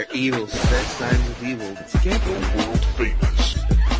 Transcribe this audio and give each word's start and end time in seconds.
They're 0.00 0.16
evil. 0.16 0.46
Sex 0.46 0.86
signs 0.92 1.28
of 1.28 1.44
evil. 1.44 1.76
Together. 1.90 2.30
World 2.30 2.84
famous. 2.96 3.58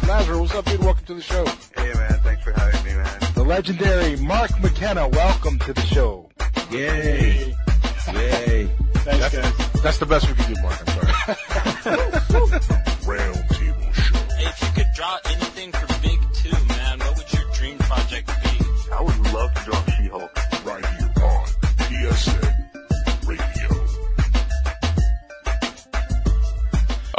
Lazarus, 0.08 0.38
what's 0.38 0.54
up, 0.54 0.64
dude? 0.64 0.80
Welcome 0.80 1.04
to 1.04 1.14
the 1.14 1.20
show. 1.20 1.44
Hey, 1.76 1.92
man. 1.92 2.20
Thanks 2.22 2.42
for 2.42 2.52
having 2.52 2.84
me, 2.86 2.94
man. 2.94 3.18
The 3.34 3.44
legendary 3.44 4.16
Mark 4.16 4.58
McKenna, 4.62 5.08
welcome 5.08 5.58
to 5.58 5.74
the 5.74 5.82
show. 5.82 6.30
Yay. 6.70 7.54
Yay. 8.14 8.70
Thanks, 8.94 9.28
guys. 9.28 9.82
That's 9.82 9.98
the 9.98 10.06
best 10.06 10.26
we 10.26 10.34
can 10.36 10.54
do, 10.54 10.62
Mark. 10.62 10.80
I'm 10.80 11.82
sorry. 11.82 11.98
Round 13.18 13.50
table 13.50 13.92
show. 13.92 14.16
If 14.38 14.62
you 14.62 14.68
could 14.76 14.92
draw 14.94 15.18
anything 15.26 15.49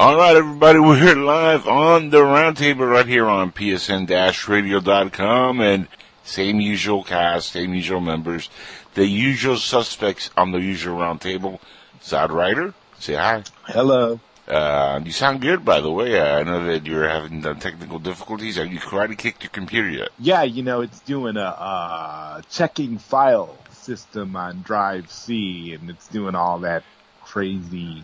All 0.01 0.17
right, 0.17 0.35
everybody, 0.35 0.79
we're 0.79 1.13
live 1.13 1.67
on 1.67 2.09
the 2.09 2.17
roundtable 2.17 2.89
right 2.89 3.05
here 3.05 3.27
on 3.27 3.51
psn-radio.com 3.51 5.61
and 5.61 5.87
same 6.23 6.59
usual 6.59 7.03
cast, 7.03 7.51
same 7.51 7.75
usual 7.75 8.01
members, 8.01 8.49
the 8.95 9.05
usual 9.05 9.57
suspects 9.57 10.31
on 10.35 10.53
the 10.53 10.59
usual 10.59 10.97
roundtable. 10.97 11.59
Zodwriter, 12.01 12.73
say 12.97 13.13
hi. 13.13 13.43
Hello. 13.65 14.19
Uh, 14.47 14.99
you 15.05 15.11
sound 15.11 15.39
good, 15.39 15.63
by 15.63 15.81
the 15.81 15.91
way. 15.91 16.19
I 16.19 16.41
know 16.41 16.65
that 16.65 16.87
you're 16.87 17.07
having 17.07 17.43
technical 17.43 17.99
difficulties. 17.99 18.55
Have 18.55 18.73
you 18.73 18.79
karate 18.79 19.15
kicked 19.15 19.43
your 19.43 19.51
computer 19.51 19.91
yet? 19.91 20.09
Yeah, 20.17 20.41
you 20.41 20.63
know, 20.63 20.81
it's 20.81 21.01
doing 21.01 21.37
a 21.37 21.41
uh, 21.41 22.41
checking 22.49 22.97
file 22.97 23.55
system 23.69 24.35
on 24.35 24.63
Drive 24.63 25.11
C, 25.11 25.75
and 25.75 25.91
it's 25.91 26.07
doing 26.07 26.33
all 26.33 26.57
that 26.61 26.83
crazy 27.23 28.03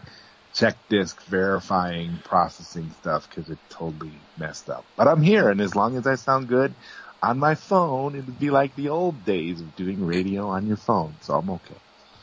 check 0.58 0.76
disk 0.90 1.24
verifying 1.26 2.18
processing 2.24 2.90
stuff 3.02 3.30
because 3.30 3.50
it 3.50 3.60
totally 3.70 4.12
messed 4.38 4.70
up. 4.70 4.84
But 4.96 5.08
I'm 5.08 5.22
here, 5.22 5.50
and 5.50 5.62
as 5.62 5.76
long 5.76 5.96
as 5.98 6.08
I 6.08 6.16
sound 6.16 6.48
good 6.48 6.74
on 7.22 7.38
my 7.38 7.56
phone, 7.56 8.16
it 8.16 8.26
would 8.26 8.40
be 8.40 8.50
like 8.50 8.76
the 8.76 8.90
old 8.90 9.24
days 9.26 9.62
of 9.62 9.76
doing 9.76 10.06
radio 10.06 10.48
on 10.48 10.68
your 10.68 10.78
phone, 10.78 11.16
so 11.22 11.36
I'm 11.36 11.50
okay. 11.50 11.76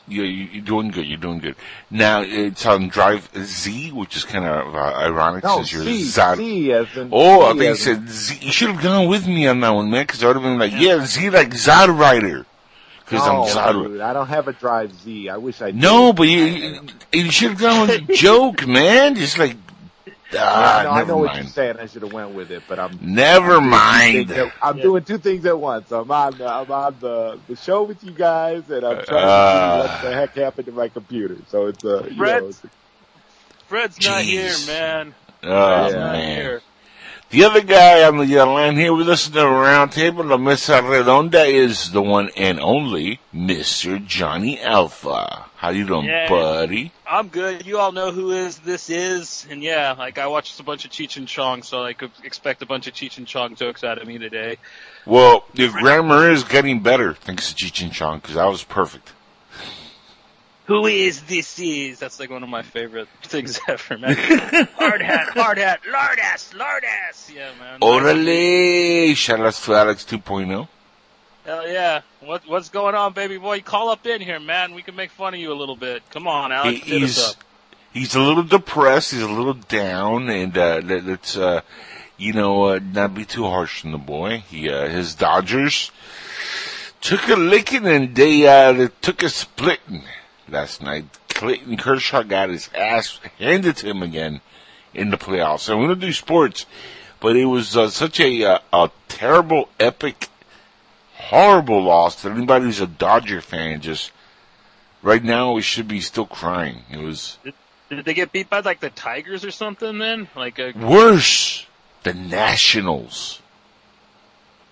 Yeah, 0.07 0.25
you, 0.25 0.45
you're 0.53 0.65
doing 0.65 0.91
good. 0.91 1.07
You're 1.07 1.17
doing 1.17 1.39
good. 1.39 1.57
Now 1.91 2.21
it's 2.21 2.67
on 2.67 2.89
Drive 2.89 3.31
Z, 3.39 3.91
which 3.93 4.17
is 4.17 4.25
kind 4.25 4.45
of 4.45 4.75
uh, 4.75 4.79
ironic 4.79 5.45
No, 5.45 5.57
since 5.57 5.73
you're 5.73 5.85
Zod. 5.85 6.37
C 6.37 6.73
as 6.73 6.95
in 6.95 7.09
Oh, 7.11 7.43
I 7.47 7.53
C 7.53 7.59
think 7.59 7.69
you 7.71 7.77
said 7.77 8.09
Z. 8.11 8.39
You 8.43 8.53
should 8.53 8.69
have 8.71 8.83
gone 8.83 9.09
with 9.09 9.27
me 9.27 9.47
on 9.47 9.61
that 9.61 9.71
one, 9.71 9.91
man, 9.91 10.05
because 10.07 10.23
I 10.23 10.27
would 10.27 10.37
have 10.37 10.43
been 10.43 10.59
like, 10.59 10.73
yeah, 10.73 11.07
Z 11.07 11.31
like 11.31 11.51
Zodwriter. 11.51 12.45
Because 13.05 13.27
No, 13.27 13.43
I'm 13.45 13.75
Zod. 13.75 13.87
dude, 13.89 14.01
I 14.01 14.13
don't 14.13 14.29
have 14.29 14.49
a 14.49 14.53
Drive 14.53 14.93
Z. 15.01 15.29
I 15.29 15.37
wish 15.37 15.61
I 15.61 15.67
did. 15.67 15.77
No, 15.77 16.13
but 16.13 16.25
you, 16.25 16.45
you, 16.45 16.81
you 17.13 17.31
should 17.31 17.51
have 17.51 17.61
gone 17.61 17.89
with 17.89 18.09
a 18.09 18.13
joke, 18.15 18.67
man. 18.67 19.15
Just 19.15 19.39
like, 19.39 19.57
ah, 20.07 20.79
Yeah, 20.79 20.83
no, 20.85 20.91
I 20.91 20.95
never 20.99 21.09
know 21.09 21.17
what 21.19 21.35
you're 21.37 21.45
saying. 21.45 21.77
I 21.79 21.87
should 21.87 22.03
have 22.03 22.13
went 22.15 22.31
with 22.35 22.51
it, 22.51 22.63
but 22.67 22.79
I'm 22.79 22.99
Never 23.03 23.57
I'm 23.57 23.69
mind. 23.69 24.29
doing 24.29 24.41
at- 24.41 24.53
I'm 24.63 24.79
doing 24.81 25.05
two 25.05 25.19
things 25.19 25.45
at 25.45 25.59
once. 25.59 25.93
I'm 25.93 26.11
on 26.11 26.39
the, 26.39 26.47
I'm 26.49 26.71
on 26.73 26.97
the, 27.01 27.39
the 27.47 27.57
show 27.57 27.83
with 27.83 28.03
you 28.03 28.13
guys, 28.13 28.71
and 28.71 28.85
I'm 28.87 29.05
trying 29.05 29.25
Uh. 29.25 29.83
to 29.83 29.89
see 29.89 29.93
what 29.95 30.03
the 30.11 30.15
heck 30.17 30.35
happened 30.37 30.67
to 30.67 30.73
my 30.73 30.89
computer. 30.89 31.37
So 31.49 31.67
it's 31.67 31.85
uh, 31.85 32.05
you 32.11 32.17
Fred? 32.17 32.43
know, 32.43 32.49
it's, 32.49 32.63
Fred's 33.69 34.05
not 34.07 34.23
here, 34.23 34.53
man. 34.67 35.15
Oh, 35.43 35.49
Fred's 35.91 35.95
not 35.95 36.13
man. 36.13 36.61
The 37.35 37.43
other 37.43 37.63
guy 37.63 38.05
on 38.05 38.19
the 38.19 38.45
line 38.47 38.77
here 38.77 38.95
with 38.95 39.09
us 39.09 39.27
in 39.27 39.33
the 39.33 39.45
round 39.45 39.91
table, 39.91 40.25
La 40.25 40.37
Mesa 40.37 40.75
Redonda, 40.75 41.45
is 41.49 41.91
the 41.91 42.01
one 42.01 42.31
and 42.37 42.61
only 42.61 43.19
Mr. 43.35 44.07
Johnny 44.07 44.61
Alpha. 44.61 45.47
How 45.57 45.71
you 45.71 45.85
doing, 45.85 46.05
Yeah. 46.05 46.29
buddy? 46.29 46.93
I'm 47.05 47.27
good. 47.27 47.67
You 47.67 47.81
all 47.81 47.91
know 47.91 48.13
who 48.13 48.31
is 48.31 48.59
this 48.61 48.89
is, 48.89 49.49
and 49.51 49.65
yeah, 49.65 49.97
like 49.99 50.17
I 50.17 50.29
watched 50.29 50.61
a 50.61 50.63
bunch 50.63 50.85
of 50.85 50.93
Cheech 50.93 51.17
and 51.17 51.27
Chong, 51.27 51.65
so 51.65 51.83
I 51.83 51.93
could 51.93 52.13
expect 52.23 52.63
a 52.63 52.67
bunch 52.67 52.87
of 52.87 52.95
Cheech 52.95 53.19
and 53.19 53.27
Chong 53.27 53.57
jokes 53.57 53.83
out 53.83 53.99
of 53.99 54.07
me 54.07 54.17
today. 54.17 54.59
Well, 55.05 55.45
your 55.55 55.73
grammar 55.73 56.31
is 56.31 56.45
getting 56.45 56.85
better 56.85 57.15
thanks 57.15 57.53
to 57.53 57.65
Cheech 57.65 57.83
and 57.83 57.93
Chong, 57.93 58.21
because 58.21 58.37
that 58.37 58.47
was 58.47 58.63
perfect. 58.63 59.11
Who 60.67 60.87
is 60.87 61.23
this 61.23 61.59
is? 61.59 61.99
That's 61.99 62.19
like 62.19 62.31
one 62.31 62.43
of 62.43 62.49
my 62.49 62.63
favorite 62.63 63.09
things 63.23 63.61
ever, 63.69 63.99
man. 63.99 64.15
hard 64.77 65.03
hat, 65.03 65.29
hard 65.29 65.59
hat, 65.59 65.81
lard 65.91 66.19
ass, 66.19 66.55
lard 66.55 66.85
ass. 66.85 67.31
Yeah, 67.35 67.51
man. 67.59 67.81
Orale! 67.81 69.15
Shout 69.15 69.41
out 69.41 69.53
to 69.53 69.75
Alex 69.75 70.07
oh. 70.11 70.17
2.0. 70.17 70.69
Hell 71.45 71.69
yeah. 71.69 72.01
What 72.21 72.49
what's 72.49 72.71
going 72.71 72.95
on, 72.95 73.13
baby 73.13 73.37
boy? 73.37 73.61
Call 73.61 73.91
up 73.91 74.07
in 74.07 74.23
here, 74.23 74.41
man. 74.41 74.73
We 74.73 74.81
can 74.81 74.97
make 74.97 75.11
fun 75.11 75.35
of 75.35 75.41
you 75.41 75.53
a 75.53 75.55
little 75.55 75.77
bit. 75.77 76.03
Come 76.11 76.27
on, 76.27 76.51
Alex. 76.51 76.81
He- 76.81 76.93
hit 76.93 77.03
us 77.03 77.17
he's 77.17 77.29
up. 77.29 77.37
he's 77.93 78.15
a 78.15 78.21
little 78.21 78.43
depressed. 78.43 79.11
He's 79.11 79.21
a 79.21 79.29
little 79.29 79.53
down, 79.53 80.31
and 80.31 80.57
uh, 80.57 80.81
let, 80.83 81.05
let's 81.05 81.37
uh, 81.37 81.61
you 82.17 82.33
know 82.33 82.65
uh, 82.65 82.81
not 82.83 83.13
be 83.13 83.27
too 83.27 83.45
harsh 83.45 83.85
on 83.85 83.93
the 83.93 83.99
boy. 83.99 84.39
He 84.49 84.71
uh, 84.71 84.89
his 84.89 85.15
Dodgers 85.15 85.91
took 87.03 87.29
a 87.29 87.37
licking, 87.37 87.87
and 87.87 88.15
they 88.15 88.47
uh, 88.47 88.73
they 88.73 88.89
took 89.03 89.23
a 89.23 89.29
splitting 89.29 90.05
last 90.49 90.83
night. 90.83 91.07
Clayton 91.29 91.77
Kershaw 91.77 92.23
got 92.23 92.49
his 92.49 92.71
ass 92.75 93.21
handed 93.39 93.77
to 93.79 93.89
him 93.89 94.03
again 94.03 94.41
in 94.93 95.11
the 95.11 95.17
playoffs. 95.17 95.69
And 95.69 95.79
we're 95.79 95.89
gonna 95.89 96.01
do 96.01 96.13
sports, 96.13 96.67
but 97.21 97.37
it 97.37 97.47
was 97.47 97.77
uh, 97.77 97.91
such 97.91 98.21
a 98.21 98.45
uh, 98.45 98.59
a 98.73 98.91
terrible, 99.09 99.69
epic, 99.81 100.29
horrible 101.15 101.83
loss 101.83 102.23
that 102.23 102.33
anybody 102.33 102.67
who's 102.67 102.81
a 102.81 102.87
Dodger 102.87 103.41
fan 103.41 103.81
just. 103.81 104.11
Right 105.03 105.23
now, 105.23 105.53
we 105.53 105.61
should 105.61 105.87
be 105.87 106.01
still 106.01 106.25
crying. 106.25 106.85
It 106.91 106.97
was 106.97 107.37
Did 107.91 108.07
they 108.07 108.15
get 108.15 108.33
beat 108.33 108.49
by 108.49 108.61
like 108.61 108.81
the 108.81 108.89
Tigers 108.89 109.45
or 109.45 109.51
something 109.51 109.99
then? 109.99 110.29
Like 110.35 110.59
uh, 110.59 110.73
worse. 110.75 111.67
The 112.05 112.15
Nationals. 112.15 113.43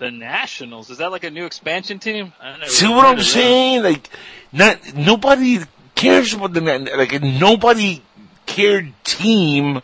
The 0.02 0.10
Nationals? 0.10 0.90
Is 0.90 0.98
that 0.98 1.12
like 1.12 1.22
a 1.24 1.30
new 1.30 1.46
expansion 1.46 1.98
team? 2.00 2.32
I 2.40 2.66
See 2.66 2.88
what 2.88 3.06
I'm 3.06 3.12
of 3.12 3.16
them. 3.18 3.24
saying? 3.24 3.82
Like, 3.84 4.10
not 4.52 4.94
nobody 4.94 5.60
cares 5.94 6.34
about 6.34 6.52
the 6.54 6.60
Na- 6.60 6.96
like 6.96 7.22
nobody 7.22 8.02
cared 8.46 8.92
team 9.04 9.80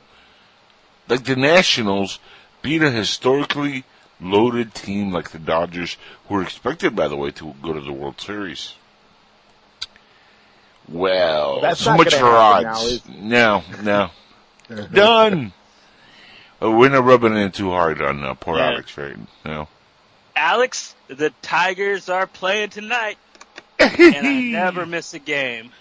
like 1.08 1.22
the 1.24 1.36
Nationals 1.36 2.18
beat 2.62 2.82
a 2.82 2.90
historically 2.90 3.84
loaded 4.20 4.74
team 4.74 5.12
like 5.12 5.30
the 5.30 5.38
Dodgers, 5.38 5.96
who 6.26 6.34
were 6.34 6.42
expected, 6.42 6.96
by 6.96 7.06
the 7.06 7.16
way, 7.16 7.30
to 7.30 7.54
go 7.62 7.72
to 7.72 7.80
the 7.80 7.92
World 7.92 8.20
Series. 8.20 8.74
Well, 10.88 11.60
That's 11.60 11.80
so 11.80 11.90
not 11.90 11.98
much 11.98 12.10
gonna 12.12 12.22
for 12.22 12.70
happen 12.72 13.28
now, 13.28 13.60
odds. 13.60 13.82
no, 13.84 14.10
no, 14.70 14.86
done. 14.92 15.52
Uh, 16.60 16.70
we're 16.72 16.88
not 16.88 17.04
rubbing 17.04 17.34
it 17.34 17.40
in 17.40 17.52
too 17.52 17.70
hard 17.70 18.02
on 18.02 18.24
uh, 18.24 18.34
poor 18.34 18.56
Yeah. 18.56 18.70
Alex, 18.72 18.96
right? 18.98 19.16
No. 19.44 19.68
Alex, 20.38 20.94
the 21.08 21.30
Tigers 21.42 22.08
are 22.08 22.26
playing 22.26 22.70
tonight, 22.70 23.18
and 23.78 24.26
I 24.26 24.40
never 24.40 24.86
miss 24.96 25.12
a 25.12 25.18
game. 25.18 25.72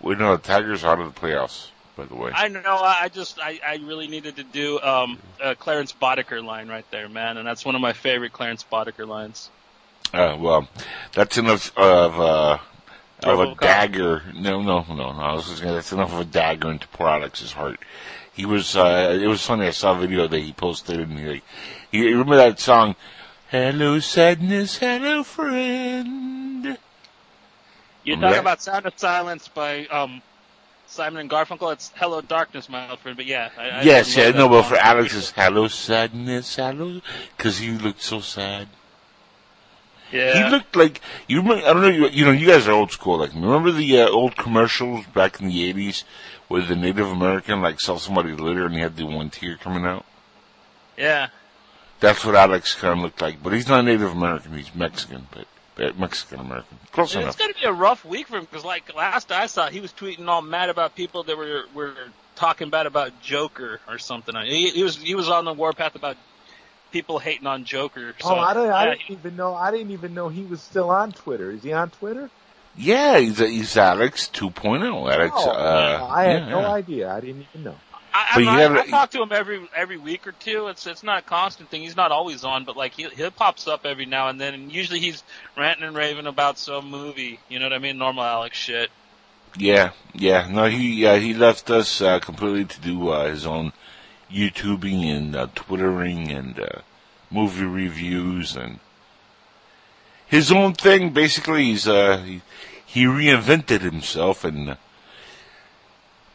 We 0.00 0.16
know 0.16 0.36
the 0.36 0.42
Tigers 0.42 0.84
are 0.84 0.92
out 0.92 1.00
of 1.00 1.14
the 1.14 1.20
playoffs, 1.20 1.68
by 1.96 2.04
the 2.04 2.16
way. 2.16 2.32
I 2.34 2.48
know. 2.48 2.60
I 2.64 2.98
I 3.02 3.08
just 3.08 3.38
I, 3.40 3.60
I 3.66 3.76
really 3.76 4.08
needed 4.08 4.36
to 4.36 4.42
do 4.42 4.80
um 4.80 5.18
a 5.42 5.54
Clarence 5.54 5.92
Boddicker 5.92 6.44
line 6.44 6.68
right 6.68 6.84
there, 6.90 7.08
man, 7.08 7.38
and 7.38 7.46
that's 7.46 7.64
one 7.64 7.74
of 7.74 7.80
my 7.80 7.92
favorite 7.92 8.32
Clarence 8.32 8.64
Boddicker 8.70 9.06
lines. 9.06 9.50
Uh, 10.12 10.36
well, 10.38 10.68
that's 11.12 11.38
enough 11.38 11.76
of 11.76 12.20
uh, 12.20 12.58
of 13.22 13.40
a 13.40 13.54
dagger. 13.54 14.22
No, 14.34 14.62
no, 14.62 14.84
no, 14.88 14.94
no. 14.94 15.20
I 15.20 15.34
was 15.34 15.48
just 15.48 15.62
gonna, 15.62 15.74
that's 15.74 15.92
enough 15.92 16.12
of 16.12 16.20
a 16.20 16.24
dagger 16.24 16.70
into 16.70 16.88
poor 16.88 17.08
Alex's 17.08 17.52
heart. 17.52 17.80
He 18.32 18.44
was. 18.44 18.76
Uh, 18.76 19.18
it 19.20 19.26
was 19.26 19.44
funny. 19.44 19.66
I 19.66 19.70
saw 19.70 19.96
a 19.96 19.98
video 19.98 20.28
that 20.28 20.38
he 20.38 20.52
posted, 20.52 21.00
and 21.00 21.18
he, 21.18 21.24
like, 21.26 21.44
he 21.90 22.10
remember 22.10 22.36
that 22.36 22.60
song, 22.60 22.94
"Hello 23.50 23.98
Sadness, 24.00 24.78
Hello 24.78 25.22
Friend." 25.22 26.78
You're 28.04 28.16
Yeah. 28.16 28.20
talking 28.20 28.38
about 28.40 28.62
Sound 28.62 28.86
of 28.86 28.98
Silence 28.98 29.48
by 29.48 29.86
um 29.86 30.22
Simon 30.86 31.20
and 31.20 31.30
Garfunkel. 31.30 31.72
It's 31.72 31.92
Hello 31.96 32.20
Darkness, 32.20 32.68
my 32.68 32.88
old 32.90 33.00
friend. 33.00 33.16
But 33.16 33.26
yeah, 33.26 33.50
I, 33.58 33.68
I 33.68 33.82
yes, 33.82 34.16
love 34.16 34.24
yeah, 34.26 34.30
no, 34.32 34.48
but 34.48 34.62
for 34.62 34.76
Alex, 34.76 35.14
it's 35.16 35.30
"Hello 35.32 35.68
Sadness, 35.68 36.56
Hello," 36.56 37.00
because 37.36 37.58
he 37.58 37.70
looked 37.72 38.02
so 38.02 38.20
sad. 38.20 38.68
yeah, 40.12 40.44
He 40.44 40.50
looked 40.50 40.76
like 40.76 41.00
you 41.26 41.40
remember. 41.42 41.66
I 41.66 41.72
don't 41.72 41.82
know. 41.82 41.88
You, 41.88 42.08
you 42.08 42.24
know, 42.24 42.30
you 42.30 42.46
guys 42.46 42.68
are 42.68 42.72
old 42.72 42.92
school. 42.92 43.18
Like, 43.18 43.34
remember 43.34 43.72
the 43.72 44.02
uh, 44.02 44.08
old 44.08 44.36
commercials 44.36 45.04
back 45.06 45.40
in 45.40 45.48
the 45.48 45.72
'80s 45.72 46.04
where 46.48 46.62
the 46.62 46.76
Native 46.76 47.08
American 47.08 47.60
like 47.60 47.80
saw 47.80 47.96
somebody 47.96 48.32
litter 48.32 48.66
and 48.66 48.74
he 48.74 48.80
had 48.80 48.96
the 48.96 49.04
one 49.06 49.30
tear 49.30 49.56
coming 49.56 49.84
out. 49.84 50.04
yeah. 50.96 51.28
That's 52.00 52.24
what 52.24 52.34
Alex 52.34 52.74
kind 52.74 52.98
of 52.98 52.98
looked 53.04 53.20
like. 53.20 53.42
But 53.42 53.52
he's 53.52 53.68
not 53.68 53.84
Native 53.84 54.12
American. 54.12 54.56
He's 54.56 54.74
Mexican, 54.74 55.26
but, 55.30 55.46
but 55.76 55.98
Mexican 55.98 56.40
American. 56.40 56.78
Close 56.92 57.14
It's 57.14 57.22
enough. 57.22 57.38
going 57.38 57.52
to 57.52 57.58
be 57.60 57.66
a 57.66 57.72
rough 57.72 58.04
week 58.04 58.28
for 58.28 58.36
him 58.38 58.44
because, 58.44 58.64
like 58.64 58.94
last 58.94 59.32
I 59.32 59.46
saw, 59.46 59.68
he 59.68 59.80
was 59.80 59.92
tweeting 59.92 60.26
all 60.28 60.42
mad 60.42 60.68
about 60.70 60.94
people 60.94 61.22
that 61.24 61.36
were 61.36 61.64
were 61.74 61.94
talking 62.34 62.68
bad 62.70 62.86
about 62.86 63.20
Joker 63.22 63.80
or 63.88 63.98
something. 63.98 64.34
He, 64.44 64.70
he 64.70 64.82
was 64.82 64.96
he 64.96 65.14
was 65.14 65.28
on 65.30 65.44
the 65.46 65.52
warpath 65.54 65.94
about 65.94 66.16
people 66.92 67.18
hating 67.18 67.46
on 67.46 67.64
Joker. 67.64 68.14
So, 68.20 68.30
oh, 68.34 68.38
I 68.38 68.54
didn't, 68.54 68.70
I 68.72 68.84
didn't 68.90 69.10
even 69.10 69.36
know. 69.36 69.54
I 69.54 69.70
didn't 69.70 69.90
even 69.90 70.14
know 70.14 70.28
he 70.28 70.44
was 70.44 70.60
still 70.62 70.90
on 70.90 71.12
Twitter. 71.12 71.50
Is 71.50 71.62
he 71.62 71.72
on 71.72 71.90
Twitter? 71.90 72.30
Yeah, 72.78 73.18
he's, 73.18 73.38
he's 73.38 73.74
Alex 73.78 74.30
2.0. 74.34 75.10
Alex, 75.10 75.32
Oh, 75.34 75.50
uh, 75.50 76.08
I 76.10 76.24
had 76.24 76.42
yeah, 76.42 76.48
no 76.50 76.60
yeah. 76.60 76.72
idea. 76.72 77.10
I 77.10 77.20
didn't 77.20 77.46
even 77.50 77.64
know. 77.64 77.74
I, 78.16 78.26
But 78.34 78.38
I, 78.38 78.42
you 78.44 78.48
I, 78.50 78.60
haven't- 78.60 78.78
I 78.78 78.86
talk 78.86 79.10
to 79.10 79.22
him 79.22 79.32
every 79.32 79.68
every 79.74 79.96
week 79.98 80.26
or 80.26 80.32
two. 80.32 80.68
It's 80.68 80.86
it's 80.86 81.02
not 81.02 81.18
a 81.18 81.22
constant 81.22 81.68
thing. 81.70 81.82
He's 81.82 81.96
not 81.96 82.12
always 82.12 82.44
on, 82.44 82.64
but 82.64 82.76
like 82.76 82.94
he 82.94 83.08
he 83.08 83.28
pops 83.30 83.66
up 83.68 83.84
every 83.84 84.06
now 84.06 84.28
and 84.28 84.40
then, 84.40 84.54
and 84.54 84.72
usually 84.72 85.00
he's 85.00 85.22
ranting 85.56 85.84
and 85.84 85.96
raving 85.96 86.26
about 86.26 86.58
some 86.58 86.90
movie. 86.90 87.40
You 87.48 87.58
know 87.58 87.66
what 87.66 87.72
I 87.72 87.78
mean? 87.78 87.98
Normal 87.98 88.24
Alex 88.24 88.56
shit. 88.56 88.90
Yeah, 89.58 89.90
yeah. 90.14 90.48
No, 90.50 90.64
he 90.66 91.06
uh, 91.06 91.18
he 91.18 91.34
left 91.34 91.70
us 91.70 92.00
uh, 92.00 92.18
completely 92.20 92.64
to 92.64 92.80
do 92.80 93.08
uh, 93.10 93.26
his 93.28 93.46
own 93.46 93.72
YouTubing 94.30 95.04
and 95.04 95.36
uh, 95.36 95.46
Twittering 95.54 96.30
and 96.30 96.58
uh, 96.58 96.80
movie 97.30 97.64
reviews 97.64 98.56
and 98.56 98.80
his 100.26 100.50
own 100.52 100.74
thing. 100.74 101.10
Basically, 101.10 101.64
he's 101.66 101.86
uh, 101.88 102.18
he, 102.18 102.42
he 102.84 103.04
reinvented 103.04 103.80
himself, 103.80 104.44
and 104.44 104.70
uh, 104.70 104.76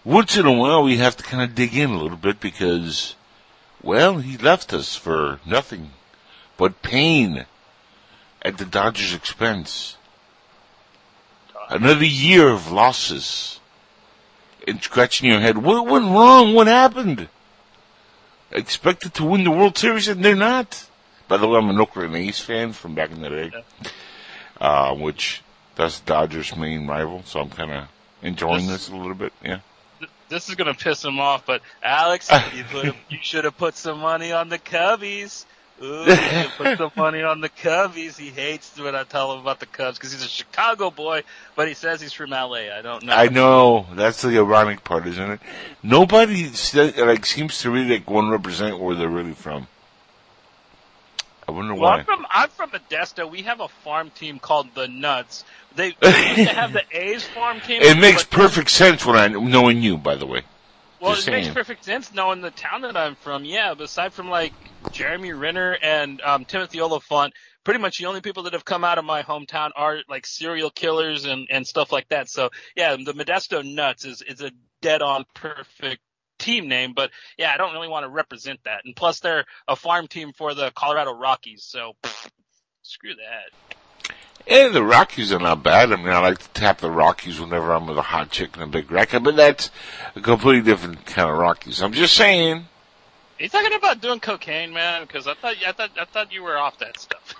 once 0.03 0.38
in 0.38 0.45
a 0.45 0.51
while 0.51 0.83
we 0.83 0.98
have 0.98 1.15
to 1.18 1.24
kind 1.24 1.44
of 1.44 1.56
dig 1.56 1.75
in 1.75 1.92
a 1.92 1.98
little 2.01 2.18
bit 2.18 2.39
because, 2.39 3.15
well, 3.81 4.18
he 4.19 4.38
left 4.38 4.74
us 4.74 4.95
for 4.95 5.39
nothing 5.45 5.92
but 6.57 6.81
pain 6.81 7.45
at 8.42 8.57
the 8.57 8.65
Dodgers' 8.65 9.13
expense 9.13 9.98
another 11.71 12.06
year 12.06 12.50
of 12.50 12.71
losses 12.71 13.59
and 14.68 14.81
scratching 14.83 15.30
your 15.30 15.39
head. 15.39 15.57
What 15.57 15.88
went 15.88 16.06
wrong? 16.06 16.53
What 16.53 16.68
happened? 16.68 17.30
Expected 18.51 19.13
to 19.15 19.24
win 19.24 19.44
the 19.44 19.51
World 19.51 19.77
Series 19.77 20.07
and 20.07 20.24
they're 20.24 20.36
not. 20.36 20.88
By 21.27 21.38
the 21.38 21.48
way, 21.48 21.57
I'm 21.57 21.69
an 21.69 21.80
Oakland 21.80 22.15
A's 22.15 22.42
fan 22.42 22.74
from 22.74 22.94
back 22.94 23.12
in 23.12 23.21
the 23.21 23.30
day, 23.30 23.51
uh, 24.59 24.94
which 24.94 25.42
that's 25.75 26.01
Dodgers' 26.01 26.56
main 26.56 26.86
rival. 26.88 27.24
So 27.25 27.39
I'm 27.39 27.50
kind 27.50 27.71
of 27.71 27.88
enjoying 28.21 28.68
this 28.68 28.89
a 28.89 28.95
little 28.95 29.15
bit. 29.15 29.31
Yeah. 29.44 29.62
This 30.31 30.47
is 30.47 30.55
gonna 30.55 30.73
piss 30.73 31.03
him 31.03 31.19
off, 31.19 31.45
but 31.45 31.61
Alex, 31.83 32.31
you 32.55 32.63
put 32.63 32.85
you 33.09 33.19
should 33.21 33.43
have 33.43 33.57
put 33.57 33.75
some 33.75 33.99
money 33.99 34.31
on 34.31 34.47
the 34.47 34.57
Cubbies. 34.57 35.45
Ooh, 35.83 36.05
you 36.05 36.15
should 36.15 36.51
put 36.51 36.77
some 36.77 36.91
money 36.95 37.21
on 37.21 37.41
the 37.41 37.49
Cubbies. 37.49 38.17
He 38.17 38.29
hates 38.29 38.79
when 38.79 38.95
I 38.95 39.03
tell 39.03 39.33
him 39.33 39.41
about 39.41 39.59
the 39.59 39.65
Cubs 39.65 39.97
because 39.97 40.13
he's 40.13 40.23
a 40.23 40.29
Chicago 40.29 40.89
boy, 40.89 41.23
but 41.55 41.67
he 41.67 41.73
says 41.73 41.99
he's 41.99 42.13
from 42.13 42.29
LA. 42.29 42.71
I 42.73 42.81
don't 42.81 43.03
know. 43.03 43.13
I 43.13 43.27
know 43.27 43.85
that's 43.93 44.21
the 44.21 44.37
ironic 44.37 44.85
part, 44.85 45.05
isn't 45.05 45.31
it? 45.31 45.39
Nobody 45.83 46.49
like 46.97 47.25
seems 47.25 47.59
to 47.59 47.69
really 47.69 47.97
like 47.97 48.09
want 48.09 48.27
to 48.27 48.31
represent 48.31 48.79
where 48.79 48.95
they're 48.95 49.09
really 49.09 49.33
from. 49.33 49.67
I 51.51 51.53
wonder 51.53 51.74
Well, 51.74 51.83
why. 51.83 51.98
I'm 52.00 52.06
from 52.06 52.25
I'm 52.30 52.50
from 52.50 52.71
Modesto. 52.71 53.30
We 53.30 53.42
have 53.42 53.59
a 53.59 53.68
farm 53.68 54.09
team 54.12 54.39
called 54.39 54.74
the 54.74 54.88
Nuts. 54.88 55.44
They, 55.75 55.95
they 56.00 56.45
have 56.45 56.74
the 56.74 56.83
A's 56.92 57.24
farm 57.24 57.59
team. 57.59 57.81
It 57.81 57.98
makes 58.00 58.24
perfect 58.24 58.69
sense 58.69 59.06
when 59.06 59.18
I 59.18 59.27
knowing 59.27 59.81
you, 59.81 59.98
by 59.98 60.15
the 60.15 60.25
way. 60.25 60.44
Well, 61.01 61.15
Just 61.15 61.27
it 61.27 61.31
makes 61.31 61.48
perfect 61.50 61.83
sense 61.83 62.13
knowing 62.13 62.42
the 62.42 62.51
town 62.51 62.81
that 62.81 62.95
I'm 62.95 63.15
from. 63.15 63.44
Yeah, 63.44 63.74
but 63.74 63.86
aside 63.86 64.13
from 64.13 64.30
like 64.30 64.53
Jeremy 64.92 65.33
Renner 65.33 65.77
and 65.81 66.21
um, 66.21 66.45
Timothy 66.45 66.80
Olyphant, 66.80 67.33
pretty 67.63 67.80
much 67.80 67.98
the 67.98 68.06
only 68.06 68.21
people 68.21 68.44
that 68.44 68.53
have 68.53 68.65
come 68.65 68.83
out 68.83 68.98
of 68.98 69.03
my 69.03 69.24
hometown 69.24 69.71
are 69.75 70.00
like 70.07 70.25
serial 70.25 70.69
killers 70.69 71.25
and 71.25 71.48
and 71.50 71.68
stuff 71.68 71.92
like 71.92 72.07
that. 72.09 72.30
So 72.30 72.50
yeah, 72.75 72.95
the 72.95 73.13
Modesto 73.13 73.63
Nuts 73.65 74.06
is 74.06 74.21
is 74.21 74.42
a 74.42 74.51
dead 74.81 75.01
on 75.01 75.25
perfect 75.33 76.01
team 76.41 76.67
name. 76.67 76.93
But 76.93 77.11
yeah, 77.38 77.51
I 77.53 77.57
don't 77.57 77.73
really 77.73 77.88
want 77.88 78.03
to 78.03 78.09
represent 78.09 78.59
that. 78.65 78.81
And 78.85 78.95
plus, 78.95 79.19
they're 79.19 79.45
a 79.67 79.75
farm 79.75 80.07
team 80.07 80.33
for 80.33 80.53
the 80.53 80.71
Colorado 80.75 81.13
Rockies. 81.13 81.63
So 81.63 81.93
pfft, 82.03 82.29
screw 82.81 83.13
that. 83.15 84.13
Yeah, 84.47 84.69
the 84.69 84.83
Rockies 84.83 85.31
are 85.31 85.39
not 85.39 85.61
bad. 85.63 85.93
I 85.93 85.95
mean, 85.97 86.09
I 86.09 86.19
like 86.19 86.39
to 86.39 86.49
tap 86.49 86.79
the 86.79 86.89
Rockies 86.89 87.39
whenever 87.39 87.71
I'm 87.71 87.85
with 87.85 87.97
a 87.97 88.01
hot 88.01 88.31
chick 88.31 88.55
and 88.55 88.63
a 88.63 88.67
big 88.67 88.91
racket, 88.91 89.23
but 89.23 89.35
that's 89.35 89.69
a 90.15 90.21
completely 90.21 90.63
different 90.63 91.05
kind 91.05 91.29
of 91.29 91.38
Rockies. 91.38 91.81
I'm 91.81 91.93
just 91.93 92.15
saying. 92.15 92.65
Are 93.41 93.43
you 93.45 93.49
talking 93.49 93.73
about 93.73 94.01
doing 94.01 94.19
cocaine, 94.19 94.71
man? 94.71 95.01
Because 95.01 95.25
I 95.25 95.33
thought 95.33 95.55
I 95.65 95.71
thought 95.71 95.89
I 95.99 96.05
thought 96.05 96.31
you 96.31 96.43
were 96.43 96.59
off 96.59 96.77
that 96.77 96.99
stuff. 96.99 97.33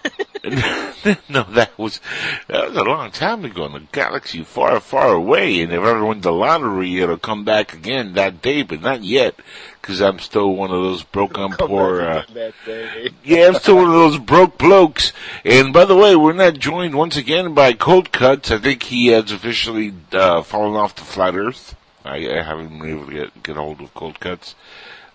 no, 1.30 1.44
that 1.44 1.77
was 1.77 2.01
that 2.48 2.69
was 2.69 2.75
a 2.75 2.83
long 2.83 3.12
time 3.12 3.45
ago 3.45 3.65
in 3.65 3.75
a 3.75 3.81
galaxy 3.92 4.42
far, 4.42 4.80
far 4.80 5.13
away. 5.13 5.62
And 5.62 5.71
if 5.71 5.80
I 5.80 5.92
ever 5.92 6.03
win 6.03 6.21
the 6.21 6.31
lottery, 6.31 7.00
it'll 7.00 7.18
come 7.18 7.45
back 7.45 7.75
again 7.75 8.13
that 8.13 8.42
day, 8.42 8.63
but 8.63 8.81
not 8.81 9.03
yet, 9.03 9.36
because 9.80 10.01
I'm 10.01 10.18
still 10.18 10.56
one 10.56 10.71
of 10.71 10.81
those 10.81 11.03
broke 11.03 11.38
on 11.38 11.51
Come 11.57 11.68
poor. 11.68 12.01
Uh, 12.01 12.24
again 12.24 12.53
that. 12.65 13.12
Yeah, 13.24 13.50
I'm 13.50 13.53
still 13.53 13.75
one 13.75 13.86
of 13.86 13.92
those 13.92 14.18
broke 14.18 14.57
blokes. 14.57 15.13
And 15.45 15.71
by 15.71 15.86
the 15.86 15.95
way, 15.95 16.15
we're 16.15 16.33
not 16.33 16.56
joined 16.56 16.95
once 16.95 17.15
again 17.15 17.53
by 17.53 17.74
Cold 17.74 18.12
Cuts. 18.12 18.50
I 18.50 18.57
think 18.57 18.81
he 18.81 19.09
has 19.09 19.31
officially 19.31 19.94
uh, 20.13 20.42
fallen 20.42 20.74
off 20.74 20.95
the 20.95 21.03
flat 21.03 21.36
Earth. 21.36 21.75
I, 22.03 22.39
I 22.39 22.42
haven't 22.42 22.80
been 22.80 22.89
able 22.89 23.06
to 23.06 23.13
get 23.13 23.44
get 23.44 23.56
hold 23.56 23.81
of 23.81 23.94
Cold 23.94 24.19
Cuts, 24.19 24.56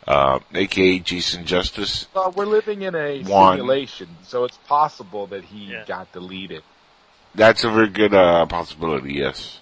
uh, 0.06 0.38
aka 0.54 0.98
Jason 1.00 1.44
Justice. 1.44 2.06
Well, 2.14 2.32
we're 2.32 2.46
living 2.46 2.82
in 2.82 2.94
a 2.94 3.22
One. 3.24 3.56
simulation, 3.58 4.08
so 4.24 4.44
it's 4.44 4.56
possible 4.68 5.26
that 5.28 5.44
he 5.44 5.72
Yeah. 5.72 5.84
got 5.86 6.12
deleted. 6.12 6.62
That's 7.34 7.64
a 7.64 7.70
very 7.70 7.88
good 7.88 8.14
uh, 8.14 8.46
possibility. 8.46 9.14
Yes. 9.14 9.60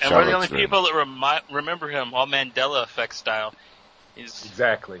And 0.00 0.10
Shout 0.10 0.18
we're 0.18 0.24
the 0.26 0.32
only 0.34 0.48
to 0.48 0.54
him. 0.54 0.60
people 0.60 0.82
that 0.82 0.94
remi- 0.94 1.40
remember 1.50 1.88
him, 1.88 2.12
all 2.12 2.26
Mandela 2.26 2.82
effect 2.82 3.14
style. 3.14 3.54
He's 4.14 4.44
Exactly. 4.44 5.00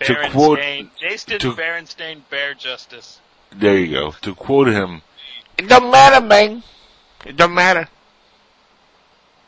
To 0.00 0.28
quote- 0.30 0.60
Jason 1.00 1.38
to- 1.40 1.52
Berenstain 1.54 2.22
Bear 2.30 2.54
Justice. 2.54 3.18
There 3.50 3.76
you 3.76 3.90
go. 3.92 4.12
To 4.22 4.34
quote 4.34 4.68
him, 4.68 5.02
it 5.58 5.68
don't 5.68 5.90
matter, 5.90 6.24
man. 6.24 6.62
It 7.24 7.36
don't 7.36 7.54
matter. 7.54 7.88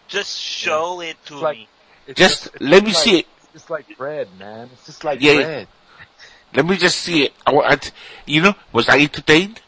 Just 0.08 0.38
show 0.40 1.00
it 1.00 1.16
to 1.26 1.34
It's 1.34 1.42
like- 1.42 1.58
me. 1.58 1.68
It's 2.06 2.18
Just 2.18 2.46
it's 2.48 2.60
let 2.60 2.82
me 2.82 2.88
like- 2.92 2.96
see 3.02 3.18
it. 3.20 3.26
It's 3.54 3.62
just 3.62 3.70
like 3.70 3.96
bread, 3.96 4.28
man. 4.38 4.70
It's 4.72 4.86
just 4.86 5.04
like 5.04 5.20
Yeah. 5.20 5.42
bread. 5.42 5.68
Let 6.54 6.66
me 6.66 6.76
just 6.76 6.98
see 7.00 7.24
it. 7.24 7.32
I, 7.46 7.52
I, 7.52 7.78
you 8.26 8.42
know, 8.42 8.54
was 8.72 8.88
I 8.88 8.98
entertained? 9.00 9.60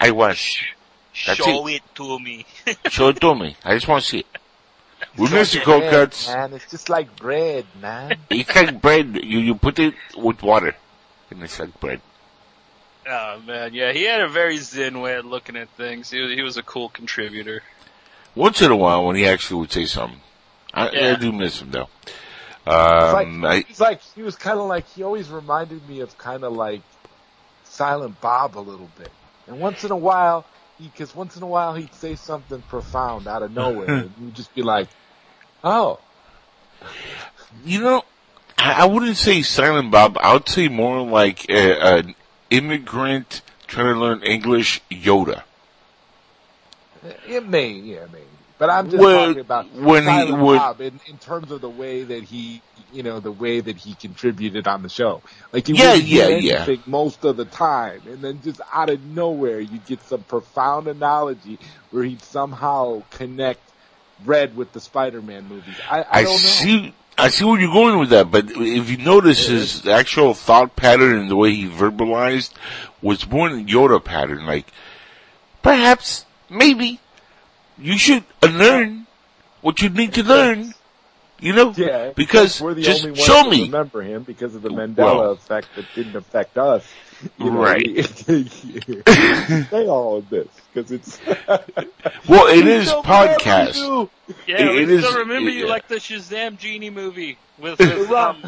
I 0.00 0.10
was. 0.12 0.58
That's 1.26 1.38
show 1.38 1.66
it. 1.66 1.82
to 1.96 2.18
me. 2.20 2.46
Show 2.88 3.08
it 3.08 3.20
to 3.20 3.34
me. 3.34 3.56
I 3.64 3.74
just 3.74 3.88
want 3.88 4.02
to 4.04 4.08
see 4.08 4.18
it. 4.20 4.26
We 5.16 5.24
It's 5.24 5.32
miss 5.32 5.52
the 5.52 5.58
like 5.58 5.64
cold 5.66 5.80
bread, 5.82 5.90
cuts. 5.92 6.28
man. 6.28 6.52
It's 6.52 6.70
just 6.70 6.88
like 6.88 7.16
bread, 7.16 7.66
man. 7.80 8.16
It's 8.30 8.54
like 8.54 8.80
bread. 8.80 9.16
You 9.24 9.38
you 9.40 9.54
put 9.56 9.78
it 9.78 9.94
with 10.16 10.42
water, 10.42 10.74
and 11.30 11.42
it's 11.42 11.58
like 11.58 11.78
bread. 11.80 12.00
Oh 13.08 13.40
man, 13.44 13.74
yeah, 13.74 13.92
he 13.92 14.04
had 14.04 14.20
a 14.20 14.28
very 14.28 14.58
zen 14.58 15.00
way 15.00 15.16
of 15.16 15.24
looking 15.24 15.56
at 15.56 15.68
things. 15.70 16.10
He 16.10 16.20
was, 16.20 16.30
he 16.32 16.42
was 16.42 16.56
a 16.56 16.62
cool 16.62 16.88
contributor. 16.90 17.62
Once 18.34 18.62
in 18.62 18.70
a 18.70 18.76
while, 18.76 19.04
when 19.06 19.16
he 19.16 19.26
actually 19.26 19.60
would 19.60 19.72
say 19.72 19.86
something, 19.86 20.20
I, 20.72 20.88
I 20.88 21.14
do 21.16 21.32
miss 21.32 21.60
him 21.60 21.72
though. 21.72 21.88
It's 22.66 23.14
like, 23.14 23.26
Um, 23.26 23.44
I, 23.44 23.64
he's 23.66 23.80
like 23.80 24.00
he 24.14 24.22
was 24.22 24.36
kind 24.36 24.58
of 24.58 24.66
like 24.68 24.86
he 24.88 25.02
always 25.02 25.28
reminded 25.30 25.88
me 25.88 26.00
of 26.00 26.16
kind 26.18 26.44
of 26.44 26.52
like 26.52 26.82
Silent 27.64 28.20
Bob 28.20 28.58
a 28.58 28.60
little 28.60 28.90
bit. 28.98 29.10
And 29.46 29.58
once 29.60 29.84
in 29.84 29.90
a 29.90 29.96
while, 29.96 30.44
because 30.78 31.14
once 31.14 31.36
in 31.36 31.42
a 31.42 31.46
while 31.46 31.74
he'd 31.74 31.94
say 31.94 32.16
something 32.16 32.62
profound 32.62 33.26
out 33.26 33.42
of 33.42 33.52
nowhere, 33.52 33.88
and 33.88 34.12
you'd 34.20 34.34
just 34.34 34.54
be 34.54 34.62
like, 34.62 34.88
"Oh, 35.64 36.00
you 37.64 37.80
know, 37.80 38.02
I, 38.58 38.82
I 38.82 38.84
wouldn't 38.84 39.16
say 39.16 39.42
Silent 39.42 39.90
Bob. 39.90 40.18
I 40.20 40.34
would 40.34 40.48
say 40.48 40.68
more 40.68 41.00
like 41.00 41.48
a, 41.48 41.98
an 41.98 42.14
immigrant 42.50 43.42
trying 43.66 43.94
to 43.94 44.00
learn 44.00 44.22
English 44.22 44.82
Yoda. 44.90 45.42
it 47.26 47.46
may, 47.48 47.70
yeah, 47.70 48.06
maybe." 48.12 48.29
But 48.60 48.68
I'm 48.68 48.90
just 48.90 49.02
Well, 49.02 49.28
talking 49.28 49.40
about 49.40 49.72
when 49.72 50.02
he 50.26 50.32
would- 50.32 50.58
Bob 50.58 50.80
in, 50.82 51.00
in 51.08 51.16
terms 51.16 51.50
of 51.50 51.62
the 51.62 51.70
way 51.70 52.02
that 52.02 52.24
he, 52.24 52.60
you 52.92 53.02
know, 53.02 53.18
the 53.18 53.32
way 53.32 53.60
that 53.60 53.78
he 53.78 53.94
contributed 53.94 54.68
on 54.68 54.82
the 54.82 54.90
show. 54.90 55.22
Like 55.50 55.66
he 55.66 55.72
Yeah, 55.72 55.94
yeah, 55.94 56.28
yeah. 56.28 56.76
most 56.84 57.24
of 57.24 57.38
the 57.38 57.46
time, 57.46 58.02
and 58.06 58.20
then 58.20 58.42
just 58.44 58.60
out 58.70 58.90
of 58.90 59.02
nowhere 59.02 59.60
you 59.60 59.78
get 59.86 60.02
some 60.02 60.24
profound 60.24 60.88
analogy 60.88 61.58
where 61.90 62.04
he'd 62.04 62.20
somehow 62.20 63.02
connect 63.10 63.60
Red 64.26 64.54
with 64.54 64.72
the 64.72 64.80
Spider-Man 64.80 65.48
movies. 65.48 65.74
I, 65.90 66.02
I, 66.02 66.06
I 66.10 66.22
don't 66.24 66.32
know. 66.32 66.36
see. 66.36 66.94
I 67.16 67.28
see 67.30 67.44
where 67.46 67.58
you're 67.58 67.72
going 67.72 67.98
with 67.98 68.10
that, 68.10 68.30
but 68.30 68.50
if 68.50 68.90
you 68.90 68.98
notice 68.98 69.46
his 69.46 69.86
actual 69.86 70.34
thought 70.34 70.76
pattern 70.76 71.18
and 71.18 71.30
the 71.30 71.36
way 71.36 71.54
he 71.54 71.66
verbalized 71.66 72.52
was 73.00 73.26
more 73.26 73.48
than 73.48 73.66
Yoda 73.66 74.04
pattern. 74.04 74.44
Like, 74.44 74.66
perhaps, 75.62 76.24
maybe, 76.48 77.00
you 77.80 77.96
should 77.98 78.24
learn 78.42 79.06
what 79.60 79.80
you 79.80 79.88
need 79.88 80.14
to 80.14 80.22
learn. 80.22 80.74
You 81.42 81.54
know, 81.54 81.72
Yeah, 81.74 82.10
because 82.14 82.60
we're 82.60 82.74
the 82.74 82.82
just 82.82 83.00
only 83.06 83.12
ones 83.12 83.24
show 83.24 83.48
me. 83.48 83.62
remember 83.64 84.02
him 84.02 84.24
because 84.24 84.54
of 84.54 84.60
the 84.60 84.68
Mandela 84.68 85.16
Well. 85.16 85.30
effect 85.32 85.68
that 85.76 85.86
didn't 85.94 86.14
affect 86.14 86.58
us. 86.58 86.86
You 87.38 87.50
know, 87.50 87.62
Right. 87.62 88.06
Say 88.06 89.86
all 89.88 90.18
of 90.18 90.28
this 90.28 90.48
because 90.72 90.92
it's 90.92 91.18
Well, 92.28 92.46
it 92.48 92.66
is 92.66 92.88
Don't 92.90 93.04
podcast. 93.06 94.10
Yeah, 94.46 94.60
It- 94.60 94.86
we 94.86 94.94
it 94.94 94.98
still 95.00 95.10
is- 95.12 95.16
remember 95.16 95.48
you 95.50 95.64
yeah. 95.64 95.70
like 95.70 95.88
the 95.88 95.94
Shazam 95.96 96.58
genie 96.58 96.90
movie 96.90 97.38
with 97.58 97.78
with, 97.78 98.10
um, 98.10 98.42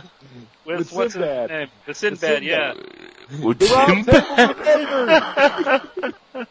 with, 0.67 0.79
With 0.79 0.93
what's 0.93 1.15
his 1.15 1.23
name? 1.23 1.69
The 1.87 1.95
Sinbad, 1.95 2.43
yeah. 2.45 2.75
With 3.43 3.59
The 3.59 3.67
round 3.75 4.05
Simba. 4.05 4.13
table 4.21 5.11
of 5.11 6.33
neighbors. 6.35 6.47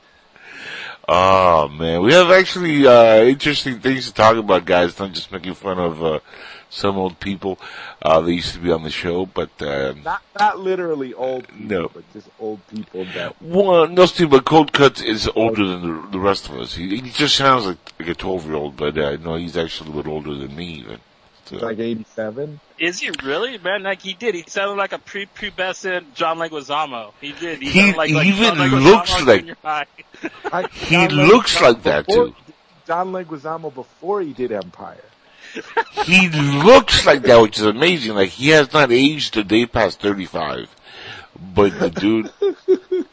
Oh 1.07 1.67
man, 1.67 2.01
we 2.03 2.13
have 2.13 2.29
actually 2.31 2.85
uh, 2.87 3.23
interesting 3.23 3.79
things 3.79 4.07
to 4.07 4.13
talk 4.13 4.37
about, 4.37 4.65
guys. 4.65 4.97
Not 4.99 5.11
just 5.13 5.31
making 5.31 5.55
fun 5.55 5.79
of 5.79 6.03
uh, 6.03 6.19
some 6.69 6.95
old 6.95 7.19
people 7.19 7.59
uh, 8.01 8.21
that 8.21 8.33
used 8.33 8.53
to 8.53 8.59
be 8.59 8.71
on 8.71 8.83
the 8.83 8.89
show, 8.91 9.25
but 9.25 9.49
uh, 9.61 9.93
Not 10.05 10.21
not 10.39 10.59
literally 10.59 11.13
old 11.13 11.47
people, 11.47 11.65
No. 11.81 11.87
but 11.93 12.13
just 12.13 12.29
old 12.39 12.65
people 12.67 13.05
that 13.15 13.41
well, 13.41 13.87
no, 13.87 14.05
Steve, 14.05 14.29
but 14.29 14.45
Cold 14.45 14.71
Cuts 14.73 15.01
is 15.01 15.29
older 15.35 15.65
than 15.65 15.81
the, 15.81 16.07
the 16.11 16.19
rest 16.19 16.47
of 16.47 16.55
us. 16.59 16.75
He, 16.75 16.87
he 16.99 17.09
just 17.09 17.35
sounds 17.35 17.65
like, 17.65 17.77
like 17.99 18.09
a 18.09 18.15
twelve 18.15 18.45
year 18.45 18.55
old, 18.55 18.77
but 18.77 18.97
uh, 18.97 19.17
no, 19.17 19.35
he's 19.35 19.57
actually 19.57 19.89
a 19.91 19.93
little 19.93 20.13
older 20.13 20.35
than 20.35 20.55
me 20.55 20.65
even. 20.75 20.99
So, 21.59 21.65
like 21.65 21.79
eighty 21.79 22.05
seven. 22.15 22.59
Is 22.79 22.99
he 22.99 23.11
really, 23.23 23.57
man? 23.57 23.83
Like 23.83 24.01
he 24.01 24.13
did. 24.13 24.35
He 24.35 24.43
sounded 24.47 24.75
like 24.77 24.93
a 24.93 24.99
pre-pubescent 24.99 26.13
John 26.15 26.37
Leguizamo. 26.37 27.11
He 27.19 27.33
did. 27.33 27.61
He, 27.61 27.69
He 27.69 27.93
like, 27.93 28.11
like 28.11 28.25
even 28.25 28.55
looks 28.83 29.21
like- 29.23 29.41
junior. 29.41 29.57
He 30.87 31.07
looks 31.07 31.61
like 31.61 31.83
that, 31.83 32.07
too. 32.07 32.35
John 32.87 33.11
Leguizamo 33.11 33.73
before 33.73 34.21
he 34.21 34.33
did 34.33 34.51
Empire. 34.51 35.03
he 36.05 36.29
looks 36.29 37.05
like 37.05 37.23
that, 37.23 37.41
which 37.41 37.57
is 37.59 37.65
amazing. 37.65 38.15
Like 38.15 38.29
he 38.29 38.49
has 38.49 38.71
not 38.71 38.91
aged 38.91 39.35
a 39.37 39.43
day 39.43 39.65
past 39.65 39.99
thirty 39.99 40.25
five, 40.25 40.73
but 41.37 41.77
the 41.77 41.89
dude, 41.89 42.31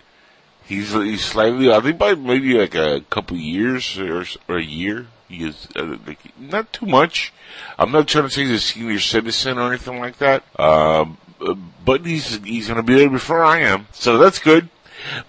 he's 0.64 0.92
he's 0.92 1.24
slightly. 1.24 1.72
I 1.72 1.80
think 1.80 1.98
by 1.98 2.14
maybe 2.14 2.54
like 2.54 2.74
a 2.76 3.00
couple 3.10 3.36
years 3.36 3.98
or, 3.98 4.24
or 4.48 4.58
a 4.58 4.62
year. 4.64 5.06
He 5.28 5.44
is 5.44 5.68
uh, 5.76 5.96
like 6.06 6.18
not 6.38 6.72
too 6.72 6.86
much. 6.86 7.32
I'm 7.78 7.92
not 7.92 8.08
trying 8.08 8.24
to 8.24 8.30
say 8.30 8.42
he's 8.44 8.50
a 8.52 8.58
senior 8.60 8.98
citizen 8.98 9.58
or 9.58 9.68
anything 9.68 10.00
like 10.00 10.18
that. 10.18 10.42
Um, 10.58 11.18
uh, 11.40 11.54
but 11.84 12.04
he's 12.06 12.36
he's 12.44 12.68
gonna 12.68 12.82
be 12.82 12.94
there 12.94 13.10
before 13.10 13.44
I 13.44 13.60
am, 13.60 13.86
so 13.92 14.18
that's 14.18 14.38
good. 14.38 14.68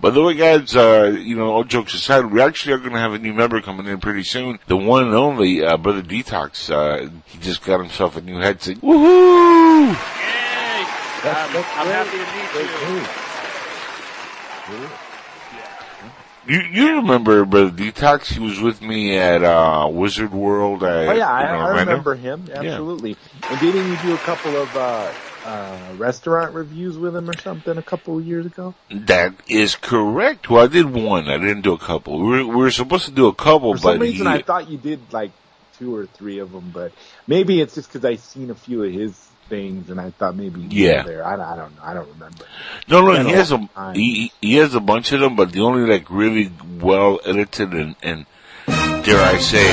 By 0.02 0.10
the 0.10 0.24
way, 0.24 0.34
guys, 0.34 0.76
uh, 0.76 1.16
you 1.20 1.36
know, 1.36 1.52
all 1.52 1.64
jokes 1.64 1.94
aside, 1.94 2.26
we 2.26 2.42
actually 2.42 2.74
are 2.74 2.80
going 2.80 2.94
to 2.94 2.98
have 2.98 3.14
a 3.14 3.20
new 3.20 3.34
member 3.36 3.62
coming 3.62 3.86
in 3.86 4.00
pretty 4.00 4.24
soon. 4.24 4.58
The 4.66 4.76
one 4.76 5.06
and 5.06 5.14
only, 5.14 5.64
uh, 5.64 5.78
Brother 5.78 6.02
Detox. 6.02 6.72
Uh, 6.72 7.12
he 7.28 7.38
just 7.38 7.64
got 7.64 7.80
himself 7.80 8.16
a 8.18 8.22
new 8.22 8.40
headset. 8.40 8.78
Woohoo! 8.78 9.90
Yay! 9.90 9.96
That's- 11.22 11.56
I'm, 11.56 11.88
I'm 11.88 11.88
happy 11.94 12.18
to 12.18 12.26
meet 12.34 12.50
Great 12.52 12.72
you. 14.74 14.80
news. 14.82 14.90
You, 16.50 16.62
you 16.62 16.96
remember 16.96 17.46
Brother 17.46 17.70
Detox? 17.70 18.26
He 18.26 18.40
was 18.40 18.60
with 18.60 18.82
me 18.82 19.16
at, 19.16 19.44
uh, 19.44 19.88
Wizard 19.92 20.34
World. 20.34 20.84
At, 20.84 21.10
Oh 21.10 21.14
yeah, 21.14 21.30
I, 21.30 21.44
I 21.44 21.80
remember 21.80 22.16
him 22.16 22.50
absolutely. 22.52 23.18
And 23.44 23.60
didn't 23.60 23.88
you 23.88 23.98
do 24.02 24.16
a 24.16 24.18
couple 24.18 24.56
of 24.56 24.76
uh, 24.76 25.12
uh, 25.46 25.94
restaurant 25.98 26.56
reviews 26.56 26.98
with 26.98 27.16
him 27.16 27.30
or 27.30 27.38
something 27.38 27.78
a 27.78 27.84
couple 27.84 28.18
of 28.18 28.26
years 28.26 28.48
ago? 28.48 28.74
That 28.90 29.36
is 29.48 29.76
correct. 29.76 30.50
Well, 30.50 30.64
I 30.64 30.68
did 30.68 30.90
one. 30.92 31.30
I 31.30 31.38
didn't 31.38 31.62
do 31.62 31.74
a 31.74 31.78
couple. 31.78 32.20
We 32.20 32.28
were, 32.28 32.48
we 32.48 32.56
were 32.56 32.72
supposed 32.72 33.06
to 33.06 33.12
do 33.12 33.28
a 33.28 33.34
couple, 33.34 33.76
For 33.76 33.84
but 33.84 33.92
some 33.94 34.02
reason, 34.02 34.26
he, 34.26 34.34
I 34.34 34.42
thought 34.42 34.72
you 34.72 34.80
did 34.80 35.14
like 35.14 35.32
two 35.78 35.96
or 35.96 36.08
three 36.08 36.40
of 36.40 36.52
them, 36.52 36.72
but 36.74 36.94
maybe 37.28 37.62
it's 37.62 37.76
just 37.76 37.90
because 37.90 38.04
I 38.04 38.16
seen 38.16 38.50
a 38.50 38.56
few 38.56 38.84
of 38.84 38.92
his 38.92 39.29
things 39.50 39.90
and 39.90 40.00
I 40.00 40.12
thought 40.12 40.36
maybe 40.36 40.62
Yeah. 40.70 41.04
there. 41.04 41.26
I, 41.26 41.34
I 41.34 41.56
don't 41.56 41.76
know. 41.76 41.82
I 41.84 41.94
don't 41.94 42.08
remember. 42.10 42.46
No, 42.88 43.02
no, 43.06 43.24
he 43.26 43.32
has 43.34 43.52
a 43.52 43.68
he, 43.94 44.32
he 44.42 44.56
has 44.56 44.76
a 44.76 44.80
bunch 44.80 45.12
of 45.12 45.20
them, 45.20 45.36
but 45.36 45.52
the 45.52 45.62
only 45.62 45.90
like 45.90 46.10
really 46.10 46.52
well 46.80 47.20
edited 47.26 47.74
and, 47.74 47.96
and 48.04 48.26
dare 48.68 49.20
I 49.26 49.38
say, 49.40 49.68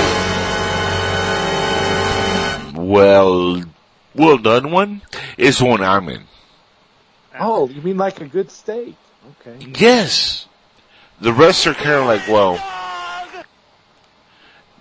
well, 2.74 3.62
well 4.14 4.38
done 4.38 4.70
one 4.70 5.02
is 5.36 5.58
the 5.58 5.64
one 5.66 5.82
I'm 5.82 6.08
in. 6.08 6.22
Oh, 7.38 7.68
you 7.68 7.82
mean 7.82 7.98
like 7.98 8.20
a 8.20 8.26
good 8.26 8.50
steak? 8.50 8.96
Okay. 9.46 9.66
Yes, 9.78 10.46
the 11.20 11.32
rest 11.32 11.66
are 11.66 11.74
kind 11.74 11.90
of 12.00 12.06
like 12.06 12.26
well, 12.28 12.54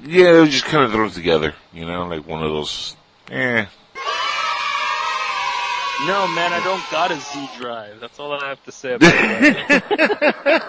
yeah, 0.03 0.31
they're 0.33 0.45
just 0.45 0.65
kind 0.65 0.83
of 0.85 0.91
thrown 0.91 1.09
together, 1.11 1.53
you 1.73 1.85
know, 1.85 2.05
like 2.07 2.27
one 2.27 2.43
of 2.43 2.49
those. 2.49 2.95
Eh, 3.31 3.65
No, 6.01 6.27
man, 6.27 6.51
I 6.51 6.61
don't 6.63 6.83
got 6.91 7.09
a 7.11 7.19
Z 7.19 7.49
drive. 7.57 7.99
That's 8.01 8.19
all 8.19 8.33
I 8.33 8.49
have 8.49 8.63
to 8.65 8.71
say 8.71 8.93
about 8.95 9.11
that. 9.11 9.83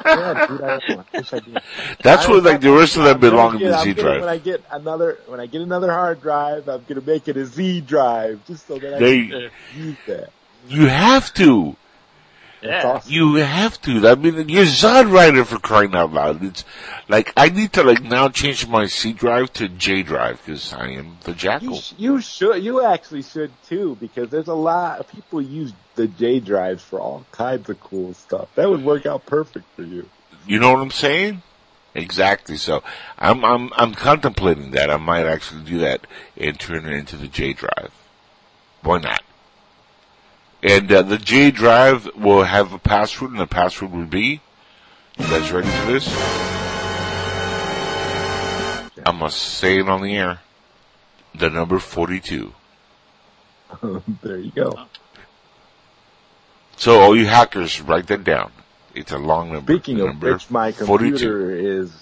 Yeah, 0.06 0.46
dude, 0.46 0.62
I, 0.62 0.74
I 0.76 1.18
wish 1.18 1.32
I 1.32 1.38
did. 1.40 1.58
that's 2.02 2.26
I- 2.26 2.30
what 2.30 2.44
like 2.44 2.60
the 2.60 2.70
rest 2.72 2.96
of 2.96 3.02
them 3.04 3.16
I'm 3.16 3.20
gonna 3.20 3.30
belong 3.32 3.60
in 3.60 3.70
the 3.70 3.82
Z 3.82 3.94
gonna- 3.94 4.20
When 4.20 4.28
I 4.28 4.38
get 4.38 4.62
another, 4.70 5.18
when 5.26 5.40
I 5.40 5.46
get 5.46 5.62
another 5.62 5.90
hard 5.92 6.22
drive, 6.22 6.68
I'm 6.68 6.84
gonna 6.88 7.00
make 7.00 7.26
it 7.28 7.36
a 7.36 7.44
Z 7.44 7.80
drive 7.82 8.40
just 8.46 8.66
so 8.68 8.78
that 8.78 8.94
I 8.94 8.98
can 8.98 9.50
use 9.74 9.96
that. 10.06 10.30
you 10.68 10.86
have 10.86 11.34
to. 11.34 11.76
That's 12.66 12.84
Yeah. 12.84 12.90
awesome. 12.92 13.12
You 13.12 13.34
have 13.36 13.80
to. 13.82 14.08
I 14.08 14.14
mean, 14.14 14.48
you're 14.48 14.64
Zodwriter 14.64 15.46
for 15.46 15.58
crying 15.58 15.94
out 15.94 16.12
loud. 16.12 16.42
It's 16.42 16.64
like 17.08 17.32
I 17.36 17.48
need 17.48 17.72
to 17.74 17.82
like 17.82 18.02
now 18.02 18.28
change 18.28 18.66
my 18.66 18.86
C 18.86 19.12
drive 19.12 19.52
to 19.54 19.68
J 19.68 20.02
drive 20.02 20.40
because 20.44 20.72
I 20.72 20.88
am 20.88 21.18
the 21.24 21.32
You, 21.32 21.36
Jackal. 21.36 21.76
sh- 21.80 21.92
you 21.98 22.20
should, 22.20 22.62
you 22.62 22.84
actually 22.84 23.22
should 23.22 23.50
too, 23.68 23.96
because 24.00 24.28
there's 24.30 24.48
a 24.48 24.54
lot 24.54 25.00
of 25.00 25.08
people 25.08 25.40
use 25.40 25.72
the 25.94 26.06
J 26.08 26.40
drives 26.40 26.82
for 26.82 27.00
all 27.00 27.24
kinds 27.32 27.68
of 27.70 27.80
cool 27.80 28.12
stuff. 28.14 28.48
That 28.54 28.68
would 28.68 28.84
work 28.84 29.06
out 29.06 29.24
perfect 29.26 29.66
for 29.76 29.82
you. 29.82 30.08
You 30.46 30.58
know 30.60 30.72
what 30.72 30.80
I'm 30.80 30.90
saying? 30.90 31.42
Exactly. 31.94 32.56
So 32.56 32.82
I'm 33.18 33.44
I'm 33.44 33.72
I'm 33.76 33.94
contemplating 33.94 34.72
that. 34.72 34.90
I 34.90 34.96
might 34.98 35.24
actually 35.26 35.62
do 35.64 35.78
that 35.78 36.06
and 36.36 36.58
turn 36.60 36.84
it 36.86 36.92
into 36.92 37.16
the 37.16 37.26
J 37.28 37.52
drive. 37.54 37.90
Why 38.82 38.98
not? 38.98 39.22
And 40.66 40.90
uh, 40.90 41.02
the 41.02 41.16
J 41.16 41.52
drive 41.52 42.10
will 42.16 42.42
have 42.42 42.72
a 42.72 42.78
password, 42.78 43.30
and 43.30 43.38
the 43.38 43.46
password 43.46 43.92
would 43.92 44.10
be. 44.10 44.40
You 45.16 45.24
guys 45.26 45.52
ready 45.52 45.68
for 45.68 45.92
this? 45.92 46.08
I 49.06 49.12
must 49.12 49.38
say 49.38 49.78
it 49.78 49.88
on 49.88 50.02
the 50.02 50.16
air. 50.16 50.40
The 51.36 51.50
number 51.50 51.78
forty-two. 51.78 52.52
there 54.22 54.38
you 54.38 54.50
go. 54.50 54.86
So 56.76 57.00
all 57.00 57.16
you 57.16 57.26
hackers, 57.26 57.80
write 57.80 58.08
that 58.08 58.24
down. 58.24 58.50
It's 58.94 59.12
a 59.12 59.18
long 59.18 59.52
number. 59.52 59.72
Speaking 59.74 59.98
The 59.98 60.02
of 60.02 60.08
number 60.08 60.32
which, 60.32 60.50
my 60.50 60.72
42. 60.72 61.10
computer 61.10 61.50
is 61.54 61.92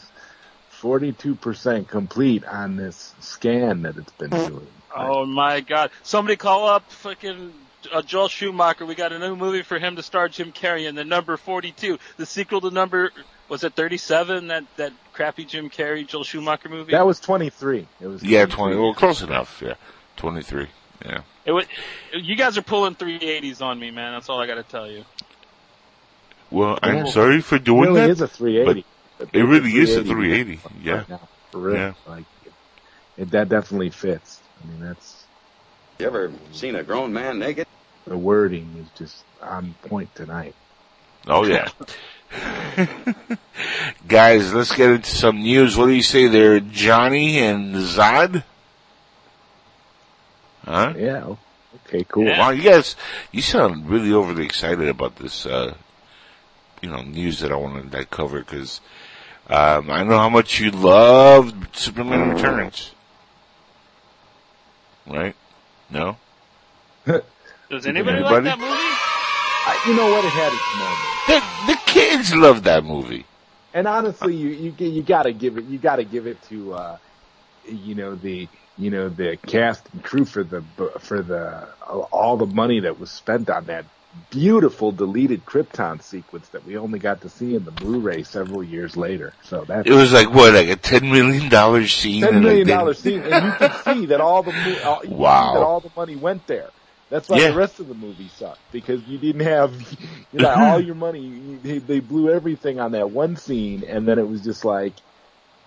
42% 0.80 1.88
complete 1.88 2.44
on 2.44 2.76
this 2.76 3.14
scan 3.20 3.82
that 3.82 3.96
it's 3.96 4.12
been 4.12 4.30
doing. 4.30 4.66
Oh 4.94 5.26
my 5.26 5.60
god. 5.60 5.90
Somebody 6.02 6.36
call 6.36 6.66
up 6.68 6.90
fucking 6.90 7.52
uh, 7.92 8.02
Joel 8.02 8.28
Schumacher. 8.28 8.86
We 8.86 8.94
got 8.94 9.12
a 9.12 9.18
new 9.18 9.36
movie 9.36 9.62
for 9.62 9.78
him 9.78 9.96
to 9.96 10.02
star 10.02 10.28
Jim 10.28 10.52
Carrey 10.52 10.86
in 10.88 10.94
the 10.94 11.04
number 11.04 11.36
42. 11.36 11.98
The 12.16 12.26
sequel 12.26 12.60
to 12.62 12.70
number, 12.70 13.10
was 13.48 13.64
it 13.64 13.74
37? 13.74 14.48
That, 14.48 14.64
that 14.76 14.92
crappy 15.12 15.44
Jim 15.44 15.70
Carrey, 15.70 16.06
Joel 16.06 16.24
Schumacher 16.24 16.68
movie? 16.68 16.92
That 16.92 17.06
was 17.06 17.20
23. 17.20 17.86
It 18.00 18.06
was 18.06 18.22
Yeah, 18.22 18.46
23. 18.46 18.56
twenty. 18.56 18.76
Well, 18.76 18.94
close 18.94 19.22
enough. 19.22 19.60
Yeah, 19.64 19.74
twenty-three. 20.16 20.68
Yeah. 21.04 21.20
It 21.44 21.52
was, 21.52 21.66
you 22.14 22.36
guys 22.36 22.56
are 22.56 22.62
pulling 22.62 22.94
380s 22.94 23.60
on 23.60 23.78
me, 23.78 23.90
man. 23.90 24.12
That's 24.12 24.28
all 24.30 24.40
I 24.40 24.46
gotta 24.46 24.62
tell 24.62 24.90
you. 24.90 25.04
Well, 26.50 26.78
I'm 26.82 26.98
Yeah. 26.98 27.04
sorry 27.06 27.40
for 27.40 27.56
It 27.56 27.64
doing 27.64 27.88
really 27.92 28.00
that. 28.02 28.10
is 28.10 28.20
a 28.20 28.28
380. 28.28 28.84
it 29.32 29.42
really 29.42 29.72
is 29.76 29.96
a 29.96 30.04
380. 30.04 30.60
Yeah. 30.82 30.92
Right 30.94 31.08
now, 31.10 31.20
for 31.50 31.58
real. 31.58 31.76
Yeah. 31.76 31.92
Like, 32.06 32.24
it, 33.18 33.30
that 33.32 33.48
definitely 33.48 33.90
fits. 33.90 34.40
I 34.62 34.66
mean, 34.70 34.80
that's, 34.80 35.13
You 35.98 36.06
ever 36.06 36.32
seen 36.52 36.76
a 36.76 36.82
grown 36.82 37.12
man 37.12 37.38
naked? 37.38 37.66
the 38.06 38.16
wording 38.18 38.68
is 38.78 38.98
just 38.98 39.24
on 39.42 39.74
point 39.82 40.14
tonight. 40.14 40.54
Oh 41.26 41.44
yeah. 41.44 41.68
Guys, 44.08 44.52
let's 44.52 44.74
get 44.74 44.90
into 44.90 45.10
some 45.10 45.42
news. 45.42 45.76
What 45.76 45.86
do 45.86 45.92
you 45.92 46.02
say 46.02 46.26
there, 46.26 46.60
Johnny 46.60 47.38
and 47.38 47.74
Zod? 47.76 48.44
Huh? 50.64 50.94
Yeah. 50.96 51.36
Okay, 51.86 52.04
cool. 52.08 52.24
Yeah. 52.24 52.38
Wow, 52.38 52.50
you 52.50 52.62
guys, 52.62 52.96
you 53.30 53.42
sound 53.42 53.88
really 53.88 54.12
overly 54.12 54.44
excited 54.44 54.88
about 54.88 55.16
this, 55.16 55.44
uh, 55.44 55.74
you 56.80 56.90
know, 56.90 57.02
news 57.02 57.40
that 57.40 57.52
I 57.52 57.56
want 57.56 57.92
to 57.92 58.04
cover 58.06 58.40
because 58.40 58.80
um, 59.48 59.90
I 59.90 60.02
know 60.02 60.18
how 60.18 60.30
much 60.30 60.58
you 60.60 60.70
love 60.70 61.54
Superman 61.72 62.30
Returns. 62.30 62.92
Right? 65.06 65.36
No? 65.90 66.16
Does 67.70 67.86
anybody, 67.86 68.20
like 68.20 68.44
that 68.44 68.58
movie? 68.58 68.70
I, 68.72 69.84
you 69.86 69.96
know 69.96 70.10
what? 70.10 70.24
It 70.24 70.30
had 70.30 70.52
its 70.52 70.74
moments. 70.78 71.14
The, 71.26 71.72
the 71.72 71.78
kids 71.86 72.34
love 72.34 72.64
that 72.64 72.84
movie. 72.84 73.26
And 73.72 73.88
honestly, 73.88 74.36
you 74.36 74.48
you 74.48 74.86
you 74.86 75.02
gotta 75.02 75.32
give 75.32 75.58
it 75.58 75.64
you 75.64 75.78
gotta 75.78 76.04
give 76.04 76.28
it 76.28 76.40
to 76.44 76.74
uh, 76.74 76.98
you 77.66 77.96
know 77.96 78.14
the 78.14 78.48
you 78.78 78.90
know 78.90 79.08
the 79.08 79.36
cast 79.36 79.82
and 79.92 80.02
crew 80.02 80.24
for 80.24 80.44
the 80.44 80.62
for 81.00 81.22
the 81.22 81.66
all 82.12 82.36
the 82.36 82.46
money 82.46 82.80
that 82.80 83.00
was 83.00 83.10
spent 83.10 83.50
on 83.50 83.64
that 83.66 83.84
beautiful 84.30 84.92
deleted 84.92 85.44
Krypton 85.46 86.02
sequence 86.02 86.48
that 86.48 86.66
we 86.66 86.76
only 86.76 86.98
got 86.98 87.20
to 87.22 87.28
see 87.28 87.54
in 87.54 87.64
the 87.64 87.70
Blu-ray 87.70 88.22
several 88.24 88.62
years 88.62 88.96
later. 88.96 89.32
So 89.44 89.64
that's 89.64 89.88
It 89.88 89.92
was 89.92 90.12
like, 90.12 90.30
what, 90.32 90.54
like 90.54 90.68
a 90.68 90.76
$10 90.76 91.02
million 91.10 91.86
scene? 91.86 92.22
ten 92.22 92.42
million 92.42 92.66
dollar 92.66 92.94
scene, 92.94 93.20
and 93.22 93.44
you 93.46 93.52
can 93.52 93.84
see 94.00 94.06
that 94.06 94.20
all 94.20 94.42
the 94.42 94.52
all, 94.84 94.96
you 95.02 95.08
can 95.08 95.10
see 95.10 95.14
Wow. 95.16 95.54
that 95.54 95.62
all 95.62 95.80
the 95.80 95.90
money 95.96 96.16
went 96.16 96.46
there. 96.46 96.70
That's 97.10 97.28
why 97.28 97.38
Yeah. 97.38 97.50
the 97.50 97.56
rest 97.56 97.78
of 97.80 97.88
the 97.88 97.94
movie 97.94 98.28
sucked 98.36 98.58
because 98.72 99.02
you 99.06 99.18
didn't 99.18 99.42
have 99.42 99.72
you 100.32 100.40
know, 100.40 100.50
all 100.50 100.80
your 100.80 100.94
money. 100.96 101.58
They, 101.62 101.78
they 101.78 102.00
blew 102.00 102.30
everything 102.30 102.80
on 102.80 102.92
that 102.92 103.10
one 103.10 103.36
scene, 103.36 103.84
and 103.86 104.06
then 104.08 104.18
it 104.18 104.26
was 104.28 104.42
just 104.42 104.64
like 104.64 104.94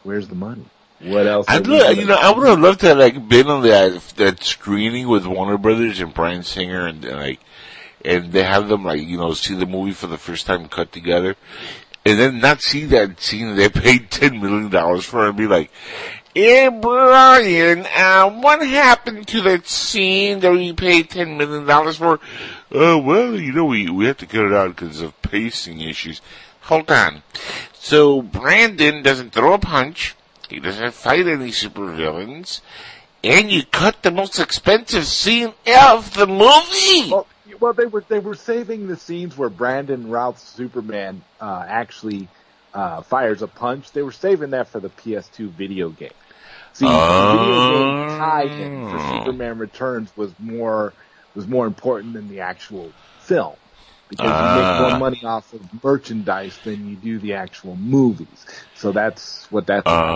where's 0.04 0.28
the 0.28 0.36
money? 0.36 0.66
What 1.02 1.28
else? 1.28 1.46
I'd 1.48 1.68
are 1.68 1.70
we 1.72 1.78
lo- 1.78 1.84
gonna 1.90 2.00
you 2.02 2.06
know, 2.08 2.16
I 2.16 2.32
would 2.32 2.48
have 2.48 2.60
loved 2.60 2.80
to 2.82 2.88
have 2.88 2.98
like 2.98 3.30
been 3.30 3.48
on 3.48 3.62
that 3.64 4.02
that 4.18 4.44
screening 4.44 5.08
with 5.08 5.26
Warner 5.28 5.58
Brothers 5.60 6.00
and 6.00 6.12
Bryan 6.14 6.42
Singer 6.44 6.88
and, 6.88 7.06
and 7.06 7.18
like, 7.18 7.40
and 8.08 8.32
they 8.32 8.44
have 8.44 8.70
them 8.70 8.86
like 8.86 9.02
you 9.02 9.18
know 9.18 9.34
see 9.34 9.54
the 9.54 9.66
movie 9.66 9.92
for 9.92 10.08
the 10.08 10.18
first 10.18 10.46
time 10.46 10.68
cut 10.70 10.92
together, 10.92 11.36
and 12.06 12.18
then 12.18 12.40
not 12.40 12.62
see 12.62 12.86
that 12.86 13.20
scene 13.20 13.56
they 13.56 13.70
paid 13.86 14.10
ten 14.10 14.42
million 14.42 14.70
dollars 14.70 15.06
for 15.06 15.28
and 15.28 15.38
be 15.38 15.46
like, 15.46 15.70
Hey 16.34 16.70
Bryan, 16.70 17.86
uh, 17.86 18.30
what 18.30 18.66
happened 18.66 19.28
to 19.28 19.42
that 19.42 19.68
scene 19.68 20.40
that 20.40 20.52
we 20.52 20.72
paid 20.72 21.10
ten 21.10 21.38
million 21.38 21.66
dollars 21.66 21.98
for?" 21.98 22.20
Uh, 22.74 22.98
well, 22.98 23.36
you 23.36 23.52
know, 23.52 23.66
we 23.66 23.90
we 23.90 24.06
have 24.06 24.18
to 24.18 24.26
cut 24.26 24.46
it 24.46 24.54
out 24.54 24.76
because 24.76 25.02
of 25.02 25.22
pacing 25.22 25.82
issues. 25.82 26.22
Hold 26.62 26.90
on. 26.90 27.24
So 27.74 28.22
Brandon 28.22 29.02
doesn't 29.02 29.32
throw 29.32 29.54
a 29.54 29.60
punch. 29.60 30.16
He 30.50 30.60
doesn't 30.60 30.94
fight 30.94 31.28
any 31.28 31.52
supervillains. 31.52 32.62
And 33.24 33.50
you 33.52 33.64
cut 33.66 34.04
the 34.04 34.12
most 34.12 34.40
expensive 34.40 35.06
scene 35.06 35.54
of 35.66 36.14
the 36.14 36.28
movie. 36.28 37.12
Well, 37.12 37.28
well, 37.60 37.74
they 37.74 37.86
were 37.86 38.04
they 38.08 38.20
were 38.20 38.36
saving 38.36 38.88
the 38.88 38.96
scenes 38.98 39.38
where 39.38 39.50
Brandon 39.50 40.10
Routh's 40.10 40.44
Superman 40.44 41.22
uh, 41.42 41.64
actually 41.68 42.28
uh, 42.74 43.02
fires 43.02 43.42
a 43.42 43.48
punch. 43.48 43.92
They 43.92 44.02
were 44.02 44.12
saving 44.12 44.52
that 44.52 44.68
for 44.68 44.80
the 44.80 44.90
PS2 44.90 45.50
video 45.50 45.90
game. 45.90 46.12
See, 46.74 46.86
the 46.86 46.92
video 46.92 47.70
game 47.72 48.18
tie-in 48.20 48.90
for 48.90 48.98
Oh. 48.98 49.20
Superman 49.26 49.58
Returns 49.58 50.16
was 50.16 50.32
more 50.40 50.94
was 51.36 51.48
more 51.48 51.66
important 51.68 52.14
than 52.14 52.28
the 52.30 52.42
actual 52.42 52.92
film 53.22 53.56
because 54.10 54.26
you 54.26 54.32
Ah. 54.32 54.80
make 54.82 54.90
more 54.92 55.00
money 55.00 55.24
off 55.26 55.52
of 55.54 55.84
merchandise 55.84 56.58
than 56.64 56.88
you 56.88 56.96
do 56.96 57.20
the 57.20 57.34
actual 57.34 57.76
movies. 57.76 58.46
So 58.76 58.92
that's 58.92 59.46
what 59.52 59.66
that's. 59.68 59.82
about. 59.82 60.10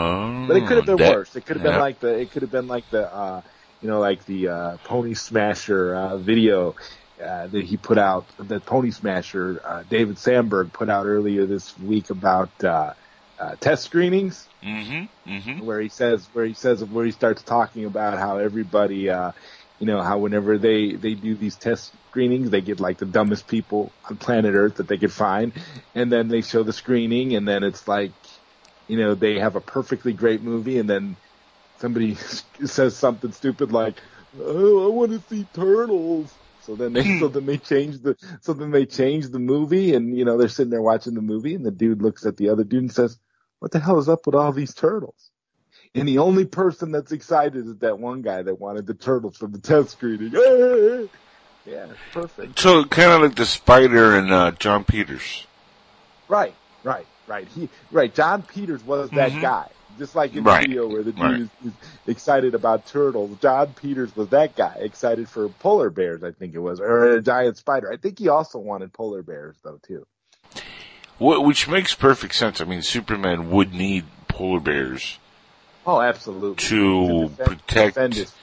Oh, 0.44 0.48
But 0.48 0.58
it 0.58 0.68
could 0.68 0.78
have 0.78 0.86
been 0.86 0.98
that- 0.98 1.16
worse. 1.16 1.36
It 1.36 1.46
could 1.46 1.58
have 1.58 1.64
been 1.64 1.80
like 1.80 2.00
the 2.00 2.20
it 2.20 2.32
could 2.32 2.42
have 2.44 2.52
been 2.52 2.68
like 2.68 2.90
the 2.92 3.12
uh 3.14 3.42
you 3.82 3.88
know 3.90 4.00
like 4.00 4.24
the 4.26 4.48
uh 4.50 4.78
Pony 4.84 5.14
Smasher 5.16 5.96
uh 5.96 6.18
video 6.18 6.76
uh 7.22 7.48
that 7.48 7.64
he 7.66 7.78
put 7.78 7.98
out 7.98 8.26
the 8.38 8.60
Pony 8.60 8.92
Smasher 8.92 9.62
uh 9.66 9.84
David 9.90 10.18
Sandberg 10.18 10.74
put 10.74 10.90
out 10.90 11.06
earlier 11.06 11.46
this 11.46 11.78
week 11.80 12.10
about 12.10 12.52
uh 12.64 12.94
uh 13.40 13.56
test 13.60 13.84
screenings 13.86 14.48
Mm-hmm. 14.64 15.32
Mm-hmm. 15.32 15.66
where 15.66 15.80
he 15.82 15.90
says 15.90 16.28
where 16.34 16.46
he 16.46 16.54
says 16.54 16.84
where 16.86 17.06
he 17.06 17.12
starts 17.12 17.42
talking 17.42 17.86
about 17.86 18.20
how 18.20 18.38
everybody 18.38 19.10
uh 19.10 19.32
you 19.80 19.88
know 19.88 20.02
how 20.04 20.20
whenever 20.20 20.60
they 20.60 20.94
they 20.94 21.16
do 21.16 21.36
these 21.36 21.56
test 21.58 21.92
screenings 22.10 22.52
they 22.52 22.62
get 22.62 22.80
like 22.80 22.98
the 23.00 23.06
dumbest 23.06 23.48
people 23.48 23.92
on 24.08 24.18
planet 24.18 24.54
earth 24.54 24.76
that 24.76 24.88
they 24.88 24.98
could 24.98 25.12
find 25.12 25.54
and 25.96 26.12
then 26.12 26.28
they 26.28 26.42
show 26.42 26.62
the 26.64 26.74
screening 26.74 27.36
and 27.36 27.48
then 27.48 27.64
it's 27.64 27.88
like 27.88 28.12
you 28.88 28.98
know 28.98 29.16
they 29.16 29.40
have 29.40 29.56
a 29.56 29.62
perfectly 29.62 30.14
great 30.14 30.44
movie 30.44 30.78
and 30.78 30.88
then 30.90 31.16
somebody 31.80 32.14
says 32.66 32.96
something 32.96 33.32
stupid 33.32 33.72
like 33.72 33.96
oh 34.40 34.86
I 34.86 34.90
want 34.94 35.12
to 35.12 35.20
see 35.28 35.46
turtles 35.54 36.32
so 36.72 36.76
then 36.78 36.94
they 36.94 37.04
so 37.20 37.28
then 37.28 37.46
they 37.46 37.58
change 37.58 38.00
the 38.00 38.16
so 38.42 38.54
then 38.54 38.72
they 38.72 38.86
change 38.86 39.28
the 39.30 39.40
movie 39.40 39.94
and 39.94 40.18
you 40.18 40.24
know 40.24 40.38
they're 40.38 40.48
sitting 40.48 40.72
there 40.72 40.82
watching 40.82 41.14
the 41.14 41.22
movie 41.22 41.54
and 41.56 41.66
the 41.66 41.72
dude 41.72 42.02
looks 42.02 42.26
at 42.26 42.38
the 42.38 42.50
other 42.50 42.64
dude 42.64 42.82
and 42.84 42.92
says 42.94 43.20
what 43.60 43.72
the 43.72 43.80
hell 43.80 44.00
is 44.00 44.08
up 44.10 44.26
with 44.26 44.36
all 44.36 44.52
these 44.54 44.74
turtles 44.74 45.32
and 45.94 46.08
the 46.08 46.20
only 46.20 46.46
person 46.46 46.92
that's 46.92 47.12
excited 47.12 47.66
is 47.68 47.76
that 47.80 48.00
one 48.00 48.22
guy 48.22 48.42
that 48.42 48.60
wanted 48.60 48.88
the 48.88 48.94
turtles 48.94 49.36
from 49.36 49.52
the 49.52 49.60
test 49.60 49.90
screening. 49.90 50.32
Yeah, 51.66 51.88
perfect. 52.12 52.58
So 52.58 52.86
kind 52.86 53.12
of 53.12 53.22
like 53.22 53.36
the 53.36 53.46
spider 53.46 54.18
and 54.18 54.34
uh, 54.34 54.52
Jon 54.52 54.84
Peters. 54.84 55.46
Right, 56.28 56.56
right, 56.84 57.06
right. 57.28 57.48
He, 57.50 57.70
right. 57.92 58.12
Jon 58.14 58.42
Peters 58.42 58.84
was 58.84 59.12
that 59.12 59.32
Mhm. 59.32 59.42
guy. 59.42 59.70
Just 60.02 60.16
like 60.16 60.36
in 60.36 60.44
Right, 60.44 60.62
the 60.64 60.68
video 60.68 60.88
where 60.88 61.04
the 61.04 61.12
dude 61.12 61.22
right. 61.22 61.40
is, 61.42 61.50
is 61.64 61.74
excited 62.08 62.56
about 62.56 62.88
turtles. 62.88 63.38
Jon 63.40 63.68
Peters 63.76 64.16
was 64.16 64.30
that 64.30 64.56
guy, 64.56 64.76
excited 64.80 65.30
for 65.30 65.48
polar 65.48 65.92
bears, 65.92 66.24
I 66.24 66.32
think 66.32 66.56
it 66.56 66.58
was, 66.58 66.80
or 66.80 67.18
a 67.18 67.22
giant 67.22 67.58
spider. 67.58 67.94
I 67.94 67.98
think 67.98 68.18
he 68.18 68.28
also 68.28 68.58
wanted 68.58 68.92
polar 68.94 69.22
bears 69.22 69.56
though 69.64 69.80
too. 69.86 70.08
Which 71.20 71.68
makes 71.68 71.94
perfect 71.94 72.34
sense. 72.34 72.60
I 72.62 72.64
mean, 72.64 72.82
Superman 72.82 73.52
would 73.52 73.76
need 73.76 74.06
polar 74.28 74.60
bears. 74.60 75.20
Oh, 75.86 76.02
absolutely. 76.02 76.56
To 76.56 77.28
defend- 77.30 77.38
protect- 77.68 77.94
defend 77.94 78.14
his. 78.16 78.34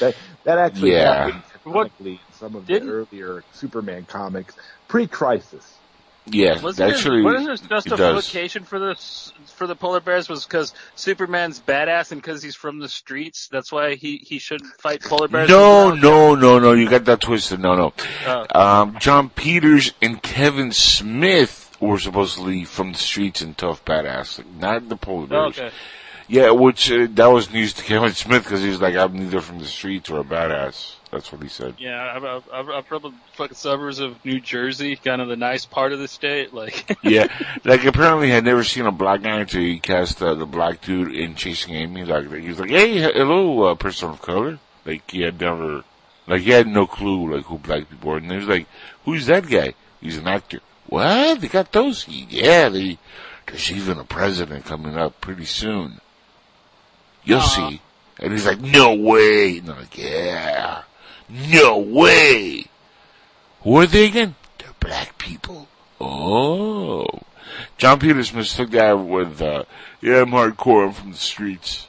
That, 0.00 0.16
that 0.42 0.58
actually 0.58 0.90
Yeah. 0.90 1.28
happened 1.28 1.42
What- 1.62 1.92
in 2.00 2.18
some 2.32 2.56
of 2.56 2.66
Didn't- 2.66 2.88
the 2.88 2.94
earlier 2.94 3.44
Superman 3.52 4.06
comics, 4.08 4.56
pre-crisis. 4.88 5.75
Yeah, 6.28 6.60
Wasn't 6.60 6.90
actually, 6.92 7.22
there, 7.22 7.32
wasn't 7.32 7.68
there 7.68 7.78
it 7.78 7.84
does. 7.84 7.98
justification 7.98 8.64
for 8.64 8.78
the 8.80 8.96
for 9.46 9.68
the 9.68 9.76
polar 9.76 10.00
bears 10.00 10.28
was 10.28 10.44
because 10.44 10.74
Superman's 10.96 11.60
badass 11.60 12.10
and 12.10 12.20
because 12.20 12.42
he's 12.42 12.56
from 12.56 12.80
the 12.80 12.88
streets. 12.88 13.46
That's 13.46 13.70
why 13.70 13.94
he 13.94 14.16
he 14.16 14.38
shouldn't 14.40 14.72
fight 14.80 15.02
polar 15.02 15.28
bears. 15.28 15.48
No, 15.48 15.94
no, 15.94 16.34
no, 16.34 16.58
no. 16.58 16.72
You 16.72 16.90
got 16.90 17.04
that 17.04 17.20
twisted. 17.20 17.60
No, 17.60 17.76
no. 17.76 17.92
Oh. 18.26 18.46
Um, 18.60 18.96
Jon 18.98 19.30
Peters 19.30 19.92
and 20.02 20.20
Kevin 20.20 20.72
Smith 20.72 21.76
were 21.78 21.98
supposedly 21.98 22.64
from 22.64 22.92
the 22.92 22.98
streets 22.98 23.40
and 23.40 23.56
tough 23.56 23.84
badass, 23.84 24.42
not 24.58 24.88
the 24.88 24.96
polar 24.96 25.24
Oh, 25.24 25.50
bears. 25.50 25.58
okay. 25.58 25.70
Yeah, 26.28 26.50
which 26.50 26.90
uh, 26.90 27.06
that 27.10 27.26
was 27.26 27.52
news 27.52 27.72
to 27.74 27.84
Kevin 27.84 28.12
Smith 28.14 28.44
because 28.44 28.62
he 28.62 28.68
was 28.68 28.80
like, 28.80 28.96
"I'm 28.96 29.16
neither 29.18 29.40
from 29.40 29.58
the 29.58 29.66
streets 29.66 30.10
or 30.10 30.20
a 30.20 30.24
badass." 30.24 30.94
That's 31.12 31.30
what 31.30 31.42
he 31.42 31.48
said. 31.48 31.76
Yeah, 31.78 32.02
I'm, 32.02 32.42
I'm, 32.52 32.82
from 32.82 33.02
the 33.02 33.12
fucking 33.34 33.54
suburbs 33.54 34.00
of 34.00 34.22
New 34.24 34.40
Jersey, 34.40 34.96
kind 34.96 35.22
of 35.22 35.28
the 35.28 35.36
nice 35.36 35.64
part 35.64 35.92
of 35.92 36.00
the 36.00 36.08
state. 36.08 36.52
Like, 36.52 36.98
yeah, 37.02 37.28
like 37.64 37.84
apparently 37.84 38.26
he 38.26 38.32
had 38.32 38.44
never 38.44 38.64
seen 38.64 38.86
a 38.86 38.92
black 38.92 39.22
guy 39.22 39.40
until 39.40 39.60
he 39.60 39.78
cast 39.78 40.20
uh, 40.20 40.34
the 40.34 40.46
black 40.46 40.80
dude 40.80 41.14
in 41.14 41.36
Chasing 41.36 41.74
Amy. 41.74 42.04
Like 42.04 42.30
he 42.30 42.48
was 42.48 42.58
like, 42.58 42.70
"Hey, 42.70 42.98
hello, 42.98 43.62
uh, 43.62 43.74
person 43.76 44.10
of 44.10 44.20
color." 44.20 44.58
Like 44.84 45.10
he 45.10 45.22
had 45.22 45.40
never, 45.40 45.84
like 46.26 46.42
he 46.42 46.50
had 46.50 46.66
no 46.66 46.86
clue 46.86 47.34
like 47.36 47.44
who 47.44 47.58
black 47.58 47.88
people 47.88 48.10
were, 48.10 48.18
and 48.18 48.30
he 48.30 48.36
was 48.36 48.48
like, 48.48 48.66
"Who's 49.04 49.26
that 49.26 49.48
guy?" 49.48 49.74
He's 50.00 50.18
an 50.18 50.28
actor. 50.28 50.60
What? 50.86 51.40
They 51.40 51.48
got 51.48 51.72
those? 51.72 52.06
Yeah, 52.08 52.68
they. 52.68 52.98
There's 53.46 53.70
even 53.70 53.98
a 53.98 54.04
president 54.04 54.64
coming 54.64 54.96
up 54.96 55.20
pretty 55.20 55.44
soon. 55.44 56.00
You'll 57.26 57.40
Aw. 57.40 57.42
see. 57.70 57.80
And 58.18 58.32
he's 58.32 58.46
like, 58.46 58.60
"No 58.60 58.94
way!" 58.94 59.58
And 59.58 59.68
I'm 59.70 59.76
like, 59.78 59.98
"Yeah, 59.98 60.82
no 61.28 61.76
way." 61.78 62.64
Who 63.62 63.76
are 63.76 63.86
they 63.86 64.06
again? 64.06 64.36
They're 64.58 64.70
black 64.80 65.18
people. 65.18 65.68
Oh. 66.00 67.06
Jon 67.78 67.98
Peters 67.98 68.32
mistook 68.32 68.70
that 68.70 68.92
with, 68.92 69.42
uh, 69.42 69.64
yeah, 70.00 70.22
I'm 70.22 70.30
hardcore, 70.30 70.86
I'm 70.86 70.92
from 70.92 71.12
the 71.12 71.18
streets. 71.18 71.88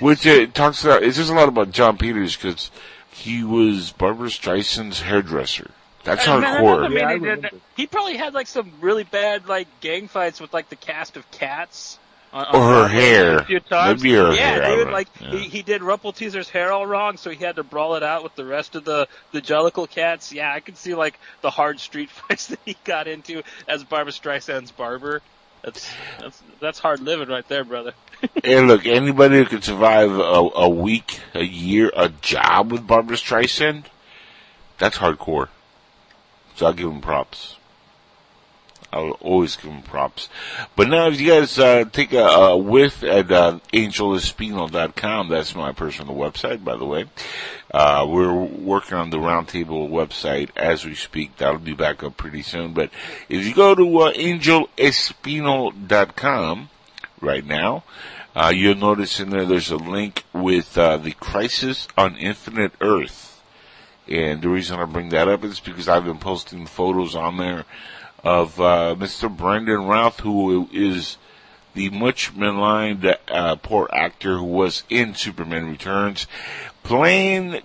Which 0.00 0.26
uh, 0.26 0.46
talks 0.46 0.84
about, 0.84 1.02
it 1.02 1.14
says 1.14 1.30
a 1.30 1.34
lot 1.34 1.48
about 1.48 1.70
Jon 1.72 1.96
Peters 1.96 2.36
because 2.36 2.70
he 3.10 3.42
was 3.42 3.90
Barbra 3.92 4.28
Streisand's 4.28 5.00
hairdresser. 5.00 5.70
That's 6.04 6.26
And 6.26 6.42
that 6.42 6.60
hardcore. 6.60 6.82
doesn't 6.82 6.94
mean 6.94 7.24
Yeah, 7.24 7.34
he, 7.36 7.40
did 7.40 7.60
he 7.76 7.86
probably 7.86 8.16
had 8.16 8.34
like 8.34 8.46
some 8.46 8.70
really 8.80 9.04
bad 9.04 9.48
like 9.48 9.66
gang 9.80 10.08
fights 10.08 10.40
with 10.40 10.52
like 10.52 10.68
the 10.68 10.76
cast 10.76 11.16
of 11.16 11.28
Cats. 11.30 11.98
On, 12.32 12.44
on 12.44 12.54
Or 12.54 12.62
her 12.82 12.88
hair. 12.88 13.38
A 13.38 13.44
few 13.44 13.60
times. 13.60 14.02
Maybe 14.02 14.14
her 14.16 14.32
yeah, 14.34 14.66
hair, 14.66 14.76
dude. 14.84 14.92
Like 14.92 15.08
Yeah. 15.20 15.30
he, 15.30 15.38
he 15.48 15.62
did 15.62 15.80
Rumpleteazer's 15.82 16.48
hair 16.50 16.72
all 16.72 16.86
wrong, 16.86 17.16
so 17.16 17.30
he 17.30 17.42
had 17.42 17.56
to 17.56 17.62
brawl 17.62 17.94
it 17.94 18.02
out 18.02 18.22
with 18.22 18.34
the 18.34 18.44
rest 18.44 18.74
of 18.74 18.84
the 18.84 19.08
the 19.32 19.40
Jellicle 19.40 19.88
cats. 19.88 20.32
Yeah, 20.32 20.52
I 20.52 20.60
could 20.60 20.76
see 20.76 20.94
like 20.94 21.18
the 21.40 21.50
hard 21.50 21.80
street 21.80 22.10
fights 22.28 22.48
that 22.48 22.60
he 22.64 22.76
got 22.84 23.08
into 23.08 23.42
as 23.66 23.84
Barbra 23.84 24.12
Streisand's 24.12 24.70
barber. 24.70 25.22
That's 25.62 25.90
that's 26.20 26.42
that's 26.60 26.78
hard 26.78 27.00
living 27.00 27.28
right 27.28 27.46
there, 27.48 27.64
brother. 27.64 27.92
And 28.42 28.66
look, 28.66 28.84
anybody 28.84 29.36
who 29.36 29.44
could 29.44 29.62
survive 29.62 30.10
a, 30.10 30.22
a 30.22 30.68
week, 30.68 31.20
a 31.34 31.44
year, 31.44 31.92
a 31.94 32.08
job 32.08 32.72
with 32.72 32.84
Barbra 32.84 33.16
Streisand, 33.16 33.84
that's 34.76 34.98
hardcore. 34.98 35.48
So 36.56 36.66
I'll 36.66 36.72
give 36.72 36.90
him 36.90 37.00
props. 37.00 37.57
I'll 38.92 39.12
always 39.20 39.56
give 39.56 39.70
him 39.70 39.82
props. 39.82 40.28
But 40.76 40.88
now 40.88 41.08
if 41.08 41.20
you 41.20 41.28
guys 41.28 41.58
uh, 41.58 41.84
take 41.92 42.12
a, 42.12 42.24
a 42.24 42.56
whiff 42.56 43.02
at 43.02 43.30
uh, 43.30 43.58
angelespino.com, 43.72 45.28
that's 45.28 45.54
my 45.54 45.72
personal 45.72 46.14
website, 46.14 46.64
by 46.64 46.76
the 46.76 46.86
way. 46.86 47.04
Uh, 47.72 48.06
we're 48.08 48.32
working 48.32 48.96
on 48.96 49.10
the 49.10 49.18
Roundtable 49.18 49.90
website 49.90 50.48
as 50.56 50.86
we 50.86 50.94
speak. 50.94 51.36
That'll 51.36 51.58
be 51.58 51.74
back 51.74 52.02
up 52.02 52.16
pretty 52.16 52.40
soon. 52.42 52.72
But 52.72 52.90
if 53.28 53.44
you 53.44 53.54
go 53.54 53.74
to 53.74 53.98
uh, 53.98 54.12
angelespino.com 54.12 56.70
right 57.20 57.44
now, 57.44 57.84
uh, 58.34 58.52
you'll 58.54 58.74
notice 58.74 59.20
in 59.20 59.28
there 59.30 59.44
there's 59.44 59.70
a 59.70 59.76
link 59.76 60.24
with 60.32 60.78
uh, 60.78 60.96
the 60.96 61.12
Crisis 61.12 61.88
on 61.98 62.16
Infinite 62.16 62.72
Earth. 62.80 63.42
And 64.06 64.40
the 64.40 64.48
reason 64.48 64.80
I 64.80 64.86
bring 64.86 65.10
that 65.10 65.28
up 65.28 65.44
is 65.44 65.60
because 65.60 65.88
I've 65.88 66.04
been 66.04 66.18
posting 66.18 66.64
photos 66.64 67.14
on 67.14 67.36
there 67.36 67.66
of 68.24 68.60
uh, 68.60 68.94
Mr. 68.98 69.34
Brandon 69.34 69.84
Routh, 69.84 70.20
who 70.20 70.68
is 70.72 71.16
the 71.74 71.90
much 71.90 72.34
maligned 72.34 73.16
uh, 73.28 73.56
poor 73.56 73.88
actor 73.92 74.38
who 74.38 74.44
was 74.44 74.82
in 74.88 75.14
Superman 75.14 75.70
Returns, 75.70 76.26
playing 76.82 77.60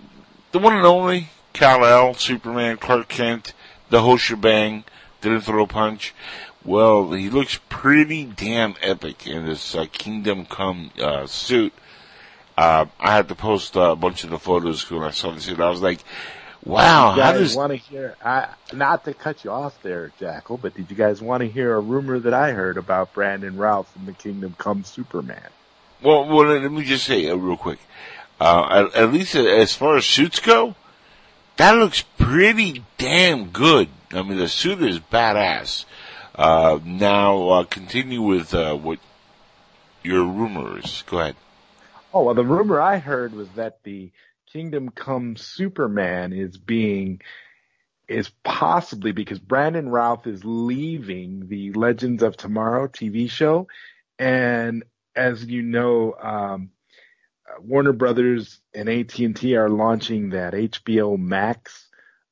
the 0.52 0.60
one 0.60 0.76
and 0.76 0.86
only 0.86 1.30
Kal-El, 1.54 2.13
Superman, 2.16 2.78
Clark 2.78 3.08
Kent, 3.08 3.54
the 3.89 4.02
whole 4.02 4.18
shebang, 4.18 4.84
didn't 5.22 5.42
throw 5.42 5.63
a 5.63 5.68
punch. 5.68 6.13
Well, 6.63 7.12
he 7.12 7.30
looks 7.30 7.60
pretty 7.70 8.24
damn 8.24 8.76
epic 8.82 9.28
in 9.28 9.46
this 9.46 9.76
uh, 9.76 9.86
Kingdom 9.92 10.46
Come 10.46 10.92
uh, 11.00 11.28
suit. 11.28 11.74
Uh, 12.58 12.86
I 13.00 13.16
had 13.16 13.28
to 13.30 13.36
post 13.36 13.76
a 13.76 13.96
bunch 13.96 14.24
of 14.24 14.30
the 14.30 14.39
photos 14.39 14.89
when 14.89 15.04
I 15.04 15.12
saw 15.12 15.32
the 15.32 15.42
suit. 15.42 15.60
I 15.60 15.70
was 15.70 15.82
like, 15.82 16.04
wow, 16.65 17.15
you 17.15 17.21
how 17.21 17.32
guys 17.32 17.39
does 17.39 17.56
want 17.56 17.71
to 17.71 17.78
hear? 17.78 18.15
I, 18.23 18.49
not 18.73 19.06
to 19.06 19.13
cut 19.13 19.43
you 19.43 19.52
off 19.52 19.82
there, 19.82 20.12
Jackal, 20.19 20.58
but 20.58 20.76
did 20.76 20.89
you 20.89 20.95
guys 20.95 21.21
want 21.21 21.41
to 21.41 21.49
hear 21.49 21.76
a 21.76 21.80
rumor 21.80 22.19
that 22.19 22.34
I 22.34 22.52
heard 22.52 22.78
about 22.78 23.13
Brandon 23.13 23.58
Routh 23.58 23.91
in 23.95 24.06
the 24.06 24.13
Kingdom 24.13 24.56
Come 24.58 24.84
Superman? 24.84 25.49
Well, 26.02 26.28
well, 26.28 26.45
let 26.45 26.71
me 26.71 26.84
just 26.84 27.06
say 27.06 27.30
uh, 27.30 27.36
real 27.36 27.58
quick. 27.58 27.80
Uh, 28.39 28.88
at, 28.93 28.95
at 28.95 29.13
least 29.13 29.36
as 29.36 29.73
far 29.73 29.95
as 29.97 30.06
suits 30.06 30.39
go, 30.39 30.76
that 31.58 31.73
looks 31.73 32.02
pretty 32.17 32.84
damn 32.97 33.49
good. 33.49 33.88
I 34.12 34.21
mean, 34.21 34.38
the 34.38 34.49
suit 34.49 34.82
is 34.82 34.99
badass. 34.99 35.86
Uh, 36.36 36.80
now, 36.84 37.49
uh, 37.49 37.63
continue 37.63 38.21
with 38.21 38.54
uh, 38.54 38.76
what 38.76 38.99
your 40.04 40.26
rumor 40.26 40.80
is. 40.80 41.04
Go 41.08 41.19
ahead. 41.19 41.36
Oh, 42.13 42.23
well, 42.23 42.36
the 42.36 42.43
rumor 42.43 42.82
I 42.82 42.97
heard 42.97 43.34
was 43.34 43.47
that 43.56 43.84
the 43.84 44.12
Kingdom 44.54 44.89
Come 44.89 45.36
Superman 45.36 46.32
is 46.32 46.60
being 46.60 47.22
is 48.08 48.30
possibly 48.44 49.12
because 49.12 49.39
Brandon 49.39 49.89
Routh 49.89 50.28
is 50.28 50.46
leaving 50.46 51.48
the 51.48 51.72
Legends 51.74 52.22
of 52.22 52.38
Tomorrow 52.38 52.89
TV 52.89 53.28
show, 53.28 53.68
and 54.20 54.84
as 55.16 55.44
you 55.44 55.63
know, 55.63 56.13
um, 56.22 56.70
Warner 57.62 57.94
Brothers 57.94 58.62
and 58.76 58.89
AT 58.89 59.18
and 59.18 59.36
T 59.36 59.56
are 59.56 59.70
launching 59.70 60.30
that 60.30 60.54
HBO 60.54 61.18
Max 61.18 61.88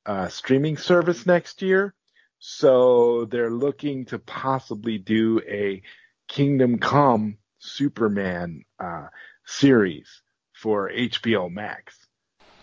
uh, 0.06 0.28
streaming 0.28 0.76
service 0.76 1.26
next 1.26 1.60
year. 1.60 1.92
So 2.38 3.24
they're 3.24 3.50
looking 3.50 4.04
to 4.06 4.20
possibly 4.20 4.98
do 4.98 5.40
a 5.48 5.82
Kingdom 6.28 6.78
Come 6.78 7.38
Superman 7.58 8.64
uh, 8.78 9.08
series 9.44 10.22
for 10.52 10.88
HBO 10.88 11.50
Max. 11.50 12.01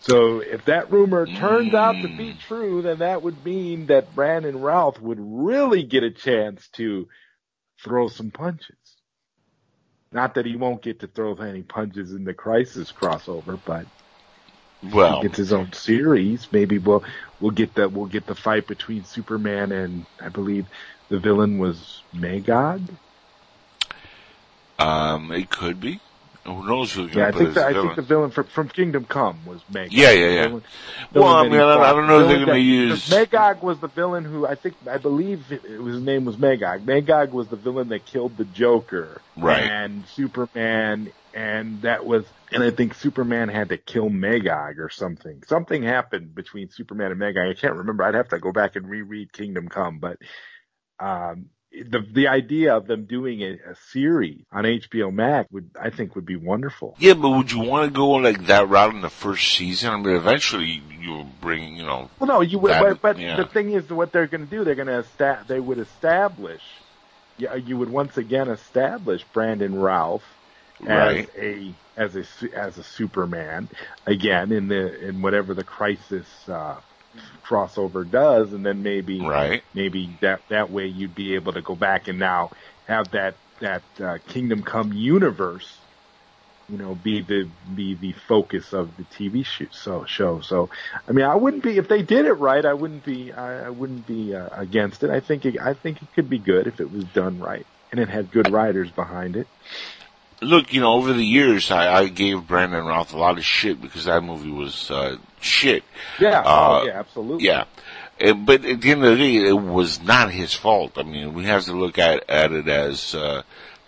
So 0.00 0.40
if 0.40 0.64
that 0.66 0.90
rumor 0.90 1.26
turns 1.26 1.74
out 1.74 1.92
to 2.02 2.08
be 2.08 2.34
true, 2.34 2.82
then 2.82 3.00
that 3.00 3.22
would 3.22 3.44
mean 3.44 3.86
that 3.86 4.14
Brandon 4.14 4.60
Routh 4.60 5.00
would 5.00 5.18
really 5.20 5.82
get 5.82 6.04
a 6.04 6.10
chance 6.10 6.68
to 6.74 7.08
throw 7.84 8.08
some 8.08 8.30
punches. 8.30 8.76
Not 10.12 10.34
that 10.34 10.46
he 10.46 10.56
won't 10.56 10.82
get 10.82 11.00
to 11.00 11.06
throw 11.06 11.34
any 11.36 11.62
punches 11.62 12.12
in 12.12 12.24
the 12.24 12.34
Crisis 12.34 12.92
crossover, 12.92 13.60
but 13.64 13.86
Well, 14.82 15.20
he 15.20 15.28
gets 15.28 15.36
his 15.38 15.52
own 15.52 15.72
series. 15.72 16.48
Maybe 16.50 16.78
we'll 16.78 17.04
we'll 17.38 17.52
get 17.52 17.74
the 17.74 17.88
we'll 17.88 18.06
get 18.06 18.26
the 18.26 18.34
fight 18.34 18.66
between 18.66 19.04
Superman 19.04 19.70
and 19.72 20.06
I 20.20 20.30
believe 20.30 20.66
the 21.10 21.18
villain 21.20 21.58
was 21.58 22.04
Magog. 22.12 22.82
um, 24.78 25.30
it 25.32 25.50
could 25.50 25.80
be. 25.80 26.00
Who 26.46 26.66
knows 26.66 26.92
who's 26.92 27.14
Yeah, 27.14 27.28
I 27.28 27.30
going 27.32 27.32
to 27.32 27.38
think 27.52 27.54
the, 27.54 27.64
I 27.66 27.72
villain? 27.72 27.86
think 27.88 27.96
the 27.96 28.02
villain 28.02 28.30
from, 28.30 28.44
from 28.44 28.68
Kingdom 28.68 29.04
Come 29.04 29.44
was 29.44 29.60
Magog. 29.70 29.92
Yeah, 29.92 30.10
yeah, 30.12 30.26
yeah. 30.28 30.46
Villain- 30.48 30.62
Well, 31.12 31.26
I 31.28 31.42
mean, 31.44 31.52
I 31.54 31.58
don't- 31.58 31.82
I 31.82 31.92
don't 31.92 32.06
know 32.06 32.20
if 32.20 32.28
they're 32.28 32.38
gonna 32.40 32.52
that- 32.52 32.60
use- 32.60 33.10
Magog 33.10 33.62
was 33.62 33.78
the 33.80 33.88
villain 33.88 34.24
who 34.24 34.46
I 34.46 34.54
think 34.54 34.74
I 34.90 34.96
believe 34.98 35.52
it, 35.52 35.64
it 35.64 35.80
was, 35.82 35.96
his 35.96 36.02
name 36.02 36.24
was 36.24 36.38
Magog. 36.38 36.86
Magog 36.86 37.32
was 37.32 37.48
the 37.48 37.56
villain 37.56 37.88
that 37.90 38.06
killed 38.06 38.36
the 38.38 38.44
Joker 38.46 39.20
Right. 39.36 39.62
and 39.64 40.06
Superman, 40.06 41.12
and 41.34 41.82
that 41.82 42.06
was 42.06 42.24
and 42.52 42.64
I 42.64 42.70
think 42.70 42.94
Superman 42.94 43.48
had 43.48 43.68
to 43.68 43.76
kill 43.76 44.08
Magog 44.08 44.80
or 44.80 44.88
something. 44.88 45.42
Something 45.46 45.82
happened 45.84 46.34
between 46.34 46.68
Superman 46.70 47.10
and 47.12 47.18
Magog. 47.20 47.46
I 47.48 47.54
can't 47.54 47.74
remember. 47.76 48.02
I'd 48.02 48.14
have 48.14 48.30
to 48.30 48.40
go 48.40 48.50
back 48.50 48.74
and 48.74 48.88
reread 48.90 49.32
Kingdom 49.32 49.68
Come, 49.68 49.98
but 50.00 50.16
um, 50.98 51.46
the 51.72 52.00
the 52.00 52.28
idea 52.28 52.74
of 52.76 52.86
them 52.86 53.04
doing 53.04 53.42
a, 53.42 53.52
a 53.70 53.74
series 53.92 54.40
on 54.52 54.64
HBO 54.64 55.12
Max 55.12 55.50
would 55.52 55.70
I 55.80 55.90
think 55.90 56.14
would 56.16 56.26
be 56.26 56.36
wonderful. 56.36 56.96
Yeah, 56.98 57.14
but 57.14 57.30
would 57.30 57.52
you 57.52 57.60
want 57.60 57.86
to 57.92 57.96
go 57.96 58.08
like 58.10 58.46
that 58.46 58.68
route 58.68 58.94
in 58.94 59.00
the 59.02 59.08
first 59.10 59.54
season? 59.54 59.90
I 59.90 59.96
mean, 59.96 60.16
eventually 60.16 60.82
you'll 61.00 61.28
bring, 61.40 61.76
you 61.76 61.84
know, 61.84 62.10
Well, 62.18 62.28
no, 62.28 62.40
you 62.40 62.58
would, 62.58 62.72
That- 62.72 62.82
but, 62.82 63.00
but 63.02 63.18
yeah. 63.18 63.36
the 63.36 63.44
thing 63.46 63.72
is, 63.72 63.88
what 63.88 64.12
they're 64.12 64.26
going 64.26 64.44
to 64.44 64.50
do, 64.50 64.64
they're 64.64 64.74
going 64.74 64.88
to 64.88 64.94
esta- 65.04 65.44
they 65.46 65.60
would 65.60 65.78
establish, 65.78 66.62
yeah, 67.38 67.54
you 67.54 67.76
would 67.78 67.88
once 67.90 68.16
again 68.16 68.48
establish 68.48 69.24
Brandon 69.32 69.74
Routh 69.78 70.24
as 70.82 70.88
Right. 70.88 71.28
a 71.38 71.74
as 71.96 72.16
a 72.16 72.24
as 72.56 72.78
a 72.78 72.82
Superman 72.82 73.68
again 74.06 74.50
in 74.50 74.68
the 74.68 75.06
in 75.08 75.20
whatever 75.22 75.52
the 75.54 75.64
Crisis 75.64 76.26
uh, 76.48 76.76
crossover 77.44 78.08
does, 78.08 78.52
and 78.52 78.64
then 78.64 78.82
maybe 78.82 79.20
right? 79.20 79.62
maybe 79.74 80.16
that 80.20 80.40
that 80.48 80.70
way 80.70 80.86
you'd 80.86 81.14
be 81.14 81.34
able 81.34 81.52
to 81.52 81.62
go 81.62 81.74
back 81.74 82.08
and 82.08 82.18
now 82.18 82.50
have 82.86 83.10
that 83.12 83.34
that 83.60 83.82
uh, 84.00 84.18
Kingdom 84.28 84.62
Come 84.62 84.92
universe, 84.92 85.78
you 86.68 86.78
know, 86.78 86.94
be 86.94 87.20
the 87.20 87.48
be 87.74 87.94
the 87.94 88.12
focus 88.12 88.72
of 88.72 88.96
the 88.96 89.04
TV 89.04 89.46
so 89.72 90.04
show. 90.04 90.40
So, 90.40 90.70
I 91.08 91.12
mean, 91.12 91.24
I 91.24 91.34
wouldn't 91.34 91.62
be 91.62 91.76
if 91.76 91.88
they 91.88 92.02
did 92.02 92.26
it 92.26 92.34
right. 92.34 92.64
I 92.64 92.74
wouldn't 92.74 93.04
be 93.04 93.32
I, 93.32 93.66
I 93.66 93.70
wouldn't 93.70 94.06
be 94.06 94.34
uh, 94.34 94.48
against 94.52 95.02
it. 95.02 95.10
I 95.10 95.20
think 95.20 95.44
it, 95.44 95.60
I 95.60 95.74
think 95.74 96.02
it 96.02 96.08
could 96.14 96.30
be 96.30 96.38
good 96.38 96.66
if 96.66 96.80
it 96.80 96.90
was 96.90 97.04
done 97.04 97.38
right 97.38 97.66
and 97.90 98.00
it 98.00 98.08
had 98.08 98.30
good 98.30 98.50
writers 98.50 98.90
behind 98.90 99.36
it. 99.36 99.46
Look, 100.42 100.72
you 100.72 100.80
know, 100.80 100.94
over 100.94 101.12
the 101.12 101.24
years, 101.24 101.70
I, 101.70 101.92
I 101.92 102.06
gave 102.08 102.46
Brandon 102.46 102.84
Routh 102.84 103.12
a 103.12 103.18
lot 103.18 103.36
of 103.36 103.44
shit 103.44 103.80
because 103.80 104.04
that 104.04 104.22
movie 104.22 104.50
was 104.50 104.90
uh, 104.90 105.16
shit. 105.40 105.84
Yeah, 106.20 106.40
Uh, 106.40 106.80
oh, 106.82 106.86
yeah, 106.86 106.98
absolutely. 107.00 107.46
Yeah. 107.46 107.64
Uh, 108.22 108.34
But 108.34 108.64
at 108.64 108.80
the 108.80 108.90
end 108.90 109.04
of 109.04 109.16
the 109.18 109.24
day, 109.24 109.36
it 109.48 109.52
was 109.60 110.00
not 110.02 110.30
his 110.30 110.54
fault. 110.54 110.92
I 110.96 111.02
mean, 111.02 111.34
we 111.34 111.44
have 111.44 111.64
to 111.64 111.72
look 111.72 111.98
at, 111.98 112.28
at 112.28 112.52
it 112.52 112.68
as, 112.68 113.14
uh, 113.14 113.42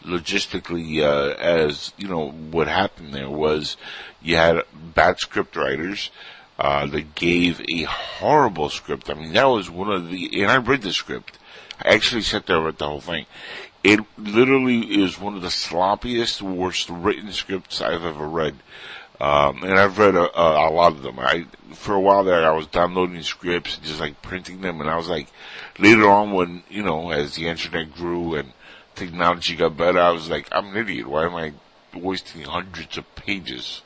logistically, 0.04 1.00
uh, 1.02 1.34
as, 1.38 1.92
you 1.96 2.08
know, 2.08 2.30
what 2.30 2.68
happened 2.68 3.14
there 3.14 3.30
was 3.30 3.76
you 4.20 4.36
had 4.36 4.62
bad 4.72 5.18
script 5.18 5.56
writers, 5.56 6.10
uh, 6.58 6.86
that 6.86 7.14
gave 7.14 7.60
a 7.68 7.82
horrible 7.82 8.68
script. 8.68 9.10
I 9.10 9.14
mean, 9.14 9.32
that 9.32 9.44
was 9.44 9.68
one 9.70 9.90
of 9.90 10.10
the, 10.10 10.42
and 10.42 10.50
I 10.50 10.56
read 10.58 10.82
the 10.82 10.92
script. 10.92 11.38
I 11.80 11.94
actually 11.94 12.22
sat 12.22 12.46
there 12.46 12.56
and 12.56 12.66
read 12.66 12.78
the 12.78 12.86
whole 12.86 13.00
thing. 13.00 13.26
It 13.82 14.00
literally 14.16 15.02
is 15.02 15.18
one 15.18 15.34
of 15.34 15.42
the 15.42 15.48
sloppiest, 15.48 16.40
worst 16.40 16.88
written 16.88 17.32
scripts 17.32 17.80
I've 17.80 18.04
ever 18.04 18.28
read. 18.28 18.56
Um, 19.22 19.62
and 19.62 19.78
I've 19.78 19.98
read 19.98 20.16
a, 20.16 20.36
a, 20.36 20.68
a 20.68 20.72
lot 20.72 20.90
of 20.90 21.02
them. 21.02 21.20
I, 21.20 21.46
for 21.74 21.94
a 21.94 22.00
while 22.00 22.24
there, 22.24 22.44
I 22.44 22.50
was 22.50 22.66
downloading 22.66 23.22
scripts 23.22 23.76
and 23.76 23.86
just 23.86 24.00
like 24.00 24.20
printing 24.20 24.62
them. 24.62 24.80
And 24.80 24.90
I 24.90 24.96
was 24.96 25.08
like, 25.08 25.28
later 25.78 26.10
on 26.10 26.32
when, 26.32 26.64
you 26.68 26.82
know, 26.82 27.12
as 27.12 27.36
the 27.36 27.46
internet 27.46 27.94
grew 27.94 28.34
and 28.34 28.52
technology 28.96 29.54
got 29.54 29.76
better, 29.76 30.00
I 30.00 30.10
was 30.10 30.28
like, 30.28 30.48
I'm 30.50 30.70
an 30.70 30.76
idiot. 30.76 31.06
Why 31.06 31.26
am 31.26 31.36
I 31.36 31.52
wasting 31.94 32.42
hundreds 32.42 32.98
of 32.98 33.14
pages 33.14 33.82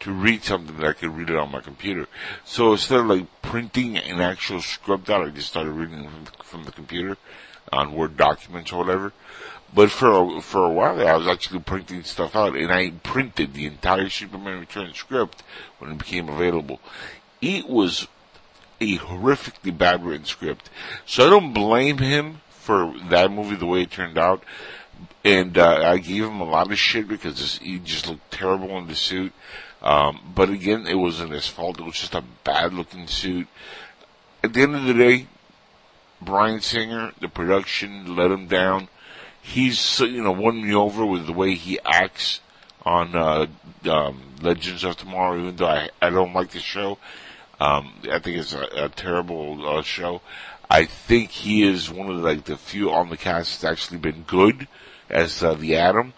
to 0.00 0.12
read 0.12 0.44
something 0.44 0.76
that 0.76 0.86
I 0.86 0.92
could 0.92 1.16
read 1.16 1.30
it 1.30 1.36
on 1.36 1.52
my 1.52 1.60
computer? 1.60 2.06
So 2.44 2.72
instead 2.72 3.00
of 3.00 3.06
like 3.06 3.28
printing 3.40 3.96
an 3.96 4.20
actual 4.20 4.60
script 4.60 5.08
out, 5.08 5.26
I 5.26 5.30
just 5.30 5.48
started 5.48 5.70
reading 5.70 6.04
from, 6.04 6.26
from 6.44 6.64
the 6.64 6.72
computer 6.72 7.16
on 7.72 7.94
Word 7.94 8.18
documents 8.18 8.72
or 8.72 8.84
whatever. 8.84 9.14
But 9.72 9.90
for 9.90 10.10
a, 10.10 10.40
for 10.40 10.64
a 10.64 10.70
while 10.70 10.96
there, 10.96 11.12
I 11.12 11.16
was 11.16 11.28
actually 11.28 11.60
printing 11.60 12.02
stuff 12.02 12.34
out, 12.34 12.56
and 12.56 12.72
I 12.72 12.90
printed 12.90 13.54
the 13.54 13.66
entire 13.66 14.08
Superman 14.08 14.60
Return 14.60 14.92
script 14.94 15.42
when 15.78 15.92
it 15.92 15.98
became 15.98 16.28
available. 16.28 16.80
It 17.40 17.68
was 17.68 18.08
a 18.80 18.98
horrifically 18.98 19.76
bad 19.76 20.04
written 20.04 20.24
script, 20.24 20.70
so 21.06 21.26
I 21.26 21.30
don't 21.30 21.52
blame 21.52 21.98
him 21.98 22.40
for 22.48 22.94
that 23.10 23.30
movie 23.30 23.56
the 23.56 23.66
way 23.66 23.82
it 23.82 23.90
turned 23.90 24.18
out. 24.18 24.42
And 25.24 25.56
uh, 25.56 25.82
I 25.84 25.98
gave 25.98 26.24
him 26.24 26.40
a 26.40 26.44
lot 26.44 26.72
of 26.72 26.78
shit 26.78 27.06
because 27.06 27.58
he 27.58 27.78
just 27.78 28.08
looked 28.08 28.30
terrible 28.30 28.76
in 28.78 28.86
the 28.86 28.94
suit. 28.94 29.32
Um, 29.82 30.32
but 30.34 30.50
again, 30.50 30.86
it 30.86 30.96
wasn't 30.96 31.32
his 31.32 31.46
fault. 31.46 31.78
It 31.78 31.84
was 31.84 31.94
just 31.94 32.14
a 32.14 32.24
bad 32.44 32.74
looking 32.74 33.06
suit. 33.06 33.48
At 34.42 34.52
the 34.52 34.62
end 34.62 34.76
of 34.76 34.84
the 34.84 34.94
day, 34.94 35.26
Bryan 36.20 36.60
Singer, 36.60 37.12
the 37.20 37.28
production 37.28 38.16
let 38.16 38.30
him 38.30 38.46
down. 38.46 38.88
He's 39.42 40.00
you 40.00 40.22
know 40.22 40.32
won 40.32 40.62
me 40.62 40.74
over 40.74 41.04
with 41.04 41.26
the 41.26 41.32
way 41.32 41.54
he 41.54 41.78
acts 41.84 42.40
on 42.84 43.14
uh, 43.14 43.46
um, 43.90 44.22
Legends 44.40 44.84
of 44.84 44.96
Tomorrow. 44.96 45.38
Even 45.40 45.56
though 45.56 45.66
I, 45.66 45.90
I 46.00 46.10
don't 46.10 46.34
like 46.34 46.50
the 46.50 46.60
show, 46.60 46.98
um, 47.60 47.94
I 48.10 48.18
think 48.18 48.38
it's 48.38 48.54
a, 48.54 48.84
a 48.84 48.88
terrible 48.88 49.66
uh, 49.66 49.82
show. 49.82 50.20
I 50.70 50.84
think 50.84 51.30
he 51.30 51.64
is 51.64 51.90
one 51.90 52.08
of 52.08 52.18
the, 52.18 52.22
like 52.22 52.44
the 52.44 52.56
few 52.56 52.92
on 52.92 53.10
the 53.10 53.16
cast 53.16 53.60
that's 53.60 53.72
actually 53.72 53.98
been 53.98 54.22
good 54.22 54.68
as 55.08 55.42
uh, 55.42 55.54
the 55.54 55.76
Atom. 55.76 56.12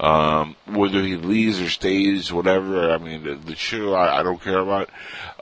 Um, 0.00 0.56
whether 0.64 1.02
he 1.02 1.16
leaves 1.16 1.60
or 1.60 1.68
stays, 1.68 2.32
whatever. 2.32 2.90
I 2.90 2.96
mean, 2.96 3.22
the, 3.22 3.34
the 3.34 3.54
show 3.54 3.92
I, 3.92 4.20
I 4.20 4.22
don't 4.22 4.42
care 4.42 4.60
about. 4.60 4.88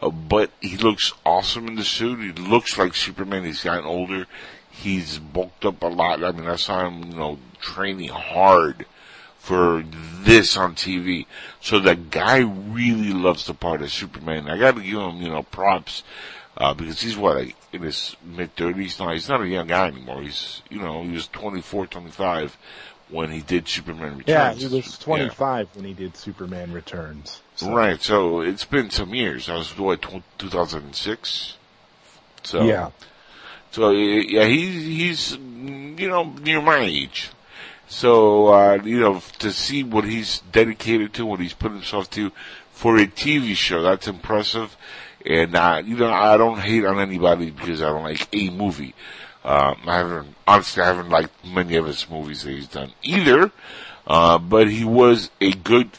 Uh, 0.02 0.10
but 0.10 0.50
he 0.60 0.76
looks 0.76 1.12
awesome 1.24 1.68
in 1.68 1.76
the 1.76 1.84
suit. 1.84 2.18
He 2.18 2.32
looks 2.32 2.76
like 2.76 2.96
Superman. 2.96 3.44
He's 3.44 3.62
gotten 3.62 3.84
older. 3.84 4.26
He's 4.78 5.18
bulked 5.18 5.64
up 5.64 5.82
a 5.82 5.86
lot. 5.86 6.22
I 6.22 6.30
mean, 6.32 6.48
I 6.48 6.56
saw 6.56 6.86
him, 6.86 7.10
you 7.10 7.16
know, 7.16 7.38
training 7.60 8.10
hard 8.10 8.86
for 9.36 9.82
this 10.20 10.56
on 10.56 10.74
TV. 10.74 11.26
So 11.60 11.80
the 11.80 11.96
guy 11.96 12.38
really 12.38 13.12
loves 13.12 13.46
the 13.46 13.54
part 13.54 13.82
of 13.82 13.90
Superman. 13.92 14.48
I 14.48 14.56
got 14.58 14.76
to 14.76 14.82
give 14.82 15.00
him, 15.00 15.20
you 15.20 15.30
know, 15.30 15.42
props. 15.42 16.02
uh, 16.56 16.74
because 16.74 17.00
he's 17.00 17.16
what 17.16 17.36
like 17.36 17.56
in 17.72 17.82
his 17.82 18.16
mid 18.24 18.54
thirties 18.56 18.98
now. 18.98 19.12
He's 19.12 19.28
not 19.28 19.40
a 19.42 19.46
young 19.48 19.68
guy 19.68 19.88
anymore. 19.88 20.22
He's 20.22 20.62
you 20.70 20.80
know 20.80 21.02
he 21.02 21.12
was 21.12 21.28
24, 21.28 21.86
25 21.86 22.56
when 23.10 23.30
he 23.30 23.40
did 23.40 23.68
Superman 23.68 24.18
Returns. 24.18 24.28
Yeah, 24.62 24.68
he 24.68 24.74
was 24.76 24.98
Yeah. 24.98 25.04
25 25.04 25.68
when 25.76 25.84
he 25.84 25.94
did 25.94 26.16
Superman 26.16 26.72
Returns. 26.72 27.40
So, 27.56 27.72
Right, 27.72 28.02
so 28.02 28.40
it's 28.40 28.64
been 28.64 28.90
some 28.90 29.14
years. 29.14 29.48
I 29.48 29.56
was 29.56 29.76
what 29.78 30.02
2006. 30.38 31.56
So 32.42 32.64
Yeah. 32.64 32.90
So 33.70 33.90
yeah, 33.90 34.46
he's 34.46 34.82
he's 34.84 35.32
you 35.32 36.08
know 36.08 36.24
near 36.42 36.60
my 36.60 36.78
age. 36.78 37.30
So 37.88 38.48
uh, 38.48 38.74
you 38.82 39.00
know 39.00 39.22
to 39.38 39.52
see 39.52 39.82
what 39.82 40.04
he's 40.04 40.40
dedicated 40.52 41.12
to, 41.14 41.26
what 41.26 41.40
he's 41.40 41.54
put 41.54 41.72
himself 41.72 42.10
to 42.10 42.30
for 42.72 42.96
a 42.96 43.06
TV 43.06 43.54
show, 43.54 43.82
that's 43.82 44.08
impressive. 44.08 44.76
And 45.26 45.54
uh, 45.54 45.82
you 45.84 45.96
know 45.96 46.12
I 46.12 46.36
don't 46.36 46.60
hate 46.60 46.84
on 46.84 46.98
anybody 46.98 47.50
because 47.50 47.82
I 47.82 47.86
don't 47.86 48.04
like 48.04 48.28
a 48.32 48.50
movie. 48.50 48.94
Um, 49.44 49.78
I 49.86 49.98
haven't 49.98 50.34
honestly 50.46 50.82
I 50.82 50.86
haven't 50.86 51.10
liked 51.10 51.32
many 51.44 51.76
of 51.76 51.86
his 51.86 52.08
movies 52.08 52.42
that 52.42 52.50
he's 52.50 52.68
done 52.68 52.92
either. 53.02 53.52
Uh, 54.06 54.38
but 54.38 54.70
he 54.70 54.84
was 54.84 55.30
a 55.40 55.52
good 55.52 55.90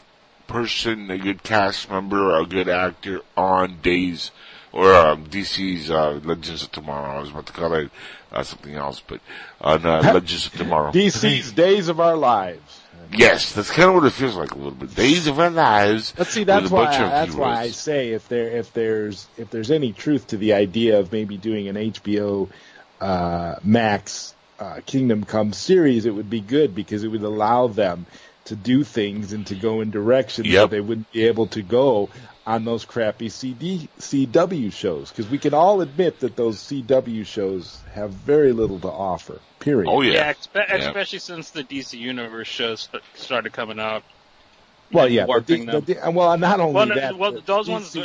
person, 0.48 1.10
a 1.12 1.18
good 1.18 1.44
cast 1.44 1.88
member, 1.88 2.36
a 2.36 2.44
good 2.44 2.68
actor 2.68 3.20
on 3.36 3.78
Days 3.82 4.32
or 4.72 4.94
um, 4.94 5.26
DC's 5.26 5.90
uh, 5.90 6.20
Legends 6.24 6.62
of 6.62 6.72
Tomorrow. 6.72 7.16
I 7.16 7.20
was 7.20 7.30
about 7.30 7.46
to 7.46 7.52
call 7.52 7.74
it 7.74 7.90
uh, 8.32 8.42
something 8.42 8.74
else, 8.74 9.02
but 9.06 9.20
on 9.60 9.84
uh, 9.84 10.00
Legends 10.14 10.46
of 10.46 10.52
Tomorrow. 10.52 10.92
DC's 10.92 11.52
Days 11.52 11.88
of 11.88 12.00
Our 12.00 12.16
Lives. 12.16 12.80
yes, 13.12 13.52
that's 13.52 13.70
kind 13.70 13.88
of 13.88 13.94
what 13.96 14.04
it 14.04 14.12
feels 14.12 14.36
like 14.36 14.52
a 14.52 14.56
little 14.56 14.70
bit. 14.72 14.94
Days 14.94 15.26
of 15.26 15.40
Our 15.40 15.50
Lives. 15.50 16.12
But 16.16 16.28
see, 16.28 16.44
that's 16.44 16.70
why 16.70 16.84
bunch 16.84 16.96
of 17.00 17.10
that's 17.10 17.34
why 17.34 17.56
I 17.60 17.70
say 17.70 18.10
if 18.10 18.28
there 18.28 18.48
if 18.48 18.72
there's 18.72 19.26
if 19.36 19.50
there's 19.50 19.70
any 19.70 19.92
truth 19.92 20.28
to 20.28 20.36
the 20.36 20.52
idea 20.52 21.00
of 21.00 21.10
maybe 21.10 21.36
doing 21.36 21.66
an 21.68 21.76
HBO 21.76 22.48
uh, 23.00 23.56
Max 23.64 24.34
uh, 24.60 24.80
Kingdom 24.86 25.24
Come 25.24 25.52
series, 25.52 26.06
it 26.06 26.14
would 26.14 26.30
be 26.30 26.40
good 26.40 26.74
because 26.74 27.02
it 27.02 27.08
would 27.08 27.22
allow 27.22 27.66
them 27.66 28.06
to 28.44 28.54
do 28.56 28.84
things 28.84 29.32
and 29.32 29.46
to 29.46 29.54
go 29.54 29.80
in 29.80 29.90
directions 29.90 30.46
Yep. 30.48 30.62
that 30.70 30.76
they 30.76 30.80
wouldn't 30.80 31.10
be 31.12 31.26
able 31.26 31.46
to 31.48 31.62
go 31.62 32.08
on 32.50 32.64
those 32.64 32.84
crappy 32.84 33.28
CD 33.28 33.88
CW 34.00 34.72
shows. 34.72 35.10
Because 35.10 35.30
we 35.30 35.38
can 35.38 35.54
all 35.54 35.80
admit 35.82 36.18
that 36.20 36.34
those 36.34 36.58
CW 36.58 37.24
shows 37.24 37.80
have 37.92 38.10
very 38.10 38.52
little 38.52 38.80
to 38.80 38.88
offer. 38.88 39.38
Period. 39.60 39.88
Oh 39.88 40.00
yeah, 40.00 40.12
Yeah, 40.14 40.32
expe- 40.32 40.68
Yeah. 40.68 40.74
especially 40.76 41.20
since 41.20 41.50
the 41.50 41.62
DC 41.62 41.96
Universe 41.98 42.48
shows 42.48 42.88
started 43.14 43.52
coming 43.52 43.78
out. 43.78 44.02
Well, 44.92 45.08
yeah, 45.08 45.22
but 45.22 45.28
warping 45.28 45.66
the, 45.66 45.80
them. 45.80 45.84
the, 46.02 46.10
well, 46.10 46.36
not 46.36 46.58
only 46.58 46.74
Well, 46.74 46.86
that. 46.86 47.16
well, 47.16 47.32
but 47.32 47.46
those 47.46 47.68
DC 47.68 47.70
ones, 47.70 47.96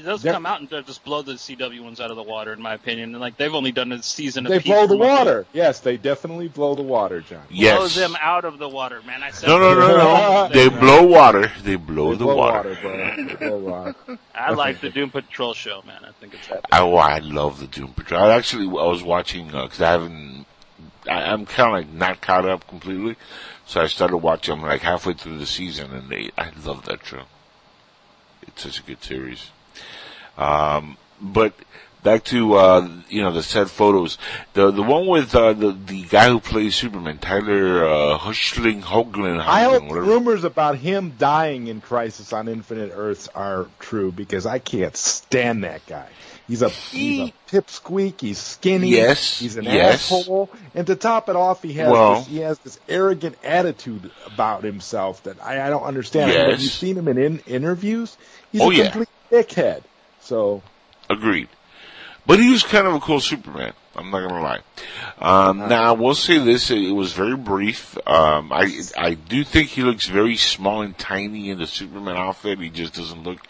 those 0.00 0.22
They're- 0.22 0.32
come 0.32 0.46
out 0.46 0.60
and 0.60 0.68
they'll 0.70 0.82
just 0.82 1.04
blow 1.04 1.22
the 1.22 1.34
CW 1.34 1.82
ones 1.84 2.00
out 2.00 2.10
of 2.10 2.16
the 2.16 2.22
water, 2.22 2.52
in 2.52 2.62
my 2.62 2.74
opinion. 2.74 3.10
And 3.12 3.20
like 3.20 3.36
they've 3.36 3.54
only 3.54 3.72
done 3.72 3.92
a 3.92 4.02
season. 4.02 4.44
They 4.44 4.56
of 4.56 4.64
blow 4.64 4.86
the 4.86 4.96
water. 4.96 5.46
Yes, 5.52 5.80
they 5.80 5.96
definitely 5.96 6.48
blow 6.48 6.74
the 6.74 6.82
water, 6.82 7.20
John. 7.20 7.42
Blow 7.48 7.56
yes. 7.56 7.94
them 7.94 8.16
out 8.20 8.44
of 8.44 8.58
the 8.58 8.68
water, 8.68 9.00
man. 9.06 9.22
I 9.22 9.30
said 9.30 9.48
No, 9.48 9.58
no, 9.58 9.74
no, 9.74 9.88
no. 9.96 10.48
they 10.52 10.68
blow 10.68 11.04
water. 11.06 11.52
They 11.62 11.76
blow 11.76 12.12
They 12.12 12.18
the 12.18 12.24
blow 12.24 12.36
water. 12.36 12.78
bro. 12.80 13.26
They 13.26 13.34
blow 13.34 13.58
water. 13.58 14.18
I 14.34 14.52
like 14.52 14.80
the 14.80 14.90
Doom 14.90 15.10
Patrol 15.10 15.54
show, 15.54 15.82
man. 15.86 16.04
I 16.04 16.12
think 16.12 16.34
it's. 16.34 16.50
I, 16.70 16.80
oh, 16.80 16.96
I 16.96 17.18
love 17.18 17.60
the 17.60 17.66
Doom 17.66 17.92
Patrol. 17.92 18.22
I 18.22 18.34
actually, 18.34 18.66
I 18.66 18.86
was 18.86 19.02
watching, 19.02 19.54
uh 19.54 19.68
'cause 19.68 19.80
I 19.82 19.90
haven't, 19.92 20.46
I, 21.08 21.22
I'm 21.32 21.46
kind 21.46 21.68
of 21.68 21.74
like 21.74 21.88
not 21.94 22.20
caught 22.20 22.48
up 22.48 22.66
completely. 22.66 23.16
So 23.66 23.80
I 23.80 23.86
started 23.86 24.16
watching 24.18 24.56
them 24.56 24.64
like 24.66 24.80
halfway 24.82 25.14
through 25.14 25.38
the 25.38 25.46
season 25.46 25.92
and 25.92 26.08
they, 26.08 26.30
I 26.38 26.50
love 26.64 26.84
that 26.86 27.04
show. 27.04 27.22
It's 28.42 28.62
such 28.62 28.80
a 28.80 28.82
good 28.82 29.02
series. 29.02 29.50
Um, 30.38 30.96
but 31.20 31.52
back 32.02 32.24
to, 32.24 32.54
uh, 32.54 32.88
you 33.08 33.22
know, 33.22 33.32
the 33.32 33.42
set 33.42 33.68
photos. 33.70 34.18
The, 34.54 34.70
the 34.70 34.82
one 34.82 35.06
with, 35.06 35.34
uh, 35.34 35.52
the, 35.52 35.72
the 35.72 36.02
guy 36.04 36.28
who 36.30 36.40
plays 36.40 36.74
Superman, 36.74 37.18
Tyler, 37.18 37.84
uh, 37.86 38.18
Hoechlin 38.18 38.82
Hoagland. 38.82 39.40
I 39.40 39.64
hope 39.64 39.82
whatever. 39.84 40.02
rumors 40.02 40.44
about 40.44 40.78
him 40.78 41.14
dying 41.18 41.68
in 41.68 41.80
Crisis 41.80 42.32
on 42.32 42.48
Infinite 42.48 42.92
Earths 42.94 43.28
are 43.28 43.66
true 43.78 44.10
because 44.10 44.46
I 44.46 44.58
can't 44.58 44.96
stand 44.96 45.64
that 45.64 45.86
guy. 45.86 46.08
He's 46.48 46.60
a 46.60 46.70
he's 46.70 47.28
a 47.28 47.32
pipsqueak. 47.48 48.20
He's 48.20 48.36
skinny. 48.36 48.88
Yes, 48.88 49.38
he's 49.38 49.56
an 49.56 49.64
yes. 49.64 50.10
asshole. 50.12 50.50
And 50.74 50.86
to 50.88 50.96
top 50.96 51.28
it 51.28 51.36
off, 51.36 51.62
he 51.62 51.74
has 51.74 51.90
Well- 51.90 52.16
this, 52.16 52.26
he 52.26 52.38
has 52.38 52.58
this 52.58 52.80
arrogant 52.88 53.36
attitude 53.44 54.10
about 54.26 54.64
himself 54.64 55.22
that 55.22 55.42
I, 55.42 55.64
I 55.64 55.70
don't 55.70 55.84
understand. 55.84 56.32
Yes. 56.32 56.50
Have 56.50 56.60
you 56.60 56.68
seen 56.68 56.98
him 56.98 57.06
in, 57.06 57.16
in 57.16 57.38
interviews? 57.46 58.18
He's 58.50 58.60
Oh, 58.60 58.70
a 58.70 58.74
yeah. 58.74 58.90
complete 58.90 59.08
dickhead. 59.30 59.82
So 60.22 60.62
Agreed. 61.10 61.48
But 62.24 62.38
he 62.38 62.50
was 62.50 62.62
kind 62.62 62.86
of 62.86 62.94
a 62.94 63.00
cool 63.00 63.18
Superman. 63.20 63.72
I'm 63.96 64.10
not 64.10 64.26
gonna 64.28 64.40
lie. 64.42 64.60
Um, 65.18 65.58
now 65.68 65.82
I 65.82 65.92
will 65.92 66.14
say 66.14 66.38
this: 66.38 66.70
it 66.70 66.92
was 66.92 67.12
very 67.12 67.36
brief. 67.36 67.98
Um, 68.06 68.52
I 68.52 68.80
I 68.96 69.14
do 69.14 69.42
think 69.44 69.70
he 69.70 69.82
looks 69.82 70.06
very 70.06 70.36
small 70.36 70.82
and 70.82 70.96
tiny 70.96 71.50
in 71.50 71.58
the 71.58 71.66
Superman 71.66 72.16
outfit. 72.16 72.60
He 72.60 72.70
just 72.70 72.94
doesn't 72.94 73.24
look 73.24 73.40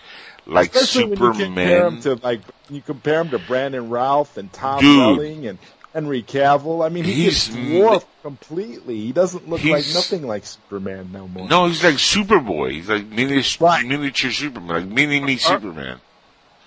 like 0.46 0.74
Especially 0.74 1.04
when 1.14 1.18
you 1.38 1.44
compare 1.44 1.86
him 1.86 2.00
Superman. 2.00 2.18
to 2.18 2.24
like 2.26 2.40
you 2.70 2.80
compare 2.80 3.20
him 3.20 3.28
to 3.30 3.38
Brandon 3.38 3.88
Routh 3.90 4.38
and 4.38 4.50
Tom 4.52 4.80
Dude. 4.80 4.98
Welling 5.18 5.46
and 5.46 5.58
Henry 5.92 6.22
Cavill. 6.22 6.84
I 6.84 6.88
mean, 6.88 7.04
he 7.04 7.12
He's 7.12 7.48
dwarfed 7.48 8.08
completely. 8.22 8.98
He 9.00 9.12
doesn't 9.12 9.48
look 9.48 9.62
like 9.62 9.84
nothing 9.94 10.26
like 10.26 10.46
Superman 10.46 11.10
no 11.12 11.28
more. 11.28 11.46
No, 11.46 11.66
he's 11.66 11.84
like 11.84 11.96
Superboy. 11.96 12.72
He's 12.72 12.88
like 12.88 13.06
mini, 13.06 13.44
Right. 13.60 13.86
miniature 13.86 14.30
Superman, 14.32 14.68
like 14.68 14.86
mini 14.86 15.20
me 15.20 15.36
Superman. 15.36 16.00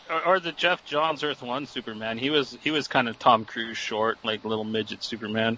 Or, 0.10 0.26
or 0.26 0.40
the 0.40 0.52
Geoff 0.52 0.86
Johns 0.86 1.24
Earth 1.24 1.42
One 1.42 1.66
Superman. 1.66 2.18
He 2.18 2.30
was 2.30 2.58
he 2.62 2.72
was 2.72 2.88
kind 2.88 3.10
of 3.10 3.18
Tom 3.18 3.46
Cruise 3.46 3.78
short, 3.78 4.18
like 4.24 4.46
little 4.46 4.64
midget 4.64 5.04
Superman. 5.04 5.58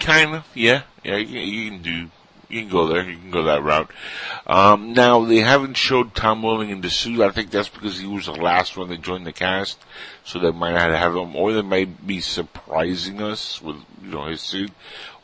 Kind 0.00 0.34
of, 0.34 0.44
yeah, 0.54 0.82
yeah. 1.04 1.16
You, 1.16 1.40
you 1.40 1.70
can 1.70 1.82
do, 1.82 2.10
you 2.48 2.62
can 2.62 2.70
go 2.70 2.86
there. 2.86 3.08
You 3.08 3.16
can 3.16 3.30
go 3.30 3.44
that 3.44 3.62
route. 3.62 3.90
Um, 4.46 4.92
now 4.92 5.24
they 5.24 5.38
haven't 5.38 5.76
showed 5.76 6.14
Tom 6.14 6.42
Welling 6.42 6.70
in 6.70 6.80
the 6.80 6.90
suit. 6.90 7.20
I 7.20 7.30
think 7.30 7.50
that's 7.50 7.68
because 7.68 7.98
he 7.98 8.06
was 8.06 8.26
the 8.26 8.32
last 8.32 8.76
one 8.76 8.88
that 8.88 9.02
joined 9.02 9.26
the 9.26 9.32
cast, 9.32 9.78
so 10.24 10.38
they 10.38 10.50
might 10.50 10.72
not 10.72 10.90
have 10.90 11.14
him, 11.14 11.36
or 11.36 11.52
they 11.52 11.62
might 11.62 12.06
be 12.06 12.20
surprising 12.20 13.20
us 13.20 13.60
with 13.60 13.76
you 14.02 14.10
know 14.10 14.24
his 14.26 14.40
suit, 14.40 14.72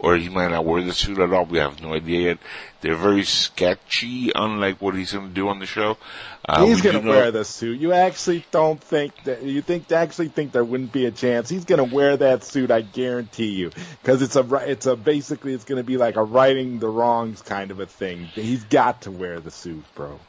or 0.05 0.17
he 0.17 0.29
might 0.29 0.51
not 0.51 0.65
wear 0.67 0.83
the 0.83 0.93
suit 0.93 1.19
at 1.19 1.33
all. 1.33 1.47
We 1.47 1.59
have 1.59 1.81
no 1.81 1.95
idea 1.95 2.21
yet. 2.21 2.39
They're 2.83 2.95
very 2.95 3.25
sketchy, 3.25 4.31
unlike 4.35 4.83
what 4.83 4.95
he's 4.95 5.13
going 5.13 5.29
to 5.29 5.35
do 5.35 5.49
on 5.49 5.59
the 5.59 5.67
show. 5.67 5.97
Uh, 6.47 6.67
He's 6.67 6.83
gonna 6.83 7.01
wear 7.01 7.31
the 7.31 7.43
suit. 7.43 7.81
You 7.81 7.95
actually 7.95 8.45
don't 8.51 8.79
think 8.79 9.15
that 9.25 9.43
you 9.43 9.63
think 9.63 9.91
actually 9.91 10.29
think 10.29 10.53
there 10.53 10.63
wouldn't 10.63 10.93
be 10.93 11.07
a 11.07 11.11
chance. 11.11 11.49
He's 11.49 11.65
gonna 11.65 11.85
wear 11.85 12.19
that 12.19 12.45
suit. 12.45 12.71
I 12.71 12.83
guarantee 12.83 13.53
you, 13.53 13.71
because 14.03 14.21
it's 14.21 14.37
a 14.37 14.45
it's 14.71 14.85
a 14.85 14.95
basically 14.95 15.55
it's 15.55 15.65
gonna 15.65 15.83
be 15.83 15.97
like 15.97 16.17
a 16.17 16.23
righting 16.23 16.81
the 16.81 16.89
wrongs 16.89 17.41
kind 17.41 17.71
of 17.71 17.81
a 17.81 17.87
thing. 17.87 18.25
He's 18.27 18.63
got 18.65 19.03
to 19.03 19.11
wear 19.11 19.41
the 19.41 19.51
suit, 19.51 19.85
bro. 19.95 20.21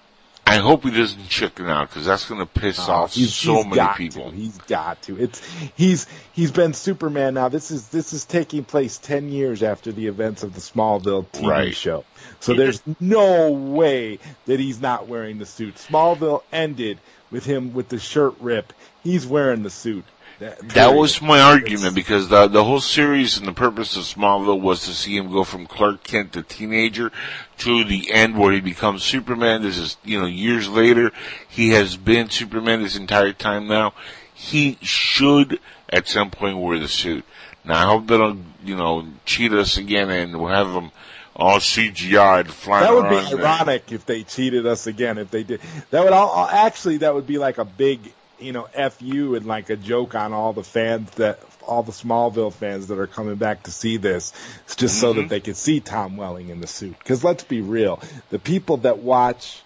I 0.47 0.57
hope 0.57 0.83
he 0.83 0.91
doesn't 0.91 1.27
chicken 1.27 1.65
out 1.67 1.89
because 1.89 2.05
that's 2.05 2.29
going 2.29 2.39
to 2.39 2.45
piss 2.45 2.79
oh, 2.87 2.91
off 2.93 3.13
He's- 3.13 3.33
so 3.33 3.55
he's 3.55 3.63
many 3.65 3.75
got 3.77 3.97
people. 3.97 4.29
To. 4.29 4.35
He's 4.35 4.57
got 4.59 5.01
to. 5.03 5.19
It's 5.21 5.41
he's 5.75 6.05
he's 6.33 6.51
been 6.51 6.73
Superman 6.73 7.33
now. 7.33 7.49
This 7.49 7.71
is 7.71 7.87
this 7.87 8.13
is 8.13 8.25
taking 8.25 8.63
place 8.63 8.97
ten 8.97 9.29
years 9.29 9.63
after 9.63 9.91
the 9.91 10.07
events 10.07 10.43
of 10.43 10.53
the 10.53 10.61
Smallville 10.61 11.25
TV 11.27 11.47
Right. 11.47 11.75
show. 11.75 12.05
So 12.39 12.53
there's 12.53 12.81
no 12.99 13.51
way 13.51 14.19
that 14.45 14.59
he's 14.59 14.79
not 14.79 15.07
wearing 15.07 15.39
the 15.39 15.45
suit. 15.47 15.75
Smallville 15.75 16.43
ended 16.53 16.99
with 17.31 17.43
him 17.45 17.73
with 17.73 17.89
the 17.89 17.99
shirt 17.99 18.35
rip. 18.39 18.71
He's 19.03 19.25
wearing 19.25 19.63
the 19.63 19.69
suit. 19.71 20.05
That, 20.39 20.69
That 20.69 20.93
was 20.93 21.21
my 21.21 21.39
argument 21.39 21.95
because 21.95 22.27
the 22.29 22.47
the 22.47 22.63
whole 22.63 22.81
series 22.81 23.37
and 23.37 23.47
the 23.47 23.53
purpose 23.53 23.95
of 23.95 24.03
Smallville 24.03 24.59
was 24.59 24.83
to 24.85 24.93
see 24.93 25.15
him 25.15 25.31
go 25.31 25.43
from 25.43 25.65
Clark 25.65 26.03
Kent, 26.03 26.33
the 26.33 26.43
teenager, 26.43 27.11
to 27.59 27.83
the 27.83 28.11
end 28.11 28.37
where 28.37 28.51
he 28.51 28.59
becomes 28.59 29.03
Superman. 29.03 29.61
This 29.61 29.77
is 29.77 29.97
you 30.03 30.19
know 30.19 30.25
years 30.25 30.67
later. 30.67 31.11
He 31.47 31.69
has 31.69 31.95
been 31.97 32.29
Superman 32.29 32.83
this 32.83 32.95
entire 32.97 33.33
time 33.33 33.67
now. 33.67 33.93
He 34.33 34.77
should 34.81 35.59
at 35.89 36.07
some 36.07 36.29
point 36.31 36.57
wear 36.57 36.79
the 36.79 36.87
suit. 36.89 37.23
Now 37.63 37.83
I 37.83 37.85
hope 37.85 38.07
they 38.07 38.17
don't 38.17 38.45
you 38.63 38.75
know 38.75 39.07
cheat 39.25 39.53
us 39.53 39.77
again 39.77 40.09
and 40.09 40.39
we'll 40.39 40.51
have 40.51 40.73
him 40.73 40.91
all 41.35 41.57
CGI'd 41.59 42.49
flying 42.49 42.83
That 42.85 42.93
would 42.93 43.09
be 43.09 43.15
around 43.15 43.31
there. 43.31 43.45
ironic 43.45 43.91
if 43.91 44.05
they 44.05 44.23
cheated 44.23 44.65
us 44.65 44.87
again. 44.87 45.17
If 45.17 45.31
they 45.31 45.43
did, 45.43 45.61
that 45.91 46.03
would 46.03 46.13
all 46.13 46.47
actually 46.47 46.97
that 46.97 47.13
would 47.13 47.27
be 47.27 47.37
like 47.37 47.57
a 47.57 47.65
big, 47.65 47.99
you 48.39 48.51
know, 48.51 48.67
fu 48.89 49.35
and 49.35 49.45
like 49.45 49.69
a 49.69 49.75
joke 49.75 50.15
on 50.15 50.33
all 50.33 50.53
the 50.53 50.63
fans 50.63 51.09
that 51.11 51.39
all 51.65 51.83
the 51.83 51.91
Smallville 51.91 52.53
fans 52.53 52.87
that 52.87 52.99
are 52.99 53.07
coming 53.07 53.35
back 53.35 53.63
to 53.63 53.71
see 53.71 53.97
this, 53.97 54.33
it's 54.65 54.75
just 54.75 54.99
so 54.99 55.11
Mm-hmm. 55.11 55.21
that 55.21 55.29
they 55.29 55.39
could 55.39 55.57
see 55.57 55.79
Tom 55.79 56.17
Welling 56.17 56.49
in 56.49 56.59
the 56.59 56.67
suit. 56.67 56.97
Because 56.99 57.23
let's 57.23 57.43
be 57.43 57.61
real, 57.61 58.01
the 58.29 58.39
people 58.39 58.77
that 58.77 58.99
watch 58.99 59.61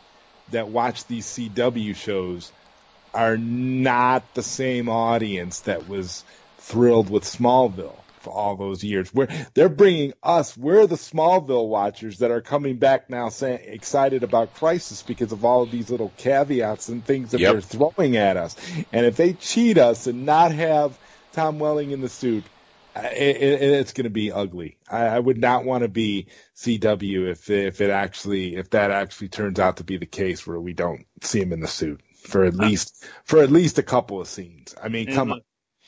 that 0.52 0.70
watch 0.70 1.06
these 1.06 1.26
CW 1.28 1.96
shows 1.96 2.52
are 3.14 3.38
not 3.38 4.34
the 4.34 4.44
same 4.44 4.90
audience 4.90 5.62
that 5.62 5.88
was 5.88 6.24
thrilled 6.58 7.10
with 7.10 7.24
Smallville. 7.24 7.96
For 8.22 8.32
all 8.32 8.56
those 8.56 8.84
years. 8.84 9.14
We're, 9.14 9.28
they're 9.54 9.70
bringing 9.70 10.14
us, 10.22 10.58
we're 10.58 10.88
the 10.88 10.96
Smallville 10.96 11.68
watchers 11.68 12.20
that 12.20 12.32
are 12.32 12.42
coming 12.42 12.78
back 12.78 13.10
now 13.10 13.30
saying, 13.30 13.60
excited 13.64 14.24
about 14.24 14.54
Crisis 14.54 15.04
because 15.04 15.32
of 15.32 15.46
all 15.46 15.64
of 15.64 15.72
these 15.72 15.90
little 15.90 16.10
caveats 16.10 16.90
and 16.90 17.06
things 17.06 17.32
that 17.32 17.42
Yep. 17.42 17.52
they're 17.52 17.62
throwing 17.62 18.18
at 18.18 18.38
us. 18.38 18.56
And 18.92 19.06
if 19.06 19.16
they 19.18 19.34
cheat 19.34 19.78
us 19.78 20.08
and 20.08 20.26
not 20.26 20.52
have 20.52 21.00
Tom 21.32 21.60
Welling 21.60 21.92
in 21.92 22.02
the 22.02 22.10
suit, 22.10 22.46
uh, 22.96 23.02
it, 23.12 23.38
it, 23.38 23.62
it's 23.62 23.94
going 23.94 24.06
to 24.06 24.10
be 24.10 24.32
ugly. 24.32 24.78
I, 24.90 25.06
I 25.06 25.20
would 25.20 25.38
not 25.38 25.64
want 25.64 25.84
to 25.84 25.88
be 25.88 26.28
CW 26.56 27.30
if 27.30 27.50
if 27.50 27.82
it 27.82 27.92
actually 27.92 28.56
if 28.56 28.72
that 28.72 28.90
actually 28.92 29.30
turns 29.30 29.60
out 29.60 29.78
to 29.78 29.84
be 29.84 29.98
the 29.98 30.08
case 30.08 30.46
where 30.46 30.60
we 30.60 30.74
don't 30.74 31.06
see 31.22 31.40
him 31.40 31.54
in 31.54 31.60
the 31.60 31.68
suit 31.68 32.02
for 32.28 32.44
at 32.46 32.56
least 32.56 33.06
for 33.24 33.44
at 33.44 33.52
least 33.52 33.78
a 33.78 33.84
couple 33.84 34.20
of 34.20 34.28
scenes. 34.28 34.76
I 34.82 34.90
mean, 34.90 35.14
come 35.14 35.32
on. 35.32 35.42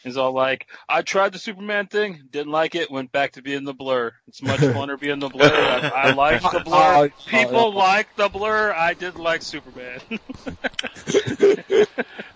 He's 0.03 0.17
all 0.17 0.31
like, 0.33 0.67
I 0.89 1.03
tried 1.03 1.31
the 1.33 1.39
Superman 1.39 1.87
thing, 1.87 2.23
didn't 2.31 2.51
like 2.51 2.73
it, 2.75 2.89
went 2.89 3.11
back 3.11 3.33
to 3.33 3.41
being 3.41 3.63
the 3.65 3.73
blur. 3.73 4.11
It's 4.27 4.41
much 4.41 4.59
funner 4.59 4.99
being 4.99 5.19
the 5.19 5.29
blur. 5.29 5.45
I, 5.45 6.09
I 6.09 6.13
like 6.13 6.41
the 6.41 6.61
blur. 6.65 6.75
Oh, 6.75 7.09
People 7.27 7.55
oh, 7.57 7.69
like 7.69 8.15
the 8.15 8.27
blur. 8.29 8.73
I 8.73 8.93
did 8.95 9.15
like 9.15 9.41
Superman. 9.43 9.99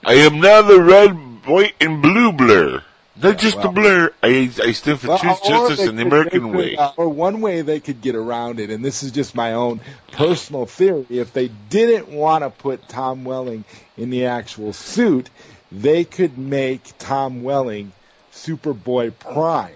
I 0.05 0.13
am 0.13 0.39
now 0.39 0.61
the 0.61 0.79
red, 0.81 1.11
white, 1.45 1.73
and 1.81 2.01
blue 2.01 2.31
blur. 2.31 2.83
Not 3.17 3.37
just 3.37 3.61
the 3.61 3.69
blur. 3.69 4.11
I, 4.21 4.51
I 4.61 4.71
stand 4.73 4.99
for 4.99 5.07
Well, 5.07 5.17
truth, 5.17 5.39
justice, 5.45 5.87
and 5.87 5.97
the 5.97 6.03
could- 6.03 6.11
American 6.11 6.51
could, 6.51 6.55
way. 6.57 6.75
uh, 6.75 6.91
or 6.97 7.07
one 7.07 7.39
way 7.39 7.61
they 7.61 7.79
could 7.79 8.01
get 8.01 8.13
around 8.13 8.59
it, 8.59 8.69
and 8.69 8.83
this 8.83 9.03
is 9.03 9.11
just 9.11 9.33
my 9.33 9.53
own 9.53 9.79
personal 10.11 10.65
theory. 10.65 11.05
If 11.09 11.31
they 11.31 11.47
didn't 11.69 12.09
want 12.09 12.43
to 12.43 12.49
put 12.49 12.89
Tom 12.89 13.23
Welling 13.23 13.63
in 13.97 14.09
the 14.09 14.25
actual 14.25 14.73
suit, 14.73 15.29
they 15.71 16.03
could 16.03 16.37
make 16.37 16.81
Tom 16.99 17.43
Welling 17.43 17.91
Superboy 18.33 19.13
Prime, 19.17 19.73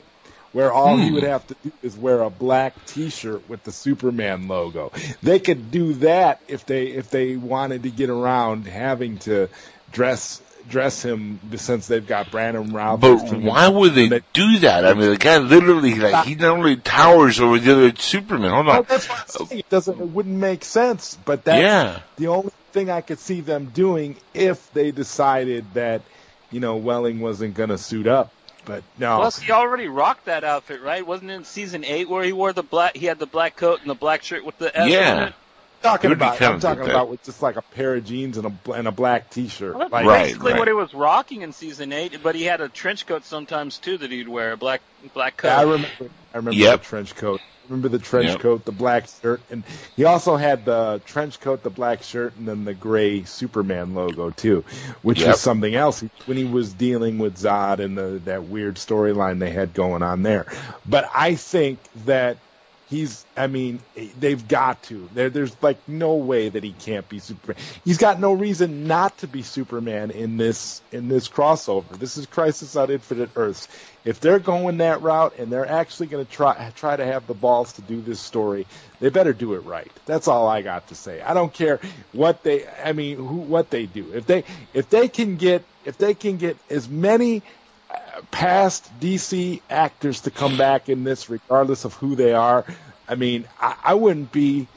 where 0.51 0.71
all 0.71 0.97
he 0.97 1.07
Hmm. 1.09 1.13
would 1.15 1.23
have 1.23 1.45
to 1.47 1.55
do 1.63 1.71
is 1.81 1.95
wear 1.97 2.21
a 2.21 2.29
black 2.29 2.73
T-shirt 2.85 3.49
with 3.49 3.63
the 3.63 3.71
Superman 3.71 4.47
logo. 4.47 4.91
They 5.23 5.39
could 5.39 5.71
do 5.71 5.93
that 5.95 6.41
if 6.47 6.65
they 6.65 6.87
if 6.87 7.09
they 7.09 7.35
wanted 7.35 7.83
to 7.83 7.89
get 7.89 8.09
around 8.09 8.67
having 8.67 9.17
to 9.19 9.47
dress 9.91 10.41
dress 10.69 11.01
him 11.03 11.39
since 11.55 11.87
they've 11.87 12.05
got 12.05 12.29
Brandon 12.29 12.71
Routh. 12.73 12.99
But 12.99 13.15
why 13.41 13.67
would 13.69 13.95
they 13.95 14.21
do 14.33 14.59
that? 14.59 14.85
I 14.85 14.93
mean, 14.93 15.09
the 15.09 15.17
guy 15.17 15.37
literally, 15.39 15.95
like, 15.95 16.25
he 16.25 16.35
not 16.35 16.57
only 16.57 16.75
towers 16.75 17.39
over 17.39 17.57
the 17.57 17.71
other 17.71 17.95
Superman. 17.97 18.51
Hold 18.51 18.67
Well, 18.67 18.77
on. 18.79 18.85
that's 18.87 19.09
what 19.09 19.19
I'm 19.39 19.47
saying. 19.47 19.59
It 19.61 19.69
doesn't. 19.69 19.99
It 19.99 20.05
wouldn't 20.09 20.35
make 20.37 20.63
sense. 20.63 21.17
But 21.25 21.45
that's 21.45 21.61
Yeah. 21.61 21.99
the 22.17 22.27
only 22.27 22.51
thing 22.71 22.89
I 22.89 23.01
could 23.01 23.19
see 23.19 23.41
them 23.41 23.65
doing 23.67 24.17
if 24.33 24.71
they 24.73 24.91
decided 24.91 25.65
that, 25.73 26.01
you 26.51 26.59
know, 26.59 26.77
Welling 26.77 27.19
wasn't 27.19 27.53
going 27.55 27.69
to 27.69 27.77
suit 27.77 28.07
up. 28.07 28.31
But 28.65 28.83
no, 28.99 29.15
Plus, 29.17 29.39
he 29.39 29.51
already 29.51 29.87
rocked 29.87 30.25
that 30.25 30.43
outfit, 30.43 30.81
right? 30.81 31.05
Wasn't 31.05 31.29
it 31.31 31.33
in 31.33 31.43
season 31.45 31.83
eight 31.83 32.07
where 32.09 32.23
he 32.23 32.33
wore 32.33 32.53
the 32.53 32.61
black? 32.63 32.95
He 32.95 33.05
had 33.05 33.17
the 33.17 33.25
black 33.25 33.55
coat 33.55 33.79
and 33.81 33.89
the 33.89 33.95
black 33.95 34.21
shirt 34.23 34.45
with 34.45 34.57
the 34.57 34.67
S 34.75 34.83
on 34.83 34.89
Yeah. 34.89 35.27
it. 35.27 35.33
talking 35.81 36.07
it 36.07 36.11
would 36.11 36.19
be 36.19 36.25
about. 36.25 36.41
I'm 36.41 36.59
talking 36.59 36.83
about 36.83 37.09
with 37.09 37.23
just 37.23 37.41
like 37.41 37.55
a 37.55 37.61
pair 37.61 37.95
of 37.95 38.03
jeans 38.03 38.37
and 38.37 38.45
a 38.47 38.71
and 38.73 38.85
a 38.87 38.91
black 38.91 39.29
T-shirt. 39.29 39.73
Well, 39.73 39.79
that's 39.79 39.93
Like, 39.93 40.05
Right. 40.05 40.25
basically 40.25 40.53
what 40.53 40.67
he 40.67 40.73
was 40.73 40.93
rocking 40.93 41.41
in 41.41 41.53
season 41.53 41.93
eight, 41.93 42.21
but 42.21 42.35
he 42.35 42.43
had 42.43 42.59
a 42.59 42.67
trench 42.67 43.05
coat 43.07 43.23
sometimes 43.23 43.77
too 43.77 43.97
that 43.97 44.11
he'd 44.11 44.27
wear, 44.27 44.51
a 44.51 44.57
black 44.57 44.81
black 45.13 45.37
coat. 45.37 45.47
Yeah, 45.47 45.59
I 45.59 45.61
remember. 45.63 45.87
I 46.33 46.37
remember 46.37 46.59
Yep. 46.59 46.81
the 46.81 46.85
trench 46.85 47.15
coat. 47.15 47.41
Remember 47.69 47.87
the 47.89 47.99
trench 47.99 48.29
Yep. 48.29 48.39
coat, 48.39 48.65
the 48.65 48.71
black 48.71 49.07
shirt, 49.21 49.41
and 49.51 49.63
he 49.95 50.03
also 50.03 50.35
had 50.35 50.65
the 50.65 51.01
trench 51.05 51.39
coat, 51.39 51.61
the 51.61 51.69
black 51.69 52.01
shirt, 52.01 52.35
and 52.35 52.47
then 52.47 52.65
the 52.65 52.73
gray 52.73 53.23
Superman 53.25 53.93
logo 53.93 54.31
too, 54.31 54.65
which 55.03 55.19
Yep. 55.19 55.27
was 55.27 55.39
something 55.39 55.75
else 55.75 56.03
when 56.25 56.35
he 56.37 56.45
was 56.45 56.73
dealing 56.73 57.19
with 57.19 57.37
Zod 57.37 57.79
and 57.79 57.95
the 57.95 58.19
that 58.25 58.43
weird 58.45 58.75
storyline 58.77 59.39
they 59.39 59.51
had 59.51 59.73
going 59.75 60.01
on 60.01 60.23
there. 60.23 60.47
But 60.87 61.09
I 61.13 61.35
think 61.35 61.77
that 62.05 62.37
he's. 62.89 63.25
I 63.37 63.47
mean, 63.47 63.79
they've 64.19 64.45
got 64.47 64.81
to. 64.83 65.07
There, 65.13 65.29
there's 65.29 65.55
like 65.61 65.77
no 65.87 66.15
way 66.15 66.49
that 66.49 66.63
he 66.63 66.71
can't 66.71 67.07
be 67.07 67.19
Superman. 67.19 67.61
He's 67.85 67.97
got 67.97 68.19
no 68.19 68.33
reason 68.33 68.87
not 68.87 69.17
to 69.19 69.27
be 69.27 69.43
Superman 69.43 70.11
in 70.11 70.37
this 70.37 70.81
in 70.91 71.07
this 71.07 71.29
crossover. 71.29 71.97
This 71.97 72.17
is 72.17 72.25
Crisis 72.25 72.75
on 72.75 72.89
Infinite 72.89 73.29
Earths. 73.35 73.67
If 74.05 74.19
they're 74.19 74.39
going 74.39 74.77
that 74.77 75.01
route 75.01 75.35
and 75.37 75.51
they're 75.51 75.69
actually 75.69 76.07
going 76.07 76.25
to 76.25 76.31
try 76.31 76.71
try 76.75 76.95
to 76.95 77.05
have 77.05 77.27
the 77.27 77.33
balls 77.33 77.73
to 77.73 77.81
do 77.81 78.01
this 78.01 78.19
story, 78.19 78.65
they 78.99 79.09
better 79.09 79.33
do 79.33 79.53
it 79.53 79.59
right. 79.59 79.91
That's 80.05 80.27
all 80.27 80.47
I 80.47 80.61
got 80.61 80.87
to 80.87 80.95
say. 80.95 81.21
I 81.21 81.33
don't 81.33 81.53
care 81.53 81.79
what 82.11 82.43
they. 82.43 82.67
I 82.67 82.93
mean, 82.93 83.17
who 83.17 83.37
what 83.37 83.69
they 83.69 83.85
do. 83.85 84.13
If 84.13 84.25
they 84.25 84.43
if 84.73 84.89
they 84.89 85.07
can 85.07 85.37
get 85.37 85.63
if 85.85 85.97
they 85.97 86.13
can 86.13 86.37
get 86.37 86.57
as 86.69 86.89
many 86.89 87.41
past 88.31 88.87
DC 88.99 89.61
actors 89.69 90.21
to 90.21 90.31
come 90.31 90.57
back 90.57 90.89
in 90.89 91.03
this, 91.03 91.29
regardless 91.29 91.85
of 91.85 91.93
who 91.95 92.15
they 92.15 92.33
are. 92.33 92.65
I 93.07 93.15
mean, 93.15 93.47
I, 93.59 93.75
I 93.83 93.93
wouldn't 93.95 94.31
be, 94.31 94.67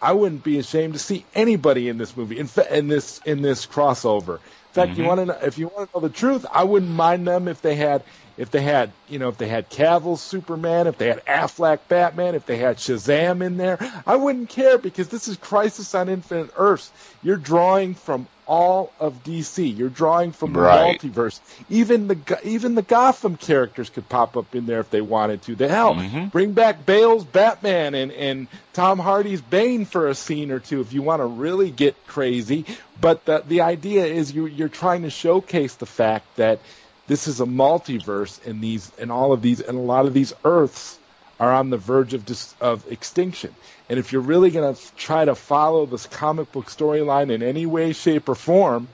I 0.00 0.12
wouldn't 0.12 0.44
be 0.44 0.58
ashamed 0.58 0.94
to 0.94 0.98
see 0.98 1.24
anybody 1.34 1.88
in 1.88 1.98
this 1.98 2.16
movie, 2.16 2.38
in, 2.38 2.46
fa- 2.46 2.76
in 2.76 2.88
this 2.88 3.20
in 3.24 3.42
this 3.42 3.66
crossover. 3.66 4.34
In 4.34 4.72
fact, 4.72 4.90
you 4.90 4.98
mm-hmm. 4.98 5.06
want 5.06 5.20
to 5.20 5.26
know, 5.26 5.38
if 5.42 5.58
you 5.58 5.68
want 5.68 5.90
to 5.90 5.96
know 5.96 6.06
the 6.06 6.12
truth, 6.14 6.44
I 6.52 6.64
wouldn't 6.64 6.90
mind 6.90 7.26
them 7.26 7.48
if 7.48 7.62
they 7.62 7.74
had 7.74 8.02
if 8.38 8.50
they 8.50 8.62
had 8.62 8.92
you 9.08 9.18
know 9.18 9.28
if 9.28 9.36
they 9.36 9.48
had 9.48 9.68
Cavill 9.68 10.16
Superman, 10.16 10.86
if 10.86 10.96
they 10.96 11.08
had 11.08 11.24
Affleck 11.26 11.80
Batman, 11.88 12.34
if 12.34 12.46
they 12.46 12.56
had 12.56 12.78
Shazam 12.78 13.42
in 13.44 13.56
there. 13.58 13.78
I 14.06 14.16
wouldn't 14.16 14.48
care 14.48 14.78
because 14.78 15.08
this 15.08 15.28
is 15.28 15.36
Crisis 15.36 15.94
on 15.94 16.08
Infinite 16.08 16.50
Earths. 16.56 16.90
You're 17.22 17.36
drawing 17.36 17.94
from 17.94 18.26
all 18.46 18.90
of 18.98 19.22
DC. 19.24 19.76
You're 19.76 19.90
drawing 19.90 20.32
from 20.32 20.54
the 20.54 20.60
Right. 20.60 20.98
multiverse. 20.98 21.38
Even 21.68 22.08
the 22.08 22.38
even 22.44 22.74
the 22.76 22.82
Gotham 22.82 23.36
characters 23.36 23.90
could 23.90 24.08
pop 24.08 24.36
up 24.38 24.54
in 24.54 24.64
there 24.64 24.80
if 24.80 24.88
they 24.88 25.02
wanted 25.02 25.42
to. 25.42 25.54
The 25.56 25.68
hell, 25.68 25.96
Mhm. 25.96 26.30
bring 26.30 26.52
back 26.52 26.86
Bale's 26.86 27.24
Batman 27.24 27.94
and 27.94 28.10
and 28.12 28.46
Tom 28.72 28.98
Hardy's 29.00 29.42
Bane 29.42 29.84
for 29.84 30.06
a 30.08 30.14
scene 30.14 30.50
or 30.52 30.60
two 30.60 30.80
if 30.80 30.92
you 30.94 31.02
want 31.02 31.20
to 31.20 31.26
really 31.26 31.70
get 31.70 31.94
crazy. 32.06 32.64
But 33.00 33.24
the 33.26 33.42
the 33.46 33.60
idea 33.62 34.06
is 34.06 34.32
you 34.32 34.46
you're 34.46 34.68
trying 34.68 35.02
to 35.02 35.10
showcase 35.10 35.74
the 35.74 35.86
fact 35.86 36.24
that 36.36 36.60
this 37.08 37.26
is 37.26 37.40
a 37.40 37.46
multiverse 37.46 38.46
and 38.46 38.62
these 38.62 38.92
and 38.98 39.10
all 39.10 39.32
of 39.32 39.42
these 39.42 39.60
and 39.60 39.76
a 39.76 39.80
lot 39.80 40.06
of 40.06 40.14
these 40.14 40.32
Earths 40.44 40.98
are 41.40 41.52
on 41.52 41.70
the 41.70 41.76
verge 41.76 42.14
of 42.14 42.26
dis, 42.26 42.54
of 42.60 42.90
extinction. 42.92 43.54
And 43.88 43.98
if 43.98 44.12
you're 44.12 44.22
really 44.22 44.50
going 44.50 44.74
to 44.74 44.96
try 44.96 45.24
to 45.24 45.34
follow 45.34 45.86
this 45.86 46.06
comic 46.06 46.52
book 46.52 46.66
storyline 46.66 47.30
in 47.32 47.42
any 47.42 47.64
way, 47.64 47.92
shape, 47.92 48.28
or 48.28 48.34
form, 48.34 48.88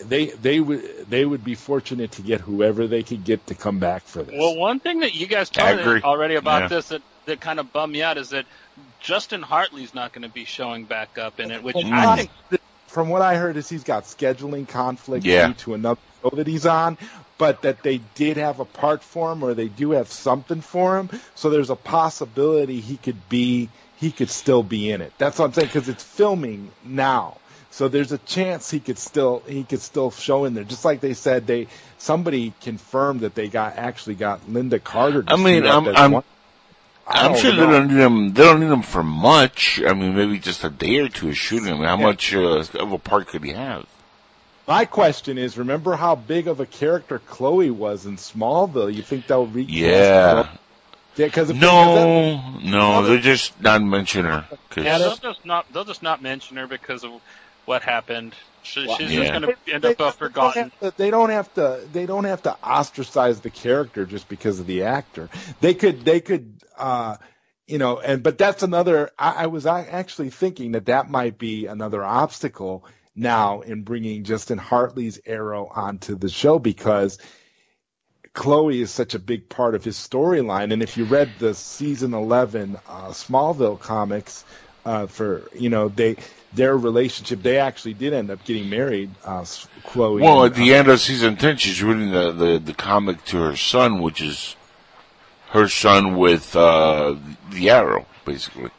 they 0.00 0.26
they 0.26 0.60
would 0.60 0.82
they 1.08 1.24
would 1.24 1.44
be 1.44 1.54
fortunate 1.54 2.12
to 2.12 2.22
get 2.22 2.40
whoever 2.40 2.86
they 2.86 3.02
could 3.02 3.24
get 3.24 3.46
to 3.46 3.54
come 3.54 3.78
back 3.78 4.02
for 4.02 4.22
this. 4.22 4.34
Well, 4.36 4.56
one 4.56 4.80
thing 4.80 5.00
that 5.00 5.14
you 5.14 5.26
guys 5.26 5.50
I 5.56 5.74
told 5.74 5.86
me 5.86 6.02
already 6.02 6.34
about 6.34 6.62
Yeah. 6.62 6.68
this 6.68 6.88
that, 6.88 7.02
that 7.26 7.40
kind 7.40 7.58
of 7.58 7.72
bummed 7.72 7.92
me 7.92 8.02
out 8.02 8.18
is 8.18 8.30
that 8.30 8.44
Justin 9.00 9.42
Hartley's 9.42 9.94
not 9.94 10.12
going 10.12 10.22
to 10.22 10.28
be 10.28 10.44
showing 10.44 10.84
back 10.84 11.16
up 11.18 11.40
in 11.40 11.50
it, 11.50 11.62
which 11.62 11.74
Well, 11.74 11.94
I 11.94 12.16
think 12.16 12.60
from 12.88 13.08
what 13.08 13.22
I 13.22 13.36
heard 13.36 13.56
is 13.56 13.68
he's 13.68 13.84
got 13.84 14.04
scheduling 14.04 14.68
conflict 14.68 15.24
Yeah. 15.24 15.48
due 15.48 15.54
to 15.54 15.74
another 15.74 16.00
show 16.30 16.36
that 16.36 16.46
he's 16.46 16.66
on, 16.66 16.98
but 17.38 17.62
that 17.62 17.82
they 17.82 17.98
did 18.14 18.36
have 18.36 18.60
a 18.60 18.64
part 18.64 19.02
for 19.02 19.32
him 19.32 19.42
or 19.42 19.54
they 19.54 19.68
do 19.68 19.92
have 19.92 20.10
something 20.10 20.60
for 20.60 20.98
him. 20.98 21.10
So 21.34 21.50
there's 21.50 21.70
a 21.70 21.76
possibility 21.76 22.80
he 22.80 22.96
could 22.96 23.28
be, 23.28 23.68
he 23.96 24.10
could 24.10 24.30
still 24.30 24.62
be 24.62 24.90
in 24.90 25.00
it. 25.00 25.12
That's 25.18 25.38
what 25.38 25.46
I'm 25.46 25.52
saying 25.52 25.68
because 25.68 25.88
it's 25.88 26.04
filming 26.04 26.70
now. 26.84 27.38
So 27.70 27.88
there's 27.88 28.12
a 28.12 28.18
chance 28.18 28.70
he 28.70 28.80
could 28.80 28.96
still 28.96 29.42
he 29.46 29.62
could 29.62 29.82
still 29.82 30.10
show 30.10 30.46
in 30.46 30.54
there. 30.54 30.64
Just 30.64 30.84
like 30.86 31.00
they 31.00 31.12
said, 31.12 31.46
they 31.46 31.66
somebody 31.98 32.54
confirmed 32.62 33.20
that 33.20 33.34
they 33.34 33.48
got 33.48 33.76
actually 33.76 34.14
got 34.14 34.40
Lynda 34.46 34.82
Carter. 34.82 35.22
To 35.24 35.32
I 35.32 35.36
mean, 35.36 35.66
I'm- 35.66 35.88
I'm- 35.88 36.12
one- 36.12 36.24
I 37.08 37.26
I'm 37.26 37.32
don't 37.32 37.40
sure 37.40 37.50
they 37.52 37.58
don't 37.58 37.88
need 37.88 38.00
them. 38.00 38.32
They 38.32 38.42
don't 38.42 38.60
need 38.60 38.70
them 38.70 38.82
for 38.82 39.02
much. 39.02 39.80
I 39.86 39.92
mean, 39.92 40.16
maybe 40.16 40.38
just 40.40 40.64
a 40.64 40.70
day 40.70 40.98
or 40.98 41.08
two 41.08 41.28
of 41.28 41.36
shooting. 41.36 41.68
I 41.68 41.74
mean, 41.76 41.84
how 41.84 41.98
Yeah. 41.98 42.06
much 42.06 42.34
uh, 42.34 42.64
of 42.80 42.92
a 42.92 42.98
part 42.98 43.28
could 43.28 43.44
he 43.44 43.50
have? 43.52 43.84
My 44.66 44.84
question 44.84 45.38
is, 45.38 45.56
remember 45.56 45.94
how 45.94 46.16
big 46.16 46.48
of 46.48 46.58
a 46.60 46.66
character 46.66 47.20
Chloe 47.20 47.70
was 47.70 48.04
in 48.06 48.16
Smallville? 48.16 48.92
You 48.92 49.02
think 49.02 49.26
they'll 49.26 49.46
recast 49.46 49.72
Yeah. 49.72 50.32
Chloe? 50.42 50.58
Yeah, 51.16 51.26
because 51.26 51.52
No, 51.54 52.58
no, 52.62 53.02
they're 53.06 53.18
just 53.20 53.58
not 53.60 53.82
mentioning 53.82 54.30
her. 54.30 54.44
'cause- 54.70 54.84
yeah, 54.84 54.98
they'll 54.98 55.16
just 55.16 55.46
not 55.46 55.72
they'll 55.72 55.84
just 55.84 56.02
not 56.02 56.20
mention 56.20 56.56
her 56.58 56.66
because 56.66 57.04
of 57.04 57.12
what 57.64 57.82
happened. 57.82 58.34
She, 58.64 58.86
she's 58.96 59.12
Yeah. 59.12 59.20
just 59.20 59.32
going 59.32 59.42
to 59.64 59.72
end 59.74 59.84
up 59.84 60.00
uh, 60.00 60.10
forgotten. 60.10 60.72
They 60.96 61.10
don't 61.10 61.30
have 61.30 61.52
to. 61.54 61.80
They 61.92 62.04
don't 62.04 62.24
have 62.24 62.42
to 62.42 62.56
ostracize 62.62 63.40
the 63.40 63.48
character 63.50 64.04
just 64.04 64.28
because 64.28 64.58
of 64.60 64.66
the 64.66 64.82
actor. 64.82 65.30
They 65.60 65.74
could. 65.74 66.04
They 66.04 66.20
could. 66.20 66.52
uh 66.76 67.16
you 67.68 67.78
know, 67.78 67.98
and 67.98 68.22
but 68.22 68.38
that's 68.38 68.62
another. 68.62 69.10
I, 69.18 69.44
I 69.44 69.46
was 69.48 69.66
actually 69.66 70.30
thinking 70.30 70.72
that 70.72 70.86
that 70.86 71.10
might 71.10 71.36
be 71.38 71.66
another 71.66 72.04
obstacle 72.04 72.84
now 73.16 73.60
in 73.62 73.82
bringing 73.82 74.24
Justin 74.24 74.58
Hartley's 74.58 75.18
Arrow 75.26 75.66
onto 75.66 76.16
the 76.16 76.28
show 76.28 76.58
because 76.58 77.18
Chloe 78.34 78.82
is 78.82 78.90
such 78.90 79.14
a 79.14 79.18
big 79.18 79.48
part 79.48 79.74
of 79.74 79.82
his 79.82 79.96
storyline. 79.96 80.72
And 80.72 80.82
if 80.82 80.96
you 80.96 81.04
read 81.04 81.30
the 81.38 81.54
season 81.54 82.12
11 82.12 82.76
uh, 82.86 83.08
Smallville 83.08 83.80
comics, 83.80 84.44
uh, 84.84 85.06
for, 85.06 85.42
you 85.52 85.68
know, 85.68 85.88
they, 85.88 86.16
their 86.52 86.76
relationship, 86.76 87.42
they 87.42 87.58
actually 87.58 87.94
did 87.94 88.12
end 88.12 88.30
up 88.30 88.44
getting 88.44 88.70
married, 88.70 89.10
uh, 89.24 89.44
Chloe. 89.82 90.22
Well, 90.22 90.44
and, 90.44 90.52
at 90.52 90.56
the 90.56 90.74
end 90.74 90.86
of 90.88 91.00
season 91.00 91.36
ten, 91.36 91.56
she's 91.56 91.82
reading 91.82 92.12
the, 92.12 92.30
the, 92.30 92.58
the 92.58 92.72
comic 92.72 93.24
to 93.26 93.38
her 93.38 93.56
son, 93.56 94.00
which 94.00 94.22
is 94.22 94.54
her 95.50 95.66
son 95.66 96.16
with 96.16 96.54
uh, 96.54 97.16
the 97.50 97.70
arrow, 97.70 98.06
basically. 98.24 98.70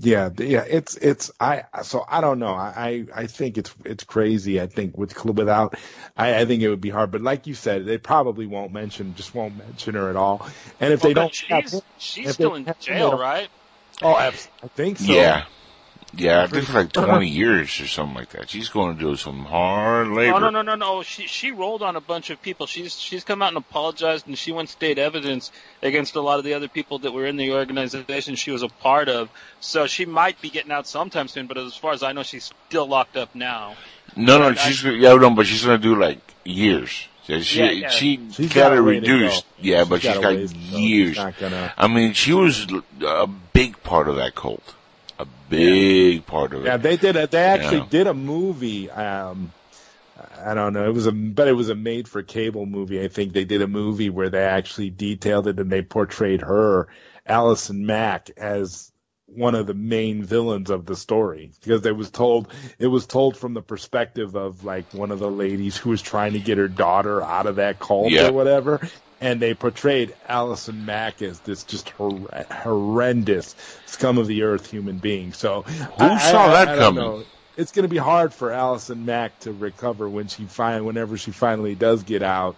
Yeah, 0.00 0.30
yeah, 0.38 0.64
it's 0.68 0.96
it's 0.96 1.30
I 1.38 1.62
so 1.82 2.04
I 2.08 2.20
don't 2.20 2.38
know. 2.40 2.52
I 2.52 3.06
I 3.14 3.22
I 3.22 3.26
think 3.26 3.58
it's 3.58 3.74
it's 3.84 4.02
crazy. 4.04 4.60
I 4.60 4.66
think 4.66 4.98
with 4.98 5.24
without 5.24 5.76
I 6.16 6.40
I 6.40 6.44
think 6.46 6.62
it 6.62 6.68
would 6.68 6.80
be 6.80 6.90
hard. 6.90 7.12
But 7.12 7.20
like 7.22 7.46
you 7.46 7.54
said, 7.54 7.86
they 7.86 7.98
probably 7.98 8.46
won't 8.46 8.72
mention 8.72 9.14
just 9.14 9.34
won't 9.34 9.56
mention 9.56 9.94
her 9.94 10.10
at 10.10 10.16
all. 10.16 10.46
And 10.80 10.92
if 10.92 11.00
they 11.00 11.14
Well, 11.14 11.14
but 11.14 11.20
don't, 11.20 11.34
she's 11.34 11.72
him- 11.74 11.80
she's 11.98 12.32
still 12.34 12.54
in 12.56 12.64
jail, 12.80 13.10
they'll- 13.10 13.18
right? 13.18 13.48
Oh, 14.02 14.16
abs- 14.18 14.48
I 14.62 14.66
think 14.68 14.98
so. 14.98 15.12
Yeah. 15.12 15.44
Yeah, 16.16 16.42
I 16.42 16.46
think 16.46 16.64
for 16.66 16.72
like 16.74 16.96
uh-huh. 16.96 17.06
20 17.06 17.28
years 17.28 17.80
or 17.80 17.86
something 17.86 18.14
like 18.14 18.30
that. 18.30 18.50
She's 18.50 18.68
going 18.68 18.96
to 18.96 19.00
do 19.00 19.16
some 19.16 19.44
hard 19.44 20.08
labor. 20.08 20.36
Oh 20.36 20.38
no 20.38 20.50
no 20.50 20.62
no 20.62 20.74
no! 20.74 21.02
She 21.02 21.26
she 21.26 21.50
rolled 21.50 21.82
on 21.82 21.96
a 21.96 22.00
bunch 22.00 22.30
of 22.30 22.40
people. 22.42 22.66
She's 22.66 22.94
she's 22.98 23.24
come 23.24 23.42
out 23.42 23.48
and 23.48 23.56
apologized, 23.56 24.26
and 24.26 24.36
she 24.38 24.52
went 24.52 24.68
state 24.68 24.98
evidence 24.98 25.50
against 25.82 26.14
a 26.16 26.20
lot 26.20 26.38
of 26.38 26.44
the 26.44 26.54
other 26.54 26.68
people 26.68 26.98
that 27.00 27.12
were 27.12 27.26
in 27.26 27.36
the 27.36 27.52
organization 27.52 28.36
she 28.36 28.50
was 28.50 28.62
a 28.62 28.68
part 28.68 29.08
of. 29.08 29.30
So 29.60 29.86
she 29.86 30.04
might 30.06 30.40
be 30.40 30.50
getting 30.50 30.72
out 30.72 30.86
sometime 30.86 31.28
soon. 31.28 31.46
But 31.46 31.58
as 31.58 31.76
far 31.76 31.92
as 31.92 32.02
I 32.02 32.12
know, 32.12 32.22
she's 32.22 32.50
still 32.68 32.86
locked 32.86 33.16
up 33.16 33.34
now. 33.34 33.74
No, 34.16 34.38
no, 34.38 34.50
But 34.50 34.58
I- 34.58 34.68
she's 34.68 34.84
yeah, 34.84 35.14
no, 35.14 35.30
but 35.30 35.46
she's 35.46 35.64
gonna 35.64 35.78
do 35.78 35.96
like 35.96 36.18
years. 36.44 37.08
Yeah, 37.26 37.40
She 37.40 37.58
Yeah, 37.58 37.70
yeah. 37.70 37.88
she 37.88 38.20
She's 38.32 38.48
got 38.52 38.64
got 38.68 38.72
it 38.74 38.78
a 38.78 38.82
reduced. 38.82 39.44
go. 39.44 39.48
Yeah, 39.62 39.84
but 39.84 40.02
She's 40.02 40.10
she's 40.10 40.14
got 40.20 40.22
got 40.22 40.34
ways 40.36 40.52
to 40.52 40.58
go. 40.58 40.60
She's 40.64 40.78
years. 40.78 41.18
gonna- 41.40 41.72
I 41.78 41.88
mean, 41.88 42.12
she 42.12 42.34
was 42.34 42.66
a 43.00 43.26
big 43.54 43.82
part 43.82 44.08
of 44.10 44.16
that 44.16 44.34
cult. 44.34 44.74
Big 45.48 46.26
part 46.26 46.54
of 46.54 46.62
it. 46.62 46.66
Yeah, 46.66 46.76
they 46.76 46.96
did. 46.96 47.16
A, 47.16 47.26
they 47.26 47.42
actually 47.42 47.78
Yeah. 47.78 47.86
did 47.90 48.06
a 48.06 48.14
movie. 48.14 48.90
Um, 48.90 49.52
I 50.44 50.54
don't 50.54 50.72
know. 50.72 50.86
It 50.88 50.94
was 50.94 51.06
a, 51.06 51.12
but 51.12 51.48
it 51.48 51.52
was 51.52 51.68
a 51.68 51.74
made 51.74 52.08
for 52.08 52.22
cable 52.22 52.66
movie. 52.66 53.02
I 53.02 53.08
think 53.08 53.32
they 53.32 53.44
did 53.44 53.62
a 53.62 53.66
movie 53.66 54.10
where 54.10 54.30
they 54.30 54.42
actually 54.44 54.90
detailed 54.90 55.48
it 55.48 55.58
and 55.58 55.70
they 55.70 55.82
portrayed 55.82 56.40
her, 56.42 56.88
Allison 57.26 57.86
Mack, 57.86 58.30
as 58.36 58.92
one 59.26 59.54
of 59.54 59.66
the 59.66 59.74
main 59.74 60.22
villains 60.22 60.70
of 60.70 60.86
the 60.86 60.94
story 60.94 61.50
because 61.62 61.84
it 61.86 61.96
was 61.96 62.10
told 62.10 62.52
it 62.78 62.86
was 62.86 63.06
told 63.06 63.36
from 63.36 63.54
the 63.54 63.62
perspective 63.62 64.36
of 64.36 64.64
like 64.64 64.92
one 64.92 65.10
of 65.10 65.18
the 65.18 65.30
ladies 65.30 65.76
who 65.76 65.90
was 65.90 66.02
trying 66.02 66.34
to 66.34 66.38
get 66.38 66.58
her 66.58 66.68
daughter 66.68 67.20
out 67.22 67.46
of 67.46 67.56
that 67.56 67.78
cult 67.80 68.12
Yeah. 68.12 68.28
or 68.28 68.32
whatever 68.32 68.86
and 69.24 69.40
they 69.40 69.54
portrayed 69.54 70.14
Allison 70.28 70.84
Mack 70.84 71.22
as 71.22 71.40
this 71.40 71.64
just 71.64 71.88
hor- 71.88 72.28
horrendous 72.50 73.56
scum 73.86 74.18
of 74.18 74.26
the 74.26 74.42
earth 74.42 74.70
human 74.70 74.98
being. 74.98 75.32
So 75.32 75.62
Who 75.62 76.18
saw 76.18 76.52
that 76.52 76.78
coming? 76.78 77.24
it's 77.56 77.72
going 77.72 77.84
to 77.84 77.88
be 77.88 77.96
hard 77.96 78.34
for 78.34 78.52
Allison 78.52 79.06
Mack 79.06 79.38
to 79.40 79.52
recover 79.52 80.10
when 80.10 80.28
she 80.28 80.44
find 80.44 80.84
whenever 80.84 81.16
she 81.16 81.30
finally 81.30 81.74
does 81.74 82.02
get 82.02 82.22
out. 82.22 82.56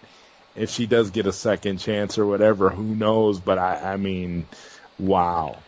If 0.56 0.70
she 0.70 0.86
does 0.86 1.12
get 1.12 1.26
a 1.26 1.32
second 1.32 1.78
chance 1.78 2.18
or 2.18 2.26
whatever 2.26 2.68
who 2.68 2.96
knows? 2.96 3.38
But 3.38 3.58
I 3.58 3.92
I 3.92 3.96
mean 3.96 4.48
wow 4.98 5.58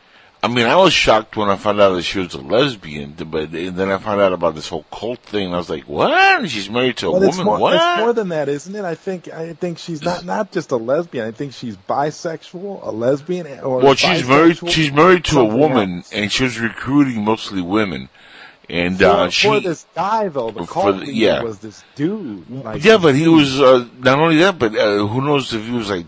I 0.41 0.47
mean, 0.47 0.66
I 0.66 0.76
was 0.76 0.93
shocked 0.93 1.36
when 1.36 1.49
I 1.49 1.57
found 1.57 1.80
out 1.80 1.95
that 1.95 2.03
she 2.03 2.20
was 2.20 2.32
a 2.34 2.41
lesbian, 2.41 3.14
but 3.18 3.51
then 3.51 3.91
I 3.91 3.99
found 3.99 4.20
out 4.20 4.32
about 4.32 4.55
this 4.55 4.68
whole 4.68 4.84
cult 4.93 5.18
thing, 5.18 5.53
I 5.53 5.57
was 5.57 5.68
like, 5.68 5.82
"What? 5.89 6.49
She's 6.49 6.70
married 6.70 6.97
to 6.99 7.09
a 7.09 7.12
But 7.12 7.22
it's 7.24 7.39
woman? 7.39 7.47
more, 7.47 7.59
what?" 7.59 7.74
it's 7.74 8.01
more 8.01 8.12
than 8.12 8.28
that, 8.28 8.49
isn't 8.49 8.72
it? 8.74 8.84
I 8.84 8.95
think 8.95 9.28
I 9.32 9.55
think 9.55 9.78
she's 9.78 10.01
not 10.01 10.24
not 10.24 10.53
just 10.53 10.70
a 10.70 10.76
lesbian. 10.76 11.26
I 11.26 11.32
think 11.32 11.55
she's 11.55 11.76
bisexual, 11.89 12.86
a 12.86 12.91
lesbian, 12.93 13.47
or 13.61 13.80
well, 13.80 13.95
she's 13.97 14.26
married. 14.28 14.59
She's 14.70 14.93
married 14.93 15.24
to 15.26 15.41
a 15.41 15.45
woman, 15.45 15.99
else. 15.99 16.12
and 16.12 16.30
she 16.30 16.45
was 16.45 16.59
recruiting 16.61 17.24
mostly 17.24 17.61
women. 17.61 18.09
And 18.70 18.99
For, 18.99 19.05
uh, 19.07 19.24
for 19.26 19.30
she, 19.32 19.61
this 19.61 19.86
guy 19.95 20.28
though, 20.28 20.51
the 20.53 20.66
for 20.66 20.72
cult 20.72 21.01
the- 21.01 21.12
yeah. 21.12 21.43
was 21.43 21.59
this 21.59 21.82
dude. 21.97 22.49
Like, 22.64 22.84
yeah, 22.84 22.99
but 22.99 23.14
he 23.16 23.26
was 23.26 23.59
uh, 23.61 23.89
not 23.99 24.18
only 24.20 24.36
that, 24.36 24.59
but 24.59 24.76
uh, 24.76 25.05
who 25.07 25.20
knows 25.22 25.53
if 25.55 25.64
he 25.64 25.72
was 25.72 25.89
like, 25.91 26.07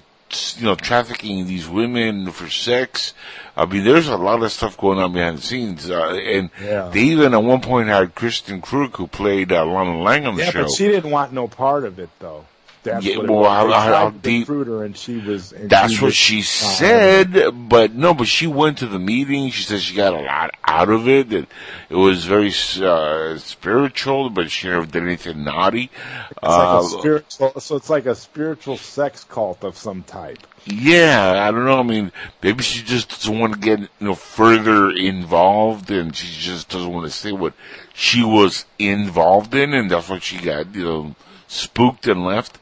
you 0.58 0.66
know, 0.66 0.74
trafficking 0.76 1.46
these 1.46 1.66
women 1.66 2.30
for 2.30 2.48
sex. 2.50 3.14
I 3.60 3.66
mean, 3.66 3.84
there's 3.84 4.08
a 4.08 4.16
lot 4.16 4.42
of 4.42 4.50
stuff 4.50 4.78
going 4.78 4.98
on 4.98 5.12
behind 5.12 5.36
the 5.38 5.42
scenes, 5.42 5.90
uh, 5.90 6.14
and 6.14 6.48
Yeah. 6.64 6.88
they 6.92 7.00
even 7.00 7.34
at 7.34 7.42
one 7.42 7.60
point 7.60 7.88
had 7.88 8.14
Kristin 8.14 8.62
Kreuk 8.62 8.96
who 8.96 9.06
played 9.06 9.52
uh, 9.52 9.64
Lana 9.66 10.00
Lang 10.02 10.26
on 10.26 10.36
the 10.36 10.44
yeah, 10.44 10.50
show. 10.50 10.62
but 10.62 10.70
she 10.72 10.88
didn't 10.88 11.10
want 11.10 11.32
no 11.34 11.46
part 11.46 11.84
of 11.84 11.98
it 11.98 12.08
though. 12.20 12.46
That's 12.82 13.04
Yeah, 13.04 13.18
well, 13.18 13.40
was. 13.40 13.46
how- 13.48 13.66
They 13.66 13.72
how- 13.72 13.86
tried 13.88 13.98
how 13.98 14.10
deep- 14.10 14.48
and 14.48 14.96
she 14.96 15.18
was. 15.18 15.52
And 15.52 15.68
That's 15.68 15.92
she 15.92 15.98
what 15.98 16.06
was 16.06 16.14
she 16.16 16.40
said, 16.42 17.68
but 17.68 17.94
no, 17.94 18.14
but 18.14 18.26
she 18.26 18.46
went 18.46 18.78
to 18.78 18.86
the 18.86 18.98
meeting. 18.98 19.50
She 19.50 19.64
said 19.64 19.80
she 19.80 19.94
got 19.94 20.14
a 20.14 20.20
lot 20.22 20.50
out 20.64 20.88
of 20.88 21.06
it. 21.06 21.28
That 21.28 21.46
it 21.90 21.94
was 21.96 22.24
very 22.24 22.52
uh, 22.82 23.36
spiritual, 23.38 24.30
but 24.30 24.50
she 24.50 24.68
never 24.68 24.86
did 24.86 25.02
anything 25.02 25.44
naughty. 25.44 25.90
It's 26.30 26.42
like 26.42 26.50
Uh, 26.68 26.80
a 26.80 26.88
spiritual, 26.88 27.60
so 27.60 27.76
it's 27.76 27.90
like 27.90 28.06
a 28.06 28.14
spiritual 28.14 28.78
sex 28.78 29.24
cult 29.24 29.62
of 29.62 29.76
some 29.76 30.02
type. 30.02 30.38
yeah, 30.64 31.44
I 31.46 31.50
don't 31.50 31.66
know. 31.66 31.80
I 31.80 31.82
mean, 31.82 32.12
maybe 32.42 32.62
she 32.62 32.82
just 32.82 33.10
doesn't 33.10 33.38
want 33.38 33.54
to 33.54 33.58
get 33.58 33.80
you 33.80 33.88
know 34.00 34.14
further 34.14 34.90
involved, 34.90 35.90
and 35.90 36.16
she 36.16 36.28
just 36.40 36.70
doesn't 36.70 36.90
want 36.90 37.04
to 37.04 37.10
say 37.12 37.32
what 37.32 37.52
she 37.92 38.24
was 38.24 38.64
involved 38.78 39.54
in, 39.54 39.74
and 39.74 39.90
that's 39.90 40.08
what 40.08 40.22
she 40.22 40.38
got 40.38 40.74
you 40.74 40.84
know 40.84 41.14
spooked 41.50 42.06
and 42.06 42.24
left 42.24 42.58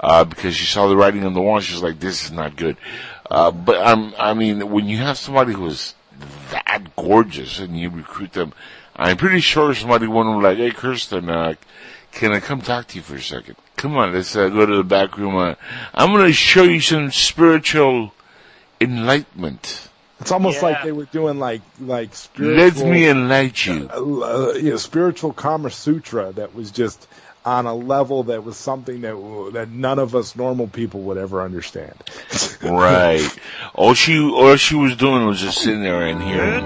uh, 0.00 0.24
because 0.24 0.54
she 0.56 0.64
saw 0.64 0.88
the 0.88 0.96
writing 0.96 1.24
on 1.24 1.34
the 1.34 1.40
wall. 1.42 1.60
She's 1.60 1.82
like, 1.82 2.00
"This 2.00 2.24
is 2.24 2.32
not 2.32 2.56
good." 2.56 2.76
Uh, 3.30 3.50
but 3.52 3.76
I'm, 3.86 4.12
I 4.18 4.34
mean, 4.34 4.70
when 4.70 4.88
you 4.88 4.96
have 4.98 5.16
somebody 5.18 5.52
who's 5.52 5.94
that 6.50 6.96
gorgeous 6.96 7.60
and 7.60 7.78
you 7.78 7.90
recruit 7.90 8.32
them, 8.32 8.52
I'm 8.96 9.16
pretty 9.16 9.40
sure 9.40 9.74
somebody 9.74 10.06
went 10.06 10.42
like, 10.42 10.58
"Hey, 10.58 10.70
Kirsten, 10.70 11.28
uh, 11.28 11.54
can 12.12 12.32
I 12.32 12.40
come 12.40 12.60
talk 12.60 12.88
to 12.88 12.96
you 12.96 13.02
for 13.02 13.16
a 13.16 13.20
second? 13.22 13.56
Come 13.76 13.96
on, 13.96 14.12
let's 14.12 14.34
uh, 14.34 14.48
go 14.48 14.66
to 14.66 14.76
the 14.76 14.84
back 14.84 15.16
room. 15.16 15.36
Uh, 15.36 15.54
I'm 15.94 16.10
going 16.12 16.26
to 16.26 16.32
show 16.32 16.64
you 16.64 16.80
some 16.80 17.12
spiritual 17.12 18.12
enlightenment. 18.80 19.88
It's 20.20 20.32
almost 20.32 20.58
Yeah. 20.60 20.68
like 20.68 20.82
they 20.84 20.92
were 20.92 21.06
doing 21.06 21.38
like 21.38 21.62
like 21.80 22.14
spiritual. 22.14 22.82
Let 22.84 22.92
me 22.92 23.08
enlighten 23.08 23.82
you." 23.82 23.88
uh, 24.24 24.52
you 24.56 24.70
know, 24.70 24.76
spiritual 24.76 25.32
Kama 25.32 25.70
Sutra 25.70 26.32
that 26.32 26.54
was 26.54 26.70
just 26.70 27.06
on 27.44 27.66
a 27.66 27.74
level 27.74 28.24
that 28.24 28.44
was 28.44 28.56
something 28.56 29.00
that 29.02 29.50
that 29.54 29.68
none 29.70 29.98
of 29.98 30.14
us 30.14 30.36
normal 30.36 30.66
people 30.68 31.00
would 31.02 31.16
ever 31.18 31.42
understand. 31.42 31.94
Right. 32.62 33.26
All 33.74 33.94
she 33.94 34.18
all 34.20 34.54
she 34.56 34.74
was 34.74 34.94
doing 34.96 35.24
was 35.26 35.40
just 35.40 35.58
sitting 35.62 35.82
there 35.82 36.06
and 36.06 36.22
hearing. 36.22 36.64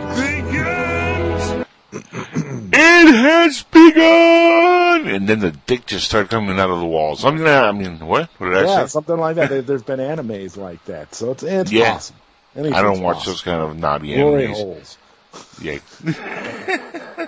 It 2.77 3.07
has 3.14 3.62
begun, 3.62 5.07
and 5.07 5.29
then 5.29 5.39
the 5.39 5.53
dick 5.53 5.87
just 5.87 6.07
started 6.07 6.31
coming 6.31 6.59
out 6.59 6.70
of 6.70 6.81
the 6.81 6.87
walls. 6.87 7.25
I 7.25 7.31
mean, 7.31 7.47
I 7.47 7.70
mean, 7.70 8.01
what? 8.01 8.29
What 8.39 8.49
did 8.51 8.59
I 8.59 8.64
yeah, 8.64 8.83
say? 8.83 8.89
something 8.89 9.16
like 9.16 9.37
that. 9.37 9.51
There, 9.51 9.62
there's 9.62 9.85
been 9.85 10.01
animes 10.01 10.57
like 10.57 10.85
that, 10.87 11.14
so 11.14 11.31
it's 11.31 11.45
it's 11.45 11.70
Yeah. 11.70 11.95
awesome. 11.95 12.16
I 12.57 12.83
don't 12.83 13.01
watch 13.03 13.18
awesome. 13.18 13.31
those 13.33 13.43
kind 13.43 13.61
of 13.62 13.77
naughty 13.79 14.14
Glory 14.16 14.49
animes. 14.49 14.55
holes. 14.55 14.99
Yeah. 15.62 17.27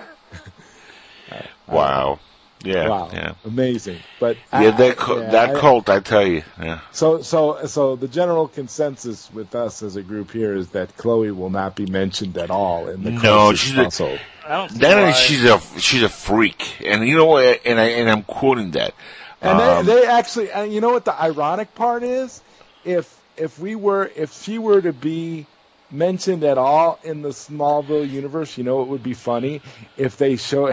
wow. 1.67 2.19
Yeah. 2.67 2.89
Wow, 2.89 3.09
Yeah. 3.13 3.33
amazing. 3.45 3.97
But 4.19 4.37
Yeah, 4.51 4.59
I- 4.59 4.71
that 4.71 4.97
cu- 4.97 5.19
yeah, 5.19 5.29
that 5.31 5.49
I- 5.55 5.59
cult, 5.59 5.89
I 5.89 5.99
tell 5.99 6.25
you. 6.27 6.43
Yeah. 6.61 6.79
So, 6.91 7.21
so, 7.21 7.65
so 7.65 7.95
the 7.95 8.07
general 8.07 8.47
consensus 8.47 9.29
with 9.33 9.55
us 9.55 9.81
as 9.83 9.95
a 9.95 10.01
group 10.01 10.31
here 10.31 10.53
is 10.55 10.69
that 10.69 10.95
Chloe 10.97 11.31
will 11.31 11.49
not 11.49 11.75
be 11.75 11.85
mentioned 11.85 12.37
at 12.37 12.49
all 12.49 12.87
in 12.89 13.03
the 13.03 13.11
No, 13.11 13.53
she's 13.53 13.77
a- 13.77 13.83
household. 13.83 14.19
I 14.45 14.49
don't. 14.57 14.71
see 14.71 14.77
Then 14.79 15.13
she's 15.13 15.43
a 15.43 15.59
she's 15.79 16.03
a 16.03 16.09
freak, 16.09 16.81
and 16.85 17.05
you 17.07 17.17
know 17.17 17.25
what? 17.25 17.61
And 17.65 17.79
I 17.79 17.85
and 17.99 18.09
I'm 18.09 18.23
quoting 18.23 18.71
that. 18.71 18.93
And 19.41 19.59
Um, 19.59 19.85
they, 19.85 20.01
they 20.01 20.07
actually, 20.07 20.51
and 20.51 20.73
you 20.73 20.81
know 20.81 20.89
what 20.91 21.05
the 21.05 21.13
ironic 21.21 21.75
part 21.75 22.03
is? 22.03 22.41
If 22.85 23.13
if 23.35 23.59
we 23.59 23.75
were, 23.75 24.09
if 24.15 24.41
she 24.41 24.57
were 24.57 24.81
to 24.81 24.93
be 24.93 25.45
mentioned 25.91 26.43
at 26.43 26.57
all 26.57 26.99
in 27.03 27.21
the 27.21 27.29
Smallville 27.29 28.09
universe, 28.09 28.57
you 28.57 28.63
know, 28.63 28.81
it 28.81 28.87
would 28.87 29.03
be 29.03 29.13
funny 29.13 29.61
if 29.95 30.17
they 30.17 30.35
show 30.35 30.71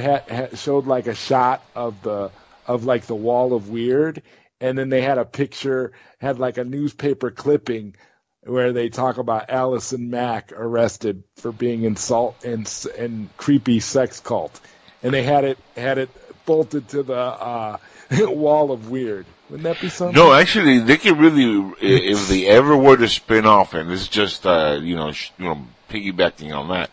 showed 0.55 0.87
like 0.87 1.07
a 1.07 1.15
shot 1.15 1.65
of 1.75 2.03
the 2.03 2.31
of 2.67 2.85
like 2.85 3.07
the 3.07 3.15
wall 3.15 3.55
of 3.55 3.69
weird, 3.69 4.23
and 4.61 4.79
then 4.79 4.89
they 4.89 5.03
had 5.03 5.19
a 5.19 5.25
picture, 5.25 5.93
had 6.19 6.39
like 6.39 6.59
a 6.59 6.65
newspaper 6.65 7.31
clipping 7.31 7.95
where 8.43 8.73
they 8.73 8.89
talk 8.89 9.19
about 9.19 9.51
Allison 9.51 10.11
Mack 10.11 10.53
arrested 10.53 11.25
for 11.37 11.53
being 11.53 11.81
in 11.81 11.93
insult 11.93 12.45
and 12.45 12.71
and 12.99 13.35
creepy 13.37 13.81
sex 13.81 14.21
cult, 14.21 14.61
and 15.03 15.12
they 15.12 15.23
had 15.23 15.45
it 15.45 15.59
had 15.77 15.99
it 15.99 16.11
bolted 16.47 16.89
to 16.89 17.03
the 17.03 17.15
uh, 17.15 17.79
wall 18.21 18.73
of 18.73 18.91
weird. 18.91 19.27
Wouldn't 19.51 19.64
that 19.64 19.80
be 19.80 19.88
something? 19.88 20.16
No, 20.16 20.32
actually, 20.32 20.78
they 20.78 20.97
could 20.97 21.18
really, 21.18 21.74
if 21.80 22.28
they 22.28 22.47
ever 22.47 22.76
were 22.76 22.97
to 22.97 23.09
spin 23.09 23.45
off, 23.45 23.74
and 23.74 23.90
this 23.90 24.03
is 24.03 24.09
just, 24.09 24.47
uh, 24.47 24.78
you 24.80 24.97
know, 24.97 25.12
sh- 25.12 25.32
you 25.38 25.45
know, 25.45 25.66
piggybacking 25.90 26.57
on 26.57 26.68
that, 26.68 26.90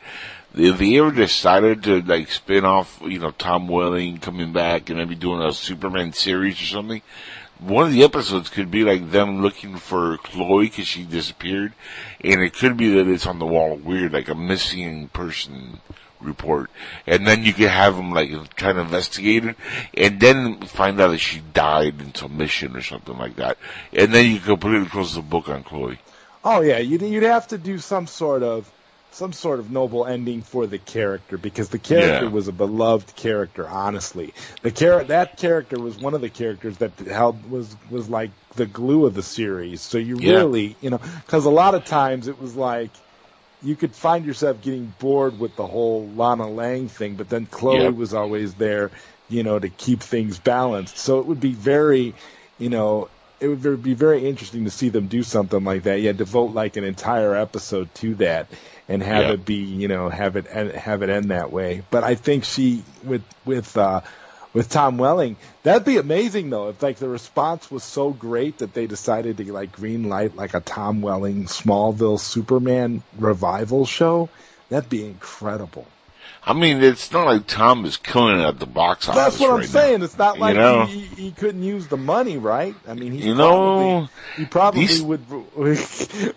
if 0.53 0.77
they 0.77 0.97
ever 0.97 1.11
decided 1.11 1.83
to 1.83 2.01
like 2.01 2.29
spin 2.29 2.65
off, 2.65 3.01
you 3.05 3.19
know, 3.19 3.31
Tom 3.31 3.67
Welling 3.67 4.17
coming 4.17 4.51
back 4.51 4.89
and 4.89 4.99
maybe 4.99 5.15
doing 5.15 5.41
a 5.41 5.53
Superman 5.53 6.11
series 6.11 6.61
or 6.61 6.65
something, 6.65 7.01
one 7.59 7.85
of 7.85 7.93
the 7.93 8.03
episodes 8.03 8.49
could 8.49 8.69
be 8.69 8.83
like 8.83 9.11
them 9.11 9.41
looking 9.41 9.77
for 9.77 10.17
Chloe 10.17 10.65
because 10.65 10.87
she 10.87 11.03
disappeared, 11.03 11.73
and 12.21 12.41
it 12.41 12.53
could 12.53 12.75
be 12.75 12.93
that 12.95 13.07
it's 13.07 13.27
on 13.27 13.39
the 13.39 13.45
wall 13.45 13.75
weird, 13.75 14.11
like 14.11 14.27
a 14.27 14.35
missing 14.35 15.07
person 15.09 15.79
report, 16.21 16.69
and 17.07 17.25
then 17.27 17.43
you 17.43 17.53
can 17.53 17.67
have 17.69 17.95
him 17.95 18.11
like 18.11 18.31
try 18.55 18.73
to 18.73 18.79
investigate 18.79 19.45
it, 19.45 19.55
and 19.95 20.19
then 20.19 20.61
find 20.61 20.99
out 20.99 21.09
that 21.09 21.17
she 21.19 21.39
died 21.53 21.99
in 22.01 22.13
some 22.15 22.37
mission 22.37 22.75
or 22.75 22.81
something 22.81 23.17
like 23.17 23.35
that, 23.37 23.57
and 23.93 24.13
then 24.13 24.29
you 24.31 24.39
completely 24.39 24.87
close 24.87 25.15
the 25.15 25.21
book 25.21 25.49
on 25.49 25.63
Chloe. 25.63 25.99
Oh 26.43 26.61
yeah, 26.61 26.79
you'd 26.79 27.01
you'd 27.01 27.23
have 27.23 27.47
to 27.49 27.57
do 27.57 27.77
some 27.77 28.07
sort 28.07 28.43
of 28.43 28.69
some 29.13 29.33
sort 29.33 29.59
of 29.59 29.69
noble 29.69 30.05
ending 30.05 30.41
for 30.41 30.65
the 30.65 30.77
character 30.77 31.37
because 31.37 31.67
the 31.67 31.77
character 31.77 32.25
Yeah. 32.27 32.31
was 32.31 32.47
a 32.47 32.53
beloved 32.53 33.13
character. 33.17 33.67
Honestly, 33.67 34.33
the 34.61 34.71
char- 34.71 35.03
that 35.03 35.35
character 35.37 35.77
was 35.77 35.97
one 35.97 36.13
of 36.13 36.21
the 36.21 36.29
characters 36.29 36.77
that 36.77 36.97
held 36.99 37.51
was 37.51 37.75
was 37.89 38.09
like 38.09 38.31
the 38.55 38.65
glue 38.65 39.05
of 39.05 39.13
the 39.13 39.21
series. 39.21 39.81
So 39.81 39.97
you 39.97 40.17
Yeah. 40.17 40.35
really, 40.35 40.75
you 40.81 40.89
know, 40.91 40.99
because 41.25 41.43
a 41.45 41.49
lot 41.49 41.75
of 41.75 41.83
times 41.85 42.27
it 42.29 42.41
was 42.41 42.55
like 42.55 42.89
you 43.61 43.75
could 43.75 43.95
find 43.95 44.25
yourself 44.25 44.59
getting 44.61 44.87
bored 44.87 45.39
with 45.39 45.55
the 45.55 45.65
whole 45.67 46.13
Lana 46.15 46.49
Lang 46.49 46.87
thing, 46.87 47.15
but 47.15 47.29
then 47.29 47.45
Chloe 47.45 47.83
Yep. 47.83 47.93
was 47.93 48.13
always 48.13 48.55
there, 48.55 48.91
you 49.29 49.43
know, 49.43 49.59
to 49.59 49.69
keep 49.69 50.01
things 50.01 50.39
balanced. 50.39 50.97
So 50.97 51.19
it 51.19 51.27
would 51.27 51.39
be 51.39 51.53
very, 51.53 52.15
you 52.57 52.69
know, 52.69 53.09
it 53.39 53.47
would 53.47 53.81
be 53.81 53.95
very 53.95 54.27
interesting 54.27 54.65
to 54.65 54.71
see 54.71 54.89
them 54.89 55.07
do 55.07 55.23
something 55.23 55.63
like 55.63 55.83
that. 55.83 55.99
Yeah, 56.01 56.11
devote 56.11 56.53
like 56.53 56.77
an 56.77 56.83
entire 56.83 57.35
episode 57.35 57.93
to 57.95 58.15
that 58.15 58.51
and 58.87 59.01
have 59.01 59.27
Yeah. 59.27 59.33
it 59.33 59.45
be, 59.45 59.55
you 59.55 59.87
know, 59.87 60.09
have 60.09 60.35
it 60.35 60.47
have 60.47 61.01
it 61.01 61.09
end 61.09 61.31
that 61.31 61.51
way. 61.51 61.81
But 61.89 62.03
I 62.03 62.15
think 62.15 62.43
she 62.43 62.85
with 63.03 63.23
with 63.43 63.75
uh 63.77 64.01
with 64.53 64.69
Tom 64.69 64.97
Welling, 64.97 65.37
that'd 65.63 65.85
be 65.85 65.97
amazing 65.97 66.49
though. 66.49 66.69
If 66.69 66.81
like 66.81 66.97
the 66.97 67.09
response 67.09 67.71
was 67.71 67.83
so 67.83 68.11
great 68.11 68.59
that 68.59 68.73
they 68.73 68.87
decided 68.87 69.37
to 69.37 69.53
like 69.53 69.71
green 69.71 70.09
light 70.09 70.35
like 70.35 70.53
a 70.53 70.59
Tom 70.59 71.01
Welling 71.01 71.45
Smallville 71.45 72.19
Superman 72.19 73.03
revival 73.17 73.85
show, 73.85 74.29
that'd 74.69 74.89
be 74.89 75.05
incredible. 75.05 75.85
I 76.43 76.53
mean, 76.53 76.81
it's 76.81 77.11
not 77.11 77.25
like 77.27 77.45
Tom 77.45 77.85
is 77.85 77.97
killing 77.97 78.39
it 78.39 78.43
at 78.43 78.59
the 78.59 78.65
box 78.65 79.07
office. 79.07 79.21
That's 79.23 79.39
what 79.39 79.51
I'm 79.51 79.63
saying. 79.67 79.99
Now. 79.99 80.05
It's 80.05 80.17
not 80.17 80.35
You 80.35 80.41
like 80.41 80.55
know? 80.55 80.85
he, 80.85 81.01
he, 81.01 81.23
he 81.25 81.31
couldn't 81.31 81.61
use 81.61 81.87
the 81.87 81.97
money, 81.97 82.37
right? 82.37 82.73
I 82.87 82.95
mean, 82.95 83.11
he 83.11 83.27
You 83.27 83.35
know, 83.35 84.07
probably, 84.07 84.09
he 84.37 84.45
probably 84.45 84.85
these- 84.87 85.01
would, 85.03 85.29
would 85.55 85.77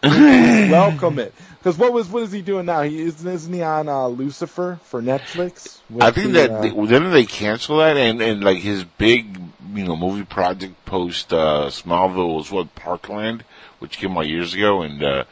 welcome 0.02 1.18
it. 1.18 1.34
Because 1.58 1.78
what 1.78 1.92
was 1.94 2.08
what 2.10 2.22
is 2.22 2.32
he 2.32 2.42
doing 2.42 2.66
now? 2.66 2.82
He 2.82 3.00
isn't 3.00 3.26
isn't 3.26 3.52
he 3.52 3.62
on 3.62 3.88
uh, 3.88 4.06
Lucifer 4.08 4.78
for 4.84 5.00
Netflix? 5.00 5.80
I 5.98 6.10
think 6.10 6.32
the, 6.34 6.40
that 6.40 6.50
uh, 6.50 6.60
they, 6.60 6.68
didn't 6.70 7.12
they 7.12 7.24
cancel 7.24 7.78
that 7.78 7.96
and 7.96 8.20
and 8.20 8.44
like 8.44 8.58
his 8.58 8.84
big 8.84 9.38
you 9.72 9.84
know 9.84 9.96
movie 9.96 10.24
project 10.26 10.84
post 10.84 11.32
uh 11.32 11.68
Smallville 11.70 12.36
was 12.36 12.50
what 12.50 12.74
Parkland, 12.74 13.44
which 13.78 13.96
came 13.96 14.14
out 14.18 14.26
years 14.28 14.52
ago, 14.52 14.82
and 14.82 15.02
uh 15.02 15.24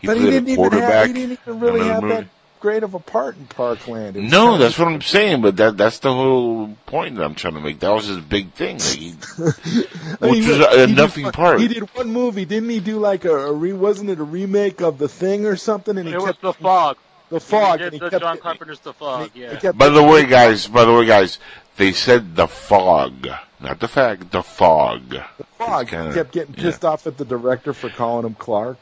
he 0.00 0.06
but 0.06 0.16
he 0.16 0.22
played 0.22 0.30
didn't 0.46 0.48
a 0.48 0.52
even 0.52 0.62
have 0.62 0.70
quarterback. 0.70 1.06
he 1.08 1.12
didn't 1.14 1.38
even 1.42 1.60
really 1.60 1.80
have 1.84 2.02
movie. 2.04 2.14
that 2.14 2.26
great 2.60 2.82
of 2.82 2.94
a 2.94 2.98
part 2.98 3.36
in 3.36 3.46
Parkland. 3.46 4.16
It 4.16 4.22
No, 4.22 4.50
kinda 4.52 4.58
that's 4.64 4.78
what 4.78 4.88
I'm 4.88 5.00
saying, 5.02 5.42
but 5.42 5.56
that 5.56 5.76
that's 5.76 5.98
the 6.00 6.12
whole 6.12 6.76
point 6.86 7.16
that 7.16 7.24
I'm 7.24 7.34
trying 7.34 7.54
to 7.54 7.60
make. 7.60 7.80
That 7.80 7.92
was 7.92 8.06
his 8.06 8.18
big 8.18 8.52
thing. 8.52 8.78
Like 8.78 8.84
he, 8.96 9.14
I 9.40 10.26
mean, 10.26 10.30
which 10.30 10.46
was 10.46 10.58
did- 10.58 10.60
a, 10.62 10.84
a 10.84 10.86
nothing 10.86 11.24
did, 11.24 11.34
part. 11.34 11.60
He 11.60 11.68
did 11.68 11.82
one 11.94 12.12
movie, 12.12 12.44
didn't 12.44 12.68
he? 12.68 12.80
Do 12.80 12.98
like 12.98 13.24
a, 13.24 13.34
a 13.34 13.52
re, 13.52 13.72
wasn't 13.72 14.10
it 14.10 14.18
a 14.20 14.24
remake 14.24 14.80
of 14.80 14.98
The 14.98 15.08
Thing 15.08 15.46
or 15.46 15.56
something? 15.56 15.96
And 15.98 16.06
he 16.06 16.14
It 16.14 16.18
was 16.18 16.26
kept 16.26 16.42
the 16.42 16.52
fog. 16.52 16.96
the 17.30 17.40
fog. 17.40 17.78
He 17.80 17.84
and 17.84 17.92
did 17.92 17.92
he 17.94 17.98
the 18.04 18.10
kept 18.10 18.22
John 18.22 18.38
Carpenter's 18.38 18.80
The 18.80 18.92
Fog. 18.92 19.30
he 19.34 19.42
Yeah. 19.42 19.56
kept 19.56 19.78
By 19.78 19.88
the 19.88 20.02
way, 20.02 20.26
guys, 20.26 20.66
by 20.66 20.84
the 20.84 20.92
way, 20.92 21.06
guys, 21.06 21.38
they 21.76 21.92
said 21.92 22.36
the 22.36 22.46
fog, 22.48 23.26
not 23.60 23.80
the 23.80 23.88
fact, 23.88 24.30
the 24.32 24.42
fog. 24.42 25.08
The 25.10 25.24
Fog. 25.58 25.88
Kinda- 25.88 26.08
he 26.08 26.14
kept 26.14 26.32
getting 26.32 26.54
yeah. 26.56 26.62
pissed 26.64 26.84
off 26.84 27.06
at 27.06 27.16
the 27.18 27.24
director 27.24 27.72
for 27.72 27.88
calling 27.90 28.26
him 28.26 28.34
Clark. 28.34 28.78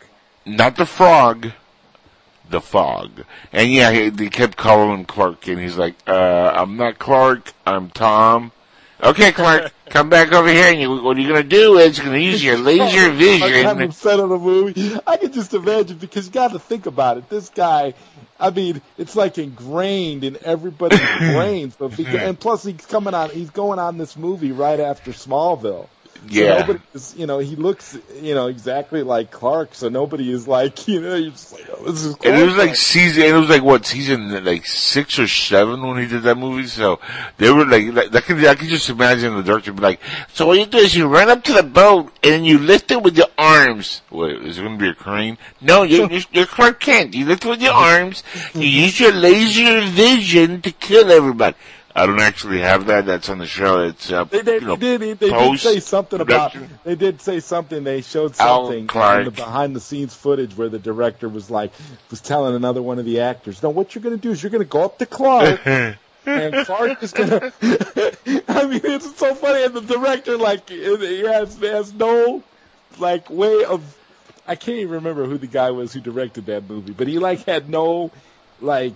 Not 0.47 0.77
the 0.77 0.87
frog, 0.87 1.49
the 2.51 2.61
fog. 2.61 3.25
And 3.53 3.71
yeah, 3.73 3.91
he, 3.91 4.09
they 4.11 4.29
kept 4.29 4.57
calling 4.57 4.99
him 4.99 5.05
Clark, 5.05 5.47
and 5.49 5.59
he's 5.59 5.77
like, 5.77 5.95
uh, 6.07 6.53
I'm 6.55 6.77
not 6.77 6.99
Clark, 6.99 7.53
I'm 7.67 7.91
Tom. 7.91 8.53
Okay, 9.03 9.31
Clark, 9.31 9.73
come 9.91 10.09
back 10.11 10.33
over 10.33 10.49
here, 10.49 10.73
and 10.73 10.81
you, 10.81 11.03
what 11.03 11.17
you're 11.17 11.29
gonna 11.29 11.43
do 11.45 11.79
is 11.79 11.97
you're 11.99 12.07
gonna 12.07 12.19
use 12.19 12.43
your 12.43 12.59
laser 12.59 13.11
I'm 13.11 13.17
vision. 13.17 13.83
upset 13.83 14.19
of 14.19 14.29
the 14.31 14.39
movie. 14.39 14.99
I 15.07 15.17
can 15.17 15.33
just 15.33 15.55
imagine 15.55 15.99
because 15.99 16.27
you 16.27 16.33
got 16.33 16.53
to 16.53 16.59
think 16.59 16.87
about 16.87 17.17
it. 17.19 17.29
This 17.29 17.49
guy, 17.51 17.95
I 18.41 18.51
mean, 18.51 18.83
it's 18.97 19.15
like 19.15 19.39
ingrained 19.39 20.25
in 20.25 20.37
everybody's 20.45 20.99
brains. 21.19 21.77
So 21.77 21.87
if 21.87 21.99
and 22.01 22.39
plus 22.39 22.65
he's 22.65 22.85
coming 22.87 23.15
on, 23.15 23.31
he's 23.31 23.51
going 23.51 23.79
on 23.79 23.99
this 23.99 24.17
movie 24.17 24.53
right 24.53 24.81
after 24.81 25.13
Smallville. 25.13 25.87
So 26.27 26.35
Yeah. 26.35 26.59
nobody 26.61 26.79
is, 26.95 27.15
you 27.17 27.27
know, 27.27 27.39
he 27.39 27.57
looks, 27.57 27.97
you 28.21 28.35
know, 28.35 28.49
exactly 28.49 29.03
like 29.03 29.31
Clark. 29.31 29.75
So 29.75 29.89
nobody 29.89 30.31
is 30.31 30.47
like, 30.49 30.89
you 30.93 31.01
know, 31.01 31.15
you're 31.15 31.31
just 31.31 31.53
like, 31.53 31.65
oh, 31.73 31.85
this 31.91 32.05
is. 32.05 32.17
And 32.25 32.37
it 32.37 32.45
was 32.45 32.57
like 32.57 32.75
season, 32.77 33.23
it 33.23 33.33
was 33.33 33.49
like 33.49 33.63
what 33.63 33.87
season, 33.87 34.45
like 34.45 34.67
six 34.67 35.19
or 35.19 35.29
seven 35.29 35.87
when 35.87 35.99
he 35.99 36.07
did 36.07 36.23
that 36.25 36.37
movie. 36.37 36.67
So 36.67 37.01
they 37.37 37.51
were 37.51 37.65
like, 37.65 37.93
like 37.95 38.15
I 38.15 38.21
could, 38.21 38.45
I 38.45 38.55
could 38.57 38.69
just 38.69 38.91
imagine 38.91 39.35
the 39.37 39.43
director 39.43 39.73
be 39.73 39.81
like, 39.81 40.01
"So 40.33 40.47
what 40.47 40.59
you 40.59 40.67
do 40.67 40.79
is 40.79 40.95
you 40.97 41.07
run 41.07 41.31
up 41.31 41.45
to 41.45 41.53
the 41.53 41.63
boat 41.63 42.13
and 42.23 42.47
you 42.47 42.59
lift 42.59 42.91
it 42.91 43.03
with 43.03 43.17
your 43.17 43.29
arms. 43.39 44.03
Wait, 44.11 44.37
is 44.43 44.59
it 44.59 44.63
going 44.63 44.79
to 44.79 44.83
be 44.83 44.91
a 44.91 44.95
crane? 44.95 45.39
No, 45.61 45.83
you're, 45.83 46.11
you're, 46.11 46.23
you're 46.33 46.47
Clark 46.47 46.81
Kent. 46.81 47.15
You 47.15 47.25
lift 47.27 47.45
it 47.45 47.49
with 47.49 47.63
your 47.63 47.73
arms. 47.75 48.23
You 48.55 48.67
use 48.69 48.99
your 49.01 49.13
laser 49.13 49.81
vision 49.91 50.61
to 50.63 50.71
kill 50.73 51.11
everybody. 51.11 51.57
I 51.95 52.07
don't 52.07 52.21
actually 52.21 52.61
have 52.61 52.87
that. 52.87 53.07
That's 53.07 53.29
on 53.29 53.39
the 53.39 53.47
show. 53.47 53.85
It's 53.85 54.13
uh, 54.13 54.25
They, 54.25 54.43
they, 54.43 54.55
you 54.55 54.61
know, 54.61 54.77
they 54.77 54.99
did. 54.99 55.19
They 55.19 55.31
did 55.31 55.59
say 55.59 55.81
something 55.81 56.21
about. 56.21 56.55
They 56.85 56.95
did 56.95 57.21
say 57.21 57.41
something. 57.41 57.83
They 57.83 58.03
showed 58.03 58.37
something 58.37 58.81
in 58.81 59.25
the 59.25 59.33
behind 59.35 59.75
the 59.75 59.81
scenes 59.81 60.15
footage 60.15 60.57
where 60.57 60.69
the 60.69 60.79
director 60.79 61.29
was 61.29 61.51
like 61.51 61.73
was 62.11 62.21
telling 62.21 62.55
another 62.55 62.83
one 62.83 62.99
of 62.99 63.05
the 63.05 63.21
actors, 63.21 63.63
"No, 63.63 63.71
what 63.71 63.95
you're 63.95 64.03
going 64.03 64.17
to 64.17 64.21
do 64.21 64.31
is 64.31 64.43
you're 64.43 64.51
going 64.51 64.63
to 64.63 64.69
go 64.69 64.85
up 64.85 64.99
to 64.99 65.07
Clark." 65.07 65.61
And 66.27 66.67
Clark 66.67 67.03
is 67.03 67.13
gonna. 67.13 67.53
I 67.63 68.67
mean, 68.67 68.81
it's 68.85 69.17
so 69.17 69.35
funny. 69.35 69.65
And 69.65 69.73
the 69.73 69.81
director, 69.81 70.37
like, 70.37 70.69
he 70.69 71.21
has 71.25 71.57
has 71.59 71.95
no 71.95 72.43
like 72.99 73.31
way 73.31 73.65
of. 73.65 73.83
I 74.47 74.55
can't 74.55 74.79
even 74.79 74.95
remember 74.95 75.25
who 75.25 75.39
the 75.39 75.47
guy 75.47 75.71
was 75.71 75.95
who 75.95 76.01
directed 76.01 76.47
that 76.47 76.69
movie, 76.69 76.93
but 76.93 77.07
he 77.07 77.19
like 77.19 77.47
had 77.47 77.71
no 77.71 78.11
like 78.61 78.95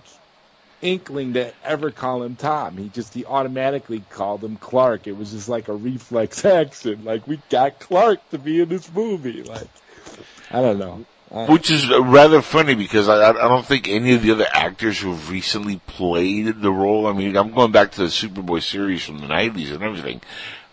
inkling 0.83 1.33
to 1.33 1.51
ever 1.63 1.89
call 1.91 2.23
him 2.23 2.35
Tom. 2.35 2.77
He 2.77 2.89
just 2.89 3.13
he 3.13 3.25
automatically 3.25 4.03
called 4.09 4.43
him 4.43 4.57
Clark. 4.57 5.07
It 5.07 5.17
was 5.17 5.31
just 5.31 5.49
like 5.49 5.67
a 5.69 5.73
reflex 5.73 6.43
action. 6.61 7.03
Like 7.05 7.25
we 7.27 7.41
got 7.49 7.79
Clark 7.79 8.29
to 8.31 8.37
be 8.37 8.61
in 8.61 8.69
this 8.69 8.91
movie. 8.93 9.41
Like 9.43 9.67
I 10.51 10.61
don't 10.61 10.77
know. 10.79 11.05
I- 11.33 11.45
Which 11.51 11.71
is 11.71 11.89
rather 11.89 12.41
funny 12.43 12.75
because 12.75 13.09
I, 13.09 13.29
I 13.29 13.33
don't 13.33 13.65
think 13.65 13.87
any 13.87 14.13
of 14.13 14.21
the 14.21 14.31
other 14.31 14.45
actors 14.53 14.99
who've 14.99 15.29
recently 15.31 15.77
played 15.87 16.61
the 16.61 16.71
role. 16.71 17.07
I 17.07 17.13
mean, 17.13 17.35
I'm 17.35 17.51
going 17.53 17.71
back 17.71 17.91
to 17.93 18.01
the 18.01 18.07
Superboy 18.07 18.61
series 18.61 19.03
from 19.03 19.17
the 19.19 19.25
'90s 19.27 19.73
and 19.73 19.81
everything, 19.81 20.21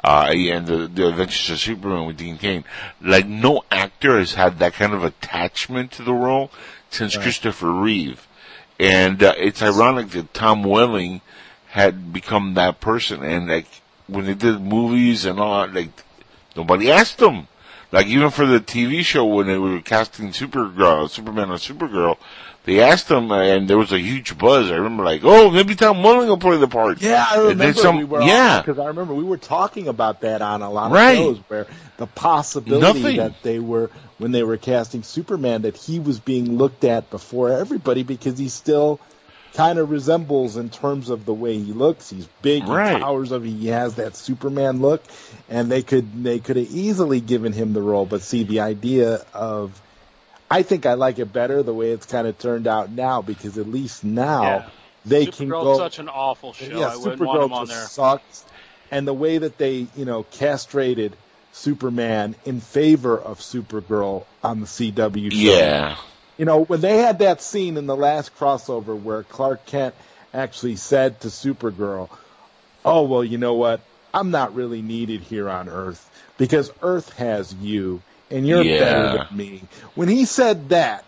uh, 0.05 0.29
and 0.31 0.67
the, 0.67 0.87
the 0.87 1.09
Adventures 1.09 1.49
of 1.51 1.59
Superman 1.61 2.07
with 2.07 2.19
Dean 2.19 2.37
Cain. 2.37 2.65
Like, 3.01 3.27
no 3.27 3.63
actor 3.71 4.19
has 4.19 4.35
had 4.35 4.59
that 4.59 4.75
kind 4.75 4.93
of 4.93 5.03
attachment 5.03 5.93
to 5.93 6.03
the 6.03 6.13
role 6.13 6.51
since 6.91 7.17
Christopher 7.17 7.71
Reeve. 7.73 8.27
And 8.81 9.23
uh, 9.23 9.35
it's 9.37 9.61
ironic 9.61 10.09
that 10.13 10.33
Tom 10.33 10.63
Welling 10.63 11.21
had 11.67 12.15
become 12.15 12.55
that 12.55 12.81
person, 12.81 13.23
and 13.23 13.47
like 13.47 13.67
when 14.07 14.25
they 14.25 14.33
did 14.33 14.59
movies 14.63 15.27
and 15.27 15.39
all, 15.39 15.69
like 15.69 15.91
nobody 16.57 16.91
asked 16.91 17.21
him. 17.21 17.47
Like 17.93 18.07
even 18.07 18.31
for 18.31 18.47
the 18.47 18.59
TV 18.59 19.03
show 19.03 19.27
when 19.27 19.49
they 19.49 19.59
were 19.59 19.83
casting 19.83 20.29
Supergirl, 20.31 21.11
Superman 21.11 21.51
or 21.51 21.57
Supergirl, 21.57 22.17
they 22.65 22.81
asked 22.81 23.11
him, 23.11 23.31
uh, 23.33 23.41
and 23.41 23.69
there 23.69 23.79
was 23.79 23.93
a 23.93 23.99
huge 23.99 24.37
buzz. 24.39 24.71
I 24.71 24.75
remember, 24.75 25.03
like, 25.05 25.23
oh, 25.25 25.51
maybe 25.51 25.75
Tom 25.75 26.03
Welling 26.03 26.29
will 26.29 26.39
play 26.39 26.57
the 26.59 26.69
part. 26.69 27.01
Yeah, 27.01 27.27
I 27.31 27.39
remember 27.39 27.73
some- 27.75 27.97
we 27.99 28.05
were 28.05 28.23
yeah. 28.23 28.61
because 28.61 28.79
I 28.79 28.87
remember 28.87 29.15
we 29.15 29.25
were 29.25 29.37
talking 29.39 29.89
about 29.89 30.21
that 30.21 30.43
on 30.43 30.63
a 30.63 30.71
lot 30.71 30.87
of 30.87 30.93
Right. 30.93 31.17
shows 31.19 31.39
where 31.49 31.67
the 31.97 32.07
possibility 32.07 33.01
Nothing. 33.01 33.17
that 33.17 33.43
they 33.43 33.59
were 33.59 33.91
when 34.19 34.33
they 34.33 34.43
were 34.43 34.57
casting 34.59 35.03
Superman 35.03 35.63
that 35.63 35.77
he 35.77 35.99
was 35.99 36.21
being 36.21 36.59
looked 36.59 36.85
at 36.85 37.11
before 37.11 37.51
everybody 37.53 38.03
because 38.03 38.39
he 38.39 38.49
still 38.49 39.01
kind 39.55 39.79
of 39.79 39.91
resembles 39.91 40.57
in 40.57 40.69
terms 40.69 41.09
of 41.11 41.25
the 41.25 41.33
way 41.35 41.59
he 41.59 41.73
looks. 41.73 42.09
He's 42.11 42.29
big, 42.43 42.69
Right. 42.69 42.95
he 42.97 43.01
towers 43.01 43.33
of 43.33 43.43
he 43.45 43.69
has 43.69 43.95
that 43.97 44.15
Superman 44.15 44.81
look, 44.81 45.03
and 45.49 45.71
they 45.73 45.83
could 45.83 46.23
they 46.23 46.39
could 46.39 46.57
have 46.57 46.71
easily 46.71 47.21
given 47.21 47.53
him 47.53 47.73
the 47.73 47.83
role. 47.83 48.05
But 48.07 48.23
see, 48.23 48.45
the 48.45 48.61
idea 48.61 49.23
of 49.35 49.73
I 50.51 50.63
think 50.63 50.85
I 50.87 50.95
like 50.95 51.19
it 51.19 51.33
better 51.33 51.63
the 51.63 51.73
way 51.75 51.91
it's 51.93 52.07
kind 52.07 52.27
of 52.27 52.39
turned 52.39 52.67
out 52.67 52.91
now 52.91 53.23
because 53.23 53.57
at 53.59 53.69
least 53.69 54.03
now 54.05 54.43
Yeah. 54.43 54.69
they 55.07 55.27
can 55.27 55.49
Supergirl's 55.49 55.65
go 55.65 55.79
such 55.79 55.99
an 56.01 56.09
awful 56.09 56.53
show. 56.53 56.65
yeah, 56.79 56.89
I 56.93 56.97
wouldn't 56.97 57.21
want 57.21 57.43
him 57.43 57.49
Supergirl 57.51 57.53
on 57.53 57.67
there. 57.69 57.77
just 57.83 57.93
sucks. 57.95 58.45
And 58.91 59.07
the 59.07 59.15
way 59.15 59.39
that 59.39 59.57
they, 59.59 59.87
you 59.97 60.05
know, 60.05 60.25
castrated 60.33 61.15
Superman 61.53 62.35
in 62.45 62.61
favor 62.61 63.17
of 63.19 63.39
Supergirl 63.41 64.25
on 64.43 64.61
the 64.61 64.67
CW 64.67 65.31
show. 65.31 65.37
Yeah. 65.37 65.97
You 66.39 66.45
know, 66.47 66.65
when 66.65 66.81
they 66.81 66.97
had 66.99 67.19
that 67.21 67.43
scene 67.43 67.77
in 67.77 67.87
the 67.87 67.97
last 67.97 68.37
crossover 68.37 69.01
where 69.01 69.23
Clark 69.25 69.67
Kent 69.67 69.95
actually 70.33 70.77
said 70.77 71.21
to 71.21 71.29
Supergirl, 71.29 72.09
"Oh, 72.85 73.03
well, 73.03 73.23
you 73.23 73.37
know 73.39 73.55
what? 73.55 73.81
I'm 74.15 74.31
not 74.31 74.55
really 74.55 74.81
needed 74.83 75.21
here 75.21 75.49
on 75.49 75.69
Earth 75.69 76.09
because 76.39 76.73
Earth 76.83 77.13
has 77.15 77.53
you 77.55 78.01
and 78.31 78.47
you're 78.47 78.63
Yeah. 78.63 78.79
better 78.79 79.27
than 79.29 79.37
me." 79.37 79.63
When 79.95 80.09
he 80.09 80.25
said 80.25 80.71
that, 80.71 81.05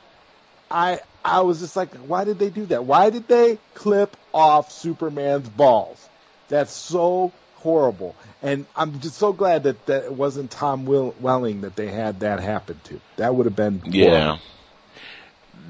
I 0.71 1.01
I 1.25 1.43
was 1.43 1.61
just 1.61 1.77
like, 1.77 1.95
why 1.95 2.25
did 2.25 2.39
they 2.41 2.51
do 2.51 2.67
that? 2.67 2.85
Why 2.85 3.11
did 3.11 3.29
they 3.29 3.59
clip 3.75 4.17
off 4.35 4.73
Superman's 4.73 5.49
balls? 5.49 6.09
That's 6.49 6.73
so 6.73 7.31
horrible. 7.59 8.17
And 8.43 8.67
I'm 8.75 8.99
just 8.99 9.17
so 9.19 9.33
glad 9.33 9.63
that, 9.63 9.87
that 9.87 10.05
it 10.05 10.13
wasn't 10.13 10.51
Tom 10.51 10.85
Will- 10.85 11.15
Welling 11.21 11.61
that 11.61 11.77
they 11.77 11.87
had 11.87 12.21
that 12.21 12.41
happen 12.41 12.81
to. 12.85 13.01
That 13.19 13.37
would 13.37 13.47
have 13.47 13.55
been 13.55 13.83
Yeah. 13.87 14.39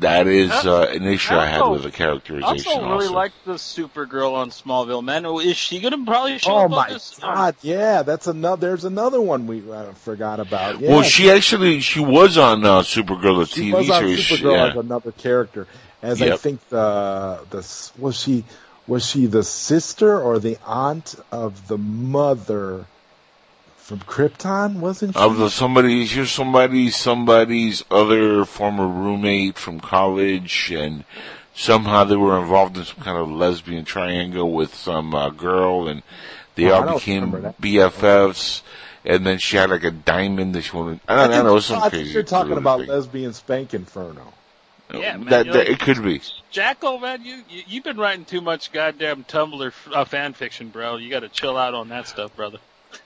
That 0.00 0.26
is 0.26 0.50
uh, 0.50 0.88
an 0.90 1.04
issue 1.04 1.34
I 1.34 1.46
had 1.46 1.62
with 1.68 1.82
the 1.82 1.88
I 1.88 1.92
characterization. 1.92 2.72
also 2.72 2.80
really 2.82 3.04
also. 3.06 3.12
like 3.14 3.32
the 3.44 3.54
Supergirl 3.54 4.32
on 4.34 4.50
Smallville. 4.50 5.04
Man, 5.04 5.24
is 5.26 5.56
she 5.56 5.80
gonna 5.80 6.04
probably 6.04 6.38
show 6.38 6.50
Oh 6.52 6.58
up 6.58 6.64
on 6.64 6.70
my 6.70 6.90
this? 6.90 7.18
god! 7.20 7.54
Yeah, 7.62 8.02
that's 8.02 8.26
another. 8.26 8.68
There's 8.68 8.84
another 8.84 9.20
one 9.20 9.46
we 9.46 9.62
uh, 9.70 9.92
forgot 9.92 10.40
about. 10.40 10.80
Yeah. 10.80 10.90
Well, 10.90 11.02
she 11.02 11.30
actually 11.30 11.80
she 11.80 12.00
was 12.00 12.36
on 12.38 12.64
uh, 12.64 12.80
Supergirl, 12.80 13.40
the 13.40 13.46
She 13.46 13.70
TV 13.70 13.74
was 13.74 13.90
on 13.90 14.00
series. 14.02 14.20
Supergirl 14.26 14.56
yeah. 14.56 14.66
as 14.70 14.76
another 14.76 15.12
character. 15.12 15.66
As 16.02 16.20
I 16.20 16.36
think 16.36 16.68
the 16.68 17.40
the 17.50 17.90
was 17.98 18.18
she 18.18 18.44
was 18.86 19.06
she 19.06 19.26
the 19.26 19.44
sister 19.44 20.20
or 20.20 20.38
the 20.40 20.58
aunt 20.66 21.14
of 21.30 21.68
the 21.68 21.78
mother 21.78 22.86
from 23.98 24.00
Krypton? 24.08 24.76
Wasn't 24.80 25.14
she? 25.14 25.20
of 25.20 25.36
the 25.36 25.50
somebody, 25.50 26.06
she 26.06 26.20
was 26.20 26.30
somebody, 26.30 26.90
somebody's 26.90 27.84
other 27.90 28.44
former 28.44 28.86
roommate 28.86 29.58
from 29.58 29.80
college, 29.80 30.70
and 30.74 31.04
somehow 31.54 32.04
they 32.04 32.16
were 32.16 32.38
involved 32.40 32.76
in 32.78 32.84
some 32.84 33.02
kind 33.04 33.18
of 33.18 33.30
lesbian 33.30 33.84
triangle 33.84 34.50
with 34.52 34.74
some 34.74 35.14
uh, 35.14 35.28
girl, 35.30 35.88
and 35.88 36.02
they 36.54 36.70
Oh, 36.70 36.82
all 36.88 36.94
became. 36.94 37.32
BFFs. 37.60 38.62
And 39.04 39.26
then 39.26 39.38
she 39.38 39.56
had 39.56 39.68
like 39.70 39.82
a 39.82 39.90
diamond 39.90 40.54
that 40.54 40.62
she 40.62 40.76
wanted. 40.76 41.00
I 41.08 41.16
don't, 41.16 41.32
I 41.32 41.36
don't 41.38 41.44
know. 41.46 41.56
It 41.56 41.62
some 41.62 41.78
I 41.78 41.80
think 41.88 41.92
crazy. 42.04 42.12
you're 42.12 42.22
talking 42.22 42.56
about 42.56 42.78
thing. 42.80 42.88
lesbian 42.88 43.32
spank 43.32 43.74
inferno. 43.74 44.32
Yeah, 44.94 45.16
man, 45.16 45.24
that, 45.26 45.46
that 45.46 45.54
like- 45.54 45.68
it 45.70 45.80
could 45.80 46.02
be. 46.04 46.20
Jacko, 46.52 46.98
man, 46.98 47.24
you, 47.24 47.42
you 47.50 47.62
you've 47.66 47.84
been 47.84 47.96
writing 47.96 48.24
too 48.24 48.40
much 48.40 48.70
goddamn 48.72 49.24
Tumblr 49.24 49.66
f- 49.66 49.88
uh, 49.92 50.04
fan 50.04 50.34
fiction, 50.34 50.68
bro. 50.68 50.96
You 50.98 51.10
got 51.10 51.20
to 51.20 51.28
chill 51.28 51.56
out 51.56 51.74
on 51.74 51.88
that 51.88 52.06
stuff, 52.06 52.36
brother. 52.36 52.58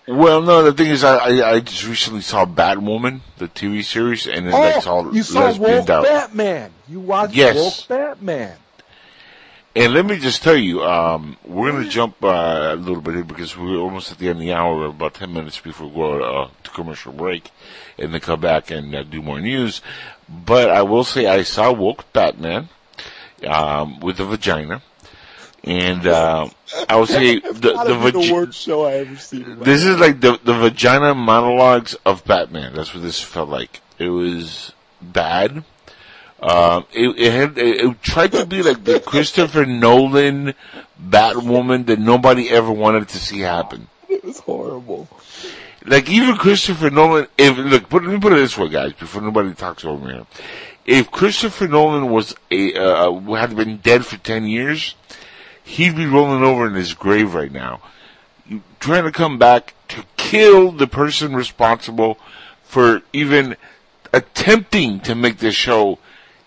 Well, 0.08 0.40
no, 0.42 0.62
the 0.62 0.72
thing 0.72 0.88
is, 0.90 1.02
I, 1.02 1.16
I, 1.16 1.50
I 1.54 1.60
just 1.60 1.86
recently 1.86 2.20
saw 2.20 2.44
Batwoman, 2.46 3.20
the 3.38 3.48
TV 3.48 3.84
series, 3.84 4.26
and 4.26 4.46
then 4.46 4.54
I 4.54 4.78
saw 4.80 4.98
Oh, 5.00 5.12
you 5.12 5.22
saw 5.22 5.40
Lesbian 5.46 5.78
Woke 5.78 5.86
Batman. 5.86 6.70
You 6.88 7.00
watched 7.00 7.34
Yes. 7.34 7.56
Woke 7.56 7.88
Batman. 7.88 8.56
And 9.74 9.92
let 9.92 10.06
me 10.06 10.18
just 10.18 10.42
tell 10.42 10.56
you, 10.56 10.82
um, 10.84 11.36
we're 11.44 11.70
going 11.70 11.84
to 11.84 11.90
jump 11.90 12.22
uh, 12.24 12.70
a 12.72 12.76
little 12.76 13.02
bit 13.02 13.14
here 13.16 13.24
because 13.24 13.58
we're 13.58 13.76
almost 13.76 14.10
at 14.10 14.16
the 14.18 14.28
end 14.30 14.38
of 14.38 14.40
the 14.46 14.52
hour, 14.54 14.86
about 14.86 15.14
10 15.14 15.30
minutes 15.34 15.60
before 15.60 15.88
we 15.88 15.94
go 15.94 16.22
uh, 16.22 16.48
to 16.62 16.70
commercial 16.70 17.12
break, 17.12 17.50
and 17.98 18.14
then 18.14 18.20
come 18.20 18.40
back 18.40 18.70
and 18.70 18.94
uh, 18.94 19.02
do 19.02 19.20
more 19.20 19.40
news. 19.40 19.82
But 20.28 20.70
I 20.70 20.80
will 20.82 21.04
say 21.04 21.26
I 21.26 21.42
saw 21.42 21.72
Woke 21.72 22.10
Batman 22.14 22.70
um, 23.46 24.00
with 24.00 24.18
a 24.18 24.24
vagina. 24.24 24.80
And 25.66 26.06
uh, 26.06 26.48
I 26.88 26.96
would 26.96 27.08
say 27.08 27.40
the, 27.40 27.50
the, 27.50 28.10
the 28.12 28.32
worst 28.32 28.60
show 28.60 28.86
I 28.86 28.92
ever 28.98 29.16
seen. 29.16 29.58
this 29.60 29.84
is 29.84 29.98
like 29.98 30.20
the 30.20 30.38
the 30.44 30.54
vagina 30.54 31.14
monologues 31.14 31.94
of 32.06 32.24
Batman. 32.24 32.74
That's 32.74 32.94
what 32.94 33.02
this 33.02 33.20
felt 33.20 33.48
like. 33.48 33.80
It 33.98 34.10
was 34.10 34.72
bad. 35.02 35.64
Um, 36.40 36.84
it, 36.92 37.18
it 37.18 37.32
had 37.32 37.58
it, 37.58 37.80
it 37.80 38.02
tried 38.02 38.32
to 38.32 38.46
be 38.46 38.62
like 38.62 38.84
the 38.84 39.00
Christopher 39.06 39.66
Nolan 39.66 40.54
Batwoman 41.02 41.86
that 41.86 41.98
nobody 41.98 42.50
ever 42.50 42.70
wanted 42.70 43.08
to 43.08 43.18
see 43.18 43.40
happen. 43.40 43.88
It 44.08 44.22
was 44.24 44.38
horrible. 44.40 45.08
Like 45.84 46.08
even 46.10 46.36
Christopher 46.36 46.90
Nolan. 46.90 47.26
If 47.38 47.56
look, 47.56 47.88
put, 47.88 48.04
let 48.04 48.12
me 48.12 48.20
put 48.20 48.32
it 48.32 48.36
this 48.36 48.56
way, 48.58 48.68
guys, 48.68 48.92
before 48.92 49.22
nobody 49.22 49.54
talks 49.54 49.84
over 49.84 50.04
me. 50.04 50.14
here. 50.14 50.26
If 50.84 51.10
Christopher 51.10 51.68
Nolan 51.68 52.10
was 52.10 52.34
a 52.50 52.74
uh, 52.74 53.18
had 53.34 53.56
been 53.56 53.78
dead 53.78 54.04
for 54.04 54.16
ten 54.18 54.46
years, 54.46 54.94
he'd 55.66 55.96
be 55.96 56.06
rolling 56.06 56.44
over 56.44 56.66
in 56.66 56.74
his 56.74 56.94
grave 56.94 57.34
right 57.34 57.50
now, 57.50 57.80
trying 58.78 59.02
to 59.02 59.10
come 59.10 59.36
back 59.36 59.74
to 59.88 60.04
kill 60.16 60.70
the 60.70 60.86
person 60.86 61.34
responsible 61.34 62.18
for 62.62 63.02
even 63.12 63.56
attempting 64.12 65.00
to 65.00 65.14
make 65.14 65.38
this 65.38 65.56
show 65.56 65.98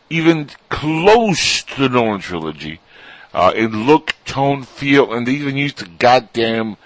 even 0.10 0.50
close 0.70 1.62
to 1.64 1.82
the 1.82 1.90
Nolan 1.90 2.22
trilogy. 2.22 2.80
Uh, 3.34 3.52
in 3.56 3.86
look, 3.86 4.16
tone, 4.26 4.64
feel, 4.64 5.14
and 5.14 5.28
they 5.28 5.34
even 5.34 5.56
used 5.56 5.82
a 5.82 5.86
goddamn, 5.86 6.78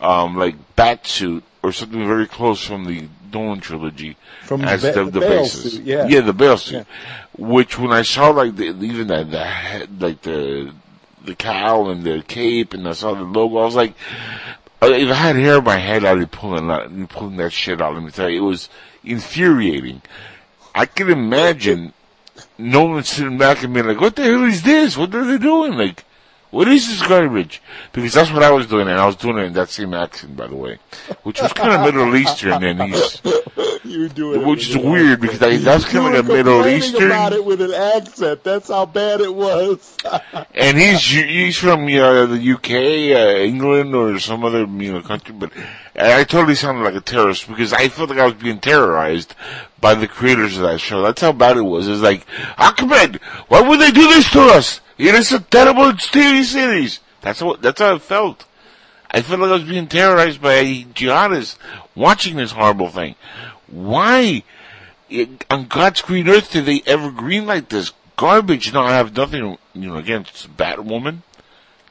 um, 0.00 0.36
like 0.36 0.56
bat 0.74 1.06
suit 1.06 1.44
or 1.62 1.72
something 1.72 2.04
very 2.06 2.26
close 2.26 2.64
from 2.64 2.86
the 2.86 3.06
Nolan 3.32 3.60
trilogy 3.60 4.16
From 4.44 4.62
as 4.62 4.82
the 4.82 4.92
the, 4.92 5.04
the 5.04 5.10
the 5.10 5.20
basis. 5.20 5.74
suit, 5.74 5.84
yeah. 5.84 6.06
yeah, 6.08 6.20
the 6.22 6.32
Bale 6.32 6.56
suit. 6.56 6.86
Which 7.38 7.78
when 7.78 7.92
I 7.92 8.02
saw 8.02 8.30
like 8.30 8.56
the, 8.56 8.64
even 8.64 9.06
that 9.08 9.30
the 9.30 9.44
head, 9.44 10.02
like 10.02 10.22
the 10.22 10.74
the 11.24 11.34
cowl 11.34 11.90
and 11.90 12.04
the 12.04 12.22
cape, 12.26 12.74
and 12.74 12.86
I 12.88 12.92
saw 12.92 13.14
the 13.14 13.22
logo, 13.22 13.58
I 13.58 13.64
was 13.64 13.74
like, 13.74 13.94
if 14.82 15.10
I 15.10 15.14
had 15.14 15.36
hair 15.36 15.58
on 15.58 15.64
my 15.64 15.76
head, 15.76 16.04
I'd 16.04 16.18
be 16.18 16.26
pulling 16.26 16.66
that, 16.68 17.08
pulling 17.08 17.36
that 17.36 17.52
shit 17.52 17.80
out. 17.80 17.94
Let 17.94 18.02
me 18.02 18.10
tell 18.10 18.28
you, 18.28 18.44
it 18.44 18.48
was 18.48 18.68
infuriating. 19.04 20.02
I 20.74 20.86
can 20.86 21.10
imagine 21.10 21.92
Nolan 22.58 23.04
sitting 23.04 23.38
back 23.38 23.62
and 23.62 23.72
being 23.74 23.86
like, 23.86 24.00
"What 24.00 24.16
the 24.16 24.24
hell 24.24 24.44
is 24.44 24.62
this? 24.62 24.96
What 24.96 25.14
are 25.14 25.24
they 25.24 25.38
doing? 25.38 25.74
Like, 25.74 26.04
what 26.52 26.68
is 26.68 26.86
this 26.86 27.06
garbage?" 27.06 27.60
Because 27.92 28.14
that's 28.14 28.30
what 28.30 28.44
I 28.44 28.52
was 28.52 28.68
doing, 28.68 28.86
and 28.88 29.00
I 29.00 29.06
was 29.06 29.16
doing 29.16 29.38
it 29.38 29.46
in 29.46 29.52
that 29.54 29.70
same 29.70 29.92
accent, 29.94 30.36
by 30.36 30.46
the 30.46 30.54
way, 30.54 30.78
which 31.24 31.42
was 31.42 31.52
kind 31.52 31.72
of 31.72 31.80
Middle 31.80 32.14
Eastern, 32.14 32.62
and 32.62 32.80
he's, 32.82 33.20
You 33.84 34.34
it 34.34 34.46
which 34.46 34.70
is 34.70 34.76
weird 34.76 35.20
because 35.20 35.42
I, 35.42 35.56
that's 35.56 35.84
kind 35.84 36.06
of 36.06 36.12
like 36.12 36.24
a 36.24 36.36
Middle 36.36 36.66
Eastern. 36.66 37.06
about 37.10 37.32
it 37.32 37.44
with 37.44 37.60
an 37.60 37.74
accent. 37.74 38.44
That's 38.44 38.68
how 38.68 38.86
bad 38.86 39.20
it 39.20 39.34
was. 39.34 39.96
and 40.54 40.78
he's 40.78 41.00
he's 41.04 41.56
from 41.56 41.84
uh, 41.86 42.26
the 42.26 42.52
UK, 42.54 42.70
uh, 42.70 43.40
England, 43.42 43.94
or 43.94 44.18
some 44.20 44.44
other 44.44 44.66
you 44.66 44.92
know 44.92 45.02
country. 45.02 45.34
But 45.34 45.52
I 45.96 46.22
totally 46.24 46.54
sounded 46.54 46.84
like 46.84 46.94
a 46.94 47.00
terrorist 47.00 47.48
because 47.48 47.72
I 47.72 47.88
felt 47.88 48.10
like 48.10 48.18
I 48.18 48.26
was 48.26 48.34
being 48.34 48.60
terrorized 48.60 49.34
by 49.80 49.94
the 49.94 50.06
creators 50.06 50.56
of 50.56 50.62
that 50.62 50.80
show. 50.80 51.02
That's 51.02 51.20
how 51.20 51.32
bad 51.32 51.56
it 51.56 51.62
was. 51.62 51.88
It's 51.88 52.00
like 52.00 52.24
Ahmed, 52.56 53.16
why 53.48 53.60
would 53.60 53.80
they 53.80 53.90
do 53.90 54.06
this 54.08 54.30
to 54.30 54.40
us? 54.42 54.80
It 54.98 55.14
is 55.14 55.32
a 55.32 55.40
terrible 55.40 55.92
TV 55.92 56.44
series. 56.44 57.00
That's 57.20 57.40
what 57.40 57.62
that's 57.62 57.80
how 57.80 57.94
I 57.94 57.98
felt. 57.98 58.44
I 59.10 59.20
felt 59.22 59.40
like 59.40 59.50
I 59.50 59.54
was 59.54 59.64
being 59.64 59.88
terrorized 59.88 60.40
by 60.40 60.64
jihadists 60.94 61.56
watching 61.94 62.36
this 62.36 62.52
horrible 62.52 62.88
thing. 62.88 63.14
Why? 63.68 64.42
on 65.50 65.66
God's 65.66 66.02
green 66.02 66.28
earth 66.28 66.52
did 66.52 66.66
they 66.66 66.82
ever 66.86 67.10
green 67.10 67.46
like 67.46 67.68
this 67.68 67.92
garbage? 68.16 68.72
Now 68.72 68.84
I 68.84 68.92
have 68.92 69.16
nothing, 69.16 69.58
you 69.74 69.88
know, 69.88 69.96
against 69.96 70.56
Batwoman. 70.56 71.18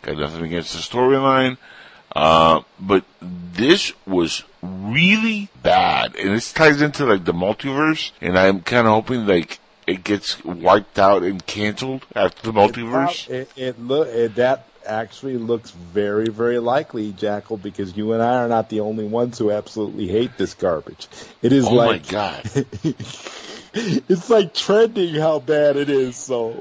Got 0.02 0.18
nothing 0.18 0.44
against 0.44 0.74
the 0.74 0.80
storyline. 0.80 1.58
Uh, 2.16 2.62
but 2.80 3.06
this 3.22 3.94
was 4.06 4.44
really 4.62 5.50
bad. 5.62 6.16
And 6.16 6.34
this 6.36 6.52
ties 6.52 6.82
into 6.82 7.06
like 7.06 7.26
the 7.26 7.34
multiverse. 7.34 8.12
And 8.20 8.38
I'm 8.38 8.62
kind 8.62 8.88
of 8.88 8.94
hoping 8.94 9.28
like 9.28 9.60
it 9.92 10.04
gets 10.04 10.44
wiped 10.44 10.98
out 10.98 11.24
and 11.24 11.46
canceled 11.46 12.06
after 12.16 12.52
the 12.52 12.54
multiverse. 12.58 13.30
It, 13.30 13.52
it 13.56 13.80
look 13.80 14.08
it, 14.08 14.36
that 14.36 14.68
actually 14.86 15.38
looks 15.38 15.72
very 15.72 16.30
very 16.30 16.60
likely, 16.60 17.12
Jackal, 17.12 17.58
because 17.58 17.96
you 17.96 18.14
and 18.14 18.24
I 18.24 18.38
are 18.38 18.48
not 18.48 18.70
the 18.70 18.80
only 18.80 19.06
ones 19.06 19.38
who 19.38 19.52
absolutely 19.52 20.08
hate 20.08 20.38
this 20.38 20.54
garbage. 20.54 21.08
It 21.42 21.52
is 21.54 21.68
Oh 21.68 21.76
my 21.76 21.86
like 21.88 22.08
god. 22.08 22.44
it's 23.74 24.30
like 24.30 24.54
trending 24.54 25.16
how 25.16 25.40
bad 25.40 25.78
it 25.78 25.90
is. 25.90 26.16
So 26.16 26.54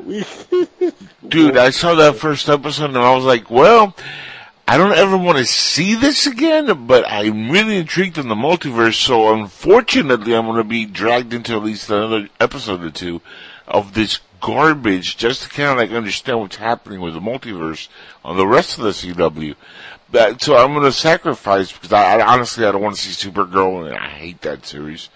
Dude, 1.26 1.56
I 1.56 1.70
saw 1.70 1.94
that 1.94 2.16
first 2.16 2.48
episode 2.48 2.86
and 2.86 2.98
I 2.98 3.14
was 3.14 3.24
like, 3.24 3.50
well, 3.50 3.94
I 4.70 4.76
don't 4.76 4.92
ever 4.92 5.16
want 5.16 5.36
to 5.38 5.46
see 5.46 5.96
this 5.96 6.28
again, 6.28 6.86
but 6.86 7.04
I'm 7.08 7.50
really 7.50 7.78
intrigued 7.78 8.18
in 8.18 8.28
the 8.28 8.36
multiverse, 8.36 8.94
so 8.94 9.34
unfortunately 9.34 10.32
I'm 10.32 10.46
going 10.46 10.58
to 10.58 10.62
be 10.62 10.86
dragged 10.86 11.34
into 11.34 11.54
at 11.54 11.64
least 11.64 11.90
another 11.90 12.28
episode 12.38 12.84
or 12.84 12.92
two 12.92 13.20
of 13.66 13.94
this 13.94 14.20
garbage 14.40 15.16
just 15.16 15.42
to 15.42 15.48
kind 15.48 15.70
of 15.70 15.78
like 15.78 15.90
understand 15.90 16.38
what's 16.38 16.54
happening 16.54 17.00
with 17.00 17.14
the 17.14 17.20
multiverse 17.20 17.88
on 18.24 18.36
the 18.36 18.46
rest 18.46 18.78
of 18.78 18.84
the 18.84 18.90
CW. 18.90 19.56
But, 20.08 20.40
so 20.40 20.56
I'm 20.56 20.72
going 20.72 20.84
to 20.84 20.92
sacrifice 20.92 21.72
because 21.72 21.92
I, 21.92 22.20
I 22.20 22.32
honestly 22.32 22.64
I 22.64 22.70
don't 22.70 22.80
want 22.80 22.94
to 22.94 23.02
see 23.02 23.28
Supergirl 23.28 23.88
and 23.88 23.96
I 23.96 24.08
hate 24.10 24.42
that 24.42 24.64
series. 24.64 25.08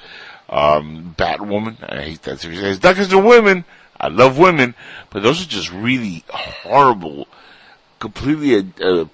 Um, 0.48 1.14
Batwoman, 1.16 1.76
I 1.88 2.02
hate 2.02 2.22
that 2.22 2.40
series. 2.40 2.61
It's 2.61 2.82
not 2.82 2.96
because 2.96 3.09
they're 3.09 3.22
women. 3.22 3.66
I 4.00 4.09
love 4.09 4.36
women, 4.36 4.74
but 5.11 5.22
those 5.22 5.40
are 5.40 5.48
just 5.48 5.70
really 5.70 6.24
horrible, 6.28 7.28
completely 8.00 8.72
uh, 8.82 9.05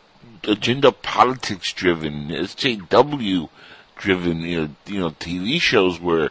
agenda 0.44 0.92
politics 0.92 1.72
driven, 1.72 2.28
SJW 2.28 3.48
driven, 3.96 4.40
you 4.40 4.60
know, 4.60 4.68
you 4.86 5.00
know, 5.00 5.10
TV 5.10 5.60
shows 5.60 6.00
where 6.00 6.30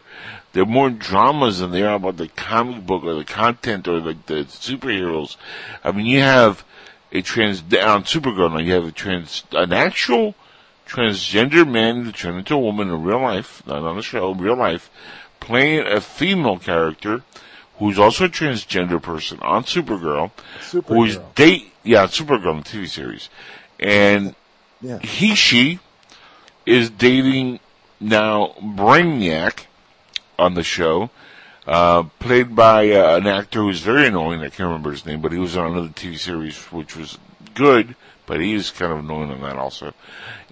they're 0.52 0.66
more 0.66 0.90
dramas 0.90 1.60
than 1.60 1.70
they 1.70 1.82
are 1.82 1.94
about 1.94 2.16
the 2.16 2.28
comic 2.28 2.84
book 2.86 3.04
or 3.04 3.14
the 3.14 3.24
content 3.24 3.86
or 3.86 4.00
like 4.00 4.26
the 4.26 4.44
superheroes. 4.44 5.36
I 5.84 5.92
mean, 5.92 6.06
you 6.06 6.20
have 6.20 6.64
a 7.12 7.22
trans 7.22 7.60
on 7.60 8.04
Supergirl 8.04 8.52
now. 8.52 8.58
You 8.58 8.72
have 8.74 8.86
a 8.86 8.92
trans, 8.92 9.44
an 9.52 9.72
actual 9.72 10.34
transgender 10.86 11.68
man 11.68 12.04
who 12.04 12.12
turned 12.12 12.38
into 12.38 12.54
a 12.54 12.58
woman 12.58 12.88
in 12.88 13.02
real 13.02 13.20
life, 13.20 13.62
not 13.66 13.82
on 13.82 13.96
the 13.96 14.02
show, 14.02 14.34
real 14.34 14.56
life, 14.56 14.90
playing 15.38 15.86
a 15.86 16.00
female 16.00 16.58
character 16.58 17.22
who's 17.78 17.98
also 17.98 18.26
a 18.26 18.28
transgender 18.28 19.00
person 19.00 19.38
on 19.40 19.64
Supergirl, 19.64 20.32
who's 20.86 21.16
Superhero. 21.16 21.34
date 21.34 21.72
yeah 21.82 22.06
Supergirl 22.06 22.50
in 22.50 22.56
the 22.58 22.64
TV 22.64 22.88
series, 22.88 23.30
and 23.80 24.34
Yeah. 24.80 24.98
he 25.00 25.34
she 25.34 25.80
is 26.66 26.90
dating 26.90 27.58
now 27.98 28.54
Brainiac 28.60 29.64
on 30.38 30.54
the 30.54 30.62
show, 30.62 31.10
uh, 31.66 32.04
played 32.18 32.54
by 32.54 32.90
uh, 32.90 33.16
an 33.16 33.26
actor 33.26 33.60
who's 33.62 33.80
very 33.80 34.06
annoying. 34.06 34.40
I 34.40 34.44
can't 34.48 34.60
remember 34.68 34.90
his 34.92 35.04
name, 35.04 35.20
but 35.20 35.32
he 35.32 35.38
was 35.38 35.56
on 35.56 35.72
another 35.72 35.88
TV 35.88 36.18
series 36.18 36.56
which 36.72 36.96
was 36.96 37.18
good, 37.54 37.94
but 38.26 38.40
he 38.40 38.54
is 38.54 38.70
kind 38.70 38.92
of 38.92 39.00
annoying 39.00 39.30
on 39.30 39.40
that 39.42 39.56
also. 39.56 39.92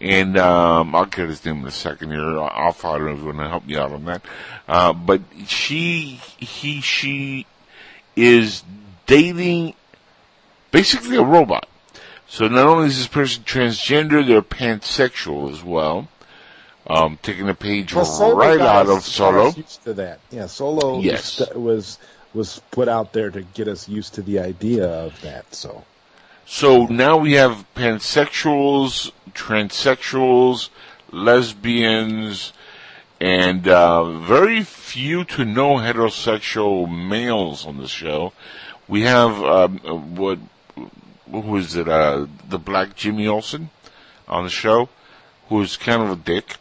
And 0.01 0.37
um, 0.39 0.95
I'll 0.95 1.07
get 1.07 1.29
his 1.29 1.45
name 1.45 1.61
in 1.61 1.67
a 1.67 1.71
second 1.71 2.11
here. 2.11 2.39
I'll 2.39 2.73
follow 2.73 3.09
if 3.13 3.19
you 3.19 3.25
want 3.27 3.39
to 3.39 3.49
help 3.49 3.67
me 3.67 3.77
out 3.77 3.93
on 3.93 4.05
that. 4.05 4.23
Uh, 4.69 4.93
but 4.93 5.23
she, 5.47 6.21
he, 6.39 6.81
she 6.81 7.47
is 8.15 8.63
dating 9.07 9.75
basically 10.71 11.17
a 11.17 11.23
robot. 11.23 11.67
So 12.29 12.47
not 12.47 12.67
only 12.67 12.89
is 12.89 12.99
this 12.99 13.07
person 13.07 13.43
transgender, 13.45 14.25
they're 14.27 14.43
pansexual 14.43 15.51
as 15.51 15.65
well. 15.65 16.09
Um, 16.87 17.19
taking 17.23 17.49
a 17.49 17.55
page 17.55 17.95
Well, 17.95 18.35
right 18.37 18.61
out 18.61 18.89
of 18.89 19.03
Solo. 19.03 19.51
Used 19.53 19.85
to 19.85 19.95
that, 19.95 20.21
yeah. 20.31 20.47
Solo 20.47 21.01
Yes. 21.01 21.43
was, 21.55 21.99
was 22.33 22.61
put 22.71 22.89
out 22.89 23.13
there 23.13 23.31
to 23.31 23.43
get 23.43 23.69
us 23.69 23.89
used 23.89 24.15
to 24.15 24.23
the 24.23 24.39
idea 24.39 24.87
of 24.87 25.21
that. 25.21 25.55
So 25.55 25.85
So 26.47 26.87
now 26.87 27.19
we 27.19 27.33
have 27.35 27.67
pansexuals, 27.75 29.11
transsexuals, 29.35 30.71
lesbians, 31.13 32.53
and 33.21 33.67
uh, 33.69 34.05
very 34.21 34.63
few 34.63 35.25
to 35.25 35.45
no 35.45 35.75
heterosexual 35.77 36.89
males 36.89 37.67
on 37.67 37.79
the 37.79 37.89
show. 37.89 38.33
We 38.87 39.03
have 39.03 39.43
um, 39.43 39.81
uh, 39.87 39.95
what 39.95 40.39
who 41.31 41.57
is 41.57 41.77
it? 41.77 41.89
Uh, 41.89 42.27
the 42.49 42.59
black 42.59 42.97
Jimmy 42.97 43.27
Olsen 43.27 43.71
on 44.27 44.45
the 44.45 44.51
show, 44.51 44.89
who's 45.49 45.77
kind 45.77 46.03
of 46.03 46.11
a 46.11 46.17
dick. 46.17 46.57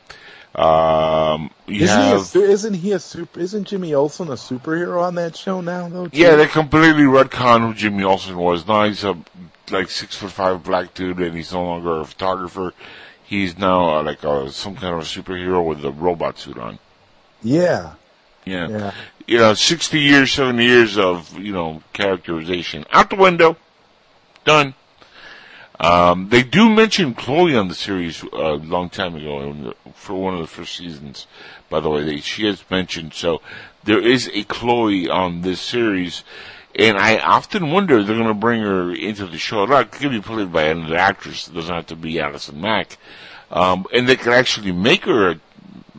Um, 0.55 1.51
isn't 1.67 2.33
he, 2.33 2.39
a, 2.39 2.43
isn't 2.49 2.73
he 2.73 2.91
a 2.93 2.99
super? 2.99 3.39
Isn't 3.39 3.65
Jimmy 3.65 3.93
Olsen 3.93 4.29
a 4.29 4.31
superhero 4.33 5.03
on 5.03 5.15
that 5.15 5.35
show 5.35 5.61
now? 5.61 5.87
Though. 5.87 6.09
Yeah, 6.11 6.35
they 6.35 6.47
completely 6.47 7.03
retcon 7.03 7.61
who 7.67 7.73
Jimmy 7.75 8.03
Olsen 8.03 8.35
was. 8.37 8.65
Now 8.67 8.85
he's 8.85 9.03
a 9.03 9.15
like 9.69 9.89
six 9.89 10.15
foot 10.15 10.31
five 10.31 10.63
black 10.63 10.95
dude, 10.95 11.19
and 11.19 11.35
he's 11.35 11.53
no 11.53 11.63
longer 11.63 11.99
a 11.99 12.05
photographer. 12.05 12.73
He's 13.23 13.57
now 13.57 13.99
uh, 13.99 14.03
like 14.03 14.23
a, 14.23 14.49
some 14.51 14.75
kind 14.75 14.95
of 14.95 15.01
a 15.01 15.03
superhero 15.03 15.63
with 15.63 15.83
a 15.85 15.91
robot 15.91 16.39
suit 16.39 16.57
on. 16.57 16.79
yeah, 17.43 17.93
Yeah. 18.45 18.69
yeah. 18.69 18.91
you 19.27 19.37
know, 19.37 19.53
sixty 19.53 19.99
years, 19.99 20.31
seventy 20.31 20.65
years 20.65 20.97
of 20.97 21.37
you 21.37 21.53
know 21.53 21.83
characterization 21.93 22.85
out 22.91 23.11
the 23.11 23.15
window. 23.15 23.57
Done. 24.47 24.75
Um, 25.77 26.29
they 26.29 26.41
do 26.41 26.69
mention 26.69 27.13
Chloe 27.13 27.53
on 27.53 27.67
the 27.67 27.75
series 27.75 28.23
uh, 28.23 28.27
a 28.31 28.55
long 28.55 28.89
time 28.89 29.13
ago 29.13 29.73
for 29.93 30.15
one 30.15 30.35
of 30.35 30.39
the 30.39 30.47
first 30.47 30.77
seasons. 30.77 31.27
By 31.69 31.81
the 31.81 31.89
way, 31.89 32.05
they, 32.05 32.21
she 32.21 32.45
has 32.45 32.63
mentioned 32.69 33.13
so 33.13 33.41
there 33.83 33.99
is 33.99 34.31
a 34.33 34.45
Chloe 34.45 35.09
on 35.09 35.41
this 35.41 35.59
series, 35.59 36.23
and 36.73 36.97
I 36.97 37.17
often 37.17 37.71
wonder 37.71 37.99
if 37.99 38.07
they're 38.07 38.15
going 38.15 38.29
to 38.29 38.33
bring 38.33 38.61
her 38.61 38.95
into 38.95 39.27
the 39.27 39.37
show. 39.37 39.65
Not 39.65 39.91
could 39.91 40.11
be 40.11 40.21
played 40.21 40.53
by 40.53 40.63
another 40.63 40.95
actress. 40.95 41.49
It 41.49 41.53
doesn't 41.53 41.75
have 41.75 41.87
to 41.87 41.97
be 41.97 42.17
Allison 42.21 42.61
Mack, 42.61 42.97
um, 43.51 43.85
and 43.93 44.07
they 44.07 44.15
could 44.15 44.31
actually 44.31 44.71
make 44.71 45.03
her 45.03 45.31
a 45.31 45.39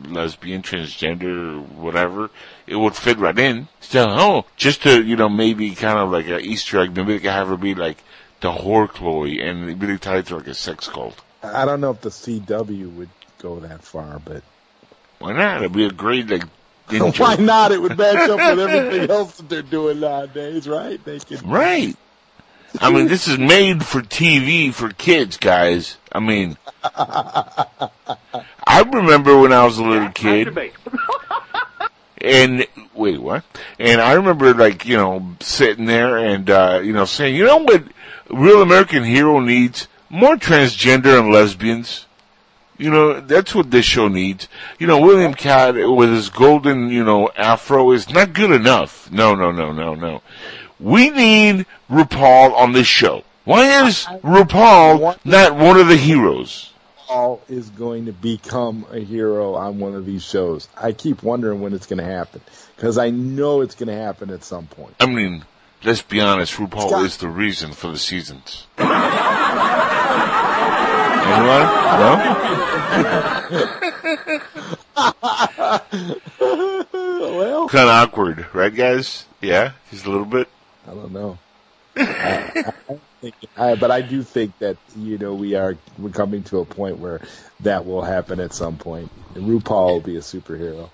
lesbian, 0.07 0.63
transgender, 0.63 1.63
whatever, 1.69 2.31
it 2.65 2.77
would 2.77 2.95
fit 2.95 3.19
right 3.19 3.37
in. 3.37 3.67
So, 3.79 4.07
oh, 4.09 4.45
just 4.57 4.81
to, 4.83 5.03
you 5.03 5.15
know, 5.15 5.29
maybe 5.29 5.75
kind 5.75 5.99
of 5.99 6.09
like 6.09 6.27
an 6.27 6.41
Easter 6.41 6.79
egg, 6.79 6.95
maybe 6.95 7.13
they 7.13 7.19
could 7.19 7.31
have 7.31 7.47
her 7.49 7.57
be 7.57 7.75
like 7.75 8.03
the 8.41 8.51
whore 8.51 8.87
Chloe 8.89 9.41
and 9.41 9.81
really 9.81 9.97
tie 9.97 10.17
it 10.17 10.27
to 10.27 10.37
like 10.37 10.47
a 10.47 10.53
sex 10.53 10.87
cult. 10.87 11.21
I 11.43 11.65
don't 11.65 11.81
know 11.81 11.91
if 11.91 12.01
the 12.01 12.09
CW 12.09 12.93
would 12.95 13.09
go 13.39 13.59
that 13.59 13.83
far, 13.83 14.19
but 14.19 14.43
Why 15.19 15.33
not? 15.33 15.57
It'd 15.61 15.73
be 15.73 15.85
a 15.85 15.91
great, 15.91 16.29
like, 16.29 16.43
why 17.17 17.35
not? 17.35 17.71
It 17.71 17.81
would 17.81 17.97
match 17.97 18.29
up 18.29 18.37
with 18.37 18.59
everything 18.69 19.09
else 19.09 19.37
that 19.37 19.49
they're 19.49 19.61
doing 19.61 19.99
nowadays, 19.99 20.67
right? 20.67 21.03
They 21.03 21.19
can. 21.19 21.47
Right. 21.47 21.95
I 22.81 22.91
mean, 22.91 23.07
this 23.07 23.27
is 23.27 23.37
made 23.39 23.85
for 23.85 24.01
TV 24.01 24.73
for 24.73 24.89
kids, 24.89 25.37
guys. 25.37 25.97
I 26.11 26.19
mean, 26.19 26.57
I 26.83 27.89
remember 28.85 29.39
when 29.39 29.53
I 29.53 29.65
was 29.65 29.77
a 29.77 29.83
little 29.83 30.09
kid. 30.09 30.55
And 32.21 32.67
wait, 32.93 33.21
what? 33.21 33.45
And 33.79 34.01
I 34.01 34.11
remember 34.11 34.53
like, 34.53 34.85
you 34.85 34.97
know, 34.97 35.37
sitting 35.39 35.85
there 35.85 36.17
and 36.17 36.49
uh, 36.49 36.81
you 36.83 36.91
know, 36.91 37.05
saying, 37.05 37.33
you 37.33 37.45
know 37.45 37.59
what 37.59 37.83
real 38.29 38.61
American 38.61 39.03
hero 39.03 39.39
needs? 39.39 39.87
More 40.09 40.35
transgender 40.35 41.19
and 41.19 41.31
lesbians. 41.31 42.05
You 42.77 42.89
know, 42.89 43.19
that's 43.19 43.53
what 43.53 43.71
this 43.71 43.85
show 43.85 44.07
needs. 44.07 44.47
You 44.79 44.87
know, 44.87 45.01
William 45.01 45.33
Katt 45.33 45.75
with 45.75 46.11
his 46.11 46.29
golden, 46.29 46.89
you 46.89 47.03
know, 47.03 47.29
afro 47.35 47.91
is 47.91 48.09
not 48.09 48.33
good 48.33 48.51
enough. 48.51 49.11
No, 49.11 49.35
no, 49.35 49.51
no, 49.51 49.73
no, 49.73 49.95
no. 49.95 50.21
We 50.79 51.09
need 51.09 51.65
RuPaul 51.89 52.53
on 52.53 52.71
this 52.71 52.87
show. 52.87 53.23
Why 53.43 53.85
is 53.85 54.05
RuPaul 54.05 55.17
not 55.25 55.55
one 55.55 55.77
of 55.77 55.87
the 55.87 55.97
heroes? 55.97 56.71
RuPaul 57.09 57.41
is 57.49 57.69
going 57.71 58.05
to 58.05 58.13
become 58.13 58.85
a 58.91 58.99
hero 58.99 59.55
on 59.55 59.79
one 59.79 59.95
of 59.95 60.05
these 60.05 60.23
shows. 60.23 60.69
I 60.77 60.93
keep 60.93 61.21
wondering 61.21 61.59
when 61.59 61.73
it's 61.73 61.87
going 61.87 61.99
to 61.99 62.05
happen 62.05 62.41
because 62.75 62.97
I 62.97 63.09
know 63.09 63.59
it's 63.61 63.75
going 63.75 63.87
to 63.87 63.95
happen 63.95 64.29
at 64.29 64.45
some 64.45 64.67
point. 64.67 64.95
I 65.01 65.07
mean, 65.07 65.43
let's 65.83 66.01
be 66.01 66.21
honest, 66.21 66.53
RuPaul 66.55 67.03
is 67.05 67.17
the 67.17 67.27
reason 67.27 67.73
for 67.73 67.91
the 67.91 67.97
seasons. 67.97 68.65
Anyone? 68.77 68.99
No? 71.99 72.15
well, 76.39 77.67
Kind 77.69 77.89
of 77.89 77.89
awkward, 77.89 78.45
right, 78.53 78.73
guys? 78.73 79.25
Yeah, 79.41 79.71
just 79.91 80.05
a 80.05 80.09
little 80.09 80.25
bit. 80.25 80.47
I 80.87 80.91
don't 80.93 81.11
know. 81.11 81.37
I, 81.95 82.71
I 82.89 82.99
think, 83.21 83.35
I, 83.57 83.75
but 83.75 83.91
I 83.91 84.01
do 84.01 84.23
think 84.23 84.57
that 84.59 84.77
you 84.95 85.17
know 85.17 85.33
we 85.33 85.55
are 85.55 85.75
we're 85.97 86.09
coming 86.11 86.43
to 86.43 86.59
a 86.59 86.65
point 86.65 86.99
where 86.99 87.21
that 87.61 87.85
will 87.85 88.01
happen 88.01 88.39
at 88.39 88.53
some 88.53 88.77
point. 88.77 89.11
And 89.35 89.45
RuPaul 89.45 89.93
will 89.93 90.01
be 90.01 90.17
a 90.17 90.21
superhero. 90.21 90.89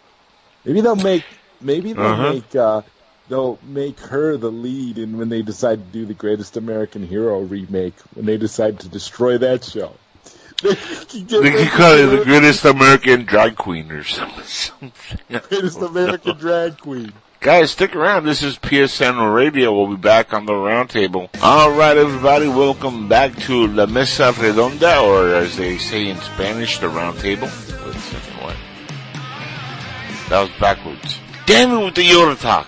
Maybe 0.63 0.81
they'll 0.81 0.95
make 0.95 1.23
maybe 1.61 1.93
they'll 1.93 2.05
Uh-huh. 2.05 2.33
make 2.33 2.55
uh, 2.55 2.81
they'll 3.29 3.59
make 3.63 3.99
her 3.99 4.37
the 4.37 4.51
lead, 4.51 4.97
and 4.97 5.17
when 5.17 5.29
they 5.29 5.41
decide 5.41 5.79
to 5.79 5.91
do 5.91 6.05
the 6.05 6.13
Greatest 6.13 6.57
American 6.57 7.07
Hero 7.07 7.41
remake, 7.41 7.95
when 8.13 8.25
they 8.25 8.37
decide 8.37 8.79
to 8.81 8.89
destroy 8.89 9.37
that 9.37 9.63
show, 9.63 9.93
they 10.63 10.75
can 10.75 11.27
could 11.27 11.69
call 11.69 11.93
it 11.93 12.05
the 12.05 12.23
greatest 12.23 12.63
American 12.63 13.25
drag 13.25 13.55
queen 13.55 13.91
or 13.91 14.03
something. 14.03 14.91
Greatest 15.49 15.79
oh, 15.79 15.87
American 15.87 16.37
Drag 16.37 16.77
Queen. 16.79 17.11
Guys, 17.41 17.71
stick 17.71 17.95
around. 17.95 18.25
This 18.25 18.41
is 18.41 18.57
PSN 18.57 19.35
Radio. 19.35 19.73
We'll 19.73 19.95
be 19.95 20.01
back 20.01 20.33
on 20.33 20.45
the 20.45 20.53
roundtable. 20.53 21.29
All 21.43 21.71
right, 21.71 21.95
everybody, 21.97 22.47
welcome 22.47 23.07
back 23.09 23.35
to 23.41 23.67
La 23.67 23.85
Mesa 23.85 24.31
Redonda, 24.31 25.03
or 25.03 25.35
as 25.35 25.57
they 25.57 25.77
say 25.77 26.07
in 26.07 26.17
Spanish, 26.21 26.79
the 26.79 26.87
roundtable. 26.87 27.51
Wait 27.85 27.95
a 27.95 27.99
second, 27.99 28.33
what? 28.41 28.55
That 30.29 30.41
was 30.41 30.49
backwards. 30.59 31.19
Damn 31.45 31.71
it 31.71 31.85
with 31.85 31.95
the 31.95 32.07
Yoda 32.07 32.39
talk. 32.39 32.67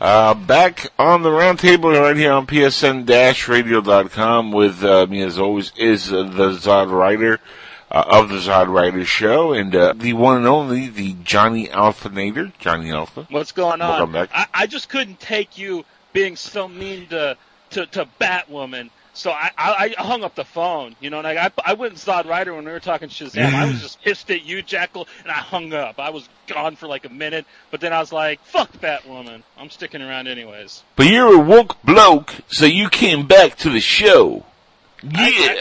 Uh, 0.00 0.34
back 0.34 0.90
on 0.98 1.22
the 1.22 1.30
roundtable 1.30 1.98
right 1.98 2.16
here 2.16 2.32
on 2.32 2.46
PSN-radio.com 2.46 4.50
with 4.50 4.82
uh, 4.82 5.06
me 5.06 5.22
as 5.22 5.38
always 5.38 5.72
is 5.76 6.12
uh, 6.12 6.24
the 6.24 6.50
Zodwriter 6.50 7.38
uh, 7.90 8.04
of 8.08 8.28
the 8.28 8.38
Zodwriter 8.38 9.06
Show 9.06 9.52
and 9.52 9.74
uh, 9.74 9.94
the 9.96 10.14
one 10.14 10.38
and 10.38 10.46
only, 10.46 10.88
the 10.88 11.14
Johnny 11.22 11.70
Alpha 11.70 12.08
Nader, 12.08 12.52
Johnny 12.58 12.90
Alpha. 12.90 13.26
What's 13.30 13.52
going 13.52 13.80
on? 13.80 13.88
Welcome 13.88 14.12
back. 14.12 14.30
I, 14.34 14.46
I 14.52 14.66
just 14.66 14.88
couldn't 14.88 15.20
take 15.20 15.56
you 15.56 15.84
being 16.12 16.36
so 16.36 16.66
mean 16.66 17.06
to 17.08 17.36
to, 17.70 17.86
to 17.86 18.08
Batwoman. 18.20 18.90
So 19.16 19.30
I, 19.30 19.50
I 19.56 19.94
I 19.96 20.02
hung 20.02 20.24
up 20.24 20.34
the 20.34 20.44
phone, 20.44 20.96
you 21.00 21.08
know, 21.08 21.18
and 21.18 21.26
I 21.26 21.50
I 21.64 21.74
went 21.74 21.92
and 21.92 21.98
saw 22.00 22.22
Ryder 22.26 22.52
when 22.52 22.64
we 22.64 22.72
were 22.72 22.80
talking 22.80 23.08
Shazam. 23.08 23.54
I 23.54 23.66
was 23.66 23.80
just 23.80 24.02
pissed 24.02 24.28
at 24.32 24.44
you, 24.44 24.60
Jackal, 24.60 25.06
and 25.22 25.30
I 25.30 25.34
hung 25.36 25.72
up. 25.72 26.00
I 26.00 26.10
was 26.10 26.28
gone 26.48 26.74
for 26.74 26.88
like 26.88 27.04
a 27.04 27.08
minute, 27.08 27.46
but 27.70 27.80
then 27.80 27.92
I 27.92 28.00
was 28.00 28.12
like, 28.12 28.40
"Fuck 28.42 28.72
that 28.80 29.08
woman. 29.08 29.44
I'm 29.56 29.70
sticking 29.70 30.02
around 30.02 30.26
anyways." 30.26 30.82
But 30.96 31.06
you're 31.06 31.32
a 31.34 31.38
woke 31.38 31.80
bloke, 31.82 32.34
so 32.48 32.66
you 32.66 32.88
came 32.90 33.26
back 33.26 33.56
to 33.58 33.70
the 33.70 33.80
show. 33.80 34.44
Yeah. 35.02 35.60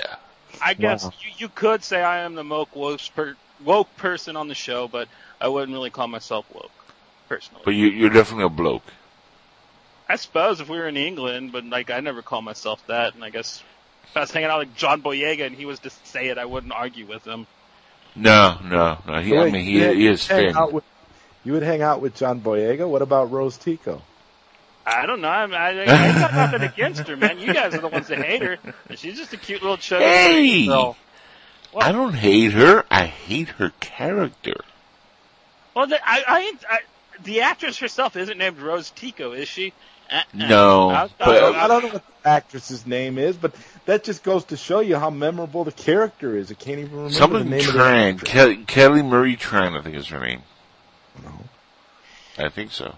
I 0.61 0.73
guess 0.73 1.03
Wow. 1.03 1.11
you, 1.21 1.31
you 1.37 1.49
could 1.49 1.83
say 1.83 2.01
I 2.01 2.19
am 2.19 2.35
the 2.35 2.43
woke 2.43 2.75
woke, 2.75 3.01
per, 3.15 3.35
woke 3.63 3.95
person 3.97 4.35
on 4.35 4.47
the 4.47 4.55
show, 4.55 4.87
but 4.87 5.07
I 5.41 5.47
wouldn't 5.49 5.73
really 5.73 5.89
call 5.89 6.07
myself 6.07 6.45
woke 6.53 6.71
personally. 7.27 7.61
But 7.65 7.71
you, 7.75 7.87
you're 7.87 8.09
definitely 8.09 8.45
a 8.45 8.49
bloke. 8.49 8.83
I 10.09 10.15
suppose 10.17 10.59
if 10.59 10.69
we 10.69 10.77
were 10.77 10.87
in 10.87 10.97
England, 10.97 11.51
but 11.51 11.65
like 11.65 11.89
I 11.89 11.99
never 12.01 12.21
call 12.21 12.41
myself 12.41 12.85
that, 12.87 13.15
and 13.15 13.23
I 13.23 13.29
guess 13.29 13.63
if 14.09 14.17
I 14.17 14.21
was 14.21 14.31
hanging 14.31 14.49
out 14.49 14.59
with 14.59 14.75
John 14.75 15.01
Boyega 15.01 15.45
and 15.47 15.55
he 15.55 15.65
was 15.65 15.79
to 15.79 15.89
say 16.03 16.27
it, 16.27 16.37
I 16.37 16.45
wouldn't 16.45 16.73
argue 16.73 17.05
with 17.05 17.25
him. 17.25 17.47
No, 18.15 18.57
no, 18.63 18.97
no. 19.07 19.21
He, 19.21 19.35
I 19.37 19.49
mean, 19.49 19.63
he, 19.65 19.79
you- 19.81 19.91
he 19.93 20.07
is 20.07 20.27
hang 20.27 20.53
thin. 20.53 20.71
with- 20.73 20.83
you 21.45 21.53
would 21.53 21.63
hang 21.63 21.81
out 21.81 21.99
with 21.99 22.15
John 22.15 22.39
Boyega. 22.41 22.87
What 22.87 23.01
about 23.01 23.31
Rose 23.31 23.57
Tico? 23.57 24.01
I 24.85 25.05
don't 25.05 25.21
know. 25.21 25.29
I, 25.29 25.45
I, 25.45 25.69
I 25.81 25.85
got 25.85 26.33
nothing 26.33 26.61
against 26.67 27.07
her, 27.07 27.15
man. 27.17 27.39
You 27.39 27.53
guys 27.53 27.73
are 27.73 27.79
the 27.81 27.87
ones 27.87 28.07
that 28.07 28.19
hate 28.19 28.41
her. 28.43 28.57
She's 28.95 29.17
just 29.17 29.33
a 29.33 29.37
cute 29.37 29.61
little 29.61 29.77
chubby 29.77 30.03
Hey! 30.05 30.65
girl. 30.67 30.95
What? 31.71 31.85
I 31.85 31.91
don't 31.91 32.13
hate 32.13 32.51
her. 32.53 32.83
I 32.91 33.05
hate 33.05 33.47
her 33.49 33.71
character. 33.79 34.55
Well, 35.75 35.87
the, 35.87 35.99
I, 36.05 36.23
I, 36.27 36.53
I, 36.69 36.79
the 37.23 37.41
actress 37.41 37.79
herself 37.79 38.15
isn't 38.15 38.37
named 38.37 38.59
Rose 38.59 38.89
Tico, 38.91 39.31
is 39.31 39.47
she? 39.47 39.73
Uh-uh. 40.13 40.47
No, 40.47 40.89
I- 40.89 41.03
I- 41.03 41.09
but- 41.19 41.43
I- 41.55 41.63
I 41.65 41.67
don't 41.67 41.83
know 41.83 41.89
what 41.89 42.03
the 42.23 42.29
actress's 42.29 42.85
name 42.85 43.17
is, 43.17 43.35
but 43.35 43.53
that 43.85 44.03
just 44.03 44.23
goes 44.23 44.45
to 44.45 44.57
show 44.57 44.79
you 44.79 44.95
how 44.97 45.09
memorable 45.09 45.63
the 45.63 45.71
character 45.71 46.37
is. 46.37 46.51
I 46.51 46.53
can't 46.55 46.79
even 46.79 46.91
remember 46.91 47.09
the 47.09 47.15
Something 47.15 47.49
name 47.49 47.59
of 47.67 47.73
the 47.73 47.79
Tran. 47.79 48.23
Kelly, 48.23 48.57
Kelly 48.65 49.01
Marie 49.01 49.35
Tran, 49.35 49.77
I 49.77 49.81
think 49.81 49.95
is 49.95 50.07
her 50.07 50.19
name. 50.19 50.43
No, 51.23 51.31
I 52.45 52.49
think 52.49 52.71
so. 52.71 52.95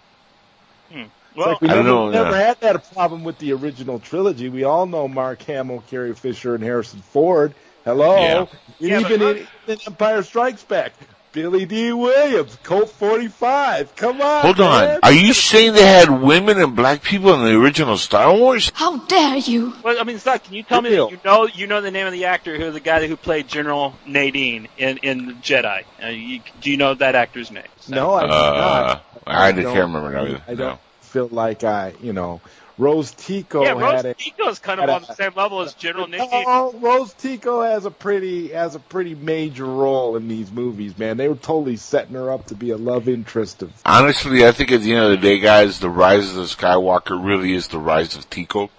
Hmm. 0.92 1.00
It's 1.00 1.10
well, 1.36 1.50
like 1.50 1.62
we 1.62 1.70
I 1.70 1.74
don't 1.74 1.86
never, 1.86 1.96
know, 1.98 2.10
never 2.12 2.32
yeah. 2.32 2.48
had 2.48 2.60
that 2.62 2.94
problem 2.94 3.24
with 3.24 3.38
the 3.40 3.54
original 3.54 4.00
trilogy. 4.00 4.48
We 4.50 4.64
all 4.64 4.86
know 4.86 5.08
Mark 5.08 5.42
Hamill, 5.44 5.84
Carrie 5.90 6.14
Fisher, 6.16 6.56
and 6.56 6.64
Harrison 6.64 7.02
Ford. 7.02 7.54
Hello, 7.84 8.16
Yeah. 8.16 8.40
And 8.40 8.50
Yeah, 8.80 9.00
even 9.00 9.22
in, 9.22 9.48
in 9.68 9.78
Empire 9.88 10.24
Strikes 10.24 10.64
Back, 10.64 10.94
Billy 11.36 11.66
Dee 11.66 11.92
Williams, 11.92 12.58
Colt 12.64 12.90
45. 12.90 13.94
Come 13.98 14.22
on, 14.22 14.42
Hold 14.42 14.62
on. 14.62 14.86
man. 14.86 15.00
Are 15.04 15.12
you 15.12 15.34
saying 15.34 15.74
they 15.74 15.86
had 15.86 16.10
women 16.22 16.58
and 16.62 16.74
black 16.78 17.04
people 17.04 17.34
in 17.34 17.44
the 17.44 17.60
original 17.60 17.98
Star 17.98 18.34
Wars? 18.34 18.72
How 18.74 19.00
dare 19.00 19.36
you! 19.36 19.74
well, 19.84 20.00
I 20.00 20.04
mean, 20.06 20.18
Zach, 20.18 20.46
can 20.46 20.54
you 20.54 20.64
tell 20.64 20.82
me 20.82 20.92
that 20.92 21.12
you 21.12 21.20
know 21.26 21.46
you 21.48 21.68
know 21.68 21.82
the 21.82 21.92
name 21.92 22.08
of 22.08 22.14
the 22.14 22.24
actor 22.24 22.58
who 22.58 22.72
the 22.72 22.80
guy 22.80 23.06
who 23.06 23.18
played 23.18 23.50
General 23.50 23.94
Madine 24.08 24.70
in 24.78 24.98
in 25.00 25.36
Jedi? 25.42 25.84
Uh, 26.02 26.08
you, 26.08 26.40
do 26.62 26.72
you 26.72 26.78
know 26.78 26.94
that 26.94 27.16
actor's 27.16 27.52
name? 27.52 27.64
No, 27.90 28.14
I 28.14 28.22
do 28.22 28.28
Uh, 28.28 28.30
not. 28.32 29.06
I, 29.28 29.52
don't- 29.52 29.64
can't 29.74 29.94
remember 29.94 30.12
that 30.12 30.24
either. 30.24 30.42
I 30.48 30.56
don't 30.56 30.80
feel 31.02 31.28
like 31.28 31.66
I, 31.66 31.94
you 32.02 32.14
know, 32.14 32.40
Rose 32.78 33.12
Tico 33.12 33.64
yeah, 33.64 33.72
Rose 33.72 33.94
had 33.94 34.06
a. 34.06 34.14
Tico's 34.14 34.60
kind 34.60 34.80
had 34.80 34.90
of 34.90 34.94
a- 34.94 34.96
on 34.96 35.02
the 35.08 35.16
same 35.16 35.32
level 35.36 35.62
as 35.62 35.74
General 35.74 36.08
Madine. 36.08 36.46
No, 36.46 36.74
Rose 36.80 37.14
Tico 37.14 37.62
has 37.62 37.86
a 37.86 37.92
pretty 37.92 38.50
has 38.50 38.76
a 38.76 38.80
pretty 38.80 39.16
major 39.16 39.66
role 39.66 40.18
in 40.18 40.28
these 40.28 40.52
movies, 40.52 40.98
man. 40.98 41.18
They 41.18 41.30
were 41.30 41.36
totally 41.36 41.78
setting 41.78 42.16
her 42.16 42.32
up 42.32 42.48
to 42.48 42.56
be 42.56 42.72
a 42.72 42.78
love 42.78 43.08
interest 43.08 43.62
of 43.62 43.72
Honestly, 43.86 44.46
I 44.46 44.52
think 44.52 44.72
at 44.72 44.82
the 44.82 44.94
end 44.94 45.06
of 45.06 45.12
the 45.12 45.18
day, 45.18 45.40
guys, 45.40 45.80
the 45.80 45.90
rise 45.90 46.30
of 46.30 46.36
the 46.36 46.44
Skywalker 46.44 47.24
really 47.24 47.54
is 47.54 47.70
the 47.70 47.80
rise 47.80 48.16
of 48.16 48.30
Tico. 48.30 48.70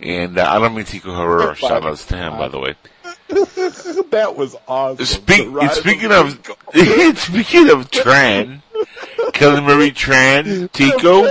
And 0.00 0.38
uh, 0.38 0.50
I 0.50 0.58
don't 0.58 0.74
mean 0.74 0.84
Tico 0.84 1.12
Herrera. 1.14 1.54
Shout 1.56 1.84
outs 1.84 2.06
to 2.06 2.16
him, 2.16 2.36
by 2.36 2.48
the 2.48 2.58
way. 2.58 2.74
that 3.28 4.34
was 4.36 4.56
awesome. 4.66 5.04
Speak, 5.04 5.44
The 5.44 5.50
rise 5.50 5.76
speaking 5.76 6.10
of 6.10 6.32
speaking 7.18 7.70
of 7.70 7.90
Tran, 7.90 8.62
Kelly 9.34 9.60
Marie 9.60 9.92
Tran, 9.92 10.70
Tico, 10.72 11.22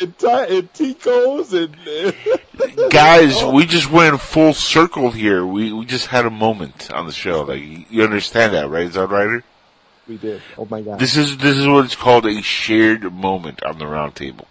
and, 0.00 0.14
and, 0.22 0.50
and 0.50 0.74
Tico's 0.74 1.52
and 1.52 1.76
guys, 2.90 3.42
we 3.44 3.66
just 3.66 3.90
went 3.90 4.20
full 4.20 4.52
circle 4.54 5.10
here. 5.10 5.44
We 5.44 5.72
we 5.72 5.84
just 5.86 6.06
had 6.06 6.26
a 6.26 6.30
moment 6.30 6.90
on 6.90 7.06
the 7.06 7.12
show. 7.12 7.42
Like 7.42 7.90
you 7.90 8.02
understand 8.02 8.54
that, 8.54 8.68
right, 8.68 8.90
Zodwriter? 8.90 9.42
we 10.08 10.16
did. 10.16 10.42
Oh 10.56 10.66
my 10.68 10.80
god! 10.82 10.98
This 10.98 11.16
is 11.16 11.36
this 11.38 11.56
is 11.56 11.66
what 11.68 11.84
it's 11.84 11.96
called 11.96 12.26
a 12.26 12.42
shared 12.42 13.12
moment 13.12 13.62
on 13.62 13.78
the 13.78 13.86
round 13.86 14.14
table. 14.14 14.48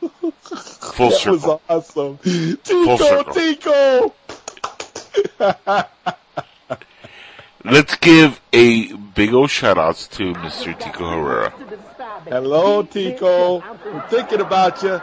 Full 0.00 1.10
that 1.10 1.18
circle. 1.18 1.62
was 1.68 1.88
awesome. 1.96 2.18
Tico, 2.18 2.96
circle. 2.96 3.34
Tico. 3.34 4.14
Let's 7.64 7.96
give 7.96 8.40
a 8.52 8.94
big 8.94 9.34
old 9.34 9.50
shout 9.50 9.76
outs 9.76 10.08
to 10.08 10.32
Mr. 10.32 10.78
Tico 10.78 11.10
Herrera. 11.10 11.52
Hello, 12.28 12.82
Tico. 12.82 13.60
We're 13.84 14.08
thinking 14.08 14.40
about 14.40 14.82
you. 14.82 15.00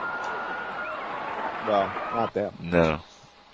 No, 1.68 1.92
not 2.14 2.34
that. 2.34 2.60
No. 2.62 3.02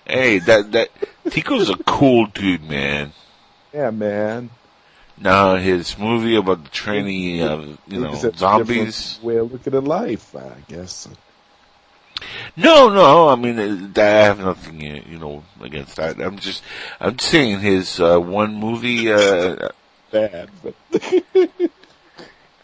Hey, 0.06 0.38
that 0.40 0.72
that 0.72 0.90
Tico's 1.30 1.70
a 1.70 1.76
cool 1.84 2.26
dude, 2.26 2.68
man. 2.68 3.12
Yeah, 3.72 3.90
man. 3.90 4.50
Now 5.16 5.56
his 5.56 5.98
movie 5.98 6.36
about 6.36 6.64
the 6.64 6.70
training, 6.70 7.40
uh, 7.42 7.76
you 7.86 8.00
know, 8.00 8.14
zombies. 8.14 9.14
different 9.14 9.24
Way 9.24 9.36
of 9.36 9.52
looking 9.52 9.74
at 9.74 9.84
life, 9.84 10.34
I 10.36 10.56
guess. 10.68 11.08
No, 12.56 12.88
no, 12.88 13.28
I 13.28 13.36
mean, 13.36 13.58
uh, 13.58 14.00
I 14.00 14.04
have 14.04 14.38
nothing, 14.38 14.80
uh, 14.82 15.00
you 15.08 15.18
know, 15.18 15.44
against 15.60 15.96
that. 15.96 16.20
I'm 16.20 16.38
just, 16.38 16.62
I'm 17.00 17.18
saying 17.18 17.60
his, 17.60 18.00
uh, 18.00 18.18
one 18.18 18.54
movie, 18.54 19.12
uh, 19.12 19.70
Bad, 20.10 20.48
but 20.62 20.74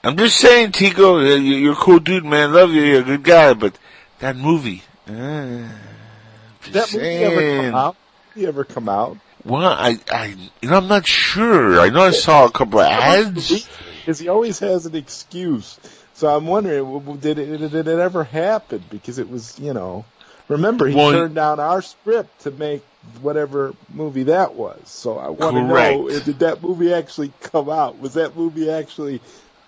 I'm 0.02 0.16
just 0.16 0.36
saying, 0.38 0.72
Tico, 0.72 1.18
uh, 1.18 1.22
you- 1.36 1.56
you're 1.56 1.72
a 1.74 1.76
cool 1.76 1.98
dude, 1.98 2.24
man. 2.24 2.52
Love 2.52 2.70
you. 2.72 2.82
You're 2.82 3.00
a 3.00 3.04
good 3.04 3.22
guy, 3.22 3.52
but 3.54 3.74
that 4.20 4.36
movie, 4.36 4.82
uh, 5.06 5.12
that 5.12 6.92
movie 6.92 7.06
ever 7.24 7.40
saying. 7.40 7.70
come 7.72 7.74
out? 7.74 7.96
Did 8.34 8.40
he 8.40 8.46
ever 8.46 8.64
come 8.64 8.88
out? 8.88 9.18
Well, 9.44 9.66
I, 9.66 9.98
I, 10.10 10.36
you 10.60 10.68
know, 10.70 10.76
I'm 10.76 10.88
not 10.88 11.06
sure. 11.06 11.80
I 11.80 11.88
know 11.88 12.02
I 12.02 12.10
saw 12.10 12.44
a 12.44 12.50
couple 12.50 12.80
of 12.80 12.86
ads. 12.86 13.66
Because 14.00 14.18
he 14.18 14.28
always 14.28 14.58
has 14.58 14.86
an 14.86 14.94
excuse. 14.94 15.78
So 16.14 16.28
I'm 16.34 16.46
wondering, 16.46 17.18
did 17.20 17.38
it, 17.38 17.56
did 17.58 17.74
it 17.74 17.88
ever 17.88 18.24
happen? 18.24 18.84
Because 18.90 19.18
it 19.18 19.30
was, 19.30 19.58
you 19.58 19.72
know, 19.72 20.04
remember 20.48 20.86
he 20.86 20.94
Well, 20.94 21.12
turned 21.12 21.34
down 21.34 21.60
our 21.60 21.80
script 21.80 22.42
to 22.42 22.50
make 22.50 22.84
whatever 23.22 23.74
movie 23.92 24.24
that 24.24 24.54
was. 24.54 24.78
So 24.84 25.16
I 25.18 25.28
want 25.30 25.56
to 25.56 25.62
know, 25.62 26.08
did 26.10 26.40
that 26.40 26.62
movie 26.62 26.92
actually 26.92 27.32
come 27.40 27.70
out? 27.70 27.98
Was 27.98 28.14
that 28.14 28.36
movie 28.36 28.70
actually 28.70 29.22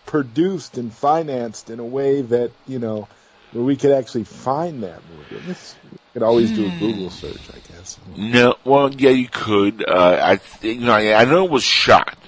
produced 0.07 0.77
and 0.79 0.93
financed 0.93 1.71
in 1.71 1.79
a 1.81 1.85
way 1.85 2.23
that, 2.23 2.51
you 2.67 2.79
know, 2.79 3.09
where 3.53 3.65
we 3.65 3.77
could 3.77 3.93
actually 3.93 4.25
find 4.25 4.83
that 4.83 5.01
movie? 5.11 5.45
This- 5.47 5.75
We 5.91 5.99
could 6.15 6.23
always 6.23 6.51
do 6.51 6.67
a 6.67 6.79
Google 6.79 7.09
search, 7.11 7.41
I 7.55 7.59
guess. 7.73 7.99
No, 8.17 8.57
well, 8.65 8.91
yeah, 8.93 9.11
you 9.11 9.29
could. 9.29 9.83
Uh, 9.89 10.19
I, 10.23 10.37
th- 10.37 10.77
you 10.79 10.85
know, 10.85 10.93
I, 10.93 11.15
I 11.23 11.25
know 11.25 11.45
it 11.47 11.51
was 11.51 11.63
shot. 11.63 12.19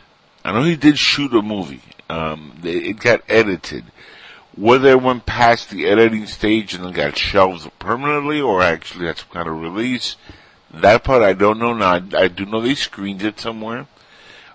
I 0.44 0.52
know 0.52 0.62
he 0.62 0.76
did 0.76 0.98
shoot 0.98 1.34
a 1.34 1.42
movie. 1.42 1.82
Um, 2.08 2.58
it, 2.64 2.86
it 2.86 2.92
got 3.00 3.22
edited. 3.28 3.84
Whether 4.56 4.90
it 4.90 5.02
went 5.02 5.26
past 5.26 5.70
the 5.70 5.86
editing 5.86 6.26
stage 6.26 6.74
and 6.74 6.84
then 6.84 6.92
got 6.92 7.18
shelved 7.18 7.70
permanently, 7.78 8.40
or 8.40 8.62
actually 8.62 9.06
had 9.06 9.18
some 9.18 9.28
kind 9.32 9.48
of 9.48 9.60
release, 9.60 10.16
that 10.72 11.02
part 11.04 11.22
I 11.22 11.32
don't 11.32 11.58
know. 11.58 11.74
Now, 11.74 11.92
I, 11.94 12.02
I 12.16 12.28
do 12.28 12.46
know 12.46 12.60
they 12.60 12.74
screened 12.74 13.22
it 13.22 13.38
somewhere. 13.40 13.86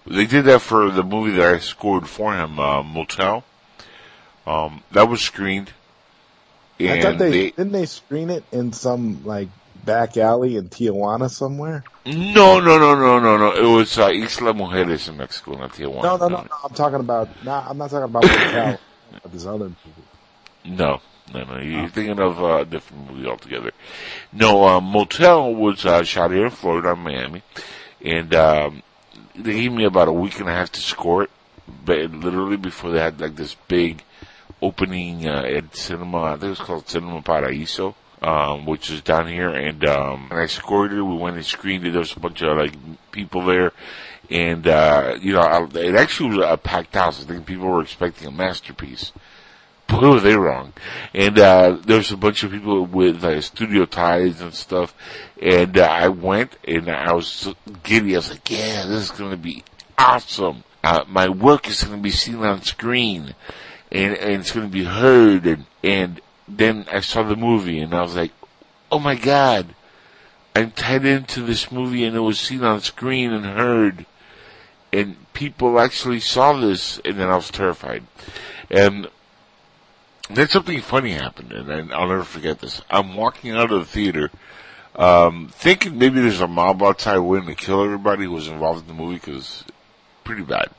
They 0.06 0.26
did 0.26 0.46
that 0.46 0.62
for 0.62 0.90
the 0.90 1.04
movie 1.04 1.32
that 1.38 1.56
I 1.56 1.60
scored 1.60 2.08
for 2.08 2.34
him, 2.34 2.60
uh, 2.60 2.82
Motel. 2.84 3.44
Um, 4.48 4.84
that 4.92 5.08
was 5.08 5.22
screened. 5.22 5.72
I 6.80 7.02
thought 7.02 7.12
And 7.14 7.20
they, 7.20 7.30
they, 7.32 7.52
didn't 7.52 7.72
they 7.74 7.86
screen 7.86 8.30
it 8.30 8.44
in 8.52 8.72
some 8.74 9.26
like 9.26 9.50
back 9.84 10.18
alley 10.18 10.56
in 10.56 10.70
Tijuana 10.70 11.30
somewhere. 11.30 11.84
no, 12.06 12.60
no, 12.60 12.78
no, 12.80 12.96
no, 12.96 13.20
no, 13.20 13.38
no. 13.38 13.52
It 13.54 13.76
was 13.76 13.98
uh, 13.98 14.08
Isla 14.10 14.54
Mujeres 14.54 15.10
in 15.10 15.18
Mexico, 15.18 15.58
not 15.58 15.74
Tijuana. 15.74 16.04
No, 16.04 16.18
no, 16.18 16.28
no, 16.30 16.42
no. 16.42 16.48
I'm 16.64 16.74
talking 16.74 17.00
about. 17.02 17.28
Not, 17.44 17.68
I'm 17.70 17.78
not 17.78 17.90
talking 17.90 18.06
about 18.06 18.24
Motel. 18.24 18.80
this 19.32 19.46
other 19.46 19.66
movie. 19.66 19.76
No, 20.66 21.02
no, 21.34 21.44
no. 21.44 21.58
You're 21.60 21.90
thinking 21.90 22.20
of 22.20 22.42
uh, 22.42 22.60
a 22.62 22.66
different 22.66 23.12
movie 23.12 23.28
altogether. 23.28 23.72
No, 24.32 24.64
uh, 24.68 24.80
Motel 24.82 25.54
was 25.54 25.86
uh, 25.86 26.04
shot 26.04 26.32
here 26.32 26.46
in 26.46 26.52
Florida, 26.52 26.96
Miami, 26.96 27.44
and 28.04 28.34
um, 28.36 28.84
they 29.44 29.54
gave 29.54 29.72
me 29.72 29.86
about 29.86 30.08
a 30.08 30.14
week 30.14 30.40
and 30.40 30.50
a 30.50 30.54
half 30.54 30.72
to 30.74 30.80
score 30.80 31.24
it. 31.24 31.32
But 31.86 32.12
literally 32.12 32.58
before 32.58 32.92
they 32.92 33.00
had 33.00 33.22
like 33.22 33.36
this 33.36 33.56
big 33.68 34.04
opening 34.62 35.28
uh, 35.28 35.44
at 35.44 35.76
cinema, 35.76 36.24
I 36.24 36.32
think 36.32 36.44
it 36.44 36.50
was 36.50 36.60
called 36.60 36.90
Cinema 36.90 37.22
Paraíso. 37.22 37.96
Um, 38.22 38.66
which 38.66 38.92
is 38.92 39.00
down 39.00 39.30
here, 39.30 39.48
and 39.48 39.86
um, 39.86 40.28
and 40.30 40.42
I 40.42 40.48
scored 40.48 40.92
it. 40.92 41.02
We 41.02 41.16
went 41.16 41.38
and 41.38 41.46
screened 41.46 41.88
it. 41.88 41.92
There 41.92 42.00
was 42.00 42.18
a 42.18 42.20
bunch 42.20 42.42
of 42.42 42.58
like 42.58 42.74
people 43.12 43.46
there, 43.46 43.72
and 44.30 44.68
uh, 44.68 45.16
you 45.22 45.32
know, 45.32 45.40
I, 45.40 45.64
it 45.80 45.96
actually 45.96 46.36
was 46.36 46.46
a 46.46 46.58
packed 46.58 46.96
house. 46.96 47.24
I 47.24 47.26
think 47.26 47.46
people 47.46 47.68
were 47.68 47.82
expecting 47.82 48.28
a 48.28 48.32
masterpiece 48.32 49.14
boy, 49.90 50.12
were 50.12 50.20
they 50.20 50.36
wrong. 50.36 50.74
And, 51.14 51.38
uh, 51.40 51.78
there 51.86 51.98
was 51.98 52.12
a 52.12 52.18
bunch 52.18 52.44
of 52.44 52.52
people 52.52 52.86
with, 52.86 53.24
uh, 53.24 53.42
studio 53.42 53.86
ties 53.86 54.42
and 54.42 54.54
stuff. 54.54 54.94
And, 55.42 55.78
uh, 55.78 55.84
I 55.84 56.10
went 56.10 56.58
and 56.68 56.90
I 56.90 57.14
was 57.14 57.54
giddy. 57.84 58.16
I 58.16 58.20
was 58.20 58.30
like, 58.30 58.50
yeah, 58.50 58.86
this 58.86 59.04
is 59.04 59.12
gonna 59.12 59.38
be 59.38 59.64
awesome. 59.98 60.64
Uh, 60.84 61.04
my 61.08 61.30
work 61.30 61.68
is 61.68 61.84
gonna 61.84 61.98
be 61.98 62.12
seen 62.12 62.38
on 62.38 62.62
screen. 62.62 63.36
And, 63.92 64.14
and 64.14 64.42
it's 64.42 64.52
gonna 64.52 64.68
be 64.68 64.84
heard. 64.84 65.46
And, 65.46 65.66
and 65.84 66.22
then 66.48 66.86
I 66.92 67.02
saw 67.02 67.24
the 67.24 67.36
movie 67.36 67.80
and 67.80 67.94
I 67.94 68.02
was 68.02 68.16
like, 68.16 68.32
oh 68.92 69.00
my 69.00 69.16
god. 69.16 69.76
I'm 70.56 70.72
tied 70.72 71.06
into 71.06 71.42
this 71.42 71.72
movie 71.72 72.04
and 72.04 72.16
it 72.16 72.22
was 72.22 72.40
seen 72.40 72.64
on 72.64 72.82
screen 72.82 73.32
and 73.32 73.46
heard. 73.46 74.06
And 74.92 75.32
people 75.34 75.80
actually 75.80 76.20
saw 76.20 76.54
this 76.54 77.00
and 77.06 77.20
then 77.20 77.30
I 77.30 77.36
was 77.36 77.52
terrified. 77.52 78.04
And 78.70 79.08
then 80.38 80.48
something 80.48 80.80
funny 80.82 81.12
happened, 81.12 81.52
and 81.52 81.92
I'll 81.92 82.08
never 82.08 82.24
forget 82.24 82.60
this. 82.60 82.82
I'm 82.90 83.16
walking 83.16 83.52
out 83.52 83.72
of 83.72 83.80
the 83.80 83.86
theater, 83.86 84.32
um, 84.96 85.50
thinking 85.52 85.98
maybe 85.98 86.22
there's 86.22 86.42
a 86.42 86.48
mob 86.48 86.84
outside 86.84 87.18
waiting 87.20 87.50
to 87.50 87.56
kill 87.56 87.84
everybody 87.84 88.26
who 88.26 88.32
was 88.32 88.48
involved 88.48 88.82
in 88.82 88.88
the 88.88 89.02
movie 89.02 89.16
because 89.16 89.64
pretty 90.24 90.44
bad. 90.44 90.70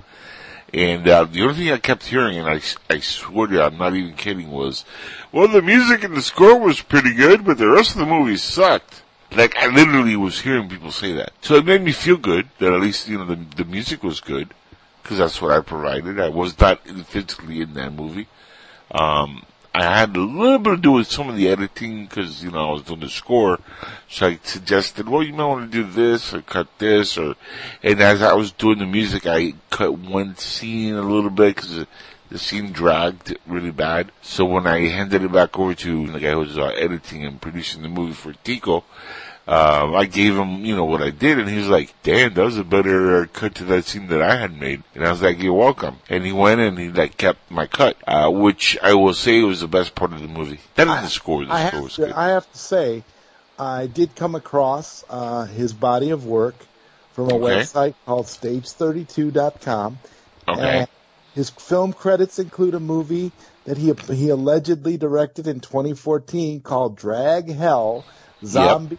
And 0.72 1.09
uh, 1.09 1.24
the 1.24 1.42
only 1.42 1.55
thing 1.55 1.72
I 1.72 1.78
kept 1.78 2.05
hearing, 2.05 2.38
and 2.38 2.48
I, 2.48 2.61
I 2.88 3.01
swear 3.01 3.48
to 3.48 3.55
you, 3.55 3.61
I'm 3.61 3.76
not 3.76 3.94
even 3.94 4.14
kidding, 4.14 4.53
was, 4.53 4.84
well, 5.32 5.48
the 5.48 5.62
music 5.62 6.05
and 6.05 6.16
the 6.16 6.22
score 6.22 6.61
was 6.61 6.80
pretty 6.80 7.12
good, 7.12 7.44
but 7.44 7.59
the 7.59 7.68
rest 7.68 7.92
of 7.92 7.98
the 7.98 8.07
movie 8.07 8.36
sucked. 8.36 9.03
Like, 9.32 9.57
I 9.57 9.66
literally 9.66 10.14
was 10.14 10.42
hearing 10.42 10.68
people 10.68 10.92
say 10.92 11.12
that. 11.14 11.32
So 11.40 11.57
it 11.57 11.64
made 11.64 11.82
me 11.82 11.90
feel 11.90 12.16
good 12.16 12.48
that 12.61 12.72
at 12.72 12.80
least, 12.80 13.09
you 13.09 13.18
know, 13.18 13.24
the, 13.24 13.36
the 13.57 13.64
music 13.64 14.05
was 14.05 14.20
good, 14.20 14.55
because 15.03 15.18
that's 15.18 15.42
what 15.42 15.51
I 15.51 15.61
provided. 15.61 16.20
I 16.20 16.28
was 16.28 16.59
not 16.61 16.86
physically 16.86 17.62
in 17.62 17.74
that 17.74 17.92
movie. 17.92 18.28
Um, 18.91 19.45
I 19.72 19.84
had 19.84 20.16
a 20.16 20.20
little 20.20 20.59
bit 20.59 20.70
to 20.70 20.76
do 20.76 20.93
with 20.93 21.07
some 21.07 21.28
of 21.28 21.36
the 21.36 21.49
editing 21.49 22.07
because, 22.07 22.43
you 22.43 22.51
know, 22.51 22.70
I 22.70 22.72
was 22.72 22.82
doing 22.82 23.01
the 23.01 23.09
score. 23.09 23.61
So 24.09 24.26
I 24.26 24.41
suggested, 24.43 25.09
well, 25.09 25.22
you 25.22 25.32
might 25.32 25.47
want 25.47 25.70
to 25.70 25.84
do 25.84 25.88
this 25.88 26.34
or 26.34 26.43
cut 26.43 26.66
this 26.78 27.16
or, 27.16 27.36
and 27.82 28.01
as 28.01 28.20
I 28.20 28.34
was 28.34 28.51
doing 28.51 28.78
the 28.78 28.86
music, 28.86 29.26
I 29.26 29.55
cut 29.70 29.97
one 29.97 30.36
scene 30.36 30.95
a 30.95 31.03
little 31.03 31.30
bit 31.30 31.55
because 31.55 31.86
the 32.30 32.38
scene 32.38 32.72
dragged 32.72 33.36
really 33.47 33.70
bad. 33.70 34.11
So 34.22 34.45
when 34.45 34.66
I 34.66 34.88
handed 34.88 35.22
it 35.22 35.32
back 35.32 35.57
over 35.57 35.74
to 35.74 36.07
the 36.09 36.18
guy 36.18 36.32
who 36.32 36.38
was 36.38 36.59
uh, 36.59 36.66
editing 36.66 37.24
and 37.24 37.41
producing 37.41 37.82
the 37.82 37.88
movie 37.88 38.14
for 38.14 38.32
Tico, 38.32 38.84
um, 39.51 39.96
I 39.96 40.05
gave 40.05 40.36
him, 40.36 40.64
you 40.64 40.76
know, 40.76 40.84
what 40.84 41.03
I 41.03 41.11
did, 41.11 41.38
and 41.40 41.48
he 41.48 41.57
was 41.57 41.68
like, 41.68 41.92
"Damn, 42.05 42.34
that 42.34 42.44
was 42.44 42.57
a 42.57 42.62
better 42.64 43.26
cut 43.26 43.57
to 43.57 43.64
that 43.64 43.84
scene 43.84 44.07
that 44.09 44.22
I 44.22 44.36
had 44.36 44.59
made." 44.59 44.84
And 44.94 45.05
I 45.05 45.11
was 45.11 45.20
like, 45.22 45.42
"You're 45.42 45.55
welcome." 45.55 45.96
And 46.09 46.24
he 46.24 46.30
went 46.30 46.61
and 46.61 46.78
he 46.78 46.88
like 46.88 47.16
kept 47.16 47.51
my 47.51 47.66
cut, 47.66 47.96
uh, 48.07 48.30
which 48.30 48.78
I 48.80 48.94
will 48.94 49.12
say 49.14 49.42
was 49.42 49.61
the 49.61 49.66
best 49.68 49.96
part 49.96 50.12
of 50.12 50.22
the 50.22 50.28
movie. 50.28 50.61
That 50.76 50.86
is 50.98 51.03
the 51.03 51.11
score. 51.11 51.44
The 51.44 51.53
I 51.53 51.66
score 51.66 51.70
have, 51.72 51.82
was 51.82 51.94
to, 51.94 52.03
good. 52.03 52.12
I 52.12 52.28
have 52.28 52.51
to 52.53 52.59
say, 52.59 53.03
I 53.59 53.86
did 53.88 54.14
come 54.14 54.36
across 54.36 55.05
uh, 55.11 55.46
his 55.46 55.72
body 55.72 56.11
of 56.11 56.24
work 56.26 56.55
from 57.14 57.28
a 57.30 57.34
Okay. 57.34 57.44
website 57.62 57.94
called 58.07 58.26
Stage32.com. 58.26 59.98
Okay. 60.46 60.61
And 60.62 60.88
his 61.34 61.51
film 61.51 61.92
credits 61.92 62.38
include 62.38 62.74
a 62.74 62.80
movie 62.80 63.32
that 63.64 63.76
he 63.76 63.92
he 64.14 64.28
allegedly 64.30 64.96
directed 64.96 65.48
in 65.48 65.59
2014 65.59 66.61
called 66.61 66.96
Drag 66.96 67.53
Hell: 67.53 68.05
Zombies 68.44 68.98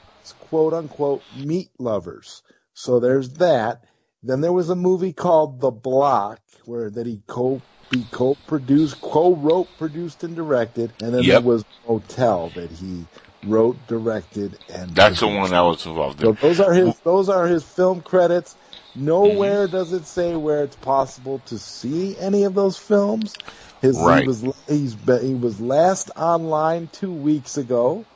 quote 0.52 0.76
unquote 0.76 1.26
meat 1.34 1.72
lovers. 1.80 2.44
So 2.76 3.02
there's 3.02 3.36
that. 3.36 3.86
Then 4.24 4.42
there 4.42 4.54
was 4.54 4.70
a 4.72 4.78
movie 4.78 5.14
called 5.14 5.62
The 5.62 5.72
Block 5.72 6.42
where 6.66 6.92
that 6.92 7.08
he 7.08 7.24
co 7.28 7.64
he 7.92 8.06
co-produced, 8.06 9.02
co-wrote, 9.02 9.78
produced, 9.80 10.24
and 10.26 10.36
directed. 10.38 10.96
And 11.02 11.16
then 11.16 11.28
Yep. 11.28 11.30
there 11.30 11.42
was 11.42 11.66
Motel 11.88 12.52
that 12.52 12.72
he 12.72 13.10
wrote, 13.44 13.88
directed, 13.88 14.60
and 14.70 14.96
That's 14.96 15.22
the 15.22 15.28
one 15.28 15.54
I 15.54 15.64
was 15.64 15.86
involved 15.86 16.22
So 16.24 16.34
in. 16.34 16.38
those 16.42 16.60
are 16.62 16.74
his 16.74 17.02
those 17.06 17.30
are 17.30 17.48
his 17.48 17.64
film 17.66 18.02
credits. 18.02 18.58
Nowhere 18.96 19.68
Mm-hmm. 19.68 19.70
does 19.70 19.94
it 19.94 20.06
say 20.08 20.36
where 20.36 20.64
it's 20.64 20.78
possible 20.78 21.42
to 21.48 21.60
see 21.60 22.18
any 22.20 22.44
of 22.46 22.56
those 22.56 22.78
films. 22.78 23.40
His 23.82 24.02
Right. 24.02 24.08
he 24.08 24.22
was 24.22 24.44
he's 24.68 24.98
he 25.22 25.36
was 25.36 25.62
last 25.62 26.12
online 26.18 26.90
two 26.90 27.14
weeks 27.14 27.58
ago, 27.58 28.08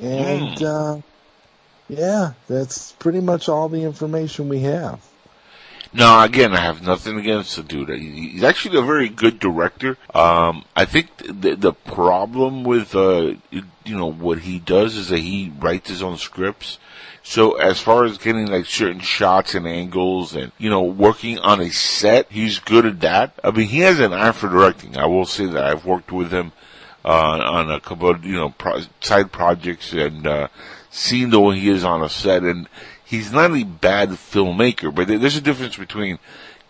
and 0.00 0.52
Hmm. 0.52 0.62
uh, 0.62 0.96
yeah, 1.88 2.32
that's 2.48 2.92
pretty 2.92 3.20
much 3.20 3.48
all 3.48 3.68
the 3.68 3.82
information 3.82 4.48
we 4.48 4.60
have. 4.60 5.00
No, 5.92 6.20
again, 6.22 6.52
I 6.52 6.60
have 6.60 6.82
nothing 6.82 7.18
against 7.18 7.56
the 7.56 7.62
dude. 7.62 7.88
He's 7.88 8.44
actually 8.44 8.78
a 8.78 8.82
very 8.82 9.08
good 9.08 9.38
director. 9.38 9.96
Um, 10.14 10.64
I 10.76 10.84
think 10.84 11.08
the 11.16 11.54
the 11.54 11.72
problem 11.72 12.62
with 12.62 12.94
uh, 12.94 13.34
you 13.50 13.96
know 13.96 14.10
what 14.10 14.40
he 14.40 14.58
does 14.58 14.96
is 14.96 15.08
that 15.08 15.20
he 15.20 15.50
writes 15.58 15.88
his 15.88 16.02
own 16.02 16.18
scripts. 16.18 16.78
So 17.22 17.54
as 17.54 17.80
far 17.80 18.04
as 18.04 18.18
getting 18.18 18.46
like 18.46 18.66
certain 18.66 19.00
shots 19.00 19.54
and 19.54 19.66
angles 19.66 20.34
and 20.34 20.52
you 20.58 20.68
know 20.68 20.82
working 20.82 21.38
on 21.38 21.60
a 21.60 21.70
set, 21.70 22.30
he's 22.30 22.58
good 22.58 22.84
at 22.84 23.00
that. 23.00 23.32
I 23.42 23.50
mean, 23.50 23.68
he 23.68 23.80
has 23.80 23.98
an 23.98 24.12
eye 24.12 24.32
for 24.32 24.48
directing. 24.50 24.98
I 24.98 25.06
will 25.06 25.26
say 25.26 25.46
that 25.46 25.64
I've 25.64 25.86
worked 25.86 26.12
with 26.12 26.30
him 26.30 26.52
uh, 27.04 27.38
on 27.38 27.70
a 27.70 27.80
couple 27.80 28.10
of 28.10 28.24
you 28.26 28.36
know 28.36 28.50
pro- 28.50 28.82
side 29.00 29.32
projects 29.32 29.94
and 29.94 30.26
uh, 30.26 30.48
seen 30.90 31.30
the 31.30 31.40
way 31.40 31.58
he 31.58 31.68
is 31.68 31.84
on 31.84 32.02
a 32.02 32.08
set, 32.08 32.42
and 32.42 32.68
he's 33.04 33.32
not 33.32 33.50
a 33.50 33.64
bad 33.64 34.10
filmmaker, 34.10 34.94
but 34.94 35.08
there's 35.08 35.36
a 35.36 35.40
difference 35.40 35.76
between 35.76 36.18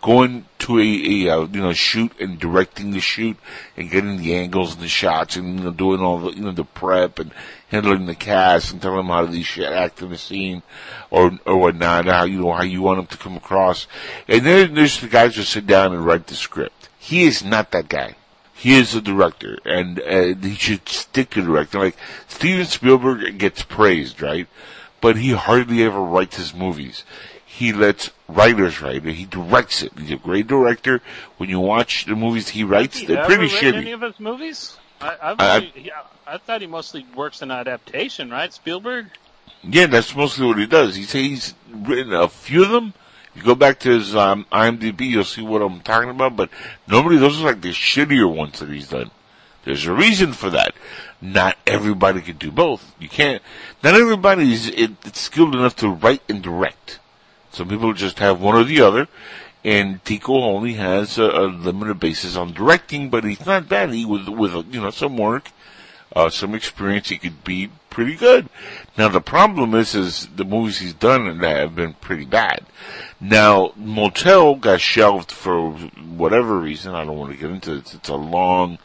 going 0.01 0.45
to 0.59 0.79
a, 0.79 0.81
a 1.27 1.45
you 1.45 1.61
know 1.61 1.73
shoot 1.73 2.11
and 2.19 2.39
directing 2.39 2.91
the 2.91 2.99
shoot 2.99 3.37
and 3.75 3.91
getting 3.91 4.17
the 4.17 4.33
angles 4.33 4.73
and 4.73 4.81
the 4.81 4.87
shots 4.87 5.35
and 5.35 5.59
you 5.59 5.65
know 5.65 5.71
doing 5.71 5.99
all 5.99 6.19
the 6.19 6.31
you 6.31 6.41
know 6.41 6.51
the 6.51 6.63
prep 6.63 7.19
and 7.19 7.31
handling 7.67 8.05
the 8.05 8.15
cast 8.15 8.71
and 8.71 8.81
telling 8.81 8.97
them 8.97 9.07
how 9.07 9.29
should 9.41 9.65
act 9.65 10.01
in 10.01 10.09
the 10.09 10.17
scene 10.17 10.63
or 11.11 11.37
or 11.45 11.57
whatnot, 11.57 12.05
how 12.05 12.23
you 12.23 12.39
know 12.39 12.53
how 12.53 12.63
you 12.63 12.81
want 12.81 12.97
them 12.97 13.07
to 13.07 13.17
come 13.17 13.35
across, 13.35 13.87
and 14.27 14.45
then 14.45 14.73
there's 14.73 14.99
the 15.01 15.07
guys 15.07 15.35
who 15.35 15.43
sit 15.43 15.67
down 15.67 15.93
and 15.93 16.05
write 16.05 16.27
the 16.27 16.35
script. 16.35 16.89
He 16.97 17.23
is 17.23 17.43
not 17.43 17.71
that 17.71 17.89
guy. 17.89 18.15
He 18.59 18.77
is 18.77 18.93
a 18.93 18.99
director, 19.01 19.57
and 19.63 20.01
uh, 20.01 20.35
he 20.41 20.55
should 20.55 20.87
stick 20.89 21.29
to 21.31 21.41
directing. 21.41 21.79
Like 21.79 21.97
Steven 22.27 22.65
Spielberg 22.65 23.37
gets 23.37 23.63
praised, 23.63 24.21
right? 24.21 24.47
But 24.99 25.15
he 25.15 25.31
hardly 25.31 25.81
ever 25.83 26.01
writes 26.01 26.35
his 26.35 26.53
movies. 26.53 27.05
He 27.45 27.71
lets 27.71 28.11
writers 28.27 28.81
write 28.81 29.05
it. 29.05 29.13
He 29.13 29.25
directs 29.25 29.81
it. 29.81 29.93
He's 29.97 30.11
a 30.11 30.17
great 30.17 30.47
director. 30.47 31.01
When 31.37 31.49
you 31.49 31.61
watch 31.61 32.03
the 32.05 32.15
movies 32.17 32.49
he 32.49 32.65
writes, 32.65 32.97
He 32.97 33.05
they're 33.05 33.19
ever 33.19 33.27
pretty 33.27 33.47
shitty. 33.47 33.75
Any 33.77 33.91
of 33.93 34.01
his 34.01 34.19
movies? 34.19 34.77
I, 34.99 35.15
I- 35.39 35.71
yeah, 35.75 36.01
I 36.27 36.37
thought 36.37 36.59
he 36.59 36.67
mostly 36.67 37.05
works 37.15 37.41
in 37.41 37.51
adaptation, 37.51 38.29
right? 38.29 38.51
Spielberg. 38.51 39.07
Yeah, 39.63 39.87
that's 39.87 40.13
mostly 40.15 40.45
what 40.47 40.57
he 40.57 40.65
does. 40.65 40.95
He 40.95 41.03
says 41.03 41.21
he's 41.21 41.53
written 41.71 42.13
a 42.13 42.27
few 42.27 42.63
of 42.63 42.69
them. 42.69 42.93
You 43.39 43.45
go 43.45 43.55
back 43.55 43.79
to 43.79 43.89
his 43.89 44.17
um, 44.17 44.45
IMDb, 44.51 45.11
you'll 45.11 45.23
see 45.23 45.41
what 45.41 45.61
I'm 45.61 45.79
talking 45.79 46.09
about. 46.09 46.35
But 46.35 46.49
normally 46.89 47.15
those 47.15 47.41
are 47.41 47.45
like 47.45 47.61
the 47.61 47.69
shittier 47.69 48.29
ones 48.29 48.59
that 48.59 48.67
he's 48.67 48.89
done. 48.89 49.11
There's 49.63 49.85
a 49.85 49.93
reason 49.93 50.33
for 50.33 50.49
that. 50.49 50.73
Not 51.21 51.57
everybody 51.65 52.21
can 52.21 52.35
do 52.35 52.51
both. 52.51 52.93
You 52.99 53.07
can't. 53.07 53.41
Not 53.81 53.95
everybody 53.95 54.51
is 54.51 54.71
skilled 55.13 55.55
enough 55.55 55.77
to 55.77 55.87
write 55.87 56.21
and 56.27 56.41
direct. 56.41 56.99
Some 57.51 57.69
people 57.69 57.93
just 57.93 58.19
have 58.19 58.41
one 58.41 58.55
or 58.55 58.65
the 58.65 58.81
other. 58.81 59.07
And 59.63 60.03
Tico 60.03 60.33
only 60.33 60.73
has 60.73 61.17
a, 61.17 61.23
a 61.23 61.47
limited 61.47 61.99
basis 61.99 62.35
on 62.35 62.51
directing, 62.51 63.09
but 63.09 63.23
he's 63.23 63.45
not 63.45 63.69
bad. 63.69 63.91
He 63.93 64.05
with 64.05 64.27
with 64.27 64.73
you 64.73 64.81
know 64.81 64.89
some 64.89 65.15
work 65.15 65.49
uh, 66.15 66.29
some 66.29 66.55
experience, 66.55 67.09
he 67.09 67.17
could 67.17 67.43
be 67.43 67.69
pretty 67.89 68.15
good. 68.15 68.49
Now 68.97 69.07
the 69.09 69.21
problem 69.21 69.75
is, 69.75 69.95
is 69.95 70.27
the 70.35 70.45
movies 70.45 70.79
he's 70.79 70.93
done 70.93 71.37
that 71.39 71.57
have 71.57 71.75
been 71.75 71.93
pretty 71.93 72.25
bad. 72.25 72.65
Now 73.19 73.73
Motel 73.75 74.55
got 74.55 74.81
shelved 74.81 75.31
for 75.31 75.71
whatever 75.71 76.57
reason. 76.59 76.95
I 76.95 77.05
don't 77.05 77.17
want 77.17 77.31
to 77.31 77.37
get 77.37 77.51
into 77.51 77.75
it. 77.75 77.93
It's 77.93 78.09
a 78.09 78.15
long, 78.15 78.77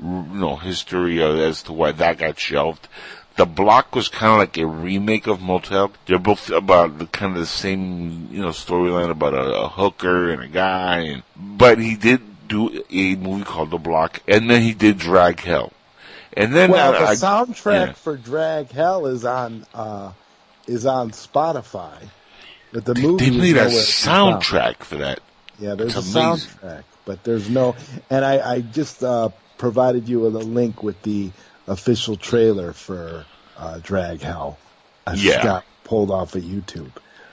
you 0.00 0.26
know, 0.32 0.56
history 0.56 1.22
as 1.22 1.62
to 1.64 1.72
why 1.72 1.92
that 1.92 2.18
got 2.18 2.38
shelved. 2.38 2.88
The 3.36 3.46
Block 3.46 3.94
was 3.94 4.08
kind 4.08 4.32
of 4.32 4.38
like 4.38 4.58
a 4.58 4.66
remake 4.66 5.28
of 5.28 5.40
Motel. 5.40 5.92
They're 6.06 6.18
both 6.18 6.50
about 6.50 6.98
the 6.98 7.06
kind 7.06 7.34
of 7.34 7.38
the 7.38 7.46
same, 7.46 8.28
you 8.32 8.42
know, 8.42 8.48
storyline 8.48 9.10
about 9.10 9.32
a, 9.32 9.60
a 9.60 9.68
hooker 9.68 10.30
and 10.30 10.42
a 10.42 10.48
guy, 10.48 10.98
and 11.02 11.22
but 11.36 11.78
he 11.78 11.94
did 11.94 12.48
do 12.48 12.82
a 12.90 13.14
movie 13.14 13.44
called 13.44 13.70
The 13.70 13.78
Block, 13.78 14.22
and 14.26 14.50
then 14.50 14.62
he 14.62 14.74
did 14.74 14.98
Drag 14.98 15.38
Hell. 15.38 15.72
And 16.36 16.54
then 16.54 16.70
Well, 16.70 16.94
I, 16.94 16.98
the 17.00 17.06
I- 17.10 17.14
soundtrack 17.14 17.86
yeah. 17.88 17.92
for 17.92 18.16
Drag 18.16 18.70
Hell 18.70 19.06
is 19.06 19.24
on 19.24 19.66
uh, 19.74 20.12
is 20.66 20.86
on 20.86 21.10
Spotify, 21.12 21.94
but 22.72 22.84
the 22.84 22.94
movie 22.94 23.30
they 23.30 23.36
is 23.36 23.40
made 23.40 23.50
a 23.56 23.64
nowhere 23.64 23.70
to 23.70 23.76
be 23.76 23.82
found. 23.82 24.42
soundtrack 24.42 24.76
for 24.84 24.96
that. 24.98 25.20
Yeah, 25.58 25.74
there's 25.74 25.96
It's 25.96 26.14
a 26.14 26.18
amazing. 26.20 26.50
soundtrack, 26.60 26.84
but 27.04 27.24
there's 27.24 27.48
no. 27.48 27.74
And 28.10 28.24
I, 28.24 28.52
I 28.56 28.60
just 28.60 29.02
uh, 29.02 29.30
provided 29.56 30.08
you 30.08 30.20
with 30.20 30.36
a 30.36 30.40
link 30.40 30.82
with 30.82 31.00
the 31.02 31.30
official 31.66 32.16
trailer 32.16 32.72
for 32.72 33.24
uh, 33.56 33.78
Drag 33.82 34.20
Hell. 34.20 34.58
I 35.06 35.16
just 35.16 35.42
got 35.42 35.64
pulled 35.84 36.10
off 36.10 36.34
of 36.34 36.42
YouTube. 36.42 36.90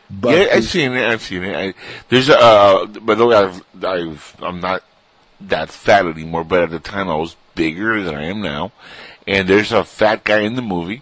But 0.10 0.38
yeah, 0.38 0.54
I've 0.54 0.64
seen 0.66 0.94
it. 0.94 1.06
I've 1.06 1.22
seen 1.22 1.44
it. 1.44 1.56
I, 1.56 1.74
there's 2.10 2.30
a. 2.30 2.40
Uh, 2.40 2.86
by 2.86 3.16
the 3.16 3.26
way, 3.26 3.36
I've, 3.36 3.64
I've, 3.84 4.36
I'm 4.42 4.62
not 4.62 4.84
that 5.42 5.70
fat 5.70 6.06
anymore, 6.06 6.44
but 6.46 6.64
at 6.64 6.70
the 6.70 6.80
time 6.80 7.10
I 7.10 7.16
was 7.16 7.36
bigger 7.56 8.02
than 8.04 8.16
I 8.16 8.26
am 8.26 8.42
now. 8.42 8.72
And 9.28 9.48
there's 9.48 9.72
a 9.72 9.84
fat 9.84 10.24
guy 10.24 10.42
in 10.42 10.56
the 10.56 10.62
movie, 10.62 11.02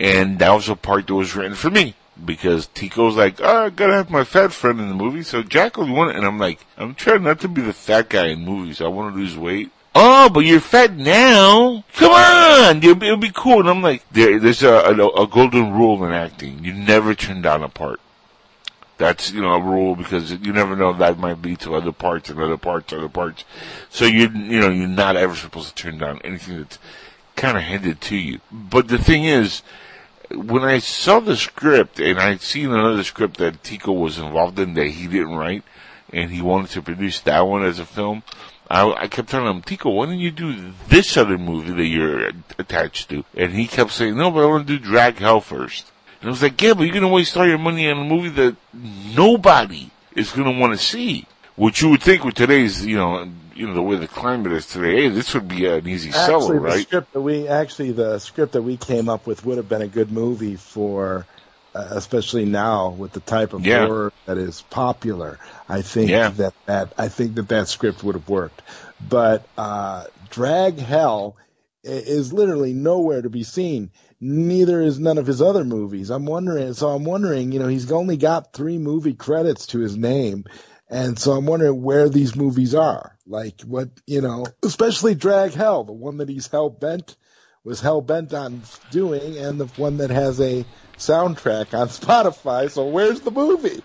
and 0.00 0.38
that 0.40 0.50
was 0.50 0.68
a 0.68 0.74
part 0.74 1.06
that 1.06 1.14
was 1.14 1.36
written 1.36 1.54
for 1.54 1.70
me 1.70 1.94
because 2.24 2.66
Tico's 2.66 3.16
like, 3.16 3.40
"Oh, 3.40 3.66
I 3.66 3.70
gotta 3.70 3.94
have 3.94 4.10
my 4.10 4.24
fat 4.24 4.52
friend 4.52 4.80
in 4.80 4.88
the 4.88 4.94
movie." 4.94 5.22
So 5.22 5.42
Jackal, 5.42 5.86
you 5.86 5.92
want 5.92 6.10
it? 6.10 6.16
And 6.16 6.26
I'm 6.26 6.38
like, 6.38 6.66
I'm 6.76 6.94
trying 6.94 7.22
not 7.22 7.40
to 7.40 7.48
be 7.48 7.62
the 7.62 7.72
fat 7.72 8.08
guy 8.08 8.26
in 8.28 8.44
movies. 8.44 8.80
I 8.80 8.88
want 8.88 9.14
to 9.14 9.20
lose 9.20 9.36
weight. 9.36 9.70
Oh, 9.94 10.30
but 10.30 10.40
you're 10.40 10.60
fat 10.60 10.96
now. 10.96 11.84
Come 11.94 12.12
on, 12.12 12.78
it'll 12.78 12.94
be, 12.94 13.06
it'll 13.06 13.18
be 13.18 13.30
cool. 13.32 13.60
And 13.60 13.68
I'm 13.68 13.82
like, 13.82 14.02
there, 14.10 14.40
there's 14.40 14.62
a, 14.62 14.72
a, 14.72 15.22
a 15.22 15.26
golden 15.26 15.72
rule 15.72 16.04
in 16.04 16.12
acting: 16.12 16.64
you 16.64 16.72
never 16.72 17.14
turn 17.14 17.42
down 17.42 17.62
a 17.62 17.68
part. 17.68 18.00
That's 19.02 19.32
you 19.32 19.42
know 19.42 19.54
a 19.54 19.60
rule 19.60 19.96
because 19.96 20.30
you 20.30 20.52
never 20.52 20.76
know 20.76 20.92
that 20.92 21.18
might 21.18 21.42
lead 21.42 21.58
to 21.62 21.74
other 21.74 21.90
parts 21.90 22.30
and 22.30 22.38
other 22.38 22.56
parts, 22.56 22.92
other 22.92 23.08
parts. 23.08 23.44
So 23.90 24.04
you 24.04 24.28
you 24.28 24.60
know 24.60 24.70
you're 24.70 24.86
not 24.86 25.16
ever 25.16 25.34
supposed 25.34 25.70
to 25.70 25.74
turn 25.74 25.98
down 25.98 26.20
anything 26.22 26.58
that's 26.58 26.78
kind 27.34 27.56
of 27.56 27.64
handed 27.64 28.00
to 28.02 28.16
you. 28.16 28.38
But 28.52 28.86
the 28.86 28.98
thing 28.98 29.24
is, 29.24 29.62
when 30.30 30.62
I 30.62 30.78
saw 30.78 31.18
the 31.18 31.36
script 31.36 31.98
and 31.98 32.20
I'd 32.20 32.42
seen 32.42 32.70
another 32.70 33.02
script 33.02 33.38
that 33.38 33.64
Tico 33.64 33.90
was 33.90 34.18
involved 34.18 34.60
in 34.60 34.74
that 34.74 34.86
he 34.86 35.08
didn't 35.08 35.34
write, 35.34 35.64
and 36.12 36.30
he 36.30 36.40
wanted 36.40 36.70
to 36.70 36.82
produce 36.82 37.18
that 37.22 37.40
one 37.40 37.64
as 37.64 37.80
a 37.80 37.84
film. 37.84 38.22
I, 38.70 38.88
I 38.92 39.08
kept 39.08 39.30
telling 39.30 39.52
him, 39.52 39.62
Tico, 39.62 39.90
why 39.90 40.06
don't 40.06 40.20
you 40.20 40.30
do 40.30 40.74
this 40.86 41.16
other 41.16 41.38
movie 41.38 41.72
that 41.72 41.86
you're 41.86 42.28
attached 42.56 43.10
to? 43.10 43.24
And 43.36 43.52
he 43.54 43.66
kept 43.66 43.90
saying, 43.90 44.16
no, 44.16 44.30
but 44.30 44.44
I 44.44 44.46
want 44.46 44.68
to 44.68 44.78
do 44.78 44.82
Drag 44.82 45.18
Hell 45.18 45.40
first. 45.40 45.91
And 46.22 46.28
I 46.28 46.30
was 46.30 46.40
like, 46.42 46.62
yeah, 46.62 46.74
but 46.74 46.84
you're 46.84 46.92
going 46.92 47.02
to 47.02 47.08
waste 47.08 47.36
all 47.36 47.46
your 47.46 47.58
money 47.58 47.90
on 47.90 47.98
a 47.98 48.04
movie 48.04 48.28
that 48.28 48.56
nobody 48.72 49.90
is 50.14 50.30
going 50.30 50.52
to 50.52 50.58
want 50.58 50.72
to 50.72 50.78
see. 50.78 51.26
Which 51.56 51.82
you 51.82 51.90
would 51.90 52.02
think 52.02 52.24
with 52.24 52.34
today's, 52.36 52.86
you 52.86 52.96
know, 52.96 53.28
you 53.54 53.66
know, 53.66 53.74
the 53.74 53.82
way 53.82 53.96
the 53.96 54.08
climate 54.08 54.52
is 54.52 54.66
today, 54.66 55.02
hey, 55.02 55.08
this 55.08 55.34
would 55.34 55.48
be 55.48 55.66
an 55.66 55.86
easy 55.86 56.12
seller, 56.12 56.54
Actually, 56.54 56.58
the 56.58 56.82
script 56.82 57.12
that 57.12 57.20
we 57.20 57.48
actually 57.48 57.92
the 57.92 58.18
script 58.20 58.52
that 58.52 58.62
we 58.62 58.76
came 58.76 59.08
up 59.08 59.26
with 59.26 59.44
would 59.44 59.58
have 59.58 59.68
been 59.68 59.82
a 59.82 59.88
good 59.88 60.10
movie 60.10 60.56
for, 60.56 61.26
uh, 61.74 61.88
especially 61.90 62.44
now 62.46 62.90
with 62.90 63.12
the 63.12 63.20
type 63.20 63.52
of 63.52 63.66
Yeah. 63.66 63.86
horror 63.86 64.12
that 64.26 64.38
is 64.38 64.62
popular. 64.62 65.38
I 65.68 65.82
think 65.82 66.08
Yeah. 66.10 66.30
that 66.30 66.54
that 66.66 66.92
I 66.96 67.08
think 67.08 67.34
that 67.34 67.48
that 67.48 67.68
script 67.68 68.02
would 68.02 68.14
have 68.14 68.28
worked, 68.28 68.62
but 69.06 69.44
uh, 69.58 70.04
Drag 70.30 70.78
Hell 70.78 71.36
is 71.84 72.32
literally 72.32 72.72
nowhere 72.72 73.20
to 73.22 73.28
be 73.28 73.42
seen. 73.42 73.90
Neither 74.24 74.80
is 74.80 75.00
none 75.00 75.18
of 75.18 75.26
his 75.26 75.42
other 75.42 75.64
movies. 75.64 76.08
I'm 76.08 76.26
wondering. 76.26 76.74
So 76.74 76.90
I'm 76.90 77.04
wondering. 77.04 77.50
You 77.50 77.58
know, 77.58 77.66
he's 77.66 77.90
only 77.90 78.16
got 78.16 78.52
three 78.52 78.78
movie 78.78 79.14
credits 79.14 79.66
to 79.68 79.80
his 79.80 79.96
name. 79.96 80.44
And 80.88 81.18
so 81.18 81.32
I'm 81.32 81.46
wondering 81.46 81.82
where 81.82 82.08
these 82.08 82.36
movies 82.36 82.74
are. 82.74 83.18
Like 83.26 83.62
what, 83.62 83.88
you 84.06 84.20
know, 84.20 84.46
especially 84.62 85.16
Drag 85.16 85.52
Hell, 85.52 85.82
the 85.82 85.92
one 85.92 86.18
that 86.18 86.28
he's 86.28 86.46
hell 86.46 86.70
bent, 86.70 87.16
was 87.64 87.80
hell 87.80 88.00
bent 88.00 88.32
on 88.32 88.62
doing, 88.92 89.38
and 89.38 89.58
the 89.58 89.66
one 89.80 89.96
that 89.96 90.10
has 90.10 90.40
a 90.40 90.64
soundtrack 91.06 91.78
on 91.78 91.88
Spotify. 91.88 92.70
So 92.70 92.86
where's 92.86 93.20
the 93.20 93.30
movie? 93.30 93.82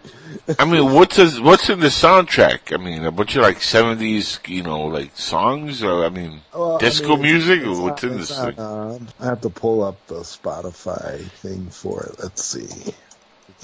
I 0.59 0.65
mean, 0.65 0.93
what's 0.93 1.15
his, 1.17 1.39
what's 1.41 1.69
in 1.69 1.79
the 1.79 1.87
soundtrack? 1.87 2.73
I 2.73 2.77
mean, 2.77 3.03
a 3.05 3.11
bunch 3.11 3.35
of 3.35 3.41
like 3.41 3.61
seventies, 3.61 4.39
you 4.47 4.63
know, 4.63 4.81
like 4.85 5.15
songs, 5.17 5.83
or 5.83 6.05
I 6.05 6.09
mean, 6.09 6.41
Well, 6.53 6.75
I 6.75 6.79
disco 6.79 7.13
mean, 7.15 7.21
music, 7.23 7.63
or 7.65 7.81
what's 7.81 8.03
on- 8.03 8.11
in 8.11 8.17
this 8.17 8.37
thing? 8.39 8.59
um, 8.59 9.07
I 9.19 9.25
have 9.25 9.41
to 9.41 9.49
pull 9.49 9.83
up 9.83 10.05
the 10.07 10.21
Spotify 10.21 11.19
thing 11.41 11.67
for 11.69 12.03
it. 12.03 12.19
Let's 12.23 12.43
see. 12.43 12.93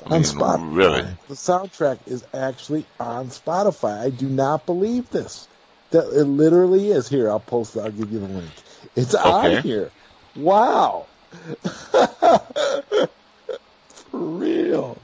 I 0.05 0.15
on 0.15 0.21
Spotify. 0.23 0.75
really? 0.75 1.07
The 1.27 1.35
soundtrack 1.35 1.99
is 2.07 2.25
actually 2.33 2.85
on 2.99 3.27
Spotify. 3.27 3.99
I 4.01 4.09
do 4.09 4.27
not 4.27 4.65
believe 4.65 5.09
this. 5.11 5.47
That 5.91 6.05
it 6.07 6.23
literally 6.25 6.89
is 6.89 7.07
here. 7.07 7.29
I'll 7.29 7.39
post 7.39 7.75
it. 7.75 7.81
I'll 7.81 7.91
give 7.91 8.11
you 8.11 8.19
the 8.19 8.27
link. 8.27 8.49
It's 8.95 9.13
Okay. 9.13 9.57
on 9.57 9.61
here. 9.63 9.91
Wow. 10.35 11.05
For 14.13 14.19
real. 14.19 14.99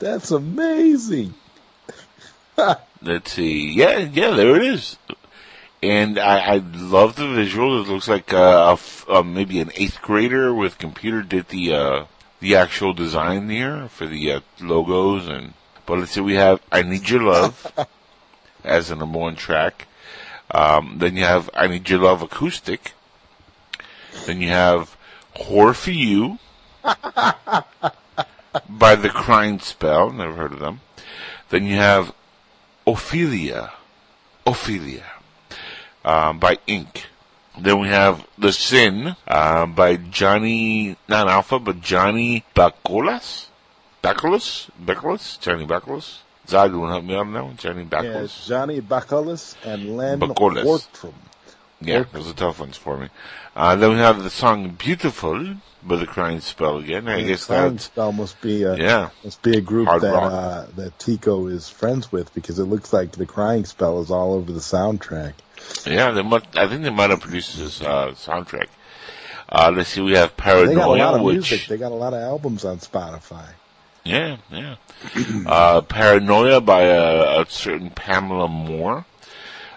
That's 0.00 0.32
amazing. 0.32 1.34
Let's 3.00 3.30
see. 3.30 3.70
Yeah, 3.70 3.98
yeah, 3.98 4.30
there 4.30 4.56
it 4.56 4.64
is. 4.64 4.96
And 5.80 6.18
I, 6.18 6.54
I 6.54 6.56
love 6.56 7.14
the 7.14 7.28
visual. 7.28 7.80
It 7.80 7.86
looks 7.86 8.08
like 8.08 8.32
uh, 8.34 8.36
a 8.70 8.72
f- 8.72 9.06
uh, 9.08 9.22
maybe 9.22 9.60
an 9.60 9.70
eighth 9.76 10.02
grader 10.02 10.52
with 10.52 10.78
computer 10.78 11.22
did 11.22 11.50
the 11.50 11.72
uh, 11.72 12.04
the 12.40 12.56
actual 12.56 12.92
design 12.92 13.48
here 13.48 13.86
for 13.86 14.06
the 14.06 14.32
uh, 14.32 14.40
logos 14.60 15.28
and. 15.28 15.54
But 15.86 16.00
let's 16.00 16.10
see, 16.10 16.20
we 16.20 16.34
have 16.34 16.60
"I 16.72 16.82
Need 16.82 17.08
Your 17.10 17.22
Love" 17.22 17.72
as 18.64 18.88
the 18.88 18.96
number 18.96 19.20
one 19.20 19.36
track. 19.36 19.86
Um, 20.50 20.96
then 20.98 21.16
you 21.16 21.22
have 21.22 21.48
"I 21.54 21.68
Need 21.68 21.88
Your 21.88 22.00
Love" 22.00 22.22
acoustic. 22.22 22.94
Then 24.26 24.40
you 24.40 24.48
have 24.48 24.96
"Whore 25.36 25.76
for 25.76 25.92
You" 25.92 26.40
by 28.68 28.96
the 28.96 29.08
Crying 29.08 29.58
Spell. 29.60 30.10
Never 30.10 30.34
heard 30.34 30.52
of 30.52 30.60
them. 30.60 30.80
Then 31.50 31.66
you 31.66 31.76
have 31.76 32.14
Ophelia. 32.86 33.72
Ophelia. 34.46 35.04
Um, 36.04 36.38
by 36.38 36.58
Ink. 36.66 37.06
Then 37.58 37.80
we 37.80 37.88
have 37.88 38.26
The 38.38 38.52
Sin, 38.52 39.14
uh, 39.28 39.66
by 39.66 39.96
Johnny, 39.96 40.96
not 41.06 41.28
Alpha, 41.28 41.58
but 41.58 41.82
Johnny 41.82 42.44
Bacolas? 42.56 43.46
Bacolas? 44.02 44.70
Bacolas? 44.82 45.38
Johnny 45.38 45.66
Bacolas? 45.66 46.20
Zod, 46.46 46.72
you 46.72 46.80
want 46.80 46.88
to 46.88 46.92
help 46.94 47.04
me 47.04 47.14
out 47.14 47.26
on 47.26 47.32
that 47.34 47.44
one? 47.44 47.56
Johnny 47.58 47.84
Bacolas? 47.84 48.24
it's 48.24 48.46
Johnny 48.46 48.80
Bacolas 48.80 49.54
and 49.64 49.96
Len 49.96 50.18
Bacallus. 50.18 50.64
Ortrum. 50.64 51.12
Yeah, 51.80 52.04
those 52.12 52.30
are 52.30 52.34
tough 52.34 52.60
ones 52.60 52.76
for 52.76 52.96
me. 52.96 53.08
Uh, 53.54 53.76
then 53.76 53.90
we 53.90 53.96
have 53.96 54.22
the 54.22 54.30
song 54.30 54.70
Beautiful 54.70 55.56
by 55.86 55.96
the 55.96 56.06
Crying 56.06 56.40
Spell 56.40 56.78
again. 56.78 57.08
I 57.08 57.18
Yeah, 57.18 57.26
guess 57.28 57.46
Crying 57.46 57.72
that's, 57.72 57.84
Spell 57.84 58.12
must 58.12 58.40
be 58.40 58.62
a 58.64 58.76
yeah. 58.76 59.10
must 59.24 59.42
be 59.42 59.56
a 59.56 59.60
group 59.60 59.86
Hard 59.88 60.02
that 60.02 60.12
rock. 60.14 60.32
uh, 60.32 60.66
that 60.76 60.98
Tico 60.98 61.46
is 61.48 61.68
friends 61.68 62.10
with 62.12 62.32
because 62.34 62.58
it 62.58 62.64
looks 62.64 62.92
like 62.92 63.12
the 63.12 63.26
Crying 63.26 63.64
Spell 63.64 64.00
is 64.00 64.10
all 64.10 64.34
over 64.34 64.52
the 64.52 64.60
soundtrack. 64.60 65.34
Yeah, 65.86 66.10
they 66.10 66.22
must, 66.22 66.46
I 66.56 66.66
think 66.66 66.82
they 66.82 66.90
might 66.90 67.10
have 67.10 67.20
produced 67.20 67.56
this, 67.56 67.80
uh, 67.80 68.12
soundtrack. 68.12 68.66
Uh, 69.48 69.72
let's 69.74 69.90
see, 69.90 70.00
we 70.00 70.12
have 70.12 70.34
They 70.36 70.42
got 70.44 70.56
a 70.56 70.72
lot 70.72 70.74
Paranoia, 70.74 71.14
of 71.18 71.22
which, 71.22 71.32
music. 71.34 71.66
They 71.68 71.76
got 71.76 71.92
a 71.92 71.94
lot 71.94 72.14
of 72.14 72.20
albums 72.22 72.64
on 72.64 72.78
Spotify. 72.78 73.48
Yeah, 74.04 74.38
yeah. 74.50 74.76
uh, 75.46 75.80
Paranoia 75.82 76.60
by 76.60 76.82
a, 76.82 77.42
a 77.42 77.46
certain 77.48 77.90
Pamela 77.90 78.48
Moore. 78.48 79.04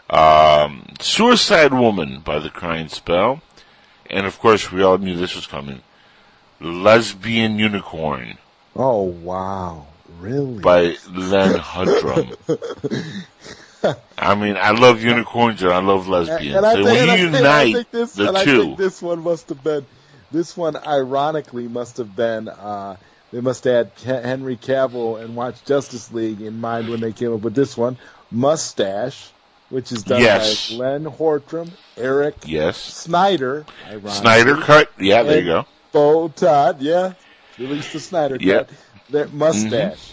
Um, 0.09 0.85
Suicide 0.99 1.73
Woman 1.73 2.19
by 2.21 2.39
The 2.39 2.49
Crying 2.49 2.87
Spell. 2.87 3.41
And 4.09 4.25
of 4.25 4.39
course, 4.39 4.71
we 4.71 4.81
all 4.83 4.97
knew 4.97 5.15
this 5.17 5.35
was 5.35 5.45
coming. 5.47 5.81
Lesbian 6.65 7.59
Unicorn 7.59 8.37
Oh 8.75 9.03
wow, 9.03 9.85
really? 10.19 10.59
by 10.59 10.95
Len 11.11 11.53
Hudrum. 11.59 12.35
I 14.17 14.33
mean, 14.35 14.57
I 14.57 14.71
love 14.71 15.01
unicorns 15.03 15.61
and 15.61 15.71
I 15.71 15.77
love 15.79 16.07
lesbians. 16.07 16.55
And 16.55 16.65
I 16.65 16.73
think, 16.73 16.87
and 16.87 17.11
I 17.11 17.15
you 17.15 17.23
think- 17.31 17.35
and 17.37 17.47
I 17.47 17.63
unite 17.63 17.75
think 17.75 17.91
this, 17.91 18.13
the 18.13 18.27
and 18.29 18.37
I 18.37 18.43
two, 18.43 18.61
think 18.63 18.77
this 18.79 19.01
one 19.01 19.19
must 19.23 19.49
have 19.49 19.63
been, 19.63 19.85
this 20.31 20.57
one 20.57 20.75
ironically 20.75 21.67
must 21.67 21.97
have 21.97 22.15
been, 22.15 22.49
uh, 22.49 22.95
they 23.31 23.41
must 23.41 23.63
have 23.65 23.95
had 24.03 24.23
Henry 24.25 24.57
Cavill 24.57 25.21
and 25.23 25.35
Watch 25.35 25.63
Justice 25.65 26.11
League 26.11 26.41
in 26.41 26.59
mind 26.59 26.89
when 26.89 26.99
they 26.99 27.11
came 27.13 27.31
up 27.33 27.41
with 27.41 27.53
this 27.53 27.77
one. 27.77 27.97
Mustache, 28.31 29.29
which 29.69 29.91
is 29.91 30.01
done 30.03 30.21
Yes. 30.21 30.71
by 30.71 30.77
Len 30.77 31.05
Hortram, 31.05 31.69
Eric 31.95 32.35
yes. 32.45 32.77
Snyder, 32.77 33.65
ironically, 33.85 34.11
Snyder 34.11 34.55
cut, 34.57 34.91
yeah, 34.99 35.21
there 35.23 35.39
you 35.39 35.45
go. 35.45 35.65
Bo 35.95 36.27
Todd, 36.27 36.81
yeah, 36.81 37.13
Release 37.57 37.93
the 37.93 38.01
Snyder 38.01 38.37
cut. 38.37 38.69
That 39.11 39.31
mustache. 39.31 40.11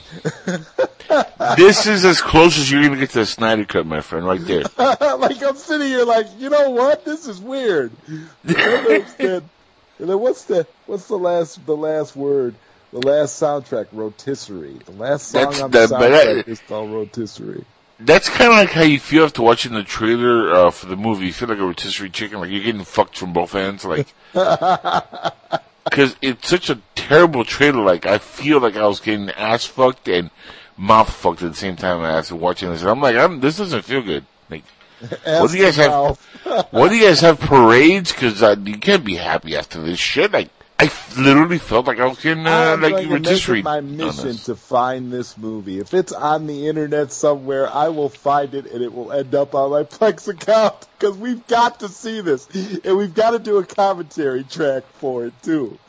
This 1.56 1.86
is 1.86 2.04
as 2.04 2.20
close 2.20 2.56
as 2.56 2.70
you're 2.70 2.82
going 2.82 2.92
to 2.94 3.00
get 3.00 3.10
to 3.10 3.18
the 3.18 3.26
Snyder 3.26 3.64
cut, 3.64 3.84
my 3.84 4.00
friend, 4.00 4.24
right 4.24 4.40
there. 4.40 4.62
like 4.78 5.42
I'm 5.42 5.56
sitting 5.56 5.88
here, 5.88 6.04
like 6.04 6.26
you 6.38 6.50
know 6.50 6.70
what? 6.70 7.04
This 7.04 7.26
is 7.26 7.40
weird. 7.40 7.90
And 9.98 10.08
then- 10.08 10.18
what's 10.20 10.44
the 10.44 10.66
what's 10.86 11.06
the 11.08 11.18
last 11.18 11.64
the 11.66 11.76
last 11.76 12.14
word? 12.16 12.54
The 12.92 13.00
last 13.06 13.40
soundtrack, 13.42 13.86
rotisserie. 13.92 14.78
The 14.84 14.92
last 14.92 15.28
song 15.28 15.44
That's 15.46 15.60
on 15.62 15.70
the 15.72 15.86
the- 15.86 15.94
soundtrack 15.96 16.34
that- 16.44 16.48
is 16.48 16.60
called 16.60 16.90
rotisserie. 16.92 17.64
That's 18.00 18.28
kind 18.28 18.50
of 18.50 18.56
like 18.56 18.70
how 18.70 18.82
you 18.82 18.98
feel 19.00 19.24
after 19.24 19.42
watching 19.42 19.74
the 19.74 19.84
trailer 19.84 20.52
uh, 20.52 20.70
for 20.72 20.86
the 20.86 20.96
movie. 20.96 21.26
You 21.26 21.32
feel 21.32 21.48
like 21.48 21.58
a 21.58 21.64
rotisserie 21.64 22.10
chicken, 22.10 22.40
like 22.40 22.50
you're 22.50 22.62
getting 22.64 22.82
fucked 22.84 23.16
from 23.18 23.32
both 23.32 23.54
ends, 23.54 23.84
like 23.84 24.12
because 25.92 26.16
it's 26.22 26.48
such 26.48 26.70
a 26.70 26.80
terrible 26.94 27.44
trailer. 27.44 27.84
Like 27.84 28.06
I 28.06 28.16
feel 28.16 28.60
like 28.60 28.76
I 28.76 28.86
was 28.86 28.98
getting 28.98 29.28
ass 29.30 29.66
fucked 29.66 30.08
and 30.08 30.30
mouth 30.78 31.12
fucked 31.12 31.42
at 31.42 31.50
the 31.50 31.56
same 31.56 31.76
time 31.76 32.02
as 32.02 32.32
watching 32.32 32.70
this. 32.70 32.80
And 32.80 32.90
I'm 32.90 33.00
like, 33.00 33.14
I'm, 33.14 33.40
this 33.40 33.58
doesn't 33.58 33.82
feel 33.82 34.00
good. 34.00 34.24
Like, 34.48 34.64
what 35.24 35.50
do 35.50 35.58
you 35.58 35.64
guys 35.64 35.76
have? 35.76 36.18
what 36.70 36.88
do 36.88 36.96
you 36.96 37.04
guys 37.04 37.20
have 37.20 37.38
parades? 37.38 38.10
Because 38.10 38.42
uh, 38.42 38.56
you 38.64 38.78
can't 38.78 39.04
be 39.04 39.16
happy 39.16 39.54
after 39.54 39.82
this 39.82 39.98
shit. 39.98 40.32
Like 40.32 40.48
I 40.82 40.86
f- 40.86 41.16
literally 41.16 41.58
felt 41.58 41.86
like 41.86 42.00
I 42.00 42.06
was 42.06 42.18
getting 42.18 42.44
uh, 42.44 42.50
I'm 42.50 42.80
like 42.80 42.90
going 42.92 43.04
to 43.04 43.10
make 43.10 43.24
rotisserie. 43.26 43.60
it 43.60 43.64
my 43.64 43.80
mission 43.80 44.36
to 44.36 44.56
find 44.56 45.12
this 45.12 45.38
movie. 45.38 45.78
If 45.78 45.94
it's 45.94 46.10
on 46.10 46.48
the 46.48 46.66
internet 46.66 47.12
somewhere, 47.12 47.72
I 47.72 47.88
will 47.88 48.08
find 48.08 48.52
it 48.52 48.66
and 48.66 48.82
it 48.82 48.92
will 48.92 49.12
end 49.12 49.32
up 49.32 49.54
on 49.54 49.70
my 49.70 49.84
Plex 49.84 50.26
account 50.26 50.74
because 50.98 51.16
we've 51.16 51.46
got 51.46 51.78
to 51.80 51.88
see 51.88 52.20
this 52.20 52.48
and 52.84 52.96
we've 52.96 53.14
got 53.14 53.30
to 53.30 53.38
do 53.38 53.58
a 53.58 53.64
commentary 53.64 54.42
track 54.42 54.82
for 54.94 55.26
it 55.26 55.34
too. 55.44 55.78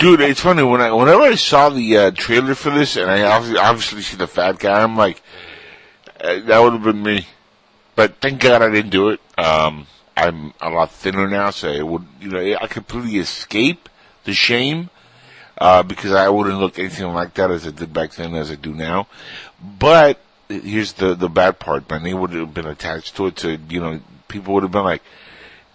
Dude, 0.00 0.20
it's 0.20 0.40
funny 0.40 0.64
when 0.64 0.80
I 0.80 0.90
whenever 0.92 1.22
I 1.22 1.36
saw 1.36 1.68
the 1.68 1.96
uh, 1.96 2.10
trailer 2.10 2.56
for 2.56 2.70
this, 2.70 2.96
and 2.96 3.08
I 3.08 3.22
obviously, 3.22 3.58
obviously 3.60 4.02
see 4.02 4.16
the 4.16 4.26
fat 4.26 4.58
guy, 4.58 4.82
I'm 4.82 4.96
like, 4.96 5.22
uh, 6.20 6.40
that 6.40 6.58
would 6.58 6.72
have 6.72 6.82
been 6.82 7.04
me. 7.04 7.28
But 7.94 8.16
thank 8.16 8.40
God 8.40 8.62
I 8.62 8.70
didn't 8.70 8.90
do 8.90 9.10
it. 9.10 9.20
Um, 9.38 9.86
I'm 10.20 10.52
a 10.60 10.70
lot 10.70 10.90
thinner 10.90 11.28
now, 11.28 11.50
so 11.50 11.68
it 11.68 11.86
would, 11.86 12.06
you 12.20 12.28
know, 12.28 12.56
I 12.60 12.66
completely 12.66 13.18
escape 13.18 13.88
the 14.24 14.34
shame 14.34 14.90
uh, 15.58 15.82
because 15.82 16.12
I 16.12 16.28
wouldn't 16.28 16.58
look 16.58 16.78
anything 16.78 17.12
like 17.12 17.34
that 17.34 17.50
as 17.50 17.66
I 17.66 17.70
did 17.70 17.92
back 17.92 18.12
then, 18.12 18.34
as 18.34 18.50
I 18.50 18.54
do 18.54 18.74
now. 18.74 19.06
But 19.60 20.20
here's 20.48 20.94
the 20.94 21.14
the 21.14 21.28
bad 21.28 21.58
part, 21.58 21.88
man. 21.88 22.02
They 22.02 22.14
would 22.14 22.32
have 22.32 22.52
been 22.52 22.66
attached 22.66 23.16
to 23.16 23.26
it, 23.26 23.36
to 23.36 23.58
you 23.68 23.80
know, 23.80 24.00
people 24.28 24.54
would 24.54 24.62
have 24.62 24.72
been 24.72 24.84
like. 24.84 25.02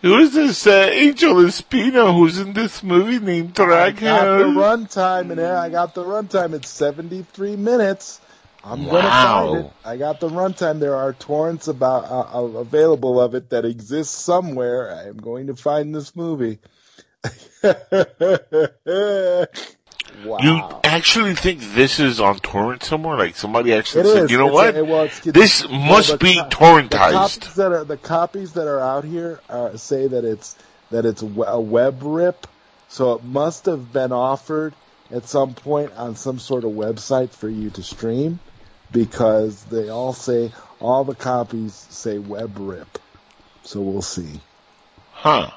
Who 0.01 0.17
is 0.19 0.33
this 0.33 0.67
uh, 0.67 0.89
Angel 0.91 1.33
Espino 1.35 2.13
who's 2.13 2.37
in 2.37 2.53
this 2.53 2.83
movie 2.83 3.17
named 3.17 3.59
I 3.59 3.89
got 3.89 4.37
the 4.37 4.43
runtime 4.43 5.31
and 5.31 5.41
I 5.41 5.69
got 5.69 5.95
the 5.95 6.03
runtime. 6.03 6.53
It's 6.53 6.69
73 6.69 7.55
minutes. 7.55 8.21
I'm 8.65 8.85
gonna 8.85 9.01
find 9.09 9.57
it. 9.65 9.71
I 9.85 9.97
got 9.97 10.19
the 10.19 10.27
runtime. 10.29 10.79
There 10.79 10.95
are 10.95 11.13
torrents 11.13 11.67
about 11.67 12.05
uh, 12.05 12.39
uh, 12.39 12.43
available 12.59 13.21
of 13.21 13.35
it 13.35 13.51
that 13.51 13.63
exist 13.65 14.11
somewhere. 14.13 14.91
I 14.95 15.03
am 15.07 15.17
going 15.17 15.47
to 15.47 15.55
find 15.55 15.93
this 15.93 16.15
movie. 16.15 16.57
wow. 20.25 20.37
You 20.41 20.61
actually 20.83 21.35
think 21.35 21.59
this 21.73 21.99
is 21.99 22.19
on 22.19 22.39
torrent 22.39 22.83
somewhere? 22.83 23.17
Like 23.17 23.35
somebody 23.35 23.73
actually 23.73 24.01
It 24.09 24.13
said, 24.13 24.23
is. 24.25 24.31
you 24.31 24.37
know 24.37 24.47
It's 24.47 24.53
what? 24.53 24.75
a- 24.77 24.83
well, 24.85 25.03
it's- 25.05 25.19
this 25.23 25.67
well, 25.67 25.79
must 25.79 26.11
the 26.11 26.17
be 26.17 26.35
co- 26.35 26.43
The 26.43 26.49
torrentized. 26.55 27.41
copies 27.41 27.53
that 27.55 27.71
are 27.71 27.83
the 27.83 27.97
copies 27.97 28.53
that 28.53 28.67
are 28.67 28.79
out 28.79 29.03
here 29.03 29.39
uh, 29.49 29.77
say 29.77 30.07
that 30.07 30.23
it's 30.25 30.55
that 30.91 31.05
it's 31.05 31.21
a 31.23 31.25
web 31.59 32.01
rip, 32.03 32.47
so 32.89 33.13
it 33.13 33.23
must 33.23 33.65
have 33.65 33.91
been 33.91 34.11
offered 34.11 34.73
at 35.11 35.27
some 35.27 35.53
point 35.55 35.91
on 35.97 36.15
some 36.15 36.39
sort 36.39 36.63
of 36.63 36.71
website 36.71 37.31
for 37.31 37.49
you 37.49 37.69
to 37.71 37.81
stream, 37.83 38.39
because 38.91 39.63
they 39.65 39.89
all 39.89 40.13
say 40.13 40.51
all 40.79 41.03
the 41.03 41.15
copies 41.15 41.73
say 41.73 42.17
web 42.17 42.57
rip. 42.57 42.99
So 43.63 43.81
we'll 43.81 44.01
see. 44.01 44.39
Huh. 45.13 45.49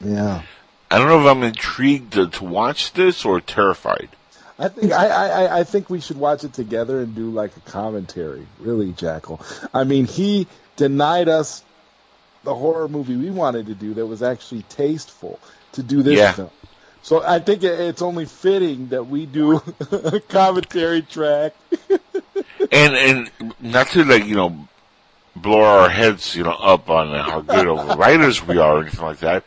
Yeah. 0.00 0.42
I 0.90 0.98
don't 0.98 1.08
know 1.08 1.20
if 1.20 1.26
I'm 1.26 1.42
intrigued 1.42 2.12
to, 2.14 2.28
to 2.28 2.44
watch 2.44 2.92
this 2.92 3.24
or 3.24 3.40
terrified. 3.40 4.08
I 4.58 4.68
think 4.68 4.92
I, 4.92 5.06
I, 5.08 5.58
I 5.60 5.64
think 5.64 5.90
we 5.90 6.00
should 6.00 6.16
watch 6.16 6.42
it 6.44 6.52
together 6.54 7.00
and 7.00 7.14
do 7.14 7.30
like 7.30 7.56
a 7.56 7.60
commentary. 7.60 8.46
Really, 8.58 8.92
Jackal. 8.92 9.40
I 9.74 9.84
mean, 9.84 10.06
he 10.06 10.46
denied 10.76 11.28
us 11.28 11.62
the 12.42 12.54
horror 12.54 12.88
movie 12.88 13.16
we 13.16 13.30
wanted 13.30 13.66
to 13.66 13.74
do 13.74 13.94
that 13.94 14.06
was 14.06 14.22
actually 14.22 14.62
tasteful 14.62 15.38
to 15.72 15.82
do 15.82 16.02
this 16.02 16.16
Yeah. 16.18 16.32
film. 16.32 16.50
So 17.02 17.22
I 17.22 17.38
think 17.38 17.62
it's 17.62 18.02
only 18.02 18.24
fitting 18.24 18.88
that 18.88 19.06
we 19.06 19.26
do 19.26 19.62
a 19.92 20.20
commentary 20.20 21.02
track. 21.02 21.54
And 22.72 22.94
and 23.40 23.54
not 23.60 23.88
to 23.88 24.04
like 24.04 24.26
you 24.26 24.36
know 24.36 24.68
blow 25.34 25.62
our 25.62 25.88
heads 25.90 26.34
you 26.34 26.42
know 26.44 26.52
up 26.52 26.88
on 26.88 27.08
how 27.08 27.40
good 27.42 27.66
of 27.68 27.98
writers 27.98 28.44
we 28.46 28.58
are 28.58 28.76
or 28.78 28.80
anything 28.82 29.04
like 29.04 29.18
that, 29.20 29.44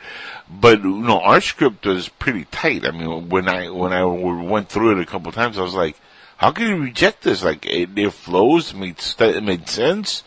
but 0.50 0.82
you 0.84 0.90
know 1.02 1.20
our 1.20 1.42
script 1.42 1.86
is 1.86 2.10
pretty 2.10 2.46
tight. 2.46 2.86
I 2.86 2.92
mean 2.92 3.30
when 3.30 3.48
I 3.50 3.70
when 3.70 3.94
I 3.94 4.04
went 4.06 4.70
through 4.70 4.92
it 4.98 5.02
a 5.02 5.06
couple 5.06 5.32
times, 5.32 5.58
I 5.58 5.62
was 5.62 5.74
like, 5.74 6.00
how 6.38 6.52
can 6.52 6.68
you 6.68 6.78
reject 6.78 7.24
this? 7.24 7.44
Like 7.44 7.66
it, 7.66 7.98
it 7.98 8.12
flows, 8.14 8.74
made 8.74 9.00
st- 9.02 9.36
it 9.38 9.44
made 9.44 9.68
sense. 9.70 10.24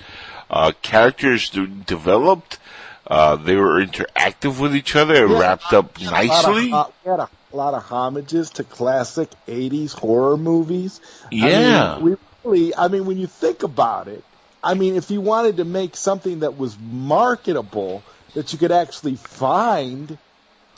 Uh, 0.50 0.72
characters 0.82 1.48
de- 1.50 1.66
developed. 1.66 2.58
Uh, 3.06 3.36
they 3.36 3.56
were 3.56 3.84
interactive 3.84 4.60
with 4.60 4.76
each 4.76 4.94
other. 4.94 5.24
It 5.24 5.30
Yeah. 5.30 5.38
wrapped 5.40 5.72
up 5.72 5.96
of 5.96 6.02
nicely. 6.02 6.66
we 6.66 6.70
had 7.10 7.20
a 7.20 7.28
lot 7.52 7.74
of 7.74 7.82
homages 7.82 8.50
to 8.50 8.64
classic 8.64 9.30
'80s 9.48 9.92
horror 9.92 10.36
movies. 10.36 11.00
Yeah. 11.30 11.94
I 11.94 11.96
mean, 11.96 12.04
we 12.04 12.16
really. 12.44 12.74
I 12.74 12.88
mean, 12.88 13.06
when 13.06 13.18
you 13.18 13.26
think 13.26 13.62
about 13.62 14.08
it, 14.08 14.24
I 14.62 14.74
mean, 14.74 14.96
if 14.96 15.10
you 15.10 15.20
wanted 15.20 15.56
to 15.56 15.64
make 15.64 15.96
something 15.96 16.40
that 16.40 16.56
was 16.56 16.76
marketable 16.78 18.02
that 18.34 18.52
you 18.52 18.58
could 18.58 18.72
actually 18.72 19.16
find, 19.16 20.16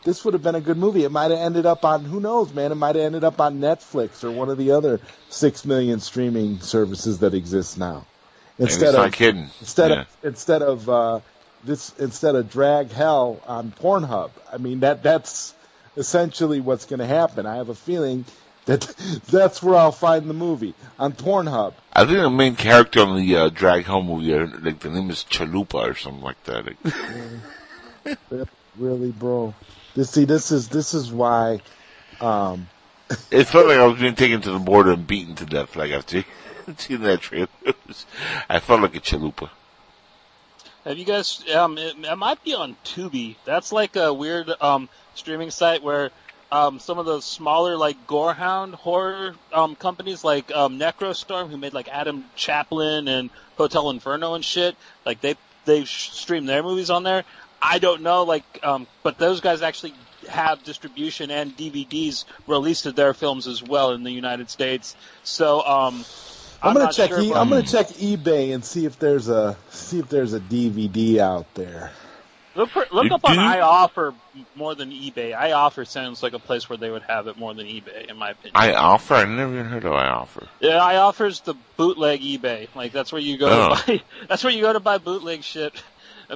this 0.04 0.24
would 0.24 0.34
have 0.34 0.42
been 0.42 0.54
a 0.54 0.60
good 0.60 0.76
movie. 0.76 1.04
It 1.04 1.10
might 1.10 1.30
have 1.30 1.40
ended 1.40 1.66
up 1.66 1.84
on 1.84 2.04
who 2.04 2.20
knows, 2.20 2.52
man. 2.52 2.72
It 2.72 2.76
might 2.76 2.96
have 2.96 3.04
ended 3.04 3.24
up 3.24 3.40
on 3.40 3.60
Netflix 3.60 4.24
or 4.24 4.30
one 4.30 4.48
of 4.48 4.58
the 4.58 4.72
other 4.72 5.00
six 5.28 5.64
million 5.64 6.00
streaming 6.00 6.60
services 6.60 7.20
that 7.20 7.34
exist 7.34 7.78
now. 7.78 8.06
Instead 8.58 8.94
of 8.94 9.12
kidding. 9.12 9.50
instead 9.60 9.90
Yeah. 9.90 10.00
of 10.02 10.06
instead 10.22 10.62
of 10.62 10.88
uh, 10.88 11.20
this 11.64 11.92
instead 11.98 12.36
of 12.36 12.50
drag 12.50 12.90
hell 12.90 13.40
on 13.46 13.72
Pornhub. 13.72 14.30
I 14.52 14.58
mean 14.58 14.80
that 14.80 15.02
that's 15.02 15.54
essentially 15.96 16.60
what's 16.60 16.84
going 16.86 17.00
to 17.00 17.06
happen. 17.06 17.46
I 17.46 17.56
have 17.56 17.68
a 17.68 17.74
feeling 17.74 18.24
that 18.66 18.80
that's 19.30 19.62
where 19.62 19.76
I'll 19.76 19.92
find 19.92 20.28
the 20.28 20.34
movie 20.34 20.74
on 20.98 21.12
Pornhub. 21.12 21.74
I 21.92 22.04
think 22.04 22.18
the 22.18 22.30
main 22.30 22.56
character 22.56 23.00
on 23.00 23.16
the 23.16 23.36
uh, 23.36 23.48
Drag 23.50 23.84
Home 23.84 24.06
movie, 24.06 24.34
like 24.34 24.80
the 24.80 24.90
name 24.90 25.10
is 25.10 25.24
Chalupa 25.28 25.90
or 25.90 25.94
something 25.94 26.22
like 26.22 26.42
that. 26.44 26.66
Like, 26.66 28.18
Really, 28.76 29.12
bro. 29.12 29.54
This 29.94 30.10
see 30.10 30.24
this 30.24 30.50
is 30.50 30.68
this 30.68 30.94
is 30.94 31.12
why. 31.12 31.60
Um, 32.20 32.68
it 33.30 33.44
felt 33.44 33.66
like 33.68 33.78
I 33.78 33.86
was 33.86 34.00
being 34.00 34.16
taken 34.16 34.40
to 34.42 34.50
the 34.52 34.58
border 34.58 34.92
and 34.92 35.06
beaten 35.06 35.36
to 35.36 35.46
death. 35.46 35.76
Like 35.76 35.92
after 35.92 36.24
seeing 36.78 37.02
that 37.02 37.20
trailer, 37.20 37.48
was- 37.86 38.06
I 38.48 38.58
felt 38.58 38.82
like 38.82 38.96
a 38.96 39.00
Chalupa. 39.00 39.50
Have 40.84 40.98
you 40.98 41.04
guys? 41.04 41.42
Um, 41.54 41.78
it, 41.78 41.94
it 41.98 42.16
might 42.16 42.42
be 42.42 42.54
on 42.54 42.76
Tubi. 42.84 43.36
That's 43.44 43.72
like 43.72 43.94
a 43.96 44.12
weird 44.12 44.50
um 44.60 44.88
streaming 45.14 45.50
site 45.50 45.82
where 45.82 46.10
um 46.54 46.78
some 46.78 46.98
of 46.98 47.06
those 47.06 47.24
smaller 47.24 47.76
like 47.76 48.06
Gorehound 48.06 48.74
horror 48.74 49.34
um 49.52 49.74
companies 49.74 50.22
like 50.22 50.52
um 50.52 50.78
Necrostorm 50.78 51.50
who 51.50 51.56
made 51.56 51.74
like 51.74 51.88
Adam 51.88 52.24
Chaplin 52.36 53.08
and 53.08 53.30
Hotel 53.56 53.90
Inferno 53.90 54.34
and 54.34 54.44
shit. 54.44 54.76
Like 55.04 55.20
they 55.20 55.34
they 55.64 55.84
stream 55.84 56.46
their 56.46 56.62
movies 56.62 56.90
on 56.90 57.02
there. 57.02 57.24
I 57.60 57.78
don't 57.78 58.02
know, 58.02 58.24
like 58.24 58.44
um, 58.62 58.86
but 59.02 59.18
those 59.18 59.40
guys 59.40 59.62
actually 59.62 59.94
have 60.28 60.62
distribution 60.62 61.30
and 61.30 61.56
DVDs 61.56 62.24
released 62.46 62.86
of 62.86 62.94
their 62.94 63.14
films 63.14 63.46
as 63.46 63.62
well 63.62 63.92
in 63.92 64.04
the 64.04 64.10
United 64.12 64.50
States. 64.50 64.96
So 65.24 65.62
um. 65.66 66.04
I'm, 66.62 66.72
gonna 66.72 66.92
check. 66.92 67.10
Sure 67.10 67.20
e- 67.20 67.34
I'm 67.34 67.50
gonna 67.50 67.62
check 67.62 67.88
eBay 67.88 68.54
and 68.54 68.64
see 68.64 68.86
if 68.86 68.98
there's 68.98 69.28
a 69.28 69.54
see 69.68 69.98
if 69.98 70.08
there's 70.08 70.32
a 70.32 70.40
DVD 70.40 71.18
out 71.18 71.52
there. 71.54 71.92
Look, 72.56 72.70
for, 72.70 72.86
look 72.92 73.04
You 73.06 73.14
up 73.14 73.24
on 73.24 73.36
iOffer 73.36 74.14
more 74.54 74.74
than 74.74 74.90
eBay. 74.90 75.34
iOffer 75.36 75.86
sounds 75.86 76.22
like 76.22 76.34
a 76.34 76.38
place 76.38 76.68
where 76.68 76.76
they 76.78 76.88
would 76.90 77.02
have 77.02 77.26
it 77.26 77.36
more 77.36 77.52
than 77.52 77.66
eBay, 77.66 78.08
in 78.08 78.16
my 78.16 78.30
opinion. 78.30 78.52
I 78.54 78.74
offer. 78.74 79.14
I 79.14 79.24
never 79.24 79.52
even 79.54 79.66
heard 79.66 79.84
of 79.84 79.92
iOffer. 79.92 80.46
yeah, 80.60 80.78
iOffer's 80.78 81.40
the 81.40 81.54
bootleg 81.76 82.20
eBay. 82.20 82.68
Like 82.74 82.92
that's 82.92 83.12
where 83.12 83.20
you 83.20 83.38
go 83.38 83.48
Oh. 83.70 83.74
to 83.74 83.86
buy. 83.86 84.02
That's 84.28 84.44
where 84.44 84.52
you 84.52 84.62
go 84.62 84.72
to 84.72 84.80
buy 84.80 84.98
bootleg 84.98 85.42
shit. 85.42 85.72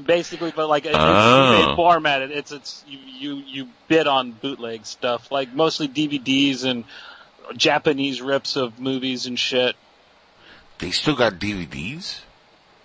Basically, 0.04 0.52
but 0.54 0.68
like 0.68 0.84
it's 0.86 0.94
Oh. 0.96 0.98
eBay 0.98 1.76
formatted. 1.76 2.30
It's 2.32 2.52
it's 2.52 2.84
you 2.86 2.98
you 2.98 3.34
you 3.46 3.68
bid 3.88 4.06
on 4.06 4.32
bootleg 4.32 4.86
stuff, 4.86 5.30
like 5.32 5.54
mostly 5.54 5.88
DVDs 5.88 6.64
and 6.64 6.84
Japanese 7.56 8.20
rips 8.20 8.56
of 8.56 8.78
movies 8.78 9.26
and 9.26 9.38
shit. 9.38 9.76
They 10.78 10.90
still 10.90 11.16
got 11.16 11.34
DVDs. 11.34 12.20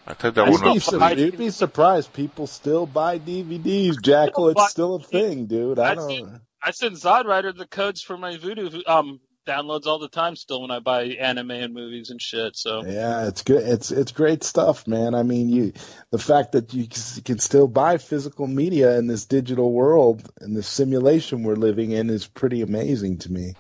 I 0.06 0.14
thought 0.14 0.36
that 0.36 0.48
I 0.48 0.50
one 0.50 0.60
You'd 0.60 0.64
be, 0.64 0.74
was. 0.74 0.84
su- 0.86 1.22
you'd 1.26 1.38
be 1.38 1.50
surprised. 1.50 2.14
People 2.14 2.48
still 2.48 2.86
buy 2.86 3.20
DVDs. 3.20 4.02
Jackal, 4.02 4.50
it's 4.50 4.70
still 4.70 4.96
a 4.96 5.00
thing, 5.04 5.46
dude. 5.46 5.80
I 5.80 5.92
I 5.92 5.96
don't. 5.96 6.10
see. 6.10 6.26
I 6.62 6.72
send 6.72 6.96
Zodwriter 6.96 7.56
the 7.56 7.68
codes 7.68 8.02
for 8.02 8.18
my 8.18 8.38
Vudu 8.38 8.88
um 8.88 9.20
downloads 9.46 9.86
all 9.86 10.00
the 10.00 10.08
time 10.08 10.36
still 10.38 10.62
when 10.62 10.72
I 10.72 10.80
buy 10.80 11.04
anime 11.04 11.52
and 11.52 11.74
movies 11.74 12.10
and 12.10 12.22
shit. 12.22 12.56
So 12.56 12.86
Yeah, 12.86 13.28
it's 13.28 13.44
good. 13.44 13.64
It's 13.68 13.92
it's 13.92 14.12
great 14.12 14.44
stuff, 14.44 14.88
man. 14.88 15.16
I 15.16 15.24
mean, 15.24 15.50
you 15.50 15.74
the 16.12 16.20
fact 16.20 16.54
that 16.54 16.74
you 16.74 16.88
can 17.24 17.40
still 17.40 17.68
buy 17.68 17.98
physical 17.98 18.48
media 18.48 18.98
in 18.98 19.08
this 19.08 19.26
digital 19.26 19.72
world 19.72 20.30
and 20.40 20.56
this 20.56 20.68
simulation 20.68 21.44
we're 21.44 21.56
living 21.56 21.92
in 21.92 22.10
is 22.10 22.26
pretty 22.26 22.62
amazing 22.62 23.20
to 23.20 23.32
me. 23.32 23.54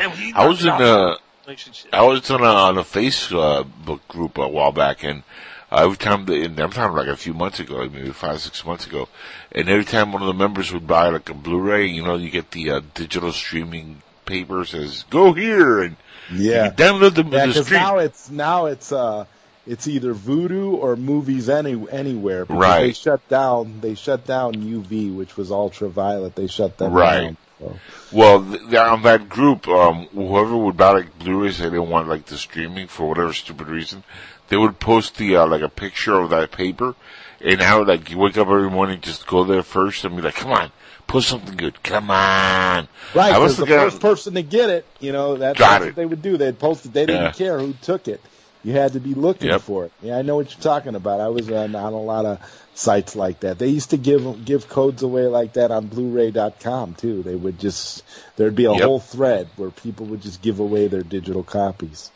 And 0.00 0.12
we 0.12 0.32
I 0.34 0.46
was 0.46 0.62
in 0.62 0.68
a. 0.70 1.16
relationship. 1.46 1.94
I 1.94 2.02
was 2.02 2.30
on 2.30 2.40
a 2.42 2.44
on 2.44 2.78
a 2.78 2.82
Facebook 2.82 4.00
group 4.08 4.38
a 4.38 4.48
while 4.48 4.72
back, 4.72 5.04
and 5.04 5.20
uh, 5.20 5.55
every 5.70 5.96
time 5.96 6.24
they, 6.26 6.44
and 6.44 6.58
I'm 6.58 6.70
talking 6.70 6.96
like 6.96 7.08
a 7.08 7.16
few 7.16 7.34
months 7.34 7.60
ago, 7.60 7.76
like 7.76 7.92
maybe 7.92 8.10
five 8.10 8.40
six 8.40 8.64
months 8.64 8.86
ago, 8.86 9.08
and 9.52 9.68
every 9.68 9.84
time 9.84 10.12
one 10.12 10.22
of 10.22 10.28
the 10.28 10.34
members 10.34 10.72
would 10.72 10.86
buy 10.86 11.08
like 11.08 11.28
a 11.28 11.34
Blu-ray, 11.34 11.86
you 11.86 12.02
know, 12.04 12.16
you 12.16 12.30
get 12.30 12.50
the 12.52 12.70
uh, 12.70 12.80
digital 12.94 13.32
streaming 13.32 14.02
paper 14.24 14.64
says 14.64 15.04
go 15.08 15.32
here 15.32 15.80
and 15.82 15.94
Yeah, 16.32 16.64
you 16.66 16.70
download 16.72 17.14
the, 17.14 17.22
yeah. 17.22 17.46
the 17.46 17.52
Because 17.52 17.66
stream. 17.66 17.80
now 17.80 17.98
it's 17.98 18.28
now 18.30 18.66
it's 18.66 18.90
uh 18.90 19.24
it's 19.68 19.86
either 19.88 20.14
Vudu 20.14 20.72
or 20.74 20.96
Movies 20.96 21.48
Any 21.48 21.86
Anywhere. 21.90 22.44
Because 22.44 22.60
Right. 22.60 22.80
They 22.82 22.92
shut 22.92 23.28
down. 23.28 23.80
They 23.80 23.94
shut 23.94 24.24
down 24.26 24.54
UV, 24.54 25.14
which 25.14 25.36
was 25.36 25.50
ultraviolet. 25.52 26.34
They 26.36 26.46
shut 26.48 26.76
that 26.78 26.90
Right. 26.90 27.20
down. 27.22 27.36
So. 27.58 27.76
Well, 28.12 28.44
th- 28.44 28.60
th- 28.62 28.74
on 28.76 29.02
that 29.02 29.28
group, 29.28 29.66
um, 29.66 30.06
whoever 30.14 30.56
would 30.56 30.76
buy 30.76 30.90
like 30.90 31.18
Blu-rays, 31.18 31.58
they 31.58 31.64
didn't 31.70 31.88
want 31.88 32.06
like 32.08 32.26
the 32.26 32.36
streaming 32.36 32.86
for 32.88 33.08
whatever 33.08 33.32
stupid 33.32 33.66
reason. 33.68 34.04
They 34.48 34.56
would 34.56 34.78
post 34.78 35.16
the 35.16 35.36
uh, 35.36 35.46
like 35.46 35.62
a 35.62 35.68
picture 35.68 36.14
of 36.14 36.30
that 36.30 36.52
paper, 36.52 36.94
and 37.40 37.60
how 37.60 37.84
like 37.84 38.10
you 38.10 38.18
wake 38.18 38.36
up 38.38 38.48
every 38.48 38.70
morning, 38.70 39.00
just 39.00 39.26
go 39.26 39.44
there 39.44 39.62
first 39.62 40.04
and 40.04 40.14
be 40.16 40.22
like, 40.22 40.34
"Come 40.36 40.52
on, 40.52 40.70
post 41.06 41.28
something 41.28 41.56
good. 41.56 41.82
Come 41.82 42.10
on." 42.10 42.88
Right, 43.14 43.32
I 43.34 43.38
was 43.38 43.56
the 43.56 43.66
first 43.66 44.00
person 44.00 44.34
to 44.34 44.42
get 44.42 44.70
it, 44.70 44.84
you 45.00 45.12
know, 45.12 45.36
that, 45.36 45.56
Got 45.56 45.70
that's 45.80 45.84
what 45.86 45.94
they 45.96 46.06
would 46.06 46.22
do. 46.22 46.36
They'd 46.36 46.58
post 46.58 46.84
it. 46.86 46.92
They 46.92 47.06
didn't 47.06 47.22
Yeah. 47.22 47.32
care 47.32 47.58
who 47.58 47.72
took 47.82 48.08
it. 48.08 48.20
You 48.64 48.72
had 48.72 48.94
to 48.94 49.00
be 49.00 49.14
looking 49.14 49.48
Yep. 49.48 49.60
for 49.60 49.84
it. 49.84 49.92
Yeah, 50.02 50.18
I 50.18 50.22
know 50.22 50.34
what 50.36 50.50
you're 50.52 50.60
talking 50.62 50.96
about. 50.96 51.20
I 51.20 51.28
was 51.28 51.48
on, 51.50 51.74
on 51.76 51.92
a 51.92 52.00
lot 52.02 52.24
of 52.24 52.38
sites 52.74 53.14
like 53.14 53.40
that. 53.40 53.58
They 53.60 53.68
used 53.68 53.90
to 53.90 53.96
give 53.96 54.44
give 54.44 54.68
codes 54.68 55.02
away 55.04 55.26
like 55.28 55.52
that 55.52 55.70
on 55.70 55.86
Blu-ray.com 55.86 56.94
too. 56.94 57.22
They 57.22 57.34
would 57.36 57.58
just 57.60 58.02
there'd 58.36 58.56
be 58.56 58.64
a 58.64 58.72
Yep. 58.72 58.82
whole 58.82 58.98
thread 59.00 59.48
where 59.56 59.70
people 59.70 60.06
would 60.06 60.20
just 60.20 60.42
give 60.42 60.58
away 60.60 60.88
their 60.88 61.02
digital 61.02 61.42
copies. 61.44 62.10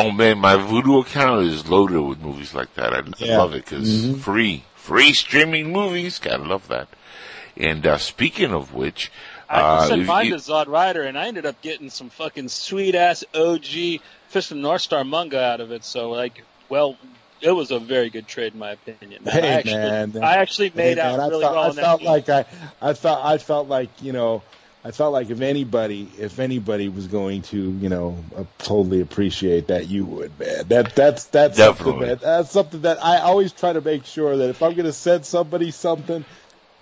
Oh 0.00 0.12
man, 0.12 0.38
my 0.38 0.54
Vudu 0.54 1.00
account 1.02 1.44
is 1.46 1.68
loaded 1.68 2.00
with 2.00 2.20
movies 2.20 2.54
like 2.54 2.72
that. 2.74 2.94
I, 2.94 2.98
I 2.98 3.02
Yeah. 3.18 3.38
love 3.38 3.52
it 3.52 3.64
because 3.64 3.88
Mhm. 3.88 4.20
free, 4.20 4.62
free 4.76 5.12
streaming 5.12 5.72
movies. 5.72 6.20
Gotta 6.20 6.44
love 6.44 6.68
that. 6.68 6.86
And 7.56 7.84
uh, 7.84 7.98
speaking 7.98 8.52
of 8.52 8.72
which, 8.74 9.10
I 9.50 9.60
Uh, 9.62 9.76
just 9.76 9.88
sent 9.88 10.00
if 10.02 10.06
mine 10.06 10.30
to 10.30 10.36
Zodwriter, 10.36 11.04
and 11.04 11.18
I 11.18 11.26
ended 11.26 11.46
up 11.46 11.60
getting 11.62 11.90
some 11.90 12.10
fucking 12.10 12.48
sweet 12.48 12.94
ass 12.94 13.24
OG 13.34 14.00
Fist 14.28 14.52
of 14.52 14.58
the 14.58 14.62
North 14.62 14.82
Star 14.82 15.02
manga 15.02 15.42
out 15.42 15.60
of 15.60 15.72
it. 15.72 15.84
So 15.84 16.10
like, 16.10 16.44
well, 16.68 16.96
it 17.40 17.50
was 17.50 17.72
a 17.72 17.80
very 17.80 18.08
good 18.10 18.28
trade 18.28 18.52
in 18.52 18.60
my 18.60 18.72
opinion. 18.72 19.24
Hey, 19.24 19.40
I 19.42 19.58
actually, 19.58 19.74
man. 19.74 20.16
I 20.22 20.36
actually 20.36 20.70
made 20.70 20.98
Hey, 20.98 21.02
out 21.02 21.18
man, 21.18 21.20
I 21.20 21.28
really 21.28 21.42
felt, 21.42 21.54
well. 21.56 21.64
I 21.64 21.70
in 21.70 21.74
that 21.76 21.82
felt 21.82 22.02
like 22.02 22.28
I, 22.28 22.44
I 22.80 22.92
felt, 22.94 23.24
I 23.24 23.38
felt 23.38 23.66
like 23.68 24.00
you 24.00 24.12
know, 24.12 24.42
I 24.88 24.90
felt 24.90 25.12
like 25.12 25.28
if 25.28 25.42
anybody, 25.42 26.08
if 26.18 26.38
anybody 26.38 26.88
was 26.88 27.08
going 27.08 27.42
to, 27.42 27.58
you 27.58 27.90
know, 27.90 28.24
uh, 28.34 28.44
totally 28.56 29.02
appreciate 29.02 29.66
that, 29.66 29.86
you 29.86 30.06
would, 30.06 30.38
man. 30.40 30.66
That 30.68 30.94
that's 30.94 31.26
that's 31.26 31.58
something 31.58 31.84
Definitely. 31.84 32.06
that 32.06 32.20
that's 32.22 32.50
something 32.50 32.80
that 32.80 33.04
I 33.04 33.18
always 33.18 33.52
try 33.52 33.74
to 33.74 33.82
make 33.82 34.06
sure 34.06 34.38
that 34.38 34.48
if 34.48 34.62
I'm 34.62 34.72
going 34.72 34.86
to 34.86 34.94
send 34.94 35.26
somebody 35.26 35.72
something, 35.72 36.24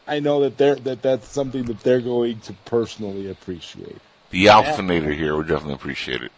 I 0.06 0.20
know 0.20 0.42
that 0.42 0.56
they're 0.56 0.76
that 0.76 1.02
that's 1.02 1.26
something 1.26 1.64
that 1.64 1.80
they're 1.80 2.00
going 2.00 2.38
to 2.42 2.52
personally 2.64 3.28
appreciate. 3.28 3.98
The 4.30 4.46
Alphinator 4.46 5.12
here 5.12 5.36
would 5.36 5.48
definitely 5.48 5.74
appreciate 5.74 6.22
it. 6.22 6.30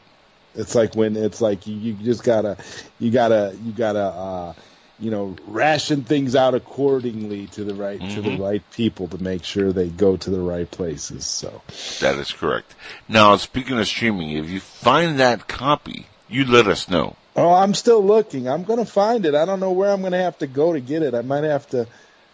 It's 0.55 0.74
like 0.74 0.95
when 0.95 1.16
it's 1.16 1.43
like 1.43 1.66
you, 1.66 1.74
you 1.74 1.93
just 1.93 2.24
gotta, 2.24 2.57
you 2.99 3.11
gotta, 3.11 3.55
you 3.62 3.73
gotta, 3.73 4.05
uh, 4.05 4.55
you 4.99 5.11
know, 5.11 5.37
ration 5.47 6.03
things 6.03 6.35
out 6.35 6.55
accordingly 6.55 7.47
to 7.49 7.65
the 7.65 7.75
right 7.75 8.01
to 8.11 8.20
the 8.20 8.31
Mhm. 8.31 8.41
right 8.41 8.62
people 8.73 9.07
to 9.09 9.23
make 9.23 9.45
sure 9.45 9.73
they 9.73 9.89
go 9.89 10.16
to 10.16 10.31
the 10.31 10.41
right 10.41 10.69
places. 10.70 11.25
So 11.25 11.62
That 12.01 12.16
is 12.16 12.33
correct. 12.33 12.75
Now, 13.09 13.37
speaking 13.37 13.79
of 13.79 13.87
streaming, 13.87 14.31
if 14.31 14.49
you 14.49 14.61
find 14.61 15.20
that 15.20 15.47
copy, 15.47 16.07
you 16.29 16.45
let 16.45 16.66
us 16.66 16.89
know. 16.89 17.16
Oh, 17.37 17.53
I'm 17.53 17.75
still 17.75 18.05
looking. 18.05 18.49
I'm 18.49 18.65
gonna 18.65 18.85
find 18.85 19.25
it. 19.25 19.35
I 19.35 19.45
don't 19.45 19.61
know 19.61 19.70
where 19.70 19.91
I'm 19.93 20.03
gonna 20.03 20.23
have 20.23 20.39
to 20.39 20.49
go 20.49 20.73
to 20.73 20.81
get 20.81 21.03
it. 21.03 21.15
I 21.15 21.23
might 21.23 21.45
have 21.45 21.69
to 21.70 21.87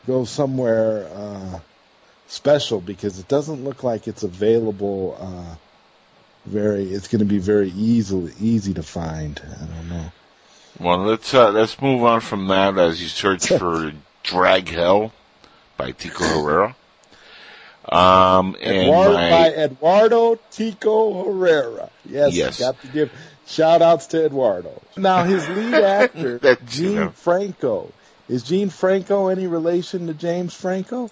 go 0.06 0.24
somewhere 0.24 1.06
uh, 1.14 1.58
special 2.28 2.80
because 2.80 3.18
it 3.18 3.28
doesn't 3.28 3.64
look 3.64 3.82
like 3.82 4.08
it's 4.08 4.22
available. 4.22 5.16
Uh, 5.20 5.54
very, 6.46 6.84
it's 6.84 7.08
gonna 7.08 7.24
be 7.26 7.38
very 7.38 7.70
easily 7.70 8.32
easy 8.40 8.72
to 8.74 8.82
find. 8.82 9.40
I 9.44 9.64
don't 9.66 9.88
know. 9.90 10.12
Well, 10.80 10.98
let's 10.98 11.32
uh, 11.32 11.50
let's 11.50 11.80
move 11.80 12.02
on 12.04 12.20
from 12.20 12.48
that 12.48 12.76
as 12.78 13.00
you 13.00 13.08
search 13.08 13.46
for 13.58 13.92
"Drag 14.22 14.68
Hell" 14.68 15.12
by 15.76 15.92
Tico 15.92 16.24
Herrera. 16.24 16.76
Um, 17.86 18.56
and 18.62 18.76
Eduardo, 18.78 19.12
my- 19.14 19.30
by 19.30 19.48
Eduardo 19.50 20.38
Tico 20.50 21.24
Herrera. 21.24 21.90
Yes, 22.06 22.34
Yes. 22.34 22.58
got 22.58 22.80
to 22.80 22.86
give 22.88 23.12
shout 23.46 23.82
outs 23.82 24.06
to 24.08 24.24
Eduardo. 24.24 24.80
Now 24.96 25.24
his 25.24 25.46
lead 25.50 25.74
actor, 25.84 26.38
That's, 26.38 26.78
you 26.78 26.86
Gene 26.88 26.94
know. 26.96 27.08
Franco. 27.10 27.92
Is 28.26 28.42
Gene 28.42 28.70
Franco 28.70 29.28
any 29.28 29.46
relation 29.46 30.06
to 30.06 30.14
James 30.14 30.54
Franco? 30.54 31.10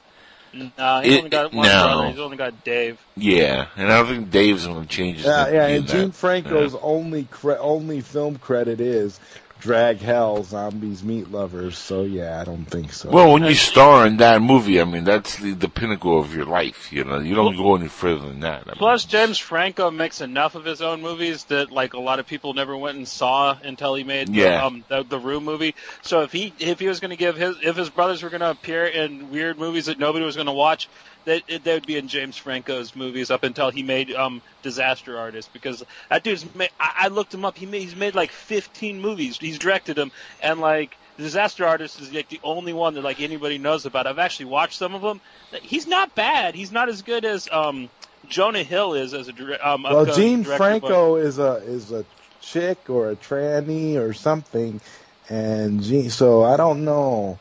Nah, 0.54 1.00
he's 1.02 1.12
It- 1.14 1.18
only 1.18 1.30
got 1.30 1.52
one 1.52 1.66
no. 1.66 1.82
brother. 1.84 2.06
He's 2.08 2.18
only 2.18 2.36
got 2.38 2.64
Dave. 2.64 2.98
yeah, 3.16 3.66
and 3.76 3.92
I 3.92 3.98
don't 3.98 4.06
think 4.06 4.30
Dave's 4.30 4.66
going 4.66 4.82
to 4.82 4.88
change 4.88 5.18
his 5.18 5.26
Yeah, 5.26 5.48
yeah. 5.50 5.66
in 5.68 5.76
And 5.76 5.88
that. 5.88 5.92
Gene 5.92 6.10
Franco's 6.12 6.72
Yeah. 6.72 6.78
only 6.82 7.24
cre- 7.24 7.52
only 7.60 8.00
film 8.00 8.36
credit 8.38 8.80
is 8.80 9.20
Drag 9.62 10.00
Hell, 10.00 10.42
Zombies, 10.42 11.04
Meat 11.04 11.30
Lovers. 11.30 11.78
So 11.78 12.02
yeah, 12.02 12.40
I 12.40 12.44
don't 12.44 12.64
think 12.64 12.92
so. 12.92 13.10
Well, 13.10 13.32
when 13.32 13.44
you 13.44 13.54
star 13.54 14.04
in 14.08 14.16
that 14.16 14.42
movie, 14.42 14.80
I 14.80 14.84
mean, 14.84 15.04
that's 15.04 15.36
the, 15.36 15.52
the 15.52 15.68
pinnacle 15.68 16.18
of 16.18 16.34
your 16.34 16.46
life. 16.46 16.92
You 16.92 17.04
know, 17.04 17.20
you 17.20 17.36
don't 17.36 17.56
go 17.56 17.76
any 17.76 17.86
further 17.86 18.26
than 18.26 18.40
that. 18.40 18.62
I 18.62 18.70
mean, 18.70 18.74
Plus, 18.76 19.04
James 19.04 19.38
Franco 19.38 19.92
makes 19.92 20.20
enough 20.20 20.56
of 20.56 20.64
his 20.64 20.82
own 20.82 21.00
movies 21.00 21.44
that 21.44 21.70
like 21.70 21.92
a 21.94 22.00
lot 22.00 22.18
of 22.18 22.26
people 22.26 22.54
never 22.54 22.76
went 22.76 22.96
and 22.98 23.06
saw 23.06 23.56
until 23.62 23.94
he 23.94 24.02
made 24.02 24.28
Yeah. 24.30 24.58
the, 24.58 24.64
um, 24.64 24.84
the, 24.88 25.02
the 25.04 25.18
Room 25.20 25.44
movie. 25.44 25.76
So 26.02 26.22
if 26.22 26.32
he 26.32 26.52
if 26.58 26.80
he 26.80 26.88
was 26.88 26.98
going 26.98 27.10
to 27.12 27.16
give 27.16 27.36
his 27.36 27.54
if 27.62 27.76
his 27.76 27.88
brothers 27.88 28.24
were 28.24 28.30
going 28.30 28.40
to 28.40 28.50
appear 28.50 28.84
in 28.84 29.30
weird 29.30 29.58
movies 29.58 29.86
that 29.86 29.98
nobody 30.00 30.24
was 30.24 30.34
going 30.34 30.46
to 30.48 30.52
watch, 30.52 30.88
they 31.24 31.42
would 31.66 31.86
be 31.86 31.96
in 31.96 32.08
James 32.08 32.36
Franco's 32.36 32.96
movies 32.96 33.30
up 33.30 33.44
until 33.44 33.70
he 33.70 33.82
made 33.82 34.12
um 34.14 34.42
Disaster 34.62 35.18
Artist 35.18 35.52
because 35.52 35.82
that 36.10 36.22
dude's 36.22 36.44
made, 36.54 36.70
I, 36.78 36.92
I 37.00 37.08
looked 37.08 37.32
him 37.34 37.44
up. 37.44 37.56
He 37.56 37.66
made, 37.66 37.82
he's 37.82 37.96
made 37.96 38.14
like 38.14 38.30
15 38.30 39.00
movies. 39.00 39.38
He's 39.38 39.58
directed 39.58 39.96
them 39.96 40.12
and 40.42 40.60
like. 40.60 40.96
Disaster 41.18 41.66
Artist 41.66 42.00
is 42.00 42.10
like 42.10 42.30
the 42.30 42.40
only 42.42 42.72
one 42.72 42.94
that 42.94 43.02
like 43.02 43.20
anybody 43.20 43.58
knows 43.58 43.84
about. 43.84 44.06
I've 44.06 44.18
actually 44.18 44.46
watched 44.46 44.78
some 44.78 44.94
of 44.94 45.02
them. 45.02 45.20
He's 45.60 45.86
not 45.86 46.14
bad. 46.14 46.54
He's 46.54 46.72
not 46.72 46.88
as 46.88 47.02
good 47.02 47.26
as 47.26 47.50
um 47.52 47.90
Jonah 48.28 48.62
Hill 48.62 48.94
is 48.94 49.14
as 49.14 49.28
a 49.28 49.68
um, 49.68 49.82
well, 49.82 50.06
Gene 50.06 50.42
director, 50.42 50.56
Franco 50.56 51.16
is 51.16 51.38
a 51.38 51.56
is 51.56 51.92
a 51.92 52.04
chick 52.40 52.88
or 52.88 53.10
a 53.10 53.16
tranny 53.16 53.96
or 53.96 54.12
something, 54.12 54.80
and 55.28 55.82
Gene. 55.82 56.10
So 56.10 56.44
I 56.44 56.56
don't 56.56 56.84
know. 56.84 57.38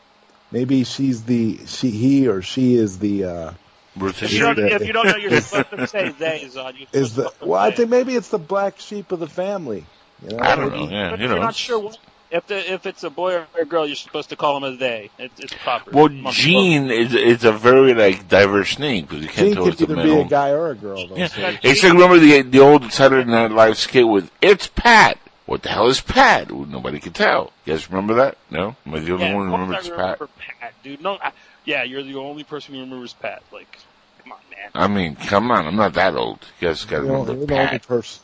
Maybe 0.50 0.84
she's 0.84 1.24
the 1.24 1.58
she 1.66 1.90
he 1.90 2.28
or 2.28 2.42
she 2.42 2.74
is 2.74 2.98
the 2.98 3.24
uh 3.24 3.52
But 3.96 4.22
if 4.22 4.32
you 4.32 4.38
don't, 4.40 4.58
if 4.58 4.86
you 4.86 4.92
don't 4.92 5.06
know, 5.06 5.16
you're 5.16 5.40
supposed 5.40 5.70
to 5.70 5.86
say 5.86 6.08
they, 6.10 6.40
Zod. 6.46 6.78
You're 6.78 6.88
is 6.92 7.12
supposed 7.12 7.14
the 7.16 7.22
to 7.24 7.44
go 7.44 7.46
well. 7.52 7.60
I 7.60 7.70
think 7.70 7.90
maybe 7.90 8.14
it's 8.14 8.28
the 8.30 8.38
black 8.38 8.78
sheep 8.80 9.12
of 9.12 9.20
the 9.20 9.26
family. 9.28 9.84
You 10.26 10.36
know? 10.36 10.42
I 10.42 10.56
don't 10.56 10.70
Maybe- 10.70 10.86
know. 10.86 10.90
Yeah, 10.92 11.10
But 11.10 11.18
you 11.18 11.24
if 11.26 11.30
you're 11.32 11.40
not 11.40 11.54
sure 11.54 11.78
what, 11.78 11.98
if 12.30 12.46
the 12.46 12.72
if 12.72 12.86
it's 12.86 13.02
a 13.04 13.10
boy 13.10 13.34
or 13.34 13.46
a 13.60 13.64
girl, 13.66 13.86
you're 13.86 13.96
supposed 13.96 14.30
to 14.30 14.36
call 14.36 14.58
them 14.58 14.72
a 14.72 14.76
they. 14.76 15.10
It's, 15.18 15.38
it's 15.40 15.52
proper. 15.52 15.90
Well, 15.90 16.08
Month- 16.08 16.36
Gene 16.36 16.90
is 16.90 17.12
is 17.14 17.44
a 17.44 17.52
very 17.52 17.92
like 17.92 18.28
diverse 18.28 18.78
name 18.78 19.04
because 19.04 19.20
you 19.22 19.28
can't 19.28 19.46
Gene 19.48 19.54
tell 19.56 19.64
could 19.64 19.72
it's 19.74 19.82
a 19.82 19.84
either 19.84 19.96
male. 19.96 20.14
be 20.16 20.20
a 20.22 20.24
guy 20.24 20.50
or 20.50 20.70
a 20.70 20.74
girl. 20.74 21.06
Though, 21.08 21.16
Yeah. 21.16 21.26
so- 21.26 21.56
It's 21.62 21.82
like 21.82 21.92
remember 21.92 22.18
the 22.18 22.40
the 22.42 22.60
old 22.60 22.90
Saturday 22.92 23.28
Night 23.30 23.50
Live 23.50 23.76
skit 23.76 24.08
with 24.08 24.30
"It's 24.40 24.68
Pat." 24.68 25.18
What 25.44 25.62
the 25.64 25.68
hell 25.70 25.88
is 25.88 26.00
Pat? 26.00 26.50
Well, 26.52 26.64
nobody 26.66 27.00
could 27.00 27.14
tell. 27.16 27.52
You 27.66 27.74
guys 27.74 27.90
remember 27.90 28.14
that? 28.14 28.38
No, 28.50 28.76
am 28.86 28.94
I 28.94 29.00
the 29.00 29.12
only 29.12 29.24
yeah, 29.26 29.34
one 29.34 29.46
who 29.48 29.52
remembers 29.52 29.86
I 29.86 29.90
Pat? 29.90 29.98
remember 29.98 30.28
Pat, 30.60 30.72
dude. 30.84 31.02
No, 31.02 31.18
I, 31.20 31.32
yeah, 31.64 31.82
you're 31.84 32.02
the 32.02 32.16
only 32.16 32.44
person 32.44 32.74
who 32.74 32.80
remembers 32.80 33.12
Pat. 33.12 33.42
Like, 33.52 33.78
come 34.22 34.32
on, 34.32 34.38
man. 34.50 34.70
I 34.74 34.88
mean, 34.88 35.16
come 35.16 35.50
on, 35.50 35.66
I'm 35.66 35.76
not 35.76 35.94
that 35.94 36.14
old. 36.14 36.40
You 36.60 36.68
guys 36.68 36.84
got 36.84 36.98
to 36.98 37.02
you 37.02 37.08
know, 37.08 37.20
remember 37.20 37.34
you're 37.34 37.46
the 37.46 37.54
only 37.54 37.66
Pat. 37.66 37.86
person. 37.86 38.22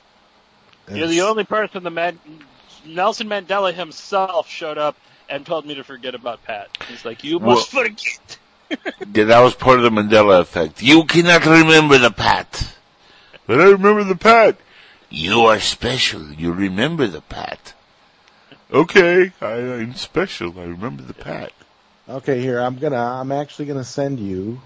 You're 0.92 1.08
the 1.08 1.20
only 1.22 1.44
person 1.44 1.82
the 1.82 1.90
man, 1.90 2.18
Nelson 2.86 3.28
Mandela 3.28 3.74
himself 3.74 4.48
showed 4.48 4.78
up 4.78 4.96
and 5.28 5.44
told 5.44 5.66
me 5.66 5.74
to 5.74 5.84
forget 5.84 6.14
about 6.14 6.42
Pat. 6.44 6.68
He's 6.88 7.04
like, 7.04 7.24
you 7.24 7.38
must 7.38 7.70
forget. 7.70 8.38
Yeah, 9.14 9.24
that 9.24 9.40
was 9.40 9.54
part 9.54 9.78
of 9.78 9.84
the 9.84 9.88
Mandela 9.90 10.40
effect. 10.42 10.82
You 10.82 11.04
cannot 11.04 11.46
remember 11.46 11.96
the 11.96 12.10
Pat, 12.10 12.76
but 13.46 13.58
I 13.58 13.70
remember 13.70 14.04
the 14.04 14.14
Pat. 14.14 14.58
You 15.08 15.40
are 15.46 15.58
special. 15.58 16.30
You 16.34 16.52
remember 16.52 17.06
the 17.06 17.22
Pat. 17.22 17.72
Okay, 18.70 19.32
I, 19.40 19.52
I'm 19.54 19.94
special. 19.94 20.60
I 20.60 20.64
remember 20.64 21.02
the 21.02 21.14
Pat. 21.14 21.52
Okay, 22.08 22.40
here 22.40 22.58
I'm 22.58 22.76
gonna. 22.76 22.96
I'm 22.96 23.32
actually 23.32 23.66
gonna 23.66 23.84
send 23.84 24.18
you, 24.18 24.62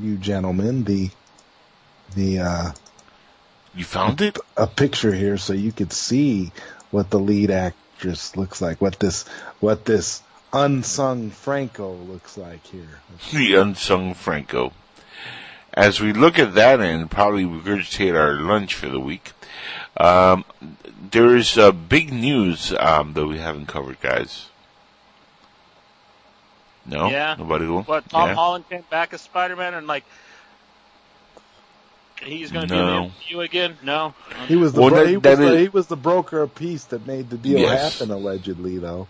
you 0.00 0.16
gentlemen, 0.16 0.84
the, 0.84 1.10
the 2.14 2.38
uh, 2.38 2.72
You 3.74 3.84
found 3.84 4.22
it? 4.22 4.38
a 4.56 4.66
picture 4.66 5.12
here 5.12 5.36
so 5.36 5.52
you 5.52 5.72
could 5.72 5.92
see 5.92 6.52
what 6.90 7.10
the 7.10 7.18
lead 7.18 7.50
actress 7.50 8.34
looks 8.34 8.62
like. 8.62 8.80
What 8.80 8.98
this, 8.98 9.28
what 9.60 9.84
this 9.84 10.22
unsung 10.54 11.30
Franco 11.30 11.92
looks 11.96 12.38
like 12.38 12.64
here. 12.68 13.00
the 13.30 13.56
unsung 13.56 14.14
Franco. 14.14 14.72
As 15.74 16.00
we 16.00 16.14
look 16.14 16.38
at 16.38 16.54
that 16.54 16.80
and 16.80 17.10
probably 17.10 17.44
regurgitate 17.44 18.18
our 18.18 18.40
lunch 18.40 18.74
for 18.74 18.88
the 18.88 19.00
week, 19.00 19.32
um, 19.98 20.46
there 21.10 21.36
is 21.36 21.58
uh, 21.58 21.72
big 21.72 22.10
news 22.10 22.72
um, 22.78 23.12
that 23.12 23.26
we 23.26 23.36
haven't 23.36 23.66
covered, 23.66 24.00
guys. 24.00 24.48
No, 26.86 27.08
Yeah. 27.10 27.36
nobody 27.38 27.66
will. 27.66 27.82
What 27.82 28.08
Tom 28.10 28.28
yeah. 28.28 28.34
Holland 28.34 28.68
came 28.68 28.84
back 28.90 29.12
as 29.14 29.20
Spider-Man 29.22 29.74
and 29.74 29.86
like 29.86 30.04
he's 32.22 32.50
going 32.52 32.68
to 32.68 32.74
No. 32.74 32.84
be 32.86 32.92
in 32.92 33.02
the 33.02 33.08
MCU 33.36 33.44
again? 33.44 33.78
No. 33.82 34.14
He 34.48 34.56
was 34.56 34.72
the 34.72 34.80
Well, 34.80 34.90
bro- 34.90 35.00
that- 35.00 35.08
he, 35.08 35.16
was 35.16 35.22
that 35.22 35.36
the, 35.38 35.58
he 35.58 35.68
was 35.68 35.86
the 35.88 35.96
broker 35.96 36.40
of 36.42 36.54
peace 36.54 36.84
that 36.84 37.06
made 37.06 37.30
the 37.30 37.36
deal 37.36 37.58
Yes. 37.58 37.98
happen 37.98 38.12
allegedly 38.14 38.78
though. 38.78 39.08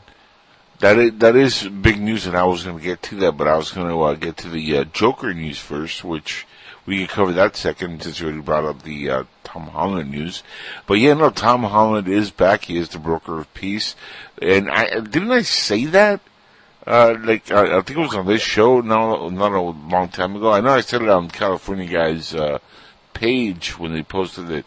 That 0.81 0.99
is, 0.99 1.13
that 1.19 1.37
is 1.37 1.63
big 1.69 2.01
news, 2.01 2.27
and 2.27 2.37
I 2.37 2.43
was 2.45 2.65
going 2.65 2.77
to 2.79 2.83
get 2.83 3.01
to 3.03 3.15
that, 3.21 3.33
but 3.37 3.47
I 3.47 3.57
was 3.57 3.71
going 3.71 3.89
to 3.89 4.03
uh, 4.03 4.15
get 4.15 4.37
to 4.39 4.49
the 4.49 4.79
uh, 4.79 4.85
Joker 4.85 5.33
news 5.33 5.57
first, 5.59 6.03
which 6.03 6.47
we 6.85 6.99
can 6.99 7.07
cover 7.07 7.33
that 7.33 7.55
second 7.57 8.03
since 8.03 8.19
you 8.19 8.27
already 8.27 8.43
brought 8.43 8.65
up 8.65 8.83
the 8.83 9.09
uh, 9.09 9.25
Tom 9.45 9.69
Holland 9.69 10.11
news. 10.11 10.43
But 10.87 10.95
yeah, 10.95 11.15
no, 11.15 11.31
Tom 11.31 11.63
Holland 11.63 12.09
is 12.09 12.33
back. 12.33 12.65
He 12.65 12.77
is 12.77 12.89
the 12.89 12.99
broker 12.99 13.39
of 13.39 13.55
peace, 13.55 13.95
and 14.43 14.69
I 14.69 14.99
didn't 15.01 15.31
I 15.31 15.43
say 15.43 15.85
that. 15.87 16.21
Uh, 16.87 17.17
like 17.23 17.51
I, 17.51 17.79
I 17.79 17.81
think 17.81 17.99
it 17.99 18.03
was 18.03 18.15
on 18.15 18.27
this 18.27 18.43
show, 18.43 18.81
no, 18.81 19.29
not 19.31 19.53
a 19.53 19.61
long 19.61 20.09
time 20.09 20.37
ago. 20.37 20.53
I 20.53 20.61
know 20.61 20.71
I 20.71 20.81
said 20.83 21.03
it 21.03 21.09
on 21.09 21.31
California 21.31 21.87
Guys 21.87 22.35
uh, 22.35 22.59
page 23.15 23.79
when 23.79 23.95
they 23.95 24.03
posted 24.03 24.51
it. 24.51 24.67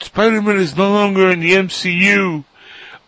Spider-Man 0.00 0.56
is 0.56 0.76
no 0.76 0.90
longer 0.92 1.30
in 1.30 1.40
the 1.40 1.52
MCU. 1.52 2.44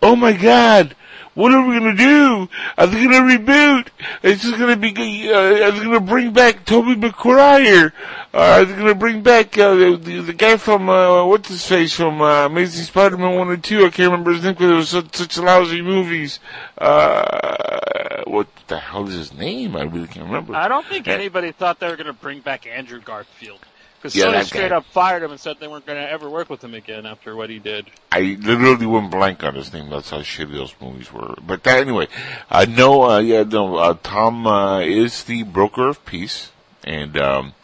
Oh 0.03 0.17
my 0.17 0.33
God! 0.33 0.95
What 1.37 1.53
are 1.53 1.67
we 1.67 1.79
gonna 1.79 1.95
do? 1.95 2.49
Are 2.79 2.87
they 2.87 3.05
gonna 3.05 3.21
reboot? 3.21 3.89
Is 4.23 4.43
this 4.43 4.59
gonna 4.59 4.77
be? 4.77 5.31
Uh, 5.31 5.67
are 5.67 5.71
they 5.71 5.85
gonna 5.85 6.01
bring 6.01 6.33
back 6.33 6.65
Tobey 6.65 6.95
Maguire? 6.95 7.93
Uh, 8.33 8.39
are 8.39 8.65
they 8.65 8.75
gonna 8.75 8.95
bring 8.95 9.23
back 9.23 9.57
uh, 9.59 9.75
the, 9.75 9.97
the 9.97 10.21
the 10.21 10.33
guy 10.33 10.57
from 10.57 10.89
uh, 10.89 11.27
what's 11.27 11.51
his 11.51 11.67
face 11.67 11.95
from 11.95 12.23
uh, 12.23 12.47
Amazing 12.47 12.85
Spider-Man 12.85 13.37
one 13.37 13.51
and 13.51 13.63
two? 13.63 13.85
I 13.85 13.91
can't 13.91 14.11
remember 14.11 14.33
his 14.33 14.45
name 14.45 14.55
because 14.55 14.71
it 14.71 14.75
was 14.75 14.89
such, 14.89 15.17
such 15.17 15.39
lousy 15.39 15.83
movies. 15.83 16.39
Uh, 16.79 18.06
what 18.27 18.49
the 18.69 18.79
hell 18.79 19.07
is 19.09 19.15
his 19.15 19.33
name? 19.35 19.77
I 19.77 19.83
really 19.85 20.07
can't 20.09 20.27
remember. 20.27 20.55
I 20.55 20.69
don't 20.69 20.87
think 20.87 21.07
Yeah. 21.07 21.15
anybody 21.15 21.53
thought 21.53 21.79
they 21.81 21.89
were 21.89 21.97
going 21.97 22.07
to 22.07 22.13
bring 22.13 22.41
back 22.41 22.67
Andrew 22.67 23.01
Garfield. 23.01 23.61
Because 23.99 24.15
Yeah, 24.15 24.27
Sony 24.27 24.45
straight 24.45 24.71
guy. 24.71 24.77
up 24.77 24.85
fired 24.87 25.23
him 25.23 25.31
and 25.31 25.41
said 25.41 25.57
they 25.59 25.69
weren't 25.69 25.87
going 25.87 25.99
to 25.99 26.11
ever 26.11 26.29
work 26.29 26.51
with 26.51 26.63
him 26.63 26.75
again 26.75 27.07
after 27.07 27.35
what 27.35 27.49
he 27.51 27.59
did. 27.59 27.87
I 28.13 28.37
literally 28.41 28.87
went 28.87 29.11
blank 29.11 29.43
on 29.43 29.55
his 29.55 29.73
name. 29.73 29.89
That's 29.89 30.11
how 30.11 30.19
shitty 30.21 30.53
those 30.53 30.75
movies 30.81 31.13
were. 31.13 31.35
But 31.45 31.63
that, 31.65 31.79
anyway, 31.79 32.09
uh, 32.51 32.67
know, 32.69 33.11
uh, 33.11 33.19
yeah, 33.19 33.43
no, 33.45 33.77
uh, 33.77 33.97
Tom, 34.03 34.47
uh, 34.47 34.81
is 34.81 35.25
the 35.25 35.43
broker 35.45 35.89
of 35.89 36.05
peace 36.05 36.51
and, 36.85 37.17
um, 37.19 37.55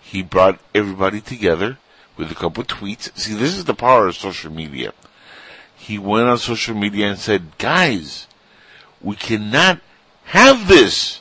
he 0.00 0.22
brought 0.22 0.58
everybody 0.74 1.20
together 1.20 1.78
with 2.16 2.30
a 2.30 2.34
couple 2.34 2.60
of 2.62 2.66
tweets. 2.66 3.16
See, 3.16 3.32
this 3.34 3.56
is 3.56 3.64
the 3.64 3.74
power 3.74 4.08
of 4.08 4.16
social 4.16 4.52
media. 4.52 4.92
He 5.74 5.98
went 5.98 6.28
on 6.28 6.38
social 6.38 6.74
media 6.74 7.08
and 7.08 7.18
said, 7.18 7.56
guys, 7.58 8.26
we 9.00 9.16
cannot 9.16 9.80
have 10.32 10.66
this. 10.66 11.20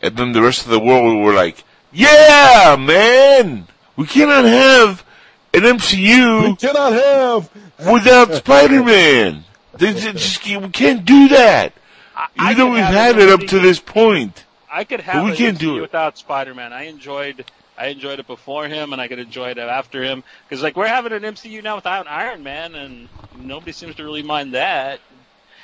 And 0.00 0.16
then 0.16 0.32
the 0.32 0.42
rest 0.42 0.64
of 0.64 0.70
the 0.70 0.78
world 0.78 1.18
were 1.24 1.32
like, 1.32 1.64
yeah, 1.92 2.76
man, 2.78 3.66
we 3.96 4.06
cannot 4.06 4.44
have 4.44 5.04
an 5.52 5.62
MCU 5.62 6.50
We 6.50 6.56
cannot 6.56 6.92
have. 6.92 7.50
without 7.90 8.32
Spider-Man. 8.44 9.42
They 9.78 9.94
just, 9.94 10.44
we 10.46 10.68
can't 10.68 11.04
do 11.04 11.28
that. 11.28 11.72
I, 12.16 12.26
Even 12.36 12.46
I 12.46 12.54
though 12.54 12.70
we've 12.72 12.84
had 12.84 13.18
it 13.18 13.28
up 13.28 13.40
to 13.48 13.58
this 13.58 13.80
point. 13.80 14.44
I 14.70 14.84
could 14.84 15.00
have 15.00 15.24
we 15.24 15.34
can't 15.34 15.58
do 15.58 15.78
it. 15.78 15.80
without 15.80 16.16
Spider-Man. 16.16 16.72
I 16.72 16.84
enjoyed, 16.84 17.44
I 17.76 17.88
enjoyed 17.88 18.20
it 18.20 18.26
before 18.28 18.68
him, 18.68 18.92
and 18.92 19.02
I 19.02 19.08
could 19.08 19.18
enjoy 19.18 19.50
it 19.50 19.58
after 19.58 20.02
him. 20.04 20.22
Because 20.48 20.62
like 20.62 20.76
we're 20.76 20.86
having 20.86 21.12
an 21.12 21.22
MCU 21.22 21.62
now 21.64 21.74
without 21.76 22.06
Iron 22.06 22.42
Man, 22.44 22.74
and 22.76 23.08
nobody 23.38 23.72
seems 23.72 23.96
to 23.96 24.04
really 24.04 24.22
mind 24.22 24.54
that. 24.54 25.00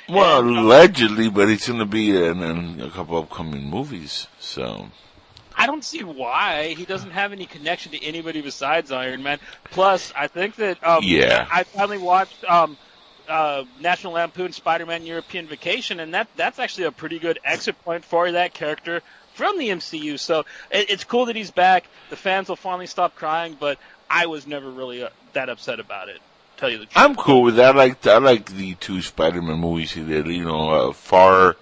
Well, 0.09 0.39
And, 0.39 0.57
uh, 0.57 0.61
allegedly, 0.61 1.29
but 1.29 1.49
he's 1.49 1.67
going 1.67 1.79
to 1.79 1.85
be 1.85 2.15
in, 2.15 2.41
in 2.43 2.81
a 2.81 2.89
couple 2.89 3.17
upcoming 3.17 3.69
movies. 3.69 4.27
So 4.39 4.89
I 5.55 5.65
don't 5.65 5.83
see 5.83 6.03
why 6.03 6.73
he 6.73 6.85
doesn't 6.85 7.11
have 7.11 7.31
any 7.31 7.45
connection 7.45 7.91
to 7.93 8.03
anybody 8.03 8.41
besides 8.41 8.91
Iron 8.91 9.23
Man. 9.23 9.39
Plus, 9.65 10.11
I 10.15 10.27
think 10.27 10.55
that 10.57 10.85
um, 10.85 11.03
Yeah. 11.03 11.47
I 11.51 11.63
finally 11.63 11.99
watched 11.99 12.43
um, 12.45 12.77
uh, 13.27 13.63
National 13.79 14.13
Lampoon 14.13 14.51
Spider-Man 14.51 15.05
European 15.05 15.47
Vacation, 15.47 15.99
and 15.99 16.13
that 16.13 16.27
that's 16.35 16.59
actually 16.59 16.85
a 16.85 16.91
pretty 16.91 17.19
good 17.19 17.39
exit 17.43 17.81
point 17.83 18.03
for 18.03 18.31
that 18.31 18.53
character 18.53 19.01
from 19.33 19.57
the 19.57 19.69
MCU. 19.69 20.19
So 20.19 20.39
it, 20.71 20.89
it's 20.89 21.03
cool 21.03 21.27
that 21.27 21.35
he's 21.35 21.51
back. 21.51 21.85
The 22.09 22.15
fans 22.15 22.49
will 22.49 22.55
finally 22.55 22.87
stop 22.87 23.15
crying, 23.15 23.55
but 23.59 23.77
I 24.09 24.25
was 24.25 24.45
never 24.45 24.69
really 24.69 25.03
uh, 25.03 25.09
that 25.33 25.49
upset 25.49 25.79
about 25.79 26.09
it. 26.09 26.19
Tell 26.63 26.71
you 26.71 26.77
the 26.77 26.85
truth. 26.85 26.93
I'm 26.95 27.15
cool 27.15 27.41
with 27.41 27.57
that. 27.57 27.75
I 27.75 27.77
like 27.77 28.07
I 28.07 28.17
like 28.19 28.45
the 28.45 28.75
two 28.75 29.01
Spider-Man 29.01 29.59
movies 29.59 29.91
he 29.91 30.01
did. 30.01 30.27
You 30.27 30.45
know, 30.45 30.69
uh, 30.69 30.93
far 30.93 31.57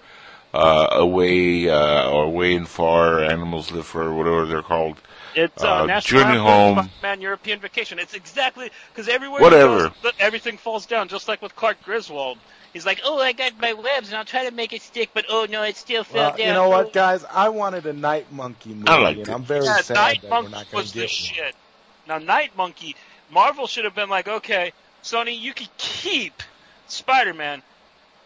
uh, 0.54 0.86
away 0.92 1.68
uh, 1.68 2.08
or 2.08 2.30
way 2.30 2.54
and 2.54 2.68
far, 2.68 3.18
animals 3.24 3.72
live 3.72 3.84
for 3.84 4.14
whatever 4.14 4.46
they're 4.46 4.62
called. 4.62 4.98
It's 5.34 5.60
uh, 5.64 5.74
Uh, 5.82 5.86
National 5.86 6.22
Journey 6.22 6.38
Home. 6.38 6.76
Spider-Man 6.84 7.20
European 7.20 7.58
Vacation. 7.58 7.98
It's 7.98 8.14
exactly 8.14 8.70
because 8.92 9.08
everywhere 9.08 9.40
Whatever. 9.42 9.88
he 9.88 9.94
goes, 10.04 10.12
everything 10.20 10.56
falls 10.56 10.86
down, 10.86 11.08
just 11.08 11.26
like 11.26 11.42
with 11.42 11.56
Clark 11.56 11.82
Griswold. 11.82 12.38
He's 12.72 12.86
like, 12.86 13.00
"Oh, 13.04 13.20
I 13.20 13.32
got 13.32 13.60
my 13.60 13.72
webs, 13.72 14.06
and 14.10 14.16
I'll 14.18 14.24
try 14.24 14.44
to 14.48 14.54
make 14.54 14.72
it 14.72 14.82
stick, 14.82 15.10
but 15.12 15.24
oh 15.28 15.48
no, 15.50 15.64
it 15.64 15.76
still 15.76 16.04
fell 16.04 16.28
Well, 16.28 16.36
down." 16.36 16.46
you 16.46 16.52
know 16.52 16.68
what, 16.68 16.92
guys? 16.92 17.24
I 17.28 17.48
wanted 17.48 17.86
a 17.86 17.92
Night 17.92 18.30
Monkey 18.30 18.70
movie, 18.72 18.86
I 18.88 19.00
liked 19.00 19.18
and 19.18 19.28
it. 19.28 19.34
I'm 19.34 19.42
very 19.42 19.64
Yeah, 19.64 19.78
sad 19.80 19.94
Night 19.94 20.22
that 20.22 20.30
we're 20.30 20.36
Monkey 20.42 20.52
not 20.52 20.70
going 20.70 20.80
was 20.80 20.92
to 20.92 20.94
the 20.94 21.00
get 21.00 21.10
one. 21.10 21.14
shit. 21.16 21.54
Now, 22.06 22.18
Night 22.18 22.56
Monkey, 22.56 22.94
Marvel 23.30 23.66
should 23.66 23.84
have 23.84 23.94
been 23.96 24.08
like, 24.08 24.28
"Okay, 24.28 24.72
Sony, 25.02 25.38
you 25.38 25.52
could 25.54 25.68
keep 25.78 26.42
Spider-Man." 26.88 27.62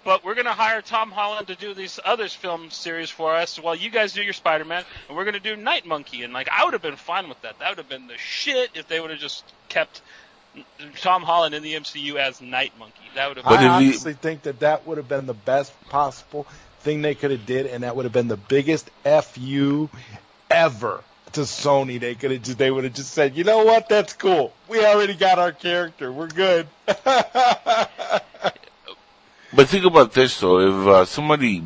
But 0.04 0.22
we're 0.22 0.36
gonna 0.36 0.52
hire 0.54 0.82
Tom 0.82 1.10
Holland 1.10 1.48
to 1.48 1.56
do 1.56 1.74
these 1.74 1.98
other 2.04 2.28
film 2.28 2.70
series 2.70 3.10
for 3.10 3.34
us 3.34 3.58
while 3.58 3.74
you 3.74 3.90
guys 3.90 4.12
do 4.12 4.22
your 4.22 4.34
Spider-Man, 4.34 4.84
and 5.08 5.16
we're 5.16 5.24
gonna 5.24 5.40
do 5.40 5.56
Night 5.56 5.84
Monkey. 5.84 6.22
And 6.22 6.32
like, 6.32 6.48
I 6.48 6.64
would 6.64 6.74
have 6.74 6.82
been 6.82 6.94
fine 6.94 7.28
with 7.28 7.42
that. 7.42 7.58
That 7.58 7.70
would 7.70 7.78
have 7.78 7.88
been 7.88 8.06
the 8.06 8.16
shit 8.16 8.70
if 8.74 8.86
they 8.86 9.00
would 9.00 9.10
have 9.10 9.18
just 9.18 9.42
kept 9.68 10.02
Tom 11.00 11.22
Holland 11.24 11.56
in 11.56 11.62
the 11.64 11.74
MCU 11.74 12.18
as 12.18 12.40
Night 12.40 12.72
Monkey. 12.78 13.02
That 13.16 13.26
would 13.28 13.38
have 13.38 13.46
But 13.46 13.58
I 13.58 13.64
if 13.78 13.80
he- 13.80 13.86
honestly 13.88 14.12
think 14.12 14.42
that 14.42 14.60
that 14.60 14.86
would 14.86 14.98
have 14.98 15.08
been 15.08 15.26
the 15.26 15.34
best 15.34 15.72
possible 15.88 16.46
thing 16.82 17.02
they 17.02 17.16
could 17.16 17.32
have 17.32 17.44
did, 17.44 17.66
and 17.66 17.82
that 17.82 17.96
would 17.96 18.04
have 18.04 18.12
been 18.12 18.28
the 18.28 18.36
biggest 18.36 18.88
fu 19.24 19.90
ever 20.48 21.02
to 21.32 21.40
Sony. 21.42 21.98
They 22.00 22.14
could 22.14 22.30
have 22.30 22.42
just 22.42 22.58
they 22.58 22.70
would 22.70 22.84
have 22.84 22.94
just 22.94 23.12
said, 23.12 23.36
you 23.36 23.44
know 23.44 23.64
what, 23.64 23.88
that's 23.88 24.12
cool. 24.12 24.52
We 24.68 24.84
already 24.84 25.14
got 25.14 25.38
our 25.38 25.52
character. 25.52 26.12
We're 26.12 26.28
good. 26.28 26.66
But 29.52 29.68
think 29.68 29.86
about 29.86 30.12
this 30.12 30.38
though: 30.38 30.60
if 30.60 30.86
uh, 30.86 31.04
somebody 31.06 31.62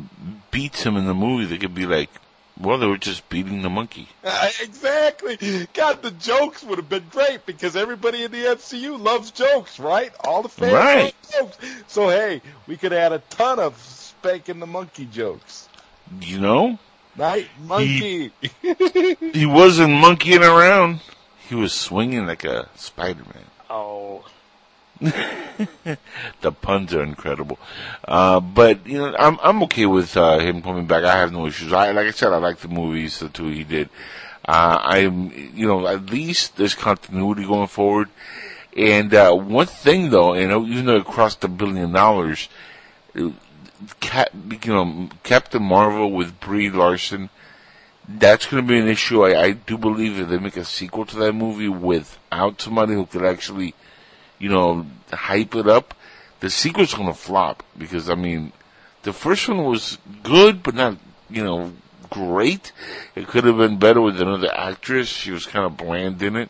beats 0.49 0.83
him 0.83 0.95
in 0.95 1.05
the 1.07 1.13
movie, 1.13 1.45
they 1.45 1.57
could 1.57 1.75
be 1.75 1.85
like, 1.85 2.09
"Well, 2.57 2.77
they 2.77 2.87
were 2.87 2.97
just 2.97 3.27
beating 3.27 3.63
the 3.63 3.69
monkey." 3.69 4.07
exactly. 4.61 5.37
God, 5.73 6.01
the 6.01 6.11
jokes 6.11 6.63
would 6.63 6.77
have 6.77 6.87
been 6.87 7.07
great 7.09 7.45
because 7.45 7.75
everybody 7.75 8.23
in 8.23 8.31
the 8.31 8.45
MCU 8.45 8.97
loves 8.97 9.31
jokes, 9.31 9.77
right? 9.77 10.13
All 10.23 10.41
the 10.41 10.47
fans 10.47 10.73
Right. 10.73 11.15
love 11.33 11.57
jokes. 11.59 11.83
So 11.87 12.07
hey, 12.07 12.41
we 12.67 12.77
could 12.77 12.93
add 12.93 13.11
a 13.11 13.19
ton 13.29 13.59
of 13.59 13.77
spanking 13.77 14.59
the 14.59 14.67
monkey 14.67 15.05
jokes. 15.05 15.67
You 16.21 16.39
know, 16.39 16.79
Night 17.17 17.47
monkey. 17.65 18.31
he 19.33 19.45
wasn't 19.45 19.93
monkeying 19.93 20.43
around; 20.43 21.01
he 21.47 21.55
was 21.55 21.73
swinging 21.73 22.25
like 22.25 22.43
a 22.43 22.69
Spider-Man. 22.75 23.45
oh. 23.69 24.25
the 25.01 26.51
puns 26.51 26.93
are 26.93 27.01
incredible. 27.01 27.57
Uh, 28.07 28.39
but 28.39 28.85
you 28.85 28.99
know, 28.99 29.15
I'm 29.17 29.39
I'm 29.41 29.63
okay 29.63 29.87
with 29.87 30.15
uh, 30.15 30.37
him 30.37 30.61
coming 30.61 30.85
back. 30.85 31.03
I 31.03 31.17
have 31.17 31.31
no 31.31 31.47
issues. 31.47 31.73
I 31.73 31.91
like 31.91 32.07
I 32.07 32.11
said, 32.11 32.31
I 32.31 32.37
like 32.37 32.59
the 32.59 32.67
movies, 32.67 33.17
the 33.17 33.29
two 33.29 33.47
he 33.47 33.63
did. 33.63 33.89
Uh, 34.47 34.77
I'm 34.79 35.31
you 35.55 35.67
know 35.67 35.87
at 35.87 36.11
least 36.11 36.57
there's 36.57 36.75
continuity 36.75 37.45
going 37.45 37.67
forward. 37.67 38.09
And 38.77 39.13
uh, 39.13 39.33
one 39.33 39.65
thing 39.67 40.11
though, 40.11 40.35
you 40.35 40.47
know, 40.47 40.65
even 40.65 40.85
though 40.85 40.97
it 40.97 41.05
crossed 41.05 41.43
a 41.43 41.47
billion 41.47 41.91
dollars, 41.91 42.47
Cap, 43.99 44.29
you 44.33 44.73
know, 44.73 45.09
Captain 45.23 45.63
Marvel 45.63 46.11
with 46.11 46.39
Brie 46.39 46.69
Larson. 46.69 47.29
That's 48.07 48.45
going 48.45 48.63
to 48.63 48.67
be 48.67 48.79
an 48.79 48.87
issue. 48.87 49.23
I, 49.23 49.41
I 49.41 49.51
do 49.51 49.77
believe 49.77 50.19
if 50.19 50.27
they 50.27 50.37
make 50.37 50.57
a 50.57 50.65
sequel 50.65 51.05
to 51.05 51.15
that 51.17 51.33
movie 51.33 51.69
without 51.69 52.59
somebody 52.59 52.93
who 52.93 53.05
could 53.05 53.23
actually 53.23 53.73
you 54.41 54.49
know, 54.49 54.87
hype 55.13 55.55
it 55.55 55.67
up, 55.67 55.93
the 56.39 56.49
sequel's 56.49 56.95
gonna 56.95 57.13
flop 57.13 57.63
because 57.77 58.09
I 58.09 58.15
mean, 58.15 58.51
the 59.03 59.13
first 59.13 59.47
one 59.47 59.63
was 59.63 59.99
good, 60.23 60.63
but 60.63 60.73
not, 60.73 60.97
you 61.29 61.43
know, 61.43 61.73
great. 62.09 62.71
It 63.15 63.27
could 63.27 63.43
have 63.43 63.57
been 63.57 63.77
better 63.77 64.01
with 64.01 64.19
another 64.19 64.51
actress. 64.51 65.07
She 65.07 65.31
was 65.31 65.45
kind 65.45 65.65
of 65.65 65.77
bland 65.77 66.21
in 66.23 66.35
it. 66.35 66.49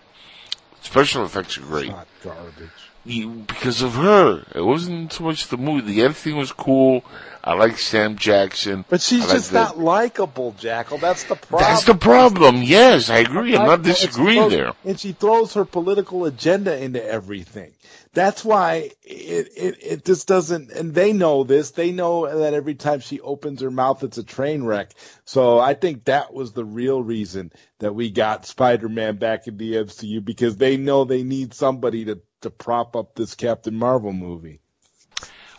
Special 0.82 1.26
effects 1.26 1.58
are 1.58 1.62
great 1.62 1.92
Hot 1.92 2.08
garbage. 2.24 2.70
Because 3.06 3.82
of 3.82 3.94
her. 3.96 4.44
It 4.54 4.62
wasn't 4.62 5.12
so 5.14 5.24
much 5.24 5.48
the 5.48 5.58
movie. 5.58 5.94
The 5.94 6.04
editing 6.04 6.38
was 6.38 6.52
cool. 6.52 7.04
I 7.44 7.54
like 7.54 7.80
Sam 7.80 8.18
Jackson. 8.18 8.86
But 8.88 9.02
she's 9.02 9.22
like 9.22 9.32
just 9.38 9.52
the- 9.52 9.64
not 9.64 9.80
likable, 9.80 10.52
Jackal. 10.60 11.00
That's 11.00 11.24
the 11.24 11.36
problem. 11.36 11.72
That's 11.72 11.86
the 11.86 11.96
problem. 11.96 12.62
Yes, 12.62 13.10
I 13.10 13.18
agree. 13.18 13.56
I'm 13.56 13.66
not 13.66 13.80
Like, 13.80 13.88
and 13.88 13.98
she 13.98 14.06
disagreeing 14.08 14.40
throws- 14.42 14.52
there. 14.52 14.74
And 14.86 15.00
she 15.00 15.12
throws 15.14 15.54
her 15.56 15.66
political 15.66 16.26
agenda 16.26 16.78
into 16.78 17.04
everything. 17.04 17.74
That's 18.14 18.44
why 18.44 18.92
it, 19.04 19.48
it, 19.56 19.78
it 19.82 20.06
just 20.06 20.28
doesn't, 20.28 20.70
and 20.72 20.94
they 20.94 21.14
know 21.14 21.46
this. 21.46 21.72
They 21.72 21.92
know 21.94 22.28
that 22.40 22.54
every 22.54 22.76
time 22.76 23.00
she 23.00 23.22
opens 23.22 23.62
her 23.62 23.72
mouth, 23.72 24.04
it's 24.04 24.18
a 24.18 24.24
train 24.24 24.64
wreck. 24.64 24.92
So 25.24 25.58
I 25.60 25.76
think 25.76 26.04
that 26.06 26.34
was 26.34 26.52
the 26.52 26.66
real 26.66 27.02
reason 27.02 27.54
that 27.80 27.96
we 27.96 28.12
got 28.12 28.46
Spider-Man 28.46 29.16
back 29.16 29.48
in 29.48 29.56
the 29.58 29.76
MCU 29.76 30.24
because 30.24 30.58
they 30.58 30.76
know 30.76 31.06
they 31.06 31.24
need 31.24 31.54
somebody 31.54 32.04
to, 32.06 32.20
to 32.42 32.50
prop 32.50 32.96
up 32.96 33.16
this 33.16 33.36
Captain 33.36 33.76
Marvel 33.76 34.14
movie. 34.14 34.60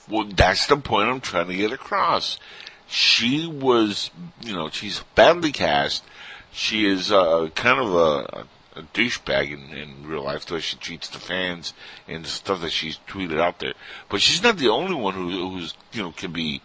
Well, 0.09 0.25
that's 0.25 0.67
the 0.67 0.77
point 0.77 1.09
I'm 1.09 1.21
trying 1.21 1.49
to 1.49 1.57
get 1.57 1.73
across. 1.73 2.39
She 2.89 3.47
was, 3.47 4.11
you 4.43 4.53
know, 4.53 4.69
she's 4.69 5.03
badly 5.15 5.53
cast. 5.53 6.05
She 6.53 6.87
is 6.87 7.11
uh, 7.11 7.49
kind 7.55 7.81
of 7.81 7.95
a, 7.95 8.47
a 8.81 8.83
douchebag 8.95 9.53
in, 9.53 9.77
in 9.77 10.07
real 10.07 10.25
life, 10.25 10.45
the 10.45 10.55
way 10.55 10.61
she 10.61 10.77
treats 10.77 11.09
the 11.09 11.19
fans 11.19 11.73
and 12.07 12.25
the 12.25 12.29
stuff 12.29 12.61
that 12.61 12.73
she's 12.73 12.99
tweeted 13.09 13.41
out 13.41 13.61
there. 13.61 13.75
But 14.11 14.21
she's 14.21 14.43
not 14.43 14.59
the 14.59 14.69
only 14.69 14.95
one 14.95 15.15
who, 15.15 15.51
who's, 15.51 15.75
you 15.93 16.03
know, 16.03 16.13
can 16.13 16.33
be 16.33 16.61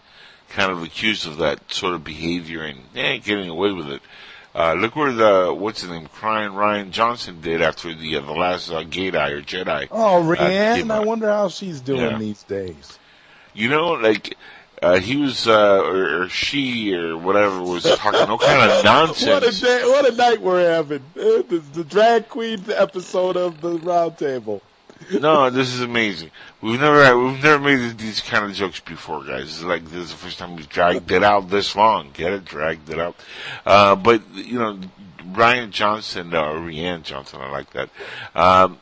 kind 0.49 0.72
of 0.72 0.81
accused 0.81 1.27
of 1.27 1.38
that 1.38 1.72
sort 1.72 1.94
of 1.94 2.03
behavior 2.03 2.64
and 2.64 2.80
eh, 2.95 3.18
getting 3.18 3.49
away 3.49 3.72
with 3.72 3.89
it. 3.89 4.02
Uh, 4.58 4.74
look 4.74 4.96
where 4.96 5.12
the 5.12 5.54
what's 5.54 5.82
his 5.82 5.90
name, 5.92 6.08
crying 6.08 6.52
Rian 6.52 6.90
Johnson 6.90 7.42
did 7.42 7.62
after 7.62 7.94
the 7.94 8.16
uh, 8.18 8.22
the 8.22 8.32
last 8.34 8.72
uh, 8.72 8.84
Jedi 8.84 9.32
or 9.32 9.42
Jedi. 9.44 9.88
Oh, 9.92 10.20
uh, 10.20 10.36
Rianne, 10.36 10.90
I 10.90 11.00
wonder 11.02 11.28
how 11.30 11.50
she's 11.50 11.80
doing 11.80 12.02
Yeah. 12.02 12.18
these 12.18 12.42
days. 12.44 12.98
You 13.54 13.70
know, 13.70 13.90
like 13.92 14.36
uh, 14.82 14.98
he 14.98 15.16
was 15.18 15.48
uh, 15.48 15.82
or, 15.84 16.24
or 16.24 16.30
she 16.30 16.92
or 16.96 17.18
whatever 17.18 17.62
was 17.62 17.84
talking 17.84 18.28
no 18.28 18.40
kind 18.40 18.62
of 18.64 18.70
What 18.78 18.82
a 18.82 18.84
nonsense. 18.84 19.62
day! 19.62 19.84
What 19.84 20.12
a 20.12 20.16
night 20.16 20.42
we're 20.42 20.68
having. 20.72 21.04
Uh, 21.16 21.44
The, 21.48 21.64
the 21.74 21.84
drag 21.84 22.28
queen 22.30 22.64
episode 22.76 23.38
of 23.38 23.62
the 23.62 23.78
roundtable. 23.78 24.62
No, 25.12 25.50
this 25.50 25.74
is 25.74 25.82
amazing. 25.82 26.32
We've 26.62 26.80
never 26.80 27.18
we've 27.18 27.42
never 27.44 27.64
made 27.64 27.98
these 27.98 28.20
kind 28.22 28.46
of 28.46 28.54
jokes 28.54 28.80
before, 28.80 29.24
guys. 29.24 29.44
It's 29.44 29.64
like 29.64 29.86
this 29.86 30.06
is 30.06 30.12
the 30.12 30.18
first 30.18 30.40
time 30.40 30.56
we've 30.56 30.68
dragged 30.70 31.12
it 31.12 31.24
out 31.24 31.50
this 31.50 31.76
long. 31.76 32.10
Get 32.14 32.34
it? 32.34 32.46
Dragged 32.46 32.90
it 32.90 33.00
out. 33.00 33.16
Uh, 33.66 33.96
but 33.96 34.22
you 34.34 34.60
know, 34.60 34.80
Rian 35.32 35.70
Johnson 35.72 36.34
or 36.34 36.58
Rianne 36.60 37.04
Johnson, 37.04 37.42
I 37.42 37.50
like 37.50 37.70
that. 37.72 37.90
Um, 38.36 38.80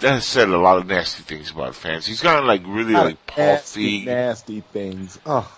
has 0.00 0.26
said 0.26 0.48
a 0.48 0.58
lot 0.58 0.78
of 0.78 0.86
nasty 0.86 1.22
things 1.22 1.50
about 1.52 1.74
fans. 1.74 2.06
He's 2.06 2.24
of 2.24 2.44
like 2.44 2.62
really 2.66 2.92
like 2.92 3.24
Paul 3.26 3.44
nasty, 3.46 4.02
Feig. 4.02 4.06
nasty 4.06 4.60
things. 4.60 5.18
Oh, 5.24 5.50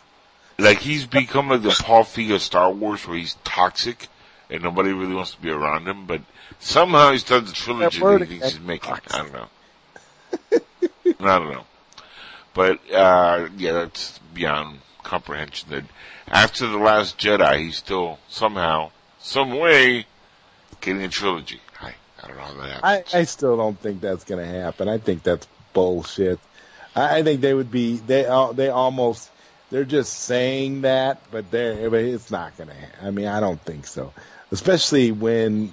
Like 0.58 0.78
he's 0.78 1.06
become 1.06 1.48
like 1.48 1.62
the 1.62 1.70
Paul 1.82 2.04
Feig 2.04 2.34
of 2.34 2.42
Star 2.42 2.70
Wars, 2.70 3.06
where 3.08 3.16
he's 3.16 3.34
toxic 3.44 4.08
and 4.50 4.62
nobody 4.62 4.92
really 4.92 5.14
wants 5.14 5.32
to 5.34 5.40
be 5.40 5.50
around 5.50 5.88
him. 5.88 6.06
But 6.06 6.20
somehow 6.60 7.12
he's 7.12 7.24
done 7.24 7.46
the 7.46 7.52
trilogy 7.52 7.98
That 8.00 8.18
that 8.18 8.28
he 8.28 8.38
thinks 8.38 8.50
he's 8.56 8.60
making. 8.60 8.90
toxic. 8.90 9.14
I 9.14 9.18
don't 9.22 9.32
know. 9.32 9.46
I 11.20 11.38
don't 11.38 11.52
know. 11.52 11.64
But 12.54 12.78
uh 12.92 13.48
yeah, 13.56 13.72
that's 13.72 14.18
beyond 14.32 14.80
comprehension. 15.02 15.70
That 15.70 15.84
after 16.28 16.66
the 16.66 16.78
Last 16.78 17.18
Jedi, 17.18 17.58
he's 17.58 17.76
still 17.76 18.18
somehow, 18.28 18.90
some 19.20 19.50
way, 19.58 20.06
getting 20.80 21.02
a 21.02 21.08
trilogy. 21.08 21.60
I 21.80 21.94
I 22.22 22.28
don't 22.28 22.36
know 22.36 22.42
how 22.42 22.54
that 22.54 22.82
happens. 22.82 23.14
I, 23.14 23.18
I 23.18 23.24
still 23.24 23.56
don't 23.56 23.78
think 23.78 24.00
that's 24.00 24.24
going 24.24 24.44
to 24.44 24.52
happen. 24.60 24.88
I 24.88 24.98
think 24.98 25.22
that's 25.22 25.46
bullshit. 25.72 26.40
I, 26.96 27.18
I 27.18 27.22
think 27.22 27.40
they 27.40 27.54
would 27.54 27.70
be 27.70 27.96
they 27.96 28.26
uh, 28.26 28.52
they 28.52 28.68
almost 28.68 29.30
they're 29.70 29.84
just 29.84 30.12
saying 30.12 30.82
that, 30.82 31.20
but 31.30 31.50
they're 31.50 31.90
but 31.90 32.00
it's 32.00 32.30
not 32.30 32.56
going 32.56 32.68
to. 32.68 32.74
happen. 32.74 33.06
I 33.06 33.10
mean, 33.10 33.26
I 33.26 33.40
don't 33.40 33.60
think 33.60 33.86
so. 33.86 34.12
Especially 34.50 35.10
when 35.10 35.72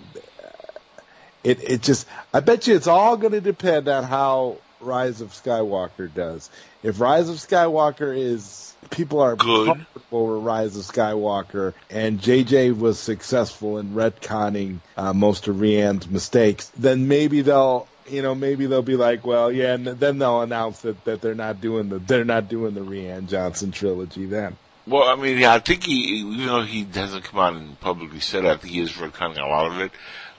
it 1.44 1.64
it 1.64 1.82
just. 1.82 2.08
I 2.34 2.40
bet 2.40 2.68
you 2.68 2.76
it's 2.76 2.88
all 2.88 3.18
going 3.18 3.34
to 3.34 3.42
depend 3.42 3.88
on 3.88 4.04
how 4.04 4.58
Rise 4.80 5.22
of 5.22 5.30
Skywalker 5.30 6.14
does. 6.14 6.50
If 6.84 7.00
Rise 7.00 7.30
of 7.30 7.38
Skywalker 7.38 8.18
is 8.18 8.74
people 8.90 9.22
are 9.22 9.36
Good. 9.36 9.68
comfortable 9.68 10.36
with 10.36 10.44
Rise 10.44 10.76
of 10.76 10.84
Skywalker, 10.84 11.74
and 11.90 12.20
JJ 12.20 12.78
was 12.78 13.00
successful 13.00 13.78
in 13.78 13.92
retconning 13.92 14.80
uh, 14.98 15.14
most 15.14 15.48
of 15.48 15.58
Rianne's 15.58 16.10
mistakes, 16.10 16.72
then 16.78 17.08
maybe 17.08 17.42
they'll, 17.42 17.88
you 18.08 18.22
know, 18.22 18.34
maybe 18.34 18.66
they'll 18.66 18.82
be 18.82 18.96
like, 18.96 19.26
well, 19.26 19.52
yeah, 19.52 19.74
and 19.74 19.86
then 19.86 20.18
they'll 20.18 20.42
announce 20.42 20.82
that, 20.82 21.04
that 21.06 21.22
they're 21.22 21.36
not 21.36 21.62
doing 21.62 21.90
the 21.90 22.00
they're 22.00 22.26
not 22.26 22.50
doing 22.50 22.74
the 22.74 22.82
Rian 22.82 23.28
Johnson 23.28 23.72
trilogy 23.72 24.26
then. 24.26 24.58
Well, 24.88 25.04
I 25.04 25.16
mean, 25.16 25.38
yeah, 25.38 25.54
I 25.54 25.60
think 25.60 25.84
he, 25.84 25.94
even 25.94 26.48
though 26.48 26.64
he 26.64 26.88
hasn't 26.92 27.24
come 27.24 27.40
out 27.40 27.54
and 27.54 27.80
publicly 27.80 28.20
said 28.20 28.46
it, 28.46 28.50
I 28.50 28.58
think 28.58 28.74
he 28.74 28.82
is 28.82 28.92
retconning 28.94 29.38
a 29.38 29.48
lot 29.48 29.68
of 29.68 29.80
it. 29.80 29.92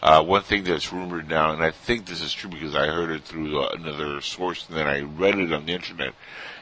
Uh, 0.03 0.21
one 0.21 0.43
thing 0.43 0.65
that's 0.65 0.93
rumored 0.93 1.29
now, 1.29 1.53
and 1.53 1.63
I 1.63 1.71
think 1.71 2.07
this 2.07 2.21
is 2.21 2.33
true 2.33 2.51
because 2.51 2.75
I 2.75 2.87
heard 2.87 3.11
it 3.11 3.23
through 3.23 3.63
uh, 3.63 3.69
another 3.79 4.21
source, 4.21 4.67
and 4.69 4.77
then 4.77 4.89
I 4.89 5.03
read 5.03 5.39
it 5.39 5.53
on 5.53 5.65
the 5.65 5.75
internet, 5.75 6.15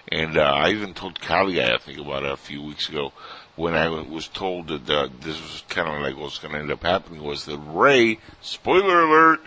and 0.08 0.36
uh, 0.36 0.42
I 0.42 0.72
even 0.72 0.92
told 0.92 1.22
Callie, 1.22 1.62
I 1.62 1.78
think, 1.78 1.98
about 1.98 2.24
it 2.24 2.30
a 2.30 2.36
few 2.36 2.60
weeks 2.62 2.90
ago, 2.90 3.14
when 3.56 3.74
I 3.74 3.88
was 3.88 4.28
told 4.28 4.68
that 4.68 4.90
uh, 4.90 5.08
this 5.20 5.40
was 5.40 5.64
kind 5.70 5.88
of 5.88 6.02
like 6.02 6.18
what's 6.18 6.38
going 6.38 6.52
to 6.52 6.60
end 6.60 6.70
up 6.70 6.82
happening, 6.82 7.22
was 7.22 7.46
that 7.46 7.56
Rey, 7.56 8.18
spoiler 8.42 9.04
alert, 9.04 9.40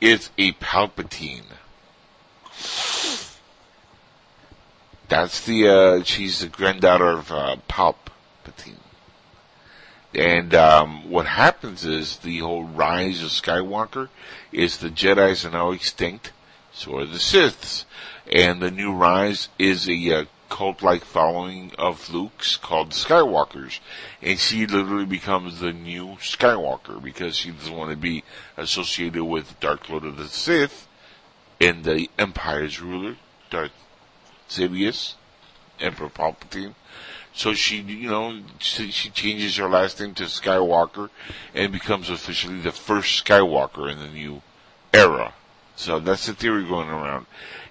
is 0.00 0.30
a 0.38 0.52
Palpatine. 0.52 1.44
That's 5.08 5.44
the, 5.44 5.68
uh, 5.68 6.04
she's 6.04 6.40
the 6.40 6.48
granddaughter 6.48 7.10
of, 7.10 7.30
uh, 7.30 7.56
Palpatine. 7.68 8.79
And, 10.14 10.54
um, 10.54 11.08
what 11.08 11.26
happens 11.26 11.84
is 11.84 12.18
the 12.18 12.38
whole 12.38 12.64
rise 12.64 13.22
of 13.22 13.30
Skywalker 13.30 14.08
is 14.50 14.78
the 14.78 14.90
Jedi's 14.90 15.44
are 15.44 15.50
now 15.50 15.70
extinct, 15.70 16.32
so 16.72 16.98
are 16.98 17.06
the 17.06 17.18
Siths. 17.18 17.84
And 18.30 18.60
the 18.60 18.70
new 18.70 18.92
rise 18.92 19.48
is 19.58 19.88
a, 19.88 20.12
uh, 20.12 20.24
cult-like 20.50 21.04
following 21.04 21.72
of 21.78 22.12
Luke's 22.12 22.56
called 22.56 22.90
Skywalkers. 22.90 23.78
And 24.20 24.38
she 24.38 24.66
literally 24.66 25.06
becomes 25.06 25.60
the 25.60 25.72
new 25.72 26.16
Skywalker 26.16 27.02
because 27.02 27.36
she 27.36 27.52
doesn't 27.52 27.74
want 27.74 27.90
to 27.90 27.96
be 27.96 28.24
associated 28.56 29.24
with 29.24 29.58
Dark 29.60 29.88
Lord 29.88 30.04
of 30.04 30.18
the 30.18 30.28
Sith 30.28 30.86
and 31.60 31.84
the 31.84 32.10
Empire's 32.18 32.80
ruler, 32.80 33.16
Darth 33.48 33.72
Sidious, 34.48 35.14
Emperor 35.78 36.10
Palpatine. 36.10 36.74
So 37.32 37.54
she, 37.54 37.80
you 37.80 38.10
know, 38.10 38.40
she, 38.58 38.90
changes 38.90 39.56
her 39.56 39.68
last 39.68 40.00
name 40.00 40.14
to 40.14 40.24
Skywalker 40.24 41.10
and 41.54 41.72
becomes 41.72 42.10
officially 42.10 42.60
the 42.60 42.72
first 42.72 43.24
Skywalker 43.24 43.90
in 43.90 43.98
the 43.98 44.08
new 44.08 44.42
era. 44.92 45.34
So 45.76 46.00
that's 46.00 46.26
the 46.26 46.34
theory 46.34 46.64
going 46.66 46.88
around. 46.88 47.26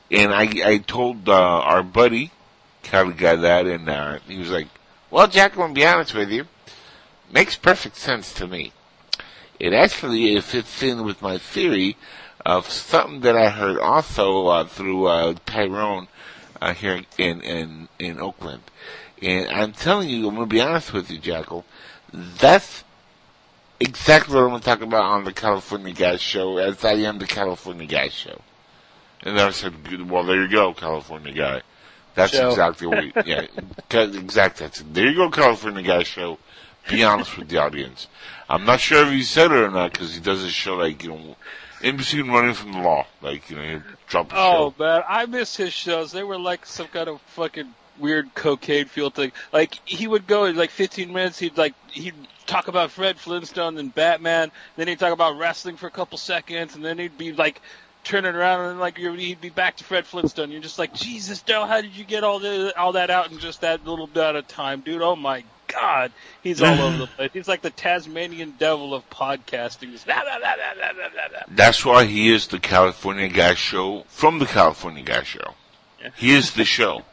And 0.10 0.34
I, 0.34 0.50
I 0.66 0.78
told, 0.78 1.30
uh, 1.30 1.34
our 1.34 1.84
buddy, 1.84 2.32
Cali 2.82 3.14
guy 3.14 3.36
that 3.36 3.68
and, 3.68 3.88
uh, 3.88 4.20
he 4.28 4.38
was 4.38 4.50
like, 4.50 4.68
well, 5.12 5.28
Jack, 5.28 5.54
I'm 5.54 5.60
gonna 5.60 5.74
be 5.74 5.86
honest 5.86 6.14
with 6.14 6.32
you. 6.32 6.48
Makes 7.32 7.56
perfect 7.58 7.98
sense 7.98 8.34
to 8.36 8.48
me. 8.48 8.72
It 9.60 9.74
actually 9.74 10.36
it 10.36 10.44
fits 10.44 10.82
in 10.82 11.04
with 11.04 11.22
my 11.22 11.38
theory 11.38 11.98
of 12.46 12.72
something 12.72 13.20
that 13.22 13.36
I 13.36 13.50
heard 13.50 13.78
also, 13.78 14.48
uh, 14.48 14.64
through, 14.64 15.06
uh, 15.06 15.36
Tyrone, 15.46 16.08
uh, 16.62 16.74
here 16.74 17.04
in, 17.18 17.42
in, 17.42 17.88
in 18.00 18.20
Oakland. 18.20 18.64
And 19.22 19.48
I'm 19.50 19.74
telling 19.74 20.10
you, 20.10 20.28
I'm 20.28 20.36
gonna 20.36 20.48
be 20.48 20.62
honest 20.62 20.94
with 20.94 21.10
you, 21.12 21.18
Jackal. 21.18 21.66
That's 22.14 22.84
exactly 23.80 24.36
what 24.36 24.44
I'm 24.44 24.50
gonna 24.52 24.64
talk 24.64 24.82
about 24.82 25.04
on 25.04 25.24
the 25.26 25.34
California 25.34 25.94
Guys 25.94 26.22
show, 26.22 26.58
as 26.58 26.84
I 26.86 26.94
am 26.94 27.20
the 27.20 27.28
California 27.28 27.86
Guys 27.86 28.14
show. 28.14 28.42
And 29.22 29.40
I 29.40 29.52
said, 29.52 29.84
"Good, 29.84 30.10
well, 30.10 30.24
there 30.24 30.42
you 30.42 30.48
go, 30.50 30.74
California 30.74 31.34
Guy. 31.34 31.62
That's 32.16 32.34
Show. 32.34 32.50
exactly 32.50 32.88
what, 32.88 33.04
we, 33.04 33.14
yeah, 33.26 33.46
exactly. 33.92 34.66
That's 34.66 34.82
it. 34.82 34.94
There 34.94 35.08
you 35.08 35.16
go, 35.16 35.30
California 35.30 35.84
Guy 35.84 36.04
show. 36.04 36.38
Be 36.90 37.04
honest 37.04 37.38
with 37.38 37.50
the 37.50 37.58
audience. 37.58 38.08
I'm 38.50 38.66
not 38.66 38.80
sure 38.80 39.06
if 39.06 39.12
he 39.12 39.24
said 39.24 39.52
it 39.52 39.58
or 39.58 39.70
not, 39.70 39.92
because 39.92 40.16
he 40.16 40.20
does 40.22 40.42
his 40.42 40.52
show 40.54 40.76
like, 40.78 41.04
you 41.04 41.10
know, 41.12 41.36
in 41.82 41.98
between 41.98 42.30
running 42.30 42.56
from 42.56 42.72
the 42.74 42.80
law. 42.80 43.06
Like, 43.22 43.50
you 43.50 43.58
know, 43.58 43.62
he'll 43.64 43.82
drop 44.08 44.32
a 44.34 44.36
Oh 44.36 44.74
show. 44.78 44.84
man, 44.84 45.04
I 45.08 45.26
miss 45.28 45.56
his 45.56 45.72
shows. 45.72 46.12
They 46.12 46.24
were 46.24 46.40
like 46.40 46.66
some 46.66 46.88
kind 46.88 47.08
of 47.10 47.22
fucking 47.22 47.74
weird 48.00 48.34
cocaine 48.36 48.86
fuel 48.86 49.10
thing. 49.10 49.32
Like 49.52 49.80
he 49.86 50.08
would 50.08 50.28
go 50.28 50.46
in 50.46 50.56
like 50.56 50.72
15 50.72 51.12
minutes. 51.12 51.40
He'd 51.40 51.58
like 51.58 51.74
he'd 51.92 52.16
talk 52.46 52.68
about 52.68 52.92
Fred 52.92 53.18
Flintstone 53.18 53.78
and 53.78 53.94
Batman. 53.94 54.52
Then 54.76 54.88
he'd 54.88 55.00
talk 55.00 55.14
about 55.14 55.38
wrestling 55.38 55.78
for 55.78 55.88
a 55.88 55.92
couple 55.92 56.18
seconds, 56.18 56.76
and 56.76 56.84
then 56.84 56.98
he'd 56.98 57.18
be 57.18 57.32
like 57.32 57.62
turning 58.04 58.34
around 58.34 58.72
and 58.72 58.80
like 58.80 58.98
he'd 58.98 59.42
be 59.42 59.50
back 59.50 59.78
to 59.78 59.84
Fred 59.84 60.06
Flintstone. 60.06 60.52
You're 60.52 60.62
just 60.62 60.80
like 60.80 60.94
Jesus, 60.94 61.42
Dale, 61.42 61.66
how 61.66 61.82
did 61.82 61.96
you 61.96 62.04
get 62.04 62.24
all 62.24 62.40
the 62.40 62.74
all 62.78 62.94
that 62.94 63.10
out 63.10 63.32
in 63.32 63.40
just 63.40 63.62
that 63.62 63.86
little 63.86 64.08
bit 64.08 64.36
of 64.36 64.48
time, 64.48 64.82
dude? 64.82 65.02
Oh 65.02 65.16
my 65.16 65.44
God, 65.68 66.12
he's 66.42 66.62
all 66.62 66.80
over 66.80 66.98
the 66.98 67.08
place. 67.16 67.32
He's 67.34 67.48
like 67.48 67.62
the 67.62 67.70
Tasmanian 67.70 68.56
devil 68.58 68.94
of 68.94 69.08
podcasting. 69.10 70.04
Blah, 70.06 70.24
blah, 70.24 70.40
blah. 70.40 71.40
That's 71.50 71.86
why 71.86 72.06
he 72.06 72.34
is 72.34 72.48
the 72.48 72.60
California 72.60 73.30
Guy 73.30 73.54
show 73.54 74.06
from 74.08 74.40
the 74.40 74.46
California 74.46 75.04
Guy 75.04 75.24
show. 75.24 75.54
Yeah. 76.02 76.10
He 76.16 76.34
is 76.34 76.54
the 76.54 76.66
show. 76.66 77.04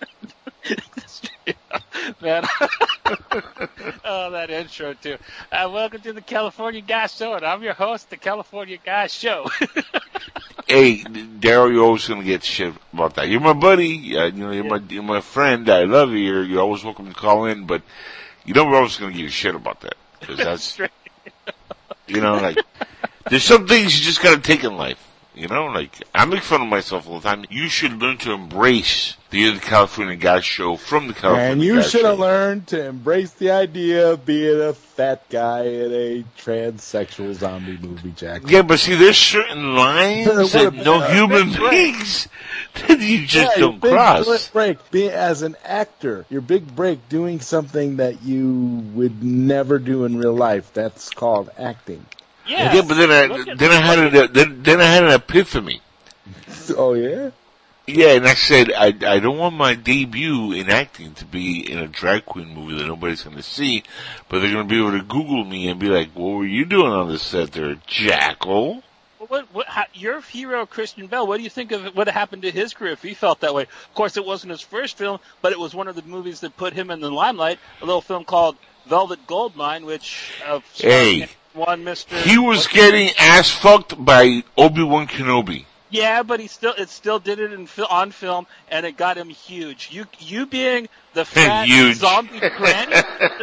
man. 2.20 2.44
oh, 4.04 4.30
that 4.30 4.50
intro 4.50 4.94
too. 4.94 5.16
Uh, 5.50 5.70
welcome 5.72 6.00
to 6.02 6.12
the 6.12 6.20
California 6.20 6.80
Guy 6.80 7.06
Show, 7.06 7.34
and 7.34 7.44
I'm 7.44 7.62
your 7.62 7.74
host, 7.74 8.10
the 8.10 8.16
California 8.16 8.78
Guy 8.84 9.06
Show. 9.06 9.48
hey, 10.66 10.98
Daryl, 10.98 11.72
you're 11.72 11.84
always 11.84 12.06
gonna 12.06 12.24
get 12.24 12.44
shit 12.44 12.74
about 12.92 13.14
that. 13.14 13.28
You're 13.28 13.40
my 13.40 13.52
buddy. 13.52 14.16
Uh, 14.16 14.26
you 14.26 14.32
know, 14.32 14.50
you're 14.50 14.64
my 14.64 14.80
you're 14.88 15.02
my 15.02 15.20
friend. 15.20 15.68
I 15.68 15.84
love 15.84 16.10
you. 16.10 16.18
You're, 16.18 16.44
you're 16.44 16.60
always 16.60 16.84
welcome 16.84 17.08
to 17.08 17.14
call 17.14 17.46
in, 17.46 17.66
but 17.66 17.82
you 18.44 18.54
know 18.54 18.64
we're 18.64 18.76
always 18.76 18.96
gonna 18.96 19.12
give 19.12 19.22
you 19.22 19.28
shit 19.28 19.54
about 19.54 19.80
that 19.80 19.94
because 20.20 20.38
that's 20.38 20.64
Straight. 20.64 20.90
you 22.06 22.20
know 22.20 22.34
like 22.34 22.58
there's 23.28 23.44
some 23.44 23.66
things 23.66 23.98
you 23.98 24.04
just 24.04 24.22
gotta 24.22 24.40
take 24.40 24.64
in 24.64 24.76
life. 24.76 25.09
You 25.40 25.48
know, 25.48 25.66
like 25.68 25.90
I 26.14 26.26
make 26.26 26.42
fun 26.42 26.60
of 26.60 26.68
myself 26.68 27.08
all 27.08 27.18
the 27.18 27.26
time. 27.26 27.46
You 27.48 27.68
should 27.70 27.92
learn 28.00 28.18
to 28.18 28.32
embrace 28.32 29.16
the 29.30 29.58
California 29.58 30.16
Guy 30.16 30.40
Show 30.40 30.76
from 30.76 31.06
the 31.08 31.14
California 31.14 31.52
And 31.52 31.62
you 31.62 31.76
Guy 31.76 31.82
should 31.82 32.04
have 32.04 32.18
learned 32.18 32.66
to 32.68 32.84
embrace 32.86 33.30
the 33.32 33.50
idea 33.52 34.10
of 34.10 34.26
being 34.26 34.60
a 34.60 34.74
fat 34.74 35.26
guy 35.30 35.62
in 35.64 35.92
a 35.92 36.24
transsexual 36.38 37.32
zombie 37.34 37.78
movie, 37.78 38.10
Jack. 38.10 38.42
Yeah, 38.50 38.60
but 38.62 38.80
see, 38.80 38.96
there's 38.96 39.16
certain 39.16 39.74
lines 39.76 40.26
that 40.52 40.74
no 40.74 41.00
human 41.00 41.52
beings 41.70 42.28
that 42.86 43.00
you 43.00 43.24
just 43.26 43.56
Yeah, 43.56 43.60
don't 43.62 43.80
big 43.80 43.92
cross. 43.92 44.48
break. 44.50 44.90
Being 44.90 45.10
as 45.12 45.40
an 45.40 45.56
actor, 45.64 46.26
your 46.28 46.42
big 46.42 46.76
break 46.76 47.08
doing 47.08 47.40
something 47.40 47.96
that 47.96 48.22
you 48.22 48.84
would 48.92 49.22
never 49.24 49.78
do 49.78 50.04
in 50.04 50.18
real 50.18 50.34
life. 50.34 50.70
That's 50.74 51.08
called 51.08 51.48
acting. 51.56 52.04
Yeah, 52.50 52.74
Yeah, 52.74 52.82
but 52.82 52.94
then 52.94 53.10
I 53.10 53.54
then 53.54 53.70
I 53.70 53.80
had 53.80 53.98
an 53.98 54.32
then, 54.32 54.62
then 54.62 54.80
I 54.80 54.84
had 54.84 55.04
an 55.04 55.12
epiphany. 55.12 55.80
Oh 56.76 56.94
yeah. 56.94 57.30
Yeah, 57.88 58.12
and 58.12 58.26
I 58.26 58.34
said 58.34 58.72
I 58.72 58.94
I 59.06 59.18
don't 59.18 59.38
want 59.38 59.56
my 59.56 59.74
debut 59.74 60.52
in 60.52 60.70
acting 60.70 61.14
to 61.14 61.24
be 61.24 61.68
in 61.68 61.78
a 61.78 61.88
drag 61.88 62.26
queen 62.26 62.54
movie 62.54 62.76
that 62.76 62.86
nobody's 62.86 63.22
going 63.22 63.36
to 63.36 63.42
see, 63.42 63.82
but 64.28 64.38
they're 64.38 64.52
going 64.52 64.68
to 64.68 64.72
be 64.72 64.78
able 64.78 64.96
to 64.96 65.02
Google 65.02 65.44
me 65.44 65.68
and 65.68 65.80
be 65.80 65.88
like, 65.88 66.10
"What 66.12 66.36
were 66.36 66.46
you 66.46 66.64
doing 66.64 66.92
on 66.92 67.08
the 67.08 67.18
set 67.18 67.52
there, 67.52 67.76
Jackal?" 67.86 68.84
what, 69.30 69.46
what 69.54 69.66
how, 69.66 69.84
your 69.94 70.20
hero 70.20 70.66
Christian 70.66 71.06
Bale? 71.06 71.26
What 71.26 71.36
do 71.36 71.42
you 71.42 71.50
think 71.50 71.72
of 71.72 71.94
what 71.96 72.08
happened 72.08 72.42
to 72.42 72.50
his 72.50 72.74
career 72.74 72.92
if 72.92 73.02
he 73.02 73.14
felt 73.14 73.40
that 73.40 73.54
way? 73.54 73.62
Of 73.62 73.94
course, 73.94 74.16
it 74.16 74.24
wasn't 74.24 74.50
his 74.50 74.60
first 74.60 74.98
film, 74.98 75.20
but 75.40 75.52
it 75.52 75.58
was 75.58 75.74
one 75.74 75.88
of 75.88 75.94
the 75.94 76.02
movies 76.02 76.40
that 76.40 76.56
put 76.56 76.72
him 76.72 76.90
in 76.90 77.00
the 77.00 77.10
limelight. 77.10 77.58
A 77.80 77.84
little 77.84 78.00
film 78.00 78.24
called 78.24 78.56
Velvet 78.86 79.26
Goldmine, 79.26 79.86
which 79.86 80.32
uh, 80.44 80.60
Hey. 80.74 81.28
One 81.52 81.84
Mister. 81.84 82.16
He 82.20 82.38
was 82.38 82.66
getting 82.66 83.10
ass 83.18 83.50
fucked 83.50 84.02
by 84.02 84.44
Obi 84.56 84.82
Wan 84.82 85.06
Kenobi. 85.06 85.64
Yeah, 85.90 86.22
but 86.22 86.38
he 86.40 86.46
still 86.46 86.74
it 86.78 86.88
still 86.88 87.18
did 87.18 87.40
it 87.40 87.52
in 87.52 87.68
on 87.88 88.12
film, 88.12 88.46
and 88.68 88.86
it 88.86 88.96
got 88.96 89.16
him 89.16 89.28
huge. 89.28 89.88
You 89.90 90.06
you 90.18 90.46
being 90.46 90.88
the 91.14 91.24
fat 91.24 91.66
Huge. 91.66 91.96
zombie 91.96 92.38
granny, 92.56 92.92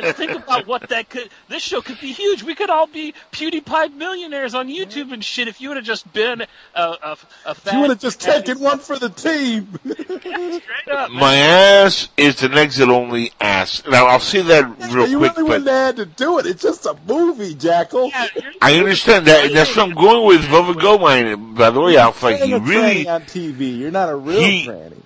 just 0.01 0.17
think 0.17 0.31
about 0.31 0.67
what 0.67 0.87
that 0.89 1.09
could. 1.09 1.29
This 1.49 1.61
show 1.63 1.81
could 1.81 1.99
be 1.99 2.11
huge. 2.13 2.41
We 2.43 2.55
could 2.55 2.69
all 2.69 2.87
be 2.87 3.13
PewDiePie 3.31 3.93
millionaires 3.95 4.55
on 4.55 4.67
YouTube 4.69 5.11
and 5.11 5.23
shit 5.23 5.47
if 5.47 5.59
you 5.59 5.69
would 5.69 5.77
have 5.77 5.85
just 5.85 6.11
been 6.13 6.41
a 6.41 6.47
a, 6.81 7.17
a 7.45 7.55
fat. 7.55 7.73
You 7.73 7.79
would 7.81 7.89
have 7.89 7.99
just 7.99 8.23
granny. 8.23 8.43
taken 8.43 8.63
one 8.63 8.79
for 8.79 8.97
the 8.97 9.09
team. 9.09 9.67
Yeah, 9.83 9.93
straight 10.59 10.95
up. 10.95 11.11
My 11.11 11.35
ass 11.35 12.07
is 12.17 12.41
an 12.43 12.53
exit 12.53 12.89
only 12.89 13.31
ass. 13.41 13.83
Now 13.85 14.05
I'll 14.07 14.19
say 14.19 14.41
that 14.43 14.93
real 14.93 15.07
you 15.07 15.17
quick, 15.19 15.35
really 15.37 15.43
wouldn't 15.49 15.65
but 15.65 15.71
have 15.71 15.85
had 15.87 15.95
to 15.97 16.05
do 16.05 16.39
it. 16.39 16.45
It's 16.45 16.61
just 16.63 16.85
a 16.85 16.95
movie, 17.07 17.53
Jackal. 17.55 18.09
Yeah, 18.09 18.27
I 18.61 18.75
understand 18.79 19.27
that. 19.27 19.51
That's 19.51 19.75
what 19.75 19.89
I'm 19.89 19.95
going 19.95 20.25
with 20.27 20.41
Velvet 20.45 20.79
Goldmine. 20.79 21.55
By 21.55 21.69
the 21.71 21.81
way, 21.81 21.97
Alpha, 21.97 22.29
You're 22.47 22.59
he 22.61 22.69
really, 22.69 23.07
on 23.09 23.21
TV. 23.23 23.77
You're 23.77 23.91
not 23.91 24.09
a 24.09 24.15
real 24.15 24.39
He- 24.39 24.67
tranny. 24.67 25.01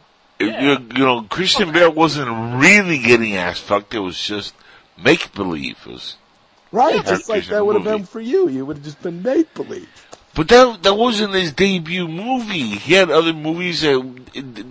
You, 0.45 0.87
you 0.95 1.05
know, 1.05 1.23
Christian 1.23 1.71
Bale 1.71 1.91
wasn't 1.91 2.29
really 2.61 2.97
getting 2.99 3.35
ass 3.35 3.59
fucked. 3.59 3.93
It 3.93 3.99
was 3.99 4.19
just 4.19 4.53
make 5.01 5.33
believe. 5.33 5.77
It 5.85 5.91
was, 5.91 6.15
Right, 6.71 6.95
Yeah, 6.95 7.01
just 7.03 7.27
like 7.29 7.45
that 7.47 7.65
would 7.65 7.75
have 7.75 7.83
been 7.83 8.05
for 8.05 8.21
you. 8.21 8.47
You 8.47 8.65
would 8.65 8.77
have 8.77 8.85
just 8.85 9.01
been 9.01 9.21
make 9.21 9.53
believe. 9.53 9.89
but 10.33 10.47
that 10.47 10.83
that 10.83 10.93
wasn't 10.93 11.33
his 11.33 11.51
debut 11.51 12.07
movie. 12.07 12.77
He 12.77 12.93
had 12.93 13.11
other 13.11 13.33
movies 13.33 13.81
that 13.81 13.99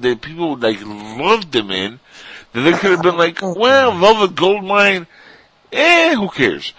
that 0.01 0.23
people 0.23 0.57
like 0.57 0.81
loved 0.83 1.55
him 1.55 1.71
in. 1.71 2.01
That 2.53 2.63
they 2.63 2.73
could 2.73 2.91
have 2.91 3.03
been 3.03 3.19
like, 3.19 3.39
well, 3.43 3.97
Velvet 3.99 4.35
Goldmine. 4.35 5.07
Eh, 5.73 6.15
who 6.17 6.29
cares? 6.31 6.73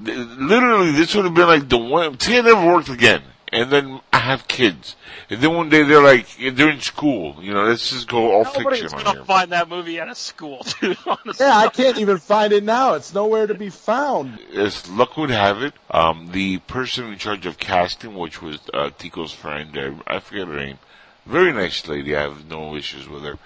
Literally, 0.00 0.92
this 0.92 1.14
would 1.14 1.24
have 1.26 1.34
been 1.34 1.48
like 1.48 1.68
the 1.68 1.76
one. 1.76 2.18
See, 2.20 2.36
it 2.36 2.44
never 2.44 2.66
worked 2.66 2.88
again. 2.88 3.22
And 3.52 3.70
then 3.70 4.00
I 4.12 4.18
have 4.20 4.48
kids. 4.48 4.94
And 5.30 5.42
then 5.42 5.54
one 5.54 5.68
day 5.68 5.82
they're 5.82 6.02
like, 6.02 6.26
they're 6.38 6.70
in 6.70 6.80
school. 6.80 7.36
You 7.42 7.52
know, 7.52 7.64
let's 7.64 7.90
just 7.90 8.08
go 8.08 8.32
all 8.32 8.44
Nobody's 8.44 8.80
fiction 8.80 8.98
on 8.98 9.04
gonna 9.04 9.18
here. 9.18 9.24
find 9.26 9.52
that 9.52 9.68
movie 9.68 10.00
at 10.00 10.08
a 10.08 10.14
school, 10.14 10.64
dude. 10.80 10.96
Honestly. 11.06 11.46
Yeah, 11.46 11.56
I 11.56 11.68
can't 11.68 11.98
even 11.98 12.16
find 12.18 12.52
it 12.52 12.64
now. 12.64 12.94
It's 12.94 13.12
nowhere 13.12 13.46
to 13.46 13.54
be 13.54 13.68
found. 13.68 14.38
As 14.54 14.88
luck 14.88 15.16
would 15.18 15.30
have 15.30 15.62
it, 15.62 15.74
um, 15.90 16.30
the 16.32 16.58
person 16.58 17.12
in 17.12 17.18
charge 17.18 17.44
of 17.44 17.58
casting, 17.58 18.14
which 18.14 18.40
was 18.40 18.58
uh, 18.72 18.90
Tico's 18.96 19.32
friend, 19.32 19.76
I, 20.06 20.16
I 20.16 20.20
forget 20.20 20.48
her 20.48 20.56
name, 20.56 20.78
very 21.26 21.52
nice 21.52 21.86
lady. 21.86 22.16
I 22.16 22.22
have 22.22 22.48
no 22.48 22.74
issues 22.74 23.06
with 23.06 23.22
her. 23.24 23.38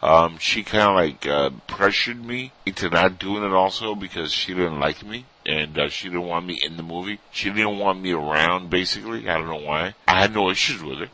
Um, 0.00 0.38
she 0.38 0.62
kind 0.62 0.88
of 0.90 0.94
like 0.94 1.26
uh, 1.26 1.50
pressured 1.66 2.24
me 2.24 2.52
into 2.66 2.88
not 2.88 3.18
doing 3.18 3.42
it 3.42 3.52
also 3.52 3.94
because 3.96 4.32
she 4.32 4.54
didn't 4.54 4.78
like 4.78 5.04
me 5.04 5.24
and 5.44 5.76
uh, 5.76 5.88
she 5.88 6.08
didn't 6.08 6.26
want 6.26 6.46
me 6.46 6.60
in 6.62 6.76
the 6.76 6.82
movie. 6.84 7.18
She 7.32 7.50
didn't 7.50 7.78
want 7.78 8.00
me 8.00 8.12
around. 8.12 8.70
Basically, 8.70 9.28
I 9.28 9.38
don't 9.38 9.48
know 9.48 9.66
why. 9.66 9.94
I 10.06 10.20
had 10.20 10.34
no 10.34 10.50
issues 10.50 10.82
with 10.82 10.98
her. 10.98 11.08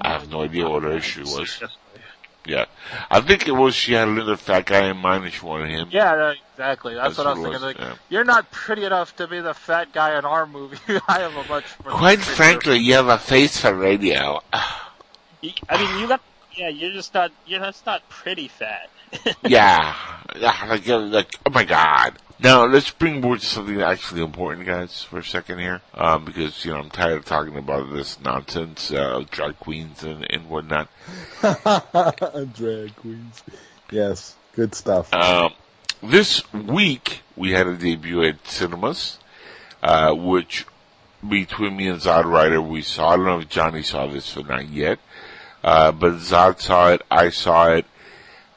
I 0.00 0.08
have 0.12 0.30
no 0.30 0.42
idea 0.42 0.68
what 0.68 0.82
her 0.82 0.92
issue 0.92 1.22
was. 1.22 1.62
Yeah, 2.46 2.64
I 3.10 3.20
think 3.20 3.46
it 3.46 3.52
was 3.52 3.74
she 3.74 3.92
had 3.92 4.08
another 4.08 4.36
fat 4.36 4.64
guy 4.64 4.88
in 4.88 4.96
mind 4.96 5.24
and 5.24 5.32
she 5.32 5.44
wanted 5.44 5.68
him. 5.70 5.88
Yeah, 5.90 6.32
exactly. 6.52 6.94
That's, 6.94 7.16
That's 7.16 7.18
what 7.18 7.26
I 7.26 7.30
was 7.32 7.38
thinking. 7.42 7.52
was, 7.52 7.62
Like, 7.62 7.78
yeah. 7.78 7.94
you're 8.08 8.24
not 8.24 8.50
pretty 8.50 8.84
enough 8.84 9.14
to 9.16 9.26
be 9.28 9.40
the 9.40 9.52
fat 9.52 9.92
guy 9.92 10.18
in 10.18 10.24
our 10.24 10.46
movie. 10.46 10.78
I 11.08 11.20
have 11.20 11.36
a 11.36 11.44
much. 11.48 11.64
Quite 11.84 12.20
frankly, 12.20 12.78
you 12.78 12.94
have 12.94 13.08
a 13.08 13.18
face 13.18 13.58
for 13.60 13.74
radio. 13.74 14.40
You- 15.42 15.52
I 15.70 15.82
mean, 15.82 16.00
you 16.00 16.06
got. 16.08 16.20
Yeah, 16.54 16.68
you're 16.68 16.92
just 16.92 17.14
not. 17.14 17.32
You're 17.46 17.60
just 17.60 17.86
not 17.86 18.06
pretty 18.10 18.48
fat. 18.48 18.90
yeah, 19.42 19.94
like, 20.38 20.86
like, 20.86 21.34
oh 21.46 21.50
my 21.50 21.64
god. 21.64 22.14
Now, 22.42 22.64
let's 22.64 22.90
bring 22.90 23.20
forward 23.20 23.40
to 23.40 23.46
something 23.46 23.82
actually 23.82 24.22
important, 24.22 24.66
guys, 24.66 25.02
for 25.02 25.18
a 25.18 25.24
second 25.24 25.58
here, 25.58 25.82
um, 25.92 26.24
because, 26.24 26.64
you 26.64 26.72
know, 26.72 26.78
I'm 26.78 26.88
tired 26.88 27.18
of 27.18 27.24
talking 27.26 27.54
about 27.58 27.92
this 27.92 28.18
nonsense, 28.18 28.90
uh, 28.90 29.22
drag 29.30 29.58
queens 29.58 30.02
and, 30.02 30.26
and 30.30 30.48
whatnot. 30.48 30.88
Drag 31.42 32.96
queens. 32.96 33.42
Yes, 33.90 34.36
good 34.54 34.74
stuff. 34.74 35.12
Um, 35.12 35.52
this 36.02 36.50
week, 36.54 37.20
we 37.36 37.50
had 37.50 37.66
a 37.66 37.76
debut 37.76 38.22
at 38.22 38.46
cinemas, 38.46 39.18
uh, 39.82 40.14
which 40.14 40.64
between 41.28 41.76
me 41.76 41.88
and 41.88 42.00
Zodwriter, 42.00 42.66
we 42.66 42.80
saw, 42.80 43.10
I 43.10 43.16
don't 43.16 43.26
know 43.26 43.40
if 43.40 43.50
Johnny 43.50 43.82
saw 43.82 44.06
this 44.06 44.34
or 44.34 44.44
not 44.44 44.66
yet, 44.70 44.98
uh, 45.62 45.92
but 45.92 46.14
Zod 46.14 46.58
saw 46.58 46.90
it, 46.90 47.02
I 47.10 47.28
saw 47.28 47.68
it, 47.72 47.84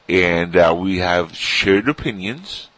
and, 0.08 0.56
uh, 0.56 0.74
we 0.78 0.98
have 0.98 1.36
shared 1.36 1.86
opinions. 1.86 2.68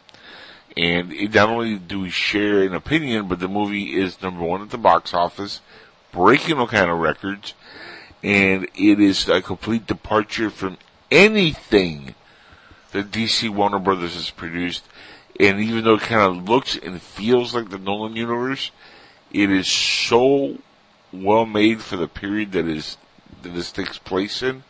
And 0.77 1.11
it, 1.11 1.33
not 1.33 1.49
only 1.49 1.77
do 1.77 2.01
we 2.01 2.11
share 2.11 2.61
an 2.61 2.75
opinion, 2.75 3.27
but 3.27 3.39
the 3.39 3.47
movie 3.47 3.99
is 3.99 4.21
number 4.21 4.43
one 4.43 4.61
at 4.61 4.69
the 4.69 4.77
box 4.77 5.11
office, 5.11 5.59
breaking 6.11 6.59
all 6.59 6.67
kind 6.67 6.91
of 6.91 6.99
records, 6.99 7.55
and 8.23 8.65
it 8.75 8.99
is 8.99 9.27
a 9.27 9.41
complete 9.41 9.87
departure 9.87 10.51
from 10.51 10.77
anything 11.09 12.13
that 12.91 13.09
DC 13.09 13.49
Warner 13.49 13.79
Brothers 13.79 14.13
has 14.13 14.29
produced. 14.29 14.85
And 15.39 15.59
even 15.59 15.83
though 15.83 15.95
it 15.95 16.01
kind 16.01 16.21
of 16.21 16.47
looks 16.47 16.77
and 16.77 17.01
feels 17.01 17.55
like 17.55 17.69
the 17.69 17.79
Nolan 17.79 18.15
universe, 18.15 18.69
it 19.31 19.49
is 19.49 19.67
so 19.67 20.59
well 21.11 21.45
made 21.47 21.81
for 21.81 21.95
the 21.95 22.07
period 22.07 22.51
that 22.51 22.67
is 22.67 22.97
that 23.41 23.49
this 23.49 23.71
takes 23.71 23.97
place 23.97 24.43
in 24.43 24.63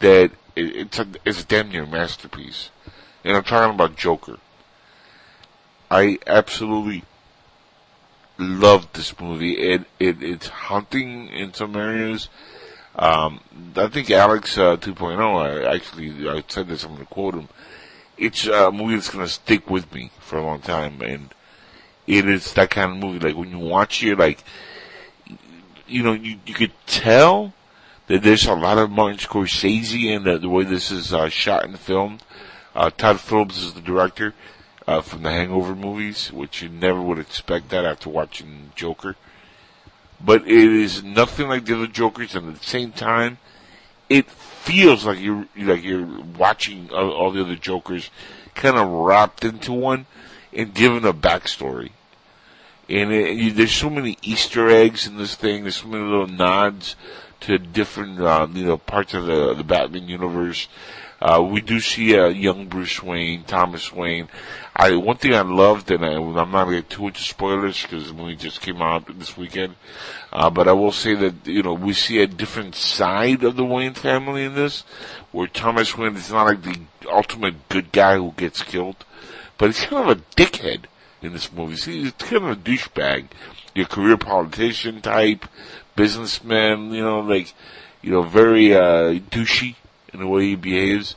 that 0.00 0.32
it, 0.56 0.76
it's 0.76 0.98
a 0.98 1.06
it's 1.24 1.42
a 1.42 1.46
damn 1.46 1.70
near 1.70 1.86
masterpiece. 1.86 2.70
And 3.24 3.36
I'm 3.36 3.44
talking 3.44 3.74
about 3.74 3.96
Joker. 3.96 4.38
I 5.90 6.18
absolutely 6.26 7.02
loved 8.38 8.94
this 8.94 9.18
movie. 9.20 9.54
It, 9.54 9.84
it 9.98 10.22
it's 10.22 10.48
haunting 10.48 11.28
in 11.28 11.52
some 11.52 11.74
areas. 11.76 12.28
Um, 12.94 13.40
I 13.76 13.88
think 13.88 14.10
Alex 14.10 14.56
uh, 14.56 14.76
2.0. 14.76 15.66
I 15.66 15.74
actually 15.74 16.28
I 16.28 16.44
said 16.48 16.68
this. 16.68 16.84
I'm 16.84 16.94
going 16.94 17.06
to 17.06 17.12
quote 17.12 17.34
him. 17.34 17.48
It's 18.16 18.46
a 18.46 18.70
movie 18.70 18.94
that's 18.94 19.10
going 19.10 19.24
to 19.24 19.30
stick 19.30 19.68
with 19.68 19.92
me 19.94 20.10
for 20.20 20.38
a 20.38 20.44
long 20.44 20.60
time, 20.60 21.00
and 21.00 21.34
it 22.06 22.28
is 22.28 22.52
that 22.54 22.70
kind 22.70 22.92
of 22.92 22.98
movie. 22.98 23.18
Like 23.18 23.36
when 23.36 23.50
you 23.50 23.58
watch 23.58 24.02
it, 24.04 24.18
like 24.18 24.44
you 25.88 26.02
know, 26.02 26.12
you 26.12 26.38
you 26.46 26.54
could 26.54 26.72
tell 26.86 27.52
that 28.06 28.22
there's 28.22 28.46
a 28.46 28.54
lot 28.54 28.78
of 28.78 28.90
Martin 28.90 29.18
Scorsese 29.18 30.04
in 30.04 30.24
the, 30.24 30.38
the 30.38 30.48
way 30.48 30.64
this 30.64 30.90
is 30.90 31.12
uh, 31.12 31.28
shot 31.28 31.64
and 31.64 31.78
filmed. 31.78 32.22
Uh, 32.74 32.90
Todd 32.90 33.20
Phillips 33.20 33.62
is 33.62 33.72
the 33.72 33.80
director 33.80 34.34
uh, 34.90 35.00
from 35.00 35.22
the 35.22 35.30
Hangover 35.30 35.76
movies, 35.76 36.32
which 36.32 36.62
you 36.62 36.68
never 36.68 37.00
would 37.00 37.20
expect 37.20 37.68
that 37.68 37.84
after 37.84 38.10
watching 38.10 38.72
Joker. 38.74 39.14
But 40.20 40.42
it 40.42 40.72
is 40.72 41.04
nothing 41.04 41.48
like 41.48 41.64
the 41.64 41.76
other 41.76 41.86
Jokers, 41.86 42.34
and 42.34 42.48
at 42.48 42.58
the 42.58 42.66
same 42.66 42.90
time, 42.90 43.38
it 44.08 44.28
feels 44.28 45.06
like 45.06 45.20
you're 45.20 45.46
like 45.56 45.84
you're 45.84 46.08
watching 46.36 46.90
all, 46.90 47.30
the 47.30 47.42
other 47.42 47.54
Jokers, 47.54 48.10
kind 48.56 48.76
of 48.76 48.88
wrapped 48.88 49.44
into 49.44 49.72
one, 49.72 50.06
and 50.52 50.74
given 50.74 51.06
a 51.06 51.14
backstory. 51.14 51.90
And 52.88 53.12
it, 53.12 53.36
you, 53.36 53.52
there's 53.52 53.72
so 53.72 53.90
many 53.90 54.18
Easter 54.22 54.68
eggs 54.68 55.06
in 55.06 55.16
this 55.18 55.36
thing. 55.36 55.62
There's 55.62 55.76
so 55.76 55.86
many 55.86 56.02
little 56.02 56.26
nods 56.26 56.96
to 57.42 57.58
different, 57.58 58.20
uh, 58.20 58.48
you 58.52 58.64
know, 58.64 58.76
parts 58.76 59.14
of 59.14 59.26
the 59.26 59.54
the 59.54 59.64
Batman 59.64 60.08
universe. 60.08 60.66
Uh, 61.20 61.42
we 61.42 61.60
do 61.60 61.80
see 61.80 62.14
a 62.14 62.28
young 62.28 62.66
Bruce 62.66 63.02
Wayne, 63.02 63.44
Thomas 63.44 63.92
Wayne. 63.92 64.28
I 64.74 64.96
one 64.96 65.18
thing 65.18 65.34
I 65.34 65.42
loved, 65.42 65.90
and 65.90 66.02
I, 66.02 66.14
I'm 66.14 66.34
not 66.34 66.64
going 66.64 66.76
to 66.76 66.80
get 66.82 66.90
too 66.90 67.08
into 67.08 67.20
spoilers 67.20 67.82
because 67.82 68.08
the 68.08 68.14
movie 68.14 68.36
just 68.36 68.62
came 68.62 68.80
out 68.80 69.18
this 69.18 69.36
weekend. 69.36 69.74
Uh, 70.32 70.48
but 70.48 70.66
I 70.66 70.72
will 70.72 70.92
say 70.92 71.14
that 71.14 71.46
you 71.46 71.62
know 71.62 71.74
we 71.74 71.92
see 71.92 72.22
a 72.22 72.26
different 72.26 72.74
side 72.74 73.44
of 73.44 73.56
the 73.56 73.64
Wayne 73.64 73.92
family 73.92 74.44
in 74.44 74.54
this, 74.54 74.80
where 75.30 75.46
Thomas 75.46 75.96
Wayne 75.96 76.16
is 76.16 76.30
not 76.30 76.46
like 76.46 76.62
the 76.62 76.80
ultimate 77.10 77.68
good 77.68 77.92
guy 77.92 78.16
who 78.16 78.32
gets 78.38 78.62
killed, 78.62 79.04
but 79.58 79.66
he's 79.66 79.84
kind 79.84 80.08
of 80.08 80.16
a 80.16 80.22
dickhead 80.36 80.84
in 81.20 81.34
this 81.34 81.52
movie. 81.52 81.76
See, 81.76 82.04
he's 82.04 82.12
kind 82.12 82.44
of 82.44 82.50
a 82.50 82.56
douchebag, 82.56 83.26
your 83.74 83.86
career 83.86 84.16
politician 84.16 85.02
type, 85.02 85.44
businessman. 85.96 86.94
You 86.94 87.02
know, 87.02 87.20
like 87.20 87.52
you 88.00 88.10
know, 88.10 88.22
very 88.22 88.74
uh, 88.74 89.20
douchey 89.30 89.74
in 90.12 90.20
the 90.20 90.26
way 90.26 90.44
he 90.44 90.56
behaves. 90.56 91.16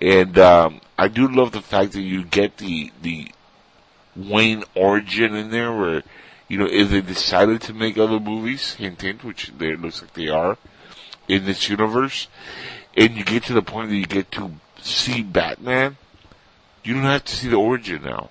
And 0.00 0.38
um, 0.38 0.80
I 0.96 1.08
do 1.08 1.26
love 1.28 1.52
the 1.52 1.60
fact 1.60 1.92
that 1.92 2.02
you 2.02 2.24
get 2.24 2.58
the 2.58 2.92
the 3.02 3.30
Wayne 4.14 4.64
origin 4.74 5.34
in 5.34 5.50
there, 5.50 5.72
where 5.72 6.02
you 6.48 6.58
know 6.58 6.68
if 6.70 6.90
they 6.90 7.00
decided 7.00 7.60
to 7.62 7.72
make 7.72 7.98
other 7.98 8.20
movies, 8.20 8.74
hint 8.74 9.00
hint, 9.02 9.24
which 9.24 9.52
they, 9.58 9.70
it 9.70 9.80
looks 9.80 10.02
like 10.02 10.14
they 10.14 10.28
are 10.28 10.56
in 11.26 11.44
this 11.44 11.68
universe, 11.68 12.28
and 12.96 13.16
you 13.16 13.24
get 13.24 13.44
to 13.44 13.52
the 13.52 13.62
point 13.62 13.90
that 13.90 13.96
you 13.96 14.06
get 14.06 14.30
to 14.32 14.52
see 14.80 15.22
Batman, 15.22 15.96
you 16.84 16.94
don't 16.94 17.02
have 17.02 17.24
to 17.24 17.36
see 17.36 17.48
the 17.48 17.56
origin 17.56 18.02
now 18.02 18.30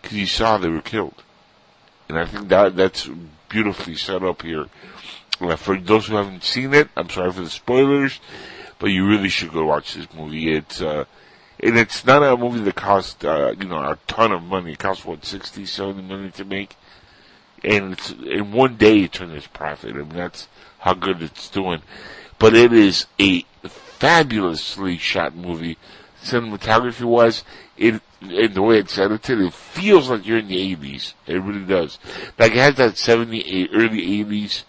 because 0.00 0.16
you 0.16 0.26
saw 0.26 0.56
they 0.56 0.68
were 0.68 0.80
killed, 0.80 1.22
and 2.08 2.18
I 2.18 2.24
think 2.24 2.48
that 2.48 2.76
that's 2.76 3.08
beautifully 3.48 3.94
set 3.94 4.22
up 4.22 4.42
here. 4.42 4.66
For 5.56 5.76
those 5.76 6.06
who 6.06 6.16
haven't 6.16 6.44
seen 6.44 6.72
it, 6.74 6.88
I'm 6.96 7.10
sorry 7.10 7.32
for 7.32 7.42
the 7.42 7.50
spoilers, 7.50 8.20
but 8.84 8.90
you 8.90 9.08
really 9.08 9.30
should 9.30 9.50
go 9.50 9.64
watch 9.64 9.94
this 9.94 10.12
movie. 10.12 10.52
It's 10.52 10.82
uh, 10.82 11.06
and 11.58 11.78
it's 11.78 12.04
not 12.04 12.22
a 12.22 12.36
movie 12.36 12.60
that 12.60 12.74
cost 12.74 13.24
uh, 13.24 13.54
you 13.58 13.66
know 13.66 13.78
a 13.78 13.98
ton 14.06 14.30
of 14.30 14.42
money. 14.42 14.72
It 14.72 14.78
cost 14.78 15.06
what 15.06 15.24
60, 15.24 15.64
70 15.64 16.02
million 16.02 16.32
to 16.32 16.44
make, 16.44 16.76
and 17.62 17.94
it's 17.94 18.10
in 18.10 18.52
one 18.52 18.76
day 18.76 19.04
it 19.04 19.12
turned 19.12 19.32
its 19.32 19.46
profit. 19.46 19.92
I 19.92 20.00
mean 20.00 20.10
that's 20.10 20.48
how 20.80 20.92
good 20.92 21.22
it's 21.22 21.48
doing. 21.48 21.80
But 22.38 22.54
it 22.54 22.74
is 22.74 23.06
a 23.18 23.46
fabulously 23.62 24.98
shot 24.98 25.34
movie, 25.34 25.78
cinematography 26.22 27.04
wise. 27.04 27.42
It 27.78 28.02
and 28.20 28.54
the 28.54 28.60
way 28.60 28.80
it's 28.80 28.98
edited, 28.98 29.40
it 29.40 29.54
feels 29.54 30.10
like 30.10 30.26
you're 30.26 30.40
in 30.40 30.48
the 30.48 30.76
80s. 30.76 31.14
It 31.26 31.40
really 31.40 31.64
does. 31.64 31.98
Like 32.38 32.52
it 32.52 32.58
has 32.58 32.74
that 32.74 32.98
78, 32.98 33.70
early 33.72 34.24
80s 34.24 34.64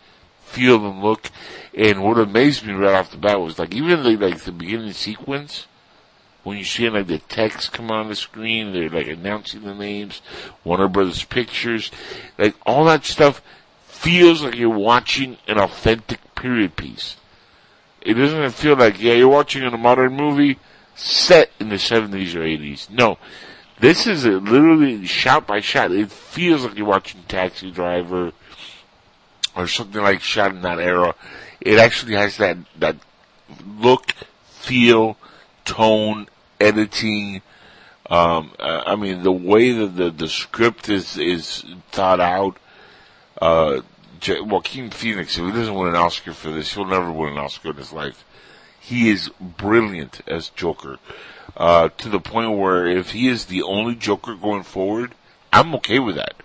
feel 0.56 0.90
and 0.90 1.04
look. 1.04 1.30
And 1.76 2.02
what 2.02 2.18
amazed 2.18 2.66
me 2.66 2.74
right 2.74 2.96
off 2.96 3.12
the 3.12 3.18
bat 3.18 3.40
was 3.40 3.60
like 3.60 3.76
even 3.76 4.04
the, 4.04 4.16
like 4.16 4.40
the 4.40 4.52
beginning 4.54 4.94
sequence, 4.94 5.68
when 6.44 6.58
you 6.58 6.64
see 6.64 6.90
like 6.90 7.08
the 7.08 7.18
text 7.18 7.74
come 7.74 7.92
on 7.92 8.08
the 8.08 8.16
screen, 8.16 8.72
they're 8.72 8.90
like 8.90 9.08
announcing 9.08 9.64
the 9.64 9.74
names, 9.74 10.22
Warner 10.64 10.88
Brothers 10.88 11.26
Pictures, 11.26 11.92
like 12.38 12.56
all 12.66 12.86
that 12.86 13.04
stuff 13.04 13.42
feels 13.86 14.42
like 14.42 14.56
you're 14.56 14.70
watching 14.70 15.38
an 15.48 15.58
authentic 15.58 16.20
period 16.36 16.76
piece. 16.76 17.18
It 18.02 18.14
doesn't 18.14 18.52
feel 18.52 18.78
like, 18.78 19.02
yeah, 19.02 19.14
you're 19.14 19.28
watching 19.28 19.64
a 19.64 19.78
modern 19.78 20.14
movie 20.14 20.60
set 20.94 21.50
in 21.60 21.70
the 21.70 21.76
70s 21.76 22.36
or 22.36 22.42
80s. 22.42 22.90
No. 22.90 23.18
This 23.80 24.06
is 24.06 24.24
a, 24.24 24.32
literally 24.32 25.06
shot 25.06 25.48
by 25.48 25.60
shot. 25.60 25.92
It 25.92 26.12
feels 26.12 26.64
like 26.64 26.78
you're 26.78 26.86
watching 26.86 27.24
Taxi 27.28 27.72
Driver 27.72 28.32
or 29.56 29.68
something 29.68 30.02
like 30.02 30.22
shot 30.22 30.52
in 30.52 30.62
that 30.62 30.80
era. 30.80 31.16
It 31.66 31.80
actually 31.80 32.14
has 32.14 32.38
that, 32.38 32.58
that 32.78 32.96
look, 33.66 34.14
feel, 34.46 35.18
tone, 35.66 36.28
editing. 36.62 37.42
Um, 38.10 38.52
I 38.60 38.96
mean, 38.96 39.24
the 39.24 39.32
way 39.32 39.72
that 39.72 39.98
the, 39.98 40.12
the 40.12 40.30
script 40.30 40.90
is, 40.90 41.18
is 41.18 41.66
thought 41.92 42.20
out, 42.20 42.58
uh, 43.42 43.82
Joaquin 44.28 44.92
Phoenix, 44.92 45.38
if 45.38 45.46
he 45.46 45.52
doesn't 45.52 45.74
win 45.74 45.90
an 45.90 45.96
Oscar 45.96 46.34
for 46.34 46.52
this, 46.52 46.74
he'll 46.74 46.86
never 46.86 47.12
win 47.12 47.34
an 47.34 47.40
Oscar 47.40 47.72
in 47.72 47.78
his 47.78 47.92
life. 47.92 48.24
He 48.80 49.10
is 49.10 49.30
brilliant 49.40 50.22
as 50.28 50.50
Joker, 50.50 51.00
uh, 51.58 51.90
to 51.98 52.10
the 52.10 52.20
point 52.20 52.58
where 52.58 52.86
if 52.86 53.12
he 53.12 53.28
is 53.28 53.46
the 53.46 53.64
only 53.64 53.96
Joker 53.96 54.36
going 54.36 54.64
forward, 54.64 55.16
I'm 55.52 55.74
okay 55.76 55.98
with 55.98 56.16
that, 56.16 56.36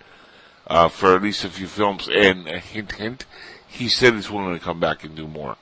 uh, 0.65 0.89
for 0.89 1.15
at 1.15 1.21
least 1.21 1.45
a 1.45 1.49
few 1.49 1.67
films. 1.67 2.09
And 2.11 2.47
hint, 2.47 2.93
hint, 2.93 3.25
he 3.71 3.87
said 3.87 4.13
he's 4.13 4.29
willing 4.29 4.57
to 4.57 4.63
come 4.63 4.79
back 4.79 5.03
and 5.03 5.15
do 5.15 5.27
more. 5.27 5.55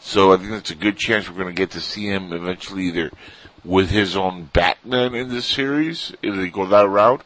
So 0.00 0.32
I 0.32 0.36
think 0.36 0.50
that's 0.50 0.70
a 0.70 0.76
good 0.76 0.96
chance 0.96 1.28
we're 1.28 1.36
going 1.36 1.54
to 1.54 1.60
get 1.60 1.70
to 1.72 1.80
see 1.80 2.06
him 2.06 2.32
eventually 2.32 2.84
either 2.84 3.10
with 3.64 3.90
his 3.90 4.16
own 4.16 4.50
Batman 4.52 5.14
in 5.14 5.28
this 5.30 5.46
series, 5.46 6.12
if 6.22 6.36
they 6.36 6.50
go 6.50 6.66
that 6.66 6.88
route, 6.88 7.22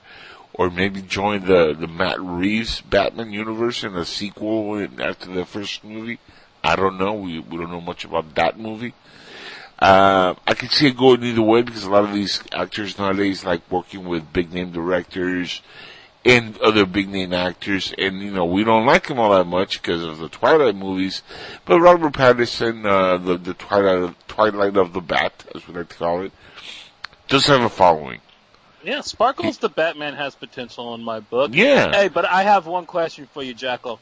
or 0.54 0.70
maybe 0.70 1.02
join 1.02 1.44
the, 1.44 1.76
the 1.78 1.88
Matt 1.88 2.20
Reeves 2.20 2.80
Batman 2.80 3.32
universe 3.32 3.82
in 3.82 3.94
a 3.94 4.04
sequel 4.04 4.80
after 5.00 5.32
the 5.32 5.44
first 5.44 5.84
movie. 5.84 6.18
I 6.62 6.76
don't 6.76 6.98
know. 6.98 7.14
We, 7.14 7.40
we 7.40 7.58
don't 7.58 7.70
know 7.70 7.80
much 7.80 8.04
about 8.04 8.34
that 8.36 8.58
movie. 8.58 8.94
Uh, 9.78 10.34
I 10.46 10.54
can 10.54 10.68
see 10.68 10.88
it 10.88 10.96
going 10.96 11.22
either 11.22 11.42
way 11.42 11.62
because 11.62 11.84
a 11.84 11.90
lot 11.90 12.04
of 12.04 12.12
these 12.12 12.42
actors 12.52 12.98
nowadays 12.98 13.44
like 13.44 13.68
working 13.70 14.08
with 14.08 14.32
big 14.32 14.52
name 14.52 14.72
directors 14.72 15.62
and 16.24 16.58
other 16.58 16.84
big 16.84 17.08
name 17.08 17.32
actors, 17.32 17.94
and 17.96 18.20
you 18.20 18.30
know 18.30 18.44
we 18.44 18.64
don't 18.64 18.86
like 18.86 19.06
them 19.06 19.18
all 19.18 19.30
that 19.30 19.46
much 19.46 19.80
because 19.80 20.02
of 20.02 20.18
the 20.18 20.28
Twilight 20.28 20.76
movies. 20.76 21.22
But 21.64 21.80
Robert 21.80 22.12
Pattinson, 22.12 22.84
uh, 22.84 23.16
the 23.18 23.36
the 23.36 23.54
Twilight 23.54 24.14
Twilight 24.28 24.76
of 24.76 24.92
the 24.92 25.00
Bat, 25.00 25.44
as 25.54 25.66
we 25.66 25.74
like 25.74 25.88
to 25.90 25.94
call 25.94 26.22
it, 26.22 26.32
does 27.28 27.46
have 27.46 27.62
a 27.62 27.68
following. 27.68 28.20
Yeah, 28.84 29.00
Sparkles 29.00 29.58
the 29.58 29.68
Batman 29.68 30.14
has 30.14 30.34
potential 30.34 30.94
in 30.94 31.02
my 31.02 31.20
book. 31.20 31.50
Yeah. 31.52 31.90
Hey, 31.92 32.08
but 32.08 32.24
I 32.24 32.44
have 32.44 32.66
one 32.66 32.86
question 32.86 33.26
for 33.32 33.42
you, 33.42 33.52
Jackal. 33.52 33.98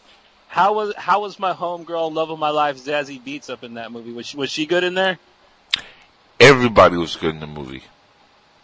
How 0.49 0.75
was 0.75 0.95
how 0.97 1.23
was 1.23 1.39
my 1.39 1.53
homegirl, 1.55 2.13
love 2.13 2.31
of 2.31 2.39
my 2.39 2.51
life, 2.51 2.77
Zazie 2.77 3.21
Beetz 3.21 3.51
up 3.51 3.65
in 3.65 3.75
that 3.75 3.91
movie? 3.91 4.13
Was 4.13 4.27
she, 4.27 4.37
was 4.37 4.51
she 4.51 4.67
good 4.67 4.85
in 4.85 4.95
there? 4.95 5.19
Everybody 6.39 6.97
was 6.97 7.17
good 7.17 7.35
in 7.35 7.41
the 7.41 7.47
movie. 7.47 7.83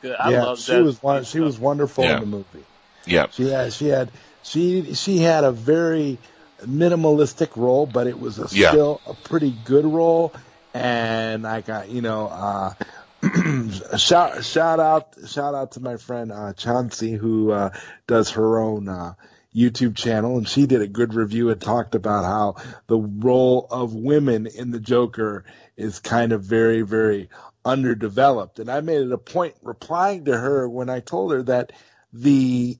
Good. 0.02 0.16
I 0.18 0.30
yeah, 0.30 0.42
love 0.44 0.60
she 0.60 0.72
Zazie 0.72 0.84
was 1.02 1.26
she 1.26 1.30
stuff. 1.32 1.44
was 1.44 1.58
wonderful 1.58 2.04
Yeah. 2.04 2.14
in 2.16 2.20
the 2.20 2.26
movie. 2.26 2.64
Yeah. 3.06 3.26
She 3.30 3.48
had 3.48 3.72
she 3.72 3.88
had 3.88 4.10
she 4.42 4.94
she 4.94 5.18
had 5.18 5.44
a 5.44 5.52
very 5.52 6.18
minimalistic 6.60 7.56
role, 7.56 7.86
but 7.86 8.06
it 8.06 8.18
was 8.18 8.38
a, 8.38 8.48
Yeah. 8.52 8.70
still 8.70 9.00
a 9.06 9.14
pretty 9.14 9.54
good 9.64 9.84
role. 9.84 10.32
And 10.74 11.46
I 11.46 11.60
got 11.60 11.88
you 11.90 12.02
know 12.02 12.28
uh, 12.28 12.74
shout 13.98 14.44
shout 14.44 14.80
out 14.80 15.14
shout 15.26 15.54
out 15.54 15.72
to 15.72 15.80
my 15.80 15.96
friend 15.96 16.32
uh, 16.32 16.52
Chauncey 16.54 17.12
who 17.12 17.50
uh, 17.52 17.70
does 18.06 18.30
her 18.30 18.58
own 18.58 18.88
uh, 18.88 19.14
YouTube 19.54 19.96
channel, 19.96 20.38
and 20.38 20.48
she 20.48 20.66
did 20.66 20.80
a 20.80 20.86
good 20.86 21.14
review 21.14 21.50
and 21.50 21.60
talked 21.60 21.94
about 21.94 22.24
how 22.24 22.56
the 22.86 22.98
role 22.98 23.66
of 23.70 23.94
women 23.94 24.46
in 24.46 24.70
the 24.70 24.80
Joker 24.80 25.44
is 25.76 25.98
kind 25.98 26.32
of 26.32 26.42
very 26.42 26.82
very 26.82 27.28
underdeveloped. 27.64 28.58
And 28.58 28.70
I 28.70 28.80
made 28.80 29.02
it 29.02 29.12
a 29.12 29.18
point 29.18 29.54
replying 29.62 30.24
to 30.24 30.36
her 30.36 30.68
when 30.68 30.88
I 30.88 31.00
told 31.00 31.32
her 31.32 31.42
that 31.44 31.72
the 32.12 32.78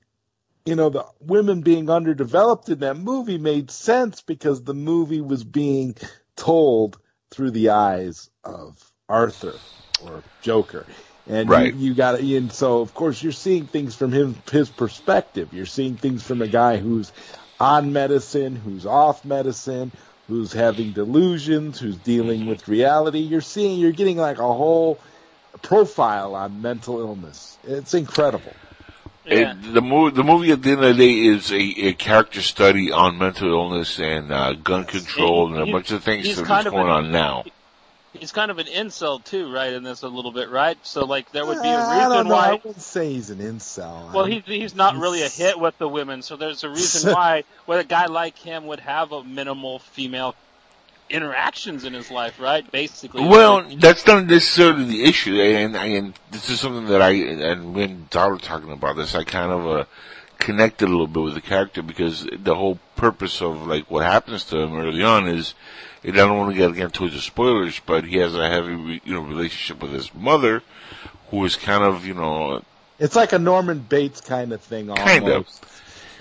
you 0.65 0.77
know, 0.77 0.89
the 0.89 1.05
women 1.21 1.61
being 1.63 1.91
underdeveloped 1.91 2.69
in 2.69 2.79
that 2.81 2.97
movie 2.97 3.39
made 3.39 3.71
sense 3.71 4.21
because 4.23 4.63
the 4.63 4.75
movie 4.75 5.21
was 5.21 5.43
being 5.43 5.95
told 6.37 6.99
through 7.31 7.51
the 7.51 7.71
eyes 7.71 8.31
of 8.45 8.93
Arthur 9.09 9.63
or 9.97 10.25
Joker. 10.41 10.87
And 11.27 11.49
Right. 11.49 11.75
you, 11.75 11.89
you 11.89 11.95
got 11.95 12.21
it. 12.21 12.37
and 12.37 12.51
so 12.53 12.81
of 12.81 12.93
course 12.95 13.23
you're 13.23 13.33
seeing 13.33 13.67
things 13.67 13.95
from 13.95 14.13
him 14.13 14.41
his 14.51 14.71
perspective. 14.71 15.53
You're 15.53 15.67
seeing 15.67 15.97
things 15.97 16.23
from 16.23 16.41
a 16.41 16.49
guy 16.49 16.77
who's 16.77 17.13
on 17.59 17.93
medicine, 17.93 18.55
who's 18.57 18.85
off 18.87 19.25
medicine, 19.25 19.93
who's 20.27 20.53
having 20.53 20.93
delusions, 20.93 21.79
who's 21.79 21.99
dealing 21.99 22.45
with 22.45 22.69
reality. 22.69 23.19
You're 23.21 23.41
seeing 23.41 23.79
you're 23.79 23.93
getting 23.93 24.17
like 24.17 24.39
a 24.39 24.43
whole 24.53 25.03
profile 25.63 26.35
on 26.35 26.61
mental 26.61 26.99
illness. 27.01 27.59
It's 27.63 27.95
incredible. 27.95 28.62
Yeah. 29.25 29.53
It, 29.53 29.73
the 29.73 29.81
movie, 29.81 30.15
the 30.15 30.23
movie 30.23 30.51
at 30.51 30.61
the 30.61 30.71
end 30.71 30.83
of 30.83 30.97
the 30.97 31.03
day 31.05 31.13
is 31.25 31.51
a, 31.51 31.55
a 31.87 31.93
character 31.93 32.41
study 32.41 32.91
on 32.91 33.17
mental 33.17 33.49
illness 33.49 33.99
and 33.99 34.31
uh, 34.31 34.53
gun 34.53 34.85
control 34.85 35.47
and 35.53 35.61
a 35.61 35.65
He- 35.65 35.71
bunch 35.71 35.91
of 35.91 36.03
things 36.03 36.25
he's 36.25 36.37
that 36.37 36.45
kind 36.45 36.61
is 36.61 36.65
of 36.67 36.73
going 36.73 36.87
an- 36.87 36.91
on 36.91 37.11
now. 37.11 37.43
He's 38.15 38.31
kind 38.31 38.51
of 38.51 38.59
an 38.59 38.67
incel 38.67 39.23
too, 39.23 39.51
right? 39.51 39.73
In 39.73 39.81
this 39.81 40.03
a 40.03 40.07
little 40.07 40.31
bit, 40.31 40.49
right? 40.49 40.77
So 40.85 41.03
like 41.05 41.31
there 41.31 41.45
would 41.47 41.61
be 41.63 41.67
a 41.67 41.71
Uh, 41.79 41.87
I 41.87 41.99
don't 42.01 42.11
reason 42.11 42.27
know. 42.27 42.35
I 42.35 42.51
wouldn't 42.53 42.79
say 42.81 43.11
he's 43.13 43.31
an 43.31 43.39
incel. 43.39 44.13
Well, 44.13 44.25
I- 44.25 44.29
he's 44.29 44.43
he's 44.45 44.75
not 44.75 44.97
really 44.97 45.23
a 45.23 45.29
hit 45.29 45.59
with 45.59 45.75
the 45.79 45.87
women, 45.89 46.21
so 46.21 46.35
there's 46.35 46.63
a 46.63 46.69
reason 46.69 47.11
why 47.15 47.43
why 47.65 47.79
a 47.79 47.83
guy 47.83 48.05
like 48.05 48.37
him 48.37 48.67
would 48.67 48.81
have 48.81 49.11
a 49.13 49.23
minimal 49.23 49.79
female 49.79 50.35
interactions 51.09 51.83
in 51.83 51.93
his 51.93 52.09
life, 52.11 52.39
right? 52.39 52.69
Basically. 52.71 53.25
Well, 53.25 53.63
that's 53.77 54.05
not 54.07 54.25
necessarily 54.25 54.85
the 54.85 55.03
issue, 55.03 55.39
and 55.39 55.75
and 55.75 56.13
this 56.31 56.49
is 56.49 56.59
something 56.59 56.85
that 56.87 57.01
I 57.01 57.11
and 57.11 57.73
when 57.73 58.07
Dara 58.09 58.31
were 58.31 58.37
talking 58.37 58.71
about 58.71 58.95
this, 58.95 59.15
I 59.15 59.23
kind 59.23 59.51
of 59.51 59.67
uh, 59.67 59.85
connected 60.39 60.85
a 60.85 60.91
little 60.91 61.07
bit 61.07 61.23
with 61.23 61.35
the 61.35 61.41
character 61.41 61.81
because 61.81 62.27
the 62.37 62.55
whole 62.55 62.79
purpose 62.95 63.41
of 63.41 63.67
like 63.67 63.89
what 63.89 64.03
happens 64.05 64.43
to 64.45 64.57
him 64.57 64.75
early 64.75 65.03
on 65.03 65.27
is, 65.27 65.53
and 66.03 66.13
I 66.13 66.17
don't 66.17 66.37
want 66.37 66.51
to 66.51 66.57
get 66.57 66.71
again 66.71 66.91
towards 66.91 67.13
the 67.13 67.21
spoilers, 67.21 67.79
but 67.79 68.05
he 68.05 68.17
has 68.17 68.35
a 68.35 68.49
heavy 68.49 69.01
you 69.03 69.13
know 69.13 69.21
relationship 69.21 69.81
with 69.81 69.91
his 69.91 70.13
mother, 70.13 70.63
who 71.29 71.43
is 71.45 71.55
kind 71.55 71.83
of 71.83 72.05
you 72.05 72.13
know 72.13 72.63
It's 72.99 73.15
like 73.15 73.33
a 73.33 73.39
Norman 73.39 73.79
Bates 73.79 74.21
kind 74.21 74.53
of 74.53 74.61
thing, 74.61 74.89
almost. 74.89 75.05
Kind 75.05 75.27
of. 75.27 75.47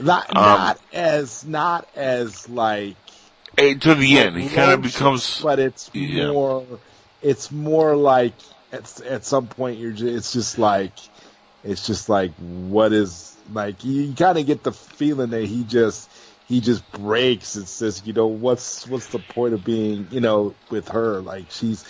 Not 0.00 0.36
Um, 0.36 0.42
not 0.42 0.80
as 0.92 1.44
not 1.44 1.88
as 1.94 2.48
like 2.48 2.96
to 3.56 3.94
the 3.94 4.18
end 4.18 4.36
he 4.36 4.48
kind 4.48 4.72
of 4.72 4.82
becomes 4.82 5.40
but 5.42 5.58
it's 5.58 5.90
Yeah. 5.92 6.30
more. 6.32 6.66
It's 7.22 7.52
more 7.52 7.94
like 7.94 8.34
at 8.72 9.00
at 9.02 9.24
some 9.24 9.46
point 9.46 9.78
you're. 9.78 9.92
Just, 9.92 10.14
it's 10.16 10.32
just 10.32 10.58
like 10.58 10.92
it's 11.62 11.86
just 11.86 12.08
like 12.08 12.32
what 12.36 12.92
is 12.92 13.36
like 13.52 13.84
you, 13.84 14.12
kind 14.14 14.38
of 14.38 14.46
get 14.46 14.62
the 14.64 14.72
feeling 14.72 15.30
that 15.30 15.44
he 15.44 15.62
just 15.64 16.10
he 16.48 16.60
just 16.60 16.90
breaks 16.92 17.54
and 17.54 17.68
says 17.68 18.02
you 18.04 18.12
know 18.12 18.26
what's 18.26 18.86
what's 18.88 19.06
the 19.08 19.18
point 19.20 19.54
of 19.54 19.64
being 19.64 20.08
you 20.10 20.20
know 20.20 20.54
with 20.70 20.88
her 20.88 21.20
like 21.20 21.44
she's 21.50 21.84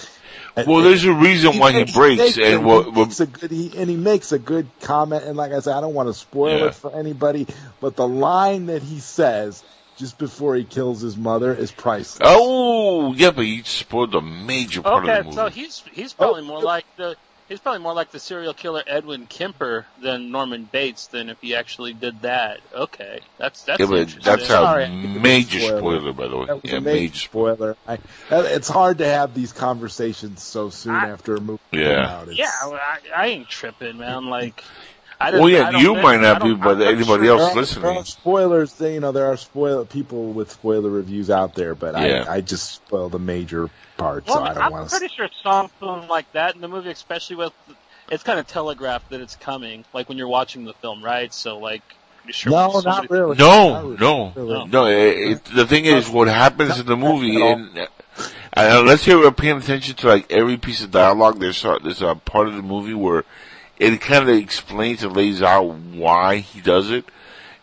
well. 0.67 0.83
There's 0.83 1.05
a 1.05 1.13
reason 1.13 1.59
why 1.59 1.73
he 1.73 1.85
breaks, 1.93 2.19
makes 2.19 2.39
and 2.39 2.65
what, 2.65 2.85
he 2.87 2.91
what 2.91 3.09
makes 3.09 3.21
a 3.21 3.27
good 3.27 3.51
he, 3.51 3.73
and 3.77 3.89
he 3.89 3.97
makes 3.97 4.33
a 4.33 4.39
good 4.39 4.67
comment. 4.81 5.25
And 5.25 5.37
like 5.37 5.53
I 5.53 5.61
said, 5.61 5.75
I 5.75 5.81
don't 5.81 5.95
want 5.95 6.09
to 6.11 6.15
spoil 6.15 6.59
Yeah. 6.59 6.67
it 6.67 6.75
for 6.75 6.95
anybody, 6.95 7.47
but 7.81 7.97
the 7.97 8.07
line 8.09 8.67
that 8.67 8.83
he 8.83 8.99
says 9.01 9.63
just 10.03 10.19
before 10.19 10.57
he 10.57 10.65
kills 10.65 11.01
his 11.01 11.17
mother 11.17 11.55
is 11.55 11.71
priceless. 11.71 12.19
oh 12.23 13.15
yeah, 13.15 13.31
but 13.31 13.45
he 13.45 13.63
spoiled 13.63 14.15
a 14.17 14.21
major 14.21 14.83
part 14.83 15.05
of 15.05 15.09
Okay, 15.09 15.19
the 15.19 15.25
movie. 15.25 15.37
so 15.37 15.49
he's 15.49 15.83
he's 15.93 16.13
probably 16.13 16.43
Oh. 16.43 16.47
more 16.47 16.61
like 16.63 16.85
the 16.97 17.17
He's 17.49 17.61
probably 17.61 17.81
more 17.83 17.93
like 17.93 18.11
the 18.13 18.19
serial 18.21 18.55
killer 18.55 18.83
Edwin 18.87 19.27
Kemper 19.27 19.85
than 20.01 20.31
Norman 20.31 20.65
Bates 20.73 21.09
than 21.09 21.29
if 21.29 21.39
he 21.43 21.55
actually 21.55 21.93
did 21.93 22.23
that. 22.23 22.61
Okay, 22.75 23.21
that's 23.37 23.63
that's 23.65 23.79
Yeah, 23.79 23.87
but 23.87 23.99
interesting. 23.99 24.23
that's 24.25 24.47
Sorry, 24.47 24.85
a 24.85 24.87
I 24.87 24.91
think 24.91 25.21
major 25.21 25.61
spoiler. 25.61 25.79
spoiler, 25.79 26.13
by 26.15 26.29
the 26.29 26.37
way. 26.39 26.47
That 26.47 26.61
Yeah, 26.65 26.77
a 26.77 26.81
major 26.81 26.95
major. 27.01 27.19
spoiler. 27.19 27.77
I, 27.87 27.99
it's 28.31 28.69
hard 28.69 28.99
to 28.99 29.07
have 29.07 29.35
these 29.35 29.53
conversations 29.53 30.43
so 30.43 30.71
soon 30.71 30.95
I- 30.95 31.09
after 31.11 31.35
a 31.37 31.41
movie 31.41 31.61
Yeah. 31.73 31.81
came 31.83 31.99
out. 31.99 32.23
It's- 32.31 32.39
Yeah, 32.39 32.51
I, 32.63 32.99
I 33.15 33.27
ain't 33.27 33.49
tripping, 33.51 33.99
man. 33.99 34.27
Like, 34.27 34.55
I 34.55 34.61
don't, 34.61 34.67
Well, 35.21 35.49
yeah, 35.49 35.69
I 35.69 35.73
don't 35.73 35.81
you 35.83 35.93
think- 35.93 36.03
might 36.03 36.21
not 36.21 36.43
be, 36.43 36.55
but 36.55 36.77
I'm 36.77 36.83
anybody 36.83 37.27
sure. 37.27 37.39
else 37.39 37.41
there 37.43 37.51
are, 37.53 37.55
listening. 37.55 37.83
There 37.85 37.93
are 38.01 38.05
spoilers. 38.05 38.81
You 38.81 39.01
know, 39.01 39.13
there 39.13 39.27
are 39.27 39.37
spoiler 39.37 39.85
people 39.85 40.33
with 40.33 40.51
spoiler 40.51 40.91
reviews 40.91 41.31
out 41.31 41.55
there, 41.55 41.75
but 41.75 41.95
Yeah. 42.01 42.25
I, 42.29 42.35
I 42.37 42.41
just 42.41 42.71
spoil 42.75 43.09
the 43.09 43.19
major 43.21 43.71
parts, 43.97 44.27
Well, 44.29 44.39
so 44.39 44.43
I 44.43 44.55
don't 44.55 44.63
I'm 44.65 44.73
want 44.73 44.91
to. 44.91 44.99
pretty 44.99 45.15
sure 45.15 45.29
something 45.43 46.09
like 46.09 46.31
that 46.33 46.55
in 46.57 46.61
the 46.61 46.69
movie, 46.69 46.91
especially 46.91 47.37
with 47.37 47.53
it's 48.11 48.23
kind 48.25 48.39
of 48.41 48.47
telegraphed 48.47 49.11
that 49.11 49.21
it's 49.21 49.37
coming, 49.37 49.85
like 49.95 50.09
when 50.09 50.19
you're 50.19 50.29
watching 50.29 50.65
the 50.65 50.75
film, 50.75 51.03
right? 51.05 51.33
So, 51.33 51.59
like, 51.59 51.83
sure 52.31 52.51
No, 52.53 52.71
when 52.75 52.85
not 52.85 53.09
really. 53.11 53.37
No, 53.37 53.69
Not 53.73 53.85
really. 54.37 54.47
no, 54.53 54.65
no. 54.67 54.87
It, 54.87 54.97
it, 55.31 55.45
the 55.45 55.67
thing 55.67 55.85
is, 55.87 56.09
what 56.11 56.29
happens 56.29 56.79
in 56.81 56.87
the 56.87 56.97
movie, 56.97 57.37
at 57.37 57.43
all. 57.43 57.53
and 57.55 57.79
uh, 57.79 57.87
unless 58.55 59.07
you're 59.07 59.31
paying 59.33 59.57
attention 59.59 59.95
to 59.97 60.09
like 60.09 60.31
every 60.33 60.57
piece 60.59 60.83
of 60.83 60.91
dialogue, 60.91 61.39
there's 61.39 61.65
a, 61.65 61.79
there's 61.83 62.03
a 62.03 62.15
part 62.15 62.49
of 62.49 62.55
the 62.55 62.63
movie 62.63 62.93
where 62.95 63.25
it 63.83 64.01
kind 64.01 64.29
of 64.29 64.37
explains 64.37 65.03
and 65.03 65.17
lays 65.17 65.43
out 65.43 65.65
why 65.65 66.37
he 66.37 66.61
does 66.61 66.91
it, 66.91 67.05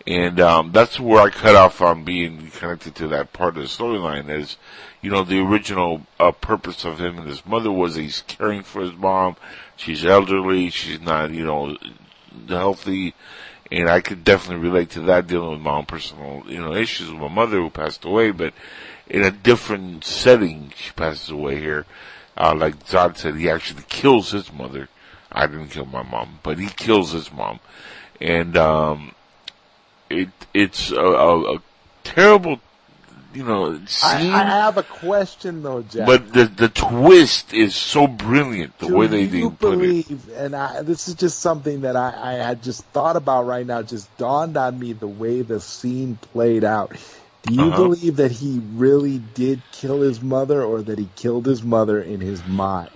and 0.06 0.40
um, 0.40 0.72
that's 0.72 1.00
where 1.00 1.22
I 1.22 1.30
cut 1.30 1.56
off 1.56 1.82
on 1.82 2.04
being 2.04 2.52
connected 2.52 2.96
to 2.96 3.08
that 3.10 3.32
part 3.32 3.56
of 3.56 3.64
the 3.64 3.70
storyline. 3.70 4.30
Is 4.30 4.58
you 5.02 5.10
know 5.10 5.24
the 5.24 5.40
original 5.40 6.02
uh, 6.20 6.32
purpose 6.32 6.84
of 6.84 7.00
him 7.00 7.20
and 7.20 7.28
his 7.28 7.46
mother 7.46 7.72
was 7.72 7.96
he's 7.96 8.24
caring 8.28 8.64
for 8.64 8.82
his 8.82 8.94
mom. 8.94 9.38
She's 9.78 10.04
elderly. 10.04 10.70
She's 10.70 11.00
not 11.00 11.32
you 11.32 11.46
know 11.46 11.78
healthy. 12.48 13.14
And 13.72 13.88
I 13.88 14.02
could 14.02 14.24
definitely 14.24 14.68
relate 14.68 14.90
to 14.92 15.02
that 15.02 15.28
dealing 15.28 15.52
with 15.52 15.62
my 15.62 15.74
own 15.78 15.86
personal, 15.86 16.44
you 16.48 16.60
know, 16.60 16.74
issues 16.74 17.12
with 17.12 17.22
my 17.22 17.28
mother 17.28 17.58
who 17.58 17.70
passed 17.70 18.04
away, 18.04 18.32
but 18.32 18.52
in 19.08 19.22
a 19.22 19.30
different 19.30 20.04
setting, 20.04 20.74
she 20.76 20.92
passes 20.94 21.30
away 21.30 21.60
here. 21.60 21.86
Uh, 22.36 22.56
like 22.56 22.84
Zod 22.86 23.18
said, 23.18 23.36
he 23.36 23.48
actually 23.48 23.84
kills 23.88 24.32
his 24.32 24.52
mother. 24.52 24.90
I 25.32 25.48
didn't 25.48 25.70
kill 25.70 25.86
my 25.86 26.04
mom, 26.04 26.40
but 26.44 26.58
he 26.60 26.68
kills 26.68 27.12
his 27.12 27.32
mom. 27.32 27.60
And, 28.22 28.58
um, 28.58 29.14
it, 30.10 30.30
it's 30.54 30.92
a, 30.92 31.00
a, 31.00 31.56
a 31.56 31.62
terrible, 32.04 32.60
you 33.34 33.44
know, 33.44 33.74
I, 33.76 33.86
scene. 33.86 34.32
I 34.34 34.44
have 34.44 34.78
a 34.78 34.84
question 34.84 35.62
though, 35.62 35.84
Jack. 35.84 36.08
but 36.08 36.34
the, 36.34 36.46
the 36.46 36.68
twist 36.70 37.54
is 37.54 37.76
so 37.76 38.08
brilliant, 38.08 38.78
the 38.80 38.88
Do 38.88 38.96
way 38.98 39.06
they, 39.08 39.28
do 39.28 39.52
put 39.52 39.74
it. 39.74 39.80
believe, 39.80 40.30
and 40.36 40.56
I, 40.56 40.82
this 40.82 41.08
is 41.08 41.14
just 41.14 41.40
something 41.40 41.82
that 41.82 41.96
I, 41.96 42.14
I 42.20 42.34
had 42.34 42.64
just 42.64 42.84
thought 42.86 43.16
about 43.16 43.46
right 43.46 43.66
now, 43.66 43.84
just 43.84 44.16
dawned 44.18 44.58
on 44.58 44.80
me 44.80 44.94
the 44.94 45.08
way 45.08 45.44
the 45.44 45.60
scene 45.60 46.16
played 46.34 46.64
out. 46.64 46.96
Do 47.44 47.54
you 47.54 47.62
Uh-huh. 47.62 47.84
believe 47.84 48.16
that 48.18 48.32
he 48.32 48.60
really 48.74 49.20
did 49.20 49.62
kill 49.72 50.02
his 50.02 50.22
mother 50.22 50.62
or 50.64 50.82
that 50.82 50.98
he 51.00 51.08
killed 51.16 51.46
his 51.46 51.62
mother 51.64 52.02
in 52.02 52.20
his 52.20 52.46
mind? 52.48 52.90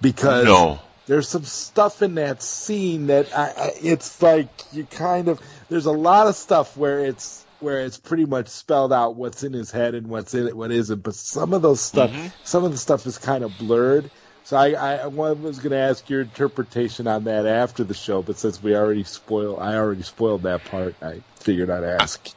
Because 0.00 0.44
No. 0.46 0.80
There's 1.06 1.28
some 1.28 1.44
stuff 1.44 2.02
in 2.02 2.16
that 2.16 2.42
scene 2.42 3.06
that 3.08 3.36
I, 3.36 3.44
I, 3.56 3.72
it's 3.82 4.20
like 4.22 4.48
you 4.72 4.84
kind 4.84 5.28
of, 5.28 5.40
there's 5.68 5.86
a 5.86 5.92
lot 5.92 6.26
of 6.26 6.34
stuff 6.34 6.76
where 6.76 7.00
it's, 7.04 7.44
where 7.60 7.80
it's 7.80 7.96
pretty 7.96 8.26
much 8.26 8.48
spelled 8.48 8.92
out 8.92 9.14
what's 9.16 9.42
in 9.42 9.52
his 9.52 9.70
head 9.70 9.94
and 9.94 10.08
what's 10.08 10.34
in 10.34 10.46
it, 10.46 10.56
what 10.56 10.70
isn't. 10.70 11.02
But 11.02 11.14
some 11.14 11.52
of 11.54 11.62
those 11.62 11.80
stuff, 11.80 12.10
Mhm. 12.10 12.32
some 12.44 12.64
of 12.64 12.72
the 12.72 12.76
stuff 12.78 13.06
is 13.06 13.18
kind 13.18 13.44
of 13.44 13.56
blurred. 13.58 14.10
So 14.44 14.56
I, 14.56 14.72
I, 14.72 14.94
I 14.98 15.06
was 15.06 15.58
going 15.58 15.70
to 15.72 15.76
ask 15.78 16.08
your 16.10 16.20
interpretation 16.20 17.06
on 17.08 17.24
that 17.24 17.46
after 17.46 17.82
the 17.82 17.94
show, 17.94 18.22
but 18.22 18.38
since 18.38 18.62
we 18.62 18.76
already 18.76 19.02
spoiled, 19.04 19.58
I 19.60 19.74
already 19.76 20.02
spoiled 20.02 20.42
that 20.42 20.64
part. 20.66 20.94
I 21.02 21.22
figured 21.40 21.70
I'd 21.70 21.82
ask. 21.84 22.28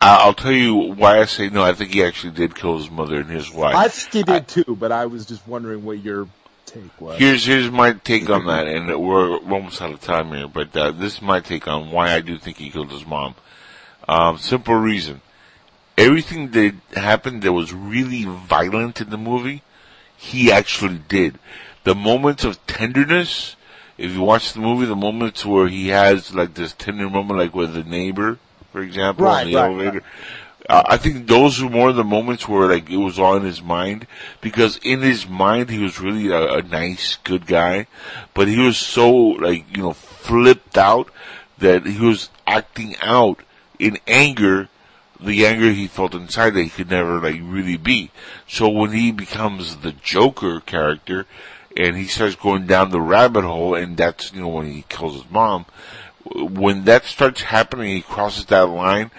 I- 0.00 0.24
I'll 0.24 0.34
tell 0.34 0.52
you 0.52 0.74
why 0.74 1.20
I 1.20 1.24
say 1.24 1.48
no. 1.48 1.62
I 1.62 1.72
think 1.72 1.92
he 1.92 2.02
actually 2.04 2.32
did 2.32 2.54
kill 2.54 2.76
his 2.76 2.90
mother 2.90 3.16
and 3.20 3.30
his 3.30 3.50
wife. 3.52 3.74
I 3.74 3.88
think 3.88 4.12
he 4.12 4.22
did 4.34 4.48
too, 4.48 4.76
but 4.78 4.92
I 4.92 5.06
was 5.06 5.24
just 5.26 5.46
wondering 5.48 5.84
what 5.84 5.98
your 5.98 6.28
take 6.82 7.00
was. 7.00 7.18
Here's 7.18 7.44
here's 7.46 7.70
my 7.70 7.92
take 7.92 8.28
on 8.30 8.46
that, 8.46 8.66
and 8.66 8.86
we're 8.88 9.40
we're 9.40 9.52
almost 9.52 9.80
out 9.82 9.92
of 9.92 10.00
time 10.00 10.32
here. 10.32 10.48
But 10.48 10.76
uh, 10.76 10.92
this 10.92 11.14
is 11.14 11.22
my 11.22 11.40
take 11.40 11.66
on 11.68 11.90
why 11.90 12.12
I 12.12 12.20
do 12.20 12.38
think 12.38 12.58
he 12.58 12.70
killed 12.70 12.90
his 12.90 13.06
mom. 13.06 13.34
Um, 14.08 14.38
simple 14.38 14.74
reason: 14.74 15.20
everything 15.96 16.50
that 16.50 16.74
happened 16.94 17.42
that 17.42 17.52
was 17.52 17.72
really 17.72 18.24
violent 18.24 19.00
in 19.00 19.10
the 19.10 19.18
movie, 19.18 19.62
he 20.16 20.52
actually 20.52 20.98
did. 21.08 21.38
The 21.84 21.94
moments 21.94 22.44
of 22.44 22.64
tenderness, 22.66 23.56
if 23.96 24.12
you 24.12 24.22
watch 24.22 24.52
the 24.52 24.60
movie, 24.60 24.86
the 24.86 24.96
moments 24.96 25.44
where 25.46 25.68
he 25.68 25.88
has 25.88 26.34
like 26.34 26.54
this 26.54 26.72
tender 26.72 27.08
moment, 27.08 27.38
like 27.38 27.54
with 27.54 27.74
the 27.74 27.84
neighbor, 27.84 28.38
for 28.72 28.82
example, 28.82 29.24
Right, 29.24 29.46
on 29.46 29.52
the 29.52 29.56
right, 29.56 29.64
elevator. 29.64 30.02
Uh, 30.68 30.82
I 30.86 30.96
think 30.96 31.26
those 31.26 31.62
were 31.62 31.70
more 31.70 31.92
the 31.92 32.02
moments 32.02 32.48
where 32.48 32.68
like 32.68 32.90
it 32.90 32.96
was 32.96 33.18
all 33.18 33.36
in 33.36 33.44
his 33.44 33.62
mind 33.62 34.06
because 34.40 34.78
in 34.78 35.00
his 35.00 35.28
mind 35.28 35.70
he 35.70 35.78
was 35.78 36.00
really 36.00 36.28
a, 36.28 36.54
a 36.54 36.62
nice, 36.62 37.18
good 37.22 37.46
guy, 37.46 37.86
but 38.34 38.48
he 38.48 38.58
was 38.58 38.76
so 38.76 39.12
like 39.12 39.64
you 39.76 39.82
know 39.82 39.92
flipped 39.92 40.76
out 40.76 41.08
that 41.58 41.86
he 41.86 42.04
was 42.04 42.30
acting 42.46 42.96
out 43.00 43.40
in 43.78 43.98
anger, 44.08 44.68
the 45.20 45.46
anger 45.46 45.70
he 45.70 45.86
felt 45.86 46.14
inside 46.14 46.50
that 46.50 46.62
he 46.62 46.68
could 46.68 46.90
never 46.90 47.20
like 47.20 47.40
really 47.40 47.76
be. 47.76 48.10
So 48.48 48.68
when 48.68 48.90
he 48.90 49.12
becomes 49.12 49.78
the 49.78 49.92
Joker 49.92 50.60
character 50.60 51.26
and 51.76 51.96
he 51.96 52.06
starts 52.06 52.34
going 52.34 52.66
down 52.66 52.90
the 52.90 53.00
rabbit 53.00 53.44
hole, 53.44 53.74
and 53.76 53.96
that's 53.96 54.32
you 54.32 54.40
know 54.40 54.48
when 54.48 54.66
he 54.72 54.84
kills 54.88 55.14
his 55.14 55.30
mom. 55.30 55.66
When 56.34 56.86
that 56.86 57.04
starts 57.04 57.42
happening, 57.42 57.94
he 57.94 58.02
crosses 58.02 58.46
that 58.46 58.68
line 58.68 59.12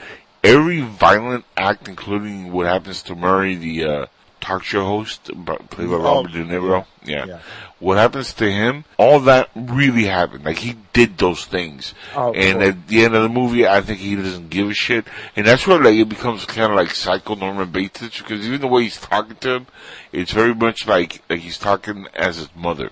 every 0.48 0.82
violent 0.82 1.46
act, 1.56 1.88
including 1.88 2.52
what 2.52 2.66
happens 2.68 3.02
to 3.04 3.16
Murray, 3.16 3.56
the 3.56 3.84
uh, 3.84 4.06
talk 4.42 4.64
show 4.64 4.86
host, 4.86 5.26
played 5.26 5.90
by 5.90 5.96
Oh, 5.96 6.02
Robert 6.02 6.32
De 6.32 6.44
Niro. 6.44 6.86
Yeah. 7.04 7.26
Yeah. 7.26 7.40
What 7.80 7.98
happens 7.98 8.34
to 8.34 8.52
him? 8.52 8.86
All 8.98 9.20
that 9.22 9.50
really 9.56 10.06
happened. 10.06 10.44
Like 10.46 10.58
he 10.58 10.76
did 10.94 11.18
those 11.20 11.46
things, 11.46 11.94
Oh, 12.16 12.34
and 12.34 12.60
cool. 12.60 12.68
at 12.70 12.88
the 12.88 13.06
end 13.06 13.14
of 13.16 13.22
the 13.22 13.30
movie, 13.30 13.68
I 13.68 13.82
think 13.82 14.00
he 14.00 14.16
doesn't 14.16 14.50
give 14.50 14.70
a 14.70 14.74
shit, 14.74 15.06
and 15.36 15.46
that's 15.46 15.68
where 15.68 15.80
like 15.80 15.94
it 15.94 16.10
becomes 16.10 16.46
kind 16.46 16.72
of 16.72 16.76
like 16.78 16.90
psycho 16.92 17.36
Norman 17.36 17.70
Bates 17.70 18.00
because 18.18 18.48
even 18.48 18.62
the 18.62 18.68
way 18.68 18.84
he's 18.84 19.00
talking 19.00 19.36
to 19.38 19.50
him, 19.58 19.68
it's 20.12 20.32
very 20.32 20.56
much 20.56 20.88
like 20.88 21.22
like 21.30 21.40
he's 21.42 21.60
talking 21.60 22.08
as 22.16 22.38
his 22.38 22.50
mother. 22.56 22.90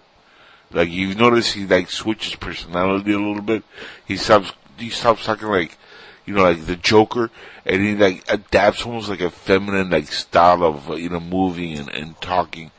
Like 0.72 0.90
you 0.90 1.16
notice 1.16 1.54
he 1.54 1.66
like 1.66 1.90
switches 1.90 2.36
personality 2.36 3.14
a 3.14 3.18
little 3.18 3.42
bit. 3.42 3.64
He 4.06 4.18
stops 4.18 4.52
he 4.78 4.90
stops 4.92 5.26
talking 5.26 5.48
like 5.48 5.78
you 6.26 6.34
know 6.34 6.44
like 6.44 6.66
the 6.66 6.76
Joker 6.76 7.30
and 7.66 7.82
he 7.82 7.96
like 7.96 8.24
adapts 8.30 8.86
almost 8.86 9.10
like 9.10 9.22
a 9.22 9.30
feminine 9.30 9.90
like 9.90 10.08
style 10.08 10.64
of 10.64 10.90
uh, 10.90 10.96
you 10.96 11.10
know 11.10 11.20
moving 11.20 11.78
and, 11.78 11.90
and 11.90 12.20
talking. 12.22 12.72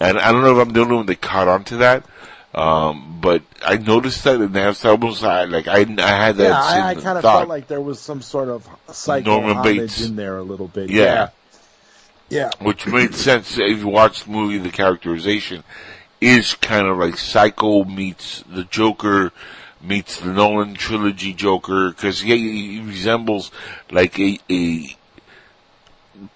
And 0.00 0.18
I 0.18 0.32
don't 0.32 0.42
know 0.42 0.58
if 0.58 0.66
I'm 0.66 0.72
the 0.72 0.80
only 0.80 0.96
one 0.96 1.06
that 1.06 1.20
caught 1.20 1.48
on 1.48 1.64
to 1.64 1.76
that. 1.78 2.04
Um, 2.54 3.18
but 3.22 3.42
I 3.64 3.78
noticed 3.78 4.24
that 4.24 4.40
and 4.40 4.52
that's 4.52 4.84
almost 4.84 5.22
uh, 5.24 5.46
like 5.48 5.68
I, 5.68 5.78
I 5.78 6.08
had 6.08 6.36
that 6.36 6.48
yeah, 6.48 6.60
I, 6.60 6.88
I 6.90 6.94
kind 6.96 7.16
of 7.16 7.22
felt 7.22 7.48
like 7.48 7.66
there 7.66 7.80
was 7.80 7.98
some 7.98 8.20
sort 8.20 8.50
of 8.50 8.68
psycho 8.90 9.24
Norman 9.24 9.56
homage 9.56 9.78
Bates. 9.78 10.02
in 10.02 10.16
there 10.16 10.36
a 10.36 10.42
little 10.42 10.68
bit. 10.68 10.90
Yeah. 10.90 11.30
Yeah. 12.28 12.50
which 12.60 12.86
made 12.86 13.14
sense 13.14 13.58
if 13.58 13.80
you 13.80 13.88
watch 13.88 14.24
the 14.24 14.30
movie. 14.30 14.58
The 14.58 14.70
characterization 14.70 15.64
is 16.20 16.54
kind 16.54 16.86
of 16.86 16.98
like 16.98 17.16
Psycho 17.16 17.84
meets 17.84 18.42
the 18.48 18.64
Joker 18.64 19.32
meets 19.82 20.20
the 20.20 20.32
Nolan 20.32 20.74
trilogy 20.74 21.32
Joker 21.32 21.90
because 21.90 22.20
he, 22.20 22.76
he 22.76 22.80
resembles 22.80 23.50
like 23.90 24.18
a 24.18 24.38
a 24.50 24.96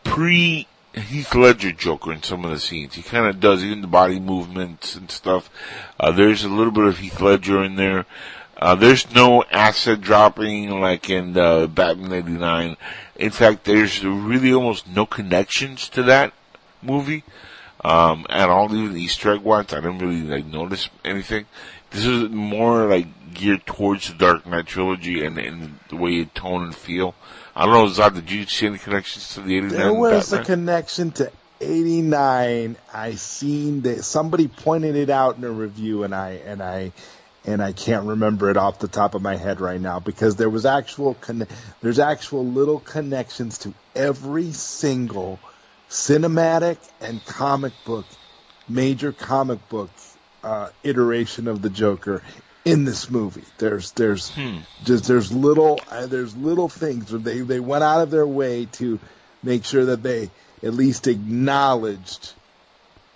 pre 0.04 0.66
Heath 0.94 1.34
Ledger 1.34 1.72
Joker 1.72 2.12
in 2.12 2.22
some 2.22 2.44
of 2.44 2.50
the 2.50 2.58
scenes. 2.58 2.94
He 2.94 3.02
kind 3.02 3.26
of 3.26 3.38
does 3.38 3.62
even 3.62 3.82
the 3.82 3.86
body 3.86 4.18
movements 4.18 4.94
and 4.94 5.10
stuff. 5.10 5.50
Uh, 6.00 6.10
there's 6.10 6.42
a 6.42 6.48
little 6.48 6.72
bit 6.72 6.84
of 6.84 6.98
Heath 6.98 7.20
Ledger 7.20 7.62
in 7.62 7.76
there. 7.76 8.06
Uh, 8.56 8.74
there's 8.74 9.14
no 9.14 9.44
acid 9.50 10.00
dropping 10.00 10.80
like 10.80 11.10
in 11.10 11.36
uh, 11.36 11.66
Batman 11.66 12.12
'89. 12.12 12.76
In 13.16 13.30
fact, 13.30 13.64
there's 13.64 14.02
really 14.04 14.52
almost 14.52 14.88
no 14.88 15.04
connections 15.04 15.90
to 15.90 16.02
that 16.04 16.32
movie 16.82 17.22
um, 17.84 18.26
at 18.30 18.48
all. 18.48 18.74
Even 18.74 18.96
Easter 18.96 19.32
egg 19.32 19.42
wise, 19.42 19.72
I 19.72 19.76
didn't 19.76 19.98
really 19.98 20.22
like 20.22 20.46
notice 20.46 20.88
anything. 21.04 21.44
This 21.90 22.06
is 22.06 22.30
more 22.30 22.86
like 22.86 23.06
geared 23.36 23.66
towards 23.66 24.08
the 24.08 24.14
Dark 24.14 24.46
Knight 24.46 24.66
trilogy 24.66 25.24
and, 25.24 25.38
and 25.38 25.78
the 25.88 25.96
way 25.96 26.20
it 26.20 26.34
tone 26.34 26.64
and 26.64 26.74
feel. 26.74 27.14
I 27.54 27.64
don't 27.64 27.74
know, 27.74 27.86
Zod, 27.86 28.14
did 28.14 28.30
you 28.30 28.46
see 28.46 28.66
any 28.66 28.78
connections 28.78 29.34
to 29.34 29.40
the 29.40 29.56
'89 29.56 29.78
There 29.78 29.94
was 29.94 30.32
a 30.32 30.42
connection 30.42 31.10
to 31.12 31.30
89. 31.60 32.76
I 32.92 33.14
seen 33.14 33.82
that 33.82 34.04
somebody 34.04 34.48
pointed 34.48 34.96
it 34.96 35.10
out 35.10 35.36
in 35.36 35.44
a 35.44 35.50
review 35.50 36.02
and 36.02 36.14
I, 36.14 36.32
and 36.44 36.62
I, 36.62 36.92
and 37.44 37.62
I 37.62 37.72
can't 37.72 38.06
remember 38.06 38.50
it 38.50 38.56
off 38.56 38.78
the 38.78 38.88
top 38.88 39.14
of 39.14 39.22
my 39.22 39.36
head 39.36 39.60
right 39.60 39.80
now 39.80 40.00
because 40.00 40.36
there 40.36 40.50
was 40.50 40.66
actual, 40.66 41.14
conne- 41.14 41.48
there's 41.80 41.98
actual 41.98 42.44
little 42.44 42.80
connections 42.80 43.58
to 43.58 43.72
every 43.94 44.52
single 44.52 45.38
cinematic 45.88 46.78
and 47.00 47.24
comic 47.24 47.72
book, 47.84 48.06
major 48.68 49.12
comic 49.12 49.66
book, 49.68 49.90
uh, 50.42 50.68
iteration 50.84 51.48
of 51.48 51.62
the 51.62 51.70
Joker 51.70 52.22
in 52.66 52.84
this 52.84 53.08
movie. 53.10 53.44
There's 53.58 53.92
there's 53.92 54.28
Hmm. 54.30 54.58
just 54.84 55.04
there's 55.06 55.32
little 55.32 55.80
uh, 55.90 56.06
there's 56.06 56.36
little 56.36 56.68
things 56.68 57.10
where 57.12 57.20
they 57.20 57.40
they 57.40 57.60
went 57.60 57.84
out 57.84 58.02
of 58.02 58.10
their 58.10 58.26
way 58.26 58.66
to 58.72 58.98
make 59.42 59.64
sure 59.64 59.86
that 59.86 60.02
they 60.02 60.30
at 60.62 60.74
least 60.74 61.06
acknowledged 61.06 62.32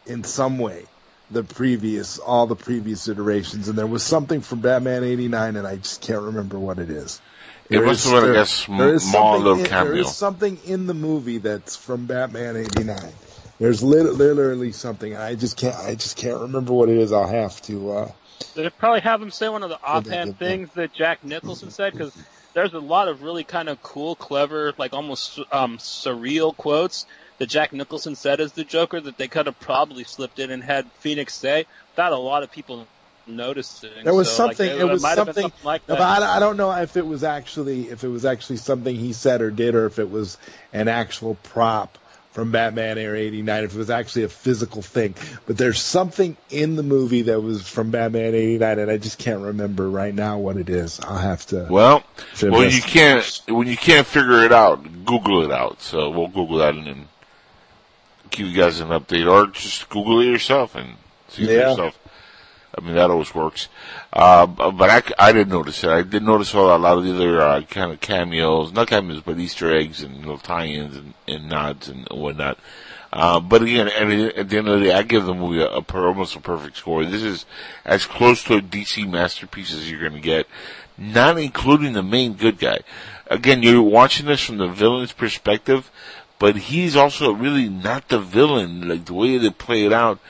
in 0.07 0.25
some 0.25 0.59
way 0.59 0.85
the 1.31 1.43
previous 1.43 2.19
all 2.19 2.47
the 2.47 2.57
previous 2.57 3.09
iterations 3.09 3.69
and 3.69 3.77
there 3.77 3.87
was 3.87 4.03
something 4.03 4.41
from 4.41 4.61
Batman 4.61 5.05
89 5.05 5.57
and 5.57 5.67
I 5.67 5.77
just 5.77 6.01
can't 6.01 6.23
remember 6.23 6.59
what 6.59 6.79
it 6.79 6.91
is. 6.91 7.21
It 7.69 7.77
There 7.79 7.87
must 7.87 8.05
is- 8.07 8.11
have 8.13 8.23
been, 8.23 8.31
I 8.31 8.33
there- 8.35 8.95
is 8.95 9.03
small 9.03 9.33
something 9.35 9.45
little 9.45 9.59
in- 9.61 9.67
cameo. 9.67 9.93
There 9.93 10.01
is 10.03 10.15
something 10.17 10.59
in 10.65 10.87
the 10.87 10.95
movie 10.95 11.39
that's 11.39 11.77
from 11.77 12.07
Batman 12.07 12.57
'89. 12.57 13.13
There's 13.59 13.83
lit- 13.83 14.15
literally 14.15 14.73
something. 14.73 15.17
I 15.17 15.35
just 15.35 15.57
can't. 15.57 15.77
I 15.77 15.95
just 15.95 16.17
can't 16.17 16.41
remember 16.41 16.73
what 16.73 16.89
it 16.89 16.97
is. 16.99 17.13
I'll 17.13 17.29
have 17.29 17.61
to. 17.63 17.93
Uh, 17.93 18.11
They 18.55 18.69
probably 18.71 19.01
have 19.01 19.23
him 19.23 19.31
say 19.31 19.49
one 19.49 19.63
of 19.63 19.71
the 19.71 19.81
offhand 19.83 20.39
things 20.39 20.71
that 20.75 20.93
Jack 20.93 21.23
Nicholson 21.23 21.71
said 21.71 21.93
because 21.93 22.13
there's 22.55 22.73
a 22.75 22.79
lot 22.81 23.09
of 23.09 23.23
really 23.23 23.45
kind 23.45 23.69
of 23.69 23.81
cool, 23.83 24.17
clever, 24.17 24.73
like 24.77 24.93
almost 24.93 25.39
um, 25.53 25.79
surreal 25.79 26.57
quotes 26.57 27.07
that 27.39 27.49
Jack 27.49 27.73
Nicholson 27.73 28.17
said 28.17 28.41
as 28.41 28.53
the 28.53 28.65
Joker 28.65 29.01
that 29.01 29.17
they 29.17 29.29
could 29.29 29.47
have 29.47 29.59
probably 29.61 30.05
slipped 30.05 30.39
in 30.39 30.51
and 30.51 30.63
had 30.63 30.85
Phoenix 31.01 31.35
say 31.35 31.67
without 31.93 32.13
a 32.13 32.19
lot 32.19 32.43
of 32.43 32.51
people 32.51 32.87
noticing. 33.27 34.05
There 34.05 34.15
was 34.15 34.31
So, 34.31 34.47
like, 34.47 34.57
something. 34.57 34.77
it, 34.77 34.81
it 34.81 34.85
was 34.85 35.03
been 35.03 35.15
something. 35.15 35.53
like 35.63 35.87
that. 35.87 36.01
I, 36.01 36.37
I 36.37 36.39
don't 36.41 36.57
know 36.57 36.73
if 36.73 36.97
it 36.97 37.07
was 37.07 37.25
actually 37.25 37.89
if 37.89 38.05
it 38.05 38.09
was 38.09 38.25
actually 38.25 38.57
something 38.57 38.95
he 38.95 39.13
said 39.13 39.43
or 39.43 39.51
did, 39.51 39.75
or 39.75 39.87
if 39.87 39.99
it 39.99 40.11
was 40.11 40.39
an 40.73 40.89
actual 40.89 41.37
prop 41.37 41.99
from 42.33 42.53
Batman 42.53 42.97
Air 42.99 43.17
'89. 43.17 43.65
If 43.65 43.75
it 43.75 43.79
was 43.79 43.91
actually 43.91 44.25
a 44.25 44.29
physical 44.29 44.83
thing, 44.83 45.15
but 45.47 45.57
there's 45.59 45.81
something 45.81 46.37
in 46.51 46.77
the 46.77 46.83
movie 46.83 47.23
that 47.23 47.41
was 47.41 47.67
from 47.69 47.91
Batman 47.91 48.35
'89, 48.35 48.79
and 48.79 48.91
I 48.91 48.97
just 48.99 49.19
can't 49.19 49.41
remember 49.43 49.89
right 49.91 50.15
now 50.15 50.39
what 50.39 50.57
it 50.57 50.69
is. 50.71 51.01
I'll 51.01 51.19
have 51.19 51.45
to. 51.47 51.67
Well, 51.69 52.05
when 52.41 52.71
you 52.71 52.83
can't 52.83 53.43
when 53.49 53.67
you 53.67 53.77
can't 53.77 54.07
figure 54.07 54.45
it 54.45 54.53
out, 54.53 55.05
Google 55.05 55.45
it 55.45 55.51
out. 55.53 55.81
So 55.83 56.11
we'll 56.11 56.29
Google 56.29 56.59
that 56.59 56.75
and 56.75 56.87
then 56.87 57.09
give 58.31 58.47
you 58.47 58.57
guys 58.57 58.79
an 58.81 58.89
update, 58.89 59.29
or 59.31 59.49
just 59.51 59.89
Google 59.89 60.21
it 60.21 60.27
yourself 60.27 60.75
and 60.77 60.95
see 61.29 61.47
for 61.47 61.51
Yeah. 61.53 61.71
yourself. 61.71 61.99
I 62.77 62.81
mean 62.83 62.95
that 62.95 63.11
always 63.11 63.35
works. 63.35 63.69
Uh, 64.13 64.47
but 64.47 64.91
I, 64.91 65.03
I 65.19 65.33
didn't 65.33 65.51
notice 65.51 65.83
it. 65.83 65.91
I 65.91 66.03
did 66.03 66.23
notice 66.23 66.53
a 66.53 66.61
lot 66.61 66.99
of 66.99 67.05
the 67.05 67.15
other 67.15 67.41
uh, 67.41 67.63
kind 67.63 67.93
of 67.93 68.01
cameos, 68.01 68.73
not 68.73 68.89
cameos, 68.89 69.23
but 69.23 69.39
Easter 69.39 69.75
eggs 69.75 70.03
and 70.03 70.19
little 70.19 70.39
tie-ins 70.39 70.97
and, 70.97 71.15
and 71.27 71.49
nods 71.49 71.89
and 71.89 72.07
whatnot. 72.11 72.59
Uh, 73.13 73.41
but 73.41 73.63
again, 73.63 73.89
at, 73.89 74.49
the 74.49 74.59
end 74.59 74.69
of 74.69 74.79
the 74.79 74.87
day, 74.87 74.93
I 74.93 75.03
give 75.03 75.25
the 75.25 75.35
movie 75.35 75.61
a, 75.61 75.69
a 75.69 75.83
per, 75.83 76.07
almost 76.07 76.37
a 76.37 76.41
perfect 76.41 76.77
score. 76.77 77.05
This 77.05 77.23
is 77.23 77.45
as 77.85 78.07
close 78.07 78.45
to 78.45 78.57
a 78.57 78.63
DC 78.63 79.09
masterpiece 79.09 79.73
as 79.73 79.91
you're 79.91 80.01
going 80.01 80.13
to 80.13 80.21
get, 80.21 80.47
not 80.97 81.39
including 81.39 81.93
the 81.93 82.05
main 82.05 82.35
good 82.35 82.59
guy. 82.59 82.81
Again, 83.27 83.63
you're 83.63 83.83
watching 83.83 84.27
this 84.27 84.45
from 84.45 84.59
the 84.59 84.69
villain's 84.69 85.13
perspective, 85.13 85.91
but 86.39 86.57
he's 86.57 86.95
also 86.95 87.33
really 87.33 87.69
not 87.69 88.09
the 88.09 88.21
villain. 88.21 88.89
Like 88.89 89.07
the 89.07 89.15
way 89.15 89.39
they 89.39 89.51
play 89.51 89.85
it 89.85 89.93
out, 89.93 90.21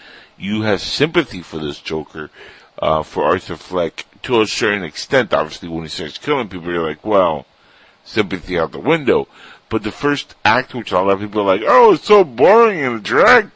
you 0.40 0.62
have 0.62 0.80
sympathy 0.80 1.42
for 1.42 1.58
this 1.58 1.78
Joker, 1.80 2.30
uh, 2.78 3.02
for 3.02 3.24
Arthur 3.24 3.56
Fleck 3.56 4.06
to 4.22 4.40
a 4.40 4.46
certain 4.46 4.82
extent. 4.82 5.32
Obviously, 5.34 5.68
when 5.68 5.82
he 5.82 5.88
starts 5.88 6.18
killing 6.18 6.48
people, 6.48 6.70
you're 6.72 6.86
like, 6.86 7.04
well, 7.04 7.46
sympathy 8.04 8.58
out 8.58 8.72
the 8.72 8.78
window. 8.78 9.28
But 9.68 9.82
the 9.84 9.92
first 9.92 10.34
act, 10.44 10.74
which 10.74 10.90
a 10.90 11.00
lot 11.00 11.10
of 11.10 11.20
people 11.20 11.42
are 11.42 11.44
like, 11.56 11.62
oh, 11.64 11.92
it's 11.94 12.06
so 12.06 12.24
boring 12.24 12.80
and 12.80 13.02
dragged. 13.02 13.52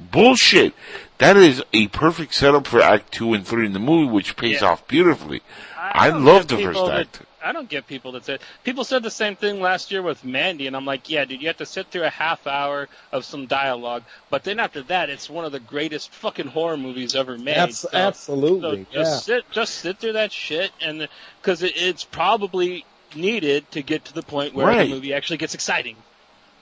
Bullshit. 0.00 0.72
That 1.18 1.36
is 1.36 1.62
a 1.72 1.88
perfect 1.88 2.32
setup 2.34 2.66
for 2.68 2.80
Act 2.80 3.12
2 3.12 3.34
and 3.34 3.46
3 3.46 3.66
in 3.66 3.72
the 3.72 3.80
movie, 3.80 4.10
which 4.10 4.36
pays 4.36 4.62
Yeah. 4.62 4.68
off 4.68 4.86
beautifully. 4.86 5.42
I, 5.76 6.10
don't 6.10 6.24
love 6.24 6.46
the 6.46 6.56
first 6.56 6.68
people 6.78 6.86
that- 6.86 7.00
act. 7.00 7.20
I 7.44 7.52
don't 7.52 7.68
get 7.68 7.86
people 7.86 8.12
that 8.12 8.24
say 8.24 8.38
people 8.64 8.84
said 8.84 9.02
the 9.02 9.10
same 9.10 9.36
thing 9.36 9.60
last 9.60 9.90
year 9.92 10.02
with 10.02 10.24
Mandy, 10.24 10.66
and 10.66 10.74
I'm 10.76 10.84
like, 10.84 11.08
yeah, 11.08 11.24
dude, 11.24 11.40
you 11.40 11.46
have 11.48 11.58
to 11.58 11.66
sit 11.66 11.86
through 11.88 12.04
a 12.04 12.10
half 12.10 12.46
hour 12.46 12.88
of 13.12 13.24
some 13.24 13.46
dialogue, 13.46 14.02
but 14.30 14.44
then 14.44 14.58
after 14.58 14.82
that, 14.84 15.10
it's 15.10 15.30
one 15.30 15.44
of 15.44 15.52
the 15.52 15.60
greatest 15.60 16.10
fucking 16.12 16.48
horror 16.48 16.76
movies 16.76 17.14
ever 17.14 17.38
made. 17.38 17.56
Abs- 17.56 17.78
So- 17.80 17.88
absolutely, 17.92 18.84
So 18.86 18.90
just 18.92 19.28
yeah. 19.28 19.36
sit, 19.36 19.50
just 19.52 19.74
sit 19.74 19.98
through 19.98 20.14
that 20.14 20.32
shit, 20.32 20.72
and 20.80 21.08
because 21.40 21.62
it, 21.62 21.72
it's 21.76 22.04
probably 22.04 22.84
needed 23.14 23.70
to 23.72 23.82
get 23.82 24.04
to 24.06 24.12
the 24.14 24.22
point 24.22 24.54
where 24.54 24.66
Right. 24.66 24.88
the 24.88 24.94
movie 24.94 25.14
actually 25.14 25.38
gets 25.38 25.54
exciting. 25.54 25.96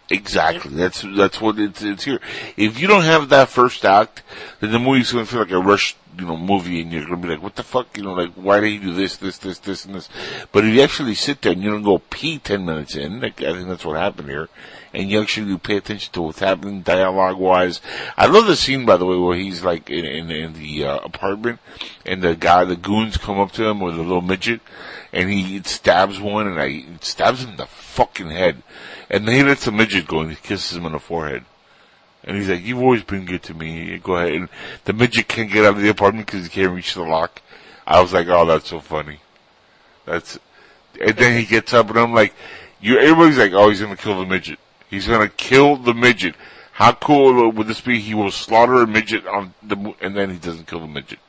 Exactly. 0.09 0.73
That's 0.73 1.03
that's 1.17 1.41
what 1.41 1.59
it's 1.59 1.83
it's 1.83 2.05
here. 2.05 2.21
If 2.57 2.81
you 2.81 2.87
don't 2.87 3.03
have 3.03 3.29
that 3.31 3.49
first 3.49 3.85
act, 3.85 4.23
then 4.61 4.71
the 4.71 4.79
movie's 4.79 5.11
gonna 5.11 5.27
feel 5.27 5.41
like 5.41 5.51
a 5.51 5.59
rush, 5.59 5.97
you 6.17 6.27
know, 6.27 6.37
movie, 6.37 6.81
and 6.81 6.93
you're 6.93 7.03
gonna 7.03 7.17
be 7.17 7.27
like, 7.27 7.43
"What 7.43 7.57
the 7.57 7.65
fuck?" 7.65 7.97
You 7.97 8.05
know, 8.05 8.13
like, 8.13 8.33
why 8.35 8.61
did 8.61 8.71
he 8.71 8.79
do 8.79 8.95
this, 8.95 9.17
this, 9.17 9.39
this, 9.39 9.59
this, 9.59 9.85
and 9.85 9.97
this? 9.97 10.09
But 10.53 10.65
if 10.65 10.73
you 10.73 10.83
actually 10.83 11.17
sit 11.17 11.43
there 11.43 11.53
and 11.53 11.63
you 11.63 11.71
don't 11.71 11.83
go 11.83 11.99
pee 11.99 12.39
ten 12.39 12.65
minutes 12.65 12.95
in, 12.95 13.21
like 13.21 13.43
I 13.43 13.53
think 13.53 13.67
that's 13.67 13.85
what 13.85 13.97
happened 13.97 14.29
here, 14.29 14.49
and 14.95 15.11
you 15.11 15.21
actually 15.21 15.59
pay 15.59 15.79
attention 15.79 16.13
to 16.13 16.23
what's 16.23 16.39
happening 16.39 16.83
dialogue 16.83 17.39
wise. 17.39 17.81
I 18.17 18.27
love 18.27 18.47
the 18.47 18.55
scene, 18.55 18.87
by 18.87 18.99
the 18.99 19.07
way, 19.07 19.17
where 19.17 19.37
he's 19.37 19.65
like 19.65 19.91
in 19.91 20.05
in, 20.05 20.31
in 20.31 20.53
the 20.53 20.85
uh, 20.85 20.99
apartment, 20.99 21.59
and 22.05 22.23
the 22.23 22.37
guy, 22.37 22.65
the 22.65 22.77
goons 22.77 23.17
come 23.17 23.41
up 23.41 23.51
to 23.53 23.65
him 23.65 23.81
with 23.81 23.99
a 23.99 24.03
little 24.03 24.23
midget, 24.23 24.61
and 25.13 25.31
he 25.31 25.61
stabs 25.65 26.21
one, 26.21 26.47
and 26.47 26.61
I 26.61 26.85
stabs 27.01 27.43
him 27.43 27.51
in 27.51 27.57
the 27.57 27.67
fucking 27.67 28.31
head. 28.31 28.63
And 29.09 29.27
then 29.27 29.35
he 29.35 29.43
lets 29.43 29.65
the 29.65 29.73
midget 29.73 30.07
go 30.07 30.21
and 30.21 30.31
he 30.31 30.37
kisses 30.37 30.77
him 30.77 30.87
on 30.87 30.93
the 30.93 30.99
forehead. 30.99 31.45
And 32.25 32.37
he's 32.37 32.49
like, 32.49 32.65
you've 32.65 32.83
always 32.83 33.05
been 33.05 33.25
good 33.25 33.43
to 33.45 33.55
me. 33.55 33.99
Go 33.99 34.17
ahead. 34.17 34.33
And 34.33 34.49
the 34.85 34.93
midget 34.93 35.29
can't 35.29 35.51
get 35.51 35.65
out 35.65 35.77
of 35.77 35.83
the 35.83 35.89
apartment 35.89 36.27
because 36.27 36.45
he 36.45 36.51
can't 36.51 36.75
reach 36.75 36.95
the 36.95 37.03
lock. 37.03 37.41
I 37.87 38.01
was 38.01 38.13
like, 38.13 38.27
oh, 38.29 38.45
that's 38.45 38.69
so 38.69 38.81
funny. 38.81 39.21
That's, 40.07 40.39
and 41.01 41.17
then 41.17 41.39
he 41.39 41.47
gets 41.47 41.73
up 41.73 41.89
and 41.89 41.99
I'm 41.99 42.13
like, 42.13 42.35
you, 42.81 42.99
everybody's 42.99 43.39
like, 43.39 43.53
oh, 43.53 43.69
he's 43.69 43.81
gonna 43.81 43.97
kill 43.97 44.19
the 44.19 44.27
midget. 44.27 44.59
He's 44.91 45.07
gonna 45.07 45.29
kill 45.29 45.77
the 45.77 45.95
midget. 45.95 46.35
How 46.73 46.93
cool 46.93 47.51
would 47.53 47.67
this 47.69 47.81
be? 47.81 48.01
He 48.01 48.13
will 48.13 48.31
slaughter 48.31 48.83
a 48.83 48.87
midget 48.87 49.27
on 49.27 49.55
the, 49.63 49.95
and 50.01 50.17
then 50.17 50.31
he 50.31 50.37
doesn't 50.37 50.67
kill 50.67 50.81
the 50.81 50.87
midget. 50.87 51.21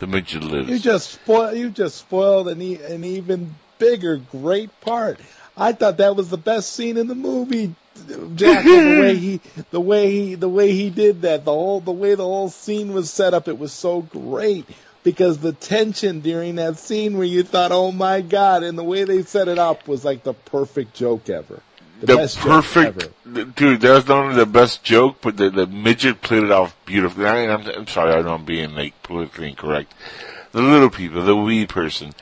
The 0.00 0.06
midget 0.06 0.42
lives. 0.42 0.68
You 0.68 0.78
just 0.80 1.10
spoil. 1.10 1.54
You 1.54 1.70
just 1.70 1.96
spoiled 1.96 2.48
an, 2.48 2.60
e- 2.60 2.82
an 2.82 3.04
even 3.04 3.54
bigger 3.78 4.16
great 4.16 4.80
part. 4.80 5.20
I 5.56 5.72
thought 5.72 5.98
that 5.98 6.16
was 6.16 6.30
the 6.30 6.38
best 6.38 6.72
scene 6.72 6.96
in 6.96 7.08
the 7.08 7.14
movie. 7.14 7.74
Jack, 8.34 8.64
the 8.64 8.70
way 9.00 9.16
he, 9.16 9.40
the 9.70 9.80
way 9.80 10.10
he, 10.10 10.34
the 10.34 10.48
way 10.48 10.72
he 10.72 10.90
did 10.90 11.22
that, 11.22 11.44
the 11.44 11.52
whole, 11.52 11.80
the 11.80 11.92
way 11.92 12.14
the 12.14 12.24
whole 12.24 12.48
scene 12.48 12.94
was 12.94 13.10
set 13.10 13.34
up, 13.34 13.48
it 13.48 13.58
was 13.58 13.72
so 13.72 14.00
great 14.00 14.66
because 15.04 15.38
the 15.38 15.52
tension 15.52 16.20
during 16.20 16.56
that 16.56 16.78
scene 16.78 17.18
where 17.18 17.26
you 17.26 17.42
thought, 17.42 17.72
"Oh 17.72 17.92
my 17.92 18.20
god," 18.20 18.62
and 18.62 18.78
the 18.78 18.84
way 18.84 19.04
they 19.04 19.22
set 19.22 19.48
it 19.48 19.58
up 19.58 19.86
was 19.86 20.04
like 20.04 20.22
the 20.22 20.34
perfect 20.34 20.94
joke 20.94 21.28
ever. 21.28 21.60
The, 22.00 22.06
the 22.06 22.16
best 22.16 22.38
perfect 22.38 23.00
joke 23.00 23.10
ever. 23.26 23.44
dude. 23.44 23.80
That 23.82 23.94
was 23.94 24.08
not 24.08 24.24
only 24.24 24.36
the 24.36 24.46
best 24.46 24.82
joke, 24.82 25.18
but 25.20 25.36
the, 25.36 25.50
the 25.50 25.66
midget 25.66 26.22
played 26.22 26.44
it 26.44 26.50
off 26.50 26.74
beautifully. 26.86 27.26
I, 27.26 27.42
mean, 27.42 27.50
I'm, 27.50 27.80
I'm 27.80 27.86
sorry, 27.86 28.12
I 28.12 28.22
know 28.22 28.34
I'm 28.34 28.44
being 28.44 28.74
like 28.74 29.00
politically 29.02 29.50
incorrect. 29.50 29.92
The 30.52 30.62
little 30.62 30.90
people, 30.90 31.22
the 31.22 31.36
wee 31.36 31.66
person. 31.66 32.12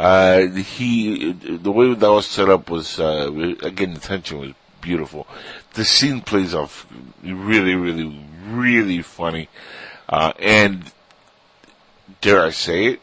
Uh, 0.00 0.46
he, 0.46 1.30
the 1.32 1.70
way 1.70 1.92
that 1.92 2.10
was 2.10 2.26
set 2.26 2.48
up 2.48 2.70
was, 2.70 2.98
uh, 2.98 3.30
again, 3.62 3.92
the 3.92 4.00
tension 4.00 4.38
was 4.38 4.52
beautiful. 4.80 5.26
The 5.74 5.84
scene 5.84 6.22
plays 6.22 6.54
off 6.54 6.86
really, 7.22 7.74
really, 7.74 8.18
really 8.48 9.02
funny. 9.02 9.50
Uh, 10.08 10.32
and 10.38 10.90
dare 12.22 12.46
I 12.46 12.48
say 12.48 12.86
it, 12.86 13.02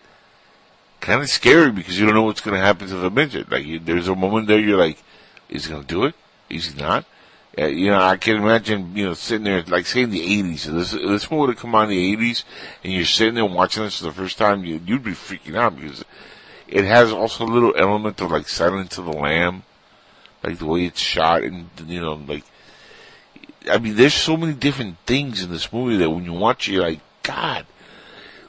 kind 0.99 1.21
of 1.21 1.29
scary 1.29 1.69
because 1.69 1.99
you 1.99 2.07
don't 2.07 2.15
know 2.15 2.23
what's 2.23 2.41
going 2.41 2.59
to 2.59 2.65
happen 2.65 2.87
to 2.87 2.95
the 2.95 3.11
midget. 3.11 3.51
Like, 3.51 3.63
you, 3.63 3.77
there's 3.77 4.07
a 4.07 4.15
moment 4.15 4.47
there 4.47 4.57
you're 4.57 4.79
like, 4.79 4.97
is 5.49 5.65
he 5.65 5.71
going 5.71 5.83
to 5.83 5.87
do 5.87 6.05
it? 6.05 6.15
Is 6.49 6.69
he 6.69 6.81
not? 6.81 7.05
Uh, 7.59 7.67
you 7.67 7.91
know, 7.91 8.01
I 8.01 8.17
can 8.17 8.37
imagine, 8.37 8.97
you 8.97 9.05
know, 9.05 9.13
sitting 9.13 9.43
there, 9.43 9.61
like 9.67 9.85
say 9.85 10.01
in 10.01 10.09
the 10.09 10.41
80s, 10.41 10.63
this, 10.63 10.91
this 10.93 11.29
movie 11.29 11.41
would 11.41 11.49
have 11.49 11.59
come 11.59 11.75
on 11.75 11.91
in 11.91 11.95
the 11.95 12.17
80s, 12.17 12.43
and 12.83 12.91
you're 12.91 13.05
sitting 13.05 13.35
there 13.35 13.45
watching 13.45 13.83
this 13.83 13.99
for 13.99 14.05
the 14.05 14.11
first 14.13 14.39
time, 14.39 14.65
you, 14.65 14.81
you'd 14.83 15.03
be 15.03 15.11
freaking 15.11 15.55
out 15.55 15.79
because 15.79 16.03
it 16.67 16.85
has 16.85 17.11
also 17.11 17.45
a 17.45 17.47
little 17.47 17.73
element 17.75 18.21
of 18.21 18.31
like 18.31 18.47
Silence 18.47 18.97
of 18.97 19.05
the 19.05 19.11
Lamb, 19.11 19.63
like 20.43 20.57
the 20.59 20.65
way 20.65 20.85
it's 20.85 20.99
shot, 21.01 21.43
and, 21.43 21.69
you 21.85 22.01
know, 22.01 22.13
like, 22.13 22.43
I 23.69 23.77
mean, 23.79 23.95
there's 23.95 24.13
so 24.13 24.37
many 24.37 24.53
different 24.53 24.97
things 25.05 25.43
in 25.43 25.49
this 25.51 25.71
movie 25.73 25.97
that 25.97 26.09
when 26.09 26.25
you 26.25 26.33
watch 26.33 26.67
it, 26.67 26.73
you're 26.73 26.83
like, 26.83 27.01
God, 27.23 27.65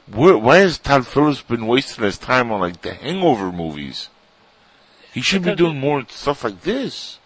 where, 0.07 0.37
why 0.37 0.57
has 0.57 0.77
Todd 0.77 1.05
Phillips 1.07 1.41
been 1.41 1.67
wasting 1.67 2.03
his 2.03 2.17
time 2.17 2.51
on 2.51 2.59
like 2.61 2.81
the 2.81 2.93
Hangover 2.93 3.51
movies? 3.51 4.09
He 5.13 5.21
should 5.21 5.43
be 5.43 5.55
doing 5.55 5.79
more 5.79 6.05
stuff 6.09 6.43
like 6.43 6.61
this. 6.61 7.19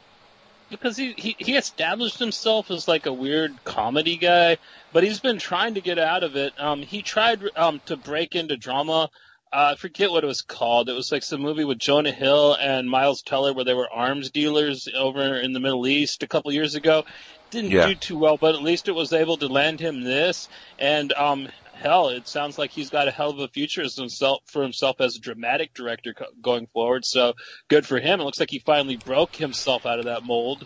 because 0.69 0.97
he, 0.97 1.13
he 1.17 1.35
he 1.37 1.55
established 1.55 2.19
himself 2.19 2.71
as 2.71 2.87
like 2.87 3.05
a 3.05 3.13
weird 3.13 3.63
comedy 3.63 4.17
guy, 4.17 4.57
but 4.91 5.03
he's 5.03 5.19
been 5.19 5.37
trying 5.37 5.75
to 5.75 5.81
get 5.81 5.99
out 5.99 6.23
of 6.23 6.35
it. 6.35 6.53
Um, 6.59 6.81
he 6.81 7.01
tried 7.01 7.41
um 7.55 7.81
to 7.85 7.95
break 7.97 8.35
into 8.35 8.57
drama. 8.57 9.09
Uh, 9.53 9.73
I 9.73 9.75
forget 9.75 10.09
what 10.09 10.23
it 10.23 10.27
was 10.27 10.41
called. 10.41 10.89
It 10.89 10.93
was 10.93 11.11
like 11.11 11.21
some 11.21 11.41
movie 11.41 11.63
with 11.63 11.77
Jonah 11.77 12.11
Hill 12.11 12.55
and 12.59 12.89
Miles 12.89 13.21
Teller 13.21 13.53
where 13.53 13.63
they 13.65 13.75
were 13.75 13.87
arms 13.91 14.31
dealers 14.31 14.87
over 14.97 15.35
in 15.35 15.53
the 15.53 15.59
Middle 15.59 15.85
East 15.85 16.23
a 16.23 16.27
couple 16.27 16.51
years 16.51 16.73
ago. 16.73 17.05
didn't 17.51 17.69
Yeah. 17.69 17.85
do 17.85 17.93
too 17.93 18.17
well, 18.17 18.35
but 18.37 18.55
at 18.55 18.63
least 18.63 18.87
it 18.87 18.93
was 18.93 19.13
able 19.13 19.37
to 19.37 19.47
land 19.47 19.79
him 19.79 20.01
this. 20.03 20.49
And 20.79 21.13
um, 21.13 21.47
hell, 21.75 22.09
it 22.09 22.27
sounds 22.27 22.57
like 22.57 22.71
he's 22.71 22.89
got 22.89 23.07
a 23.07 23.11
hell 23.11 23.29
of 23.29 23.37
a 23.37 23.47
future 23.47 23.83
as 23.83 23.95
himself 23.95 24.41
for 24.47 24.63
himself 24.63 24.99
as 24.99 25.17
a 25.17 25.19
dramatic 25.19 25.75
director 25.75 26.15
co- 26.15 26.25
going 26.41 26.65
forward. 26.73 27.05
So 27.05 27.33
good 27.67 27.85
for 27.85 27.99
him. 27.99 28.19
It 28.19 28.23
looks 28.23 28.39
like 28.39 28.49
he 28.49 28.57
finally 28.57 28.97
broke 28.97 29.35
himself 29.35 29.85
out 29.85 29.99
of 29.99 30.05
that 30.05 30.23
mold. 30.23 30.65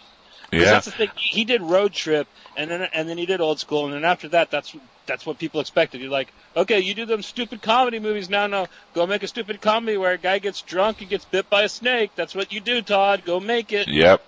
'Cause 0.52 0.60
Yeah. 0.62 0.72
That's 0.72 0.86
the 0.86 0.92
thing. 0.92 1.12
He 1.16 1.44
did 1.46 1.62
Road 1.62 1.94
Trip, 1.94 2.28
and 2.56 2.72
then 2.72 2.82
and 2.94 3.10
then 3.10 3.18
he 3.18 3.26
did 3.26 3.42
Old 3.42 3.60
School, 3.60 3.86
and 3.86 3.94
then 3.94 4.06
after 4.06 4.30
that, 4.30 4.50
that's 4.50 4.74
that's 5.06 5.26
what 5.26 5.38
people 5.40 5.62
expected. 5.62 6.02
You're 6.02 6.10
like, 6.12 6.34
okay, 6.56 6.80
you 6.80 6.94
do 6.94 7.06
them 7.06 7.22
stupid 7.22 7.62
comedy 7.62 8.00
movies 8.00 8.30
now. 8.30 8.48
No, 8.48 8.68
go 8.94 9.06
make 9.08 9.24
a 9.24 9.28
stupid 9.28 9.62
comedy 9.62 9.98
where 9.98 10.14
a 10.14 10.18
guy 10.18 10.40
gets 10.40 10.62
drunk 10.62 11.02
and 11.02 11.10
gets 11.10 11.26
bit 11.26 11.50
by 11.50 11.64
a 11.64 11.70
snake. 11.70 12.12
That's 12.16 12.34
what 12.36 12.52
you 12.52 12.60
do, 12.62 12.82
Todd. 12.82 13.24
Go 13.26 13.40
make 13.40 13.72
it. 13.74 13.88
Yep. 13.88 14.22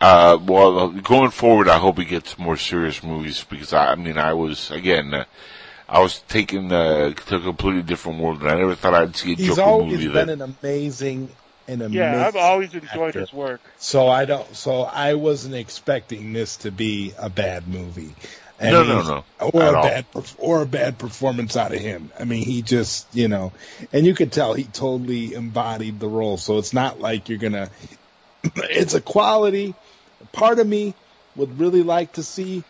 Uh, 0.00 0.38
well, 0.42 0.88
going 0.90 1.30
forward, 1.30 1.68
I 1.68 1.78
hope 1.78 1.98
he 1.98 2.04
gets 2.04 2.38
more 2.38 2.56
serious 2.58 3.02
movies 3.02 3.42
because 3.44 3.72
I, 3.72 3.92
I 3.92 3.94
mean, 3.94 4.18
I 4.18 4.34
was 4.34 4.70
again, 4.70 5.14
uh, 5.14 5.24
I 5.88 6.00
was 6.00 6.18
taken 6.28 6.70
uh, 6.72 7.10
to 7.14 7.36
a 7.36 7.40
completely 7.40 7.82
different 7.82 8.18
world, 8.20 8.42
and 8.42 8.50
I 8.50 8.54
never 8.56 8.74
thought 8.74 8.92
I'd 8.94 9.16
see 9.16 9.32
a 9.32 9.36
He's 9.36 9.48
Joker 9.48 9.62
always 9.62 9.98
been 9.98 10.12
that. 10.12 10.28
an 10.28 10.42
amazing, 10.62 11.30
an 11.68 11.80
amazing. 11.82 11.94
Yeah, 11.94 12.26
I've 12.26 12.36
always 12.36 12.74
enjoyed 12.74 13.08
actor. 13.08 13.20
his 13.20 13.32
work. 13.32 13.60
So 13.78 14.08
I 14.08 14.24
don't. 14.24 14.54
So 14.56 14.82
I 14.82 15.14
wasn't 15.14 15.54
expecting 15.54 16.32
this 16.32 16.58
to 16.58 16.70
be 16.70 17.12
a 17.18 17.28
bad 17.30 17.68
movie. 17.68 18.14
I 18.60 18.70
No, 18.70 18.80
mean, 18.80 18.88
no, 18.90 19.02
no, 19.02 19.24
Or 19.52 19.62
at 19.62 19.74
a 19.74 19.82
bad 19.82 20.12
perf- 20.12 20.36
or 20.38 20.62
a 20.62 20.66
bad 20.66 20.96
performance 20.98 21.56
out 21.56 21.74
of 21.74 21.80
him. 21.80 22.10
I 22.18 22.24
mean, 22.24 22.44
he 22.44 22.62
just 22.62 23.12
you 23.14 23.28
know, 23.28 23.52
and 23.92 24.06
you 24.06 24.14
could 24.14 24.30
tell 24.32 24.54
he 24.54 24.64
totally 24.64 25.34
embodied 25.34 25.98
the 26.00 26.08
role. 26.08 26.36
So 26.36 26.58
it's 26.58 26.72
not 26.72 27.00
like 27.00 27.28
you're 27.28 27.38
gonna. 27.38 27.68
It's 28.56 28.94
a 28.94 29.00
quality. 29.00 29.74
Part 30.32 30.58
of 30.58 30.66
me 30.66 30.94
would 31.36 31.58
really 31.58 31.82
like 31.82 32.12
to 32.14 32.22
see 32.22 32.62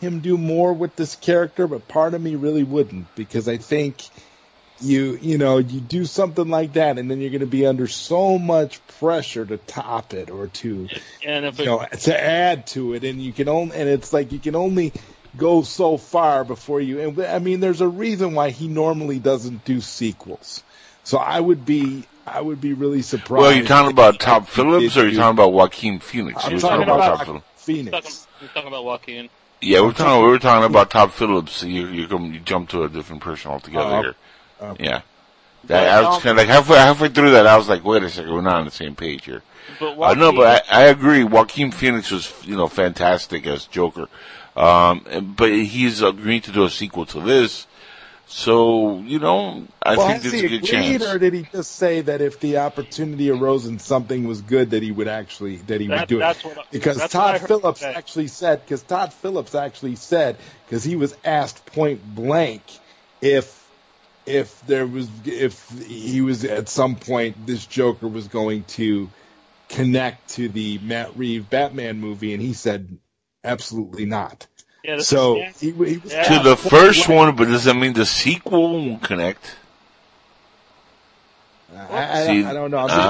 him 0.00 0.20
do 0.20 0.36
more 0.36 0.72
with 0.72 0.96
this 0.96 1.14
character, 1.16 1.66
but 1.66 1.86
part 1.88 2.14
of 2.14 2.20
me 2.20 2.34
really 2.34 2.64
wouldn't 2.64 3.14
because 3.14 3.48
I 3.48 3.56
think 3.58 4.02
you 4.80 5.18
you 5.20 5.36
know 5.38 5.58
you 5.58 5.80
do 5.80 6.04
something 6.04 6.48
like 6.48 6.72
that 6.74 6.98
and 6.98 7.10
then 7.10 7.20
you're 7.20 7.30
going 7.30 7.40
to 7.40 7.46
be 7.46 7.66
under 7.66 7.86
so 7.86 8.38
much 8.38 8.80
pressure 8.98 9.44
to 9.44 9.56
top 9.58 10.14
it 10.14 10.30
or 10.30 10.46
to 10.48 10.88
And 11.24 11.44
if 11.44 11.58
you 11.58 11.66
know 11.66 11.84
to 11.84 12.18
add 12.20 12.66
to 12.68 12.94
it 12.94 13.04
and 13.04 13.22
you 13.22 13.32
can 13.32 13.48
only 13.48 13.76
and 13.76 13.88
it's 13.88 14.12
like 14.12 14.32
you 14.32 14.38
can 14.38 14.56
only 14.56 14.92
go 15.36 15.62
so 15.62 15.96
far 15.96 16.44
before 16.44 16.80
you 16.80 17.00
and 17.00 17.20
I 17.20 17.38
mean 17.40 17.60
there's 17.60 17.80
a 17.80 17.88
reason 17.88 18.34
why 18.34 18.50
he 18.50 18.68
normally 18.68 19.18
doesn't 19.18 19.64
do 19.64 19.80
sequels. 19.80 20.62
So 21.04 21.18
I 21.18 21.38
would 21.40 21.64
be 21.66 22.04
I 22.26 22.40
would 22.40 22.60
be 22.60 22.72
really 22.74 23.02
surprised. 23.02 23.42
Well, 23.42 23.52
you 23.52 23.64
talking 23.66 23.90
about 23.90 24.20
Todd 24.20 24.48
Phillips, 24.48 24.94
did 24.94 25.00
or 25.02 25.04
you 25.06 25.10
do- 25.12 25.16
talking 25.18 25.34
about 25.36 25.52
Joaquin 25.52 25.98
Phoenix? 25.98 26.44
I'm 26.44 26.52
You're 26.52 26.60
talking 26.60 26.86
talking 26.86 26.94
about 26.94 26.96
about 27.06 27.16
Todd 27.18 27.26
Phillips. 27.26 27.44
talking, 27.66 27.74
Phoenix. 27.84 28.26
we're 28.40 28.48
talking 28.48 28.68
about 28.68 28.84
Joaquin. 28.84 29.28
Yeah, 29.62 29.80
we're 29.82 29.92
talking. 29.92 30.22
We 30.24 30.30
were 30.30 30.38
talking 30.38 30.64
about 30.70 30.90
Todd 30.90 31.12
Phillips. 31.12 31.62
You 31.64 31.86
you, 31.88 32.06
come, 32.08 32.32
you 32.32 32.40
jump 32.40 32.68
to 32.70 32.84
a 32.84 32.88
different 32.88 33.22
person 33.22 33.50
altogether 33.50 33.84
Oh, 33.96 34.02
here. 34.02 34.14
Okay. 34.60 34.84
Yeah. 34.84 35.02
That, 35.64 35.88
I 35.88 36.08
was 36.08 36.22
kind 36.22 36.30
of 36.30 36.36
like 36.38 36.48
halfway 36.48 36.76
halfway 36.78 37.08
through 37.08 37.32
that. 37.32 37.46
I 37.46 37.56
was 37.56 37.68
like, 37.68 37.84
wait 37.84 38.02
a 38.02 38.08
second, 38.08 38.32
we're 38.32 38.40
not 38.40 38.56
on 38.56 38.64
the 38.64 38.70
same 38.70 38.94
page 38.96 39.26
here. 39.26 39.42
But 39.78 40.00
I 40.00 40.14
know, 40.14 40.32
but 40.32 40.64
I, 40.70 40.80
I 40.80 40.82
agree. 40.86 41.22
Joaquin 41.22 41.70
Phoenix 41.70 42.10
was, 42.10 42.32
you 42.44 42.56
know, 42.56 42.66
fantastic 42.66 43.46
as 43.46 43.66
Joker. 43.66 44.08
Um, 44.56 45.34
but 45.36 45.50
he's 45.50 46.02
agreeing 46.02 46.40
to 46.42 46.52
do 46.52 46.64
a 46.64 46.70
sequel 46.70 47.06
to 47.06 47.20
this. 47.20 47.66
So, 48.26 49.00
you 49.00 49.18
know, 49.18 49.66
I 49.82 49.96
well, 49.96 50.06
think 50.06 50.22
has 50.22 50.32
there's 50.32 50.44
a 50.44 50.48
good 50.48 50.64
agreed, 50.64 51.00
chance. 51.00 51.04
or 51.06 51.18
did 51.18 51.34
he 51.34 51.42
just 51.52 51.72
say 51.72 52.00
that 52.02 52.20
if 52.20 52.38
the 52.38 52.58
opportunity 52.58 53.28
arose 53.28 53.66
and 53.66 53.80
something 53.80 54.24
was 54.26 54.40
good, 54.40 54.70
that 54.70 54.84
he 54.84 54.92
would 54.92 55.08
actually 55.08 55.56
that 55.56 55.80
he 55.80 55.88
would 55.88 55.98
That- 55.98 56.08
do 56.08 56.20
it? 56.20 56.36
what 56.44 56.70
because 56.70 56.96
that's 56.98 57.12
Todd 57.12 57.40
heard 57.40 57.48
Phillips 57.48 57.80
today. 57.80 57.92
actually 57.94 58.28
said 58.28 58.62
because 58.64 58.82
Todd 58.82 59.12
Phillips 59.12 59.56
actually 59.56 59.96
said 59.96 60.36
because 60.64 60.84
he 60.84 60.94
was 60.94 61.14
asked 61.24 61.66
point 61.66 62.02
blank 62.14 62.62
if 63.20 63.59
if 64.26 64.64
there 64.66 64.86
was 64.86 65.08
if 65.24 65.68
he 65.86 66.20
was 66.20 66.44
at 66.44 66.68
some 66.68 66.96
point 66.96 67.46
this 67.46 67.66
Joker 67.66 68.08
was 68.08 68.28
going 68.28 68.64
to 68.64 69.08
connect 69.68 70.30
to 70.30 70.48
the 70.48 70.78
Matt 70.78 71.16
Reeve 71.16 71.48
Batman 71.48 72.00
movie, 72.00 72.32
and 72.34 72.42
he 72.42 72.52
said 72.52 72.98
absolutely 73.44 74.04
not. 74.04 74.46
yeah, 74.84 74.98
So 74.98 75.40
is, 75.42 75.60
he, 75.60 75.70
he 75.72 75.96
was 75.98 76.12
Yeah. 76.12 76.22
to 76.38 76.42
the 76.42 76.56
point 76.56 76.70
first 76.70 77.08
one, 77.08 77.34
but 77.36 77.46
does 77.46 77.64
that 77.64 77.74
mean 77.74 77.92
the 77.92 78.04
sequel 78.06 78.72
won't 78.72 79.02
connect? 79.02 79.56
I, 81.74 82.20
I, 82.22 82.26
See- 82.26 82.44
I 82.44 82.52
don't 82.52 82.70
know. 82.72 82.78
I'm 82.78 82.88
just 82.88 82.96
saying- 82.96 83.08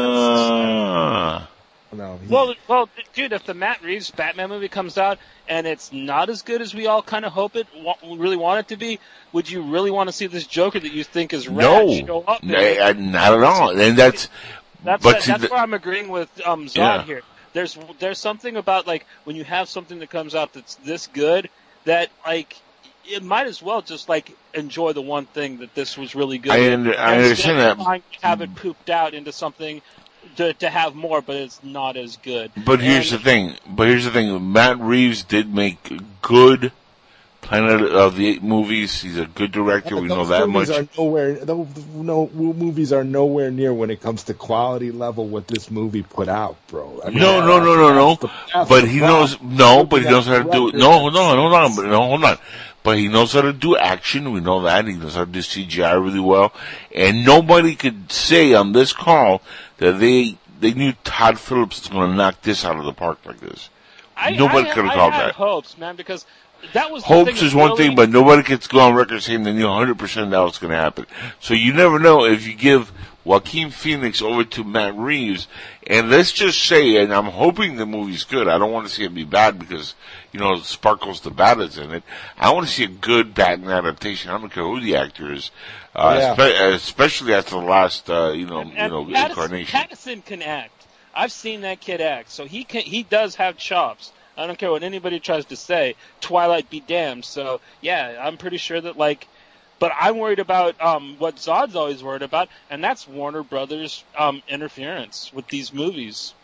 Ah. 0.00 1.48
No, 1.92 2.18
he- 2.18 2.28
well, 2.32 2.54
well, 2.68 2.88
dude, 3.14 3.32
if 3.32 3.44
the 3.44 3.54
Matt 3.54 3.82
Reeves 3.82 4.10
Batman 4.10 4.48
movie 4.50 4.68
comes 4.68 4.98
out 4.98 5.18
and 5.48 5.66
it's 5.66 5.92
not 5.92 6.28
as 6.28 6.42
good 6.42 6.60
as 6.62 6.74
we 6.74 6.86
all 6.86 7.02
kind 7.02 7.24
of 7.24 7.32
hope 7.32 7.56
it, 7.56 7.66
wa- 7.76 7.96
really 8.16 8.36
want 8.36 8.60
it 8.60 8.68
to 8.68 8.76
be, 8.76 8.98
would 9.32 9.50
you 9.50 9.62
really 9.62 9.90
want 9.90 10.08
to 10.08 10.12
see 10.12 10.26
this 10.26 10.46
Joker 10.46 10.78
that 10.80 10.92
you 10.92 11.04
think 11.04 11.32
is 11.32 11.48
rad 11.48 11.56
No, 11.56 11.94
show 12.06 12.20
up? 12.26 12.40
N- 12.42 12.48
there? 12.50 12.82
uh, 12.82 12.92
not 12.92 13.32
at 13.34 13.42
all. 13.42 13.78
And 13.78 13.96
that's 13.96 14.28
That's 14.84 15.02
but 15.02 15.16
that- 15.16 15.24
that's 15.24 15.42
the- 15.42 15.48
where 15.48 15.60
I'm 15.60 15.74
agreeing 15.74 16.08
with 16.08 16.28
um 16.46 16.66
Zod 16.66 16.76
Yeah. 16.76 17.02
here. 17.04 17.22
There's 17.54 17.78
there's 17.98 18.18
something 18.18 18.56
about 18.56 18.86
like 18.86 19.06
when 19.24 19.34
you 19.34 19.42
have 19.44 19.68
something 19.68 19.98
that 20.00 20.10
comes 20.10 20.34
out 20.34 20.52
that's 20.52 20.74
this 20.76 21.06
good 21.08 21.48
that 21.84 22.10
like 22.26 22.54
it 23.10 23.22
might 23.22 23.46
as 23.46 23.62
well 23.62 23.80
just 23.80 24.08
like 24.08 24.30
enjoy 24.52 24.92
the 24.92 25.00
one 25.00 25.24
thing 25.24 25.58
that 25.60 25.74
this 25.74 25.96
was 25.96 26.14
really 26.14 26.36
good. 26.38 26.52
I 26.52 26.72
under- 26.74 26.90
I 26.98 27.14
Instead 27.14 27.22
understand 27.24 27.58
that. 27.80 27.84
trying 27.84 28.02
have 28.22 28.42
it 28.42 28.54
pooped 28.54 28.90
out 28.90 29.14
into 29.14 29.32
something 29.32 29.80
to 30.36 30.52
to 30.54 30.70
have 30.70 30.94
more, 30.94 31.20
but 31.22 31.36
it's 31.36 31.60
not 31.62 31.96
as 31.96 32.16
good. 32.16 32.50
But 32.64 32.80
here's 32.80 33.12
And- 33.12 33.20
the 33.20 33.24
thing. 33.24 33.54
But 33.68 33.88
here's 33.88 34.04
the 34.04 34.10
thing. 34.10 34.52
Matt 34.52 34.78
Reeves 34.80 35.22
did 35.22 35.52
make 35.54 35.78
good 36.22 36.72
Planet 37.40 37.80
of 37.92 38.16
the 38.16 38.28
Apes 38.30 38.42
movies. 38.42 39.00
He's 39.00 39.16
a 39.16 39.24
good 39.24 39.52
director. 39.52 39.94
But 39.94 40.02
we 40.02 40.08
know 40.08 40.24
that 40.26 40.48
much. 40.48 40.68
Are 40.70 40.86
nowhere, 40.98 41.34
those, 41.36 41.66
no 41.94 42.28
movies 42.34 42.92
are 42.92 43.04
nowhere 43.04 43.50
near 43.50 43.72
when 43.72 43.90
it 43.90 44.02
comes 44.02 44.24
to 44.24 44.34
quality 44.34 44.90
level 44.90 45.26
what 45.26 45.46
this 45.46 45.70
movie 45.70 46.02
put 46.02 46.28
out, 46.28 46.56
bro. 46.66 47.00
I 47.06 47.08
mean, 47.10 47.20
No, 47.20 47.40
no, 47.40 47.58
no, 47.60 47.74
no, 47.76 47.94
no. 47.94 48.30
that's 48.52 48.68
But 48.68 48.86
he 48.88 48.98
knows. 49.00 49.40
No, 49.40 49.84
but 49.84 49.98
he 50.00 50.04
That 50.04 50.10
knows 50.10 50.26
how 50.26 50.38
to 50.42 50.44
do 50.44 50.68
it. 50.68 50.72
director- 50.72 50.78
No, 50.78 50.98
hold 50.98 51.16
on, 51.16 51.38
hold 51.38 51.54
on, 51.54 51.76
but 51.76 51.86
no, 51.86 52.02
hold 52.02 52.24
on. 52.24 52.38
But 52.82 52.98
he 52.98 53.08
knows 53.08 53.32
how 53.32 53.42
to 53.42 53.52
do 53.52 53.76
action. 53.76 54.32
We 54.32 54.40
know 54.40 54.62
that 54.62 54.86
he 54.86 54.94
knows 54.94 55.14
how 55.14 55.24
to 55.24 55.30
do 55.30 55.40
CGI 55.40 56.02
really 56.02 56.20
well. 56.20 56.52
And 56.94 57.24
nobody 57.24 57.74
could 57.74 58.10
say 58.12 58.54
on 58.54 58.72
this 58.72 58.92
call 58.92 59.42
that 59.78 59.98
they 59.98 60.38
they 60.60 60.72
knew 60.72 60.92
Todd 61.04 61.38
Phillips 61.38 61.80
was 61.80 61.88
going 61.88 62.10
to 62.10 62.16
knock 62.16 62.42
this 62.42 62.64
out 62.64 62.78
of 62.78 62.84
the 62.84 62.92
park 62.92 63.18
like 63.24 63.40
this. 63.40 63.68
I, 64.16 64.30
Nobody 64.30 64.68
could 64.70 64.84
have 64.84 64.94
called 64.94 65.12
that. 65.12 65.34
hopes, 65.36 65.78
man, 65.78 65.94
because 65.94 66.26
that 66.72 66.90
was 66.90 67.04
Hopes 67.04 67.40
is 67.42 67.54
one 67.54 67.70
really- 67.70 67.86
thing, 67.88 67.94
but 67.96 68.10
nobody 68.10 68.42
gets 68.42 68.66
go 68.66 68.80
on 68.80 68.94
record 68.94 69.22
saying 69.22 69.44
they 69.44 69.52
knew 69.52 69.66
100% 69.66 70.30
that 70.30 70.38
was 70.40 70.58
going 70.58 70.72
to 70.72 70.76
happen. 70.76 71.06
So 71.38 71.54
you 71.54 71.72
never 71.72 72.00
know 72.00 72.24
if 72.24 72.44
you 72.44 72.54
give 72.54 72.90
Joaquin 73.24 73.70
Phoenix 73.70 74.20
over 74.20 74.42
to 74.42 74.64
Matt 74.64 74.96
Reeves, 74.96 75.46
and 75.88 76.10
let's 76.10 76.30
just 76.32 76.62
say, 76.62 76.96
and 76.96 77.12
I'm 77.12 77.24
hoping 77.26 77.76
the 77.76 77.86
movie's 77.86 78.24
good. 78.24 78.46
I 78.46 78.58
don't 78.58 78.70
want 78.70 78.86
to 78.86 78.92
see 78.94 79.04
it 79.04 79.14
be 79.14 79.24
bad 79.24 79.58
because, 79.58 79.94
you 80.32 80.38
know, 80.38 80.58
Sparkles 80.60 81.22
the 81.22 81.30
Bat 81.30 81.60
is 81.60 81.78
in 81.78 81.90
it. 81.90 82.02
I 82.38 82.52
want 82.52 82.66
to 82.66 82.72
see 82.72 82.84
a 82.84 82.88
good 82.88 83.34
Batman 83.34 83.70
adaptation. 83.70 84.30
I 84.30 84.38
don't 84.38 84.52
care 84.52 84.62
who 84.64 84.80
the 84.80 84.94
actor 84.96 85.32
is, 85.32 85.50
uh, 85.96 86.16
Yeah. 86.20 86.36
espe- 86.36 86.74
especially 86.74 87.34
after 87.34 87.52
the 87.56 87.62
last, 87.62 88.08
uh, 88.10 88.32
you 88.32 88.46
know, 88.46 88.62
you 88.64 88.72
and 88.76 88.92
know, 88.92 89.04
Pattinson, 89.06 89.28
incarnation. 89.30 89.80
Pattinson 89.80 90.24
can 90.24 90.42
act. 90.42 90.86
I've 91.14 91.32
seen 91.32 91.62
that 91.62 91.80
kid 91.80 92.00
act, 92.00 92.30
so 92.30 92.44
he 92.44 92.62
can. 92.64 92.82
He 92.82 93.02
does 93.02 93.34
have 93.36 93.56
chops. 93.56 94.12
I 94.36 94.46
don't 94.46 94.56
care 94.58 94.70
what 94.70 94.84
anybody 94.84 95.18
tries 95.18 95.46
to 95.46 95.56
say. 95.56 95.96
Twilight 96.20 96.70
be 96.70 96.78
damned. 96.78 97.24
So 97.24 97.60
yeah, 97.80 98.20
I'm 98.22 98.36
pretty 98.36 98.58
sure 98.58 98.80
that 98.80 98.96
like. 98.98 99.26
But 99.78 99.92
I'm 99.98 100.18
worried 100.18 100.40
about 100.40 100.80
um, 100.80 101.16
what 101.18 101.36
Zod's 101.36 101.76
always 101.76 102.02
worried 102.02 102.22
about, 102.22 102.48
and 102.68 102.82
that's 102.82 103.06
Warner 103.06 103.42
Brothers 103.42 104.04
um, 104.16 104.42
interference 104.48 105.32
with 105.32 105.46
these 105.48 105.72
movies. 105.72 106.34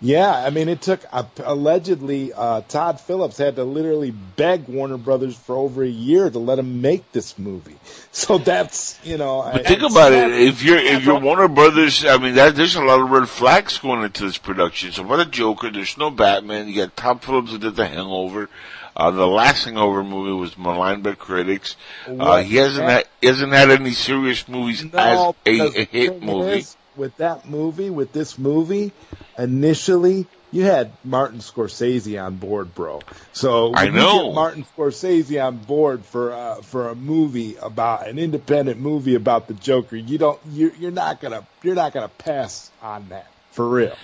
Yeah, 0.00 0.30
I 0.30 0.50
mean, 0.50 0.68
it 0.68 0.80
took 0.80 1.00
uh, 1.10 1.24
allegedly 1.38 2.32
uh, 2.32 2.60
Todd 2.68 3.00
Phillips 3.00 3.36
had 3.36 3.56
to 3.56 3.64
literally 3.64 4.12
beg 4.12 4.68
Warner 4.68 4.96
Brothers 4.96 5.36
for 5.36 5.56
over 5.56 5.82
a 5.82 5.88
year 5.88 6.30
to 6.30 6.38
let 6.38 6.60
him 6.60 6.80
make 6.80 7.10
this 7.12 7.38
movie. 7.38 7.76
So 8.10 8.36
that's 8.36 8.98
you 9.04 9.16
know. 9.16 9.48
But 9.52 9.66
think 9.66 9.82
about 9.82 10.12
it. 10.12 10.32
If 10.32 10.64
you're 10.64 10.78
if 10.78 11.04
you're 11.04 11.20
Warner 11.20 11.46
Brothers, 11.46 12.04
I 12.04 12.16
mean, 12.16 12.34
that, 12.34 12.56
there's 12.56 12.74
a 12.74 12.82
lot 12.82 13.00
of 13.00 13.08
red 13.08 13.28
flags 13.28 13.78
going 13.78 14.02
into 14.02 14.24
this 14.24 14.38
production. 14.38 14.90
So 14.90 15.04
what 15.04 15.20
a 15.20 15.24
Joker. 15.24 15.70
There's 15.70 15.96
no 15.96 16.10
Batman. 16.10 16.66
You 16.66 16.74
got 16.74 16.96
Todd 16.96 17.22
Phillips 17.22 17.52
who 17.52 17.58
did 17.58 17.76
The 17.76 17.86
Hangover. 17.86 18.48
Uh, 18.98 19.12
the 19.12 19.26
last 19.26 19.64
Hangover 19.64 20.02
movie 20.02 20.32
was 20.32 20.58
maligned 20.58 21.04
by 21.04 21.14
critics. 21.14 21.76
Uh, 22.06 22.42
he 22.42 22.56
hasn't 22.56 22.88
had 22.88 23.04
hasn't 23.22 23.52
had 23.52 23.70
any 23.70 23.92
serious 23.92 24.48
movies 24.48 24.84
No, 24.92 25.36
as 25.46 25.54
a, 25.76 25.80
a 25.80 25.84
hit 25.84 26.20
movie. 26.20 26.58
is, 26.58 26.76
with 26.96 27.16
that 27.18 27.48
movie, 27.48 27.90
with 27.90 28.12
this 28.12 28.36
movie, 28.38 28.90
initially 29.38 30.26
you 30.50 30.64
had 30.64 30.90
Martin 31.04 31.38
Scorsese 31.40 32.20
on 32.20 32.36
board, 32.36 32.74
bro. 32.74 33.00
So 33.32 33.72
I 33.74 33.88
know. 33.88 34.26
get 34.28 34.34
Martin 34.34 34.66
Scorsese 34.76 35.46
on 35.46 35.58
board 35.58 36.04
for 36.04 36.32
uh, 36.32 36.56
for 36.62 36.88
a 36.88 36.94
movie 36.94 37.56
about 37.56 38.08
an 38.08 38.18
independent 38.18 38.80
movie 38.80 39.14
about 39.14 39.46
the 39.46 39.54
Joker. 39.54 39.94
You 39.96 40.18
don't 40.18 40.40
you 40.50 40.72
you're 40.78 40.90
not 40.90 41.20
gonna 41.20 41.46
you're 41.62 41.74
not 41.76 41.92
gonna 41.92 42.08
pass 42.08 42.70
on 42.82 43.10
that 43.10 43.26
for 43.52 43.68
real. 43.68 43.94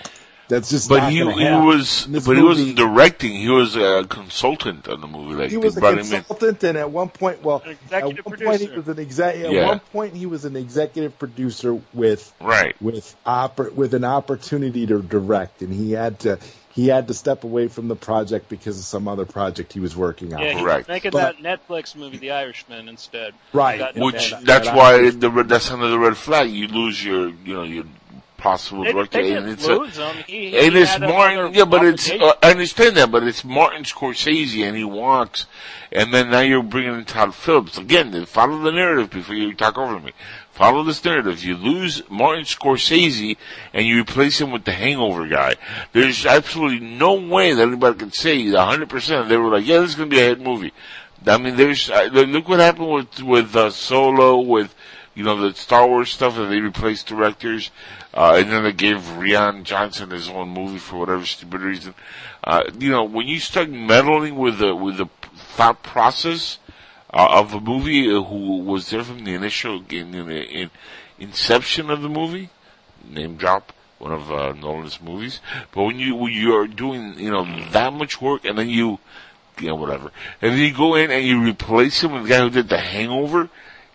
That's 0.47 0.69
just 0.69 0.89
But 0.89 0.97
not 0.99 1.11
he 1.11 1.17
he 1.17 1.23
was 1.23 2.05
In 2.05 2.11
this 2.13 2.25
but 2.25 2.37
he 2.37 2.43
wasn't 2.43 2.75
directing. 2.75 3.33
He 3.33 3.49
was 3.49 3.75
a 3.75 4.05
consultant 4.07 4.87
on 4.87 5.01
the 5.01 5.07
movie. 5.07 5.33
Like 5.35 5.49
he 5.49 5.57
was 5.57 5.75
a 5.75 5.79
brought 5.79 5.93
him 5.93 5.99
in. 6.05 6.05
consultant, 6.23 6.63
and 6.63 6.77
at 6.77 6.91
one 6.91 7.09
point, 7.09 7.43
well, 7.43 7.63
An 7.65 7.71
at 7.71 7.77
executive 7.83 8.25
one 8.25 8.37
point 8.37 8.61
he 8.61 8.67
was 8.69 8.87
an 8.87 8.99
exec. 8.99 9.35
At 9.37 9.51
Yeah. 9.51 9.67
one 9.67 9.79
point, 9.79 10.13
he 10.15 10.25
was 10.27 10.45
an 10.45 10.55
executive 10.55 11.17
producer 11.17 11.79
with 11.93 12.31
Right. 12.39 12.75
with 12.81 13.15
oppor- 13.25 13.73
with 13.73 13.93
an 13.95 14.03
opportunity 14.03 14.85
to 14.85 15.01
direct, 15.01 15.61
and 15.61 15.73
he 15.73 15.93
had 15.93 16.19
to 16.19 16.37
he 16.73 16.89
had 16.89 17.07
to 17.07 17.13
step 17.13 17.45
away 17.45 17.69
from 17.69 17.87
the 17.87 17.95
project 17.95 18.49
because 18.49 18.77
of 18.77 18.83
some 18.83 19.07
other 19.07 19.23
project 19.25 19.71
he 19.71 19.79
was 19.79 19.95
working 19.95 20.33
on. 20.33 20.41
Yeah, 20.41 20.51
he's 20.55 20.61
Correct. 20.61 20.89
making 20.89 21.11
But- 21.11 21.37
that 21.41 21.61
Netflix 21.69 21.95
movie, 21.95 22.17
The 22.17 22.31
Irishman, 22.31 22.89
instead. 22.89 23.33
Right. 23.53 23.95
Which 23.97 24.31
that- 24.31 24.43
that's 24.45 24.67
that 24.67 24.75
why 24.75 25.09
the 25.09 25.29
red- 25.29 25.47
that's 25.47 25.71
under 25.71 25.87
the 25.87 25.97
red 25.97 26.17
flag. 26.17 26.49
You 26.51 26.67
lose 26.67 27.03
your 27.03 27.29
you 27.29 27.53
know 27.53 27.63
your 27.63 27.85
possible 28.45 28.83
They, 28.83 28.91
director, 28.91 29.23
they 29.23 29.33
and 29.33 29.49
it's 29.49 29.67
a, 29.67 29.73
him. 29.73 30.23
He, 30.27 30.55
and 30.55 30.75
he 30.75 30.81
it's 30.81 30.99
Martin. 30.99 31.53
Yeah, 31.53 31.65
but 31.65 31.83
it's 31.83 32.11
uh, 32.11 32.33
I 32.43 32.51
understand 32.51 32.95
that, 32.97 33.11
but 33.11 33.23
it's 33.23 33.43
Martin 33.43 33.83
Scorsese, 33.83 34.63
and 34.63 34.77
he 34.77 34.83
walks, 34.83 35.47
and 35.91 36.13
then 36.13 36.29
now 36.29 36.41
you're 36.41 36.61
bringing 36.61 36.93
in 36.93 37.05
Todd 37.05 37.33
Phillips 37.33 37.79
again. 37.79 38.11
Then 38.11 38.25
follow 38.27 38.59
the 38.59 38.71
narrative 38.71 39.09
before 39.09 39.33
you 39.33 39.55
talk 39.55 39.79
over 39.79 39.99
me. 39.99 40.11
Follow 40.51 40.83
this 40.83 41.03
narrative. 41.03 41.43
You 41.43 41.55
lose 41.55 42.07
Martin 42.07 42.45
Scorsese, 42.45 43.35
and 43.73 43.87
you 43.87 43.99
replace 43.99 44.39
him 44.39 44.51
with 44.51 44.63
the 44.63 44.73
Hangover 44.73 45.27
guy. 45.27 45.55
There's 45.91 46.23
absolutely 46.23 46.85
no 46.85 47.15
way 47.15 47.51
that 47.53 47.67
anybody 47.67 47.97
can 47.97 48.11
say 48.11 48.51
100 48.51 48.87
percent 48.87 49.27
they 49.27 49.37
were 49.37 49.49
like, 49.49 49.65
yeah, 49.65 49.79
this 49.79 49.89
is 49.89 49.95
gonna 49.95 50.09
be 50.09 50.19
a 50.19 50.29
hit 50.29 50.39
movie. 50.39 50.71
I 51.25 51.39
mean, 51.39 51.55
there's 51.55 51.89
uh, 51.89 52.09
look 52.13 52.47
what 52.47 52.59
happened 52.59 52.91
with 52.91 53.23
with 53.23 53.55
uh, 53.55 53.71
Solo, 53.71 54.39
with 54.39 54.75
you 55.15 55.23
know 55.23 55.35
the 55.41 55.55
Star 55.55 55.87
Wars 55.87 56.11
stuff, 56.11 56.35
that 56.35 56.45
they 56.45 56.59
replaced 56.59 57.07
directors, 57.07 57.71
uh, 58.15 58.37
and 58.37 58.49
then 58.49 58.63
they 58.63 58.71
gave 58.71 58.99
Rian 58.99 59.63
Johnson 59.63 60.09
his 60.09 60.29
own 60.29 60.49
movie 60.49 60.79
for 60.79 60.99
whatever 60.99 61.25
stupid 61.25 61.61
reason. 61.61 61.93
Uh, 62.43 62.63
you 62.79 62.89
know, 62.89 63.03
when 63.03 63.27
you 63.27 63.39
start 63.39 63.69
meddling 63.69 64.37
with 64.37 64.59
the 64.59 64.73
with 64.73 64.97
the 64.97 65.07
thought 65.35 65.83
process 65.83 66.59
uh, 67.13 67.27
of 67.31 67.53
a 67.53 67.59
movie, 67.59 68.09
uh, 68.09 68.23
who 68.23 68.59
was 68.59 68.89
there 68.89 69.03
from 69.03 69.25
the 69.25 69.33
initial 69.33 69.83
in, 69.89 70.15
in, 70.15 70.29
in 70.31 70.71
inception 71.19 71.89
of 71.89 72.01
the 72.01 72.09
movie, 72.09 72.49
name 73.09 73.35
drop 73.35 73.73
one 73.99 74.13
of 74.13 74.31
uh, 74.31 74.53
Nolan's 74.53 75.01
movies. 75.01 75.41
But 75.73 75.83
when 75.83 75.99
you 75.99 76.15
when 76.15 76.31
you're 76.31 76.67
doing 76.67 77.19
you 77.19 77.31
know 77.31 77.45
that 77.71 77.91
much 77.91 78.21
work, 78.21 78.45
and 78.45 78.57
then 78.57 78.69
you 78.69 78.99
you 79.59 79.67
know 79.67 79.75
whatever, 79.75 80.11
and 80.41 80.53
then 80.53 80.59
you 80.59 80.73
go 80.73 80.95
in 80.95 81.11
and 81.11 81.25
you 81.25 81.41
replace 81.41 82.01
him 82.01 82.13
with 82.13 82.23
the 82.23 82.29
guy 82.29 82.39
who 82.39 82.49
did 82.49 82.69
The 82.69 82.77
Hangover, 82.77 83.49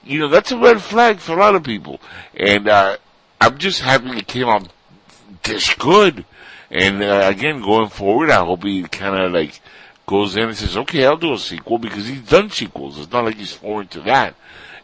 you 0.05 0.19
know 0.19 0.29
that's 0.29 0.53
a 0.53 0.59
red 0.59 0.83
flag 0.83 1.21
for 1.21 1.33
a 1.33 1.41
lot 1.41 1.55
of 1.55 1.63
people. 1.63 2.01
And 2.35 2.69
uh, 2.69 2.99
I'm 3.41 3.59
just 3.59 3.81
happy 3.81 4.11
it 4.19 4.27
came 4.27 4.49
out 4.49 4.69
this 5.43 5.73
good. 5.75 6.25
And 6.71 7.03
uh, 7.03 7.23
again, 7.25 7.63
going 7.63 7.89
forward, 7.89 8.31
I 8.31 8.45
hope 8.45 8.63
he 8.65 8.83
kind 8.85 9.17
of 9.17 9.33
like 9.33 9.61
goes 10.07 10.37
in 10.37 10.49
and 10.49 10.57
says, 10.57 10.77
"Okay, 10.77 11.05
I'll 11.05 11.17
do 11.17 11.33
a 11.33 11.39
sequel," 11.39 11.79
because 11.79 12.07
he's 12.07 12.23
done 12.23 12.51
sequels. 12.51 12.99
It's 12.99 13.13
not 13.13 13.25
like 13.25 13.37
he's 13.37 13.53
foreign 13.53 13.89
to 13.89 14.01
that, 14.03 14.35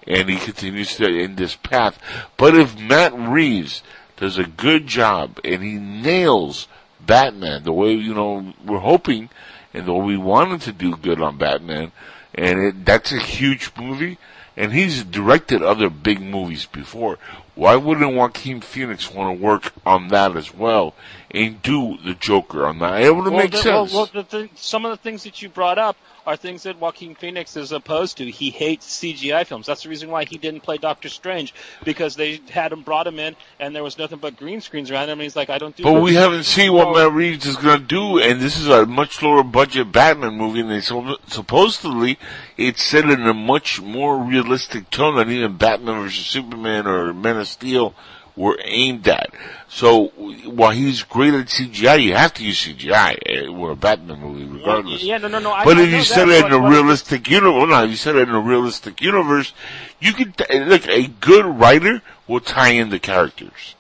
and 0.07 0.29
he 0.29 0.37
continues 0.37 0.97
to 0.97 1.07
in 1.07 1.37
this 1.37 1.55
path. 1.55 1.99
But 2.37 2.57
if 2.57 2.79
Matt 2.79 3.13
Reeves 3.15 3.83
does 4.17 4.39
a 4.39 4.45
good 4.45 4.87
job 4.87 5.39
and 5.45 5.63
he 5.63 5.75
nails 5.75 6.67
Batman 7.01 7.63
the 7.65 7.73
way 7.73 7.93
you 7.93 8.15
know 8.15 8.55
we're 8.65 8.79
hoping, 8.79 9.29
and 9.75 9.87
the 9.87 9.93
way 9.93 10.07
we 10.07 10.17
wanted 10.17 10.63
to 10.63 10.73
do 10.73 10.97
good 10.97 11.21
on 11.21 11.39
Batman, 11.39 11.93
and 12.35 12.59
it, 12.59 12.85
that's 12.85 13.13
a 13.13 13.21
huge 13.21 13.71
movie. 13.79 14.19
And 14.57 14.73
he's 14.73 15.05
directed 15.05 15.63
other 15.63 15.91
big 15.91 16.21
movies 16.21 16.67
before. 16.67 17.19
Why 17.55 17.77
wouldn't 17.77 18.15
Joaquin 18.15 18.61
Phoenix 18.61 19.13
want 19.13 19.39
to 19.39 19.43
work 19.43 19.73
on 19.85 20.09
that 20.09 20.37
as 20.37 20.55
well 20.55 20.95
and 21.31 21.61
do 21.63 21.99
the 22.05 22.15
Joker 22.15 22.67
on 22.67 22.79
that? 22.81 23.03
It 23.03 23.15
would 23.15 23.25
well, 23.25 23.43
make 23.43 23.51
the, 23.51 23.59
sense. 23.59 23.93
Well, 23.93 24.09
well 24.13 24.23
the 24.23 24.23
th- 24.23 24.51
some 24.57 24.85
of 24.85 24.91
the 24.91 24.97
things 24.97 25.25
that 25.25 25.41
you 25.43 25.49
brought 25.49 25.79
up 25.79 25.97
are 26.27 26.37
things 26.37 26.65
that 26.65 26.81
Joaquin 26.81 27.15
Phoenix 27.15 27.57
is 27.57 27.73
opposed 27.73 28.17
to. 28.19 28.31
He 28.31 28.51
hates 28.51 29.01
CGI 29.01 29.47
films. 29.47 29.67
That's 29.67 29.85
the 29.85 29.89
reason 29.89 30.11
why 30.11 30.25
he 30.25 30.39
didn't 30.39 30.63
play 30.63 30.77
Doctor 30.77 31.09
Strange 31.09 31.55
because 31.85 32.17
they 32.17 32.41
had 32.51 32.73
him 32.73 32.83
brought 32.83 33.07
him 33.07 33.19
in 33.19 33.37
and 33.61 33.75
there 33.75 33.85
was 33.85 33.97
nothing 33.97 34.19
but 34.19 34.37
green 34.37 34.61
screens 34.61 34.91
around 34.91 35.05
him. 35.09 35.19
And 35.19 35.23
he's 35.23 35.37
like, 35.37 35.51
I 35.51 35.59
don't 35.59 35.77
do. 35.77 35.85
but 35.85 36.03
we 36.03 36.15
haven't 36.15 36.45
seen 36.45 36.73
what. 36.73 36.97
Matt 36.97 37.13
Reeves 37.13 37.47
is 37.47 37.57
going 37.57 37.81
to 37.81 37.85
do, 37.85 38.19
and 38.19 38.41
this 38.41 38.57
is 38.59 38.69
a 38.69 38.87
much 38.87 39.23
lower 39.23 39.43
budget 39.43 39.93
Batman 39.93 40.37
movie, 40.37 40.61
and 40.61 40.71
they 40.71 40.81
so, 40.81 41.17
supposedly 41.27 42.19
it's 42.57 42.83
set 42.83 43.05
in 43.05 43.23
a 43.23 43.35
much 43.35 43.81
more 43.83 44.19
realistic 44.19 44.89
tone 44.91 45.17
than 45.17 45.31
even 45.31 45.57
Batman 45.57 46.03
vs 46.03 46.27
Superman 46.27 46.87
or 46.87 47.13
Man 47.13 47.39
of 47.39 47.49
Steel 47.49 47.95
were 48.37 48.59
aimed 48.65 49.09
at. 49.09 49.31
So 49.69 50.09
while 50.45 50.71
he's 50.71 51.03
great 51.03 51.35
at 51.35 51.47
CGI, 51.47 52.03
you 52.03 52.15
have 52.15 52.35
to 52.35 52.45
use 52.45 52.65
CGI 52.65 53.49
uh, 53.49 53.53
with 53.53 53.73
a 53.73 53.77
Batman 53.77 54.21
movie, 54.21 54.45
regardless. 54.45 55.03
Yeah, 55.03 55.19
no, 55.19 55.29
no, 55.29 55.39
no. 55.41 55.53
I, 55.53 55.65
But 55.65 55.79
I 55.79 55.83
if 55.83 55.91
know 55.91 55.97
you 55.97 56.03
set 56.05 56.29
that, 56.29 56.45
it 56.45 56.47
in 56.47 56.53
a 56.53 56.69
realistic 56.69 57.29
universe, 57.29 57.69
no, 57.69 57.85
if 57.85 57.91
you 57.91 57.97
set 57.97 58.15
it 58.17 58.29
in 58.29 58.35
a 58.35 58.41
realistic 58.41 59.01
universe, 59.01 59.53
you 60.01 60.13
can 60.13 60.33
t- 60.33 60.59
look. 60.61 60.87
A 60.89 61.07
good 61.09 61.47
writer 61.47 62.03
will 62.29 62.41
tie 62.41 62.71
in 62.71 62.91
the 62.91 62.99
characters. 62.99 63.75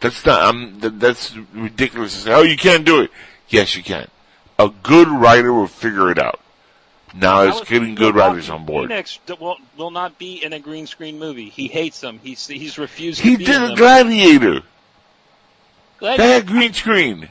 That's 0.00 0.26
not. 0.26 0.42
Um, 0.42 0.80
th- 0.80 0.94
that's 0.96 1.36
ridiculous 1.54 2.14
to 2.14 2.20
say. 2.22 2.32
Oh, 2.32 2.42
you 2.42 2.56
can't 2.56 2.84
do 2.84 3.00
it. 3.00 3.10
Yes, 3.48 3.76
you 3.76 3.82
can. 3.82 4.08
A 4.58 4.70
good 4.82 5.08
writer 5.08 5.52
will 5.52 5.66
figure 5.68 6.10
it 6.10 6.18
out. 6.18 6.40
Now 7.18 7.42
it's 7.42 7.68
getting 7.68 7.94
good 7.94 8.14
writers 8.14 8.50
on 8.50 8.66
board. 8.66 8.88
Phoenix 8.90 9.18
will, 9.40 9.56
will 9.76 9.90
not 9.90 10.18
be 10.18 10.44
in 10.44 10.52
a 10.52 10.58
green 10.58 10.86
screen 10.86 11.18
movie. 11.18 11.48
He 11.48 11.66
hates 11.68 12.00
them. 12.00 12.20
He's 12.22 12.46
he's 12.46 12.78
refused. 12.78 13.20
He 13.20 13.32
to 13.32 13.38
be 13.38 13.44
did 13.46 13.62
in 13.62 13.70
a. 13.70 13.76
Gladiator. 13.76 14.60
Glad- 15.98 16.20
They 16.20 16.30
had 16.30 16.46
green 16.46 16.72
screen. 16.74 17.30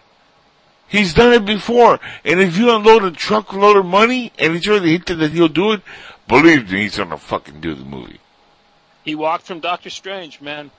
He's 0.88 1.14
done 1.14 1.34
it 1.34 1.46
before. 1.46 2.00
And 2.24 2.40
if 2.40 2.58
you 2.58 2.74
unload 2.76 3.04
a 3.04 3.12
truckload 3.12 3.78
of 3.78 3.86
money 3.86 4.32
and 4.40 4.54
he's 4.54 4.68
already 4.68 4.92
hinted 4.94 5.20
that 5.20 5.32
he'll 5.32 5.48
do 5.48 5.72
it, 5.74 5.82
believe 6.28 6.72
me, 6.72 6.82
he's 6.84 6.98
gonna 6.98 7.18
fucking 7.18 7.62
do 7.62 7.76
the 7.76 7.86
movie. 7.86 8.20
He 9.04 9.14
walked 9.16 9.46
from 9.46 9.60
Doctor 9.60 9.90
Strange, 9.90 10.42
man. 10.42 10.72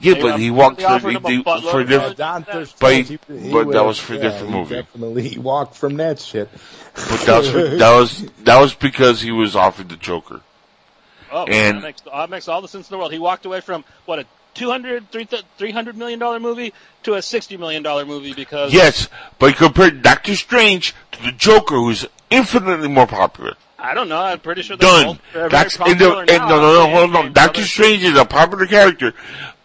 Yeah, 0.00 0.14
They 0.14 0.20
but 0.22 0.40
he 0.40 0.50
walked 0.50 0.76
they 0.78 0.82
for, 0.84 0.88
offered 0.90 1.08
he, 1.26 1.36
he, 1.36 1.42
for 1.42 1.80
a 1.80 1.84
different, 1.86 2.16
Don 2.18 2.42
But 2.42 2.52
Thurston, 2.52 2.76
But 2.80 2.94
he- 2.94 3.02
he- 3.02 3.38
he 3.46 3.52
but 3.52 3.70
that 3.72 3.84
was 3.84 3.98
for 3.98 4.12
a 4.12 4.16
yeah, 4.16 4.22
different 4.22 4.50
movie. 4.52 4.74
Definitely, 4.76 5.28
he 5.28 5.38
walked 5.38 5.74
from 5.74 5.96
that 5.96 6.18
shit. 6.18 6.48
but 6.94 7.20
that 7.26 7.38
was, 7.38 7.50
for, 7.50 7.62
that 7.76 7.96
was, 7.98 8.26
that 8.44 8.60
was 8.60 8.74
because 8.74 9.20
he 9.22 9.30
was 9.32 9.56
offered 9.56 9.88
the 9.88 9.96
Joker. 9.96 10.40
Oh, 11.32 11.44
And- 11.46 11.78
that 11.78 11.82
makes, 11.82 12.00
that 12.02 12.30
makes 12.30 12.48
all 12.48 12.60
the 12.62 12.68
sense 12.68 12.88
in 12.90 12.94
the 12.94 12.98
world. 12.98 13.12
He 13.12 13.18
walked 13.18 13.46
away 13.46 13.60
from 13.60 13.84
what 14.04 14.18
a 14.18 14.26
200 14.54 15.04
300 15.58 15.96
million 15.98 16.18
dollar 16.18 16.40
movie 16.40 16.72
to 17.02 17.14
a 17.14 17.20
60 17.22 17.56
million 17.58 17.82
dollar 17.82 18.06
movie 18.06 18.32
because 18.32 18.72
Yes, 18.72 19.08
but 19.38 19.54
compared 19.56 20.00
Doctor 20.02 20.34
Strange 20.34 20.94
to 21.12 21.22
the 21.22 21.32
Joker, 21.32 21.74
who's 21.74 22.06
infinitely 22.30 22.88
more 22.88 23.06
popular. 23.06 23.54
I 23.78 23.92
don't 23.92 24.08
know. 24.08 24.18
I'm 24.18 24.40
pretty 24.40 24.62
sure 24.62 24.78
they're 24.78 24.88
Done. 24.88 25.06
both 25.08 25.20
very 25.34 25.48
That's 25.50 25.76
and 25.76 25.84
popular 25.84 26.24
the, 26.26 26.32
and 26.32 26.48
no, 26.48 26.56
no, 26.60 26.72
no, 26.72 26.90
hold 26.90 27.14
on. 27.16 27.32
Doctor 27.34 27.62
Strange 27.64 28.02
is 28.02 28.16
a 28.16 28.24
popular 28.24 28.64
character, 28.66 29.12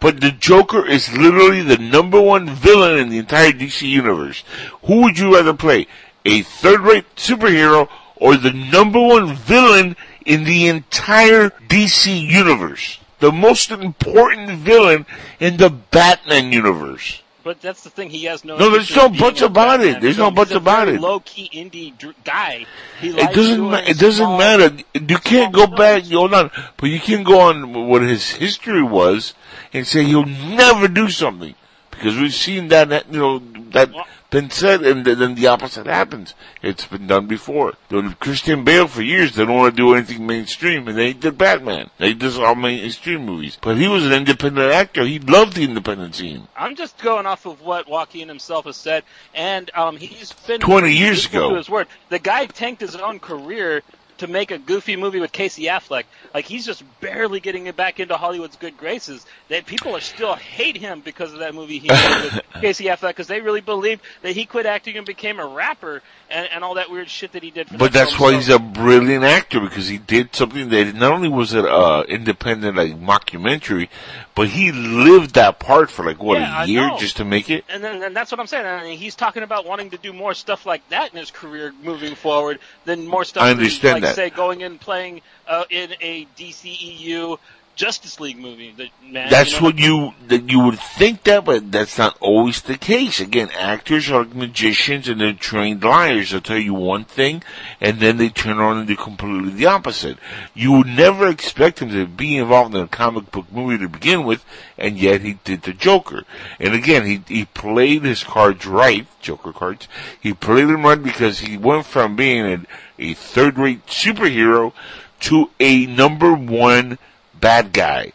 but 0.01 0.19
the 0.19 0.31
Joker 0.31 0.85
is 0.85 1.15
literally 1.15 1.61
the 1.61 1.77
number 1.77 2.19
one 2.19 2.49
villain 2.49 2.97
in 2.97 3.09
the 3.09 3.19
entire 3.19 3.51
DC 3.51 3.87
universe. 3.87 4.43
Who 4.85 5.03
would 5.03 5.17
you 5.17 5.35
rather 5.35 5.53
play? 5.53 5.87
A 6.25 6.41
third-rate 6.41 7.15
superhero 7.15 7.87
or 8.15 8.35
the 8.35 8.51
number 8.51 8.99
one 8.99 9.35
villain 9.35 9.95
in 10.25 10.43
the 10.43 10.67
entire 10.67 11.51
DC 11.69 12.27
universe? 12.27 12.99
The 13.19 13.31
most 13.31 13.69
important 13.69 14.49
villain 14.59 15.05
in 15.39 15.57
the 15.57 15.69
Batman 15.69 16.51
universe. 16.51 17.20
But 17.43 17.59
that's 17.59 17.83
the 17.83 17.89
thing. 17.89 18.09
He 18.11 18.25
has 18.25 18.45
no. 18.45 18.55
No, 18.57 18.69
there's 18.69 18.95
no 18.95 19.09
buts 19.09 19.41
about 19.41 19.81
it. 19.81 19.99
There's 19.99 20.17
no 20.17 20.29
buts 20.29 20.51
about 20.51 20.87
it. 20.89 21.01
Low 21.01 21.19
key 21.21 21.49
indie 21.53 21.97
dr- 21.97 22.15
guy. 22.23 22.65
He 22.99 23.09
It 23.09 23.33
doesn't. 23.33 23.59
Ma- 23.61 23.77
it 23.77 23.97
doesn't 23.97 24.25
small- 24.25 24.37
matter. 24.37 24.77
You 24.93 25.17
can't 25.17 25.51
go 25.53 25.65
back. 25.65 26.03
Hold 26.05 26.33
on, 26.35 26.51
but 26.77 26.89
you 26.89 26.99
can 26.99 27.23
go 27.23 27.39
on 27.41 27.87
what 27.87 28.03
his 28.03 28.29
history 28.29 28.83
was 28.83 29.33
and 29.73 29.87
say 29.87 30.03
he'll 30.03 30.25
never 30.25 30.87
do 30.87 31.09
something 31.09 31.55
because 31.89 32.15
we've 32.15 32.33
seen 32.33 32.67
that. 32.67 33.11
You 33.11 33.19
know 33.19 33.39
that 33.71 33.89
been 34.31 34.49
said, 34.49 34.81
and 34.81 35.05
then 35.05 35.35
the 35.35 35.47
opposite 35.47 35.85
happens. 35.85 36.33
It's 36.63 36.85
been 36.85 37.05
done 37.05 37.27
before. 37.27 37.73
The 37.89 38.15
Christian 38.19 38.63
Bale 38.63 38.87
for 38.87 39.03
years 39.03 39.35
they 39.35 39.45
don't 39.45 39.55
want 39.55 39.75
to 39.75 39.81
do 39.81 39.93
anything 39.93 40.25
mainstream, 40.25 40.87
and 40.87 40.97
they 40.97 41.13
did 41.13 41.37
Batman. 41.37 41.91
They 41.99 42.13
did 42.13 42.35
all 42.37 42.55
mainstream 42.55 43.25
movies, 43.25 43.59
but 43.61 43.77
he 43.77 43.87
was 43.87 44.05
an 44.05 44.13
independent 44.13 44.71
actor. 44.71 45.05
He 45.05 45.19
loved 45.19 45.55
the 45.55 45.65
independent 45.65 46.15
scene. 46.15 46.47
I'm 46.55 46.75
just 46.75 46.97
going 46.97 47.25
off 47.25 47.45
of 47.45 47.61
what 47.61 47.87
Joaquin 47.87 48.27
himself 48.27 48.65
has 48.65 48.77
said, 48.77 49.03
and 49.35 49.69
um, 49.75 49.97
he's 49.97 50.31
been 50.31 50.61
20 50.61 50.91
years 50.91 51.27
ago. 51.27 51.49
To 51.49 51.57
his 51.57 51.69
word, 51.69 51.87
the 52.09 52.19
guy 52.19 52.45
tanked 52.45 52.81
his 52.81 52.95
own 52.95 53.19
career 53.19 53.83
to 54.21 54.27
make 54.27 54.51
a 54.51 54.59
goofy 54.59 54.95
movie 54.95 55.19
with 55.19 55.31
Casey 55.31 55.63
Affleck. 55.63 56.03
Like 56.31 56.45
he's 56.45 56.63
just 56.63 56.83
barely 57.01 57.39
getting 57.39 57.65
it 57.65 57.75
back 57.75 57.99
into 57.99 58.15
Hollywood's 58.15 58.55
good 58.55 58.77
graces. 58.77 59.25
That 59.49 59.65
people 59.65 59.95
are 59.95 60.01
still 60.01 60.35
hate 60.35 60.77
him 60.77 61.01
because 61.01 61.33
of 61.33 61.39
that 61.39 61.55
movie 61.55 61.79
he 61.79 61.87
made 61.87 62.21
with 62.23 62.41
Casey 62.61 62.85
Affleck 62.85 63.09
because 63.09 63.27
they 63.27 63.41
really 63.41 63.61
believed 63.61 64.01
that 64.21 64.33
he 64.33 64.45
quit 64.45 64.67
acting 64.67 64.95
and 64.95 65.07
became 65.07 65.39
a 65.39 65.45
rapper 65.45 66.03
and, 66.31 66.47
and 66.51 66.63
all 66.63 66.75
that 66.75 66.89
weird 66.89 67.09
shit 67.09 67.33
that 67.33 67.43
he 67.43 67.51
did. 67.51 67.67
For 67.67 67.77
But 67.77 67.93
that 67.93 68.05
that's 68.05 68.19
why 68.19 68.33
he's 68.33 68.49
a 68.49 68.59
brilliant 68.59 69.23
actor 69.23 69.59
because 69.59 69.87
he 69.87 69.97
did 69.97 70.35
something 70.35 70.69
that 70.69 70.95
not 70.95 71.11
only 71.11 71.29
was 71.29 71.53
it 71.53 71.65
uh 71.65 72.03
independent 72.07 72.77
like 72.77 72.99
mockumentary, 72.99 73.89
but 74.35 74.47
he 74.47 74.71
lived 74.71 75.35
that 75.35 75.59
part 75.59 75.91
for 75.91 76.05
like 76.05 76.21
what 76.21 76.39
Yeah, 76.39 76.63
a 76.63 76.65
year 76.65 76.91
just 76.97 77.17
to 77.17 77.25
make 77.25 77.49
it. 77.49 77.65
And 77.69 77.83
then 77.83 78.01
and 78.03 78.15
that's 78.15 78.31
what 78.31 78.39
I'm 78.39 78.47
saying. 78.47 78.65
I 78.65 78.83
mean, 78.83 78.97
he's 78.97 79.15
talking 79.15 79.43
about 79.43 79.65
wanting 79.65 79.91
to 79.91 79.97
do 79.97 80.13
more 80.13 80.33
stuff 80.33 80.65
like 80.65 80.87
that 80.89 81.11
in 81.11 81.17
his 81.19 81.31
career 81.31 81.73
moving 81.83 82.15
forward 82.15 82.59
than 82.85 83.07
more 83.07 83.25
stuff. 83.25 83.43
I 83.43 83.51
understand 83.51 83.95
like, 83.95 84.03
that. 84.03 84.15
Say 84.15 84.29
going 84.29 84.63
and 84.63 84.79
playing 84.79 85.21
uh, 85.47 85.65
in 85.69 85.93
a 86.01 86.25
DCEU 86.37 87.37
Justice 87.75 88.19
League 88.19 88.37
movie. 88.37 88.73
That, 88.77 88.89
man, 89.03 89.29
That's 89.29 89.53
you 89.53 89.59
know, 89.59 89.65
what 89.65 89.79
you 89.79 90.13
that 90.27 90.49
you 90.49 90.59
would 90.59 90.79
think 90.79 91.23
that, 91.23 91.45
but 91.45 91.71
that's 91.71 91.97
not 91.97 92.17
always 92.19 92.61
the 92.61 92.77
case. 92.77 93.19
Again, 93.19 93.49
actors 93.57 94.09
are 94.09 94.23
like 94.23 94.35
magicians 94.35 95.07
and 95.07 95.19
they're 95.19 95.33
trained 95.33 95.83
liars. 95.83 96.31
They'll 96.31 96.41
tell 96.41 96.57
you 96.57 96.73
one 96.73 97.05
thing, 97.05 97.43
and 97.79 97.99
then 97.99 98.17
they 98.17 98.29
turn 98.29 98.59
on 98.59 98.77
and 98.77 98.87
do 98.87 98.95
completely 98.95 99.51
the 99.51 99.65
opposite. 99.65 100.17
You 100.53 100.73
would 100.73 100.87
never 100.87 101.27
expect 101.27 101.79
him 101.79 101.89
to 101.89 102.05
be 102.05 102.37
involved 102.37 102.75
in 102.75 102.81
a 102.81 102.87
comic 102.87 103.31
book 103.31 103.51
movie 103.51 103.77
to 103.77 103.89
begin 103.89 104.25
with, 104.25 104.45
and 104.77 104.97
yet 104.97 105.21
he 105.21 105.39
did 105.43 105.63
the 105.63 105.73
Joker. 105.73 106.23
And 106.59 106.73
again, 106.73 107.05
he 107.05 107.23
he 107.27 107.45
played 107.45 108.03
his 108.03 108.23
cards 108.23 108.65
right, 108.65 109.07
Joker 109.21 109.53
cards. 109.53 109.87
He 110.19 110.33
played 110.33 110.67
them 110.67 110.83
right 110.83 111.01
because 111.01 111.39
he 111.39 111.57
went 111.57 111.85
from 111.85 112.15
being 112.15 112.45
a, 112.45 112.65
a 112.99 113.13
third-rate 113.13 113.85
superhero 113.87 114.73
to 115.21 115.49
a 115.59 115.85
number 115.85 116.33
one 116.33 116.97
bad 117.41 117.73
guy 117.73 118.13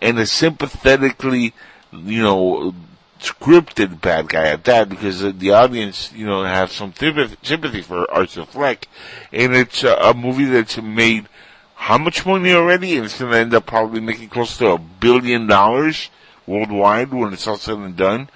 and 0.00 0.18
a 0.18 0.26
sympathetically, 0.26 1.54
you 1.92 2.22
know, 2.22 2.74
scripted 3.20 4.00
bad 4.00 4.28
guy 4.28 4.48
at 4.48 4.64
that 4.64 4.88
because 4.88 5.20
the, 5.20 5.52
audience, 5.52 6.12
you 6.12 6.26
know, 6.26 6.42
have 6.42 6.72
some 6.72 6.92
sympathy, 6.92 7.82
for 7.82 8.10
Arthur 8.10 8.44
Fleck. 8.44 8.88
And 9.32 9.54
it's 9.54 9.84
a, 9.84 9.94
a 9.94 10.14
movie 10.14 10.46
that's 10.46 10.76
made 10.82 11.28
how 11.74 11.98
much 11.98 12.26
money 12.26 12.52
already? 12.52 12.96
And 12.96 13.04
it's 13.04 13.18
going 13.18 13.32
to 13.32 13.38
end 13.38 13.54
up 13.54 13.66
probably 13.66 14.00
making 14.00 14.28
close 14.28 14.56
to 14.58 14.68
a 14.68 14.78
billion 14.78 15.46
dollars 15.46 16.10
worldwide 16.46 17.12
when 17.12 17.32
it's 17.32 17.46
all 17.46 17.56
said 17.56 17.78
and 17.78 17.96
done. 17.96 18.28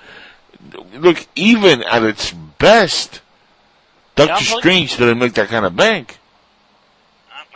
Look, 0.94 1.26
even 1.36 1.82
at 1.82 2.02
its 2.02 2.32
best, 2.32 3.20
Doctor 4.16 4.34
I'm 4.34 4.60
Strange 4.60 4.96
didn't 4.96 5.18
make 5.18 5.34
that 5.34 5.48
kind 5.48 5.64
of 5.64 5.76
bank. 5.76 6.18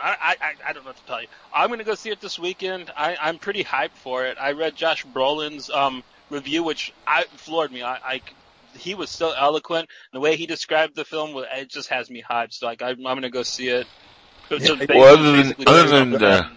I, 0.03 0.35
I, 0.41 0.53
I 0.69 0.73
don't 0.73 0.83
know 0.83 0.89
what 0.89 0.97
to 0.97 1.03
tell 1.03 1.21
you. 1.21 1.27
I'm 1.53 1.67
going 1.67 1.79
to 1.79 1.85
go 1.85 1.95
see 1.95 2.09
it 2.09 2.21
this 2.21 2.39
weekend. 2.39 2.91
I, 2.95 3.17
I'm 3.21 3.37
pretty 3.37 3.63
hyped 3.63 3.97
for 3.97 4.25
it. 4.25 4.37
I 4.39 4.53
read 4.53 4.75
Josh 4.75 5.05
Brolin's 5.05 5.69
um, 5.69 6.03
review, 6.29 6.63
which 6.63 6.93
I 7.05 7.25
floored 7.35 7.71
me. 7.71 7.83
I, 7.83 7.95
I 7.95 8.21
he 8.73 8.95
was 8.95 9.09
so 9.09 9.31
eloquent. 9.31 9.89
The 10.13 10.19
way 10.19 10.37
he 10.37 10.45
described 10.45 10.95
the 10.95 11.03
film, 11.03 11.35
it 11.35 11.69
just 11.69 11.89
has 11.89 12.09
me 12.09 12.23
hyped. 12.27 12.53
So 12.53 12.67
like, 12.67 12.81
I'm, 12.81 13.05
I'm 13.05 13.19
going 13.19 13.23
to 13.23 13.29
go 13.29 13.43
see 13.43 13.67
it. 13.67 13.85
It's 14.49 14.65
just 14.65 14.89
Well, 14.89 15.17
other 15.17 15.31
than 15.31 15.55
other 15.67 15.87
than 15.87 16.23
uh, 16.23 16.49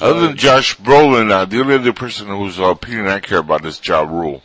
other 0.00 0.28
than. 0.28 0.36
Josh 0.36 0.76
Brolin, 0.78 1.30
uh, 1.30 1.44
the 1.44 1.60
only 1.60 1.74
other 1.74 1.92
person 1.92 2.28
whose 2.28 2.60
uh, 2.60 2.66
opinion 2.66 3.08
I 3.08 3.20
care 3.20 3.38
about 3.38 3.64
is 3.64 3.80
Ja 3.84 4.02
Rule, 4.02 4.42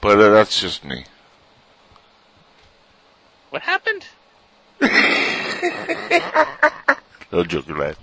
but 0.00 0.18
uh, 0.18 0.30
that's 0.30 0.60
just 0.60 0.84
me. 0.84 1.04
what 3.50 3.62
happened? 3.62 4.06
No 7.34 7.42
joking, 7.42 7.76
lad. 7.76 7.96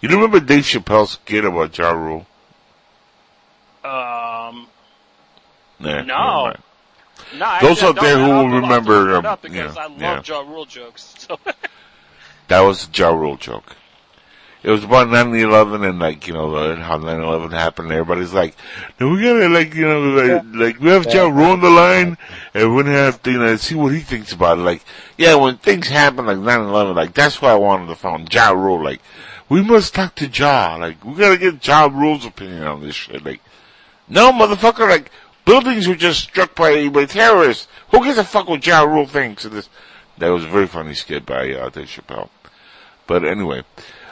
You 0.00 0.08
remember 0.08 0.38
Dave 0.38 0.62
Chappelle's 0.62 1.10
skit 1.12 1.44
about 1.44 1.76
Ja 1.76 1.90
Rule? 1.90 2.24
Um, 3.82 4.68
Nah, 5.80 6.02
No. 6.02 6.54
no, 7.36 7.58
Those 7.60 7.82
out 7.82 7.96
there 7.96 8.16
who 8.16 8.30
I'll- 8.30 8.46
will 8.46 8.64
I'll 8.64 8.70
have 8.70 8.84
to 8.84 8.90
remember, 8.92 9.16
um, 9.28 9.38
because 9.42 9.76
yeah, 9.76 9.82
I 9.82 9.86
love 9.88 10.00
yeah. 10.00 10.22
Ja 10.24 10.40
Rule 10.40 10.64
jokes. 10.66 11.14
So 11.18 11.38
That 12.48 12.60
was 12.60 12.86
a 12.86 12.90
Ja 12.94 13.08
Rule 13.10 13.36
joke. 13.36 13.75
It 14.62 14.70
was 14.70 14.82
about 14.82 15.08
9-11 15.08 15.88
and 15.88 15.98
like, 16.00 16.26
you 16.26 16.34
know, 16.34 16.74
how 16.76 16.98
9-11 16.98 17.52
happened 17.52 17.92
everybody's 17.92 18.32
like, 18.32 18.56
no, 18.98 19.10
we 19.10 19.22
gotta 19.22 19.48
like, 19.48 19.74
you 19.74 19.86
know, 19.86 20.00
like, 20.00 20.44
like 20.54 20.80
we 20.80 20.90
have 20.90 21.06
Ja 21.06 21.28
Rule 21.28 21.52
on 21.52 21.60
the 21.60 21.70
line 21.70 22.18
and 22.52 22.74
we're 22.74 22.82
gonna 22.82 22.96
have 22.96 23.22
to, 23.22 23.30
you 23.30 23.38
know, 23.38 23.54
see 23.56 23.76
what 23.76 23.92
he 23.92 24.00
thinks 24.00 24.32
about 24.32 24.58
it. 24.58 24.62
Like, 24.62 24.82
yeah, 25.16 25.34
when 25.36 25.58
things 25.58 25.88
happen 25.88 26.26
like 26.26 26.38
9-11, 26.38 26.96
like 26.96 27.14
that's 27.14 27.40
why 27.40 27.52
I 27.52 27.56
wanted 27.56 27.86
to 27.88 27.94
find 27.94 28.32
Ja 28.32 28.50
Rule. 28.50 28.82
Like, 28.82 29.00
we 29.48 29.62
must 29.62 29.94
talk 29.94 30.14
to 30.16 30.26
Ja. 30.26 30.76
Like, 30.76 31.04
we 31.04 31.14
gotta 31.14 31.38
get 31.38 31.66
Ja 31.66 31.86
Rule's 31.86 32.24
opinion 32.24 32.64
on 32.64 32.80
this 32.80 32.94
shit. 32.94 33.24
Like, 33.24 33.40
no, 34.08 34.32
motherfucker, 34.32 34.88
like, 34.88 35.10
buildings 35.44 35.86
were 35.88 35.94
just 35.94 36.20
struck 36.20 36.54
by, 36.54 36.88
by 36.88 37.06
terrorists. 37.06 37.68
Who 37.90 38.04
gives 38.04 38.18
a 38.18 38.24
fuck 38.24 38.48
what 38.48 38.66
Ja 38.66 38.82
Rule 38.82 39.06
thinks 39.06 39.44
of 39.44 39.52
this? 39.52 39.68
That 40.18 40.28
was 40.28 40.44
a 40.44 40.48
very 40.48 40.66
funny 40.66 40.94
skit 40.94 41.26
by, 41.26 41.52
uh, 41.52 41.68
Dave 41.68 41.86
Chappelle. 41.86 42.30
But 43.06 43.24
anyway, 43.24 43.62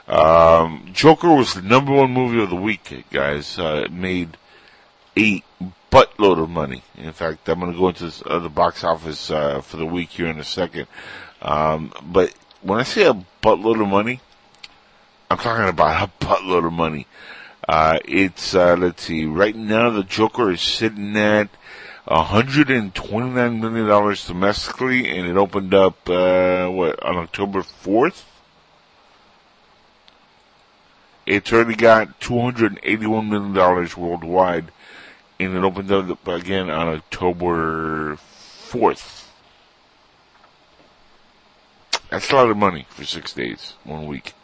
um, 0.09 0.91
Joker 0.93 1.35
was 1.35 1.55
the 1.55 1.63
number 1.63 1.93
one 1.93 2.13
movie 2.13 2.43
of 2.43 2.51
the 2.51 2.57
week, 2.57 3.05
guys. 3.11 3.59
Uh, 3.59 3.83
it 3.87 3.93
made 3.93 4.37
a 5.17 5.43
buttload 5.91 6.43
of 6.43 6.51
money. 6.51 6.83
In 6.97 7.13
fact, 7.13 7.49
I'm 7.49 7.61
going 7.61 7.73
to 7.73 7.79
go 7.79 7.89
into 7.89 8.05
this, 8.07 8.23
uh, 8.27 8.39
the 8.39 8.49
box 8.49 8.85
office 8.85 9.31
uh, 9.31 9.61
for 9.61 9.77
the 9.77 9.87
week 9.87 10.11
here 10.11 10.27
in 10.27 10.39
a 10.39 10.45
second. 10.45 10.89
Um, 11.41 11.93
but 12.03 12.35
when 12.63 12.81
I 12.81 12.83
say 12.83 13.07
a 13.07 13.15
buttload 13.43 13.81
of 13.81 13.89
money, 13.89 14.21
I'm 15.31 15.39
talking 15.39 15.69
about 15.69 16.09
a 16.09 16.25
buttload 16.25 16.67
of 16.67 16.73
money. 16.73 17.07
Uh, 17.67 17.99
it's 18.05 18.55
uh, 18.55 18.77
let's 18.77 19.05
see. 19.05 19.25
Right 19.25 19.57
now, 19.57 19.89
the 19.89 20.03
Joker 20.03 20.51
is 20.51 20.61
sitting 20.61 21.17
at 21.17 21.49
129 22.05 23.61
million 23.61 23.87
dollars 23.87 24.27
domestically, 24.27 25.09
and 25.09 25.27
it 25.27 25.37
opened 25.37 25.73
up 25.73 26.09
uh, 26.11 26.69
what 26.69 27.03
on 27.03 27.17
October 27.17 27.63
4th. 27.63 28.25
It's 31.27 31.53
already 31.53 31.75
got 31.75 32.21
281 32.21 33.29
million 33.31 33.53
dollars 33.55 33.97
worldwide, 33.97 34.71
and 35.41 35.57
it 35.57 35.65
opened 35.65 35.91
up 35.91 36.27
again 36.29 36.71
on 36.71 36.89
October 36.89 38.17
4th. 38.17 39.25
That's 42.11 42.31
a 42.31 42.35
lot 42.37 42.51
of 42.51 42.57
money 42.57 42.87
for 42.91 43.05
six 43.05 43.33
days, 43.33 43.75
one 43.85 44.07
week. 44.07 44.35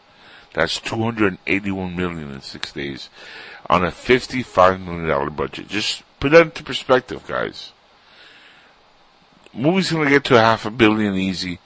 That's 0.54 0.80
281 0.80 1.94
million 1.94 2.32
in 2.32 2.40
six 2.40 2.72
days 2.72 3.08
on 3.68 3.84
a 3.84 3.90
55 3.90 4.80
million 4.80 5.06
dollar 5.06 5.30
budget. 5.30 5.68
Just 5.68 6.02
put 6.18 6.32
that 6.32 6.42
into 6.42 6.64
perspective, 6.64 7.26
guys. 7.26 7.72
Movie's 9.52 9.92
gonna 9.92 10.10
get 10.10 10.24
to 10.24 10.36
a 10.36 10.40
half 10.40 10.66
a 10.66 10.70
billion 10.70 11.14
easy, 11.14 11.58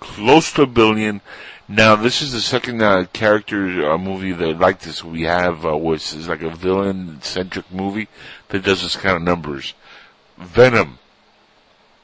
close 0.00 0.52
to 0.52 0.62
a 0.62 0.66
billion. 0.66 1.20
Now, 1.68 1.96
this 1.96 2.22
is 2.22 2.32
the 2.32 2.40
second 2.40 2.80
uh, 2.80 3.06
character 3.12 3.90
uh, 3.90 3.98
movie 3.98 4.32
that 4.32 4.60
like 4.60 4.80
this 4.80 5.02
we 5.02 5.22
have, 5.22 5.66
uh, 5.66 5.76
which 5.76 6.12
is 6.12 6.28
like 6.28 6.42
a 6.42 6.50
villain 6.50 7.20
centric 7.22 7.70
movie 7.72 8.08
that 8.48 8.64
does 8.64 8.82
this 8.82 8.94
kind 8.94 9.16
of 9.16 9.22
numbers. 9.22 9.74
Venom 10.38 11.00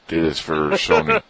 did 0.07 0.25
this 0.25 0.39
for 0.39 0.53
Sony. 0.71 1.21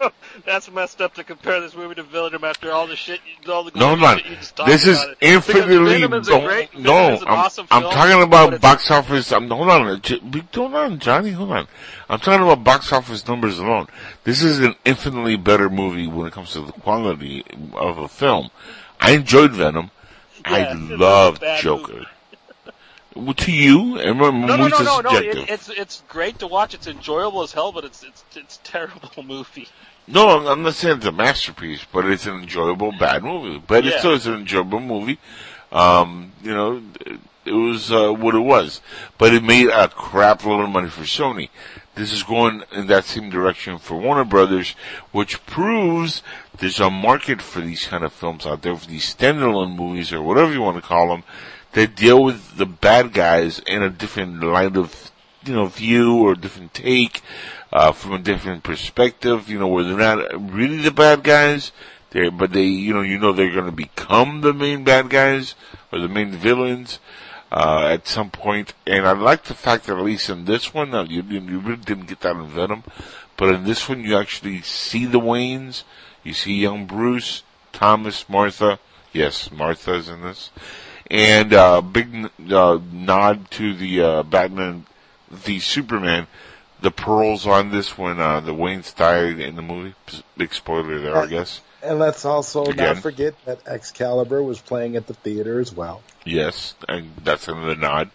That's 0.46 0.70
messed 0.72 1.02
up 1.02 1.14
to 1.16 1.24
compare 1.24 1.62
this 1.62 1.76
movie 1.76 1.96
to 1.96 2.04
Villain 2.04 2.44
after 2.44 2.72
all 2.72 2.88
the 2.88 2.96
shit, 2.96 3.20
all 3.48 3.64
the 3.64 3.72
No, 3.76 3.96
glorious 3.96 4.02
no, 4.02 4.18
shit 4.18 4.26
you 4.26 4.36
just 4.36 4.56
this 4.66 4.88
is 4.88 5.02
it. 5.02 5.18
Infinitely 5.22 6.02
Venom 6.02 6.24
no, 6.24 6.42
great, 6.42 6.78
no. 6.78 6.94
Venom 6.94 7.28
I'm, 7.28 7.40
awesome 7.40 7.68
I'm 7.72 7.82
film, 7.84 7.94
talking 7.94 8.24
about 8.24 8.62
box 8.62 8.90
office. 8.92 9.32
I'm 9.32 9.50
hold 9.50 9.70
on, 9.70 10.02
hold 10.54 10.76
on, 10.76 11.00
Johnny, 11.00 11.32
hold 11.32 11.52
on. 11.52 11.68
I'm 12.10 12.20
talking 12.20 12.44
about 12.44 12.64
box 12.64 12.92
office 12.92 13.28
numbers 13.28 13.60
alone. 13.60 13.88
This 14.24 14.44
is 14.44 14.60
an 14.60 14.76
infinitely 14.86 15.36
better 15.36 15.70
movie 15.70 16.08
when 16.08 16.28
it 16.28 16.34
comes 16.34 16.54
to 16.54 16.62
the 16.62 16.72
quality 16.72 17.44
of 17.74 17.98
a 17.98 18.08
film. 18.08 18.50
I 19.00 19.12
enjoyed 19.12 19.52
Venom. 19.52 19.92
Yeah, 20.46 20.54
I 20.56 20.74
loved 20.74 21.44
Joker. 21.60 22.06
Well, 23.16 23.34
to 23.36 23.52
you, 23.52 24.00
and 24.00 24.18
No, 24.18 24.32
no, 24.32 24.56
no, 24.56 24.68
no, 24.68 25.02
no. 25.02 25.18
It, 25.18 25.50
it's 25.50 25.70
it's 25.70 26.04
great 26.08 26.40
to 26.40 26.48
watch. 26.48 26.74
It's 26.74 26.88
enjoyable 26.88 27.44
as 27.44 27.52
hell, 27.52 27.72
but 27.72 27.86
it's 27.86 28.02
it's 28.02 28.24
it's 28.36 28.58
a 28.58 28.60
terrible 28.62 29.24
movie. 29.24 29.68
No, 30.08 30.46
I'm- 30.48 30.64
not 30.64 30.74
saying 30.76 30.98
it's 30.98 31.06
a 31.06 31.12
masterpiece, 31.12 31.86
but 31.92 32.06
it's 32.06 32.26
an 32.26 32.36
enjoyable 32.42 32.92
bad 32.92 33.24
movie. 33.24 33.62
But 33.66 33.84
Yeah. 33.84 33.92
it's 33.92 34.00
still 34.00 34.14
it's 34.16 34.26
an 34.26 34.36
enjoyable 34.36 34.80
movie. 34.82 35.18
Um, 35.72 36.34
you 36.44 36.54
know, 36.54 36.82
it, 37.06 37.20
it 37.46 37.52
was 37.54 37.92
uh, 37.92 38.12
what 38.12 38.36
it 38.36 38.40
was, 38.40 38.82
but 39.18 39.34
it 39.34 39.44
made 39.44 39.68
a 39.70 39.88
crap 39.88 40.46
load 40.46 40.64
of 40.64 40.70
money 40.70 40.90
for 40.90 41.04
Sony. 41.04 41.50
This 41.96 42.12
is 42.12 42.24
going 42.24 42.64
in 42.72 42.88
that 42.88 43.06
same 43.06 43.30
direction 43.30 43.78
for 43.78 43.98
Warner 43.98 44.24
Brothers, 44.24 44.76
which 45.12 45.46
proves 45.46 46.22
there's 46.58 46.80
a 46.80 46.90
market 46.90 47.42
for 47.42 47.62
these 47.62 47.86
kind 47.88 48.04
of 48.04 48.12
films 48.14 48.46
out 48.46 48.62
there, 48.64 48.76
for 48.76 48.88
these 48.88 49.14
standalone 49.16 49.76
movies 49.76 50.12
or 50.12 50.22
whatever 50.22 50.52
you 50.52 50.62
want 50.62 50.76
to 50.78 50.82
call 50.82 51.10
them, 51.10 51.24
that 51.74 51.96
deal 51.96 52.24
with 52.24 52.58
the 52.58 52.66
bad 52.66 53.14
guys 53.14 53.60
in 53.68 53.82
a 53.84 53.90
different 53.90 54.44
light 54.44 54.76
of, 54.76 55.12
you 55.46 55.54
know, 55.54 55.66
view 55.68 56.16
or 56.16 56.34
different 56.36 56.74
take, 56.74 57.22
uh, 57.74 57.92
from 57.92 58.14
a 58.14 58.20
different 58.20 58.64
perspective, 58.64 59.50
you 59.50 59.60
know, 59.60 59.68
where 59.68 59.84
they're 59.84 59.98
not 59.98 60.54
really 60.54 60.78
the 60.78 60.92
bad 60.92 61.24
guys, 61.24 61.74
they 62.12 62.30
but 62.30 62.54
they, 62.54 62.64
you 62.64 62.94
know, 62.94 63.02
you 63.02 63.18
know 63.20 63.34
they're 63.34 63.54
gonna 63.54 63.72
become 63.74 64.40
the 64.42 64.54
main 64.54 64.86
bad 64.86 65.10
guys 65.10 65.56
or 65.92 66.00
the 66.00 66.08
main 66.08 66.32
villains. 66.32 67.00
uh, 67.54 67.86
at 67.86 68.08
some 68.08 68.32
point. 68.32 68.74
and 68.88 69.06
I 69.06 69.12
like 69.12 69.44
the 69.44 69.54
fact 69.54 69.86
that 69.86 69.98
at 69.98 70.04
least 70.04 70.30
in 70.30 70.46
this 70.46 70.74
one, 70.74 70.94
uh, 70.94 71.04
you, 71.04 71.22
you 71.22 71.60
really 71.60 71.78
didn't 71.78 72.08
get 72.08 72.22
that 72.22 72.36
in 72.36 72.48
Venom, 72.48 72.84
but 73.38 73.54
in 73.54 73.64
this 73.64 73.88
one 73.88 74.04
you 74.04 74.18
actually 74.18 74.62
see 74.62 75.06
the 75.06 75.20
Waynes, 75.20 75.84
you 76.24 76.34
see 76.34 76.54
young 76.56 76.88
Bruce, 76.88 77.44
Thomas, 77.72 78.28
Martha, 78.28 78.80
yes, 79.14 79.52
Martha's 79.52 80.10
in 80.10 80.22
this, 80.22 80.50
and 81.12 81.54
uh, 81.54 81.82
big 81.82 82.32
uh, 82.52 82.80
nod 82.92 83.52
to 83.52 83.76
the 83.76 84.02
uh, 84.02 84.24
Batman 84.24 84.88
the 85.46 85.60
Superman. 85.60 86.28
The 86.84 86.92
pearls 86.92 87.48
on 87.48 87.72
this 87.72 87.98
when 87.98 88.20
uh, 88.20 88.42
the 88.42 88.54
Waynes 88.54 88.94
died 88.94 89.40
in 89.40 89.56
the 89.56 89.62
movie. 89.62 89.96
Big 90.36 90.54
spoiler 90.54 91.00
there, 91.00 91.16
I 91.16 91.28
guess. 91.28 91.62
And 91.82 91.98
let's 91.98 92.26
also 92.26 92.66
Again. 92.66 92.96
not 92.96 92.98
forget 92.98 93.36
that 93.46 93.66
Excalibur 93.66 94.44
was 94.44 94.60
playing 94.60 94.98
at 94.98 95.08
the 95.08 95.14
theater 95.14 95.62
as 95.62 95.74
well. 95.74 96.02
Yes, 96.26 96.76
and 96.90 97.12
that's 97.24 97.48
another 97.48 97.76
nod. 97.76 98.12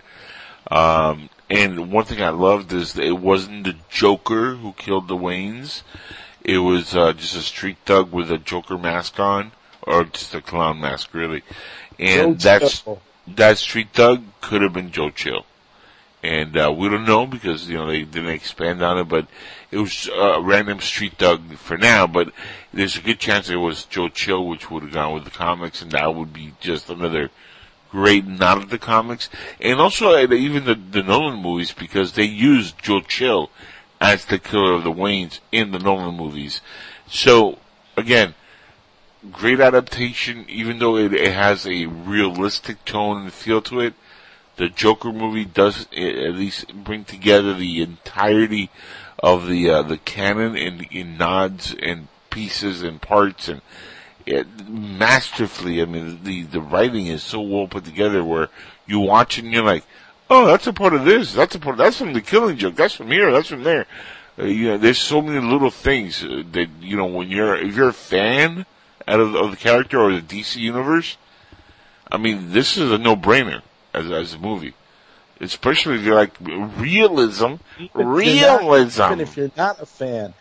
Um, 0.71 1.31
and 1.49 1.91
one 1.91 2.05
thing 2.05 2.23
I 2.23 2.29
loved 2.29 2.71
is 2.75 2.93
that 2.93 3.05
it 3.05 3.19
wasn't 3.19 3.65
the 3.65 3.77
Joker 3.89 4.57
who 4.57 4.75
killed 4.75 5.09
the 5.09 5.17
Waynes. 5.17 5.81
It 6.45 6.59
was 6.59 6.95
uh, 6.95 7.15
just 7.15 7.37
a 7.37 7.41
street 7.41 7.79
thug 7.87 8.13
with 8.13 8.31
a 8.31 8.37
Joker 8.39 8.77
mask 8.77 9.19
on, 9.19 9.53
or 9.83 10.05
just 10.05 10.35
a 10.35 10.43
clown 10.43 10.79
mask, 10.79 11.15
really. 11.15 11.43
And 11.99 12.39
Joe 12.39 12.51
that's 12.51 12.83
Chill. 12.83 13.01
that 13.29 13.57
street 13.57 13.89
thug 13.95 14.25
could 14.43 14.61
have 14.61 14.75
been 14.75 14.91
Joe 14.91 15.09
Chill. 15.09 15.47
And 16.23 16.57
uh, 16.57 16.75
we 16.77 16.89
don't 16.89 17.05
know 17.05 17.27
because 17.27 17.69
you 17.69 17.77
know 17.77 17.87
they 17.87 18.03
didn't 18.03 18.31
expand 18.31 18.83
on 18.83 18.99
it, 18.99 19.05
but 19.05 19.29
it 19.71 19.79
was 19.79 20.09
a 20.13 20.41
random 20.41 20.81
street 20.81 21.15
thug 21.19 21.55
for 21.55 21.79
now. 21.79 22.07
But 22.07 22.33
there's 22.73 22.97
a 22.97 23.03
good 23.03 23.21
chance 23.21 23.49
it 23.49 23.57
was 23.57 23.85
Joe 23.85 24.09
Chill, 24.09 24.47
which 24.47 24.71
would 24.71 24.83
have 24.83 24.93
gone 24.93 25.15
with 25.15 25.25
the 25.25 25.31
comics, 25.31 25.81
and 25.81 25.93
that 25.93 26.15
would 26.15 26.33
be 26.33 26.55
just 26.61 26.91
another 26.91 27.31
great 27.91 28.27
nod 28.27 28.59
of 28.59 28.71
the 28.71 28.79
comics, 28.79 29.29
and 29.61 29.81
also 29.81 30.15
uh, 30.15 30.33
even 30.33 30.65
the, 30.65 30.75
the 30.75 31.03
Nolan 31.03 31.41
movies 31.41 31.73
because 31.73 32.13
they 32.13 32.25
used 32.25 32.83
Joe 32.83 33.01
Chill 33.01 33.51
as 34.01 34.25
the 34.25 34.39
killer 34.39 34.73
of 34.73 34.85
the 34.85 34.93
Waynes 34.93 35.41
in 35.53 35.71
the 35.71 35.79
Nolan 35.79 36.17
movies. 36.17 36.61
So 37.07 37.59
again, 37.97 38.35
great 39.33 39.61
adaptation, 39.61 40.45
even 40.49 40.79
though 40.79 40.97
it, 40.97 41.13
it 41.13 41.33
has 41.33 41.67
a 41.67 41.87
realistic 41.87 42.85
tone 42.85 43.23
and 43.23 43.33
feel 43.33 43.63
to 43.63 43.81
it. 43.81 43.95
The 44.59 44.69
Joker 44.69 45.13
movie 45.13 45.45
does 45.45 45.87
uh, 45.97 46.01
at 46.01 46.35
least 46.35 46.75
bring 46.75 47.05
together 47.05 47.55
the 47.55 47.81
entirety 47.81 48.71
of 49.21 49.47
the 49.47 49.71
uh, 49.71 49.83
the 49.83 49.99
canon 49.99 50.57
in, 50.57 50.83
in 50.91 51.17
nods 51.17 51.75
and 51.81 52.09
pieces 52.31 52.83
and 52.83 53.01
parts 53.01 53.49
and 53.49 53.63
it, 54.27 54.69
masterfully. 54.69 55.81
I 55.81 55.85
mean, 55.85 56.25
the 56.25 56.43
the 56.43 56.61
writing 56.61 57.07
is 57.07 57.23
so 57.23 57.41
well 57.41 57.69
put 57.69 57.85
together 57.85 58.25
where 58.25 58.49
you 58.85 58.99
watch 58.99 59.39
and 59.39 59.53
you're 59.53 59.63
like, 59.63 59.85
oh, 60.29 60.47
that's 60.47 60.67
a 60.67 60.73
part 60.73 60.93
of 60.93 61.05
this. 61.05 61.33
That's 61.33 61.55
a 61.55 61.61
part. 61.61 61.77
That's 61.77 61.99
from 61.99 62.13
the 62.13 62.21
Killing 62.21 62.57
Joke. 62.57 62.75
That's 62.75 62.95
from 62.95 63.13
here. 63.13 63.31
That's 63.31 63.49
from 63.49 63.63
there. 63.63 63.87
Uh, 64.37 64.47
you 64.47 64.69
know, 64.69 64.79
there's 64.79 64.99
so 64.99 65.23
many 65.23 65.41
little 65.41 65.71
things 65.71 66.25
uh, 66.25 66.43
that 66.51 66.69
you 66.81 66.97
know 66.97 67.07
when 67.07 67.29
you're 67.29 67.55
if 67.55 67.77
you're 67.77 67.91
a 67.91 67.93
fan 67.93 68.67
out 69.07 69.21
of, 69.21 69.37
of 69.37 69.53
the 69.53 69.57
character 69.57 70.01
or 70.01 70.13
the 70.13 70.21
DC 70.21 70.57
universe. 70.57 71.17
I 72.11 72.17
mean, 72.17 72.53
this 72.53 72.79
is 72.79 72.91
a 72.91 72.97
no-brainer 72.97 73.61
as 73.95 74.11
as 74.11 74.35
a 74.35 74.39
movie, 74.39 74.75
especially 75.41 75.97
if 75.97 76.03
you're 76.03 76.15
like 76.15 76.33
realism, 76.41 77.55
If 77.79 77.91
you're 77.95 78.05
not- 78.05 78.15
realism. 78.15 79.03
even 79.05 79.21
if 79.21 79.37
you're 79.37 79.51
not 79.57 79.81
a 79.81 79.87
fan 79.87 80.35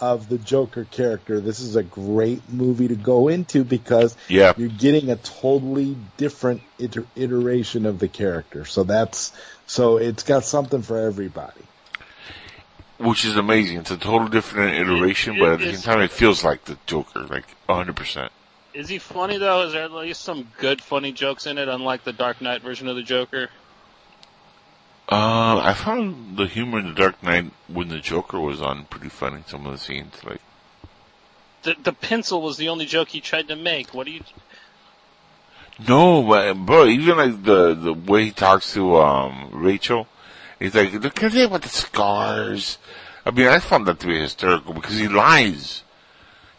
of 0.00 0.28
the 0.28 0.38
Joker 0.38 0.84
character, 0.90 1.38
this 1.40 1.60
is 1.60 1.76
a 1.76 1.82
great 1.82 2.42
movie 2.50 2.88
to 2.88 2.96
go 2.96 3.28
into 3.28 3.62
because 3.62 4.16
Yeah. 4.28 4.52
you're 4.56 4.68
getting 4.68 5.10
a 5.10 5.16
totally 5.16 5.96
different 6.16 6.62
iter- 6.80 7.06
iteration 7.14 7.86
of 7.86 8.00
the 8.00 8.08
character. 8.08 8.64
So 8.64 8.82
that's 8.82 9.32
so 9.66 9.98
it's 9.98 10.24
got 10.24 10.44
something 10.44 10.82
for 10.82 10.98
everybody. 10.98 11.60
which 12.98 13.24
is 13.24 13.36
amazing. 13.36 13.78
It's 13.78 13.90
a 13.90 13.96
total 13.96 14.28
different 14.28 14.76
iteration, 14.76 15.34
It- 15.36 15.40
but 15.40 15.52
at 15.54 15.58
the 15.58 15.72
same 15.72 15.82
time, 15.82 16.00
it 16.02 16.12
feels 16.12 16.44
like 16.44 16.66
the 16.66 16.76
Joker, 16.86 17.26
like 17.28 17.46
100%. 17.68 18.30
Is 18.74 18.88
he 18.88 18.98
funny 18.98 19.38
though? 19.38 19.62
Is 19.62 19.72
there 19.72 19.84
at 19.84 19.92
least 19.92 20.22
some 20.22 20.48
good 20.58 20.80
funny 20.82 21.12
jokes 21.12 21.46
in 21.46 21.58
it, 21.58 21.68
unlike 21.68 22.04
the 22.04 22.12
Dark 22.12 22.40
Knight 22.40 22.62
version 22.62 22.88
of 22.88 22.96
the 22.96 23.02
Joker? 23.02 23.50
Uh, 25.10 25.58
I 25.62 25.74
found 25.74 26.36
the 26.38 26.46
humor 26.46 26.78
in 26.78 26.86
the 26.86 26.94
Dark 26.94 27.22
Knight 27.22 27.52
when 27.68 27.88
the 27.88 27.98
Joker 27.98 28.40
was 28.40 28.62
on 28.62 28.84
pretty 28.86 29.08
funny. 29.10 29.42
Some 29.46 29.66
of 29.66 29.72
the 29.72 29.78
scenes, 29.78 30.24
like 30.24 30.40
The 31.62 31.74
the 31.82 31.92
pencil 31.92 32.40
was 32.40 32.56
the 32.56 32.68
only 32.68 32.86
joke 32.86 33.08
he 33.08 33.20
tried 33.20 33.48
to 33.48 33.56
make. 33.56 33.92
What 33.94 34.06
do 34.06 34.12
you? 34.12 34.22
no, 35.88 36.22
but, 36.22 36.54
bro, 36.54 36.86
even 36.86 37.16
like 37.16 37.42
the 37.42 37.74
the 37.74 37.92
way 37.94 38.26
he 38.26 38.30
talks 38.30 38.72
to 38.74 38.96
um 38.96 39.50
Rachel, 39.52 40.06
he's 40.58 40.74
like, 40.74 40.92
"Look, 40.92 41.14
tell 41.14 41.30
you 41.30 41.46
about 41.46 41.62
the 41.62 41.68
scars?" 41.68 42.78
I 43.26 43.30
mean, 43.30 43.48
I 43.48 43.58
found 43.60 43.86
that 43.86 44.00
to 44.00 44.06
be 44.06 44.18
hysterical 44.20 44.74
because 44.74 44.96
he 44.98 45.08
lies, 45.08 45.82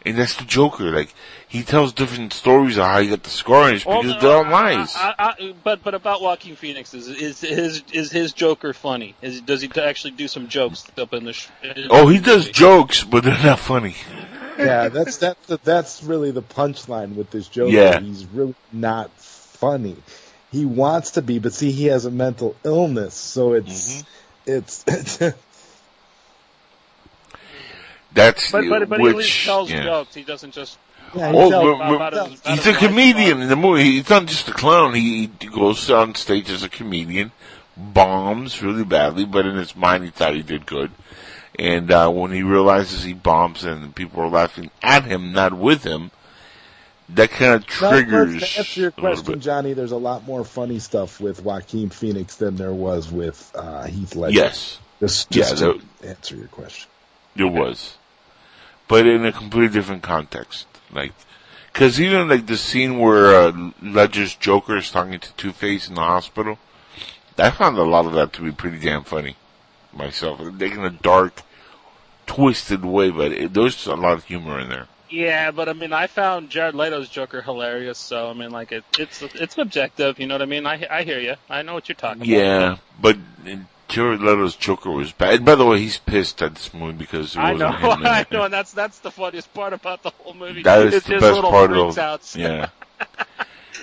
and 0.04 0.18
that's 0.18 0.36
the 0.36 0.44
Joker. 0.44 0.90
Like 0.90 1.14
he 1.48 1.62
tells 1.62 1.92
different 1.92 2.32
stories 2.32 2.76
of 2.76 2.84
how 2.84 3.00
he 3.00 3.08
got 3.08 3.22
the 3.22 3.30
scars 3.30 3.84
because 3.84 4.04
Well, 4.04 4.20
they're 4.20 4.36
all 4.36 4.44
I- 4.44 4.74
lies. 4.74 4.94
I, 4.96 5.14
I, 5.18 5.54
but 5.62 5.82
but 5.82 5.94
about 5.94 6.22
Joaquin 6.22 6.56
Phoenix 6.56 6.94
is 6.94 7.08
is 7.08 7.40
his 7.40 7.82
is 7.92 8.10
his 8.10 8.32
Joker 8.32 8.72
funny? 8.72 9.14
Is 9.22 9.40
does 9.40 9.62
he 9.62 9.70
actually 9.80 10.12
do 10.12 10.28
some 10.28 10.48
jokes 10.48 10.86
up 10.98 11.12
in 11.12 11.24
the? 11.24 11.32
Sh- 11.32 11.48
oh, 11.90 12.08
he 12.08 12.18
does 12.18 12.48
jokes, 12.48 13.04
but 13.04 13.24
they're 13.24 13.42
not 13.42 13.58
funny. 13.58 13.96
Yeah, 14.58 14.88
that's 14.88 15.16
that's 15.18 15.46
that's 15.64 16.02
really 16.02 16.30
the 16.30 16.42
punchline 16.42 17.16
with 17.16 17.30
this 17.30 17.48
Joker. 17.48 17.72
Yeah. 17.72 18.00
He's 18.00 18.26
really 18.26 18.54
not 18.72 19.10
funny. 19.18 19.96
He 20.52 20.64
wants 20.64 21.12
to 21.12 21.22
be, 21.22 21.40
but 21.40 21.52
see, 21.52 21.72
he 21.72 21.86
has 21.86 22.04
a 22.04 22.10
mental 22.10 22.54
illness, 22.62 23.14
so 23.14 23.54
it's 23.54 24.02
mm-hmm. 24.02 24.52
it's, 24.52 24.84
it's 25.20 25.36
That's 28.14 28.50
But 28.52 28.68
but 28.68 28.88
but 28.88 29.00
which, 29.00 29.10
he 29.10 29.10
at 29.10 29.16
least 29.16 29.44
tells 29.44 29.70
yeah. 29.70 29.84
jokes. 29.84 30.14
He 30.14 30.22
doesn't 30.22 30.52
just. 30.52 30.78
yeah, 31.14 31.32
he 31.32 31.36
Oh, 31.38 31.50
but- 31.50 31.74
about- 31.74 31.98
but 31.98 32.12
about 32.14 32.30
his- 32.30 32.40
he's 32.46 32.66
a 32.66 32.74
comedian 32.78 33.42
in 33.42 33.48
the 33.48 33.56
movie. 33.56 33.82
He's 33.84 34.08
not 34.08 34.26
just 34.26 34.48
a 34.48 34.52
clown. 34.52 34.94
He, 34.94 35.30
he 35.40 35.46
goes 35.48 35.90
on 35.90 36.14
stage 36.14 36.48
as 36.50 36.62
a 36.62 36.68
comedian, 36.68 37.32
bombs 37.76 38.62
really 38.62 38.84
badly, 38.84 39.24
but 39.24 39.46
in 39.46 39.56
his 39.56 39.74
mind 39.76 40.04
he 40.04 40.10
thought 40.10 40.34
he 40.34 40.42
did 40.42 40.64
good. 40.66 40.90
And 41.58 41.90
uh, 41.92 42.10
when 42.10 42.32
he 42.32 42.42
realizes 42.42 43.04
he 43.04 43.12
bombs 43.12 43.64
and 43.64 43.94
people 43.94 44.22
are 44.22 44.28
laughing 44.28 44.70
at 44.82 45.04
him, 45.04 45.32
not 45.32 45.52
with 45.52 45.84
him, 45.84 46.10
that 47.10 47.30
kind 47.30 47.54
of 47.54 47.60
Now, 47.80 47.90
triggers. 47.90 48.38
To 48.52 48.58
answer 48.58 48.80
your 48.80 48.90
question. 48.90 49.38
Johnny, 49.40 49.72
there's 49.72 49.92
a 49.92 49.96
lot 49.96 50.26
more 50.26 50.44
funny 50.44 50.78
stuff 50.80 51.20
with 51.20 51.44
Joaquin 51.44 51.90
Phoenix 51.90 52.36
than 52.36 52.56
there 52.56 52.72
was 52.72 53.10
with 53.12 53.52
uh, 53.54 53.84
Heath 53.84 54.16
Ledger. 54.16 54.34
Yes, 54.34 54.78
just, 55.00 55.34
Yeah, 55.34 55.42
just 55.44 55.58
to 55.58 55.80
answer 56.02 56.34
your 56.34 56.48
question. 56.48 56.88
it 57.36 57.44
was, 57.44 57.96
but 58.88 59.06
in 59.06 59.24
a 59.24 59.32
completely 59.32 59.72
different 59.72 60.02
context. 60.02 60.66
Like, 60.92 61.12
because 61.72 62.00
even 62.00 62.28
like 62.28 62.46
the 62.46 62.56
scene 62.56 62.98
where 62.98 63.34
uh, 63.34 63.70
Ledger's 63.82 64.34
Joker 64.36 64.76
is 64.76 64.90
talking 64.90 65.18
to 65.18 65.32
Two 65.34 65.52
Face 65.52 65.88
in 65.88 65.94
the 65.94 66.02
hospital, 66.02 66.58
I 67.36 67.50
found 67.50 67.76
a 67.78 67.82
lot 67.82 68.06
of 68.06 68.12
that 68.12 68.32
to 68.34 68.42
be 68.42 68.52
pretty 68.52 68.78
damn 68.78 69.04
funny 69.04 69.36
myself. 69.92 70.40
Like 70.40 70.72
in 70.72 70.84
a 70.84 70.90
dark, 70.90 71.42
twisted 72.26 72.84
way, 72.84 73.10
but 73.10 73.32
it, 73.32 73.54
there's 73.54 73.86
a 73.86 73.96
lot 73.96 74.12
of 74.12 74.24
humor 74.24 74.60
in 74.60 74.68
there. 74.68 74.86
Yeah, 75.10 75.50
but 75.50 75.68
I 75.68 75.74
mean, 75.74 75.92
I 75.92 76.06
found 76.06 76.50
Jared 76.50 76.74
Leto's 76.74 77.08
Joker 77.08 77.42
hilarious. 77.42 77.98
So 77.98 78.30
I 78.30 78.32
mean, 78.32 78.50
like 78.50 78.72
it, 78.72 78.84
it's 78.98 79.22
it's 79.22 79.58
objective. 79.58 80.18
You 80.18 80.26
know 80.26 80.34
what 80.34 80.42
I 80.42 80.46
mean? 80.46 80.66
I 80.66 80.86
I 80.90 81.02
hear 81.02 81.20
you. 81.20 81.34
I 81.48 81.62
know 81.62 81.74
what 81.74 81.88
you're 81.88 81.96
talking 81.96 82.22
about. 82.22 82.28
Yeah, 82.28 82.76
but 83.00 83.16
Jared 83.88 84.20
Leto's 84.20 84.56
Joker 84.56 84.90
was 84.90 85.12
bad. 85.12 85.34
And 85.34 85.44
by 85.44 85.54
the 85.54 85.64
way, 85.66 85.78
he's 85.78 85.98
pissed 85.98 86.42
at 86.42 86.54
this 86.54 86.72
movie 86.74 86.92
because 86.98 87.34
it 87.36 87.38
I 87.40 87.52
wasn't 87.52 87.80
know, 87.82 87.90
him 87.94 88.02
I 88.06 88.26
know, 88.30 88.42
and 88.44 88.52
that's 88.52 88.72
that's 88.72 88.98
the 89.00 89.10
funniest 89.10 89.52
part 89.54 89.72
about 89.72 90.02
the 90.02 90.10
whole 90.10 90.34
movie. 90.34 90.62
That 90.62 90.86
is 90.86 90.94
it's 90.94 91.06
the 91.06 91.18
best 91.18 91.40
part 91.42 91.72
of 91.72 91.98
outs. 91.98 92.36
yeah. 92.36 92.68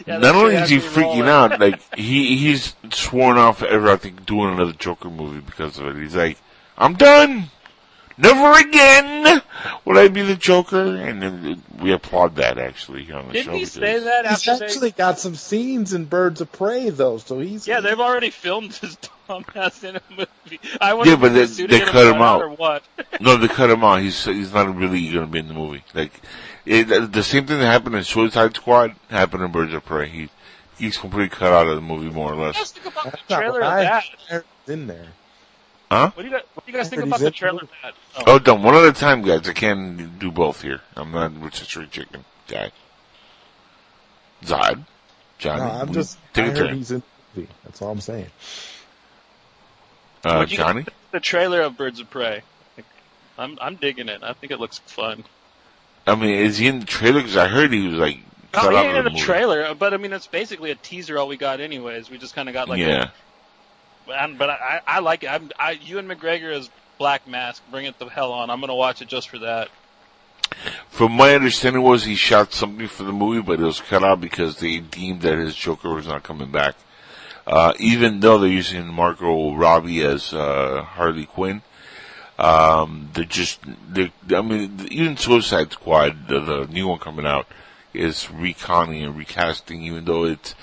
Yeah, 0.08 0.18
Not 0.18 0.34
only 0.36 0.56
is 0.56 0.70
he 0.70 0.78
freaking 0.78 1.28
rolling. 1.28 1.28
out, 1.28 1.60
like 1.60 1.80
he 1.96 2.36
he's 2.38 2.76
sworn 2.92 3.38
off 3.38 3.62
ever 3.62 3.90
I 3.90 3.98
think 3.98 4.26
doing 4.26 4.52
another 4.54 4.72
Joker 4.72 5.10
movie 5.12 5.42
because 5.42 5.78
of 5.78 5.86
it. 5.88 6.02
He's 6.02 6.16
like, 6.16 6.38
I'm 6.78 6.96
done. 6.96 7.52
Never 8.18 8.54
again 8.60 9.42
will 9.86 9.98
I 10.00 10.08
be 10.08 10.22
the 10.22 10.36
Joker, 10.36 10.96
and 10.96 11.22
then 11.22 11.64
we 11.80 11.92
applaud 11.92 12.36
that 12.38 12.58
actually 12.58 13.12
on 13.12 13.28
the 13.28 13.34
Didn't 13.34 13.52
show. 13.54 13.58
he 13.58 13.66
say 13.66 14.00
that 14.00 14.26
He's 14.28 14.48
after 14.48 14.64
actually 14.64 14.92
got 14.92 15.20
some 15.20 15.36
scenes 15.36 15.94
in 15.94 16.06
Birds 16.06 16.40
of 16.42 16.52
Prey, 16.52 16.90
though, 16.90 17.18
so 17.18 17.40
he's? 17.40 17.68
Yeah, 17.68 17.82
they've 17.82 18.00
already 18.00 18.30
filmed 18.30 18.74
his 18.76 18.96
dumbass 19.32 19.84
in 19.84 19.96
a 19.98 20.02
movie. 20.10 20.60
I 20.80 20.94
wonder 20.94 21.12
Yeah, 21.12 21.16
but 21.18 21.34
they're 21.34 21.46
they- 21.48 21.54
shooting 21.54 21.68
they 21.80 21.84
it 21.84 21.88
cut 21.90 22.14
him 22.16 22.22
out. 22.22 22.42
or 22.42 22.50
what. 22.50 22.84
No, 23.22 23.38
they 23.38 23.48
cut 23.48 23.70
him 23.70 23.84
out. 23.84 24.02
He's 24.02 24.26
he's 24.26 24.54
not 24.54 24.76
really 24.76 25.04
going 25.12 25.26
to 25.26 25.32
be 25.32 25.40
in 25.40 25.48
the 25.48 25.54
movie. 25.54 25.84
Like 25.94 26.20
it, 26.66 27.12
the 27.12 27.24
same 27.24 27.46
thing 27.46 27.60
that 27.60 27.66
happened 27.66 27.96
in 27.96 28.04
Suicide 28.04 28.56
Squad 28.56 28.96
happened 29.10 29.44
in 29.44 29.52
Birds 29.52 29.74
of 29.74 29.86
Prey. 29.86 30.08
He 30.10 30.30
he's 30.78 30.98
completely 30.98 31.30
cut 31.30 31.54
out 31.54 31.68
of 31.68 31.76
the 31.76 31.82
movie 31.82 32.10
more 32.10 32.34
or 32.34 32.36
What 32.36 32.38
do 32.38 32.42
you 32.42 32.46
less. 32.48 32.58
guys 32.58 32.72
think 32.72 32.86
about 32.88 33.04
the 33.06 33.12
That's 33.12 33.30
not 33.30 33.38
trailer 33.40 33.60
what 33.62 33.86
of 33.86 34.04
that? 34.30 34.44
in 34.68 34.88
there. 34.88 35.08
What 35.90 36.16
do 36.18 36.24
you 36.24 36.30
guys, 36.32 36.42
what 36.54 36.66
do 36.66 36.72
you 36.72 36.78
guys 36.78 36.90
think 36.90 37.04
about 37.04 37.20
the 37.20 37.32
trailer 37.32 37.60
the 37.60 37.64
of 37.66 37.70
that? 37.84 37.94
Oh. 38.18 38.24
Oh, 38.28 38.40
done 38.40 38.64
one 38.64 38.76
at 38.76 38.84
a 38.86 38.94
time, 38.94 39.22
guys. 39.24 39.48
I 39.50 39.54
can't 39.54 40.18
do 40.20 40.32
both 40.32 40.62
here. 40.62 40.80
I'm 40.96 41.12
not 41.12 41.40
rotisserie 41.42 41.88
chicken 41.88 42.24
guy. 42.48 42.72
Zod, 44.44 44.86
Johnny, 45.38 45.62
No, 45.62 45.68
I'm 45.70 45.94
just. 45.94 46.18
take 46.34 46.46
I 46.46 46.48
a 46.48 46.52
heard 46.52 46.68
turn. 46.70 46.78
he's 46.78 46.92
in 46.92 47.04
movie. 47.36 47.50
That's 47.64 47.82
all 47.82 47.92
I'm 47.92 48.00
saying. 48.02 48.28
Uh, 50.24 50.46
you 50.48 50.58
Johnny? 50.58 50.86
The 51.12 51.20
trailer 51.20 51.62
of 51.62 51.78
Birds 51.78 52.00
of 52.00 52.10
Prey. 52.10 52.42
I'm 53.38 53.58
I'm 53.62 53.76
digging 53.76 54.10
it. 54.10 54.22
I 54.24 54.34
think 54.34 54.52
it 54.52 54.60
looks 54.60 54.80
fun. 54.80 55.24
I 56.06 56.16
mean, 56.16 56.36
is 56.36 56.58
he 56.58 56.68
in 56.68 56.80
the 56.80 56.86
trailer? 56.86 57.20
Because 57.20 57.38
I 57.38 57.48
heard 57.48 57.72
he 57.72 57.88
was 57.88 57.96
like 57.98 58.20
Oh, 58.54 58.60
cut 58.60 58.76
out 58.76 58.84
yeah, 58.86 58.92
of 58.92 58.98
in 58.98 59.04
the 59.06 59.10
the 59.12 59.18
trailer, 59.18 59.74
but 59.76 59.94
I 59.94 59.98
mean, 59.98 60.12
it's 60.12 60.28
basically 60.28 60.72
a 60.72 60.76
teaser. 60.76 61.18
All 61.18 61.28
we 61.30 61.38
got, 61.38 61.62
anyways. 61.62 62.10
We 62.10 62.18
just 62.18 62.36
kind 62.36 62.50
of 62.50 62.54
got 62.54 62.68
like, 62.68 62.80
yeah. 62.80 63.12
A, 64.10 64.12
and- 64.12 64.38
but 64.38 64.50
I, 64.50 64.82
I 64.86 65.00
like 65.00 65.24
it. 65.24 65.28
I'm, 65.28 65.52
I, 65.58 65.72
Ewan 65.72 66.08
McGregor 66.08 66.54
as 66.54 66.70
Black 66.98 67.26
Mask. 67.28 67.64
Bring 67.72 67.86
it 67.86 67.98
the 67.98 68.08
hell 68.08 68.34
on. 68.34 68.50
I'm 68.50 68.60
gonna 68.60 68.76
watch 68.76 69.02
it 69.02 69.08
just 69.08 69.30
for 69.30 69.40
that. 69.40 69.70
From 70.90 71.14
my 71.14 71.34
understanding 71.34 71.82
was 71.82 72.04
he 72.04 72.16
shot 72.16 72.52
something 72.52 72.88
for 72.88 73.04
the 73.04 73.14
movie, 73.14 73.42
but 73.42 73.60
it 73.60 73.64
was 73.64 73.80
cut 73.80 74.04
out 74.04 74.20
because 74.20 74.60
they 74.60 74.80
deemed 74.80 75.22
that 75.22 75.38
his 75.38 75.56
Joker 75.56 75.94
was 75.94 76.08
not 76.08 76.24
coming 76.24 76.52
back. 76.52 76.76
Uh, 77.46 77.74
even 77.80 78.20
though 78.20 78.38
they're 78.38 78.50
using 78.50 78.88
Margot 78.88 79.56
Robbie 79.56 80.02
as, 80.02 80.34
uh, 80.34 80.84
Harley 80.84 81.26
Quinn, 81.26 81.62
um, 82.38 83.10
they're 83.14 83.24
just, 83.24 83.60
they're, 83.88 84.12
I 84.34 84.42
mean, 84.42 84.88
even 84.90 85.18
Suicide 85.18 85.72
Squad, 85.72 86.28
the, 86.28 86.40
the 86.40 86.68
new 86.68 86.88
one 86.88 87.00
coming 87.00 87.26
out, 87.26 87.48
is 87.94 88.26
reconning 88.26 89.04
and 89.04 89.18
recasting, 89.18 89.82
even 89.82 90.06
though 90.06 90.24
it's 90.26 90.56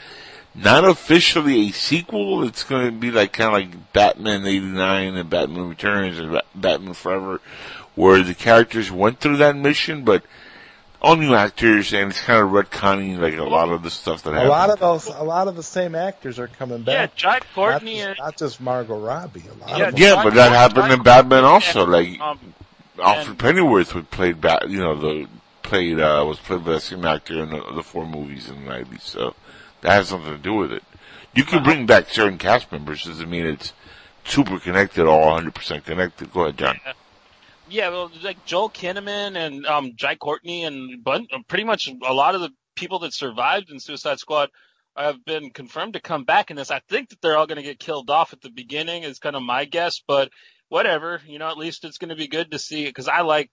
not 0.54 0.84
officially 0.84 1.68
a 1.68 1.72
sequel. 1.72 2.42
It's 2.44 2.64
going 2.64 2.86
to 2.86 2.92
be 2.92 3.10
like 3.10 3.32
kind 3.32 3.48
of 3.48 3.52
like 3.52 3.92
Batman 3.92 4.46
'89 4.46 5.16
and 5.16 5.30
Batman 5.30 5.68
Returns 5.68 6.18
and 6.18 6.40
Batman 6.54 6.94
Forever, 6.94 7.40
where 7.94 8.22
the 8.22 8.34
characters 8.34 8.90
went 8.90 9.20
through 9.20 9.36
that 9.38 9.56
mission, 9.56 10.04
but 10.04 10.24
all 11.00 11.16
new 11.16 11.34
actors, 11.34 11.92
and 11.92 12.10
it's 12.10 12.20
kind 12.20 12.42
of 12.42 12.50
retconning 12.50 13.18
like 13.18 13.34
a 13.36 13.44
lot 13.44 13.68
of 13.68 13.82
the 13.82 13.90
stuff 13.90 14.22
that 14.24 14.30
A 14.30 14.34
happened. 14.34 14.50
lot 14.50 14.70
of 14.70 14.78
those, 14.80 15.06
a 15.06 15.22
lot 15.22 15.46
of 15.48 15.54
the 15.56 15.62
same 15.62 15.94
actors 15.94 16.38
are 16.38 16.48
coming 16.48 16.78
Yeah, 16.86 17.06
back. 17.06 17.14
Jai 17.14 17.28
not, 17.34 17.46
Courtney 17.54 17.96
just, 17.96 18.08
and 18.08 18.16
not 18.18 18.36
just 18.36 18.60
Margot 18.60 18.98
Robbie. 18.98 19.44
A 19.48 19.54
lot 19.66 19.78
Yeah, 19.78 19.88
of 19.88 19.98
yeah, 19.98 20.22
but 20.24 20.34
that 20.34 20.52
happened 20.52 20.92
in 20.92 21.02
Batman 21.02 21.44
also. 21.44 21.82
and, 21.84 21.92
Like 21.92 22.20
um, 22.20 22.38
Alfred 23.00 23.28
and- 23.28 23.38
Pennyworth 23.38 23.94
would 23.94 24.10
played 24.10 24.40
Bat, 24.40 24.70
you 24.70 24.78
know, 24.80 24.96
the 24.96 25.28
played 25.62 26.00
uh, 26.00 26.24
was 26.26 26.38
played 26.38 26.64
by 26.64 26.72
the 26.72 26.80
same 26.80 27.04
actor 27.04 27.42
in 27.42 27.50
the, 27.50 27.62
the 27.74 27.82
four 27.82 28.06
movies 28.06 28.48
in 28.48 28.64
the 28.64 28.68
nineties. 28.70 29.02
So 29.04 29.34
that 29.82 29.92
has 29.92 30.08
something 30.08 30.32
to 30.32 30.38
do 30.38 30.54
with 30.54 30.72
it. 30.72 30.82
You 31.34 31.44
can 31.44 31.62
bring 31.62 31.86
back 31.86 32.08
certain 32.08 32.38
cast 32.38 32.72
members. 32.72 33.04
Doesn't 33.04 33.30
mean 33.30 33.46
it's 33.46 33.72
super 34.24 34.58
connected, 34.58 35.06
all 35.06 35.26
100 35.28 35.54
percent 35.54 35.84
connected. 35.84 36.32
Go 36.32 36.42
ahead, 36.42 36.58
John. 36.58 36.80
Yeah, 36.84 36.92
well, 37.70 38.10
like 38.22 38.44
Joel 38.44 38.70
Kinnaman 38.70 39.36
and 39.36 39.66
um, 39.66 39.92
Jai 39.96 40.16
Courtney 40.16 40.64
and 40.64 41.02
bun- 41.02 41.28
pretty 41.48 41.64
much 41.64 41.90
a 42.02 42.14
lot 42.14 42.34
of 42.34 42.40
the 42.40 42.50
people 42.76 43.00
that 43.00 43.14
survived 43.14 43.70
in 43.70 43.80
Suicide 43.80 44.18
Squad 44.18 44.50
have 44.96 45.24
been 45.24 45.50
confirmed 45.50 45.94
to 45.94 46.00
come 46.00 46.24
back 46.24 46.50
in 46.50 46.56
this. 46.56 46.70
I 46.70 46.80
think 46.88 47.10
that 47.10 47.20
they're 47.20 47.36
all 47.36 47.46
going 47.46 47.56
to 47.56 47.62
get 47.62 47.78
killed 47.78 48.10
off 48.10 48.32
at 48.32 48.40
the 48.40 48.50
beginning 48.50 49.04
is 49.04 49.18
kind 49.18 49.36
of 49.36 49.42
my 49.42 49.64
guess, 49.64 50.02
but 50.06 50.30
whatever. 50.68 51.20
You 51.26 51.38
know, 51.38 51.48
at 51.48 51.58
least 51.58 51.84
it's 51.84 51.98
going 51.98 52.10
to 52.10 52.16
be 52.16 52.28
good 52.28 52.50
to 52.50 52.58
see 52.58 52.84
because 52.84 53.08
I 53.08 53.20
like 53.20 53.50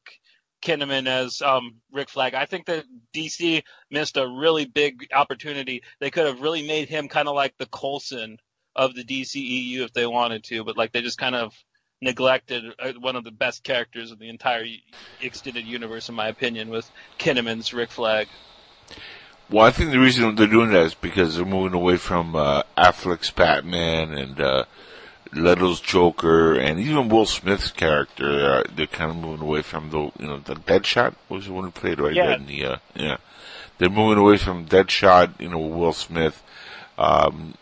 Kinnaman 0.61 1.07
as 1.07 1.41
um, 1.41 1.75
Rick 1.91 2.09
Flag. 2.09 2.33
I 2.33 2.45
think 2.45 2.65
that 2.65 2.85
DC 3.13 3.63
missed 3.91 4.17
a 4.17 4.27
really 4.27 4.65
big 4.65 5.07
opportunity. 5.13 5.83
They 5.99 6.11
could 6.11 6.25
have 6.25 6.41
really 6.41 6.65
made 6.65 6.89
him 6.89 7.07
kind 7.07 7.27
of 7.27 7.35
like 7.35 7.55
the 7.57 7.67
Coulson 7.67 8.37
of 8.75 8.95
the 8.95 9.03
DCEU 9.03 9.79
if 9.79 9.93
they 9.93 10.05
wanted 10.05 10.43
to, 10.45 10.63
but 10.63 10.77
like 10.77 10.91
they 10.91 11.01
just 11.01 11.17
kind 11.17 11.35
of 11.35 11.53
neglected 12.06 12.64
uh, 12.80 12.94
one 12.99 13.18
of 13.18 13.23
the 13.26 13.32
best 13.32 13.64
characters 13.64 14.11
of 14.11 14.19
the 14.19 14.30
entire 14.30 14.65
extended 15.22 15.65
universe, 15.65 16.07
in 16.07 16.15
my 16.15 16.27
opinion, 16.30 16.69
with 16.69 16.90
Kinnaman's 17.19 17.73
Rick 17.73 17.91
Flag. 17.91 18.27
Well, 19.49 19.65
I 19.65 19.72
think 19.72 19.91
the 19.91 19.99
reason 19.99 20.36
they're 20.36 20.48
doing 20.48 20.69
that 20.72 20.86
is 20.86 20.94
because 20.94 21.36
they're 21.36 21.45
moving 21.45 21.73
away 21.73 21.98
from 21.98 22.36
uh, 22.36 22.64
Affleck's 22.77 23.32
Batman 23.32 24.14
and 24.18 24.40
uh, 24.40 24.65
Leto's 25.34 25.82
Joker 25.82 26.53
and 26.57 26.80
even 26.80 27.10
Will 27.10 27.26
Smith's 27.26 27.72
character. 27.72 28.30
Uh, 28.30 28.64
they're 28.73 28.88
kind 28.88 29.11
of 29.11 29.18
moving 29.18 29.45
away 29.45 29.61
from 29.61 29.90
the 29.90 29.99
you 30.19 30.27
know 30.27 30.40
the 30.40 30.56
Deadshot 30.56 31.15
was 31.30 31.45
the 31.48 31.53
one 31.53 31.65
who 31.65 31.72
played 31.72 31.99
right 31.99 32.14
Yeah. 32.15 32.27
there 32.27 32.36
in 32.38 32.45
the 32.48 32.65
uh, 32.65 32.77
yeah. 32.95 33.18
They're 33.77 33.90
moving 33.90 34.18
away 34.23 34.38
from 34.38 34.65
Deadshot, 34.68 35.40
you 35.41 35.49
know, 35.49 35.60
Will 35.60 35.91
Smith. 35.94 36.41
Um, 36.98 37.56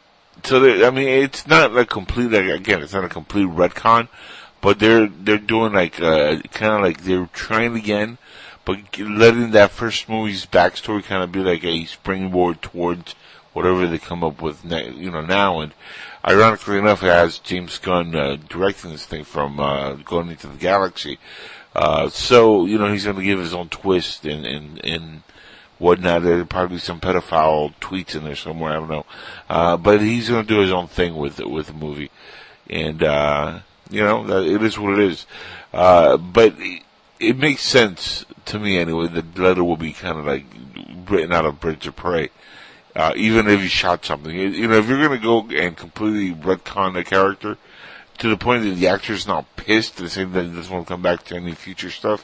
so 0.43 0.59
they, 0.59 0.85
I 0.85 0.89
mean, 0.89 1.07
it's 1.07 1.47
not 1.47 1.73
like 1.73 1.89
complete. 1.89 2.31
Like, 2.31 2.45
again, 2.45 2.81
it's 2.81 2.93
not 2.93 3.05
a 3.05 3.09
complete 3.09 3.47
retcon, 3.47 4.07
but 4.61 4.79
they're 4.79 5.07
they're 5.07 5.37
doing 5.37 5.73
like 5.73 6.01
uh, 6.01 6.39
kind 6.51 6.73
of 6.73 6.81
like 6.81 7.03
they're 7.03 7.29
trying 7.33 7.75
again, 7.75 8.17
but 8.65 8.99
letting 8.99 9.51
that 9.51 9.71
first 9.71 10.09
movie's 10.09 10.45
backstory 10.45 11.03
kind 11.03 11.23
of 11.23 11.31
be 11.31 11.39
like 11.39 11.63
a 11.63 11.85
springboard 11.85 12.61
towards 12.61 13.15
whatever 13.53 13.87
they 13.87 13.99
come 13.99 14.23
up 14.23 14.41
with, 14.41 14.65
ne- 14.65 14.93
you 14.93 15.11
know, 15.11 15.21
now. 15.21 15.59
And 15.59 15.73
ironically 16.27 16.77
enough, 16.77 17.03
it 17.03 17.07
has 17.07 17.39
James 17.39 17.77
Gunn 17.77 18.15
uh, 18.15 18.37
directing 18.49 18.91
this 18.91 19.05
thing 19.05 19.23
from 19.23 19.59
uh, 19.59 19.93
Guardians 19.93 20.43
of 20.43 20.53
the 20.53 20.59
Galaxy. 20.59 21.19
Uh, 21.75 22.09
so 22.09 22.65
you 22.65 22.77
know, 22.77 22.91
he's 22.91 23.05
going 23.05 23.17
to 23.17 23.23
give 23.23 23.39
his 23.39 23.53
own 23.53 23.69
twist 23.69 24.25
and 24.25 24.45
and 24.45 24.83
and 24.85 25.23
whatnot. 25.79 26.23
There'll 26.23 26.45
probably 26.45 26.77
be 26.77 26.81
some 26.81 26.99
pedophile 26.99 27.73
tweets 27.79 28.15
in 28.15 28.23
there 28.23 28.35
somewhere. 28.35 28.71
I 28.71 28.75
don't 28.75 28.89
know, 28.89 29.05
uh, 29.49 29.77
but 29.77 30.01
he's 30.01 30.29
going 30.29 30.45
to 30.45 30.53
do 30.53 30.61
his 30.61 30.71
own 30.71 30.87
thing 30.87 31.15
with 31.15 31.39
with 31.39 31.67
the 31.67 31.73
movie, 31.73 32.11
and 32.69 33.03
uh, 33.03 33.59
you 33.89 34.01
know, 34.01 34.25
it 34.41 34.61
is 34.63 34.79
what 34.79 34.93
it 34.93 34.99
is. 34.99 35.25
Uh, 35.73 36.17
but 36.17 36.55
it, 37.19 37.37
makes 37.37 37.61
sense 37.61 38.25
to 38.45 38.59
me 38.59 38.77
anyway. 38.77 39.07
The 39.07 39.23
Leto 39.41 39.63
will 39.63 39.77
be 39.77 39.93
kind 39.93 40.19
of 40.19 40.25
like 40.25 40.45
written 41.09 41.31
out 41.31 41.45
of 41.45 41.59
Birds 41.59 41.87
of 41.87 41.95
Prey. 41.95 42.29
Uh, 42.95 43.11
even 43.15 43.47
if 43.47 43.59
you 43.59 43.67
shot 43.67 44.05
something, 44.05 44.35
You- 44.35 44.67
know, 44.67 44.77
if 44.77 44.87
you're 44.87 44.99
going 44.99 45.19
to 45.19 45.23
go 45.23 45.47
and 45.57 45.75
completely 45.75 46.31
retcon 46.35 46.95
a 46.95 47.03
character 47.03 47.57
to 48.19 48.29
the 48.29 48.37
point 48.37 48.63
that 48.63 48.75
the 48.75 48.87
actor's 48.87 49.27
now 49.27 49.47
pissed 49.55 49.99
and 49.99 50.11
saying 50.11 50.31
that 50.33 50.43
he 50.43 50.55
doesn't 50.55 50.71
want 50.71 50.85
to 50.87 50.93
come 50.93 51.01
back 51.01 51.23
to 51.25 51.35
any 51.35 51.53
future 51.53 51.89
stuff, 51.89 52.23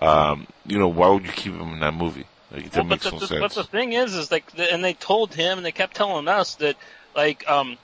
um, 0.00 0.46
you 0.64 0.78
know, 0.78 0.88
why 0.88 1.08
would 1.08 1.24
you 1.26 1.32
keep 1.32 1.52
him 1.52 1.74
in 1.74 1.80
that 1.80 1.92
movie? 1.92 2.26
Like, 2.52 2.70
that 2.70 2.76
Well, 2.76 2.84
makes 2.84 3.04
but, 3.04 3.12
no 3.14 3.18
the, 3.20 3.26
sense. 3.26 3.40
but 3.40 3.52
the 3.52 3.64
thing 3.64 3.92
is, 3.92 4.14
is 4.14 4.30
like, 4.30 4.50
the, 4.52 4.72
and 4.72 4.84
they 4.84 4.94
told 4.94 5.34
him, 5.34 5.58
and 5.58 5.66
they 5.66 5.72
kept 5.72 5.94
telling 5.96 6.28
us 6.28 6.56
that, 6.56 6.76
like, 7.14 7.48
um, 7.48 7.78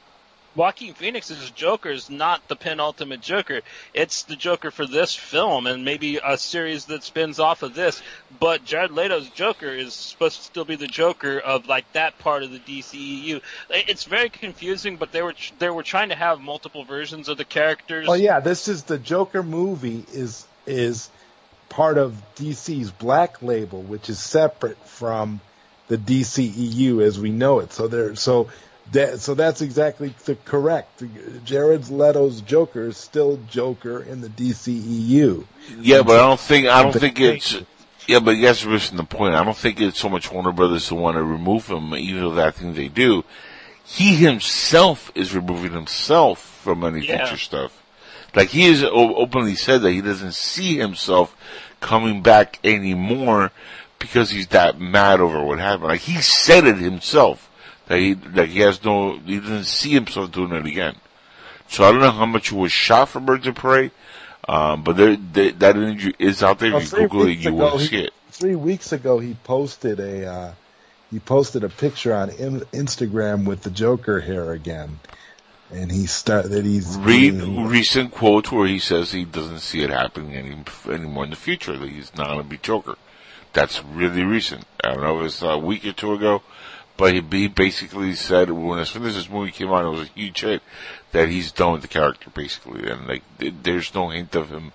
Joaquin 0.57 0.95
Phoenix's 0.95 1.51
Joker 1.51 1.91
is 1.91 2.09
not 2.09 2.49
the 2.49 2.57
penultimate 2.57 3.21
Joker. 3.21 3.61
It's 3.93 4.23
the 4.23 4.37
Joker 4.37 4.71
for 4.71 4.87
this 4.87 5.15
film, 5.15 5.67
and 5.67 5.85
maybe 5.85 6.19
a 6.25 6.39
series 6.39 6.87
that 6.87 7.05
spins 7.05 7.39
off 7.39 7.63
of 7.63 7.75
this. 7.75 8.03
But 8.41 8.65
Jared 8.65 8.91
Leto's 8.91 9.29
Joker 9.29 9.69
is 9.69 9.93
supposed 9.93 10.39
to 10.39 10.43
still 10.45 10.65
be 10.65 10.77
the 10.77 10.87
Joker 10.87 11.39
of 11.39 11.69
like 11.69 11.91
that 11.93 12.19
part 12.19 12.43
of 12.43 12.53
the 12.53 12.59
DCEU. 12.59 13.43
It's 13.69 14.05
very 14.05 14.31
confusing, 14.31 14.97
but 14.97 15.13
they 15.13 15.21
were 15.21 15.35
they 15.59 15.69
were 15.69 15.83
trying 15.83 16.09
to 16.09 16.15
have 16.15 16.41
multiple 16.41 16.85
versions 16.85 17.29
of 17.29 17.37
the 17.37 17.45
characters. 17.45 18.07
Oh 18.09 18.15
yeah, 18.15 18.41
this 18.41 18.67
is 18.67 18.85
the 18.85 18.99
Joker 18.99 19.43
movie 19.43 20.07
is 20.15 20.47
is 20.67 21.11
part 21.77 21.99
of 21.99 22.15
DC's 22.37 22.91
Black 22.91 23.43
Label, 23.43 23.83
which 23.83 24.09
is 24.09 24.19
separate 24.19 24.79
from 24.89 25.41
the 25.89 25.99
DCEU 25.99 27.03
as 27.03 27.21
we 27.21 27.31
know 27.31 27.59
it. 27.61 27.71
So 27.71 27.87
there, 27.87 28.17
so 28.17 28.49
that, 28.93 29.21
so 29.21 29.35
that's 29.35 29.61
exactly 29.61 30.15
the 30.25 30.37
correct. 30.37 31.03
Jared 31.45 31.91
Leto's 31.91 32.41
Joker 32.41 32.85
is 32.85 32.97
still 32.97 33.39
Joker 33.51 34.03
in 34.03 34.23
the 34.23 34.29
DCEU. 34.31 35.45
Yeah, 35.79 36.01
but 36.01 36.19
I 36.19 36.27
don't 36.27 36.41
think 36.41 36.67
I 36.67 36.83
don't 36.83 36.93
The 36.93 37.01
think 37.01 37.21
it's. 37.21 37.59
Yeah, 38.07 38.21
but 38.21 38.37
you 38.37 38.43
guys 38.47 38.65
are 38.65 38.71
missing 38.71 38.97
the 38.97 39.05
point. 39.05 39.35
I 39.35 39.45
don't 39.45 39.57
think 39.57 39.79
it's 39.79 39.99
so 39.99 40.09
much 40.09 40.33
Warner 40.33 40.53
Brothers 40.53 40.87
to 40.89 40.95
want 40.95 41.17
to 41.19 41.23
remove 41.23 41.67
him, 41.67 41.95
even 41.95 42.23
though 42.23 42.35
that 42.37 42.55
thing 42.55 42.73
they 42.73 42.89
do. 42.89 43.23
He 43.85 44.15
himself 44.15 45.13
is 45.15 45.35
removing 45.35 45.73
himself 45.73 46.39
from 46.65 46.85
any 46.85 47.05
Yeah. 47.07 47.27
future 47.27 47.37
stuff. 47.37 47.83
Like 48.35 48.49
he 48.51 48.63
has 48.69 48.83
openly 48.85 49.55
said 49.57 49.83
that 49.83 49.93
he 49.93 50.01
doesn't 50.03 50.35
see 50.35 50.77
himself 50.77 51.35
coming 51.81 52.23
back 52.23 52.59
anymore 52.65 53.53
because 53.99 54.31
he's 54.31 54.49
that 54.49 54.81
mad 54.81 55.21
over 55.21 55.43
what 55.43 55.59
happened. 55.59 55.89
Like 55.89 56.01
he 56.01 56.21
said 56.21 56.67
it 56.67 56.79
himself 56.79 57.51
that 57.87 57.99
he 57.99 58.15
that 58.15 58.49
he 58.49 58.61
has 58.61 58.85
no 58.85 59.19
he 59.19 59.41
doesn't 59.41 59.65
see 59.65 59.91
himself 59.91 60.33
doing 60.33 60.53
it 60.53 60.67
again. 60.67 60.97
So 61.69 61.85
I 61.85 61.91
don't 61.91 62.01
know 62.01 62.11
how 62.11 62.27
much 62.27 62.51
he 62.51 62.55
was 62.55 62.73
shot 62.73 63.09
for 63.09 63.21
Birds 63.21 63.47
of 63.47 63.57
Prey, 63.57 63.91
um, 64.49 64.85
but 64.85 64.97
there, 64.97 65.17
there, 65.17 65.53
that 65.53 65.77
interview 65.77 66.13
is 66.19 66.43
out 66.43 66.61
there. 66.61 66.73
Well, 66.73 66.83
If 66.83 66.93
you 66.93 66.99
Google 66.99 67.27
it, 67.27 67.39
you 67.39 67.49
ago, 67.49 67.57
will 67.73 67.79
see 67.81 68.05
it. 68.05 68.13
Three 68.31 68.55
weeks 68.55 68.93
ago, 68.93 69.19
he 69.19 69.35
posted 69.43 69.99
a 69.99 70.27
uh, 70.27 70.53
he 71.11 71.19
posted 71.19 71.65
a 71.65 71.69
picture 71.69 72.15
on 72.15 72.31
in- 72.31 72.61
Instagram 72.73 73.47
with 73.47 73.63
the 73.63 73.71
Joker 73.71 74.21
hair 74.21 74.53
again, 74.53 75.01
and 75.73 75.91
he 75.91 76.07
start 76.07 76.51
that 76.51 76.65
he's 76.65 76.97
Read 76.97 77.35
recent 77.43 78.13
quotes 78.13 78.53
where 78.53 78.67
he 78.67 78.79
says 78.79 79.13
he 79.13 79.25
doesn't 79.25 79.61
see 79.61 79.83
it 79.83 79.91
happening 79.91 80.35
any 80.35 80.57
anymore 80.89 81.25
in 81.25 81.31
the 81.31 81.37
future. 81.37 81.77
That 81.77 81.89
he's 81.89 82.15
not 82.15 82.29
going 82.29 82.43
to 82.43 82.45
be 82.45 82.59
Joker. 82.59 82.97
That's 83.53 83.83
really 83.83 84.23
recent. 84.23 84.65
I 84.85 84.93
don't 84.93 85.03
know 85.03 85.21
if 85.21 85.27
it's 85.27 85.43
a 85.43 85.59
week 85.59 85.85
or 85.85 85.93
two 85.93 86.13
ago, 86.13 86.43
but 86.97 87.15
he, 87.15 87.23
he 87.31 87.49
basically 87.49 88.15
said 88.15 88.51
when 88.51 88.79
as 88.79 88.91
soon 88.91 89.05
as 89.05 89.15
this 89.15 89.31
movie 89.31 89.51
came 89.51 89.71
out, 89.71 89.85
it 89.85 89.89
was 89.89 90.09
a 90.09 90.13
huge 90.13 90.41
hit. 90.41 90.63
That 91.13 91.29
he's 91.29 91.53
done 91.53 91.73
with 91.73 91.83
the 91.83 91.89
character 91.89 92.31
basically, 92.31 92.89
and 92.89 93.07
like 93.09 93.23
there's 93.39 93.95
no 93.95 94.11
hint 94.11 94.35
of 94.35 94.51
him 94.51 94.73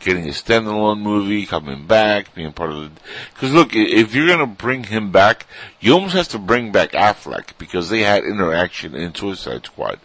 getting 0.00 0.26
a 0.26 0.32
standalone 0.32 1.00
movie, 1.00 1.46
coming 1.46 1.86
back, 1.86 2.34
being 2.34 2.52
part 2.52 2.70
of 2.70 2.76
the. 2.76 3.00
Because 3.32 3.52
look, 3.52 3.74
if 3.74 4.14
you're 4.14 4.26
gonna 4.26 4.46
bring 4.46 4.84
him 4.84 5.12
back, 5.12 5.46
you 5.80 5.92
almost 5.92 6.14
have 6.14 6.28
to 6.28 6.38
bring 6.38 6.72
back 6.72 6.92
Affleck 6.92 7.56
because 7.58 7.90
they 7.90 8.00
had 8.00 8.24
interaction 8.24 8.94
in 8.94 9.14
Suicide 9.14 9.66
Squad. 9.66 10.00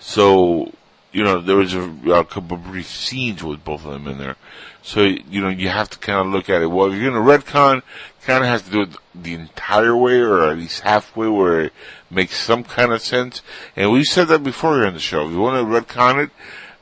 So, 0.00 0.72
you 1.12 1.22
know, 1.22 1.40
there 1.40 1.56
was 1.56 1.74
a, 1.74 1.88
a 2.10 2.24
couple 2.24 2.56
of 2.56 2.64
brief 2.64 2.88
scenes 2.88 3.44
with 3.44 3.64
both 3.64 3.84
of 3.84 3.92
them 3.92 4.08
in 4.08 4.18
there. 4.18 4.36
So, 4.82 5.02
you 5.02 5.40
know, 5.40 5.48
you 5.48 5.68
have 5.68 5.90
to 5.90 5.98
kind 5.98 6.26
of 6.26 6.32
look 6.32 6.48
at 6.48 6.62
it. 6.62 6.66
Well, 6.66 6.86
if 6.86 6.98
you're 6.98 7.10
going 7.10 7.22
to 7.22 7.52
retcon, 7.52 7.82
kind 8.22 8.42
of 8.42 8.48
has 8.48 8.62
to 8.62 8.70
do 8.70 8.82
it 8.82 8.96
the 9.14 9.34
entire 9.34 9.96
way 9.96 10.20
or 10.20 10.42
at 10.50 10.56
least 10.56 10.80
halfway 10.80 11.28
where 11.28 11.60
it 11.62 11.72
makes 12.10 12.38
some 12.38 12.64
kind 12.64 12.92
of 12.92 13.02
sense. 13.02 13.42
And 13.76 13.92
we 13.92 14.04
said 14.04 14.28
that 14.28 14.42
before 14.42 14.76
here 14.76 14.86
on 14.86 14.94
the 14.94 15.00
show. 15.00 15.26
If 15.26 15.32
you 15.32 15.40
want 15.40 15.56
to 15.58 15.94
retcon 15.94 16.24
it, 16.24 16.30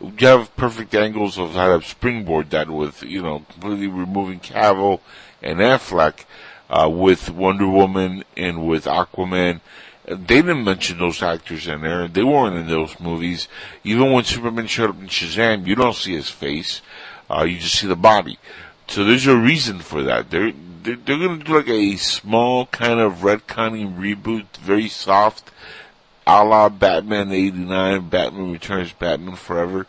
you 0.01 0.27
have 0.28 0.57
perfect 0.57 0.95
angles 0.95 1.39
of 1.39 1.53
how 1.55 1.77
to 1.77 1.85
springboard 1.85 2.51
that 2.51 2.70
with, 2.70 3.03
you 3.03 3.23
know, 3.23 3.45
completely 3.51 3.89
removing 3.89 4.40
Cavill 4.40 5.01
and 5.43 5.59
Affleck, 5.59 6.24
uh, 6.70 6.89
with 6.89 7.31
Wonder 7.31 7.66
Woman 7.66 8.24
and 8.36 8.66
with 8.66 8.85
Aquaman. 8.85 9.61
They 10.09 10.40
didn't 10.40 10.64
mention 10.64 10.98
those 10.98 11.22
actors 11.22 11.68
in 11.68 11.82
there. 11.82 12.09
They 12.09 12.24
weren't 12.24 12.56
in 12.56 12.66
those 12.66 12.98
movies. 12.98 13.47
Even 13.85 14.10
when 14.10 14.24
Superman 14.24 14.66
showed 14.66 14.90
up 14.90 15.01
in 15.01 15.09
Shazam, 15.09 15.66
you 15.66 15.74
don't 15.74 15.94
see 15.94 16.14
his 16.14 16.30
face. 16.30 16.80
Uh, 17.30 17.44
you 17.44 17.59
just 17.59 17.74
see 17.74 17.86
the 17.86 17.94
body. 17.97 18.39
So 18.86 19.05
there's 19.05 19.26
a 19.26 19.36
reason 19.36 19.80
for 19.80 20.02
that. 20.05 20.30
They're, 20.30 20.52
they're, 20.82 20.97
they're 20.97 21.18
gonna 21.18 21.44
do 21.44 21.56
like 21.56 21.68
a 21.68 21.97
small 21.97 22.64
kind 22.66 23.01
of 23.01 23.16
retconning 23.16 23.98
reboot, 23.98 24.47
very 24.56 24.89
soft, 24.89 25.51
a 26.26 26.43
la 26.43 26.70
Batman 26.70 27.30
89, 27.30 28.09
Batman 28.09 28.52
Returns, 28.52 28.94
Batman 28.94 29.36
Forever, 29.36 29.86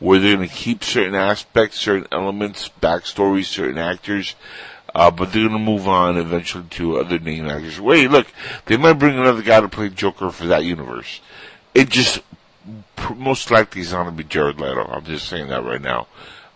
where 0.00 0.18
they're 0.18 0.34
gonna 0.34 0.48
keep 0.48 0.82
certain 0.82 1.14
aspects, 1.14 1.78
certain 1.78 2.08
elements, 2.10 2.68
backstories, 2.80 3.44
certain 3.44 3.78
actors, 3.78 4.34
uh, 4.94 5.10
but 5.10 5.32
they're 5.32 5.46
gonna 5.48 5.58
move 5.58 5.88
on 5.88 6.16
eventually 6.16 6.64
to 6.70 6.98
other 6.98 7.18
name 7.18 7.46
actors. 7.46 7.80
Wait, 7.80 8.10
look, 8.10 8.26
they 8.66 8.76
might 8.76 8.94
bring 8.94 9.18
another 9.18 9.42
guy 9.42 9.60
to 9.60 9.68
play 9.68 9.88
Joker 9.88 10.30
for 10.30 10.46
that 10.46 10.64
universe. 10.64 11.20
It 11.74 11.88
just, 11.88 12.20
most 13.16 13.50
likely 13.50 13.80
is 13.80 13.92
not 13.92 14.04
gonna 14.04 14.16
be 14.16 14.24
Jared 14.24 14.60
Leto. 14.60 14.84
I'm 14.84 15.04
just 15.04 15.28
saying 15.28 15.48
that 15.48 15.64
right 15.64 15.80
now. 15.80 16.06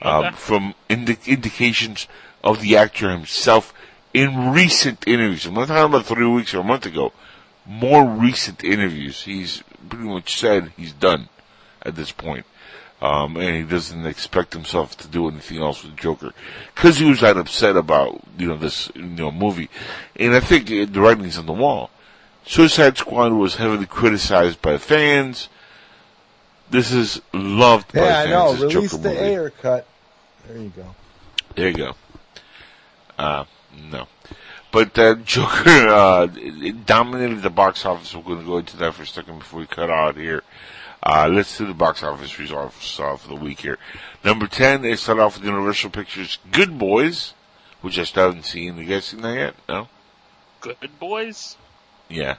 Um, 0.02 0.34
from 0.34 0.74
indi- 0.88 1.18
indications 1.26 2.06
of 2.44 2.60
the 2.60 2.76
actor 2.76 3.10
himself 3.10 3.72
in 4.12 4.52
recent 4.52 5.06
interviews. 5.06 5.46
I'm 5.46 5.54
not 5.54 5.68
talking 5.68 5.84
about 5.84 6.06
three 6.06 6.26
weeks 6.26 6.54
or 6.54 6.60
a 6.60 6.64
month 6.64 6.86
ago. 6.86 7.12
More 7.66 8.04
recent 8.06 8.62
interviews. 8.62 9.22
He's 9.22 9.62
pretty 9.88 10.04
much 10.04 10.38
said 10.38 10.72
he's 10.76 10.92
done 10.92 11.28
at 11.82 11.96
this 11.96 12.12
point. 12.12 12.46
Um, 13.00 13.36
and 13.36 13.56
he 13.56 13.62
doesn't 13.62 14.06
expect 14.06 14.54
himself 14.54 14.96
to 14.98 15.08
do 15.08 15.28
anything 15.28 15.58
else 15.58 15.84
with 15.84 15.96
Joker. 15.96 16.32
Cause 16.74 16.98
he 16.98 17.04
was 17.04 17.20
that 17.20 17.36
upset 17.36 17.76
about, 17.76 18.22
you 18.38 18.48
know, 18.48 18.56
this, 18.56 18.90
you 18.94 19.02
know, 19.02 19.30
movie. 19.30 19.68
And 20.16 20.34
I 20.34 20.40
think 20.40 20.70
uh, 20.70 20.90
the 20.90 21.00
writing's 21.00 21.36
on 21.36 21.44
the 21.44 21.52
wall. 21.52 21.90
Suicide 22.46 22.96
Squad 22.96 23.32
was 23.32 23.56
heavily 23.56 23.86
criticized 23.86 24.62
by 24.62 24.78
fans. 24.78 25.48
This 26.70 26.90
is 26.92 27.20
loved 27.34 27.92
by 27.92 28.00
fans. 28.00 28.10
Yeah, 28.10 28.18
I 28.18 28.26
know. 28.30 28.52
this 28.52 28.74
Release 28.74 28.90
Joker 28.92 29.02
the 29.02 29.08
movie. 29.10 29.20
air 29.20 29.50
cut. 29.50 29.86
There 30.46 30.56
you 30.56 30.72
go. 30.74 30.94
There 31.54 31.68
you 31.68 31.76
go. 31.76 31.94
Uh, 33.18 33.44
no. 33.90 34.06
But 34.72 34.98
uh, 34.98 35.14
Joker 35.24 35.68
uh, 35.68 36.28
it, 36.34 36.64
it 36.64 36.86
dominated 36.86 37.42
the 37.42 37.50
box 37.50 37.84
office. 37.84 38.14
We're 38.14 38.22
going 38.22 38.40
to 38.40 38.46
go 38.46 38.58
into 38.58 38.76
that 38.78 38.94
for 38.94 39.02
a 39.02 39.06
second 39.06 39.40
before 39.40 39.60
we 39.60 39.66
cut 39.66 39.90
out 39.90 40.16
here. 40.16 40.42
Uh, 41.08 41.28
let's 41.28 41.56
do 41.56 41.64
the 41.64 41.72
box 41.72 42.02
office 42.02 42.36
results 42.36 42.98
uh, 42.98 43.16
for 43.16 43.28
the 43.28 43.36
week 43.36 43.60
here. 43.60 43.78
Number 44.24 44.48
10, 44.48 44.82
they 44.82 44.96
start 44.96 45.20
off 45.20 45.36
with 45.36 45.44
Universal 45.46 45.90
Pictures' 45.90 46.38
Good 46.50 46.78
Boys, 46.78 47.32
which 47.80 47.96
I 47.96 48.02
still 48.02 48.26
haven't 48.26 48.44
seen. 48.44 48.76
You 48.76 48.86
guys 48.86 49.04
seen 49.04 49.22
that 49.22 49.34
yet? 49.36 49.54
No? 49.68 49.86
Good 50.60 50.98
boys? 50.98 51.56
Yeah. 52.08 52.38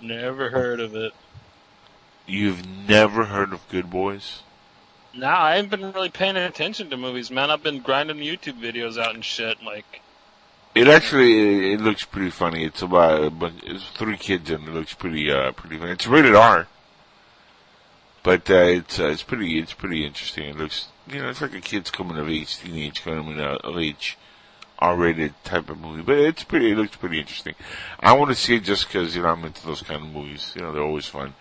Never 0.00 0.48
heard 0.48 0.80
of 0.80 0.96
it. 0.96 1.12
You've 2.26 2.66
never 2.88 3.26
heard 3.26 3.52
of 3.52 3.68
Good 3.68 3.90
Boys? 3.90 4.44
No, 5.12 5.28
I 5.28 5.56
haven't 5.56 5.70
been 5.70 5.92
really 5.92 6.08
paying 6.08 6.36
attention 6.36 6.88
to 6.88 6.96
movies, 6.96 7.30
man. 7.30 7.50
I've 7.50 7.62
been 7.62 7.80
grinding 7.80 8.16
YouTube 8.16 8.58
videos 8.62 8.96
out 8.96 9.14
and 9.14 9.22
shit. 9.22 9.62
Like, 9.62 10.00
It 10.74 10.88
actually, 10.88 11.38
it, 11.38 11.72
it 11.74 11.80
looks 11.82 12.06
pretty 12.06 12.30
funny. 12.30 12.64
It's 12.64 12.80
about, 12.80 13.38
but 13.38 13.52
it's 13.62 13.84
three 13.90 14.16
kids 14.16 14.48
and 14.48 14.66
it 14.66 14.72
looks 14.72 14.94
pretty, 14.94 15.30
uh, 15.30 15.52
pretty 15.52 15.76
funny. 15.76 15.90
It's 15.90 16.06
rated 16.06 16.34
R. 16.34 16.66
But, 18.22 18.50
uh, 18.50 18.54
it's, 18.54 19.00
uh, 19.00 19.06
it's 19.06 19.22
pretty, 19.22 19.58
it's 19.58 19.72
pretty 19.72 20.04
interesting. 20.04 20.48
It 20.50 20.56
looks, 20.56 20.88
you 21.10 21.22
know, 21.22 21.30
it's 21.30 21.40
like 21.40 21.54
a 21.54 21.60
kid's 21.60 21.90
coming 21.90 22.18
of 22.18 22.28
age, 22.28 22.58
teenage 22.58 23.02
coming 23.02 23.40
of 23.40 23.78
age, 23.78 24.18
R-rated 24.78 25.34
type 25.44 25.70
of 25.70 25.80
movie. 25.80 26.02
But 26.02 26.18
it's 26.18 26.44
pretty, 26.44 26.72
it 26.72 26.76
looks 26.76 26.96
pretty 26.96 27.18
interesting. 27.18 27.54
I 27.98 28.12
want 28.12 28.30
to 28.30 28.34
see 28.34 28.56
it 28.56 28.64
just 28.64 28.90
cause, 28.90 29.16
you 29.16 29.22
know, 29.22 29.28
I'm 29.28 29.44
into 29.44 29.64
those 29.66 29.82
kind 29.82 30.02
of 30.02 30.12
movies. 30.12 30.52
You 30.54 30.62
know, 30.62 30.72
they're 30.72 30.82
always 30.82 31.06
fun. 31.06 31.34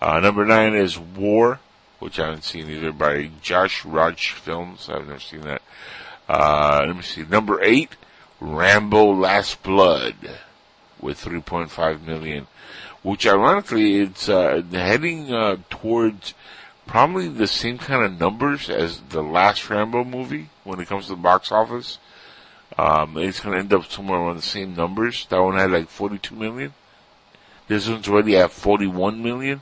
Uh, 0.00 0.20
number 0.20 0.44
nine 0.44 0.74
is 0.74 0.98
War, 0.98 1.60
which 1.98 2.18
I 2.20 2.26
haven't 2.26 2.44
seen 2.44 2.68
either 2.70 2.92
by 2.92 3.30
Yash 3.42 3.84
Raj 3.84 4.32
Films. 4.32 4.88
I've 4.88 5.06
never 5.08 5.20
seen 5.20 5.40
that. 5.42 5.62
Uh, 6.28 6.84
let 6.86 6.96
me 6.96 7.02
see. 7.02 7.24
Number 7.24 7.62
eight, 7.62 7.96
Rambo 8.40 9.12
Last 9.12 9.62
Blood 9.62 10.14
with 11.00 11.24
3.5 11.24 12.04
million, 12.04 12.46
which 13.02 13.26
ironically 13.26 14.00
it's 14.00 14.28
uh, 14.28 14.62
heading 14.72 15.32
uh, 15.32 15.56
towards 15.70 16.34
probably 16.86 17.28
the 17.28 17.46
same 17.46 17.78
kind 17.78 18.04
of 18.04 18.18
numbers 18.18 18.68
as 18.70 19.00
the 19.10 19.22
last 19.22 19.68
Rambo 19.68 20.04
movie 20.04 20.48
when 20.64 20.80
it 20.80 20.88
comes 20.88 21.04
to 21.04 21.10
the 21.10 21.16
box 21.16 21.52
office. 21.52 21.98
Um, 22.78 23.16
it's 23.16 23.40
going 23.40 23.54
to 23.54 23.60
end 23.60 23.72
up 23.72 23.90
somewhere 23.90 24.18
around 24.18 24.36
the 24.36 24.42
same 24.42 24.74
numbers. 24.74 25.26
That 25.26 25.42
one 25.42 25.56
had 25.56 25.70
like 25.70 25.88
42 25.88 26.34
million. 26.34 26.74
This 27.68 27.88
one's 27.88 28.08
already 28.08 28.36
at 28.36 28.50
41 28.50 29.22
million. 29.22 29.60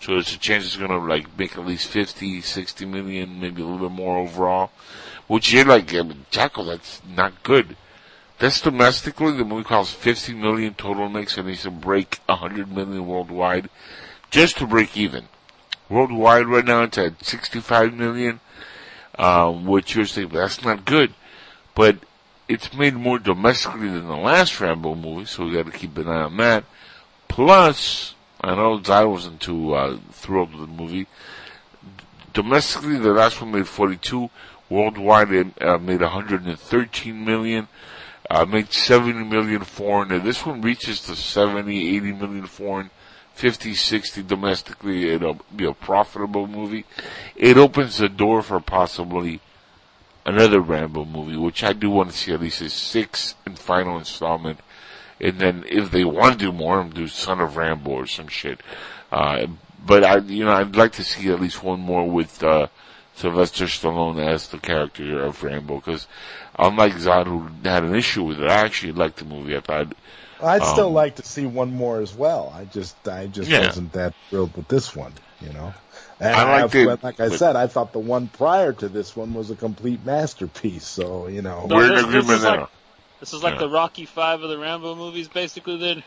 So 0.00 0.12
there's 0.12 0.34
a 0.34 0.38
chance 0.38 0.64
it's 0.64 0.76
gonna 0.76 0.98
like 0.98 1.38
make 1.38 1.56
at 1.56 1.64
least 1.64 1.86
50, 1.88 2.40
60 2.40 2.86
million, 2.86 3.38
maybe 3.38 3.62
a 3.62 3.64
little 3.64 3.88
bit 3.88 3.94
more 3.94 4.18
overall. 4.18 4.72
Which 5.28 5.52
you're 5.52 5.64
like, 5.64 5.94
I 5.94 6.02
mean, 6.02 6.26
Jackal, 6.30 6.64
that's 6.64 7.00
not 7.06 7.42
good. 7.44 7.76
That's 8.42 8.60
domestically, 8.60 9.36
the 9.36 9.44
movie 9.44 9.62
costs 9.62 9.94
50 9.94 10.34
million 10.34 10.74
total 10.74 11.08
makes 11.08 11.38
and 11.38 11.46
needs 11.46 11.62
to 11.62 11.70
break 11.70 12.18
100 12.26 12.72
million 12.72 13.06
worldwide 13.06 13.70
just 14.32 14.58
to 14.58 14.66
break 14.66 14.96
even. 14.96 15.26
Worldwide 15.88 16.48
right 16.48 16.64
now 16.64 16.82
it's 16.82 16.98
at 16.98 17.24
65 17.24 17.94
million, 17.94 18.40
um, 19.16 19.64
which 19.64 19.94
you're 19.94 20.06
saying, 20.06 20.30
that's 20.30 20.64
not 20.64 20.84
good. 20.84 21.14
But 21.76 21.98
it's 22.48 22.74
made 22.74 22.94
more 22.94 23.20
domestically 23.20 23.88
than 23.90 24.08
the 24.08 24.16
last 24.16 24.60
Rambo 24.60 24.96
movie, 24.96 25.26
so 25.26 25.44
we 25.44 25.52
gotta 25.52 25.70
keep 25.70 25.96
an 25.96 26.08
eye 26.08 26.22
on 26.22 26.36
that. 26.38 26.64
Plus, 27.28 28.16
I 28.40 28.56
know 28.56 28.76
Zod 28.80 29.08
wasn't 29.08 29.40
too 29.40 29.74
uh, 29.74 29.98
thrilled 30.10 30.52
with 30.52 30.68
the 30.68 30.82
movie. 30.82 31.06
Domestically, 32.32 32.98
the 32.98 33.12
last 33.12 33.40
one 33.40 33.52
made 33.52 33.68
42. 33.68 34.30
Worldwide, 34.68 35.30
it 35.30 35.62
uh, 35.62 35.78
made 35.78 36.00
113 36.00 37.24
million. 37.24 37.68
Uh, 38.32 38.46
made 38.46 38.72
70 38.72 39.24
million 39.24 39.60
foreign. 39.60 40.10
And 40.10 40.24
this 40.24 40.46
one 40.46 40.62
reaches 40.62 41.02
to 41.02 41.14
70, 41.14 41.96
80 41.96 42.12
million 42.12 42.46
foreign, 42.46 42.88
50, 43.34 43.74
60 43.74 44.22
domestically. 44.22 45.10
It'll 45.10 45.40
be 45.54 45.66
a 45.66 45.74
profitable 45.74 46.46
movie. 46.46 46.86
It 47.36 47.58
opens 47.58 47.98
the 47.98 48.08
door 48.08 48.40
for 48.40 48.58
possibly 48.58 49.42
another 50.24 50.62
Rambo 50.62 51.04
movie, 51.04 51.36
which 51.36 51.62
I 51.62 51.74
do 51.74 51.90
want 51.90 52.10
to 52.10 52.16
see 52.16 52.32
at 52.32 52.40
least 52.40 52.62
a 52.62 52.70
sixth 52.70 53.34
and 53.44 53.58
final 53.58 53.98
installment. 53.98 54.60
And 55.20 55.38
then 55.38 55.64
if 55.68 55.90
they 55.90 56.06
want 56.06 56.38
to 56.38 56.46
do 56.46 56.52
more, 56.52 56.82
do 56.84 57.08
Son 57.08 57.38
of 57.38 57.58
Rambo 57.58 57.90
or 57.90 58.06
some 58.06 58.28
shit. 58.28 58.62
Uh, 59.10 59.46
but 59.84 60.04
I, 60.04 60.16
you 60.20 60.46
know, 60.46 60.52
I'd 60.52 60.74
like 60.74 60.92
to 60.92 61.04
see 61.04 61.30
at 61.30 61.38
least 61.38 61.62
one 61.62 61.80
more 61.80 62.08
with, 62.08 62.42
uh, 62.42 62.68
Sylvester 63.14 63.66
Stallone 63.66 64.26
as 64.26 64.48
the 64.48 64.58
character 64.58 65.22
of 65.22 65.42
Rambo, 65.42 65.76
because 65.76 66.06
unlike 66.58 66.94
Zod, 66.94 67.26
who 67.26 67.48
had 67.68 67.82
an 67.84 67.94
issue 67.94 68.24
with 68.24 68.40
it, 68.40 68.48
I 68.48 68.64
actually 68.64 68.92
liked 68.92 69.16
the 69.18 69.24
movie. 69.24 69.56
I 69.56 69.60
thought, 69.60 69.94
I'd 70.42 70.64
still 70.64 70.88
Um, 70.88 70.94
like 70.94 71.16
to 71.16 71.22
see 71.24 71.46
one 71.46 71.74
more 71.74 72.00
as 72.00 72.14
well. 72.14 72.52
I 72.54 72.64
just, 72.64 72.96
I 73.08 73.26
just 73.28 73.48
Yeah. 73.48 73.66
wasn't 73.66 73.92
that 73.92 74.14
thrilled 74.28 74.56
with 74.56 74.66
this 74.68 74.94
one, 74.96 75.12
you 75.40 75.52
know. 75.52 75.72
And 76.18 76.34
I 76.34 76.62
liked 76.62 76.74
I- 76.74 76.78
it, 76.80 77.02
like 77.04 77.20
I 77.20 77.28
but- 77.28 77.38
said, 77.38 77.54
I 77.56 77.66
thought 77.68 77.92
the 77.92 77.98
one 78.00 78.26
prior 78.28 78.72
to 78.72 78.88
this 78.88 79.14
one 79.16 79.34
was 79.34 79.50
a 79.50 79.56
complete 79.56 80.04
masterpiece. 80.04 80.84
So 80.84 81.28
you 81.28 81.42
know, 81.42 81.66
No, 81.66 81.76
we're 81.76 81.84
in 81.86 81.90
this- 81.94 82.00
this 82.06 82.08
agreement 82.08 82.30
is 82.38 82.44
like- 82.44 82.68
this 83.20 83.32
is 83.32 83.42
like 83.42 83.54
Yeah. 83.54 83.60
the 83.60 83.68
Rocky 83.68 84.04
Five 84.04 84.42
of 84.42 84.50
the 84.50 84.58
Rambo 84.58 84.94
movies, 84.96 85.28
basically. 85.28 85.76
Then 85.78 86.02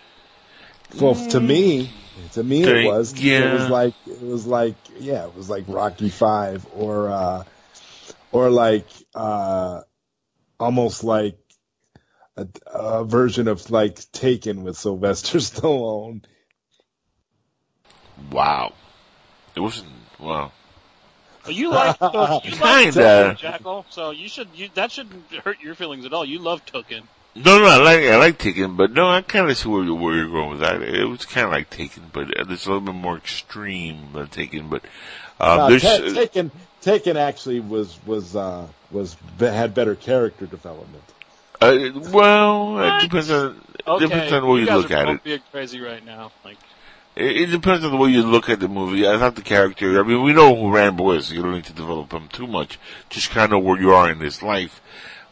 well, 0.99 1.15
to 1.29 1.39
me, 1.39 1.91
to 2.33 2.43
me 2.43 2.61
it 2.63 2.65
They- 2.65 2.85
was. 2.85 3.13
It 3.17 3.53
was 3.53 3.69
like, 3.69 3.93
it 4.05 4.21
was 4.21 4.45
like, 4.45 4.75
yeah, 4.99 5.25
it 5.25 5.35
was 5.35 5.49
like 5.49 5.63
Rocky 5.67 6.09
Five 6.09 6.65
or, 6.75 7.09
uh, 7.09 7.43
or 8.33 8.49
like, 8.49 8.85
uh, 9.15 9.79
almost 10.59 11.03
like 11.03 11.37
a, 12.37 12.47
a 12.73 13.03
version 13.05 13.47
of 13.47 13.69
like 13.71 14.11
Taken 14.11 14.63
with 14.63 14.77
Sylvester 14.77 15.37
Stallone. 15.39 16.23
Wow. 18.31 18.73
It 19.55 19.59
wasn't, 19.59 19.89
wow. 20.19 20.51
Well, 21.45 21.53
You 21.53 21.69
like 21.69 21.97
you 22.01 22.51
Kinda. 22.51 22.59
like 22.61 22.93
Taken, 22.93 23.35
Jackal, 23.37 23.85
so 23.89 24.11
you 24.11 24.27
should 24.27 24.47
you 24.55 24.69
that 24.75 24.91
shouldn't 24.91 25.31
hurt 25.43 25.61
your 25.61 25.75
feelings 25.75 26.05
at 26.05 26.13
all. 26.13 26.25
You 26.25 26.39
love 26.39 26.65
Taken. 26.65 27.07
No, 27.35 27.59
no, 27.59 27.65
I 27.65 27.77
like 27.77 27.99
I 28.05 28.17
like 28.17 28.37
Taken, 28.39 28.75
but 28.77 28.91
no, 28.91 29.09
I 29.09 29.21
kind 29.21 29.49
of 29.49 29.57
see 29.57 29.67
where, 29.69 29.83
you- 29.83 29.93
where 29.95 30.15
you're 30.15 30.29
going 30.29 30.51
with 30.51 30.59
that. 30.61 30.81
It 30.81 31.05
was 31.05 31.25
kind 31.25 31.45
of 31.45 31.51
like 31.51 31.69
Taken, 31.69 32.03
but 32.13 32.29
it's 32.31 32.65
a 32.65 32.69
little 32.69 32.81
bit 32.81 32.95
more 32.95 33.17
extreme 33.17 34.13
than 34.13 34.27
Taken. 34.27 34.69
But 34.69 34.83
um, 35.39 35.57
No, 35.57 35.69
there's 35.69 35.83
Ta- 35.83 35.97
Taken 36.19 36.51
Taken 36.85 37.17
actually 37.17 37.61
was 37.61 37.97
was 38.05 38.35
uh, 38.35 38.67
was 38.91 39.17
had 39.39 39.73
better 39.73 39.95
character 39.95 40.45
development. 40.45 41.03
uh, 41.59 41.89
well, 42.11 42.73
What? 42.73 43.03
it 43.03 43.09
depends 43.09 43.31
on 43.31 43.59
Okay, 43.87 44.05
depends 44.05 44.31
on 44.33 44.41
the 44.43 44.47
way 44.47 44.59
you, 44.59 44.65
guys 44.67 44.83
look 44.83 44.91
are 44.91 44.95
at 44.97 45.05
both 45.07 45.15
it. 45.15 45.23
being 45.23 45.41
crazy 45.51 45.79
right 45.81 46.05
now. 46.05 46.31
Like, 46.43 46.57
it. 47.15 47.37
It 47.37 47.45
depends 47.47 47.83
on 47.83 47.89
the 47.89 47.97
way 47.97 48.09
you 48.11 48.21
look 48.21 48.49
at 48.49 48.59
the 48.59 48.67
movie. 48.67 49.07
I 49.07 49.17
thought 49.17 49.35
the 49.35 49.41
character. 49.41 49.99
I 49.99 50.03
mean, 50.07 50.21
we 50.21 50.31
know 50.31 50.55
who 50.55 50.71
Rambo 50.71 51.09
is. 51.13 51.31
You 51.31 51.41
don't 51.41 51.53
need 51.53 51.65
to 51.65 51.73
develop 51.73 52.13
him 52.13 52.27
too 52.27 52.45
much. 52.45 52.77
Just 53.09 53.31
kind 53.31 53.51
of 53.51 53.63
where 53.63 53.81
you 53.81 53.91
are 53.91 54.11
in 54.11 54.19
his 54.19 54.43
life. 54.43 54.79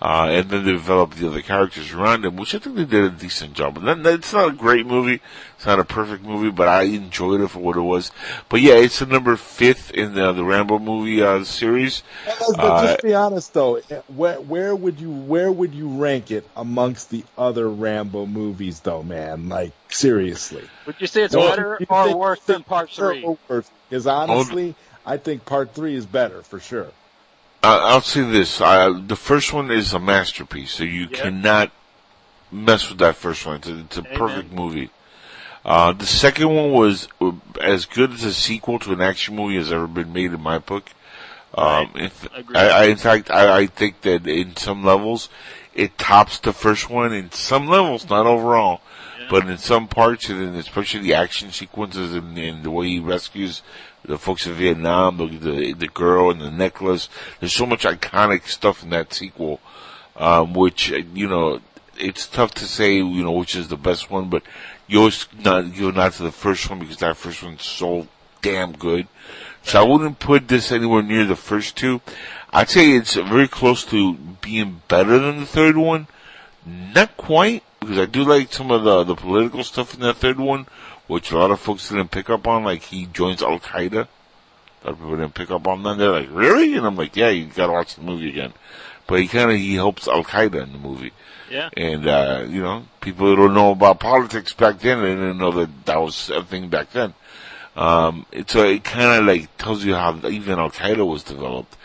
Uh, 0.03 0.27
and 0.29 0.49
then 0.49 0.65
they 0.65 0.73
develop 0.73 1.15
the 1.15 1.25
other 1.25 1.41
characters 1.41 1.93
around 1.93 2.25
him, 2.25 2.35
which 2.35 2.53
I 2.53 2.59
think 2.59 2.75
they 2.75 2.83
did 2.83 3.05
a 3.05 3.09
decent 3.09 3.53
job. 3.53 3.77
And 3.77 3.87
then, 3.87 4.05
it's 4.05 4.33
not 4.33 4.49
a 4.49 4.51
great 4.51 4.85
movie. 4.85 5.21
It's 5.55 5.65
not 5.65 5.79
a 5.79 5.85
perfect 5.85 6.25
movie, 6.25 6.51
but 6.51 6.67
I 6.67 6.81
enjoyed 6.83 7.39
it 7.39 7.47
for 7.47 7.59
what 7.59 7.77
it 7.77 7.81
was. 7.81 8.11
But 8.49 8.59
yeah, 8.59 8.73
it's 8.73 8.99
the 8.99 9.05
number 9.05 9.37
fifth 9.37 9.91
in 9.91 10.13
the, 10.13 10.33
the 10.33 10.43
Rambo 10.43 10.79
movie, 10.79 11.23
uh, 11.23 11.45
series. 11.45 12.03
But 12.25 12.59
Uh, 12.59 12.85
just 12.85 13.01
be 13.01 13.13
honest 13.13 13.53
though, 13.53 13.79
where 14.13 14.41
where 14.41 14.75
would 14.75 14.99
you 14.99 15.09
where 15.09 15.49
would 15.49 15.73
you 15.73 15.87
rank 15.87 16.31
it 16.31 16.49
amongst 16.57 17.09
the 17.09 17.23
other 17.37 17.69
Rambo 17.69 18.25
movies 18.25 18.81
though, 18.81 19.03
man? 19.03 19.47
Like 19.47 19.71
seriously. 19.87 20.67
would 20.85 20.99
you 20.99 21.07
say 21.07 21.23
it's 21.23 21.33
Well, 21.33 21.49
better 21.49 21.77
or 21.89 22.17
worse 22.17 22.41
than 22.41 22.63
Part 22.63 22.89
Three? 22.89 23.23
or? 23.23 23.63
Because 23.89 24.05
honestly, 24.05 24.75
I 25.05 25.15
think 25.15 25.45
part 25.45 25.73
three 25.73 25.95
is 25.95 26.05
better 26.05 26.41
for 26.41 26.59
sure. 26.59 26.87
I'll 27.63 28.01
say 28.01 28.21
this: 28.21 28.59
uh, 28.61 28.99
the 29.05 29.15
first 29.15 29.53
one 29.53 29.71
is 29.71 29.93
a 29.93 29.99
masterpiece, 29.99 30.71
so 30.71 30.83
you 30.83 31.07
Yeah. 31.09 31.17
cannot 31.17 31.71
mess 32.51 32.89
with 32.89 32.99
that 32.99 33.15
first 33.15 33.45
one. 33.45 33.57
It's 33.57 33.67
a, 33.67 33.79
it's 33.79 33.97
a 33.97 34.03
perfect 34.03 34.51
movie. 34.51 34.89
Uh, 35.65 35.93
the 35.93 36.05
second 36.05 36.53
one 36.53 36.71
was 36.71 37.07
uh, 37.21 37.31
as 37.61 37.85
good 37.85 38.11
as 38.11 38.23
a 38.25 38.33
sequel 38.33 38.79
to 38.79 38.91
an 38.91 39.01
action 39.01 39.35
movie 39.35 39.55
has 39.55 39.71
ever 39.71 39.87
been 39.87 40.11
made 40.11 40.33
in 40.33 40.41
my 40.41 40.59
book. 40.59 40.89
Um, 41.55 41.91
if. 41.95 42.27
I, 42.53 42.67
I, 42.69 42.83
in 42.85 42.97
fact, 42.97 43.31
I, 43.31 43.59
I 43.59 43.67
think 43.67 44.01
that 44.01 44.27
in 44.27 44.57
some 44.57 44.83
levels, 44.83 45.29
it 45.73 45.97
tops 45.97 46.39
the 46.39 46.51
first 46.51 46.89
one 46.89 47.13
in 47.13 47.31
some 47.31 47.67
levels, 47.67 48.09
not 48.09 48.25
overall, 48.25 48.81
but 49.29 49.47
in 49.47 49.57
some 49.57 49.87
parts, 49.87 50.29
and 50.29 50.55
especially 50.55 51.01
the 51.01 51.13
action 51.13 51.51
sequences 51.51 52.13
and, 52.13 52.37
and 52.37 52.63
the 52.63 52.71
way 52.71 52.87
he 52.87 52.99
rescues 52.99 53.61
the 54.05 54.17
folks 54.17 54.45
in 54.45 54.53
Vietnam, 54.53 55.17
the, 55.17 55.27
the 55.27 55.73
the 55.73 55.87
girl 55.87 56.29
and 56.29 56.41
the 56.41 56.51
necklace. 56.51 57.09
There's 57.39 57.53
so 57.53 57.65
much 57.65 57.83
iconic 57.83 58.47
stuff 58.47 58.83
in 58.83 58.89
that 58.89 59.13
sequel, 59.13 59.59
um, 60.15 60.53
which 60.53 60.91
uh, 60.91 60.97
you 61.13 61.27
know 61.27 61.61
it's 61.97 62.27
tough 62.27 62.53
to 62.55 62.65
say, 62.65 62.95
you 62.95 63.23
know, 63.23 63.31
which 63.31 63.55
is 63.55 63.67
the 63.67 63.77
best 63.77 64.09
one, 64.09 64.29
but 64.29 64.43
you 64.87 64.99
always 64.99 65.27
not 65.43 65.63
a 65.63 65.91
nod 65.91 66.13
to 66.13 66.23
the 66.23 66.31
first 66.31 66.69
one 66.69 66.79
because 66.79 66.97
that 66.97 67.17
first 67.17 67.43
one's 67.43 67.63
so 67.63 68.07
damn 68.41 68.73
good. 68.73 69.07
So 69.63 69.79
I 69.79 69.87
wouldn't 69.87 70.19
put 70.19 70.47
this 70.47 70.71
anywhere 70.71 71.01
near 71.01 71.25
the 71.25 71.35
first 71.35 71.77
two. 71.77 72.01
I'd 72.51 72.69
say 72.69 72.91
it's 72.91 73.15
very 73.15 73.47
close 73.47 73.83
to 73.85 74.15
being 74.41 74.81
better 74.87 75.17
than 75.17 75.39
the 75.39 75.45
third 75.45 75.77
one. 75.77 76.07
Not 76.65 77.17
quite, 77.17 77.63
because 77.83 77.99
I 77.99 78.05
do 78.05 78.23
like 78.23 78.51
some 78.51 78.71
of 78.71 78.83
the, 78.83 79.03
the 79.03 79.15
political 79.15 79.63
stuff 79.63 79.93
in 79.93 80.01
that 80.01 80.17
third 80.17 80.39
one, 80.39 80.67
which 81.07 81.31
a 81.31 81.37
lot 81.37 81.51
of 81.51 81.59
folks 81.59 81.89
didn't 81.89 82.11
pick 82.11 82.29
up 82.29 82.47
on, 82.47 82.63
like 82.63 82.83
he 82.83 83.05
joins 83.05 83.43
Al 83.43 83.59
Qaeda. 83.59 84.07
A 84.83 84.85
lot 84.85 84.93
of 84.93 84.97
people 84.97 85.17
didn't 85.17 85.33
pick 85.33 85.51
up 85.51 85.67
on 85.67 85.83
that. 85.83 85.97
They're 85.97 86.11
like, 86.11 86.29
really? 86.31 86.75
And 86.75 86.85
I'm 86.85 86.95
like, 86.95 87.15
yeah, 87.15 87.29
you 87.29 87.45
gotta 87.45 87.71
watch 87.71 87.95
the 87.95 88.01
movie 88.01 88.29
again. 88.29 88.53
But 89.07 89.19
he 89.19 89.27
kinda, 89.27 89.55
he 89.55 89.75
helps 89.75 90.07
Al 90.07 90.23
Qaeda 90.23 90.63
in 90.63 90.71
the 90.71 90.79
movie. 90.79 91.11
Yeah. 91.49 91.69
And, 91.77 92.07
uh, 92.07 92.45
you 92.47 92.61
know, 92.61 92.85
people 93.01 93.27
who 93.27 93.35
don't 93.35 93.53
know 93.53 93.71
about 93.71 93.99
politics 93.99 94.53
back 94.53 94.79
then, 94.79 95.01
they 95.01 95.09
didn't 95.09 95.37
know 95.37 95.51
that 95.51 95.85
that 95.85 96.01
was 96.01 96.29
a 96.29 96.43
thing 96.43 96.69
back 96.69 96.91
then. 96.91 97.13
Um, 97.75 98.25
so 98.47 98.63
it 98.63 98.83
kind 98.83 99.19
of 99.19 99.25
like 99.25 99.55
tells 99.57 99.83
you 99.83 99.95
how 99.95 100.15
even 100.27 100.59
Al 100.59 100.71
Qaeda 100.71 101.07
was 101.07 101.23
developed. 101.23 101.75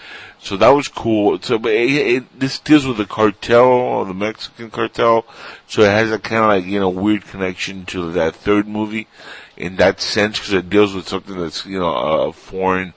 So 0.40 0.56
that 0.56 0.68
was 0.68 0.88
cool. 0.88 1.38
So, 1.40 1.58
but 1.58 1.72
it, 1.72 1.90
it, 1.90 2.40
this 2.40 2.58
deals 2.58 2.86
with 2.86 2.96
the 2.96 3.06
cartel, 3.06 4.04
the 4.04 4.14
Mexican 4.14 4.70
cartel. 4.70 5.26
So 5.66 5.82
it 5.82 5.90
has 5.90 6.12
a 6.12 6.18
kind 6.18 6.42
of 6.42 6.48
like, 6.48 6.64
you 6.64 6.80
know, 6.80 6.88
weird 6.88 7.24
connection 7.24 7.84
to 7.86 8.12
that 8.12 8.36
third 8.36 8.68
movie 8.68 9.08
in 9.56 9.76
that 9.76 10.00
sense 10.00 10.38
because 10.38 10.52
it 10.52 10.70
deals 10.70 10.94
with 10.94 11.08
something 11.08 11.36
that's, 11.38 11.66
you 11.66 11.78
know, 11.78 11.92
a 11.92 12.32
foreign 12.32 12.94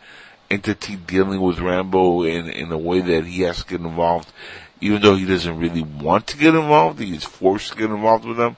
entity 0.51 0.95
dealing 0.95 1.41
with 1.41 1.59
Rambo 1.59 2.23
in, 2.23 2.47
in 2.47 2.71
a 2.71 2.77
way 2.77 3.01
that 3.01 3.25
he 3.25 3.41
has 3.41 3.63
to 3.63 3.69
get 3.69 3.81
involved. 3.81 4.31
Even 4.79 5.01
though 5.01 5.15
he 5.15 5.25
doesn't 5.25 5.59
really 5.59 5.83
want 5.83 6.27
to 6.27 6.37
get 6.37 6.55
involved, 6.55 6.99
he 6.99 7.15
is 7.15 7.23
forced 7.23 7.71
to 7.71 7.77
get 7.77 7.89
involved 7.89 8.25
with 8.25 8.37
them. 8.37 8.57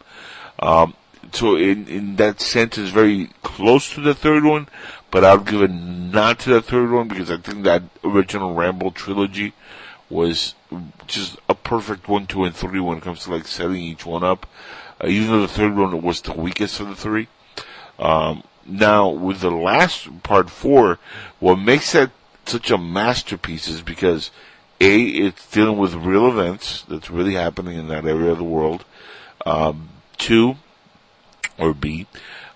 Um, 0.60 0.94
so 1.32 1.56
in, 1.56 1.88
in 1.88 2.16
that 2.18 2.42
sense, 2.42 2.78
it's 2.78 2.92
very 2.92 3.30
close 3.44 3.94
to 3.94 4.02
the 4.02 4.14
third 4.14 4.44
one, 4.44 4.68
but 5.14 5.24
I'll 5.24 5.38
give 5.38 5.62
a 5.62 5.68
nod 5.68 6.40
to 6.40 6.50
the 6.56 6.62
third 6.64 6.90
one 6.90 7.08
because 7.08 7.30
I 7.30 7.38
think 7.38 7.66
that 7.66 7.84
original 8.04 8.56
Rambo 8.56 8.90
trilogy 8.90 9.54
was 10.10 10.56
just 11.06 11.38
a 11.48 11.54
perfect 11.54 12.10
one, 12.10 12.26
two, 12.26 12.46
and 12.46 12.56
three 12.56 12.80
when 12.80 12.98
it 12.98 13.04
comes 13.04 13.26
to 13.26 13.32
like 13.32 13.46
setting 13.46 13.76
each 13.76 14.08
one 14.08 14.24
up. 14.24 14.48
Uh, 15.00 15.06
even 15.06 15.28
though 15.28 15.42
the 15.42 15.48
third 15.48 15.76
one 15.76 16.02
was 16.02 16.20
the 16.22 16.34
weakest 16.34 16.80
of 16.80 16.88
the 16.88 16.96
three. 16.96 17.28
Um, 18.00 18.44
now 18.66 19.08
with 19.08 19.42
the 19.42 19.52
last 19.52 20.24
part 20.24 20.50
four, 20.50 20.98
what 21.40 21.58
makes 21.58 21.92
that 21.92 22.10
such 22.48 22.72
a 22.72 22.78
masterpiece 22.80 23.68
is 23.68 23.84
because 23.84 24.32
a 24.82 25.00
it's 25.00 25.48
dealing 25.52 25.78
with 25.78 25.94
real 25.94 26.28
events 26.28 26.82
that's 26.90 27.12
really 27.12 27.36
happening 27.36 27.78
in 27.78 27.88
that 27.90 28.06
area 28.06 28.32
of 28.32 28.40
the 28.40 28.44
world. 28.44 28.84
Um, 29.46 29.90
two, 30.18 30.56
or 31.60 31.76
B, 31.76 32.08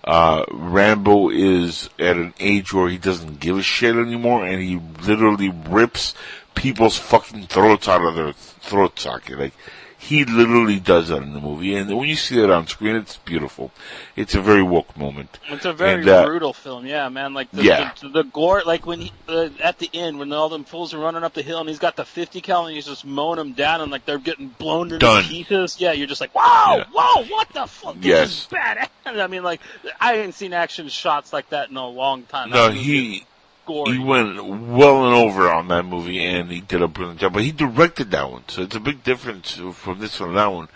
uh, 0.08 0.42
Rambo 0.50 1.28
is 1.28 1.90
at 1.98 2.16
an 2.16 2.32
age 2.40 2.72
where 2.72 2.88
he 2.88 2.96
doesn't 2.96 3.40
give 3.40 3.58
a 3.58 3.62
shit 3.62 3.94
anymore 3.94 4.42
and 4.42 4.62
he 4.62 4.80
literally 5.06 5.50
rips 5.50 6.14
people's 6.54 6.96
fucking 6.96 7.46
throats 7.46 7.86
out 7.88 8.02
of 8.02 8.14
their 8.14 8.32
throat 8.32 8.98
socket. 8.98 9.38
Like, 9.38 9.52
he 10.00 10.24
literally 10.24 10.78
does 10.78 11.08
that 11.08 11.22
in 11.22 11.32
the 11.32 11.40
movie. 11.40 11.74
And 11.74 11.94
when 11.96 12.08
you 12.08 12.14
see 12.14 12.40
it 12.40 12.48
on 12.50 12.66
screen, 12.68 12.94
it's 12.94 13.16
beautiful. 13.16 13.72
It's 14.14 14.34
a 14.36 14.40
very 14.40 14.62
woke 14.62 14.96
moment. 14.96 15.38
It's 15.48 15.64
a 15.64 15.72
very 15.72 16.00
And, 16.02 16.08
uh, 16.08 16.24
brutal 16.24 16.52
film, 16.52 16.86
yeah, 16.86 17.08
man. 17.08 17.34
Like 17.34 17.50
the, 17.50 17.64
Yeah. 17.64 17.92
the, 18.00 18.08
the 18.08 18.22
gore, 18.22 18.62
like 18.64 18.86
when 18.86 19.00
he 19.00 19.12
uh, 19.28 19.48
at 19.60 19.78
the 19.80 19.90
end 19.92 20.18
when 20.20 20.32
all 20.32 20.48
them 20.48 20.62
fools 20.64 20.94
are 20.94 20.98
running 20.98 21.24
up 21.24 21.34
the 21.34 21.42
hill 21.42 21.58
and 21.58 21.68
he's 21.68 21.80
got 21.80 21.96
the 21.96 22.04
50 22.04 22.40
cal 22.40 22.66
and 22.66 22.76
he's 22.76 22.86
just 22.86 23.04
mowing 23.04 23.38
them 23.38 23.52
down 23.54 23.80
and 23.80 23.90
like 23.90 24.04
they're 24.06 24.18
getting 24.18 24.48
blown 24.48 24.88
to 24.90 24.98
Done. 24.98 25.24
pieces. 25.24 25.80
Yeah, 25.80 25.92
you're 25.92 26.06
just 26.06 26.20
like, 26.20 26.34
wow, 26.34 26.76
Yeah. 26.78 26.84
whoa, 26.92 27.24
what 27.24 27.48
the 27.50 27.66
fuck? 27.66 27.96
This 27.96 28.04
Yes. 28.04 28.28
is 28.30 28.46
bad. 28.46 28.88
I 29.06 29.26
mean, 29.26 29.42
like 29.42 29.60
I 30.00 30.14
ain't 30.14 30.34
seen 30.34 30.52
action 30.52 30.88
shots 30.88 31.32
like 31.32 31.50
that 31.50 31.70
in 31.70 31.76
a 31.76 31.86
long 31.88 32.22
time. 32.22 32.50
No, 32.50 32.68
That 32.68 32.74
he, 32.76 33.24
gory. 33.68 33.92
he 33.92 33.98
went 34.02 34.44
well 34.44 35.04
and 35.06 35.14
over 35.14 35.48
on 35.50 35.68
that 35.68 35.84
movie 35.84 36.18
and 36.24 36.50
he 36.50 36.60
did 36.60 36.82
a 36.82 36.88
brilliant 36.88 37.20
job. 37.20 37.32
But 37.34 37.44
he 37.44 37.52
directed 37.52 38.10
that 38.10 38.30
one, 38.30 38.42
so 38.48 38.62
it's 38.62 38.74
a 38.74 38.80
big 38.80 39.04
difference 39.04 39.52
from 39.74 40.00
this 40.00 40.18
one 40.18 40.30
and 40.30 40.38
that 40.38 40.52
one. 40.52 40.68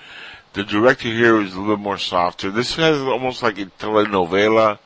The 0.53 0.63
director 0.65 1.09
here 1.09 1.41
is 1.41 1.55
a 1.55 1.61
little 1.61 1.77
more 1.79 1.99
softer. 1.99 2.51
This 2.51 2.77
has 2.77 3.01
almost 3.01 3.43
like 3.43 3.59
a 3.59 3.67
telenovela, 3.67 4.79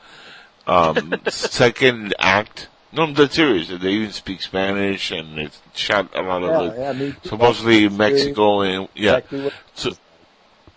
um, 0.66 1.20
second 1.28 2.14
act. 2.18 2.68
No, 2.92 3.02
I'm 3.02 3.14
dead 3.14 3.32
serious. 3.32 3.68
They 3.68 3.90
even 3.90 4.12
speak 4.12 4.40
Spanish 4.42 5.10
and 5.10 5.38
it's 5.38 5.60
shot 5.74 6.08
a 6.14 6.22
lot 6.22 6.42
of 6.44 6.50
Yeah, 6.50 6.58
like, 6.58 6.78
yeah, 6.78 6.92
me 6.92 7.12
too. 7.12 7.28
supposedly 7.28 7.88
Mexico 7.88 8.60
and 8.62 8.88
yeah. 8.94 9.16
Exactly 9.18 9.50
So, 9.74 9.90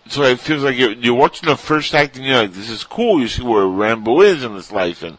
so 0.08 0.22
it 0.24 0.40
feels 0.40 0.64
like 0.64 0.76
you're, 0.76 0.92
you're 0.92 1.14
watching 1.14 1.48
the 1.48 1.56
first 1.56 1.94
act 1.94 2.16
and 2.16 2.26
you're 2.26 2.42
like, 2.42 2.52
this 2.52 2.68
is 2.68 2.82
cool. 2.84 3.20
You 3.20 3.28
see 3.28 3.42
where 3.44 3.64
Rambo 3.66 4.20
is 4.22 4.42
in 4.42 4.54
his 4.54 4.72
life 4.72 5.02
and 5.04 5.18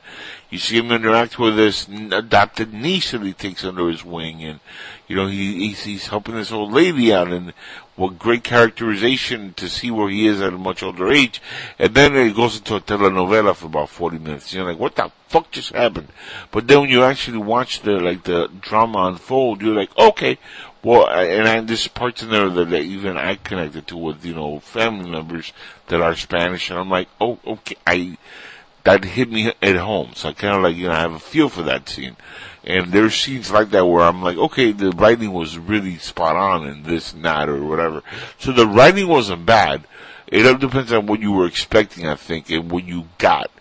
you 0.51 0.59
see 0.59 0.77
him 0.77 0.91
interact 0.91 1.39
with 1.39 1.55
this 1.55 1.87
adopted 1.87 2.73
niece 2.73 3.11
that 3.11 3.23
he 3.23 3.33
takes 3.33 3.63
under 3.63 3.89
his 3.89 4.05
wing 4.05 4.43
and, 4.43 4.59
you 5.07 5.15
know, 5.15 5.27
he, 5.27 5.69
he's, 5.69 5.83
he's 5.85 6.07
helping 6.07 6.35
this 6.35 6.51
old 6.51 6.71
lady 6.71 7.11
out 7.11 7.29
and 7.29 7.53
what 7.95 8.19
great 8.19 8.43
characterization 8.43 9.53
to 9.53 9.69
see 9.69 9.89
where 9.89 10.09
he 10.09 10.27
is 10.27 10.41
at 10.41 10.53
a 10.53 10.57
much 10.57 10.83
older 10.83 11.09
age. 11.11 11.41
And 11.79 11.95
then 11.95 12.15
it 12.15 12.35
goes 12.35 12.57
into 12.57 12.75
a 12.75 12.81
telenovela 12.81 13.55
for 13.55 13.67
about 13.67 13.89
40 13.89 14.19
minutes. 14.19 14.53
You're 14.53 14.65
like, 14.65 14.79
what 14.79 14.95
the 14.95 15.11
fuck 15.27 15.51
just 15.51 15.71
happened? 15.71 16.09
But 16.51 16.67
then 16.67 16.81
when 16.81 16.89
you 16.89 17.03
actually 17.03 17.37
watch 17.37 17.81
the, 17.81 17.99
like, 17.99 18.23
the 18.23 18.49
drama 18.59 19.05
unfold, 19.05 19.61
you're 19.61 19.75
like, 19.75 19.97
okay, 19.97 20.37
well, 20.83 21.07
and 21.07 21.47
I, 21.47 21.61
there's 21.61 21.87
parts 21.87 22.23
in 22.23 22.29
there 22.29 22.49
that, 22.49 22.69
that 22.71 22.81
even 22.81 23.15
I 23.15 23.35
connected 23.35 23.87
to 23.87 23.97
with, 23.97 24.25
you 24.25 24.33
know, 24.33 24.59
family 24.59 25.09
members 25.09 25.53
that 25.87 26.01
are 26.01 26.15
Spanish, 26.15 26.69
and 26.69 26.79
I'm 26.79 26.89
like, 26.89 27.07
oh, 27.19 27.37
okay, 27.45 27.75
I, 27.85 28.17
that 28.83 29.03
hit 29.03 29.31
me 29.31 29.53
at 29.61 29.75
home, 29.75 30.11
so 30.15 30.29
I 30.29 30.33
kind 30.33 30.55
of 30.55 30.63
like, 30.63 30.75
you 30.75 30.87
know, 30.87 30.93
I 30.93 30.99
have 31.01 31.13
a 31.13 31.19
feel 31.19 31.49
for 31.49 31.63
that 31.63 31.87
scene. 31.87 32.15
And 32.63 32.91
there's 32.91 33.15
scenes 33.15 33.51
like 33.51 33.69
that 33.71 33.85
where 33.85 34.03
I'm 34.03 34.21
like, 34.21 34.37
okay, 34.37 34.71
the 34.71 34.91
writing 34.91 35.33
was 35.33 35.57
really 35.57 35.97
spot 35.97 36.35
on 36.35 36.67
in 36.67 36.83
this 36.83 37.13
and 37.13 37.25
that 37.25 37.49
or 37.49 37.63
whatever. 37.63 38.03
So 38.37 38.51
the 38.51 38.67
writing 38.67 39.07
wasn't 39.07 39.45
bad. 39.45 39.85
It 40.27 40.45
all 40.45 40.57
depends 40.57 40.91
on 40.93 41.07
what 41.07 41.19
you 41.19 41.31
were 41.31 41.47
expecting, 41.47 42.07
I 42.07 42.15
think, 42.15 42.49
and 42.49 42.71
what 42.71 42.85
you 42.85 43.07
got. 43.17 43.51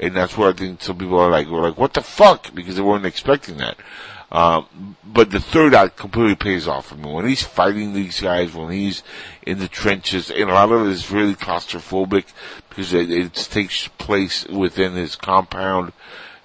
And 0.00 0.14
that's 0.14 0.36
where 0.36 0.50
I 0.50 0.52
think 0.52 0.82
some 0.82 0.98
people 0.98 1.18
are 1.18 1.30
like, 1.30 1.48
were 1.48 1.62
like, 1.62 1.78
what 1.78 1.94
the 1.94 2.02
fuck? 2.02 2.54
Because 2.54 2.76
they 2.76 2.82
weren't 2.82 3.06
expecting 3.06 3.56
that. 3.58 3.78
Um, 4.30 4.96
but 5.04 5.30
the 5.30 5.40
third 5.40 5.74
act 5.74 5.96
completely 5.96 6.34
pays 6.34 6.68
off 6.68 6.88
for 6.88 6.96
me. 6.96 7.10
When 7.10 7.26
he's 7.26 7.42
fighting 7.42 7.94
these 7.94 8.20
guys, 8.20 8.52
when 8.52 8.70
he's 8.70 9.02
in 9.42 9.58
the 9.58 9.68
trenches, 9.68 10.30
and 10.30 10.50
a 10.50 10.52
lot 10.52 10.70
of 10.70 10.86
it 10.86 10.90
is 10.90 11.10
really 11.10 11.34
claustrophobic 11.34 12.26
because 12.78 12.94
it, 12.94 13.10
it 13.10 13.34
takes 13.34 13.88
place 13.88 14.46
within 14.46 14.92
his 14.92 15.16
compound. 15.16 15.92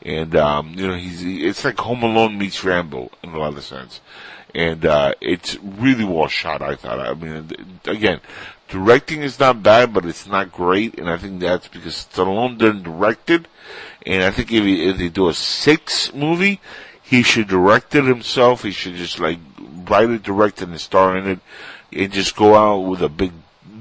And, 0.02 0.36
um, 0.36 0.74
you 0.74 0.88
know, 0.88 0.96
he's, 0.96 1.24
it's 1.24 1.64
like 1.64 1.78
Home 1.78 2.02
Alone 2.02 2.40
meets 2.40 2.64
Rambo 2.64 3.12
in 3.22 3.30
a 3.30 3.38
lot 3.38 3.56
of 3.56 3.64
sense. 3.64 4.02
And, 4.56 4.84
uh, 4.84 5.14
it's 5.22 5.60
really 5.62 6.04
well 6.04 6.28
shot, 6.28 6.64
I 6.64 6.76
thought. 6.76 7.00
I 7.00 7.14
mean, 7.14 7.52
again, 7.86 8.20
directing 8.68 9.22
is 9.22 9.40
not 9.40 9.62
bad, 9.62 9.94
but 9.94 10.06
it's 10.06 10.26
not 10.26 10.52
great. 10.52 10.98
And 10.98 11.08
I 11.08 11.18
think 11.18 11.40
that's 11.40 11.68
because 11.68 12.08
Stallone 12.12 12.58
didn't 12.58 12.82
direct 12.82 13.30
it. 13.30 13.46
And 14.04 14.24
I 14.24 14.32
think 14.32 14.52
if, 14.52 14.64
he, 14.64 14.90
if 14.90 14.98
they 14.98 15.10
do 15.10 15.30
a 15.30 15.36
six 15.36 16.16
movie, 16.16 16.60
he 17.04 17.22
should 17.22 17.48
direct 17.48 17.94
it 17.94 18.06
himself. 18.06 18.64
He 18.64 18.72
should 18.72 18.96
just 18.96 19.20
like 19.20 19.38
write 19.88 20.10
it, 20.10 20.24
direct 20.24 20.64
it, 20.64 20.70
and 20.70 20.82
star 20.82 21.16
in 21.16 21.28
it, 21.28 21.40
and 21.92 22.12
just 22.12 22.36
go 22.36 22.56
out 22.56 22.80
with 22.90 23.04
a 23.04 23.10
big, 23.10 23.34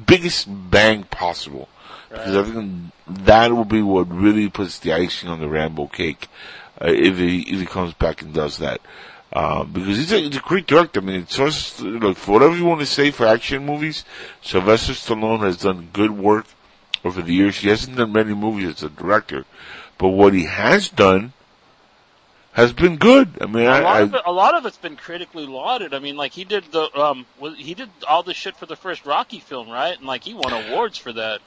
biggest 0.04 0.48
bang 0.70 1.04
possible. 1.04 1.70
Because 2.12 2.36
I 2.36 2.42
think 2.44 2.92
that 3.26 3.52
will 3.52 3.64
be 3.64 3.80
what 3.80 4.10
really 4.10 4.48
puts 4.50 4.78
the 4.78 4.92
icing 4.92 5.30
on 5.30 5.40
the 5.40 5.48
Rambo 5.48 5.86
cake 5.86 6.28
uh, 6.80 6.88
if 6.88 7.16
he 7.16 7.40
if 7.40 7.58
he 7.58 7.66
comes 7.66 7.94
back 7.94 8.20
and 8.20 8.34
does 8.34 8.58
that. 8.58 8.80
Um, 9.32 9.72
because 9.72 9.96
he's 9.96 10.12
a, 10.12 10.18
he's 10.18 10.36
a 10.36 10.40
great 10.40 10.66
director. 10.66 11.00
I 11.00 11.04
mean, 11.04 11.22
it's 11.22 11.36
just, 11.36 11.80
look, 11.80 12.18
for 12.18 12.32
whatever 12.32 12.54
you 12.54 12.66
want 12.66 12.80
to 12.80 12.86
say 12.86 13.10
for 13.10 13.26
action 13.26 13.64
movies, 13.64 14.04
Sylvester 14.42 14.92
Stallone 14.92 15.40
has 15.40 15.56
done 15.56 15.88
good 15.94 16.10
work 16.10 16.44
over 17.02 17.22
the 17.22 17.32
years. 17.32 17.56
He 17.56 17.70
hasn't 17.70 17.96
done 17.96 18.12
many 18.12 18.34
movies 18.34 18.74
as 18.74 18.82
a 18.82 18.90
director, 18.90 19.46
but 19.96 20.08
what 20.08 20.34
he 20.34 20.44
has 20.44 20.90
done 20.90 21.32
has 22.52 22.74
been 22.74 22.96
good. 22.98 23.38
I 23.40 23.46
mean, 23.46 23.64
A 23.64 23.70
I, 23.70 23.80
lot 23.80 23.96
I 23.96 24.00
of 24.00 24.14
it, 24.14 24.22
a 24.26 24.32
lot 24.32 24.54
of 24.54 24.66
it's 24.66 24.76
been 24.76 24.96
critically 24.96 25.46
lauded. 25.46 25.94
I 25.94 25.98
mean, 25.98 26.18
like 26.18 26.32
he 26.32 26.44
did 26.44 26.64
the 26.70 26.94
um, 26.94 27.24
he 27.56 27.72
did 27.72 27.88
all 28.06 28.22
the 28.22 28.34
shit 28.34 28.58
for 28.58 28.66
the 28.66 28.76
first 28.76 29.06
Rocky 29.06 29.40
film, 29.40 29.70
right? 29.70 29.96
And 29.96 30.06
like 30.06 30.24
he 30.24 30.34
won 30.34 30.52
awards 30.52 30.98
for 30.98 31.14
that. 31.14 31.40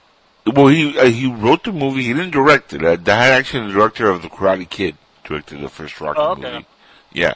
Well, 0.48 0.68
he 0.68 0.98
uh, 0.98 1.06
he 1.06 1.26
wrote 1.32 1.64
the 1.64 1.72
movie. 1.72 2.04
He 2.04 2.14
didn't 2.14 2.32
direct 2.32 2.72
it. 2.74 2.84
Uh, 2.84 2.96
that 2.98 3.32
actually 3.32 3.68
the 3.68 3.74
director 3.74 4.10
of 4.10 4.22
the 4.22 4.30
Karate 4.30 4.70
Kid 4.70 4.96
directed 5.24 5.60
the 5.62 5.70
first 5.70 6.00
Rocky 6.00 6.20
Oh, 6.20 6.32
okay. 6.34 6.42
movie. 6.54 6.66
Yeah, 7.12 7.34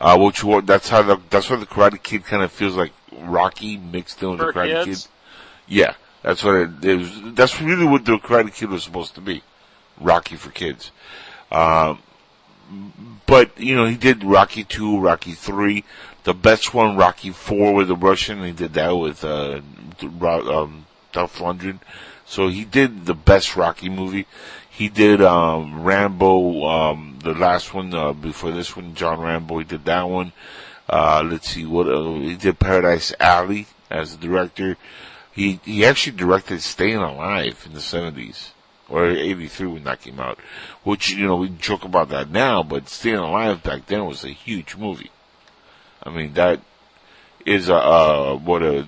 uh, 0.00 0.16
which 0.18 0.44
wa- 0.44 0.60
that's 0.60 0.88
how 0.88 1.02
the, 1.02 1.20
that's 1.30 1.50
why 1.50 1.56
the 1.56 1.66
Karate 1.66 2.00
Kid 2.02 2.24
kind 2.24 2.42
of 2.42 2.52
feels 2.52 2.76
like 2.76 2.92
Rocky 3.18 3.76
mixed 3.78 4.22
in 4.22 4.30
with 4.30 4.38
For 4.40 4.46
the 4.46 4.52
Karate 4.52 4.84
kids? 4.84 5.02
Kid. 5.66 5.74
Yeah, 5.74 5.94
that's 6.22 6.44
what 6.44 6.54
it, 6.54 6.84
it 6.84 6.96
was. 6.98 7.20
That's 7.34 7.60
really 7.60 7.86
what 7.86 8.04
the 8.04 8.18
Karate 8.18 8.54
Kid 8.54 8.70
was 8.70 8.84
supposed 8.84 9.14
to 9.16 9.20
be, 9.20 9.42
Rocky 10.00 10.36
for 10.36 10.50
kids. 10.50 10.92
Um, 11.50 11.98
but 13.26 13.58
you 13.58 13.74
know, 13.74 13.86
he 13.86 13.96
did 13.96 14.22
Rocky 14.22 14.62
two, 14.62 15.00
Rocky 15.00 15.32
three, 15.32 15.82
the 16.22 16.34
best 16.34 16.72
one, 16.74 16.96
Rocky 16.96 17.30
four 17.30 17.74
with 17.74 17.88
the 17.88 17.96
Russian. 17.96 18.44
He 18.44 18.52
did 18.52 18.74
that 18.74 18.90
with 18.92 19.24
uh, 19.24 19.60
um, 20.00 20.86
Dolph 21.10 21.38
Lundgren. 21.38 21.80
So 22.32 22.48
he 22.48 22.64
did 22.64 23.04
the 23.04 23.12
best 23.12 23.56
Rocky 23.56 23.90
movie. 23.90 24.26
He 24.70 24.88
did 24.88 25.20
um, 25.20 25.82
Rambo, 25.82 26.64
um, 26.64 27.18
the 27.22 27.34
last 27.34 27.74
one 27.74 27.92
uh, 27.92 28.14
before 28.14 28.52
this 28.52 28.74
one, 28.74 28.94
John 28.94 29.20
Rambo. 29.20 29.58
He 29.58 29.64
did 29.64 29.84
that 29.84 30.08
one. 30.08 30.32
Uh, 30.88 31.22
let's 31.30 31.50
see 31.50 31.66
what 31.66 31.88
uh, 31.88 32.14
he 32.14 32.36
did. 32.36 32.58
Paradise 32.58 33.12
Alley 33.20 33.66
as 33.90 34.16
the 34.16 34.26
director. 34.26 34.78
He 35.30 35.60
he 35.62 35.84
actually 35.84 36.16
directed 36.16 36.62
Staying 36.62 36.96
Alive 36.96 37.64
in 37.66 37.74
the 37.74 37.82
seventies 37.82 38.52
or 38.88 39.10
eighty 39.10 39.46
three 39.46 39.68
when 39.68 39.84
that 39.84 40.00
came 40.00 40.18
out. 40.18 40.38
Which 40.84 41.10
you 41.10 41.26
know 41.26 41.36
we 41.36 41.50
joke 41.50 41.84
about 41.84 42.08
that 42.08 42.30
now, 42.30 42.62
but 42.62 42.88
Staying 42.88 43.16
Alive 43.16 43.62
back 43.62 43.84
then 43.84 44.06
was 44.06 44.24
a 44.24 44.30
huge 44.30 44.74
movie. 44.76 45.10
I 46.02 46.08
mean 46.08 46.32
that 46.32 46.62
is 47.44 47.68
a 47.68 47.76
uh, 47.76 48.36
what 48.36 48.62
a 48.62 48.86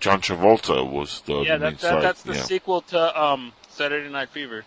John 0.00 0.20
Travolta 0.20 0.88
was 0.88 1.22
the 1.22 1.42
yeah, 1.42 1.56
main 1.56 1.60
that, 1.60 1.78
that 1.80 2.02
that's 2.02 2.22
the 2.22 2.34
yeah. 2.34 2.42
sequel 2.42 2.80
to 2.82 3.20
um 3.22 3.52
Saturday 3.68 4.08
Night 4.08 4.30
Fever. 4.30 4.64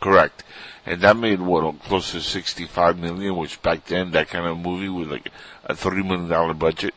Correct. 0.00 0.44
And 0.84 1.00
that 1.00 1.16
made 1.16 1.40
what 1.40 1.80
close 1.80 2.12
to 2.12 2.20
sixty 2.20 2.66
five 2.66 2.98
million, 2.98 3.36
which 3.36 3.62
back 3.62 3.86
then 3.86 4.10
that 4.12 4.28
kind 4.28 4.46
of 4.46 4.58
movie 4.58 4.88
with 4.88 5.10
like 5.10 5.30
a 5.64 5.74
three 5.74 6.02
million 6.02 6.28
dollar 6.28 6.54
budget, 6.54 6.94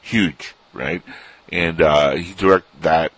huge, 0.00 0.54
right? 0.72 1.02
And 1.50 1.80
uh 1.82 2.12
he 2.16 2.34
directed 2.34 2.82
that. 2.82 3.12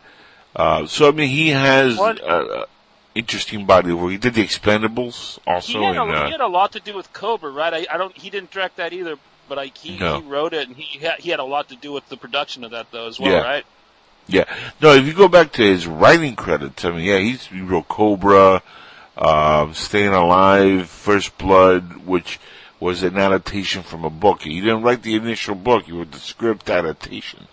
Uh 0.57 0.87
so 0.87 1.09
I 1.09 1.13
mean 1.13 1.29
he 1.29 1.49
has 1.51 1.97
What? 1.97 2.21
uh, 2.23 2.27
uh, 2.27 2.67
interesting 3.15 3.67
body 3.67 3.91
of 3.91 4.01
work. 4.01 4.13
He 4.13 4.19
did 4.19 4.35
the 4.35 4.45
Expendables 4.45 5.39
He 5.45 5.51
also, 5.51 5.83
had, 5.83 5.97
and 5.97 6.11
a, 6.11 6.15
uh, 6.15 6.25
he 6.27 6.33
had 6.33 6.41
a 6.41 6.47
lot 6.47 6.73
to 6.73 6.81
do 6.81 6.95
with 6.95 7.13
Cobra, 7.13 7.51
right? 7.51 7.75
I, 7.75 7.95
I 7.95 7.97
don't. 7.97 8.17
He 8.17 8.31
didn't 8.31 8.51
direct 8.51 8.77
that 8.77 8.93
either, 8.93 9.17
but 9.51 9.59
like 9.59 9.77
he, 9.77 9.99
No. 9.99 10.21
he 10.23 10.27
wrote 10.29 10.55
it, 10.55 10.69
and 10.69 10.77
he 10.77 10.99
had, 11.01 11.19
he 11.21 11.29
had 11.31 11.41
a 11.41 11.45
lot 11.45 11.69
to 11.69 11.77
do 11.77 11.93
with 11.93 12.09
the 12.09 12.17
production 12.17 12.65
of 12.65 12.71
that 12.71 12.91
though 12.93 13.07
as 13.09 13.21
well, 13.21 13.31
Yeah. 13.33 13.41
right? 13.43 13.67
Yeah. 14.29 14.45
No, 14.81 14.95
if 14.95 15.05
you 15.07 15.13
go 15.13 15.29
back 15.29 15.51
to 15.55 15.63
his 15.63 15.87
writing 15.89 16.37
credits, 16.37 16.85
I 16.85 16.91
mean, 16.93 17.01
yeah, 17.05 17.19
he's, 17.19 17.47
he 17.47 17.61
wrote 17.61 17.89
Cobra, 17.89 18.63
um, 19.19 19.75
Staying 19.75 20.13
Alive, 20.15 20.89
First 20.89 21.37
Blood, 21.37 22.07
which 22.07 22.39
was 22.79 23.03
an 23.03 23.19
adaptation 23.19 23.83
from 23.83 24.05
a 24.05 24.11
book. 24.11 24.43
He 24.43 24.61
didn't 24.61 24.83
write 24.83 25.03
the 25.03 25.17
initial 25.17 25.57
book, 25.57 25.85
he 25.85 25.93
wrote 25.93 26.13
the 26.13 26.21
script 26.21 26.71
adaptation. 26.71 27.49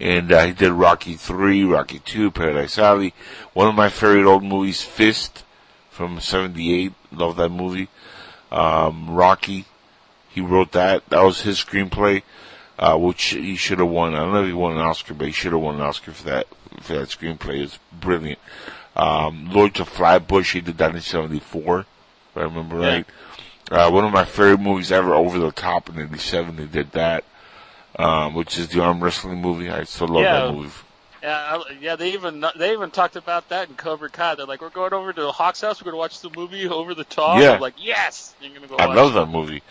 And, 0.00 0.32
uh, 0.32 0.46
he 0.46 0.52
did 0.52 0.72
Rocky 0.72 1.14
3, 1.14 1.64
Rocky 1.64 1.98
2, 1.98 2.30
Paradise 2.30 2.78
Alley. 2.78 3.12
One 3.52 3.68
of 3.68 3.74
my 3.74 3.88
favorite 3.90 4.24
old 4.26 4.42
movies, 4.42 4.82
Fist, 4.82 5.44
from 5.90 6.20
78. 6.20 6.92
Love 7.12 7.36
that 7.36 7.48
movie. 7.50 7.88
Um, 8.50 9.10
Rocky, 9.10 9.64
he 10.36 10.40
wrote 10.40 10.70
that. 10.72 11.04
That 11.08 11.22
was 11.24 11.40
his 11.42 11.58
screenplay 11.58 12.22
uh, 12.78 12.96
which 12.96 13.24
he 13.24 13.56
should 13.56 13.78
have 13.78 13.88
won. 13.88 14.14
I 14.14 14.18
don't 14.18 14.32
know 14.32 14.42
if 14.42 14.48
he 14.48 14.52
won 14.52 14.72
an 14.72 14.78
Oscar, 14.78 15.14
but 15.14 15.26
he 15.26 15.32
should 15.32 15.52
have 15.52 15.60
won 15.62 15.76
an 15.76 15.80
Oscar 15.80 16.12
for 16.12 16.24
that 16.24 16.46
for 16.82 16.92
that 16.94 17.08
screenplay. 17.08 17.62
It's 17.62 17.78
brilliant. 17.92 18.38
Um, 18.94 19.50
Lords 19.50 19.80
of 19.80 19.88
Flatbush, 19.88 20.52
he 20.52 20.60
did 20.60 20.78
that 20.78 20.94
in 20.94 21.00
'74, 21.00 21.80
if 21.80 21.86
I 22.36 22.40
remember 22.42 22.80
Yeah. 22.80 22.88
right. 22.88 23.06
Uh, 23.70 23.90
one 23.90 24.04
of 24.04 24.12
my 24.12 24.24
favorite 24.24 24.60
movies 24.60 24.92
ever, 24.92 25.12
Over 25.14 25.38
the 25.38 25.50
Top 25.52 25.88
in 25.88 25.98
'87, 25.98 26.56
They 26.56 26.66
did 26.66 26.92
that, 26.92 27.24
um, 27.98 28.34
which 28.34 28.58
is 28.58 28.68
the 28.68 28.80
arm 28.82 29.02
wrestling 29.02 29.40
movie. 29.40 29.70
I 29.70 29.84
still 29.84 30.08
love 30.08 30.22
Yeah. 30.22 30.40
that 30.46 30.52
movie. 30.52 30.70
Yeah, 31.22 31.58
yeah. 31.80 31.96
They 31.96 32.12
even 32.12 32.44
they 32.56 32.72
even 32.72 32.90
talked 32.90 33.16
about 33.16 33.48
that 33.48 33.68
in 33.68 33.74
Cobra 33.74 34.08
Kai. 34.10 34.34
They're 34.36 34.46
like, 34.46 34.60
we're 34.60 34.68
going 34.68 34.92
over 34.92 35.12
to 35.12 35.20
the 35.22 35.32
Hawk's 35.32 35.60
house. 35.62 35.80
We're 35.80 35.86
going 35.90 35.94
to 35.94 35.98
watch 35.98 36.20
the 36.20 36.30
movie 36.30 36.68
Over 36.68 36.94
the 36.94 37.04
Top. 37.04 37.40
Yeah. 37.40 37.52
I'm 37.52 37.60
like, 37.60 37.74
yes. 37.78 38.34
You're 38.40 38.50
going 38.50 38.62
to 38.62 38.68
go. 38.68 38.76
I 38.76 38.84
love 38.94 39.12
it. 39.12 39.14
that 39.14 39.26
movie. 39.26 39.62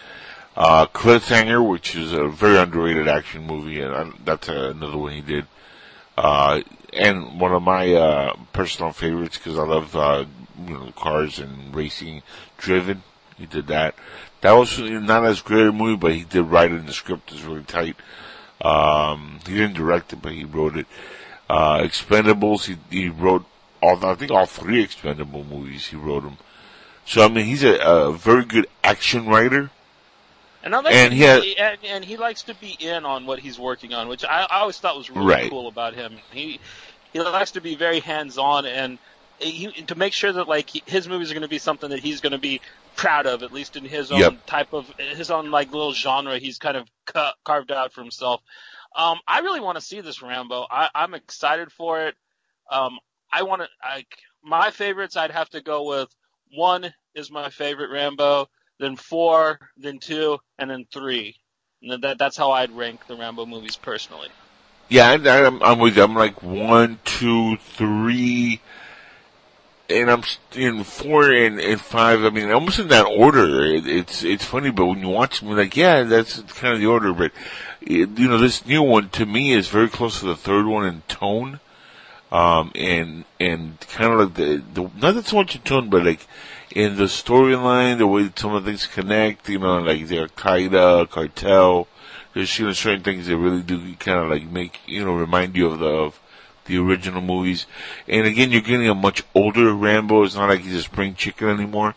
Uh, 0.55 0.85
Cliffhanger, 0.87 1.67
which 1.67 1.95
is 1.95 2.13
a 2.13 2.29
very 2.29 2.57
underrated 2.57 3.07
action 3.07 3.45
movie, 3.45 3.81
and 3.81 3.93
I, 3.93 4.11
that's 4.23 4.47
uh, 4.47 4.71
another 4.73 4.97
one 4.97 5.13
he 5.13 5.21
did. 5.21 5.47
Uh, 6.17 6.61
and 6.93 7.41
one 7.41 7.51
of 7.51 7.61
my, 7.61 7.93
uh, 7.93 8.35
personal 8.53 8.93
favorites, 8.93 9.37
cause 9.37 9.57
I 9.57 9.63
love, 9.63 9.95
uh, 9.95 10.25
you 10.65 10.73
know, 10.73 10.93
cars 10.95 11.39
and 11.39 11.75
racing, 11.75 12.21
Driven. 12.57 13.03
He 13.37 13.45
did 13.45 13.67
that. 13.67 13.95
That 14.39 14.53
was 14.53 14.79
not 14.79 15.25
as 15.25 15.41
great 15.41 15.67
a 15.67 15.73
movie, 15.73 15.97
but 15.97 16.13
he 16.13 16.23
did 16.23 16.43
write 16.43 16.71
it 16.71 16.79
and 16.79 16.87
the 16.87 16.93
script 16.93 17.33
is 17.33 17.43
really 17.43 17.63
tight. 17.63 17.97
Um, 18.61 19.39
he 19.45 19.55
didn't 19.55 19.75
direct 19.75 20.13
it, 20.13 20.21
but 20.21 20.31
he 20.31 20.45
wrote 20.45 20.77
it. 20.77 20.87
Uh, 21.49 21.79
Expendables, 21.79 22.65
he, 22.65 22.77
he 22.89 23.09
wrote 23.09 23.45
all, 23.81 24.03
I 24.05 24.15
think 24.15 24.31
all 24.31 24.45
three 24.45 24.81
Expendable 24.81 25.43
movies, 25.43 25.87
he 25.87 25.97
wrote 25.97 26.23
them. 26.23 26.37
So 27.05 27.25
I 27.25 27.27
mean, 27.27 27.45
he's 27.45 27.63
a, 27.63 27.77
a 27.79 28.13
very 28.13 28.45
good 28.45 28.67
action 28.83 29.27
writer. 29.27 29.69
And, 30.65 30.73
And 30.87 31.13
he 31.13 31.21
has- 31.23 31.45
and, 31.59 31.77
and 31.85 32.03
he 32.05 32.17
likes 32.17 32.43
to 32.43 32.55
be 32.55 32.75
in 32.79 33.05
on 33.05 33.25
what 33.27 33.39
he's 33.39 33.59
working 33.59 33.93
on, 33.93 34.07
which 34.07 34.25
I, 34.25 34.41
I 34.49 34.59
always 34.61 34.77
thought 34.79 34.97
was 34.97 35.09
really 35.09 35.25
Right. 35.27 35.49
cool 35.49 35.67
about 35.67 35.93
him. 35.93 36.17
He 36.31 36.59
he 37.13 37.21
likes 37.21 37.51
to 37.51 37.61
be 37.61 37.75
very 37.75 38.01
hands 38.01 38.37
on 38.37 38.65
and 38.65 38.97
he, 39.39 39.71
to 39.71 39.95
make 39.95 40.11
sure 40.11 40.33
that 40.33 40.47
like 40.49 40.69
his 40.87 41.07
movies 41.07 41.29
are 41.31 41.33
going 41.33 41.43
to 41.43 41.47
be 41.47 41.59
something 41.59 41.89
that 41.91 41.99
he's 41.99 42.19
going 42.19 42.31
to 42.33 42.37
be 42.39 42.59
proud 42.97 43.25
of, 43.25 43.41
at 43.43 43.53
least 43.53 43.75
in 43.77 43.85
his 43.85 44.11
own 44.11 44.19
Yep. 44.19 44.45
type 44.47 44.73
of 44.73 44.89
his 44.97 45.29
own 45.31 45.49
like 45.51 45.71
little 45.71 45.93
genre 45.93 46.39
he's 46.39 46.57
kind 46.57 46.75
of 46.75 46.87
ca- 47.05 47.33
carved 47.45 47.71
out 47.71 47.93
for 47.93 48.01
himself. 48.01 48.41
Um, 48.95 49.19
I 49.27 49.39
really 49.41 49.59
want 49.59 49.77
to 49.77 49.81
see 49.85 50.01
this 50.01 50.21
Rambo. 50.21 50.65
I, 50.69 50.89
I'm 50.95 51.13
excited 51.13 51.71
for 51.71 52.01
it. 52.07 52.15
Um, 52.71 52.97
I 53.31 53.43
want 53.43 53.61
to 53.61 53.67
like 53.83 54.17
my 54.43 54.71
favorites. 54.71 55.15
I'd 55.15 55.31
have 55.31 55.49
to 55.51 55.61
go 55.61 55.83
with 55.87 56.09
one 56.53 56.93
is 57.13 57.29
my 57.31 57.49
favorite 57.49 57.91
Rambo, 57.91 58.47
then 58.79 58.95
four, 58.95 59.59
then 59.77 59.99
two, 59.99 60.37
and 60.57 60.69
then 60.69 60.85
three. 60.91 61.35
And 61.81 62.03
that 62.03 62.17
that's 62.17 62.37
how 62.37 62.51
I'd 62.51 62.71
rank 62.71 63.07
the 63.07 63.15
Rambo 63.15 63.45
movies 63.45 63.75
personally. 63.75 64.29
Yeah, 64.89 65.09
I, 65.09 65.45
I'm, 65.45 65.61
I'm 65.63 65.79
with 65.79 65.97
you. 65.97 66.03
I'm 66.03 66.15
like 66.15 66.43
one, 66.43 66.99
two, 67.05 67.57
three, 67.57 68.61
and 69.89 70.11
I'm 70.11 70.23
in 70.55 70.83
four 70.83 71.31
and, 71.31 71.59
and 71.59 71.81
five. 71.81 72.23
I 72.23 72.29
mean, 72.29 72.51
almost 72.51 72.79
in 72.79 72.87
that 72.89 73.05
order. 73.05 73.63
It, 73.63 73.87
it's 73.87 74.23
it's 74.23 74.45
funny, 74.45 74.71
but 74.71 74.85
when 74.85 74.99
you 74.99 75.09
watch 75.09 75.39
them, 75.39 75.49
like, 75.49 75.75
yeah, 75.75 76.03
that's 76.03 76.39
kind 76.41 76.73
of 76.73 76.79
the 76.79 76.87
order. 76.87 77.13
But 77.13 77.31
it, 77.81 78.17
you 78.17 78.27
know, 78.27 78.37
this 78.37 78.65
new 78.65 78.83
one 78.83 79.09
to 79.09 79.25
me 79.25 79.53
is 79.53 79.67
very 79.67 79.89
close 79.89 80.19
to 80.19 80.27
the 80.27 80.35
third 80.35 80.65
one 80.65 80.85
in 80.85 81.01
tone, 81.07 81.59
um, 82.31 82.71
and 82.75 83.25
and 83.39 83.79
kind 83.81 84.13
of 84.13 84.19
like 84.19 84.33
the 84.35 84.63
the 84.73 84.89
not 84.99 85.15
that 85.15 85.25
so 85.25 85.37
much 85.37 85.55
in 85.55 85.61
tone, 85.61 85.89
but 85.89 86.05
like 86.05 86.27
in 86.75 86.97
the 86.97 87.05
storyline, 87.05 87.97
the 87.97 88.05
way 88.05 88.29
some 88.35 88.53
of 88.53 88.63
the 88.63 88.69
things 88.69 88.85
connect, 88.85 89.49
you 89.49 89.57
know, 89.57 89.79
like 89.79 90.05
the 90.07 90.19
Al 90.19 90.27
Qaeda 90.27 91.09
cartel. 91.09 91.87
There's 92.33 92.59
you 92.59 92.65
know 92.65 92.73
certain 92.73 93.01
things 93.01 93.27
that 93.27 93.37
really 93.37 93.63
do 93.63 93.95
kind 93.95 94.19
of 94.19 94.29
like 94.29 94.43
make 94.43 94.81
you 94.85 95.05
know 95.05 95.15
remind 95.15 95.55
you 95.55 95.67
of 95.67 95.79
the 95.79 95.87
of 95.87 96.19
the 96.65 96.77
original 96.77 97.21
movies. 97.21 97.65
And 98.07 98.27
again, 98.27 98.51
you're 98.51 98.61
getting 98.61 98.89
a 98.89 98.93
much 98.93 99.23
older 99.33 99.73
Rambo. 99.73 100.23
It's 100.23 100.35
not 100.35 100.49
like 100.49 100.61
he's 100.61 100.75
a 100.75 100.83
spring 100.83 101.15
chicken 101.15 101.49
anymore. 101.49 101.95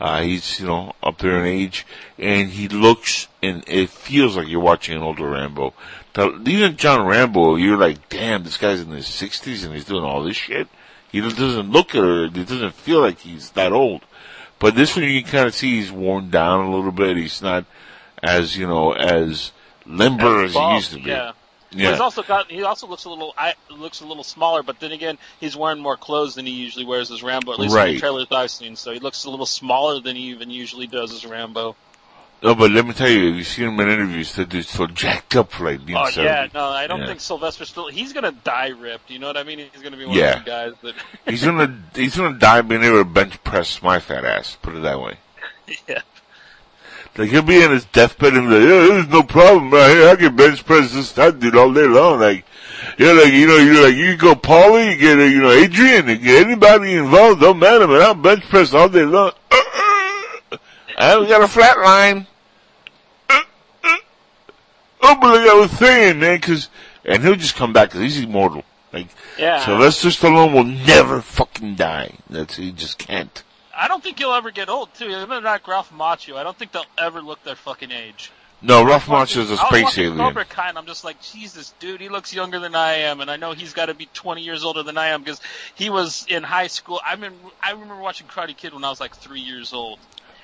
Uh, 0.00 0.22
he's, 0.22 0.58
you 0.58 0.66
know, 0.66 0.92
up 1.02 1.18
there 1.18 1.38
in 1.38 1.46
age, 1.46 1.86
and 2.18 2.50
he 2.50 2.66
looks 2.66 3.28
and 3.42 3.62
it 3.66 3.90
feels 3.90 4.36
like 4.36 4.48
you're 4.48 4.60
watching 4.60 4.96
an 4.96 5.02
older 5.02 5.28
Rambo. 5.28 5.72
The, 6.14 6.42
even 6.46 6.76
John 6.76 7.06
Rambo, 7.06 7.56
you're 7.56 7.76
like, 7.76 8.08
damn, 8.08 8.42
this 8.42 8.56
guy's 8.56 8.80
in 8.80 8.90
his 8.90 9.06
60s 9.06 9.64
and 9.64 9.74
he's 9.74 9.84
doing 9.84 10.04
all 10.04 10.22
this 10.22 10.36
shit. 10.36 10.68
He 11.12 11.20
doesn't 11.20 11.70
look 11.70 11.94
at 11.94 12.02
her, 12.02 12.24
it 12.24 12.32
doesn't 12.32 12.74
feel 12.74 13.00
like 13.00 13.20
he's 13.20 13.50
that 13.50 13.72
old. 13.72 14.02
But 14.64 14.76
this 14.76 14.96
one 14.96 15.04
you 15.04 15.20
can 15.20 15.30
kind 15.30 15.46
of 15.46 15.54
see 15.54 15.76
he's 15.76 15.92
worn 15.92 16.30
down 16.30 16.64
a 16.64 16.74
little 16.74 16.90
bit. 16.90 17.18
He's 17.18 17.42
not 17.42 17.66
as, 18.22 18.56
you 18.56 18.66
know, 18.66 18.92
as 18.92 19.52
limber 19.84 20.42
as, 20.42 20.56
As 20.56 20.56
he 20.56 20.74
used 20.74 20.92
to 20.92 21.00
be. 21.00 21.10
Yeah. 21.10 21.32
Yeah. 21.70 21.90
He's 21.90 22.00
also 22.00 22.22
got. 22.22 22.50
He 22.50 22.62
also 22.62 22.86
looks 22.86 23.04
a 23.04 23.10
little. 23.10 23.34
I, 23.36 23.56
looks 23.68 24.00
a 24.00 24.06
little 24.06 24.24
smaller, 24.24 24.62
but 24.62 24.80
then 24.80 24.92
again, 24.92 25.18
he's 25.38 25.54
wearing 25.54 25.80
more 25.80 25.98
clothes 25.98 26.36
than 26.36 26.46
he 26.46 26.52
usually 26.52 26.86
wears 26.86 27.10
as 27.10 27.22
Rambo. 27.22 27.52
At 27.52 27.58
least 27.58 27.76
in 27.76 27.92
the 27.92 27.98
trailers 27.98 28.26
I've 28.30 28.50
seen, 28.50 28.74
so 28.76 28.90
he 28.90 29.00
looks 29.00 29.26
a 29.26 29.30
little 29.30 29.44
smaller 29.44 30.00
than 30.00 30.16
he 30.16 30.30
even 30.30 30.48
usually 30.48 30.86
does 30.86 31.12
as 31.12 31.26
Rambo. 31.26 31.76
No, 32.44 32.54
but 32.54 32.70
let 32.72 32.84
me 32.86 32.92
tell 32.92 33.08
you, 33.08 33.30
if 33.30 33.36
you 33.36 33.42
seen 33.42 33.68
him 33.68 33.80
in 33.80 33.88
interviews, 33.88 34.34
that 34.34 34.50
dude's 34.50 34.68
so 34.68 34.86
jacked 34.86 35.34
up 35.34 35.50
for 35.50 35.64
like 35.70 35.84
being 35.86 35.96
Oh 35.98 36.04
70. 36.10 36.22
yeah, 36.24 36.46
no, 36.52 36.66
I 36.68 36.86
don't 36.86 37.00
Yeah. 37.00 37.06
think 37.06 37.20
Sylvester 37.20 37.64
still. 37.64 37.88
He's 37.88 38.12
gonna 38.12 38.32
die 38.32 38.68
ripped. 38.68 39.10
You 39.10 39.18
know 39.18 39.28
what 39.28 39.38
I 39.38 39.44
mean? 39.44 39.60
He's 39.72 39.80
gonna 39.82 39.96
be 39.96 40.04
one 40.04 40.14
Yeah. 40.18 40.36
of 40.38 40.44
the 40.44 40.50
guys 40.50 40.72
that. 40.82 40.94
He's 41.26 41.42
gonna, 41.42 41.74
he's 41.94 42.14
gonna 42.16 42.38
die 42.38 42.60
being 42.60 42.82
able 42.84 42.98
to 42.98 43.04
bench 43.06 43.42
press 43.44 43.82
my 43.82 43.98
fat 43.98 44.26
ass, 44.26 44.58
put 44.60 44.74
it 44.76 44.82
that 44.82 45.00
way. 45.00 45.16
yeah. 45.88 46.02
Like 47.16 47.30
he'll 47.30 47.40
be 47.42 47.62
in 47.62 47.70
his 47.70 47.86
deathbed 47.86 48.34
and 48.34 48.48
be 48.50 48.56
like, 48.56 48.68
yeah, 48.68 48.88
there's 48.94 49.08
no 49.08 49.22
problem 49.22 49.70
right 49.70 49.88
here. 49.88 50.08
I 50.10 50.16
can 50.16 50.36
bench 50.36 50.66
press 50.66 50.92
this 50.92 51.12
that 51.12 51.40
dude 51.40 51.56
all 51.56 51.72
day 51.72 51.86
long. 51.86 52.20
Like, 52.20 52.44
yeah, 52.98 53.12
like 53.12 53.32
you 53.32 53.46
know, 53.46 53.56
you're 53.56 53.82
like 53.86 53.94
you 53.96 54.16
go 54.18 54.34
Paulie, 54.34 54.92
you 54.92 54.98
get 54.98 55.18
uh, 55.18 55.22
you 55.22 55.40
know 55.40 55.50
Adrian, 55.50 56.08
you 56.08 56.16
get 56.18 56.44
anybody 56.44 56.94
involved, 56.96 57.40
don't 57.40 57.58
matter, 57.58 57.86
man. 57.88 58.02
I'll 58.02 58.14
bench 58.14 58.42
press 58.50 58.74
all 58.74 58.90
day 58.90 59.04
long. 59.06 59.32
I 60.98 61.06
haven't 61.06 61.28
got 61.28 61.40
a 61.40 61.48
flat 61.48 61.78
line. 61.78 62.26
But 65.20 65.34
like 65.34 65.48
I 65.48 65.54
was 65.54 65.70
saying, 65.72 66.20
man, 66.20 66.40
cause, 66.40 66.68
and 67.04 67.22
he'll 67.22 67.36
just 67.36 67.56
come 67.56 67.72
back 67.72 67.90
cause 67.90 68.00
he's 68.00 68.20
immortal. 68.20 68.64
Like, 68.92 69.08
Yeah. 69.38 69.64
Sylvester 69.64 70.08
Stallone 70.08 70.52
will 70.52 70.64
never 70.64 71.20
fucking 71.20 71.74
die. 71.74 72.12
That's, 72.30 72.56
he 72.56 72.72
just 72.72 72.98
can't. 72.98 73.42
I 73.76 73.88
don't 73.88 74.02
think 74.02 74.18
he'll 74.18 74.32
ever 74.32 74.50
get 74.50 74.68
old 74.68 74.94
too. 74.94 75.06
And 75.12 75.44
that 75.44 75.66
Ralph 75.66 75.92
Macchio. 75.92 76.36
I 76.36 76.44
don't 76.44 76.56
think 76.56 76.72
they'll 76.72 76.84
ever 76.96 77.20
look 77.20 77.42
their 77.42 77.56
fucking 77.56 77.90
age. 77.90 78.30
No, 78.62 78.82
Ralph 78.82 79.06
Macchio's 79.06 79.50
a 79.50 79.54
I 79.54 79.68
was 79.68 79.68
space 79.68 79.98
alien. 79.98 80.16
Cobra 80.16 80.44
Kai, 80.46 80.70
and 80.70 80.78
I'm 80.78 80.86
just 80.86 81.04
like, 81.04 81.20
Jesus, 81.20 81.74
dude, 81.80 82.00
he 82.00 82.08
looks 82.08 82.32
younger 82.32 82.58
than 82.60 82.74
I 82.74 82.94
am, 82.94 83.20
and 83.20 83.30
I 83.30 83.36
know 83.36 83.52
he's 83.52 83.74
got 83.74 83.86
to 83.86 83.94
be 83.94 84.06
20 84.14 84.40
years 84.40 84.64
older 84.64 84.82
than 84.82 84.96
I 84.96 85.08
am 85.08 85.22
because 85.22 85.40
he 85.74 85.90
was 85.90 86.24
in 86.28 86.42
high 86.42 86.68
school. 86.68 86.98
I 87.04 87.16
mean, 87.16 87.32
I 87.62 87.72
remember 87.72 87.96
watching 87.98 88.26
Karate 88.26 88.56
Kid 88.56 88.72
when 88.72 88.82
I 88.84 88.88
was 88.88 89.00
like 89.00 89.14
three 89.16 89.40
years 89.40 89.74
old. 89.74 89.98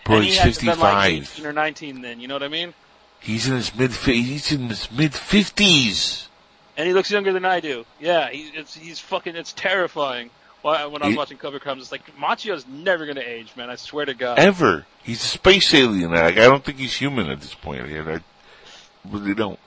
Bro, 0.05 0.16
and 0.16 0.24
he 0.24 0.30
he's 0.32 0.39
had 0.39 0.52
to 0.55 0.60
been 0.60 0.78
like 0.80 1.12
55. 1.12 1.39
18 1.39 1.47
or 1.47 1.52
19 1.55 2.02
then. 2.02 2.20
You 2.20 2.28
know 2.28 2.34
what 2.34 2.42
I 2.42 2.48
mean? 2.48 2.74
He's 3.20 3.49
in 3.49 3.57
his 3.57 3.74
mid 3.74 3.92
he's 3.92 4.50
in 4.50 4.68
his 4.68 4.90
mid 4.90 5.15
fifties. 5.15 6.28
And 6.76 6.86
he 6.86 6.94
looks 6.94 7.10
younger 7.10 7.32
than 7.32 7.44
I 7.44 7.60
do. 7.60 7.84
Yeah, 8.00 8.31
he, 8.31 8.49
it's, 8.55 8.74
he's 8.74 8.99
fucking. 8.99 9.36
It's 9.36 9.52
terrifying. 9.52 10.31
When 10.62 10.74
I 10.76 10.86
was 10.86 11.02
He- 11.02 11.16
watching 11.16 11.39
Kai, 11.39 11.49
I'm 11.66 11.78
just 11.78 11.92
like, 11.92 12.15
Macchio's 12.16 12.66
never 12.66 13.07
gonna 13.07 13.23
age, 13.24 13.55
man. 13.57 13.70
I 13.70 13.76
swear 13.76 14.05
to 14.05 14.15
God. 14.15 14.39
Ever. 14.39 14.84
He's 15.02 15.23
a 15.23 15.26
space 15.26 15.73
alien. 15.73 16.12
Like 16.12 16.36
I 16.36 16.44
don't 16.44 16.62
think 16.65 16.78
he's 16.78 16.94
human 16.94 17.28
at 17.31 17.40
this 17.40 17.55
point. 17.55 17.89
Yeah, 17.89 18.18
I 18.18 18.20
really 19.10 19.34
don't. 19.34 19.58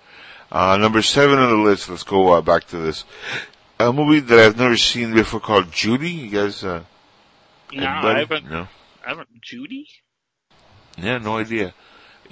Uh, 0.52 0.78
number 0.78 1.02
seven 1.02 1.40
on 1.40 1.50
the 1.50 1.64
list. 1.64 1.90
Let's 1.90 2.04
go 2.04 2.34
uh, 2.34 2.42
back 2.42 2.66
to 2.68 2.78
this. 2.78 3.06
A 3.80 3.92
movie 3.92 4.20
that 4.20 4.38
I've 4.40 4.58
never 4.58 4.78
seen 4.78 5.14
before 5.14 5.40
called 5.40 5.72
Judy. 5.72 6.12
You 6.12 6.30
guys, 6.30 6.64
uh, 6.64 6.84
no? 7.74 7.86
I 7.88 8.20
haven't. 8.20 8.50
No. 8.50 8.68
I 9.04 9.10
haven't. 9.10 9.42
Judy? 9.42 9.88
Yeah, 10.96 11.18
no 11.18 11.38
idea. 11.38 11.74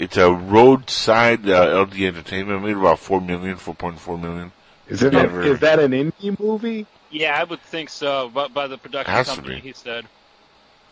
It's 0.02 0.18
a 0.18 0.32
roadside 0.32 1.48
uh, 1.48 1.80
LD 1.84 2.02
Entertainment. 2.02 2.64
Made 2.64 2.76
about 2.76 2.98
four 2.98 3.22
million, 3.22 3.58
four 3.58 3.76
point 3.76 4.00
four 4.00 4.18
million. 4.18 4.52
Is 4.88 5.04
it? 5.04 5.14
Never. 5.14 5.44
Is 5.44 5.60
that 5.60 5.78
an 5.78 5.92
indie 5.92 6.40
movie? 6.40 6.88
Yeah, 7.12 7.40
I 7.40 7.44
would 7.44 7.62
think 7.62 7.90
so. 7.90 8.32
But 8.34 8.52
by 8.52 8.66
the 8.66 8.80
production 8.80 9.14
Has 9.14 9.28
company, 9.28 9.60
he 9.60 9.74
said. 9.74 10.08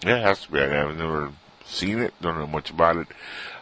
Yeah, 0.06 0.18
it 0.18 0.22
has 0.22 0.44
to 0.44 0.52
be. 0.52 0.60
I've 0.60 0.96
never 0.96 1.32
seen 1.66 1.98
it. 1.98 2.14
Don't 2.22 2.38
know 2.38 2.46
much 2.46 2.70
about 2.70 2.98
it. 2.98 3.08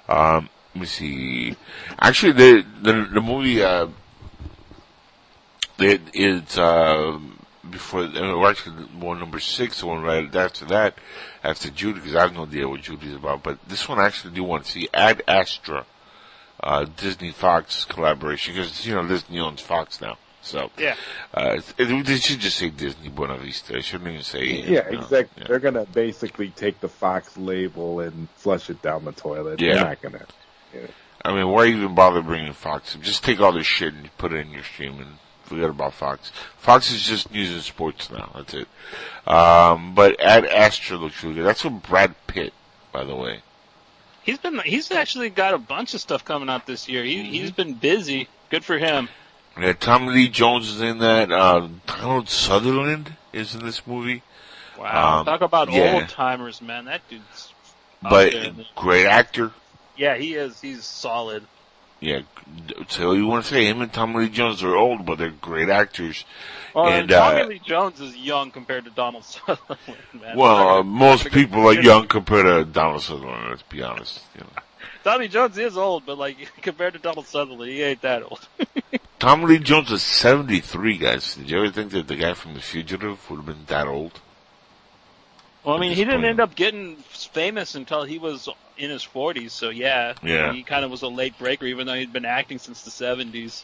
Um, 0.10 0.50
let 0.76 0.82
me 0.82 0.86
see. 0.86 1.56
Actually, 1.98 2.34
the 2.34 2.66
the, 2.82 3.10
the 3.14 3.22
movie 3.22 3.64
uh, 3.64 3.88
it 5.80 6.02
it's 6.14 6.58
uh, 6.58 7.18
before 7.72 8.02
uh, 8.04 8.12
well, 8.38 8.48
actually 8.48 8.76
one 8.86 9.20
number 9.20 9.40
six, 9.40 9.80
the 9.82 9.88
one 9.88 10.02
right 10.02 10.34
after 10.36 10.66
that, 10.66 10.96
after 11.44 11.70
Judy, 11.70 12.00
because 12.00 12.16
I 12.16 12.22
have 12.22 12.34
no 12.34 12.44
idea 12.44 12.68
what 12.68 12.82
Judy's 12.82 13.16
about. 13.16 13.44
But 13.44 13.60
this 13.68 13.88
one 13.88 14.00
I 14.00 14.06
actually 14.06 14.34
do 14.34 14.44
want 14.44 14.66
to 14.66 14.72
see. 14.72 14.90
Ad 14.94 15.24
Astra, 15.28 15.86
uh, 16.62 16.86
Disney 16.98 17.32
Fox 17.32 17.86
collaboration, 17.86 18.54
because 18.56 18.86
you 18.86 18.96
know 18.96 19.08
Disney 19.08 19.40
owns 19.40 19.62
Fox 19.62 20.02
now. 20.02 20.18
So 20.42 20.72
Yeah. 20.78 20.96
uh, 21.34 21.60
it, 21.78 22.06
they 22.06 22.16
should 22.18 22.40
just 22.40 22.58
say 22.58 22.70
Disney 22.70 23.10
Buena 23.10 23.38
Vista. 23.38 23.76
I 23.78 23.82
shouldn't 23.82 24.10
even 24.10 24.24
say 24.24 24.46
Yeah, 24.46 24.86
you 24.90 24.96
know, 24.98 25.02
exactly. 25.04 25.42
yeah. 25.42 25.48
They're 25.48 25.60
gonna 25.60 25.86
basically 25.86 26.50
take 26.52 26.80
the 26.80 26.88
Fox 26.88 27.36
label 27.38 28.00
and 28.00 28.30
flush 28.36 28.70
it 28.70 28.82
down 28.82 29.04
the 29.06 29.12
toilet. 29.12 29.60
Yeah. 29.60 29.76
They're 29.76 29.84
not 29.86 30.02
gonna. 30.02 30.26
I 31.26 31.34
mean, 31.34 31.50
why 31.50 31.66
even 31.66 31.94
bother 31.96 32.22
bringing 32.22 32.54
Fox? 32.54 32.96
Just 33.02 33.24
take 33.24 33.42
all 33.42 33.52
this 33.52 33.68
shit 33.68 33.94
and 33.94 34.16
put 34.18 34.32
it 34.32 34.38
in 34.38 34.52
your 34.52 34.64
stream 34.64 35.00
and 35.00 35.18
forget 35.48 35.70
about 35.70 35.94
Fox. 35.94 36.32
Fox 36.58 36.92
is 36.92 37.02
just 37.02 37.32
news 37.32 37.52
and 37.52 37.62
sports 37.62 38.12
now. 38.12 38.32
That's 38.36 38.54
it. 38.54 38.68
Um, 39.28 39.96
but 39.96 40.20
Ad 40.20 40.46
Astra 40.46 40.98
looks 40.98 41.24
really 41.24 41.36
good. 41.36 41.46
That's 41.46 41.64
with 41.64 41.82
Brad 41.84 42.16
Pitt, 42.28 42.54
by 42.92 43.04
the 43.04 43.16
way. 43.16 43.42
He's 44.24 44.38
been. 44.38 44.60
He's 44.60 44.92
actually 44.92 45.30
got 45.30 45.54
a 45.54 45.58
bunch 45.58 45.94
of 45.94 46.02
stuff 46.02 46.26
coming 46.26 46.50
out 46.50 46.66
this 46.66 46.90
year. 46.90 47.04
Mm-hmm. 47.04 47.32
He, 47.32 47.40
He's 47.40 47.52
been 47.52 47.74
busy. 47.74 48.28
Good 48.50 48.66
for 48.66 48.78
him. 48.78 49.10
Yeah, 49.60 49.74
Tommy 49.74 50.14
Lee 50.14 50.28
Jones 50.28 50.70
is 50.70 50.82
in 50.82 51.00
that. 51.00 51.32
Uh, 51.32 51.68
Donald 51.88 52.30
Sutherland 52.30 53.14
is 53.34 53.56
in 53.56 53.66
this 53.66 53.88
movie. 53.88 54.22
Wow. 54.78 55.20
Um, 55.20 55.26
Talk 55.26 55.42
about 55.42 55.72
yeah. 55.72 55.94
old 55.96 56.10
timers, 56.10 56.62
man. 56.62 56.86
That 56.86 57.02
dude's. 57.10 57.54
But 58.02 58.34
great 58.76 59.06
actor. 59.08 59.52
yeah, 59.96 60.16
he 60.18 60.36
is. 60.36 60.62
He's 60.62 60.84
solid. 60.84 61.44
Yeah, 62.00 62.22
so 62.90 63.14
you 63.14 63.26
want 63.26 63.46
to 63.46 63.50
say 63.50 63.66
him 63.66 63.82
and 63.82 63.92
Tommy 63.92 64.26
Lee 64.26 64.30
Jones 64.30 64.64
are 64.64 64.76
old, 64.76 65.06
but 65.06 65.18
they're 65.18 65.32
great 65.32 65.70
actors. 65.70 66.26
Well, 66.76 66.88
and 66.88 67.10
Tommy 67.10 67.42
uh, 67.42 67.48
Lee 67.48 67.62
Jones 67.66 68.00
is 68.00 68.16
young 68.16 68.52
compared 68.52 68.86
to 68.86 68.92
Donald 68.92 69.26
Sutherland, 69.26 69.80
man. 70.14 70.38
well, 70.38 70.80
uh, 70.80 70.84
most 70.84 71.32
people 71.32 71.68
are 71.68 71.74
young 71.74 72.08
compared 72.08 72.46
to 72.46 72.72
Donald 72.72 73.02
Sutherland. 73.02 73.50
Let's 73.50 73.64
be 73.64 73.82
honest. 73.82 74.22
You 74.36 74.42
know. 74.42 74.62
Tommy 75.04 75.28
Jones 75.28 75.58
is 75.58 75.78
old, 75.78 76.06
but 76.06 76.18
like 76.18 76.38
compared 76.62 76.94
to 76.94 77.00
Donald 77.00 77.28
Sutherland, 77.28 77.72
he 77.72 77.82
ain't 77.82 78.02
that 78.02 78.24
old. 78.24 78.48
Tommy 79.20 79.46
Lee 79.46 79.60
Jones 79.60 79.92
is 79.92 80.04
73, 80.04 80.98
guys. 80.98 81.36
Did 81.36 81.50
you 81.50 81.58
ever 81.58 81.72
think 81.72 81.92
that 81.92 82.08
the 82.08 82.16
guy 82.16 82.34
from 82.34 82.54
The 82.54 82.60
Fugitive 82.60 83.30
would 83.30 83.38
have 83.38 83.46
been 83.46 83.66
that 83.68 83.88
old? 83.88 84.20
Well, 85.64 85.78
I 85.78 85.80
mean, 85.80 85.94
he 85.94 86.06
didn't 86.06 86.26
end 86.26 86.40
up 86.40 86.56
getting 86.56 86.98
famous 86.98 87.76
until 87.76 88.04
he 88.04 88.20
was 88.20 88.48
in 88.78 88.90
his 88.90 89.04
40s, 89.04 89.52
so 89.52 89.70
yeah. 89.70 90.14
Yeah. 90.24 90.54
He 90.54 90.64
kind 90.64 90.86
of 90.86 90.92
was 90.92 91.02
a 91.02 91.08
late 91.08 91.38
breaker, 91.38 91.66
even 91.66 91.88
though 91.88 91.94
he'd 91.94 92.14
been 92.14 92.26
acting 92.26 92.60
since 92.60 92.84
the 92.84 92.92
70s. 92.92 93.64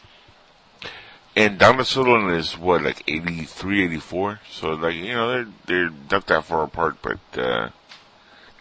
And 1.36 1.58
Donald 1.58 1.86
Sutherland 1.86 2.36
is 2.36 2.56
what, 2.56 2.82
like 2.82 3.02
83, 3.08 3.84
84? 3.84 4.40
So 4.50 4.68
like, 4.70 4.94
you 4.94 5.14
know, 5.14 5.28
they're, 5.32 5.52
they're 5.66 5.90
not 6.10 6.26
that 6.28 6.44
far 6.44 6.62
apart, 6.62 6.98
but, 7.02 7.18
uh, 7.36 7.70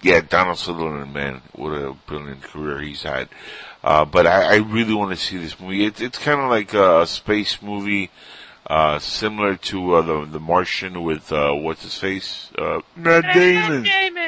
yeah, 0.01 0.21
Donald 0.21 0.57
Sutherland, 0.57 1.13
man, 1.13 1.41
what 1.53 1.69
a 1.71 1.93
brilliant 2.07 2.41
career 2.41 2.81
he's 2.81 3.03
had. 3.03 3.29
Uh, 3.83 4.05
but 4.05 4.25
I, 4.25 4.53
I 4.53 4.55
really 4.55 4.93
want 4.93 5.11
to 5.11 5.17
see 5.17 5.37
this 5.37 5.59
movie. 5.59 5.85
It's, 5.85 6.01
it's 6.01 6.17
kind 6.17 6.41
of 6.41 6.49
like 6.49 6.73
a 6.73 7.05
space 7.05 7.61
movie, 7.61 8.09
uh, 8.65 8.97
similar 8.97 9.55
to, 9.55 9.95
uh, 9.95 10.01
the, 10.01 10.25
the 10.25 10.39
Martian 10.39 11.03
with, 11.03 11.31
uh, 11.31 11.53
what's 11.53 11.83
his 11.83 11.97
face? 11.97 12.49
Uh, 12.57 12.79
Matt 12.95 13.33
Damon. 13.33 13.83
Damon! 13.83 14.22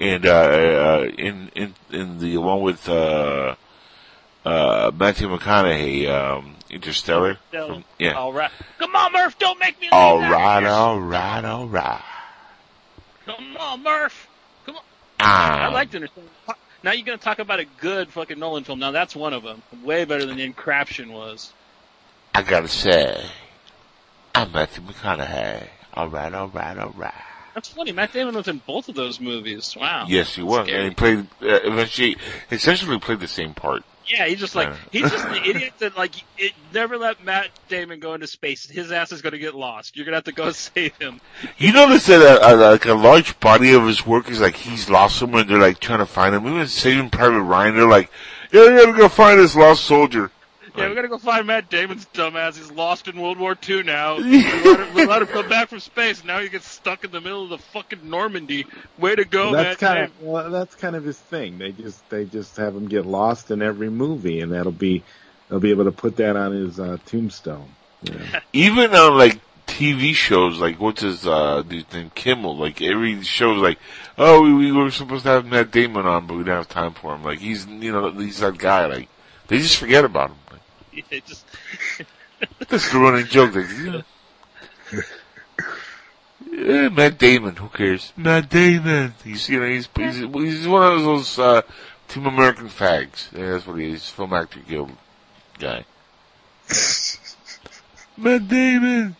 And 0.00 0.26
uh, 0.26 0.30
uh, 0.30 1.10
in 1.16 1.50
in 1.54 1.74
in 1.90 2.18
the 2.18 2.38
one 2.38 2.62
with 2.62 2.88
uh, 2.88 3.54
uh, 4.44 4.90
Matthew 4.94 5.28
McConaughey, 5.28 6.08
um, 6.08 6.56
Interstellar. 6.70 7.38
From- 7.50 7.84
yeah. 7.98 8.12
All 8.14 8.32
right. 8.32 8.50
Come 8.78 8.96
on, 8.96 9.12
Murph, 9.12 9.38
don't 9.38 9.58
make 9.60 9.78
me 9.80 9.88
All 9.92 10.18
right, 10.18 10.64
all 10.64 10.98
right, 10.98 11.44
all 11.44 11.66
right. 11.68 12.02
Come 13.26 13.56
on, 13.58 13.82
Murph. 13.82 14.26
Come 14.66 14.76
on. 14.76 14.82
I 15.20 15.66
Ah, 15.68 15.70
liked 15.72 15.94
Interstellar. 15.94 16.26
Now 16.82 16.92
you're 16.92 17.04
going 17.04 17.18
to 17.18 17.22
talk 17.24 17.38
about 17.40 17.60
a 17.60 17.66
good 17.66 18.08
fucking 18.08 18.38
Nolan 18.38 18.64
film. 18.64 18.78
Now 18.78 18.90
that's 18.90 19.14
one 19.14 19.34
of 19.34 19.42
them. 19.42 19.62
Way 19.84 20.06
better 20.06 20.24
than 20.24 20.38
Encraption 20.40 21.12
was. 21.12 21.52
I 22.34 22.40
gotta 22.42 22.68
say, 22.68 23.22
I'm 24.34 24.50
Matthew 24.52 24.82
McConaughey. 24.84 25.68
All 25.92 26.08
right, 26.08 26.32
all 26.32 26.48
right, 26.48 26.78
all 26.78 26.94
right. 26.96 27.12
That's 27.60 27.74
funny. 27.74 27.92
Matt 27.92 28.14
Damon 28.14 28.34
was 28.34 28.48
in 28.48 28.62
both 28.66 28.88
of 28.88 28.94
those 28.94 29.20
movies. 29.20 29.76
Wow. 29.78 30.06
Yes, 30.08 30.34
he 30.34 30.42
was, 30.42 30.66
Scary. 30.66 30.78
and 30.80 30.88
he 30.88 30.94
played 30.94 31.18
uh, 31.42 31.60
eventually, 31.64 32.16
essentially 32.50 32.98
played 32.98 33.20
the 33.20 33.28
same 33.28 33.52
part. 33.52 33.84
Yeah, 34.06 34.26
he's 34.26 34.40
just 34.40 34.56
like 34.56 34.72
he's 34.90 35.10
just 35.10 35.28
the 35.28 35.42
idiot 35.44 35.74
that 35.78 35.94
like 35.94 36.12
it, 36.38 36.52
never 36.72 36.96
let 36.96 37.22
Matt 37.22 37.50
Damon 37.68 38.00
go 38.00 38.14
into 38.14 38.26
space. 38.26 38.66
His 38.66 38.90
ass 38.90 39.12
is 39.12 39.20
going 39.20 39.34
to 39.34 39.38
get 39.38 39.54
lost. 39.54 39.94
You're 39.94 40.06
going 40.06 40.14
to 40.14 40.16
have 40.16 40.24
to 40.24 40.32
go 40.32 40.50
save 40.52 40.96
him. 40.96 41.20
You 41.58 41.74
notice 41.74 42.06
that 42.06 42.22
uh, 42.22 42.54
uh, 42.54 42.70
like 42.72 42.86
a 42.86 42.94
large 42.94 43.38
body 43.40 43.74
of 43.74 43.86
his 43.86 44.06
work 44.06 44.30
is 44.30 44.40
like 44.40 44.56
he's 44.56 44.88
lost 44.88 45.16
somewhere. 45.18 45.42
and 45.42 45.50
They're 45.50 45.58
like 45.58 45.80
trying 45.80 45.98
to 45.98 46.06
find 46.06 46.34
him. 46.34 46.46
Even 46.46 46.66
Saving 46.66 47.10
Private 47.10 47.42
Ryan, 47.42 47.76
they're 47.76 47.86
like, 47.86 48.10
yeah, 48.52 48.70
we 48.70 48.76
gotta 48.82 48.96
go 48.96 49.08
find 49.10 49.38
this 49.38 49.54
lost 49.54 49.84
soldier. 49.84 50.30
Yeah, 50.80 50.88
we 50.88 50.94
got 50.94 51.02
to 51.02 51.08
go 51.08 51.18
find 51.18 51.46
Matt 51.46 51.70
Damon's 51.70 52.06
dumbass. 52.06 52.56
He's 52.56 52.70
lost 52.70 53.08
in 53.08 53.20
World 53.20 53.38
War 53.38 53.56
II 53.68 53.82
now. 53.82 54.16
we, 54.18 54.42
let 54.42 54.80
him, 54.80 54.94
we 54.94 55.06
let 55.06 55.22
him 55.22 55.28
come 55.28 55.48
back 55.48 55.68
from 55.68 55.80
space. 55.80 56.24
Now 56.24 56.40
he 56.40 56.48
gets 56.48 56.68
stuck 56.68 57.04
in 57.04 57.10
the 57.10 57.20
middle 57.20 57.44
of 57.44 57.50
the 57.50 57.58
fucking 57.58 58.08
Normandy. 58.08 58.66
Way 58.98 59.16
to 59.16 59.24
go, 59.24 59.52
that's 59.52 59.80
Matt 59.80 59.88
kind 59.88 59.94
Damon. 59.96 60.10
of 60.10 60.22
well, 60.22 60.50
that's 60.50 60.74
kind 60.74 60.96
of 60.96 61.04
his 61.04 61.18
thing. 61.18 61.58
They 61.58 61.72
just 61.72 62.08
they 62.10 62.24
just 62.24 62.56
have 62.56 62.74
him 62.74 62.88
get 62.88 63.06
lost 63.06 63.50
in 63.50 63.62
every 63.62 63.90
movie, 63.90 64.40
and 64.40 64.52
that'll 64.52 64.72
be 64.72 65.02
they'll 65.48 65.60
be 65.60 65.70
able 65.70 65.84
to 65.84 65.92
put 65.92 66.16
that 66.16 66.36
on 66.36 66.52
his 66.52 66.80
uh, 66.80 66.96
tombstone. 67.06 67.68
Yeah. 68.02 68.40
Even 68.52 68.94
on 68.94 69.18
like 69.18 69.40
TV 69.66 70.14
shows, 70.14 70.58
like 70.58 70.80
what's 70.80 71.02
his 71.02 71.26
uh 71.26 71.62
dude's 71.62 71.92
name, 71.92 72.10
Kimmel. 72.14 72.56
Like 72.56 72.82
every 72.82 73.22
show's 73.22 73.62
like, 73.62 73.78
oh, 74.18 74.42
we, 74.42 74.52
we 74.52 74.72
were 74.72 74.90
supposed 74.90 75.24
to 75.24 75.30
have 75.30 75.46
Matt 75.46 75.70
Damon 75.70 76.06
on, 76.06 76.26
but 76.26 76.34
we 76.34 76.44
didn't 76.44 76.56
have 76.56 76.68
time 76.68 76.92
for 76.92 77.14
him. 77.14 77.22
Like 77.22 77.38
he's 77.38 77.66
you 77.66 77.92
know 77.92 78.10
he's 78.10 78.40
that 78.40 78.58
guy. 78.58 78.86
Like 78.86 79.08
they 79.48 79.58
just 79.58 79.76
forget 79.76 80.04
about 80.04 80.30
him. 80.30 80.36
Like, 80.94 81.04
It 81.10 81.26
just 81.26 81.44
that's 82.68 82.90
the 82.90 82.98
running 82.98 83.26
joke. 83.26 83.54
Like, 83.54 83.66
yeah. 83.84 84.02
Yeah, 86.50 86.88
Matt 86.88 87.18
Damon. 87.18 87.56
Who 87.56 87.68
cares? 87.68 88.12
Matt 88.16 88.48
Damon. 88.48 89.14
He's 89.24 89.48
you 89.48 89.60
know 89.60 89.66
he's 89.66 89.88
he's, 89.94 90.16
he's 90.16 90.66
one 90.68 90.92
of 90.92 91.02
those 91.02 91.38
uh, 91.38 91.62
Team 92.08 92.26
American 92.26 92.68
fags. 92.68 93.32
Yeah, 93.32 93.52
that's 93.52 93.66
what 93.66 93.78
he 93.78 93.90
is. 93.92 94.08
Film 94.08 94.32
actor 94.32 94.60
guild 94.60 94.90
guy. 95.58 95.84
Matt 98.16 98.48
Damon. 98.48 99.16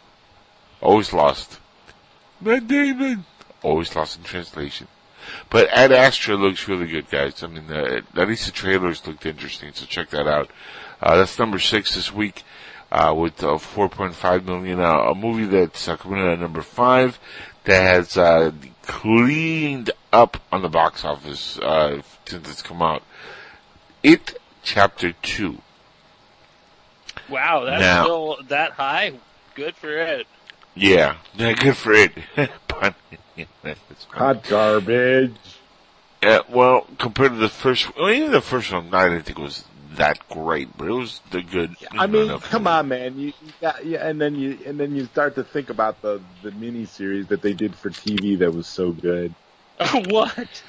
Always 0.81 1.13
lost. 1.13 1.61
Matt 2.41 2.67
Damon. 2.67 3.25
Always 3.63 3.95
lost 3.95 4.19
in 4.19 4.25
translation. 4.25 4.89
But 5.51 5.69
Ad 5.69 5.93
Astra 5.93 6.35
looks 6.37 6.67
really 6.67 6.87
good, 6.87 7.11
guys. 7.11 7.43
I 7.43 7.47
mean, 7.47 7.71
uh, 7.71 8.01
at 8.17 8.29
least 8.29 8.47
the 8.47 8.53
trailers 8.53 9.07
looked 9.07 9.27
interesting, 9.27 9.73
so 9.75 9.85
check 9.87 10.11
that 10.11 10.27
out. 10.27 10.51
Uh, 11.03 11.17
that's 11.17 11.39
number 11.39 11.59
six 11.59 11.95
this 11.95 12.12
week, 12.12 12.43
uh, 12.93 13.15
with, 13.17 13.43
uh, 13.43 13.57
4.5 13.59 14.45
million, 14.45 14.81
uh, 14.81 14.99
a 15.11 15.15
movie 15.15 15.47
that's 15.47 15.89
uh, 15.89 15.97
coming 15.97 16.19
in 16.20 16.27
at 16.27 16.39
number 16.41 16.62
five 16.62 17.19
that 17.65 17.83
has, 17.83 18.17
uh, 18.17 18.51
cleaned 18.83 19.91
up 20.12 20.39
on 20.53 20.62
the 20.62 20.69
box 20.69 21.05
office, 21.05 21.59
uh, 21.59 22.03
since 22.27 22.51
it's 22.51 22.62
come 22.62 22.83
out. 22.83 23.03
It 24.03 24.37
Chapter 24.62 25.12
2. 25.23 25.59
wow, 27.31 27.65
that's 27.65 27.81
Now- 27.81 28.03
still 28.05 28.39
that 28.49 28.73
high. 28.73 29.12
Good 29.55 29.75
for 29.77 29.91
it. 29.91 30.27
Yeah, 30.75 31.17
yeah, 31.35 31.53
good 31.55 31.77
for 31.77 31.93
it. 31.93 32.12
Pun- 32.69 32.95
yeah, 33.37 33.45
that's 33.62 34.05
fine. 34.05 34.19
Hot 34.19 34.45
garbage. 34.45 35.35
Yeah, 36.23 36.41
well, 36.49 36.87
compared 36.99 37.33
to 37.33 37.39
the 37.39 37.49
first, 37.49 37.97
well, 37.97 38.11
even 38.11 38.31
the 38.33 38.41
first 38.43 38.70
one, 38.73 38.93
I 38.95 39.09
didn't 39.09 39.23
think 39.25 39.39
it 39.39 39.43
was 39.43 39.65
that 39.97 40.19
great, 40.28 40.69
but 40.77 40.89
it 40.89 40.93
was 40.93 41.20
the 41.31 41.43
good. 41.43 41.75
I 41.93 42.07
mean, 42.07 42.25
enough. 42.25 42.49
come 42.49 42.67
on, 42.67 42.89
man. 42.89 43.19
You, 43.19 43.27
you 43.27 43.52
got, 43.60 43.85
yeah, 43.85 44.07
and 44.07 44.20
then 44.20 44.35
you 44.35 44.59
and 44.67 44.78
then 44.78 44.94
you 44.94 45.05
start 45.07 45.35
to 45.36 45.44
think 45.44 45.70
about 45.70 46.01
the 46.02 46.20
the 46.43 46.51
mini 46.52 46.85
series 46.86 47.27
that 47.28 47.43
they 47.43 47.52
did 47.52 47.75
for 47.75 47.91
TV 47.91 48.39
that 48.39 48.52
was 48.52 48.67
so 48.67 48.93
good. 48.93 49.35
what? 50.09 50.62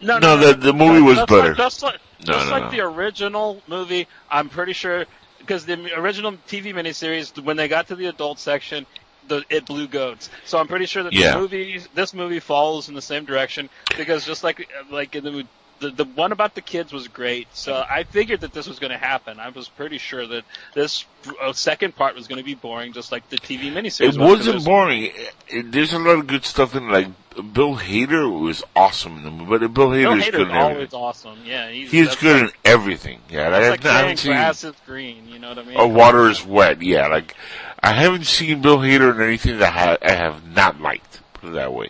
No, 0.00 0.18
No, 0.18 0.36
the- 0.36 0.54
the 0.54 0.72
movie 0.72 1.00
was 1.02 1.16
just 1.16 1.28
better. 1.28 1.48
Like, 1.48 1.56
just 1.56 1.82
like, 1.82 2.00
No, 2.26 2.32
just 2.34 2.46
no, 2.46 2.52
like 2.52 2.64
no. 2.64 2.70
the 2.70 2.80
original 2.80 3.60
movie, 3.66 4.06
I'm 4.30 4.48
pretty 4.48 4.72
sure 4.72 5.06
because 5.38 5.66
the 5.66 5.92
original 5.98 6.32
TV 6.48 6.72
miniseries, 6.72 7.36
when 7.42 7.56
they 7.56 7.66
got 7.66 7.88
to 7.88 7.96
the 7.96 8.06
adult 8.06 8.38
section, 8.38 8.86
the, 9.26 9.42
it 9.50 9.66
blew 9.66 9.88
goats. 9.88 10.30
So 10.44 10.58
I'm 10.58 10.68
pretty 10.68 10.86
sure 10.86 11.02
that 11.02 11.12
Yeah. 11.12 11.32
the 11.34 11.38
movie, 11.40 11.80
this 11.94 12.14
movie 12.14 12.38
follows 12.38 12.88
in 12.88 12.94
the 12.94 13.02
same 13.02 13.24
direction 13.24 13.68
because 13.96 14.24
just 14.24 14.44
like 14.44 14.68
like 14.90 15.14
in 15.16 15.24
the 15.24 15.44
the, 15.82 15.90
the 15.90 16.04
one 16.04 16.32
about 16.32 16.54
the 16.54 16.60
kids 16.60 16.92
was 16.92 17.08
great. 17.08 17.48
So 17.52 17.74
I 17.88 18.04
figured 18.04 18.40
that 18.40 18.52
this 18.52 18.66
was 18.66 18.78
going 18.78 18.92
to 18.92 18.98
happen. 18.98 19.38
I 19.40 19.48
was 19.50 19.68
pretty 19.68 19.98
sure 19.98 20.26
that 20.26 20.44
this 20.74 21.04
uh, 21.42 21.52
second 21.52 21.94
part 21.96 22.14
was 22.14 22.26
going 22.28 22.38
to 22.38 22.44
be 22.44 22.54
boring, 22.54 22.92
just 22.92 23.12
like 23.12 23.28
the 23.28 23.36
TV 23.36 23.72
miniseries. 23.72 24.14
It 24.14 24.18
wasn't 24.20 24.64
boring. 24.64 25.04
It- 25.04 25.34
it- 25.48 25.72
there's 25.72 25.92
a 25.92 25.98
lot 25.98 26.18
of 26.18 26.26
good 26.26 26.44
stuff 26.44 26.74
in 26.74 26.84
it. 26.88 26.92
Like 26.92 27.08
Bill 27.54 27.76
Hader 27.76 28.40
was 28.40 28.62
awesome 28.76 29.18
in 29.18 29.22
the 29.24 29.30
movie, 29.30 29.50
but 29.66 29.74
Bill 29.74 29.90
Bill 29.90 30.12
Hader's 30.12 30.30
good 30.30 30.48
in 30.48 30.50
always 30.50 30.74
everything. 30.76 30.98
awesome. 31.00 31.38
Yeah, 31.44 31.68
he's, 31.70 31.90
He's 31.90 32.16
good 32.16 32.42
like, 32.42 32.50
in 32.54 32.56
everything. 32.64 33.20
Yeah, 33.30 33.48
I, 33.48 33.68
like 33.70 33.84
I 33.84 33.98
haven't 34.00 34.16
seen. 34.18 34.32
grass 34.32 34.64
is 34.64 34.74
green. 34.86 35.28
You 35.28 35.38
know 35.38 35.48
what 35.50 35.58
I 35.58 35.64
mean? 35.64 35.76
Or 35.78 35.88
water 35.88 36.28
is 36.28 36.44
wet. 36.44 36.80
Yeah, 36.82 37.06
like 37.08 37.34
I 37.82 37.92
haven't 37.92 38.24
seen 38.26 38.60
Bill 38.62 38.78
Hader 38.78 39.14
in 39.14 39.20
anything 39.20 39.58
that 39.58 39.72
ha- 39.72 39.96
I 40.02 40.12
have 40.12 40.54
not 40.54 40.80
liked. 40.80 41.20
Put 41.34 41.50
it 41.50 41.52
that 41.52 41.72
way. 41.74 41.88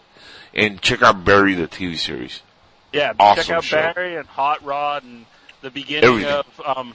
And 0.55 0.81
check 0.83 1.03
out 1.03 1.25
Barry, 1.25 1.55
the 1.55 1.67
TV 1.69 1.97
series. 1.97 2.43
Yeah, 2.93 3.12
Awesome 3.19 3.45
check 3.45 3.57
out 3.57 3.65
show. 3.65 3.93
Barry 3.95 4.17
and 4.17 4.27
Hot 4.29 4.62
Rod 4.65 5.05
and 5.05 5.25
the 5.62 5.71
beginning 5.71 6.05
Everything. 6.05 6.31
of 6.33 6.77
um, 6.77 6.95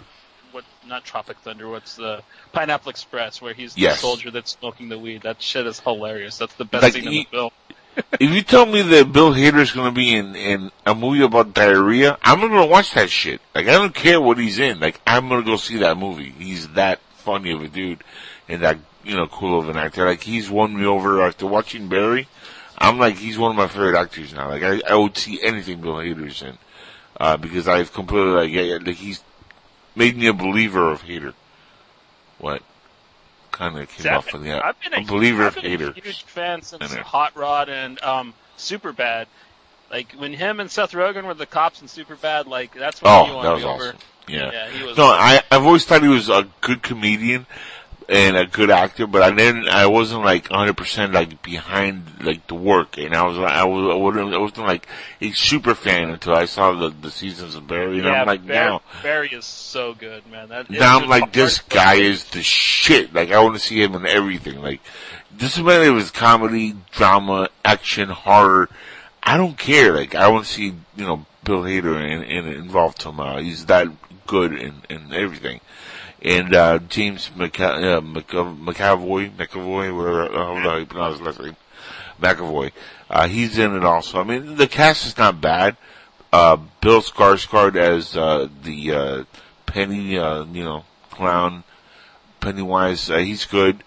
what? 0.52 0.64
Not 0.88 1.04
Tropic 1.04 1.38
Thunder. 1.40 1.68
What's 1.70 1.96
the 1.96 2.22
Pineapple 2.54 2.90
Express? 2.90 3.42
Where 3.42 3.54
he's 3.54 3.78
Yes. 3.78 3.96
the 3.96 4.02
soldier 4.02 4.32
that's 4.32 4.52
smoking 4.52 4.90
the 4.90 5.00
weed. 5.00 5.24
That 5.24 5.42
shit 5.42 5.66
is 5.68 5.80
hilarious. 5.80 6.38
That's 6.38 6.54
the 6.56 6.66
best 6.66 6.84
Like, 6.84 6.94
scene 6.94 7.08
in 7.08 7.12
he- 7.12 7.24
the 7.24 7.30
film. 7.30 7.50
if 8.20 8.30
you 8.30 8.44
tell 8.44 8.68
me 8.68 8.84
that 8.84 9.12
Bill 9.12 9.34
Hader 9.34 9.60
is 9.60 9.72
gonna 9.72 9.92
be 9.92 10.16
in, 10.16 10.36
in 10.36 10.72
a 10.86 10.94
movie 10.94 11.24
about 11.24 11.54
diarrhea, 11.56 12.18
I'm 12.22 12.40
gonna 12.42 12.66
watch 12.66 12.94
that 12.94 13.10
shit. 13.10 13.42
Like, 13.56 13.68
I 13.68 13.72
don't 13.72 13.96
care 13.96 14.22
what 14.22 14.38
he's 14.38 14.60
in. 14.60 14.80
Like, 14.80 15.02
I'm 15.08 15.28
gonna 15.30 15.42
go 15.44 15.56
see 15.58 15.78
that 15.78 15.98
movie. 15.98 16.32
He's 16.38 16.68
that 16.70 17.00
funny 17.16 17.52
of 17.52 17.64
a 17.64 17.68
dude 17.68 18.04
and 18.48 18.62
that, 18.62 18.78
you 19.04 19.16
know, 19.16 19.26
cool 19.28 19.60
of 19.60 19.68
an 19.70 19.78
actor. 19.78 20.06
Like, 20.06 20.22
he's 20.22 20.48
won 20.50 20.78
me 20.78 20.86
over 20.86 21.24
after 21.24 21.48
watching 21.48 21.88
Barry. 21.88 22.28
I'm 22.78 23.00
like, 23.00 23.16
he's 23.18 23.38
one 23.38 23.52
of 23.52 23.58
my 23.58 23.68
favorite 23.68 24.00
actors 24.00 24.34
now. 24.34 24.50
Like, 24.50 24.64
I, 24.64 24.82
I 24.90 24.96
would 24.96 25.18
see 25.18 25.42
anything 25.42 25.82
Bill 25.82 25.96
Hader's 25.96 26.42
in. 26.42 26.58
Uh, 27.20 27.36
because 27.38 27.68
I've 27.68 27.92
completely, 27.94 28.30
like, 28.32 28.52
yeah, 28.52 28.62
yeah, 28.62 28.78
like, 28.80 28.98
he's 28.98 29.24
made 29.96 30.16
me 30.16 30.28
a 30.28 30.34
believer 30.34 30.92
of 30.92 31.02
Hader. 31.04 31.34
What? 32.38 32.62
Kinda 33.52 33.88
came 33.88 34.04
See, 34.04 34.10
I've 34.10 34.18
off 34.20 34.34
of 34.36 34.44
the, 34.44 34.64
I've 34.64 34.80
been 34.82 34.94
a 34.94 35.04
believer 35.04 35.44
I've 35.48 35.58
of 35.58 35.64
been 35.64 35.80
Hader. 35.80 35.98
a 35.98 36.00
huge 36.00 36.24
fan 36.24 36.62
since. 36.62 36.94
Hot 36.94 37.36
Rod 37.36 37.70
and 37.70 38.00
um, 38.04 38.36
Superbad. 38.58 39.26
Like 39.90 40.12
when 40.14 40.34
him 40.34 40.60
and 40.60 40.70
Seth 40.70 40.92
Rogen 40.92 41.24
were 41.24 41.34
the 41.34 41.46
cops 41.48 41.82
in 41.82 41.88
Super 41.88 42.16
Bad, 42.16 42.46
like 42.46 42.76
that's 42.76 43.02
when 43.02 43.26
he 43.26 43.32
Oh, 43.32 43.36
won 43.38 43.44
that 43.46 43.50
me 43.50 43.56
was 43.56 43.64
over. 43.64 43.84
awesome. 43.88 43.98
Yeah. 44.28 44.52
Yeah, 44.52 44.70
he 44.70 44.84
was. 44.86 44.98
No, 44.98 45.06
I 45.06 45.42
I've 45.50 45.66
always 45.66 45.86
thought 45.86 46.04
he 46.04 46.10
was 46.10 46.30
a 46.30 46.48
good 46.62 46.84
comedian 46.84 47.48
and 48.10 48.38
a 48.38 48.46
good 48.46 48.70
actor, 48.70 49.06
but 49.06 49.22
I 49.22 49.32
didn't. 49.32 49.68
I 49.68 49.88
wasn't 49.88 50.24
like 50.24 50.50
100 50.50 50.78
percent 50.78 51.14
like 51.14 51.42
behind 51.42 52.06
like 52.22 52.48
the 52.48 52.56
work, 52.56 52.98
and 52.98 53.14
I 53.14 53.24
was 53.24 53.38
I 53.38 53.64
was 53.66 53.92
I 53.92 53.96
wasn't, 53.96 54.34
I 54.34 54.38
wasn't 54.38 54.68
like 54.68 54.88
a 55.20 55.32
super 55.32 55.76
fan 55.76 56.10
until 56.10 56.34
I 56.34 56.46
saw 56.46 56.72
the 56.72 56.90
the 56.90 57.12
seasons 57.12 57.56
of 57.56 57.68
Barry, 57.68 57.98
and 57.98 58.06
yeah, 58.06 58.22
I'm 58.22 58.28
like 58.28 58.46
Barry, 58.46 58.70
now. 58.70 58.82
Barry 59.04 59.30
is 59.30 59.46
so 59.46 59.94
good, 59.94 60.26
man. 60.32 60.50
That, 60.50 60.70
Now 60.70 61.00
I'm 61.00 61.10
like, 61.10 61.34
this 61.34 61.60
guy 61.60 61.96
is 61.96 62.24
the 62.26 62.44
shit. 62.44 63.14
Like, 63.14 63.32
I 63.32 63.44
want 63.44 63.56
to 63.56 63.62
see 63.62 63.82
him 63.82 63.96
in 63.96 64.06
everything. 64.06 64.62
Like, 64.62 64.82
this 65.36 65.58
is 65.58 65.64
man, 65.64 65.84
it 65.84 65.90
was 65.90 66.12
comedy, 66.12 66.76
drama, 66.92 67.50
action, 67.66 68.10
horror. 68.10 68.70
I 69.22 69.36
don't 69.36 69.58
care. 69.58 69.94
Like, 69.94 70.16
I 70.16 70.30
want 70.30 70.46
to 70.46 70.52
see, 70.52 70.74
you 70.96 71.06
know, 71.06 71.26
Bill 71.44 71.64
Hader 71.64 72.00
in, 72.00 72.24
in, 72.24 72.48
involved 72.48 73.02
somehow. 73.02 73.38
He's 73.38 73.66
that 73.66 73.90
good 74.26 74.54
in, 74.54 74.76
in 74.90 75.14
everything. 75.14 75.60
And, 76.22 76.56
uh, 76.56 76.80
James 76.90 77.30
McA- 77.36 77.98
uh, 77.98 78.02
McA- 78.02 78.58
McAvoy, 78.58 79.32
McAvoy, 79.32 79.96
whatever, 79.96 80.24
uh, 80.24 80.56
how 80.62 80.78
you 80.78 80.86
pronounce 80.86 81.20
his 81.20 81.28
last 81.28 81.40
name? 81.40 81.56
McAvoy. 82.22 82.72
Uh, 83.10 83.28
he's 83.28 83.58
in 83.58 83.76
it 83.76 83.84
also. 83.84 84.20
I 84.20 84.24
mean, 84.24 84.56
the 84.56 84.68
cast 84.68 85.06
is 85.06 85.18
not 85.18 85.40
bad. 85.40 85.78
Uh, 86.34 86.58
Bill 86.82 87.02
Skarsgård 87.02 87.76
as, 87.76 88.18
uh, 88.18 88.48
the, 88.64 88.92
uh, 88.92 89.24
Penny, 89.66 90.18
uh, 90.18 90.46
you 90.46 90.64
know, 90.64 90.86
clown, 91.12 91.64
Pennywise, 92.40 93.10
uh, 93.10 93.18
he's 93.18 93.46
good. 93.46 93.84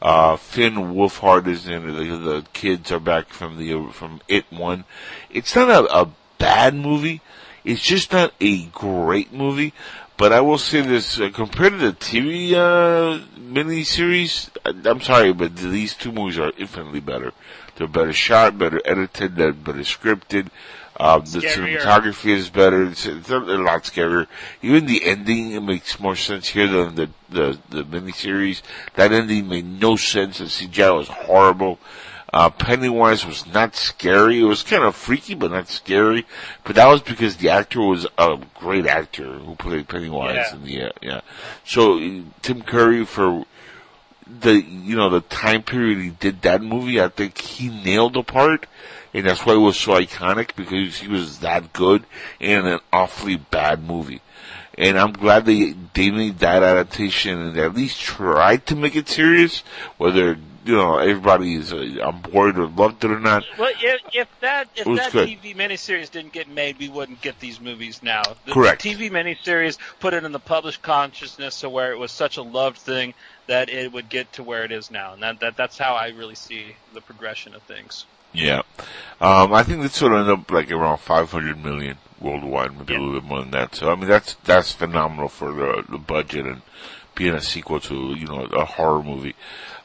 Uh, 0.00 0.36
Finn 0.36 0.74
Wolfhard 0.74 1.46
is 1.46 1.68
in 1.68 1.88
it. 1.88 1.92
The, 1.92 2.16
the 2.16 2.46
kids 2.52 2.90
are 2.90 2.98
back 2.98 3.28
from 3.28 3.56
the, 3.56 3.90
from 3.92 4.20
It 4.26 4.44
One. 4.50 4.84
It's 5.30 5.54
not 5.54 5.68
a, 5.68 6.00
a 6.00 6.10
bad 6.38 6.74
movie. 6.74 7.20
It's 7.64 7.82
just 7.82 8.12
not 8.12 8.32
a 8.40 8.64
great 8.66 9.32
movie. 9.32 9.72
But 10.16 10.32
I 10.32 10.40
will 10.40 10.58
say 10.58 10.82
this, 10.82 11.18
uh, 11.18 11.30
compared 11.32 11.72
to 11.72 11.78
the 11.78 11.92
TV, 11.92 12.54
uh, 12.54 13.18
miniseries, 13.38 14.50
I- 14.64 14.88
I'm 14.88 15.00
sorry, 15.00 15.32
but 15.32 15.56
these 15.56 15.94
two 15.94 16.12
movies 16.12 16.38
are 16.38 16.52
infinitely 16.58 17.00
better. 17.00 17.32
They're 17.76 17.86
better 17.88 18.12
shot, 18.12 18.58
better 18.58 18.80
edited, 18.84 19.36
they're 19.36 19.52
better 19.52 19.80
scripted. 19.80 20.48
Uh, 20.94 21.18
the 21.20 21.40
Scarier. 21.40 21.80
cinematography 21.80 22.26
is 22.30 22.50
better. 22.50 22.84
It's, 22.84 23.06
it's 23.06 23.30
a, 23.30 23.38
a 23.38 23.56
lot 23.58 23.82
scarier. 23.84 24.26
Even 24.60 24.84
the 24.86 25.04
ending, 25.06 25.52
it 25.52 25.62
makes 25.62 25.98
more 25.98 26.14
sense 26.14 26.48
here 26.48 26.68
than 26.68 26.94
the, 26.94 27.08
the, 27.30 27.58
the 27.70 27.82
miniseries. 27.82 28.60
That 28.94 29.10
ending 29.10 29.48
made 29.48 29.80
no 29.80 29.96
sense. 29.96 30.38
The 30.38 30.44
CGI 30.44 30.94
was 30.96 31.08
horrible. 31.08 31.78
Uh, 32.32 32.48
Pennywise 32.48 33.26
was 33.26 33.46
not 33.46 33.76
scary. 33.76 34.40
It 34.40 34.44
was 34.44 34.62
kind 34.62 34.82
of 34.84 34.96
freaky, 34.96 35.34
but 35.34 35.50
not 35.50 35.68
scary. 35.68 36.24
But 36.64 36.76
that 36.76 36.86
was 36.86 37.02
because 37.02 37.36
the 37.36 37.50
actor 37.50 37.80
was 37.82 38.06
a 38.16 38.38
great 38.54 38.86
actor 38.86 39.38
who 39.38 39.54
played 39.54 39.88
Pennywise 39.88 40.36
Yeah. 40.36 40.54
in 40.54 40.64
the, 40.64 40.82
uh, 40.84 40.90
yeah. 41.02 41.20
So, 41.64 41.98
Tim 42.40 42.62
Curry 42.62 43.04
for 43.04 43.44
the, 44.26 44.62
you 44.62 44.96
know, 44.96 45.10
the 45.10 45.20
time 45.20 45.62
period 45.62 45.98
he 45.98 46.08
did 46.10 46.40
that 46.42 46.62
movie, 46.62 47.00
I 47.02 47.08
think 47.08 47.36
he 47.36 47.68
nailed 47.68 48.14
the 48.14 48.22
part. 48.22 48.66
And 49.12 49.26
that's 49.26 49.44
why 49.44 49.52
it 49.52 49.58
was 49.58 49.76
so 49.78 49.92
iconic 49.92 50.56
because 50.56 51.00
he 51.00 51.08
was 51.08 51.40
that 51.40 51.74
good 51.74 52.04
in 52.40 52.64
an 52.66 52.80
awfully 52.94 53.36
bad 53.36 53.84
movie. 53.86 54.22
And 54.78 54.98
I'm 54.98 55.12
glad 55.12 55.44
they, 55.44 55.74
they 55.92 56.10
made 56.10 56.38
that 56.38 56.62
adaptation 56.62 57.38
and 57.38 57.58
at 57.58 57.74
least 57.74 58.00
tried 58.00 58.64
to 58.68 58.74
make 58.74 58.96
it 58.96 59.06
serious, 59.10 59.62
whether, 59.98 60.38
you 60.64 60.76
know, 60.76 60.98
everybody 60.98 61.54
is 61.54 61.72
uh, 61.72 61.98
on 62.04 62.20
board 62.20 62.58
or 62.58 62.66
loved 62.66 63.04
it 63.04 63.10
or 63.10 63.18
not. 63.20 63.44
Well, 63.58 63.72
if, 63.80 64.00
if 64.12 64.28
that 64.40 64.68
if 64.76 64.84
that 64.84 65.12
good. 65.12 65.28
TV 65.28 65.56
miniseries 65.56 66.10
didn't 66.10 66.32
get 66.32 66.48
made, 66.48 66.78
we 66.78 66.88
wouldn't 66.88 67.20
get 67.20 67.40
these 67.40 67.60
movies 67.60 68.02
now. 68.02 68.22
The, 68.46 68.52
Correct. 68.52 68.82
The 68.82 68.94
TV 68.94 69.10
miniseries 69.10 69.78
put 70.00 70.14
it 70.14 70.24
in 70.24 70.32
the 70.32 70.38
published 70.38 70.82
consciousness 70.82 71.60
to 71.60 71.68
where 71.68 71.92
it 71.92 71.98
was 71.98 72.12
such 72.12 72.36
a 72.36 72.42
loved 72.42 72.78
thing 72.78 73.14
that 73.46 73.68
it 73.68 73.92
would 73.92 74.08
get 74.08 74.32
to 74.34 74.42
where 74.42 74.64
it 74.64 74.72
is 74.72 74.90
now, 74.90 75.14
and 75.14 75.22
that, 75.22 75.40
that 75.40 75.56
that's 75.56 75.78
how 75.78 75.94
I 75.94 76.08
really 76.08 76.36
see 76.36 76.76
the 76.94 77.00
progression 77.00 77.54
of 77.54 77.62
things. 77.62 78.06
Yeah. 78.32 78.62
Um, 79.20 79.52
I 79.52 79.62
think 79.62 79.82
this 79.82 80.00
would 80.00 80.12
end 80.12 80.30
up 80.30 80.50
like 80.50 80.70
around 80.70 80.98
500 80.98 81.62
million 81.62 81.98
worldwide, 82.20 82.76
maybe 82.76 82.94
a 82.94 82.98
little 82.98 83.20
bit 83.20 83.28
more 83.28 83.40
than 83.40 83.50
that. 83.50 83.74
So, 83.74 83.90
I 83.90 83.94
mean, 83.94 84.08
that's, 84.08 84.34
that's 84.44 84.72
phenomenal 84.72 85.28
for 85.28 85.52
the, 85.52 85.84
the 85.88 85.98
budget 85.98 86.46
and 86.46 86.62
being 87.14 87.34
a 87.34 87.40
sequel 87.40 87.80
to, 87.80 87.94
you 88.14 88.26
know, 88.26 88.44
a 88.44 88.64
horror 88.64 89.02
movie. 89.02 89.34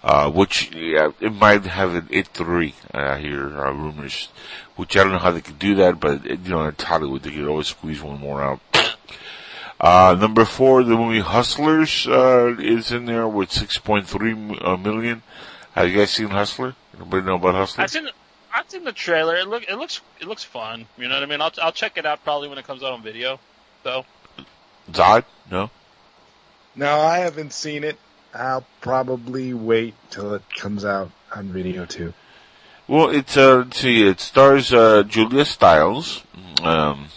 Uh, 0.07 0.31
which, 0.31 0.73
yeah, 0.73 1.11
it 1.19 1.33
might 1.33 1.65
have 1.65 1.93
an 1.93 2.07
It 2.09 2.27
3, 2.27 2.73
I 2.93 3.17
hear, 3.17 3.59
uh, 3.59 3.73
rumors. 3.73 4.29
Which 4.77 4.95
I 4.95 5.03
don't 5.03 5.11
know 5.11 5.17
how 5.17 5.31
they 5.31 5.41
could 5.41 5.59
do 5.59 5.75
that, 5.75 5.99
but, 5.99 6.23
you 6.23 6.37
know, 6.49 6.65
it's 6.65 6.81
Hollywood, 6.81 7.23
they 7.23 7.31
could 7.31 7.45
always 7.45 7.67
squeeze 7.67 8.01
one 8.01 8.19
more 8.19 8.41
out. 8.41 8.61
Uh, 9.79 10.17
number 10.19 10.43
four, 10.43 10.83
the 10.83 10.97
movie 10.97 11.19
Hustlers, 11.19 12.07
uh, 12.07 12.55
is 12.57 12.91
in 12.91 13.05
there 13.05 13.27
with 13.27 13.51
6.3 13.51 14.65
uh, 14.65 14.75
million. 14.75 15.21
Have 15.73 15.87
you 15.87 15.95
guys 15.95 16.09
seen 16.09 16.29
Hustler? 16.29 16.73
Anybody 16.95 17.23
know 17.27 17.35
about 17.35 17.53
Hustler? 17.53 17.83
I've 17.83 17.91
seen 17.91 18.09
I've 18.51 18.67
seen 18.67 18.85
the 18.85 18.91
trailer. 18.91 19.35
It 19.35 19.47
look 19.47 19.69
it 19.69 19.75
looks 19.75 20.01
it 20.19 20.27
looks 20.27 20.43
fun. 20.43 20.87
You 20.97 21.07
know 21.07 21.13
what 21.13 21.21
I 21.21 21.25
mean? 21.27 21.41
I'll 21.41 21.53
I'll 21.61 21.71
check 21.71 21.99
it 21.99 22.07
out 22.07 22.23
probably 22.23 22.49
when 22.49 22.57
it 22.57 22.65
comes 22.65 22.81
out 22.81 22.93
on 22.93 23.03
video. 23.03 23.39
So 23.83 24.03
Zod? 24.91 25.25
No? 25.51 25.69
No, 26.75 26.99
I 26.99 27.19
haven't 27.19 27.53
seen 27.53 27.83
it. 27.83 27.99
I'll 28.33 28.65
probably 28.81 29.53
wait 29.53 29.95
till 30.09 30.33
it 30.33 30.43
comes 30.55 30.85
out 30.85 31.11
on 31.35 31.49
video 31.49 31.85
too. 31.85 32.13
Well, 32.87 33.09
it's, 33.09 33.35
uh, 33.35 33.65
see, 33.71 34.07
it 34.07 34.21
stars, 34.21 34.73
uh, 34.73 35.03
Julia 35.03 35.43
Stiles, 35.43 36.23
um, 36.63 37.07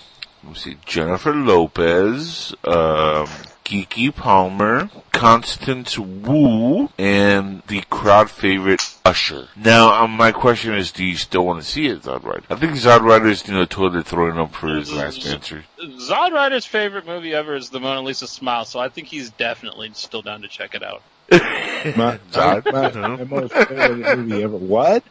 let's 0.42 0.62
see, 0.62 0.76
Jennifer 0.84 1.32
Lopez, 1.32 2.52
um, 2.64 3.28
Keke 3.70 4.12
Palmer, 4.12 4.90
Constance 5.12 5.96
Wu, 5.96 6.88
and 6.98 7.62
the 7.68 7.82
crowd 7.88 8.28
favorite 8.28 8.82
Usher. 9.04 9.46
Now, 9.54 10.02
um, 10.02 10.10
my 10.10 10.32
question 10.32 10.74
is, 10.74 10.90
do 10.90 11.04
you 11.04 11.16
still 11.16 11.46
want 11.46 11.62
to 11.62 11.68
see 11.68 11.86
it, 11.86 12.02
Zodwriter? 12.02 12.42
I 12.50 12.56
think 12.56 12.72
Zodwriter 12.72 13.30
is, 13.30 13.46
you 13.46 13.54
know, 13.54 13.64
totally 13.66 14.02
throwing 14.02 14.38
up 14.38 14.52
for 14.56 14.74
his 14.74 14.92
last 14.92 15.24
answer. 15.24 15.62
Zodwriter's 15.80 16.66
favorite 16.66 17.06
movie 17.06 17.32
ever 17.32 17.54
is 17.54 17.70
the 17.70 17.78
Mona 17.78 18.02
Lisa 18.02 18.26
Smile, 18.26 18.64
so 18.64 18.80
I 18.80 18.88
think 18.88 19.06
he's 19.06 19.30
definitely 19.30 19.92
still 19.94 20.22
down 20.22 20.42
to 20.42 20.48
check 20.48 20.74
it 20.74 20.82
out. 20.82 21.02
My, 21.30 22.18
Zod? 22.32 22.72
my, 22.72 22.90
No. 22.90 23.16
my 23.18 23.24
most 23.24 23.52
favorite 23.52 24.18
movie 24.18 24.42
ever. 24.42 24.56
What? 24.56 25.04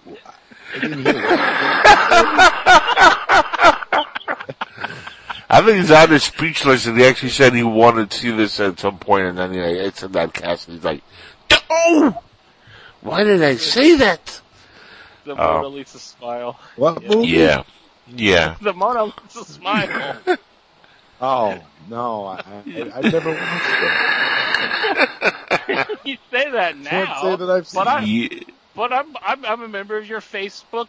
I 5.50 5.61
think 5.61 5.78
he's 5.78 5.88
hear 5.88 5.98
I 5.98 6.06
think 6.06 6.11
Zod 6.11 6.16
is 6.16 6.24
speechless 6.24 6.86
and 6.86 6.98
he 6.98 7.06
actually 7.06 7.30
said 7.30 7.53
he 7.53 7.64
wanted 7.64 8.11
to 8.11 8.18
see 8.18 8.32
this 8.32 8.60
at 8.60 8.80
some 8.80 9.00
point 9.00 9.26
and 9.26 9.38
then 9.38 9.53
he, 9.53 9.60
it's 9.60 10.03
in 10.03 10.11
that 10.14 10.34
cast 10.34 10.68
and 10.68 10.76
he's 10.78 10.84
like, 10.86 11.02
oh! 11.69 12.22
Why 13.02 13.24
did 13.24 13.42
I 13.42 13.56
say 13.56 13.95
that? 13.98 14.42
The 15.26 15.32
Oh. 15.34 15.61
Mona 15.61 15.68
Lisa 15.69 16.00
Smile. 16.00 16.60
What 16.76 17.03
movie? 17.03 17.28
Yeah. 17.28 17.64
Yeah. 18.08 18.56
The 18.61 18.74
Mona 18.74 19.06
Lisa 19.06 19.45
Smile. 19.45 20.18
Oh 21.22 21.60
no, 21.90 22.24
I, 22.28 22.42
I 22.66 22.92
I've 22.95 23.11
never 23.11 23.30
watched 23.32 23.69
it. 25.82 26.00
you 26.06 26.18
say 26.32 26.50
that 26.50 26.78
now, 26.78 26.90
Can't 26.90 27.19
say 27.22 27.36
that 27.36 27.50
I've 27.52 27.68
seen 27.68 27.78
but 27.84 27.88
I 27.90 28.00
Yeah. 28.03 28.40
but 28.74 28.94
I'm, 28.94 29.18
I'm 29.22 29.44
I'm 29.45 29.61
a 29.64 29.68
member 29.68 29.98
of 29.98 30.08
your 30.08 30.22
Facebook 30.22 30.88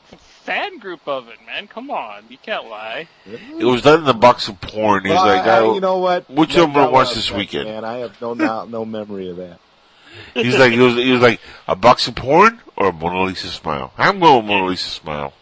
fan 0.50 0.78
group 0.78 1.06
of 1.06 1.28
it, 1.28 1.36
man. 1.46 1.68
Come 1.68 1.90
on, 1.90 2.24
you 2.28 2.36
can't 2.38 2.66
lie. 2.68 3.06
It 3.26 3.64
was 3.64 3.82
done 3.82 4.00
in 4.00 4.04
the 4.04 4.14
box 4.14 4.48
of 4.48 4.60
porn. 4.60 5.04
He's 5.04 5.10
Well, 5.12 5.26
like, 5.26 5.46
I, 5.46 5.58
I, 5.58 5.74
you 5.74 5.80
know 5.80 5.98
what? 5.98 6.28
which 6.28 6.54
That- 6.54 6.60
number 6.62 6.80
that 6.80 6.90
was 6.92 7.08
was 7.08 7.16
this 7.16 7.30
weekend? 7.30 7.66
Man, 7.68 7.84
I 7.84 7.98
have 7.98 8.20
no 8.20 8.34
no, 8.34 8.64
no 8.64 8.84
memory 8.84 9.30
of 9.30 9.36
that. 9.36 9.58
he's 10.34 10.58
like, 10.58 10.72
he 10.72 10.78
was, 10.80 10.94
he 10.96 11.12
was 11.12 11.20
like, 11.20 11.40
a 11.68 11.76
box 11.76 12.08
of 12.08 12.16
porn 12.16 12.60
or 12.76 12.88
a 12.88 12.92
Mona 12.92 13.22
Lisa 13.22 13.46
smile? 13.46 13.92
I'm 13.96 14.18
going 14.18 14.38
with 14.38 14.46
Mona 14.46 14.66
Lisa 14.66 14.90
smile. 14.90 15.32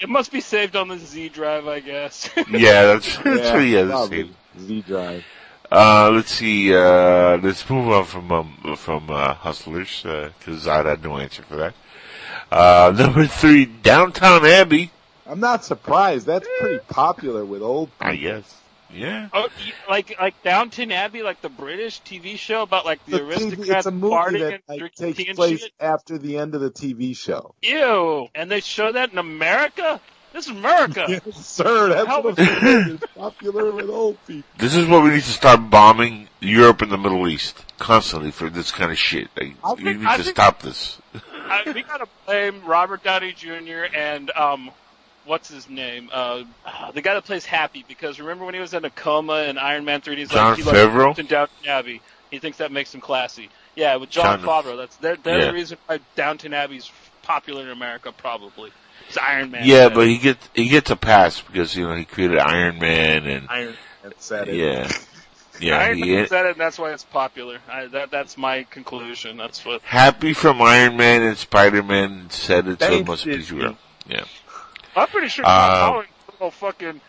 It 0.00 0.08
must 0.08 0.30
be 0.30 0.40
saved 0.40 0.76
on 0.76 0.88
the 0.88 0.98
Z 0.98 1.30
drive, 1.30 1.66
I 1.66 1.80
guess. 1.80 2.30
Yeah, 2.50 2.84
that's, 2.86 3.16
that's 3.24 3.26
Yeah, 3.40 3.52
what 3.54 3.62
he 3.62 3.72
has 3.72 4.08
to 4.10 4.28
Z 4.60 4.82
Drive. 4.82 5.24
Uh, 5.72 6.10
let's 6.14 6.30
see, 6.30 6.72
uh, 6.74 7.38
let's 7.38 7.68
move 7.68 7.88
on 7.88 8.04
from, 8.04 8.30
um, 8.30 8.76
from, 8.76 9.10
uh, 9.10 9.34
Hustlers, 9.34 10.04
uh, 10.04 10.30
cause 10.44 10.68
I 10.68 10.86
had 10.86 11.02
no 11.02 11.16
answer 11.18 11.42
for 11.42 11.56
that. 11.56 11.74
Uh, 12.52 12.94
number 12.98 13.26
three, 13.26 13.64
Downtown 13.66 14.44
Abbey. 14.44 14.90
I'm 15.26 15.40
not 15.40 15.64
surprised. 15.64 16.26
That's 16.26 16.46
pretty 16.60 16.80
popular 16.88 17.44
with 17.44 17.62
old 17.62 17.90
people. 17.98 18.06
I 18.06 18.16
guess. 18.16 18.56
Yeah. 18.94 19.30
oh, 19.32 19.48
like 19.88 20.14
like 20.20 20.42
Downton 20.42 20.92
Abbey, 20.92 21.22
like 21.22 21.40
the 21.40 21.48
British 21.48 22.02
TV 22.02 22.36
show 22.36 22.60
about 22.60 22.84
like 22.84 23.02
the, 23.06 23.12
The 23.12 23.18
TV 23.20 23.26
aristocrats 23.28 23.70
it's 23.70 23.86
a 23.86 23.90
movie 23.90 24.14
partying 24.14 24.38
that 24.40 24.52
and 24.68 24.80
like, 24.82 24.94
takes 24.94 25.32
place 25.34 25.60
shit. 25.60 25.72
after 25.80 26.18
the 26.18 26.36
end 26.36 26.54
of 26.54 26.60
the 26.60 26.70
TV 26.70 27.16
show. 27.16 27.54
Ew! 27.62 28.28
And 28.34 28.50
they 28.50 28.60
show 28.60 28.92
that 28.92 29.10
in 29.12 29.16
America. 29.16 29.98
This 30.34 30.44
is 30.46 30.50
America. 30.50 31.06
Yes, 31.08 31.22
sir. 31.46 31.88
That's 31.88 32.06
How 32.06 32.20
what 32.20 32.36
would- 32.36 32.40
I'm 32.48 32.60
saying. 32.60 32.98
It's 33.02 33.12
popular 33.14 33.70
with 33.72 33.88
old 33.88 34.18
people. 34.26 34.48
This 34.58 34.74
is 34.74 34.86
what 34.86 35.02
we 35.04 35.10
need 35.10 35.22
to 35.22 35.30
start 35.30 35.70
bombing 35.70 36.28
Europe 36.40 36.82
and 36.82 36.92
the 36.92 36.98
Middle 36.98 37.26
East 37.28 37.64
constantly 37.78 38.30
for 38.30 38.50
this 38.50 38.70
kind 38.72 38.90
of 38.92 38.98
shit. 38.98 39.28
Like, 39.40 39.54
I 39.64 39.72
we 39.72 39.84
need 39.94 40.04
I 40.06 40.18
to 40.18 40.22
think- 40.24 40.36
stop 40.36 40.60
this. 40.60 40.98
I, 41.52 41.72
we 41.72 41.82
gotta 41.82 42.06
blame 42.26 42.64
Robert 42.64 43.02
Downey 43.02 43.32
Jr. 43.32 43.84
and 43.94 44.30
um, 44.32 44.70
what's 45.24 45.48
his 45.48 45.68
name? 45.68 46.08
Uh, 46.12 46.44
the 46.94 47.02
guy 47.02 47.14
that 47.14 47.24
plays 47.24 47.44
Happy. 47.44 47.84
Because 47.86 48.18
remember 48.20 48.44
when 48.44 48.54
he 48.54 48.60
was 48.60 48.74
in 48.74 48.84
a 48.84 48.90
coma 48.90 49.42
in 49.44 49.58
Iron 49.58 49.84
Man 49.84 50.00
3? 50.00 50.16
He's 50.16 50.28
Jon 50.30 50.50
like, 50.50 50.58
he 50.58 50.62
like 50.64 50.74
Favreau? 50.74 51.06
worked 51.08 51.18
in 51.18 51.26
Downton 51.26 51.68
Abbey. 51.68 52.00
He 52.30 52.38
thinks 52.38 52.58
that 52.58 52.72
makes 52.72 52.94
him 52.94 53.00
classy. 53.00 53.50
Yeah, 53.76 53.96
with 53.96 54.10
John 54.10 54.40
Jon- 54.42 54.64
Favreau. 54.64 54.76
That's 54.76 54.96
they're, 54.96 55.16
they're 55.16 55.38
Yeah. 55.38 55.44
the 55.46 55.52
reason 55.52 55.78
why 55.86 56.00
Downton 56.16 56.52
Abbey's 56.54 56.90
popular 57.22 57.62
in 57.62 57.70
America. 57.70 58.12
Probably. 58.12 58.70
It's 59.08 59.18
Iron 59.18 59.50
Man. 59.50 59.62
Yeah, 59.64 59.88
but 59.90 60.06
he 60.06 60.16
gets 60.18 60.48
he 60.54 60.68
gets 60.68 60.90
a 60.90 60.96
pass 60.96 61.40
because 61.42 61.76
you 61.76 61.86
know 61.86 61.94
he 61.94 62.04
created 62.06 62.38
Iron 62.38 62.78
Man 62.78 63.26
and 63.26 63.46
Iron 63.50 63.74
Man 64.02 64.12
said 64.18 64.48
it. 64.48 64.54
yeah, 64.56 64.90
yeah. 65.62 65.78
Iron 65.78 65.98
He, 65.98 66.14
Man 66.14 66.26
said 66.28 66.46
it, 66.46 66.52
and 66.52 66.60
that's 66.60 66.78
why 66.78 66.92
it's 66.92 67.04
popular. 67.04 67.58
I, 67.68 67.86
that 67.86 68.10
that's 68.10 68.36
my 68.36 68.64
conclusion. 68.64 69.36
That's 69.36 69.64
what. 69.64 69.82
happy 69.82 70.32
from 70.32 70.60
Iron 70.62 70.96
Man 70.96 71.22
and 71.22 71.36
Spider 71.36 71.82
Man 71.82 72.28
said 72.30 72.66
it, 72.68 72.80
so 72.80 72.92
it 72.92 73.06
must 73.06 73.24
be 73.24 73.42
true. 73.42 73.76
Yeah. 74.08 74.24
I'm 74.96 75.08
pretty 75.08 75.28
sure 75.28 75.44
Uh, 75.46 75.48
Tom 75.48 75.90
Holland, 75.92 76.08
little 76.32 76.50
fucking. 76.50 77.00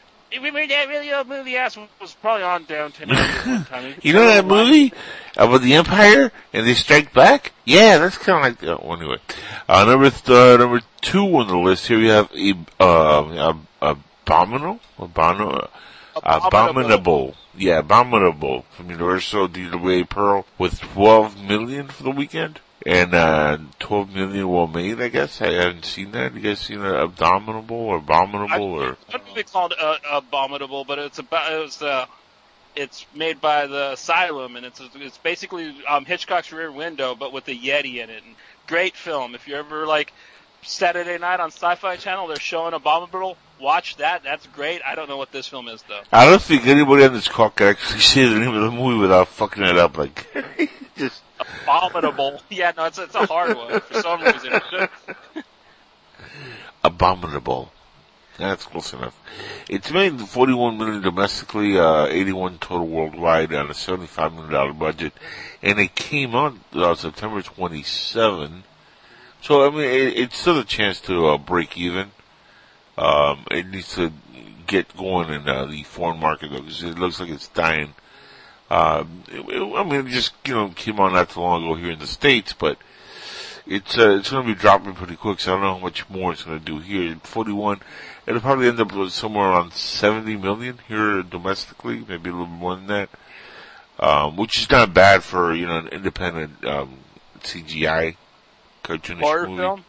We 0.41 0.49
made 0.49 0.71
that 0.71 0.87
really 0.87 1.13
old 1.13 1.27
movie 1.27 1.57
ass 1.57 1.77
was 2.01 2.15
probably 2.15 2.41
on 2.41 2.63
Downton 2.63 3.11
Abbey 3.11 3.49
one 3.51 3.65
time. 3.65 3.93
You 4.01 4.13
know 4.13 4.25
that 4.25 4.45
movie 4.45 4.91
about 5.37 5.61
the 5.61 5.75
Empire 5.75 6.31
and 6.51 6.65
they 6.65 6.73
strike 6.73 7.13
back? 7.13 7.51
Yeah, 7.65 7.99
that's 7.99 8.17
kind 8.17 8.55
of 8.55 8.63
like. 8.63 8.81
Oh, 8.83 8.93
anyway, 8.93 9.17
uh, 9.69 9.85
number 9.85 10.09
th- 10.09 10.29
uh, 10.29 10.57
number 10.57 10.81
two 11.01 11.23
on 11.37 11.47
the 11.47 11.57
list 11.57 11.87
here 11.87 11.99
we 11.99 12.07
have 12.07 12.31
a 12.35 12.55
uh, 12.79 13.53
uh, 13.81 13.95
abominable, 14.25 14.79
abominable, 14.97 15.69
abominable. 16.21 17.35
Yeah, 17.55 17.79
abominable 17.79 18.65
from 18.71 18.89
Universal 18.89 19.49
DWA 19.49 20.07
Pearl 20.09 20.45
with 20.57 20.79
12 20.79 21.41
million 21.41 21.87
for 21.87 22.03
the 22.03 22.11
weekend. 22.11 22.59
And, 22.85 23.13
uh, 23.13 23.59
12 23.79 24.13
million 24.13 24.49
well 24.49 24.67
made, 24.67 25.01
I 25.01 25.07
guess. 25.07 25.41
I 25.41 25.51
haven't 25.51 25.85
seen 25.85 26.11
that. 26.11 26.33
You 26.33 26.41
guys 26.41 26.59
seen 26.59 26.81
uh, 26.81 27.05
Abominable 27.05 27.77
or 27.77 27.97
Abominable 27.97 28.73
or? 28.73 28.97
It's 29.07 29.13
a 29.13 29.19
movie 29.19 29.43
called 29.43 29.73
uh, 29.79 29.97
Abominable, 30.11 30.83
but 30.83 30.99
it's 30.99 31.19
about 31.19 31.51
it 31.51 31.59
was 31.61 31.81
uh, 31.81 32.07
it's 32.75 33.05
made 33.15 33.39
by 33.39 33.67
the 33.67 33.93
Asylum, 33.93 34.55
and 34.55 34.65
it's 34.65 34.81
it's 34.95 35.17
basically 35.17 35.75
um, 35.87 36.05
Hitchcock's 36.05 36.51
Rear 36.51 36.71
Window, 36.71 37.15
but 37.15 37.31
with 37.31 37.47
a 37.47 37.55
Yeti 37.55 38.03
in 38.03 38.09
it. 38.09 38.23
And 38.23 38.35
great 38.67 38.95
film. 38.95 39.35
If 39.35 39.47
you're 39.47 39.59
ever 39.59 39.85
like 39.85 40.11
Saturday 40.63 41.17
night 41.17 41.39
on 41.39 41.51
Sci-Fi 41.51 41.97
Channel, 41.97 42.27
they're 42.27 42.37
showing 42.37 42.73
Abominable. 42.73 43.37
Watch 43.63 43.95
that. 43.95 44.23
That's 44.23 44.45
great. 44.47 44.81
I 44.85 44.93
don't 44.93 45.07
know 45.07 45.15
what 45.15 45.31
this 45.31 45.47
film 45.47 45.69
is 45.69 45.81
though. 45.87 46.01
I 46.11 46.25
don't 46.25 46.41
think 46.41 46.67
anybody 46.67 47.05
on 47.05 47.13
this 47.13 47.29
call 47.29 47.49
can 47.49 47.67
actually 47.67 47.99
say 48.01 48.25
the 48.27 48.37
name 48.37 48.53
of 48.53 48.61
the 48.61 48.71
movie 48.71 48.99
without 48.99 49.29
fucking 49.29 49.63
it 49.63 49.77
up. 49.77 49.97
Like, 49.97 50.27
just 50.97 51.21
Abominable. 51.39 52.41
yeah, 52.49 52.73
no, 52.75 52.85
it's 52.85 52.99
it's 52.99 53.15
a 53.15 53.25
hard 53.25 53.55
one 53.55 53.79
for 53.79 54.01
some 54.01 54.21
reason. 54.21 54.61
Abominable. 56.83 57.71
That's 58.37 58.65
close 58.65 58.91
enough. 58.93 59.17
It's 59.69 59.91
made 59.91 60.19
41 60.19 60.77
million 60.77 61.01
domestically, 61.01 61.77
uh, 61.77 62.07
81 62.07 62.57
total 62.57 62.87
worldwide 62.87 63.53
on 63.53 63.69
a 63.69 63.73
75 63.73 64.33
million 64.33 64.51
dollar 64.51 64.73
budget, 64.73 65.13
and 65.61 65.79
it 65.79 65.95
came 65.95 66.35
out 66.35 66.55
uh, 66.73 66.95
September 66.95 67.41
27. 67.41 68.63
So 69.41 69.65
I 69.65 69.69
mean, 69.69 69.81
it, 69.81 70.17
it's 70.17 70.37
still 70.37 70.59
a 70.59 70.65
chance 70.65 70.99
to 71.01 71.27
uh, 71.27 71.37
break 71.37 71.77
even. 71.77 72.11
Um, 72.97 73.45
it 73.51 73.67
needs 73.67 73.95
to 73.95 74.11
get 74.67 74.95
going 74.95 75.29
in 75.29 75.47
uh, 75.47 75.65
the 75.65 75.83
foreign 75.83 76.19
market 76.19 76.51
though, 76.51 76.59
because 76.61 76.83
it 76.83 76.97
looks 76.99 77.19
like 77.19 77.29
it's 77.29 77.47
dying. 77.49 77.93
Um, 78.69 79.23
it, 79.31 79.39
it- 79.49 79.75
I 79.75 79.83
mean, 79.83 80.07
it 80.07 80.11
just 80.11 80.33
you 80.47 80.53
know 80.53 80.69
came 80.69 80.99
on 80.99 81.13
not 81.13 81.29
too 81.31 81.39
long 81.41 81.63
ago 81.63 81.75
here 81.75 81.91
in 81.91 81.99
the 81.99 82.07
states, 82.07 82.53
but 82.53 82.77
it's 83.65 83.97
uh, 83.97 84.11
it's 84.19 84.29
going 84.29 84.45
to 84.47 84.53
be 84.53 84.59
dropping 84.59 84.93
pretty 84.93 85.15
quick. 85.15 85.39
So 85.39 85.51
I 85.51 85.55
don't 85.55 85.63
know 85.63 85.73
how 85.75 85.79
much 85.83 86.09
more 86.09 86.31
it's 86.33 86.43
going 86.43 86.59
to 86.59 86.65
do 86.65 86.79
here. 86.79 87.15
41, 87.23 87.79
it'll 88.27 88.41
probably 88.41 88.67
end 88.67 88.79
up 88.79 88.93
with 88.93 89.11
somewhere 89.11 89.49
around 89.49 89.73
70 89.73 90.35
million 90.37 90.79
here 90.87 91.23
domestically, 91.23 92.03
maybe 92.07 92.29
a 92.29 92.33
little 92.33 92.45
more 92.47 92.75
than 92.75 92.87
that. 92.87 93.09
Um, 93.99 94.37
which 94.37 94.57
is 94.59 94.69
not 94.71 94.93
bad 94.93 95.23
for 95.23 95.53
you 95.53 95.65
know 95.67 95.77
an 95.77 95.87
independent 95.89 96.63
um, 96.65 96.97
CGI 97.41 98.15
cartoonish 98.83 99.21
Horror 99.21 99.47
movie. 99.47 99.61
film? 99.61 99.85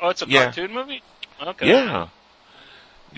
Oh, 0.00 0.08
it's 0.10 0.22
a 0.22 0.28
Yeah. 0.28 0.44
cartoon 0.44 0.72
movie? 0.72 1.02
Okay. 1.44 1.68
Yeah. 1.68 2.08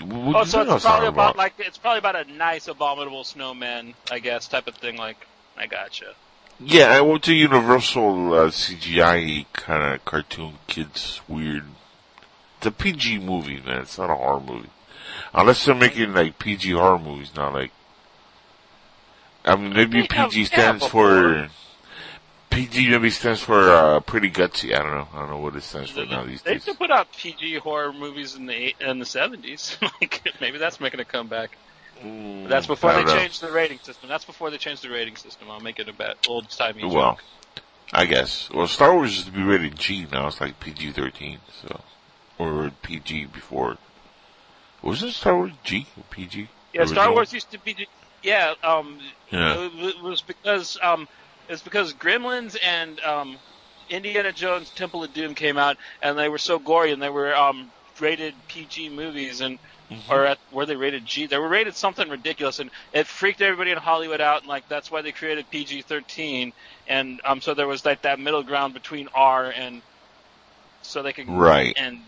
What 0.01 0.35
Oh, 0.35 0.43
so 0.43 0.61
it's 0.61 0.67
probably 0.67 0.79
talking 0.79 1.07
about 1.07 1.37
like 1.37 1.53
it's 1.59 1.77
probably 1.77 1.99
about 1.99 2.15
a 2.15 2.31
nice 2.31 2.67
abominable 2.67 3.23
snowman, 3.23 3.93
I 4.11 4.19
guess, 4.19 4.47
type 4.47 4.67
of 4.67 4.75
thing. 4.75 4.97
Like, 4.97 5.25
I 5.57 5.67
gotcha. 5.67 6.15
Yeah, 6.59 6.85
I 6.87 7.01
went 7.01 7.23
to 7.23 7.33
Universal 7.33 8.33
uh, 8.33 8.47
CGI 8.47 9.45
kind 9.53 9.93
of 9.93 10.05
cartoon 10.05 10.53
kids 10.67 11.21
weird. 11.27 11.65
It's 12.57 12.67
a 12.67 12.71
PG 12.71 13.19
movie, 13.19 13.61
man. 13.65 13.81
It's 13.81 13.97
not 13.97 14.09
a 14.09 14.15
horror 14.15 14.39
movie, 14.39 14.69
unless 15.33 15.65
they're 15.65 15.75
making 15.75 16.13
like 16.13 16.39
PG 16.39 16.71
horror 16.71 16.99
movies 16.99 17.31
now. 17.35 17.51
Like, 17.51 17.71
I 19.43 19.55
mean, 19.55 19.73
maybe 19.73 20.07
PG 20.07 20.45
stands 20.45 20.85
for 20.87 21.49
before. 22.55 22.99
PG. 22.99 23.09
Stands 23.11 23.41
for 23.41 23.69
uh, 23.69 23.99
pretty 24.01 24.29
gutsy. 24.31 24.73
I 24.75 24.81
don't 24.83 24.91
know. 24.91 25.07
I 25.13 25.19
don't 25.19 25.29
know 25.29 25.37
what 25.39 25.55
it 25.55 25.63
stands 25.63 25.91
for 25.91 26.05
now 26.05 26.23
these 26.23 26.41
They 26.41 26.53
days. 26.53 26.65
used 26.67 26.77
to 26.77 26.83
put 26.83 26.91
out 26.91 27.07
PG 27.17 27.55
horror 27.59 27.93
movies 27.93 28.35
in 28.35 28.45
the 28.45 28.53
eight, 28.53 28.75
in 28.79 28.99
the 28.99 29.05
seventies. 29.05 29.77
like, 30.01 30.27
maybe 30.41 30.57
that's 30.57 30.79
making 30.79 30.99
a 30.99 31.05
comeback. 31.05 31.57
But 32.01 32.47
that's 32.49 32.67
before 32.67 32.93
they 32.93 33.03
know. 33.05 33.15
changed 33.15 33.41
the 33.41 33.51
rating 33.51 33.79
system. 33.79 34.09
That's 34.09 34.25
before 34.25 34.49
they 34.51 34.57
changed 34.57 34.83
the 34.83 34.89
rating 34.89 35.15
system. 35.15 35.49
I'll 35.49 35.61
make 35.61 35.79
it 35.79 35.87
a 35.87 35.93
bet. 35.93 36.17
Old 36.27 36.49
timey 36.49 36.83
Well, 36.83 36.91
joke. 37.13 37.23
I 37.93 38.05
guess. 38.05 38.49
Well, 38.53 38.67
Star 38.67 38.93
Wars 38.93 39.13
used 39.15 39.27
to 39.27 39.31
be 39.31 39.43
rated 39.43 39.77
G. 39.77 40.05
Now 40.11 40.27
it's 40.27 40.41
like 40.41 40.59
PG 40.59 40.91
thirteen. 40.91 41.39
So, 41.61 41.81
or 42.37 42.71
PG 42.81 43.25
before. 43.27 43.77
Wasn't 44.81 45.13
Star 45.13 45.35
Wars 45.35 45.53
G 45.63 45.87
or 45.97 46.03
PG? 46.09 46.49
Yeah, 46.73 46.85
Star 46.85 47.11
Wars 47.11 47.31
used 47.31 47.49
to 47.51 47.59
be. 47.59 47.87
Yeah, 48.21 48.55
um, 48.63 48.99
Yeah. 49.31 49.53
it 49.65 49.73
was- 49.75 49.95
it 49.95 50.01
was 50.01 50.21
because 50.21 50.77
um, 50.81 51.07
it's 51.49 51.61
because 51.61 51.93
Gremlins 51.93 52.57
and 52.63 52.99
um, 53.01 53.37
Indiana 53.89 54.31
Jones 54.31 54.69
Temple 54.71 55.03
of 55.03 55.13
Doom 55.13 55.35
came 55.35 55.57
out, 55.57 55.77
and 56.01 56.17
they 56.17 56.29
were 56.29 56.37
so 56.37 56.59
gory, 56.59 56.91
and 56.91 57.01
they 57.01 57.09
were 57.09 57.35
um, 57.35 57.69
rated 57.99 58.33
PG 58.47 58.89
movies, 58.89 59.41
and 59.41 59.59
Mm-hmm. 59.91 60.11
or 60.11 60.25
at, 60.25 60.39
were 60.51 60.65
they 60.65 60.75
rated 60.75 61.05
G? 61.05 61.27
They 61.27 61.37
were 61.37 61.47
rated 61.47 61.75
something 61.75 62.09
ridiculous, 62.09 62.57
and 62.57 62.71
it 62.91 63.05
freaked 63.05 63.39
everybody 63.41 63.69
in 63.69 63.77
Hollywood 63.77 64.19
out, 64.19 64.39
and 64.39 64.49
like 64.49 64.67
that's 64.67 64.89
why 64.89 65.03
they 65.03 65.11
created 65.11 65.45
PG 65.51 65.83
thirteen, 65.83 66.53
and 66.87 67.21
um, 67.23 67.39
so 67.39 67.53
there 67.53 67.67
was 67.67 67.85
like 67.85 68.01
that 68.01 68.19
middle 68.19 68.41
ground 68.41 68.73
between 68.73 69.07
R 69.13 69.51
and 69.55 69.83
so 70.81 71.03
they 71.03 71.13
could 71.13 71.29
Right. 71.29 71.75
and 71.77 71.99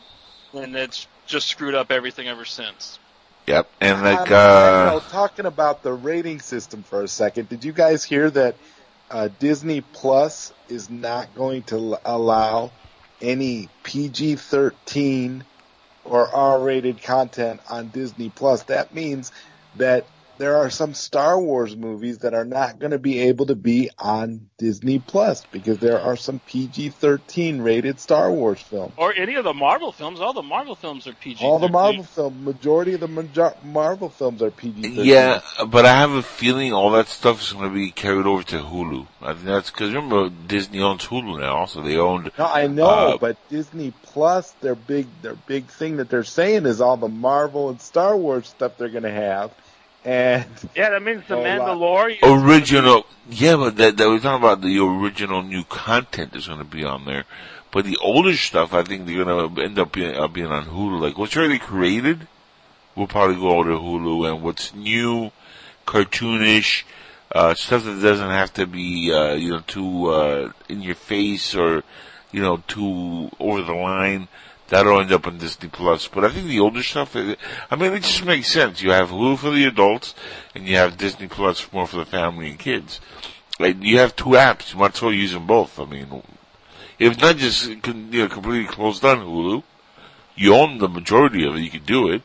and 0.54 0.76
it's 0.76 1.08
just 1.28 1.48
screwed 1.48 1.76
up 1.76 1.92
everything 1.92 2.28
ever 2.28 2.46
since. 2.46 2.98
Yep. 3.46 3.70
And 3.80 4.02
like, 4.04 4.32
I 4.32 4.32
know, 4.32 4.98
uh, 4.98 5.00
talking 5.12 5.46
about 5.46 5.84
the 5.84 5.94
rating 5.94 6.40
system 6.40 6.82
for 6.84 7.04
a 7.04 7.08
second, 7.08 7.48
did 7.48 7.64
you 7.64 7.74
guys 7.74 8.04
hear 8.04 8.30
that 8.32 8.56
uh, 9.10 9.30
Disney 9.40 9.82
Plus 9.82 10.54
is 10.70 10.90
not 10.90 11.34
going 11.36 11.64
to 11.64 11.98
allow 12.06 12.72
any 13.22 13.70
PG-13 13.84 15.44
or 16.04 16.28
R-rated 16.28 17.02
content 17.02 17.62
on 17.70 17.88
Disney 17.90 18.30
Plus? 18.30 18.64
That 18.64 18.94
means 18.94 19.32
that 19.78 20.06
there 20.38 20.58
are 20.58 20.70
some 20.70 20.94
Star 20.94 21.40
Wars 21.40 21.76
movies 21.76 22.20
that 22.20 22.34
are 22.34 22.46
not 22.46 22.80
going 22.80 22.92
to 22.92 23.00
be 23.00 23.20
able 23.22 23.48
to 23.48 23.56
be 23.56 23.90
on 23.98 24.50
Disney 24.58 25.00
Plus 25.00 25.44
because 25.52 25.80
there 25.80 26.00
are 26.00 26.16
some 26.16 26.40
PG-13 26.48 27.64
rated 27.64 28.00
Star 28.00 28.32
Wars 28.32 28.62
films. 28.62 28.94
Or 28.98 29.14
any 29.14 29.36
of 29.36 29.44
the 29.44 29.54
Marvel 29.54 29.92
films. 29.92 30.20
All 30.20 30.34
the 30.34 30.42
Marvel 30.44 30.76
films 30.76 31.08
are 31.08 31.14
PG. 31.14 31.44
All 31.44 31.60
the 31.60 31.70
Marvel 31.70 32.04
film, 32.04 32.44
majority 32.44 32.94
of 32.94 33.00
the 33.00 33.08
major- 33.08 33.56
Marvel 33.64 34.10
films 34.10 34.42
are 34.42 34.52
PG-13. 34.52 35.06
yeah, 35.06 35.42
but 35.68 35.86
I 35.86 35.98
have 36.00 36.12
a 36.12 36.24
feeling 36.24 36.74
all 36.74 36.92
that 36.92 37.08
stuff 37.08 37.42
is 37.42 37.54
going 37.54 37.70
to 37.70 37.74
be 37.74 37.92
carried 37.92 38.26
over 38.26 38.44
to 38.44 38.60
Hulu. 38.60 39.08
I 39.22 39.34
think 39.34 39.46
that's 39.46 39.72
because 39.72 39.94
remember 39.94 40.30
Disney 40.30 40.82
owns 40.82 41.06
Hulu 41.06 41.40
now, 41.40 41.66
so 41.66 41.82
they 41.82 41.98
owned. 41.98 42.32
No, 42.38 42.46
I 42.46 42.68
know, 42.68 42.86
Uh, 42.88 43.18
but 43.18 43.38
Disney 43.50 43.92
Plus, 44.04 44.52
their 44.62 44.76
big, 44.76 45.08
their 45.22 45.36
big 45.36 45.66
thing 45.68 45.98
that 45.98 46.10
they're 46.10 46.24
saying 46.24 46.66
is 46.66 46.82
all 46.82 46.98
the 46.98 47.08
Marvel 47.10 47.70
and 47.70 47.82
Star 47.82 48.16
Wars 48.16 48.48
stuff 48.48 48.78
they're 48.78 48.90
going 48.90 49.04
to 49.04 49.12
have, 49.12 49.52
and 50.08 50.46
Yeah, 50.76 50.90
that 50.92 51.04
means 51.04 51.24
the 51.28 51.36
Oh. 51.38 51.44
Mandalorian. 51.44 52.20
Original, 52.24 53.06
yeah, 53.30 53.56
but 53.58 53.76
that, 53.78 53.98
that 53.98 54.08
we're 54.08 54.20
talking 54.20 54.44
about 54.44 54.62
the 54.62 54.80
original 54.80 55.44
new 55.44 55.64
content 55.66 56.36
is 56.36 56.48
going 56.48 56.60
to 56.60 56.66
be 56.66 56.84
on 56.84 57.06
there. 57.06 57.26
But 57.72 57.84
the 57.86 57.98
older 58.02 58.34
stuff, 58.36 58.74
I 58.74 58.84
think 58.84 59.06
they're 59.06 59.24
going 59.24 59.54
to 59.56 59.62
end 59.62 59.78
up 59.78 59.92
being, 59.92 60.16
uh, 60.16 60.28
being 60.28 60.48
on 60.48 60.66
Hulu. 60.68 61.02
Like 61.02 61.18
what's 61.18 61.36
already 61.36 61.60
created, 61.60 62.28
will 62.96 63.08
probably 63.08 63.36
go 63.36 63.50
over 63.60 63.70
to 63.72 63.78
Hulu, 63.78 64.32
and 64.32 64.42
what's 64.42 64.74
new, 64.74 65.32
cartoonish, 65.86 66.84
uh, 67.36 67.54
stuff 67.54 67.84
that 67.84 68.02
doesn't 68.02 68.30
have 68.30 68.54
to 68.54 68.66
be, 68.66 69.12
uh, 69.14 69.34
you 69.34 69.50
know, 69.52 69.60
too, 69.68 70.08
uh, 70.08 70.52
in 70.70 70.82
your 70.82 70.96
face 70.96 71.54
or, 71.54 71.84
you 72.32 72.42
know, 72.42 72.64
too 72.68 73.30
over 73.40 73.62
the 73.62 73.74
line. 73.74 74.30
That'll 74.70 75.00
end 75.00 75.14
up 75.14 75.28
on 75.28 75.38
Disney 75.38 75.70
Plus. 75.70 76.08
But 76.08 76.26
I 76.26 76.30
think 76.30 76.48
the 76.48 76.60
older 76.60 76.84
stuff, 76.84 77.16
I 77.16 77.76
mean, 77.78 77.94
it 77.94 78.04
just 78.04 78.26
makes 78.26 78.52
sense. 78.52 78.82
You 78.82 78.92
have 78.92 79.10
Hulu 79.10 79.38
for 79.38 79.52
the 79.52 79.66
adults, 79.66 80.14
and 80.54 80.68
you 80.68 80.76
have 80.76 80.98
Disney 80.98 81.28
Plus 81.28 81.72
more 81.72 81.88
for 81.88 81.98
the 81.98 82.06
family 82.06 82.50
and 82.50 82.60
kids. 82.60 83.00
Like, 83.60 83.82
you 83.82 83.98
have 84.00 84.16
two 84.16 84.32
apps. 84.32 84.74
You 84.74 84.80
might 84.80 84.96
as 84.96 85.02
well 85.02 85.14
use 85.14 85.32
them 85.32 85.48
both. 85.48 85.80
I 85.80 85.86
mean, 85.86 86.22
if 87.00 87.20
not 87.22 87.38
just 87.38 87.68
you 87.68 87.76
know, 87.94 88.28
completely 88.28 88.68
closed 88.68 89.02
down 89.02 89.20
Hulu, 89.20 89.64
you 90.36 90.54
own 90.54 90.78
the 90.80 90.90
majority 90.90 91.48
of 91.48 91.56
it. 91.56 91.62
You 91.62 91.70
can 91.70 91.84
do 91.84 92.12
it, 92.12 92.22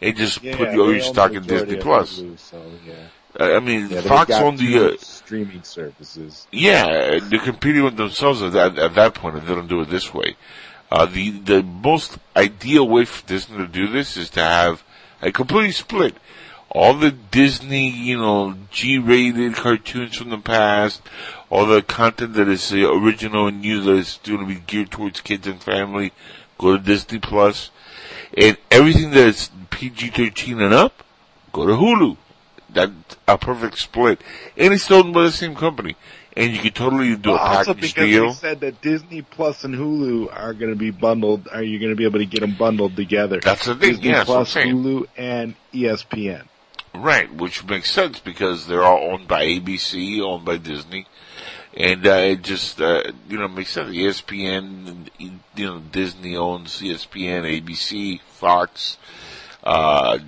and 0.00 0.16
just 0.16 0.42
yeah, 0.42 0.56
put 0.56 0.68
all 0.70 0.92
your 0.92 1.00
stock 1.00 1.32
in 1.32 1.44
Disney 1.44 1.76
Plus. 1.76 2.20
Hulu, 2.20 2.38
so 2.38 2.62
yeah, 2.86 3.46
I 3.56 3.60
mean, 3.60 3.88
yeah 3.88 4.00
Fox 4.02 4.32
owned 4.32 4.58
the. 4.58 4.92
Uh, 4.92 4.96
streaming 4.98 5.62
services. 5.62 6.46
yeah, 6.52 7.18
they're 7.22 7.38
competing 7.38 7.84
with 7.84 7.96
themselves 7.96 8.42
at 8.42 8.52
that, 8.52 8.78
at 8.78 8.94
that 8.94 9.14
point 9.14 9.36
if 9.36 9.46
they 9.46 9.54
don't 9.54 9.68
do 9.68 9.80
it 9.80 9.88
this 9.88 10.12
way. 10.12 10.36
Uh, 10.94 11.06
the, 11.06 11.30
the 11.30 11.60
most 11.60 12.18
ideal 12.36 12.88
way 12.88 13.04
for 13.04 13.26
Disney 13.26 13.56
to 13.56 13.66
do 13.66 13.88
this 13.88 14.16
is 14.16 14.30
to 14.30 14.40
have 14.40 14.84
a 15.20 15.32
completely 15.32 15.72
split. 15.72 16.16
All 16.70 16.94
the 16.94 17.10
Disney, 17.10 17.90
you 17.90 18.16
know, 18.16 18.54
G-rated 18.70 19.56
cartoons 19.56 20.16
from 20.16 20.30
the 20.30 20.38
past, 20.38 21.02
all 21.50 21.66
the 21.66 21.82
content 21.82 22.34
that 22.34 22.46
is 22.46 22.72
uh, 22.72 22.92
original 22.92 23.48
and 23.48 23.60
new 23.60 23.80
that 23.80 23.96
is 23.96 24.20
going 24.22 24.38
to 24.38 24.46
be 24.46 24.60
geared 24.68 24.92
towards 24.92 25.20
kids 25.20 25.48
and 25.48 25.60
family, 25.60 26.12
go 26.58 26.76
to 26.76 26.82
Disney 26.84 27.20
And 28.38 28.56
everything 28.70 29.10
that's 29.10 29.50
PG-13 29.70 30.64
and 30.64 30.72
up, 30.72 31.02
go 31.52 31.66
to 31.66 31.72
Hulu. 31.72 32.16
That's 32.70 32.92
a 33.26 33.36
perfect 33.36 33.78
split. 33.78 34.20
And 34.56 34.72
it's 34.72 34.88
owned 34.92 35.12
by 35.12 35.24
the 35.24 35.32
same 35.32 35.56
company. 35.56 35.96
And 36.36 36.52
you 36.52 36.58
can 36.58 36.72
totally 36.72 37.14
do 37.16 37.34
a 37.34 37.38
package 37.38 37.68
also 37.68 37.74
because 37.74 37.92
deal. 37.94 38.26
they 38.28 38.32
said 38.34 38.60
that 38.60 38.82
Disney 38.82 39.22
Plus 39.22 39.62
and 39.62 39.74
Hulu 39.74 40.36
are 40.36 40.52
going 40.52 40.72
to 40.72 40.76
be 40.76 40.90
bundled. 40.90 41.46
Are 41.52 41.62
you 41.62 41.78
going 41.78 41.90
to 41.90 41.96
be 41.96 42.04
able 42.04 42.18
to 42.18 42.26
get 42.26 42.40
them 42.40 42.56
bundled 42.56 42.96
together? 42.96 43.38
That's 43.40 43.66
the 43.66 43.76
thing, 43.76 43.90
Disney 43.92 44.08
yeah, 44.08 44.24
that's 44.24 44.28
what 44.28 44.38
I'm 44.38 44.44
Plus. 44.44 44.56
Hulu, 44.56 45.06
and 45.16 45.54
ESPN. 45.72 46.44
Right, 46.92 47.32
which 47.32 47.64
makes 47.64 47.90
sense 47.90 48.18
because 48.18 48.66
they're 48.66 48.82
all 48.82 49.12
owned 49.12 49.28
by 49.28 49.44
ABC, 49.44 50.20
owned 50.20 50.44
by 50.44 50.56
Disney. 50.56 51.06
And, 51.76 52.06
uh, 52.06 52.10
it 52.10 52.42
just, 52.42 52.80
uh, 52.80 53.02
you 53.28 53.38
know, 53.38 53.48
makes 53.48 53.70
sense. 53.70 53.90
ESPN, 53.90 55.08
you 55.18 55.66
know, 55.66 55.78
Disney 55.80 56.36
owns 56.36 56.80
ESPN, 56.80 57.44
ABC, 57.44 58.20
Fox, 58.20 58.96
uh, 59.64 60.18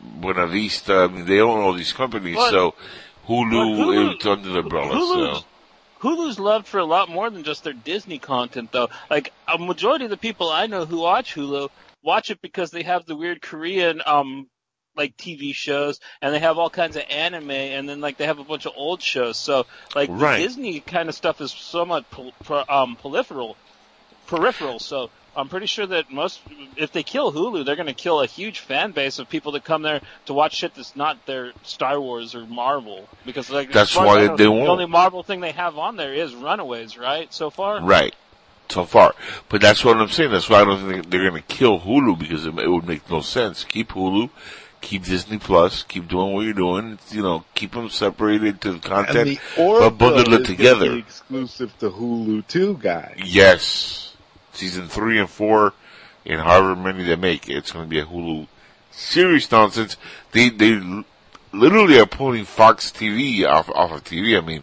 Buena 0.00 0.46
Vista. 0.46 0.94
I 0.94 1.06
mean, 1.08 1.26
they 1.26 1.40
own 1.40 1.60
all 1.60 1.72
these 1.72 1.92
companies, 1.94 2.36
But- 2.36 2.50
so 2.50 2.74
Hulu, 3.26 3.76
Hulu- 3.76 4.20
is 4.20 4.26
under 4.26 4.48
the 4.48 4.58
umbrella, 4.60 4.94
Hulu's, 4.94 5.40
so. 5.40 5.44
Hulu's 6.00 6.38
loved 6.38 6.66
for 6.66 6.78
a 6.78 6.84
lot 6.84 7.08
more 7.08 7.30
than 7.30 7.42
just 7.42 7.64
their 7.64 7.72
Disney 7.72 8.18
content, 8.18 8.70
though. 8.72 8.88
Like 9.10 9.32
a 9.48 9.58
majority 9.58 10.04
of 10.04 10.10
the 10.10 10.16
people 10.16 10.50
I 10.50 10.66
know 10.66 10.84
who 10.84 11.00
watch 11.00 11.34
Hulu 11.34 11.68
watch 12.02 12.30
it 12.30 12.40
because 12.40 12.70
they 12.70 12.82
have 12.82 13.06
the 13.06 13.16
weird 13.16 13.42
Korean 13.42 14.02
um 14.06 14.48
like 14.94 15.16
TV 15.16 15.54
shows, 15.54 16.00
and 16.22 16.34
they 16.34 16.38
have 16.38 16.56
all 16.56 16.70
kinds 16.70 16.96
of 16.96 17.02
anime, 17.10 17.50
and 17.50 17.88
then 17.88 18.00
like 18.00 18.16
they 18.16 18.26
have 18.26 18.38
a 18.38 18.44
bunch 18.44 18.66
of 18.66 18.72
old 18.76 19.02
shows. 19.02 19.36
So 19.36 19.66
like 19.94 20.08
Right. 20.10 20.36
the 20.36 20.42
Disney 20.44 20.80
kind 20.80 21.08
of 21.08 21.14
stuff 21.14 21.40
is 21.40 21.52
somewhat 21.52 22.08
pol- 22.10 22.32
pro- 22.44 22.64
um 22.68 22.96
peripheral, 22.96 23.56
peripheral. 24.26 24.78
So 24.78 25.10
I'm 25.36 25.48
pretty 25.48 25.66
sure 25.66 25.86
that 25.86 26.10
most, 26.10 26.40
if 26.76 26.92
they 26.92 27.02
kill 27.02 27.30
Hulu, 27.32 27.64
they're 27.66 27.76
going 27.76 27.86
to 27.86 27.92
kill 27.94 28.22
a 28.22 28.26
huge 28.26 28.60
fan 28.60 28.92
base 28.92 29.18
of 29.18 29.28
people 29.28 29.52
that 29.52 29.64
come 29.64 29.82
there 29.82 30.00
to 30.26 30.32
watch 30.32 30.54
shit 30.56 30.74
that's 30.74 30.96
not 30.96 31.26
their 31.26 31.52
Star 31.62 32.00
Wars 32.00 32.34
or 32.34 32.46
Marvel. 32.46 33.06
Because 33.26 33.50
like, 33.50 33.70
That's 33.70 33.92
as 33.92 33.96
why 33.98 34.20
I 34.22 34.26
know, 34.28 34.36
they 34.36 34.44
The 34.44 34.50
won't. 34.50 34.64
The 34.64 34.70
only 34.70 34.86
Marvel 34.86 35.22
thing 35.22 35.40
they 35.40 35.52
have 35.52 35.76
on 35.76 35.96
there 35.96 36.14
is 36.14 36.34
Runaways, 36.34 36.96
right? 36.96 37.32
So 37.32 37.50
far. 37.50 37.82
Right. 37.82 38.14
So 38.70 38.84
far. 38.84 39.14
But 39.48 39.60
that's 39.60 39.84
what 39.84 39.98
I'm 39.98 40.08
saying. 40.08 40.30
That's 40.32 40.48
why 40.48 40.62
I 40.62 40.64
don't 40.64 40.90
think 40.90 41.10
they're 41.10 41.28
going 41.30 41.40
to 41.42 41.46
kill 41.54 41.80
Hulu 41.80 42.18
because 42.18 42.46
it, 42.46 42.58
it 42.58 42.68
would 42.68 42.86
make 42.86 43.08
no 43.10 43.20
sense. 43.20 43.62
Keep 43.62 43.90
Hulu, 43.90 44.30
keep 44.80 45.04
Disney 45.04 45.38
Plus, 45.38 45.82
keep 45.82 46.08
doing 46.08 46.32
what 46.32 46.44
you're 46.46 46.54
doing. 46.54 46.98
You 47.10 47.22
know, 47.22 47.44
keep 47.54 47.72
them 47.72 47.90
separated 47.90 48.60
to 48.62 48.72
the 48.72 48.78
content, 48.78 49.28
the 49.28 49.40
but 49.56 49.62
Orville 49.62 49.90
bundle 49.90 50.18
it 50.20 50.28
is 50.28 50.28
gonna 50.38 50.44
together. 50.44 50.92
be 50.94 50.98
exclusive 50.98 51.78
to 51.78 51.90
Hulu 51.90 52.46
too, 52.48 52.78
guys. 52.80 53.20
Yes. 53.24 54.15
Season 54.56 54.88
three 54.88 55.18
and 55.18 55.28
four, 55.28 55.74
and 56.24 56.40
however 56.40 56.74
many 56.74 57.04
they 57.04 57.16
make, 57.16 57.48
it's 57.48 57.72
going 57.72 57.84
to 57.84 57.88
be 57.88 58.00
a 58.00 58.06
Hulu 58.06 58.48
series 58.90 59.50
nonsense. 59.50 59.96
They, 60.32 60.48
they 60.48 60.80
literally 61.52 61.98
are 62.00 62.06
pulling 62.06 62.44
Fox 62.44 62.90
TV 62.90 63.46
off, 63.48 63.68
off 63.70 63.92
of 63.92 64.04
TV. 64.04 64.36
I 64.36 64.44
mean, 64.44 64.62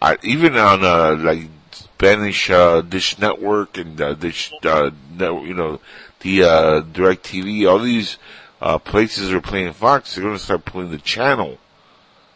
I, 0.00 0.18
even 0.22 0.56
on, 0.56 0.84
uh, 0.84 1.16
like, 1.16 1.48
Spanish, 1.70 2.50
uh, 2.50 2.80
Dish 2.80 3.18
Network 3.18 3.76
and, 3.78 4.00
uh, 4.00 4.14
Dish, 4.14 4.52
uh, 4.64 4.90
network, 5.16 5.46
you 5.46 5.54
know, 5.54 5.80
the, 6.20 6.42
uh, 6.42 6.80
Direct 6.80 7.24
TV, 7.24 7.68
all 7.68 7.78
these, 7.78 8.18
uh, 8.60 8.78
places 8.78 9.32
are 9.32 9.40
playing 9.40 9.72
Fox. 9.74 10.14
They're 10.14 10.24
going 10.24 10.36
to 10.36 10.42
start 10.42 10.64
pulling 10.64 10.90
the 10.90 10.98
channel. 10.98 11.58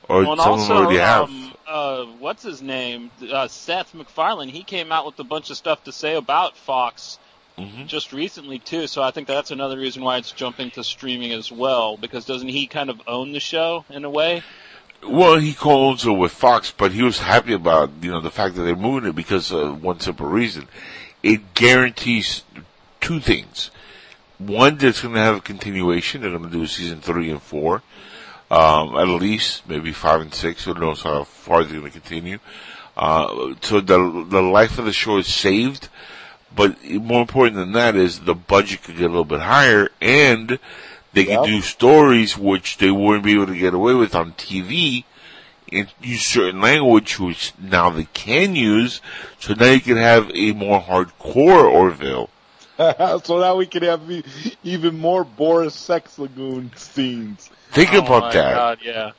Or 0.09 0.23
Well, 0.23 0.33
and 0.33 0.41
some 0.41 0.53
of 0.53 0.61
them 0.61 0.77
also, 0.77 0.85
already 0.85 0.99
have. 0.99 1.50
Uh, 1.71 2.05
what's 2.19 2.43
his 2.43 2.61
name? 2.61 3.11
Uh, 3.31 3.49
Seth 3.49 3.95
MacFarlane. 3.95 4.49
He 4.49 4.63
came 4.65 4.91
out 4.93 5.07
with 5.07 5.19
a 5.21 5.25
bunch 5.25 5.51
of 5.51 5.57
stuff 5.57 5.85
to 5.85 5.93
say 5.93 6.17
about 6.17 6.57
Fox 6.57 7.19
Mhm. 7.59 7.87
just 7.87 8.13
recently 8.13 8.59
too. 8.59 8.87
So 8.87 9.03
I 9.03 9.11
think 9.11 9.29
that's 9.29 9.51
another 9.51 9.79
reason 9.79 10.03
why 10.03 10.17
it's 10.17 10.33
jumping 10.33 10.71
to 10.73 10.85
streaming 10.85 11.33
as 11.33 11.53
well. 11.53 11.97
Because 11.97 12.25
doesn't 12.25 12.49
he 12.49 12.67
kind 12.67 12.91
of 12.91 13.01
own 13.07 13.33
the 13.33 13.41
show 13.41 13.85
in 13.91 14.05
a 14.05 14.11
way? 14.11 14.43
Well, 15.03 15.39
he 15.39 15.55
co-owns 15.55 16.05
it 16.05 16.11
with 16.11 16.33
Fox, 16.33 16.73
but 16.77 16.93
he 16.93 17.03
was 17.03 17.21
happy 17.21 17.53
about 17.55 17.91
you 18.03 18.11
know 18.11 18.21
the 18.21 18.31
fact 18.31 18.55
that 18.57 18.63
they're 18.63 18.77
moving 18.77 19.09
it 19.09 19.15
because 19.17 19.51
of 19.51 19.83
one 19.83 20.01
simple 20.01 20.27
reason: 20.27 20.69
it 21.23 21.55
guarantees 21.55 22.43
two 23.01 23.21
things. 23.21 23.71
One, 24.39 24.77
that 24.79 24.89
it's 24.89 25.03
going 25.03 25.15
to 25.15 25.21
have 25.21 25.37
a 25.37 25.41
continuation. 25.41 26.21
They're 26.23 26.31
going 26.31 26.45
to 26.45 26.51
do 26.51 26.67
season 26.67 27.01
three 27.01 27.31
and 27.31 27.43
four, 27.43 27.83
um, 28.51 28.97
at 28.97 29.09
least 29.09 29.69
maybe 29.69 29.93
five 29.93 30.21
and 30.21 30.35
six. 30.35 30.65
Who 30.65 30.75
knows 30.75 31.03
how 31.03 31.25
far 31.25 31.63
they're 31.65 31.79
going 31.81 31.93
to 31.93 32.01
continue? 32.01 32.39
Uh, 32.97 33.55
so 33.63 33.81
the 33.81 34.27
the 34.29 34.43
life 34.43 34.79
of 34.79 34.85
the 34.85 34.93
show 34.93 35.19
is 35.19 35.33
saved. 35.33 35.89
But 36.55 36.83
more 36.85 37.21
important 37.21 37.57
than 37.57 37.73
that 37.73 37.95
is 37.95 38.21
the 38.21 38.35
budget 38.35 38.83
could 38.83 38.97
get 38.97 39.05
a 39.05 39.09
little 39.09 39.25
bit 39.25 39.41
higher 39.41 39.89
and 40.01 40.59
they 41.13 41.27
Yep. 41.27 41.41
could 41.41 41.47
do 41.47 41.61
stories 41.61 42.37
which 42.37 42.79
they 42.79 42.91
wouldn't 42.91 43.25
be 43.25 43.35
able 43.35 43.47
to 43.47 43.57
get 43.59 43.73
away 43.73 43.95
with 43.95 44.17
on 44.17 44.33
TV 44.33 45.05
and 45.73 45.87
use 46.03 46.23
certain 46.27 46.61
language 46.61 47.21
which 47.21 47.53
now 47.61 47.91
they 47.91 48.05
can 48.15 48.57
use. 48.57 49.01
So 49.39 49.55
now 49.55 49.71
you 49.71 49.81
can 49.81 49.97
have 49.97 50.29
a 50.35 50.53
more 50.53 50.81
hardcore 50.81 51.71
Orville. 51.71 52.31
so 52.79 53.39
now 53.39 53.55
we 53.57 53.67
can 53.67 53.85
have 53.85 54.03
even 54.65 54.99
more 54.99 55.25
Bortus 55.25 55.73
Sex 55.73 56.19
Lagoon 56.19 56.73
scenes. 56.75 57.49
Think 57.71 57.95
Oh 57.95 57.99
about 57.99 58.23
my 58.23 58.33
that. 58.33 58.55
God, 58.55 58.79
yeah. 58.83 59.11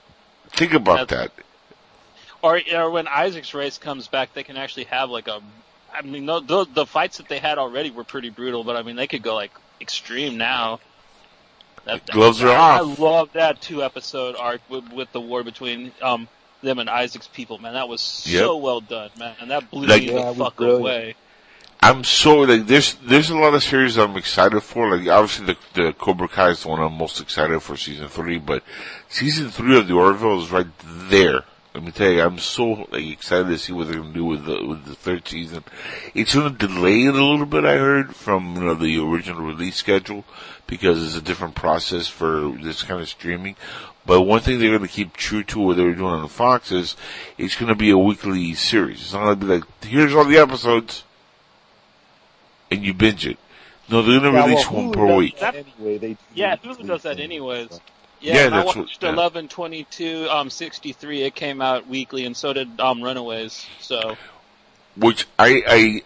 Think 0.52 0.74
about 0.74 1.08
that. 1.10 1.32
Or, 2.42 2.60
or 2.76 2.90
when 2.92 3.08
Isaac's 3.08 3.54
race 3.54 3.78
comes 3.78 4.08
back, 4.08 4.34
they 4.34 4.44
can 4.44 4.58
actually 4.58 4.86
have 4.86 5.10
like 5.10 5.28
a. 5.28 5.42
I 5.94 6.02
mean, 6.02 6.26
the, 6.26 6.40
the 6.40 6.66
the 6.66 6.86
fights 6.86 7.18
that 7.18 7.28
they 7.28 7.38
had 7.40 7.58
already 7.58 7.92
were 7.92 8.04
pretty 8.04 8.30
brutal, 8.30 8.64
but 8.64 8.76
I 8.76 8.82
mean, 8.84 8.96
they 8.96 9.08
could 9.08 9.22
go 9.24 9.36
like 9.36 9.52
extreme 9.80 10.38
now. 10.38 10.80
That, 11.86 12.06
that- 12.06 12.14
Gloves 12.14 12.42
are 12.44 12.50
I, 12.50 12.54
off. 12.80 13.00
I 13.00 13.04
love 13.04 13.34
that 13.34 13.62
two 13.62 13.84
episode 13.84 14.36
arc 14.38 14.62
with, 14.70 14.92
with 14.94 15.12
the 15.12 15.22
war 15.22 15.44
between 15.44 15.92
um 16.02 16.28
them 16.62 16.80
and 16.80 16.90
Isaac's 16.90 17.28
people. 17.28 17.58
Man, 17.58 17.74
that 17.74 17.88
was 17.90 18.02
so 18.02 18.56
Yep. 18.56 18.64
well 18.64 18.82
done, 18.82 19.10
man, 19.18 19.36
and 19.42 19.52
that 19.52 19.70
blew 19.72 19.88
Like- 19.88 20.04
me 20.04 20.14
Yeah, 20.14 20.32
the 20.32 20.36
fuck 20.36 20.56
brilliant. 20.58 20.82
away. 20.82 21.16
I'm 21.84 22.03
so 22.03 22.42
like 22.42 22.68
there's 22.68 22.93
there's 22.95 23.32
a 23.32 23.38
lot 23.38 23.56
of 23.56 23.64
series 23.64 23.98
I'm 23.98 24.16
excited 24.16 24.61
for. 24.61 24.95
Like 24.95 25.08
obviously 25.08 25.48
the 25.48 25.58
the 25.74 25.93
Cobra 25.93 26.27
Kai 26.27 26.51
is 26.51 26.61
the 26.61 26.69
one 26.69 26.80
I'm 26.80 26.93
most 26.93 27.19
excited 27.19 27.60
for 27.60 27.76
season 27.76 28.08
three, 28.08 28.38
but 28.38 28.64
season 29.10 29.50
three 29.50 29.80
of 29.80 29.88
the 29.88 29.95
Orville 29.95 30.43
is 30.43 30.51
right 30.51 30.68
there. 31.10 31.43
Let 31.74 31.84
me 31.84 31.92
tell 31.92 32.11
you, 32.11 32.22
I'm 32.22 32.38
so 32.38 32.85
like 32.92 33.08
excited 33.08 33.48
to 33.48 33.58
see 33.58 33.74
what 33.74 33.88
they're 33.88 34.00
gonna 34.00 34.14
do 34.14 34.26
with 34.26 34.45
the 34.45 34.64
with 34.64 34.85
the 34.85 34.93
third 34.93 35.27
season. 35.27 35.64
It's 36.14 36.35
gonna 36.35 36.51
delay 36.51 37.06
it 37.06 37.16
a 37.16 37.26
little 37.26 37.48
bit. 37.48 37.66
I 37.66 37.77
heard 37.77 38.16
from 38.16 38.56
you 38.58 38.61
know 38.61 38.76
the 38.76 39.00
original 39.00 39.42
release 39.42 39.77
schedule 39.77 40.24
because 40.68 41.03
it's 41.03 41.18
a 41.18 41.22
different 41.22 41.56
process 41.56 42.08
for 42.08 42.56
this 42.61 42.84
kind 42.84 43.01
of 43.01 43.10
streaming. 43.10 43.56
But 44.06 44.22
one 44.22 44.42
thing 44.42 44.60
they're 44.60 44.77
gonna 44.77 44.88
keep 44.88 45.14
true 45.14 45.43
to 45.45 45.60
what 45.60 45.77
they 45.77 45.84
were 45.84 45.95
doing 45.95 46.14
on 46.14 46.27
Fox 46.27 46.72
is 46.72 46.95
it's 47.40 47.56
gonna 47.56 47.74
be 47.74 47.90
a 47.90 47.98
weekly 47.98 48.53
series. 48.53 49.01
It's 49.01 49.14
not 49.14 49.24
gonna 49.24 49.35
be 49.38 49.45
like 49.48 49.84
here's 49.84 50.14
all 50.14 50.26
the 50.26 50.38
episodes 50.38 51.06
and 52.72 52.83
you 52.83 52.93
binge 52.93 53.27
it. 53.27 53.38
No, 53.90 54.01
they're 54.01 54.19
gonna 54.19 54.32
Yeah, 54.38 54.45
release 54.45 54.69
well, 54.72 54.83
one 54.85 54.91
per 54.93 55.08
does 55.08 55.17
week. 55.17 55.40
that 55.40 55.56
Anyway, 55.56 55.98
they 55.98 56.17
Yeah, 56.33 56.56
do 56.56 56.69
Hulu 56.69 56.88
does 56.88 57.03
that 57.03 57.17
things. 57.17 57.25
anyways. 57.25 57.82
Yeah, 58.22 58.35
Yeah, 58.35 58.45
and 58.45 58.56
I 58.56 58.58
that's 58.59 58.67
what- 58.67 58.77
watched 58.85 59.03
yeah. 59.03 59.09
eleven 59.09 59.48
twenty 59.48 59.83
two 59.85 60.27
um 60.30 60.50
sixty 60.50 60.93
three. 60.93 61.24
It 61.24 61.35
came 61.35 61.61
out 61.61 61.88
weekly, 61.88 62.25
and 62.25 62.35
so 62.38 62.53
did 62.53 62.80
um 62.80 63.01
Runaways. 63.01 63.66
So 63.80 64.16
Which 64.95 65.25
I, 65.40 65.64
I, 65.67 66.01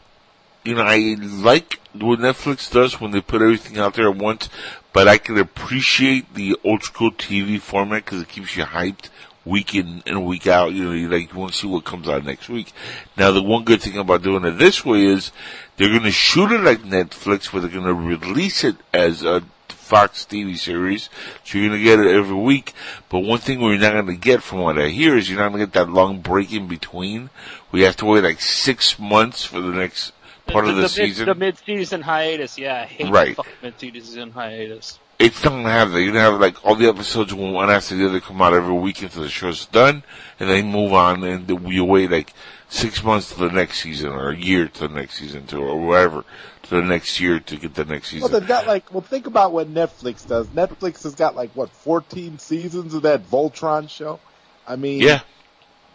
you 0.63 0.75
know, 0.75 0.83
I 0.83 1.15
like 1.19 1.79
what 1.93 2.19
Netflix 2.19 2.71
does 2.71 2.99
when 3.01 3.11
they 3.11 3.21
put 3.21 3.41
everything 3.41 3.77
out 3.77 3.93
there 3.95 4.09
at 4.09 4.15
once, 4.15 4.49
but 4.93 5.07
I 5.07 5.17
can 5.17 5.37
appreciate 5.37 6.33
the 6.35 6.55
old 6.63 6.83
school 6.83 7.11
TV 7.11 7.59
format 7.59 8.05
because 8.05 8.21
it 8.21 8.29
keeps 8.29 8.55
you 8.55 8.63
hyped 8.63 9.09
week 9.45 9.75
in 9.75 10.03
and 10.05 10.25
week 10.25 10.47
out. 10.47 10.73
You 10.73 10.85
know, 10.85 10.91
you 10.91 11.07
like 11.09 11.31
you 11.33 11.39
want 11.39 11.53
to 11.53 11.57
see 11.57 11.67
what 11.67 11.85
comes 11.85 12.07
out 12.09 12.25
next 12.25 12.49
week. 12.49 12.73
Now, 13.17 13.31
the 13.31 13.41
one 13.43 13.63
good 13.63 13.81
thing 13.81 13.97
about 13.97 14.23
doing 14.23 14.43
it 14.45 14.57
this 14.57 14.83
way 14.83 15.05
is 15.05 15.31
they're 15.77 15.89
going 15.89 16.03
to 16.03 16.11
shoot 16.11 16.51
it 16.51 16.61
like 16.61 16.79
Netflix, 16.81 17.51
but 17.51 17.61
they're 17.61 17.69
going 17.69 17.85
to 17.85 17.93
release 17.93 18.63
it 18.63 18.75
as 18.93 19.23
a 19.23 19.43
Fox 19.69 20.25
TV 20.27 20.57
series, 20.57 21.09
so 21.43 21.59
you're 21.59 21.69
gonna 21.69 21.83
get 21.83 21.99
it 21.99 22.07
every 22.07 22.35
week. 22.35 22.73
But 23.07 23.19
one 23.19 23.37
thing 23.37 23.61
we're 23.61 23.77
not 23.77 23.93
gonna 23.93 24.15
get 24.15 24.41
from 24.41 24.61
what 24.61 24.79
I 24.79 24.87
hear 24.87 25.15
is 25.15 25.29
you're 25.29 25.37
not 25.37 25.49
gonna 25.49 25.63
get 25.63 25.73
that 25.73 25.89
long 25.89 26.21
break 26.21 26.51
in 26.51 26.67
between. 26.67 27.29
We 27.71 27.83
have 27.83 27.95
to 27.97 28.05
wait 28.05 28.23
like 28.23 28.41
six 28.41 28.97
months 28.97 29.45
for 29.45 29.61
the 29.61 29.69
next 29.69 30.13
part 30.47 30.65
of 30.67 30.75
the, 30.75 30.81
mid, 30.81 30.89
season. 30.91 31.25
the 31.27 31.35
mid 31.35 31.57
season 31.59 32.01
hiatus. 32.01 32.57
Yeah, 32.57 32.81
I 32.81 32.85
hate 32.85 33.11
Right. 33.11 33.35
the 33.35 33.43
mid 33.61 33.79
season 33.79 34.31
hiatus. 34.31 34.97
It's 35.19 35.43
not 35.43 35.51
gonna 35.51 35.69
have 35.69 35.91
that. 35.91 36.01
You're 36.01 36.13
gonna 36.13 36.31
have 36.31 36.39
like 36.39 36.63
all 36.65 36.75
the 36.75 36.87
episodes 36.87 37.33
one 37.33 37.69
after 37.69 37.95
the 37.95 38.07
other 38.07 38.19
come 38.19 38.41
out 38.41 38.53
every 38.53 38.73
week 38.73 39.01
until 39.01 39.23
the 39.23 39.29
show's 39.29 39.65
done, 39.65 40.03
and 40.39 40.49
then 40.49 40.71
move 40.71 40.93
on, 40.93 41.23
and 41.23 41.47
then 41.47 41.67
you 41.67 41.85
wait 41.85 42.11
like 42.11 42.33
six 42.69 43.03
months 43.03 43.31
to 43.33 43.39
the 43.39 43.49
next 43.49 43.81
season, 43.81 44.09
or 44.11 44.29
a 44.29 44.35
year 44.35 44.67
to 44.67 44.87
the 44.87 44.93
next 44.93 45.15
season, 45.19 45.45
to 45.47 45.57
or 45.57 45.79
whatever, 45.79 46.25
to 46.63 46.69
the 46.69 46.81
next 46.81 47.19
year 47.19 47.39
to 47.39 47.55
get 47.55 47.75
the 47.75 47.85
next 47.85 48.09
season. 48.09 48.21
Well, 48.21 48.29
season. 48.29 48.41
they've 48.41 48.47
got 48.47 48.67
like, 48.67 48.93
well, 48.93 49.01
think 49.01 49.27
about 49.27 49.53
what 49.53 49.73
Netflix 49.73 50.27
does. 50.27 50.47
Netflix 50.47 51.03
has 51.03 51.15
got 51.15 51.35
like, 51.35 51.51
what, 51.51 51.69
14 51.69 52.39
seasons 52.39 52.93
of 52.93 53.03
that 53.03 53.29
Voltron 53.29 53.89
show? 53.89 54.19
I 54.67 54.75
mean, 54.75 55.01
yeah, 55.01 55.21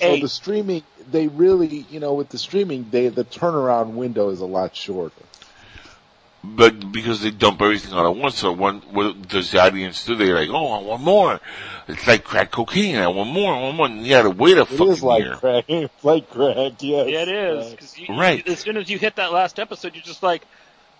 so 0.00 0.16
the 0.16 0.28
streaming, 0.28 0.82
they 1.10 1.28
really, 1.28 1.86
you 1.90 2.00
know, 2.00 2.15
with 2.15 2.31
the 2.31 2.39
streaming, 2.39 2.86
they, 2.90 3.08
the 3.08 3.24
turnaround 3.24 3.92
window 3.92 4.31
is 4.31 4.40
a 4.40 4.47
lot 4.47 4.74
shorter. 4.74 5.23
But 6.43 6.91
because 6.93 7.20
they 7.23 7.31
dump 7.31 7.60
everything 7.60 7.93
out 7.93 8.07
at 8.07 8.17
once, 8.17 8.36
so 8.39 8.52
one, 8.52 8.81
what 8.93 9.28
does 9.28 9.51
the 9.51 9.60
audience 9.60 10.05
do? 10.05 10.15
They're 10.17 10.35
like, 10.35 10.49
oh, 10.51 10.73
I 10.73 10.83
want 10.83 11.02
more. 11.02 11.41
It's 11.89 12.07
like 12.07 12.25
crack 12.25 12.51
cocaine. 12.51 12.97
I 12.97 13.09
want 13.09 13.31
more. 13.31 13.52
I 13.55 13.60
want 13.60 13.77
more. 13.77 13.86
And 13.86 14.02
you 14.05 14.10
gotta 14.10 14.31
wait 14.31 14.57
a 14.57 14.62
It 14.62 14.69
fucking 14.69 14.89
is 14.89 15.02
like 15.02 15.25
year. 15.25 15.36
crack, 15.36 15.65
it's 15.69 16.05
like 16.05 16.31
crack, 16.31 16.75
yes. 16.81 17.09
Yeah, 17.09 17.23
it 17.23 17.28
is. 17.28 17.75
'cause 17.75 17.99
you, 17.99 18.15
Right. 18.17 18.47
As 18.49 18.60
soon 18.60 18.77
as 18.77 18.89
you 18.89 18.99
hit 18.99 19.17
that 19.17 19.33
last 19.33 19.59
episode, 19.59 19.94
you're 19.94 20.02
just 20.05 20.23
like, 20.23 20.43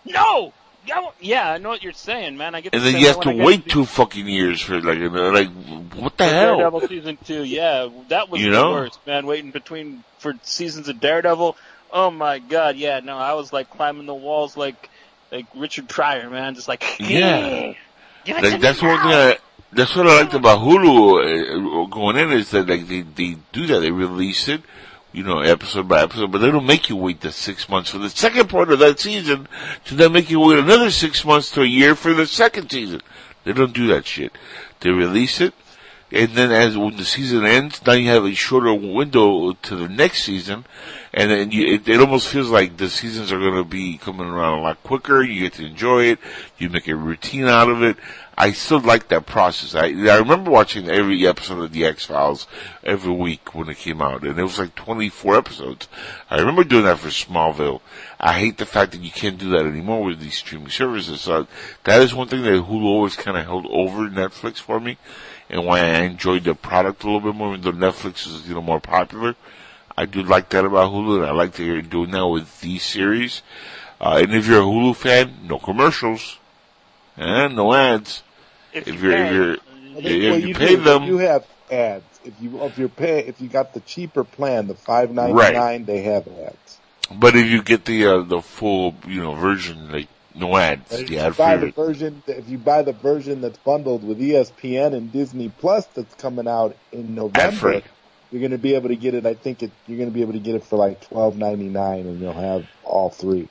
no. 0.05 0.53
I 0.93 1.11
Yeah, 1.21 1.53
I 1.53 1.59
know 1.59 1.69
what 1.69 1.83
you're 1.83 1.93
saying, 1.93 2.37
man. 2.39 2.55
I 2.55 2.63
get. 2.63 2.75
And 2.75 2.83
then 2.83 2.93
same 2.93 3.01
you 3.03 3.07
have 3.09 3.21
to 3.21 3.29
when 3.29 3.37
I 3.37 3.39
get 3.39 3.47
wait 3.47 3.69
two 3.69 3.85
fucking 3.85 4.27
years 4.27 4.61
for 4.63 4.81
like, 4.81 4.99
like, 4.99 5.51
what 5.95 6.17
the 6.17 6.25
hell? 6.25 6.57
Daredevil 6.57 6.89
season 6.89 7.19
two, 7.25 7.45
yeah, 7.45 7.89
that 8.09 8.31
was 8.31 8.41
You 8.41 8.51
the 8.51 8.57
know? 8.57 8.73
worst, 8.73 8.99
man. 9.07 9.27
Waiting 9.27 9.51
between 9.51 10.05
for 10.19 10.35
seasons 10.43 10.89
of 10.89 10.99
Daredevil. 10.99 11.57
Oh 11.93 12.11
my 12.11 12.39
god, 12.39 12.77
yeah, 12.77 13.01
no, 13.01 13.19
I 13.19 13.35
was 13.35 13.53
like 13.53 13.69
climbing 13.71 14.07
the 14.07 14.15
walls 14.15 14.57
like 14.57 14.89
like 15.31 15.47
Richard 15.55 15.89
Pryor, 15.89 16.31
man, 16.31 16.55
just 16.55 16.69
like 16.69 16.85
Yeah. 16.99 17.75
Like 18.27 18.61
that's 18.61 18.83
now. 18.83 19.01
I, 19.01 19.39
that's 19.73 19.95
what 19.95 20.07
I 20.07 20.21
liked 20.21 20.35
about 20.35 20.59
Hulu 20.59 21.85
uh, 21.85 21.87
going 21.87 22.17
in 22.17 22.33
is 22.33 22.51
that 22.51 22.69
like 22.69 22.89
they 22.89 23.03
they 23.03 23.37
do 23.53 23.67
that. 23.69 23.81
They 23.81 23.91
release 23.91 24.49
it, 24.49 24.63
you 25.13 25.23
know, 25.23 25.41
episode 25.41 25.89
by 25.89 26.03
episode, 26.03 26.33
but 26.33 26.39
they 26.39 26.51
don't 26.51 26.67
make 26.67 26.89
you 26.89 26.97
wait 26.97 27.21
the 27.21 27.33
six 27.33 27.69
months 27.69 27.91
for 27.91 27.99
the 27.99 28.11
second 28.11 28.49
part 28.49 28.71
of 28.71 28.79
that 28.81 29.01
season 29.01 29.49
to 29.85 29.95
then 29.95 30.13
make 30.13 30.31
you 30.31 30.41
wait 30.41 30.59
another 30.59 30.91
six 30.91 31.25
months 31.25 31.51
to 31.53 31.63
a 31.63 31.67
year 31.67 31.95
for 31.95 32.13
the 32.13 32.27
second 32.27 32.71
season. 32.71 33.01
They 33.45 33.53
don't 33.53 33.73
do 33.73 33.87
that 33.89 34.07
shit. 34.07 34.37
They 34.81 34.91
release 34.91 35.41
it. 35.41 35.55
And 36.13 36.31
then 36.33 36.51
as 36.51 36.77
when 36.77 36.97
the 36.97 37.05
season 37.05 37.45
ends, 37.45 37.85
now 37.87 37.93
you 37.93 38.09
have 38.09 38.25
a 38.25 38.35
shorter 38.35 38.75
window 38.75 39.53
to 39.53 39.77
the 39.77 39.89
next 39.89 40.25
season, 40.25 40.65
and 41.15 41.31
then 41.31 41.51
you, 41.53 41.75
it, 41.75 41.89
it 41.89 42.01
almost 42.01 42.29
feels 42.29 42.51
like 42.51 42.77
the 42.77 42.91
seasons 42.91 43.31
are 43.33 43.39
going 43.39 43.55
to 43.55 43.65
be 43.65 43.99
coming 43.99 44.27
around 44.27 44.59
a 44.59 44.63
lot 44.63 44.83
quicker. 44.83 45.23
You 45.23 45.43
get 45.43 45.55
to 45.55 45.67
enjoy 45.67 46.05
it. 46.05 46.19
You 46.59 46.69
make 46.69 46.89
a 46.89 46.97
routine 46.97 47.47
out 47.47 47.69
of 47.69 47.83
it. 47.83 47.97
I 48.41 48.53
still 48.53 48.81
like 48.81 49.09
that 49.09 49.27
process. 49.27 49.75
I 49.75 49.89
I 49.89 50.17
remember 50.17 50.51
watching 50.51 50.89
every 50.89 51.27
episode 51.27 51.63
of 51.63 51.73
the 51.73 51.85
X 51.85 52.07
Files 52.07 52.47
every 52.83 53.13
week 53.13 53.55
when 53.55 53.69
it 53.69 53.77
came 53.77 54.01
out, 54.01 54.23
and 54.23 54.39
it 54.39 54.43
was 54.43 54.59
like 54.59 54.75
24 54.75 55.37
episodes. 55.37 55.89
I 56.31 56.39
remember 56.39 56.65
doing 56.65 56.85
that 56.85 57.01
for 57.01 57.09
Smallville. 57.09 57.83
I 58.19 58.39
hate 58.39 58.57
the 58.57 58.65
fact 58.65 58.93
that 58.93 59.03
you 59.03 59.11
can't 59.11 59.37
do 59.37 59.51
that 59.51 59.67
anymore 59.67 60.05
with 60.05 60.21
these 60.21 60.39
streaming 60.39 60.71
services. 60.71 61.21
So 61.21 61.49
that 61.85 62.01
is 62.01 62.15
one 62.15 62.29
thing 62.29 62.43
that 62.45 62.65
Hulu 62.65 62.85
always 62.85 63.15
kind 63.15 63.37
of 63.37 63.45
held 63.45 63.67
over 63.67 64.09
Netflix 64.09 64.57
for 64.57 64.81
me, 64.81 64.97
and 65.51 65.67
why 65.67 65.81
I 65.81 66.03
enjoyed 66.03 66.45
the 66.45 66.55
product 66.55 67.03
a 67.03 67.07
little 67.07 67.21
bit 67.21 67.35
more. 67.35 67.55
Even 67.55 67.61
though 67.63 67.93
Netflix 67.93 68.27
is 68.27 68.49
you 68.49 68.55
know 68.55 68.63
more 68.63 68.81
popular, 68.81 69.35
I 69.97 70.07
do 70.07 70.23
like 70.23 70.49
that 70.51 70.65
about 70.65 70.93
Hulu, 70.93 71.19
and 71.19 71.27
I 71.27 71.33
like 71.33 71.53
that 71.53 71.65
you're 71.65 71.83
doing 71.83 72.13
that 72.13 72.27
with 72.27 72.61
these 72.61 72.83
series. 72.83 73.43
Uh, 74.01 74.21
and 74.23 74.35
if 74.35 74.47
you're 74.47 74.61
a 74.61 74.65
Hulu 74.65 74.97
fan, 74.97 75.35
no 75.45 75.59
commercials, 75.59 76.39
and 77.17 77.57
no 77.57 77.75
ads. 77.75 78.23
If, 78.73 78.89
If 78.89 79.03
you 79.03 79.11
you're, 79.11 79.13
pay, 79.13 79.27
if 79.27 79.35
you're, 79.35 79.53
I 79.53 79.57
think, 79.57 80.23
yeah, 80.23 80.31
well, 80.31 80.41
you 80.41 80.47
you 80.49 80.55
pay 80.55 80.77
do, 80.77 80.83
them. 80.83 81.03
You 81.05 81.19
have 81.19 81.47
ads. 81.71 82.05
If 82.25 82.35
you 82.41 82.63
if 82.63 82.79
you're 82.79 82.89
pay 82.89 83.21
if 83.27 83.41
you 83.41 83.49
got 83.49 83.75
the 83.75 83.81
cheaper 83.81 84.25
plan, 84.25 84.69
the 84.69 84.75
five 84.75 85.11
ninety 85.11 85.35
nine, 85.35 85.85
they 85.85 86.03
have 86.03 86.29
ads. 86.29 86.79
But 87.13 87.35
if 87.35 87.47
you 87.47 87.63
get 87.63 87.85
the 87.85 88.07
uh, 88.07 88.21
the 88.23 88.41
full 88.41 88.95
you 89.07 89.21
know 89.21 89.35
version, 89.35 89.91
like 89.91 90.09
no 90.41 90.57
ads, 90.57 90.91
If 90.93 91.11
you 91.11 91.19
buy 91.33 91.57
the 91.57 91.71
version, 91.71 92.23
if 92.27 92.49
you 92.49 92.59
buy 92.59 92.83
the 92.83 92.93
version 92.93 93.41
that's 93.41 93.59
bundled 93.59 94.03
with 94.03 94.19
ESPN 94.19 94.95
and 94.95 95.13
Disney 95.13 95.51
Plus, 95.59 95.87
that's 95.87 96.15
coming 96.15 96.49
out 96.49 96.75
in 96.93 97.15
November, 97.15 97.83
you're 98.33 98.41
going 98.41 98.51
to 98.53 98.59
be 98.59 98.75
able 98.75 98.89
to 98.89 98.97
get 98.97 99.15
it. 99.15 99.27
I 99.27 99.35
think 99.35 99.63
it, 99.63 99.71
you're 99.87 99.99
going 99.99 100.09
to 100.09 100.15
be 100.15 100.23
able 100.23 100.33
to 100.33 100.39
get 100.41 100.55
it 100.55 100.65
for 100.65 100.77
like 100.77 101.01
twelve 101.03 101.37
ninety 101.37 101.69
nine, 101.69 102.07
and 102.07 102.21
you'll 102.21 102.33
have 102.33 102.67
all 102.85 103.11
three. 103.11 103.49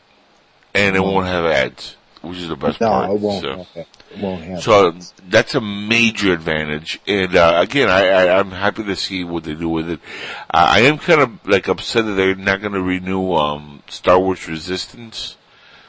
and 0.73 0.95
it 0.95 0.99
won't 1.01 1.27
have 1.27 1.45
ads, 1.45 1.95
which 2.21 2.37
is 2.37 2.47
the 2.47 2.55
best 2.55 2.79
No, 2.81 2.87
part. 2.89 3.11
it 3.11 3.19
won't. 3.19 3.41
So, 3.43 3.55
have 3.57 3.67
that. 3.75 3.87
It 4.11 4.19
won't 4.23 4.43
have. 4.43 4.63
so 4.63 4.87
ads. 4.89 5.13
that's 5.29 5.53
a 5.55 5.61
major 5.61 6.33
advantage. 6.33 6.99
And 7.07 7.35
uh, 7.35 7.55
again, 7.61 7.89
I, 7.89 8.07
I, 8.07 8.39
I'm 8.39 8.51
happy 8.51 8.83
to 8.85 8.95
see 8.95 9.23
what 9.23 9.43
they 9.43 9.53
do 9.53 9.69
with 9.69 9.89
it. 9.89 9.99
Uh, 10.51 10.65
I 10.69 10.79
am 10.81 10.97
kind 10.97 11.21
of 11.21 11.45
like 11.47 11.67
upset 11.67 12.05
that 12.05 12.13
they're 12.13 12.35
not 12.35 12.61
going 12.61 12.73
to 12.73 12.81
renew 12.81 13.33
um, 13.33 13.83
Star 13.89 14.17
Wars 14.19 14.47
Resistance. 14.47 15.35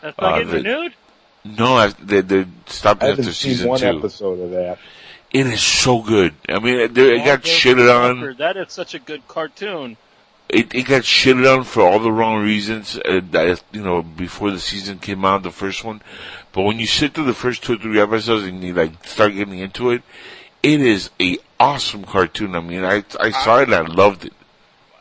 That's 0.01 0.19
not 0.19 0.33
uh, 0.35 0.37
getting 0.39 0.51
the- 0.51 0.57
renewed. 0.70 0.95
No, 1.43 1.75
I, 1.77 1.89
they 1.89 2.20
they 2.20 2.45
stopped 2.67 3.03
I 3.03 3.11
after 3.11 3.23
seen 3.25 3.33
season 3.33 3.69
one 3.70 3.81
two. 3.81 3.87
episode 3.87 4.41
of 4.41 4.51
that. 4.51 4.79
It 5.33 5.47
is 5.47 5.62
so 5.62 6.03
good. 6.03 6.35
I 6.49 6.59
mean, 6.59 6.79
it, 6.79 6.99
it 6.99 7.19
got 7.25 7.29
Although, 7.29 7.41
shitted 7.49 8.05
on. 8.05 8.17
Tucker, 8.17 8.35
That 8.35 8.57
is 8.59 8.73
such 8.73 8.95
a 8.95 8.99
good 8.99 9.27
cartoon. 9.29 9.97
it, 10.51 10.75
it 10.75 10.83
got 10.83 11.03
shitted 11.03 11.51
on 11.51 11.65
for 11.65 11.83
all 11.83 11.99
the 11.99 12.12
wrong 12.12 12.43
reasons. 12.43 12.99
Uh, 12.99 13.20
that, 13.31 13.62
you 13.73 13.81
know, 13.83 14.03
before 14.03 14.51
the 14.51 14.59
season 14.61 14.99
came 14.99 15.25
out, 15.25 15.43
the 15.45 15.51
first 15.51 15.83
one. 15.85 16.03
But 16.53 16.62
when 16.62 16.79
you 16.79 16.87
sit 16.87 17.15
through 17.15 17.25
the 17.27 17.33
first 17.33 17.62
two 17.62 17.75
or 17.75 17.79
three 17.79 18.01
episodes 18.01 18.45
and 18.45 18.62
you 18.62 18.75
like 18.75 19.03
start 19.07 19.33
getting 19.35 19.61
into 19.61 19.93
it, 19.93 20.03
it 20.62 20.81
is 20.83 21.09
a 21.20 21.39
awesome 21.59 22.05
cartoon. 22.05 22.55
I 22.55 22.61
mean, 22.61 22.85
I 22.85 23.05
I 23.19 23.31
saw 23.31 23.61
it 23.61 23.70
and 23.70 23.75
I 23.75 23.81
loved 23.83 24.27
it. 24.27 24.33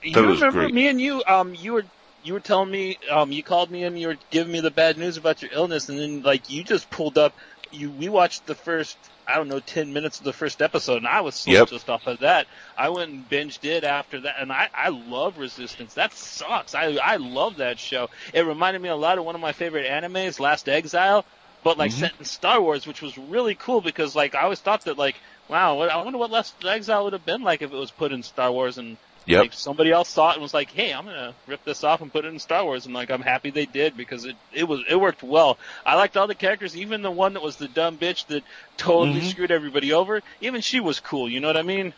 You 0.04 0.14
That 0.14 0.24
was 0.24 0.40
remember 0.40 0.62
great. 0.62 0.74
me 0.74 0.88
and 0.88 1.02
you? 1.02 1.22
Um, 1.28 1.54
you 1.56 1.74
were 1.74 1.86
you 2.22 2.34
were 2.34 2.40
telling 2.40 2.72
me. 2.72 2.98
Um, 3.10 3.32
you 3.32 3.44
called 3.44 3.72
me 3.72 3.84
and 3.84 3.98
you 4.00 4.08
were 4.08 4.18
giving 4.32 4.52
me 4.52 4.62
the 4.62 4.72
bad 4.72 4.98
news 4.98 5.18
about 5.18 5.42
your 5.42 5.52
illness, 5.54 5.90
and 5.90 6.00
then 6.00 6.22
like 6.22 6.50
you 6.50 6.64
just 6.64 6.90
pulled 6.90 7.18
up. 7.18 7.34
You 7.72 7.92
we 7.92 8.10
watched 8.10 8.46
the 8.48 8.56
first 8.56 8.98
I 9.28 9.36
don't 9.36 9.48
know 9.48 9.60
ten 9.60 9.94
minutes 9.94 10.20
of 10.20 10.26
the 10.26 10.34
first 10.34 10.62
episode, 10.62 10.98
and 10.98 11.08
I 11.08 11.22
was 11.22 11.36
so 11.36 11.52
Yep. 11.52 11.68
just 11.68 11.90
off 11.90 12.08
of 12.08 12.20
that. 12.20 12.48
I 12.78 12.90
went 12.90 13.12
and 13.12 13.28
binged 13.30 13.64
it 13.66 13.84
after 13.84 14.22
that, 14.22 14.36
and 14.40 14.52
I 14.52 14.70
I 14.74 14.90
love 14.90 15.38
Resistance. 15.38 15.94
That 15.96 16.14
sucks. 16.14 16.74
I 16.76 16.96
I 17.04 17.18
love 17.18 17.58
that 17.58 17.80
show. 17.80 18.10
It 18.34 18.46
reminded 18.46 18.82
me 18.82 18.90
a 18.90 18.96
lot 18.96 19.18
of 19.18 19.26
one 19.26 19.36
of 19.36 19.42
my 19.42 19.52
favorite 19.54 19.86
animes, 19.90 20.40
Last 20.40 20.68
Exile, 20.70 21.26
but 21.64 21.78
like 21.78 21.92
Mhm. 21.92 21.94
set 21.94 22.14
in 22.20 22.26
Star 22.26 22.62
Wars, 22.62 22.88
which 22.88 23.02
was 23.02 23.18
really 23.18 23.56
cool 23.56 23.82
because 23.82 24.16
like 24.16 24.36
I 24.36 24.42
always 24.44 24.62
thought 24.62 24.84
that 24.86 24.98
like 24.98 25.22
wow, 25.48 25.76
what, 25.76 25.90
I 25.92 25.98
wonder 26.04 26.20
what 26.20 26.32
Last 26.32 26.64
Exile 26.66 27.04
would 27.06 27.14
have 27.14 27.26
been 27.26 27.42
like 27.42 27.62
if 27.62 27.72
it 27.72 27.76
was 27.76 27.92
put 27.92 28.12
in 28.12 28.24
Star 28.24 28.52
Wars 28.52 28.78
and 28.78 28.98
Yep. 29.26 29.42
like 29.44 29.54
somebody 29.54 29.92
else 29.92 30.10
saw 30.10 30.32
it 30.32 30.34
and 30.34 30.42
was 30.42 30.54
like, 30.54 30.72
"Hey, 30.72 30.92
I'm 30.92 31.06
gonna 31.06 31.34
rip 31.48 31.64
this 31.64 31.84
off 31.84 32.02
and 32.02 32.12
put 32.12 32.26
it 32.26 32.30
in 32.30 32.40
Star 32.40 32.64
Wars," 32.64 32.86
and 32.86 32.94
like 32.94 33.10
I'm 33.12 33.22
happy 33.22 33.52
they 33.52 33.66
did 33.66 33.96
because 33.96 34.26
it 34.26 34.36
it 34.54 34.64
was 34.68 34.82
it 34.90 34.96
worked 34.96 35.24
well. 35.24 35.58
I 35.86 35.96
liked 35.96 36.18
all 36.18 36.28
the 36.28 36.36
characters, 36.36 36.76
even 36.76 37.02
the 37.02 37.12
one 37.12 37.34
that 37.34 37.44
was 37.44 37.58
the 37.58 37.68
dumb 37.68 37.98
bitch 37.98 38.26
that 38.28 38.44
totally 38.78 39.22
Mhm. 39.22 39.24
screwed 39.24 39.52
everybody 39.52 39.94
over. 39.94 40.22
Even 40.42 40.62
she 40.62 40.80
was 40.80 41.00
cool. 41.00 41.30
You 41.30 41.40
know 41.40 41.48
what 41.48 41.58
I 41.58 41.64
mean? 41.64 41.94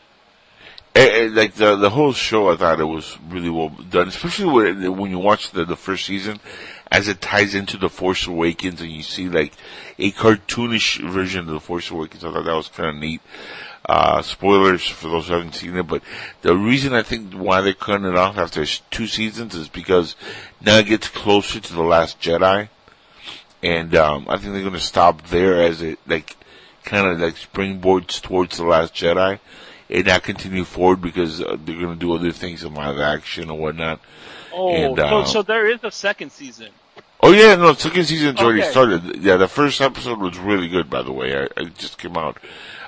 Eh, 0.93 0.99
eh, 0.99 1.29
like 1.31 1.53
the 1.53 1.77
the 1.77 1.89
whole 1.89 2.11
show, 2.11 2.49
I 2.49 2.57
thought 2.57 2.81
it 2.81 2.85
was 2.85 3.17
really 3.29 3.49
well 3.49 3.69
done, 3.69 4.09
especially 4.09 4.51
when 4.51 4.97
when 4.97 5.09
you 5.09 5.19
watch 5.19 5.51
the 5.51 5.63
the 5.63 5.77
first 5.77 6.05
season, 6.05 6.39
as 6.91 7.07
it 7.07 7.21
ties 7.21 7.55
into 7.55 7.77
the 7.77 7.89
Force 7.89 8.27
Awakens, 8.27 8.81
and 8.81 8.91
you 8.91 9.01
see 9.01 9.29
like 9.29 9.53
a 9.97 10.11
cartoonish 10.11 10.99
version 11.09 11.41
of 11.41 11.47
the 11.47 11.61
Force 11.61 11.89
Awakens. 11.91 12.25
I 12.25 12.33
thought 12.33 12.43
that 12.43 12.55
was 12.55 12.67
kind 12.67 12.89
of 12.89 12.95
neat. 12.97 13.21
Uh, 13.85 14.21
spoilers 14.21 14.87
for 14.87 15.07
those 15.07 15.27
who 15.27 15.33
haven't 15.33 15.55
seen 15.55 15.75
it, 15.75 15.87
but 15.87 16.03
the 16.41 16.55
reason 16.55 16.93
I 16.93 17.01
think 17.01 17.33
why 17.33 17.61
they're 17.61 17.73
cutting 17.73 18.05
it 18.05 18.15
off 18.15 18.37
after 18.37 18.63
two 18.65 19.07
seasons 19.07 19.55
is 19.55 19.69
because 19.69 20.15
now 20.59 20.77
it 20.77 20.85
gets 20.85 21.07
closer 21.07 21.59
to 21.59 21.73
the 21.73 21.81
Last 21.81 22.19
Jedi, 22.21 22.69
and 23.63 23.95
um, 23.95 24.27
I 24.29 24.37
think 24.37 24.53
they're 24.53 24.61
going 24.61 24.73
to 24.73 24.79
stop 24.79 25.27
there 25.27 25.61
as 25.61 25.81
it 25.81 25.99
like 26.05 26.35
kind 26.83 27.07
of 27.07 27.19
like 27.19 27.35
springboards 27.35 28.21
towards 28.21 28.57
the 28.57 28.65
Last 28.65 28.93
Jedi, 28.93 29.39
and 29.91 30.05
not 30.05 30.23
continue 30.23 30.63
forward 30.63 31.01
because 31.01 31.41
uh, 31.41 31.57
they're 31.63 31.75
going 31.79 31.93
to 31.93 31.95
do 31.95 32.13
other 32.13 32.31
things 32.31 32.63
in 32.63 32.73
live 32.73 32.97
action 32.99 33.49
or 33.49 33.57
whatnot. 33.57 33.99
Oh, 34.53 34.69
And, 34.73 34.97
so, 34.97 35.03
uh, 35.05 35.25
so 35.25 35.41
there 35.43 35.69
is 35.69 35.79
a 35.83 35.91
second 35.91 36.31
season. 36.31 36.69
Oh 37.23 37.31
yeah, 37.31 37.55
no, 37.55 37.73
second 37.73 38.05
season's 38.05 38.39
already 38.39 38.63
started. 38.63 39.17
Yeah, 39.17 39.37
the 39.37 39.47
first 39.47 39.79
episode 39.79 40.19
was 40.19 40.37
really 40.39 40.67
good, 40.67 40.89
by 40.89 41.03
the 41.03 41.11
way. 41.11 41.37
I, 41.37 41.43
it 41.61 41.77
just 41.77 41.97
came 41.99 42.17
out. 42.17 42.37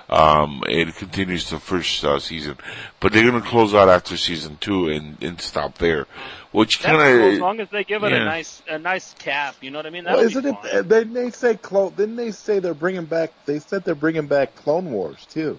Um, 0.10 0.64
it 0.68 0.96
continues 0.96 1.50
the 1.50 1.60
first 1.60 2.04
uh, 2.04 2.20
season, 2.20 2.58
but 3.00 3.14
they're 3.14 3.30
going 3.30 3.42
to 3.42 3.48
close 3.48 3.74
out 3.74 3.90
after 3.90 4.18
season 4.18 4.58
two 4.60 4.90
and, 4.90 5.22
and 5.24 5.40
stop 5.40 5.78
there, 5.78 6.08
which 6.52 6.80
That's 6.82 6.94
cool, 6.94 7.32
as 7.32 7.40
long 7.40 7.60
as 7.62 7.70
they 7.70 7.84
give 7.84 8.04
it 8.04 8.12
yeah. 8.12 8.22
a 8.22 8.26
nice 8.26 8.62
a 8.68 8.78
nice 8.80 9.14
cap. 9.20 9.56
You 9.62 9.72
know 9.72 9.80
what 9.80 9.86
I 9.86 9.92
mean? 9.92 10.04
Well, 10.04 10.16
That'll 10.18 10.30
isn't 10.30 10.46
it? 10.46 10.56
fine. 10.62 10.76
uh, 10.78 10.82
They 10.82 11.04
they 11.06 11.30
say 11.32 11.56
clone. 11.56 11.94
Didn't 11.96 12.16
they 12.18 12.32
say 12.32 12.60
they're 12.60 12.74
bringing 12.74 13.06
back? 13.06 13.32
They 13.46 13.60
said 13.60 13.84
they're 13.86 13.96
bringing 13.96 14.28
back 14.28 14.56
Clone 14.56 14.92
Wars 14.92 15.26
too. 15.30 15.58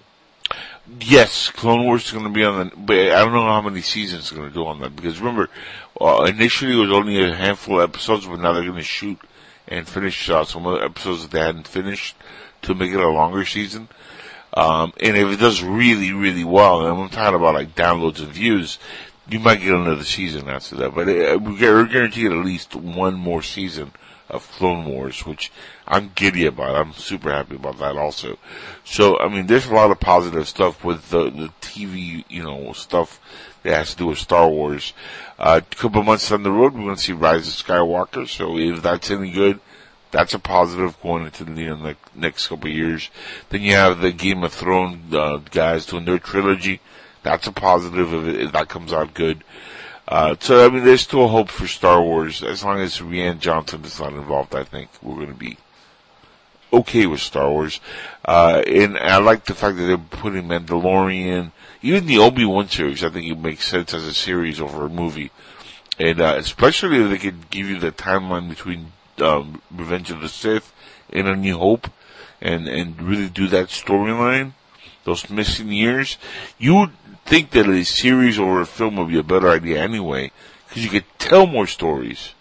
Yes, 0.99 1.49
Clone 1.49 1.85
Wars 1.85 2.05
is 2.05 2.11
going 2.11 2.25
to 2.25 2.29
be 2.29 2.43
on 2.43 2.69
the, 2.69 2.75
but 2.75 2.95
I 2.95 3.23
don't 3.23 3.33
know 3.33 3.43
how 3.43 3.61
many 3.61 3.81
seasons 3.81 4.21
it's 4.21 4.31
going 4.31 4.47
to 4.47 4.53
do 4.53 4.67
on 4.67 4.79
that 4.81 4.95
because 4.95 5.19
remember, 5.19 5.49
uh, 5.99 6.25
initially 6.29 6.73
it 6.73 6.81
was 6.81 6.91
only 6.91 7.23
a 7.23 7.33
handful 7.33 7.79
of 7.81 7.89
episodes, 7.89 8.27
but 8.27 8.39
now 8.39 8.53
they're 8.53 8.63
going 8.63 8.75
to 8.75 8.83
shoot 8.83 9.19
and 9.67 9.87
finish 9.87 10.29
uh, 10.29 10.45
some 10.45 10.67
other 10.67 10.83
episodes 10.83 11.23
that 11.23 11.31
they 11.31 11.39
hadn't 11.39 11.67
finished 11.67 12.15
to 12.61 12.75
make 12.75 12.91
it 12.91 12.99
a 12.99 13.09
longer 13.09 13.45
season. 13.45 13.87
Um, 14.53 14.93
and 15.01 15.17
if 15.17 15.33
it 15.33 15.39
does 15.39 15.63
really, 15.63 16.13
really 16.13 16.43
well, 16.43 16.85
and 16.85 17.01
I'm 17.01 17.09
talking 17.09 17.35
about 17.35 17.55
like 17.55 17.75
downloads 17.75 18.19
and 18.19 18.29
views, 18.29 18.77
you 19.27 19.39
might 19.39 19.61
get 19.61 19.73
another 19.73 20.03
season 20.03 20.47
after 20.47 20.75
that. 20.75 20.93
But 20.93 21.09
uh, 21.09 21.39
we 21.39 21.57
gu- 21.57 21.73
we're 21.73 21.87
guaranteed 21.87 22.31
at 22.31 22.45
least 22.45 22.75
one 22.75 23.15
more 23.15 23.41
season 23.41 23.91
of 24.29 24.49
Clone 24.51 24.85
Wars, 24.85 25.25
which 25.25 25.51
I'm 25.87 26.11
giddy 26.15 26.45
about. 26.45 26.75
I'm 26.75 26.93
super 26.93 27.31
happy 27.31 27.55
about 27.55 27.79
that 27.79 27.95
also. 27.95 28.37
So, 28.83 29.19
I 29.19 29.27
mean, 29.27 29.47
there's 29.47 29.67
a 29.67 29.73
lot 29.73 29.91
of 29.91 29.99
positive 29.99 30.47
stuff 30.47 30.83
with 30.83 31.09
the, 31.09 31.29
the 31.29 31.49
TV, 31.61 32.25
you 32.29 32.43
know, 32.43 32.73
stuff 32.73 33.19
that 33.63 33.73
has 33.73 33.91
to 33.91 33.97
do 33.97 34.05
with 34.07 34.17
Star 34.17 34.49
Wars. 34.49 34.93
Uh, 35.37 35.61
a 35.63 35.75
couple 35.75 36.03
months 36.03 36.29
down 36.29 36.43
the 36.43 36.51
road, 36.51 36.73
we're 36.73 36.83
going 36.83 36.95
to 36.95 37.01
see 37.01 37.13
Rise 37.13 37.47
of 37.47 37.53
Skywalker. 37.53 38.27
So 38.27 38.57
if 38.57 38.81
that's 38.81 39.11
any 39.11 39.31
good, 39.31 39.59
that's 40.11 40.33
a 40.33 40.39
positive 40.39 40.99
going 41.01 41.25
into 41.25 41.43
the, 41.43 41.61
you 41.61 41.69
know, 41.69 41.75
the 41.75 41.97
next 42.15 42.47
couple 42.47 42.69
years. 42.69 43.09
Then 43.49 43.61
you 43.61 43.73
have 43.73 43.99
the 43.99 44.11
Game 44.11 44.43
of 44.43 44.53
Thrones 44.53 45.13
uh, 45.13 45.41
guys 45.51 45.85
doing 45.85 46.05
their 46.05 46.19
trilogy. 46.19 46.79
That's 47.21 47.47
a 47.47 47.51
positive 47.51 48.13
if, 48.13 48.35
if 48.35 48.51
that 48.53 48.69
comes 48.69 48.93
out 48.93 49.13
good. 49.13 49.43
Uh, 50.07 50.35
so 50.39 50.65
I 50.65 50.69
mean, 50.69 50.83
there's 50.83 51.01
still 51.01 51.27
hope 51.27 51.49
for 51.49 51.67
Star 51.67 52.01
Wars 52.01 52.43
as 52.43 52.63
long 52.63 52.79
as 52.79 52.99
Rian 52.99 53.39
Johnson 53.39 53.83
is 53.83 53.99
not 53.99 54.13
involved. 54.13 54.55
I 54.55 54.63
think 54.63 54.89
we're 55.01 55.15
going 55.15 55.27
to 55.27 55.33
be 55.33 55.57
okay 56.71 57.05
with 57.05 57.21
Star 57.21 57.49
Wars. 57.49 57.79
Uh, 58.23 58.61
and 58.67 58.97
I 58.97 59.17
like 59.17 59.45
the 59.45 59.55
fact 59.55 59.77
that 59.77 59.85
they're 59.85 59.97
putting 59.97 60.43
Mandalorian, 60.43 61.51
even 61.81 62.05
the 62.05 62.19
Obi 62.19 62.45
Wan 62.45 62.69
series. 62.69 63.03
I 63.03 63.09
think 63.09 63.27
it 63.27 63.39
makes 63.39 63.65
sense 63.65 63.93
as 63.93 64.05
a 64.05 64.13
series 64.13 64.61
over 64.61 64.85
a 64.85 64.89
movie, 64.89 65.31
and 65.99 66.21
uh, 66.21 66.35
especially 66.37 66.97
if 66.97 67.09
they 67.09 67.17
could 67.17 67.49
give 67.49 67.67
you 67.67 67.79
the 67.79 67.91
timeline 67.91 68.49
between 68.49 68.91
um, 69.19 69.61
Revenge 69.71 70.11
of 70.11 70.21
the 70.21 70.29
Sith 70.29 70.73
and 71.11 71.27
A 71.27 71.35
New 71.35 71.57
Hope, 71.57 71.89
and 72.41 72.67
and 72.67 73.01
really 73.01 73.29
do 73.29 73.47
that 73.47 73.69
storyline, 73.69 74.53
those 75.03 75.29
missing 75.29 75.71
years. 75.71 76.17
You 76.59 76.91
think 77.25 77.51
that 77.51 77.67
a 77.67 77.83
series 77.83 78.37
or 78.39 78.61
a 78.61 78.65
film 78.65 78.95
would 78.97 79.09
be 79.09 79.19
a 79.19 79.23
better 79.23 79.49
idea 79.49 79.81
anyway, 79.81 80.31
because 80.67 80.83
you 80.83 80.89
could 80.89 81.05
tell 81.19 81.47
more 81.47 81.67
stories. 81.67 82.33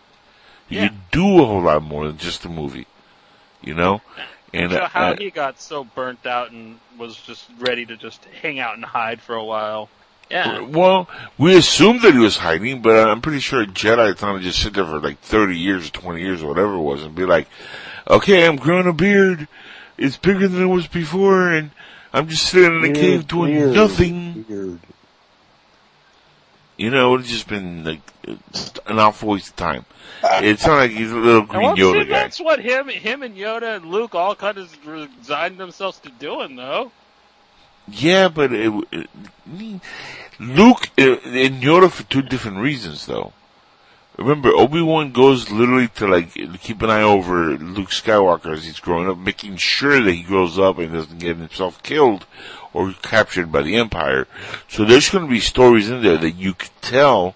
You 0.69 0.81
Yeah. 0.81 0.89
could 0.89 1.11
do 1.11 1.43
a 1.43 1.47
whole 1.47 1.63
lot 1.63 1.83
more 1.83 2.07
than 2.07 2.19
just 2.19 2.45
a 2.45 2.49
movie, 2.49 2.87
you 3.63 3.75
know. 3.75 4.03
And 4.53 4.71
So 4.71 4.85
how 4.87 5.11
uh, 5.11 5.17
he 5.17 5.31
got 5.31 5.61
so 5.61 5.85
burnt 5.85 6.27
out 6.27 6.53
and 6.53 6.79
was 6.97 7.17
just 7.17 7.47
ready 7.59 7.85
to 7.87 7.97
just 7.97 8.25
hang 8.43 8.61
out 8.61 8.75
and 8.77 8.85
hide 8.85 9.21
for 9.21 9.35
a 9.35 9.45
while. 9.45 9.89
Yeah. 10.31 10.61
well, 10.63 11.09
we 11.37 11.55
assumed 11.57 12.01
that 12.03 12.13
he 12.15 12.19
was 12.19 12.39
hiding, 12.39 12.81
but 12.81 13.09
I'm 13.09 13.21
pretty 13.21 13.41
sure 13.41 13.65
Jedi 13.67 14.17
to 14.17 14.41
just 14.41 14.61
sit 14.63 14.73
there 14.75 14.85
for 14.87 14.99
like 14.99 15.21
30 15.21 15.57
years 15.57 15.89
or 15.89 15.93
20 15.93 16.21
years 16.21 16.43
or 16.43 16.49
whatever 16.49 16.75
it 16.75 16.81
was 16.81 17.03
and 17.03 17.15
be 17.15 17.27
like, 17.27 17.47
okay, 18.09 18.47
I'm 18.47 18.57
growing 18.57 18.87
a 18.87 18.93
beard. 18.93 19.49
It's 19.99 20.17
bigger 20.17 20.49
than 20.49 20.63
it 20.63 20.67
was 20.67 20.87
before 20.87 21.51
and 21.51 21.71
I'm 22.15 22.29
just 22.29 22.47
sitting 22.49 22.85
in 22.85 22.91
a 22.91 22.95
cave 22.95 23.27
doing 23.27 23.57
Weird, 23.57 23.75
nothing. 23.75 24.45
weird. 24.49 24.79
You 26.77 26.91
know, 26.91 27.17
it's 27.17 27.29
just 27.29 27.49
been 27.49 27.83
like 27.83 28.01
an 28.87 28.99
awful 29.01 29.31
waste 29.31 29.49
of 29.51 29.57
time. 29.57 29.85
It's 30.23 30.65
not 30.65 30.77
like 30.77 30.93
he's 30.93 31.11
a 31.11 31.17
little 31.17 31.43
green 31.43 31.63
well, 31.63 31.77
see, 31.77 31.83
Yoda 31.83 32.09
guy. 32.09 32.15
that's 32.21 32.41
what 32.41 32.61
him, 32.61 32.89
him 32.89 33.23
and 33.25 33.37
Yoda 33.37 33.77
and 33.77 33.87
Luke 33.87 34.15
all 34.15 34.37
kind 34.37 34.59
of 34.59 34.87
resigned 34.87 35.59
themselves 35.59 35.99
to 36.01 36.11
doing, 36.11 36.55
though. 36.55 36.93
Yeah, 37.89 38.29
but 38.29 38.53
it, 38.53 38.73
it, 38.93 39.11
Luke 40.39 40.89
uh, 40.97 41.17
and 41.25 41.63
Yoda 41.63 41.91
for 41.91 42.05
two 42.05 42.23
different 42.23 42.59
reasons, 42.59 43.07
though. 43.07 43.33
Remember, 44.17 44.51
Obi 44.55 44.81
Wan 44.81 45.11
goes 45.11 45.51
literally 45.51 45.89
to 45.89 46.07
like 46.07 46.33
keep 46.61 46.83
an 46.83 46.91
eye 46.91 47.03
over 47.03 47.57
Luke 47.57 47.91
Skywalker 47.91 48.53
as 48.53 48.65
he's 48.65 48.79
growing 48.79 49.09
up, 49.09 49.19
making 49.19 49.57
sure 49.57 50.01
that 50.01 50.13
he 50.13 50.23
grows 50.23 50.57
up 50.59 50.79
and 50.79 50.93
doesn't 50.93 51.19
get 51.19 51.37
himself 51.37 51.83
killed 51.83 52.27
or 52.73 52.93
captured 53.03 53.51
by 53.51 53.63
the 53.63 53.77
Empire. 53.77 54.29
So 54.69 54.85
there's 54.85 55.11
going 55.11 55.25
to 55.25 55.31
be 55.31 55.41
stories 55.41 55.91
in 55.91 56.03
there 56.03 56.17
that 56.19 56.33
you 56.33 56.55
could 56.55 56.71
tell, 56.81 57.35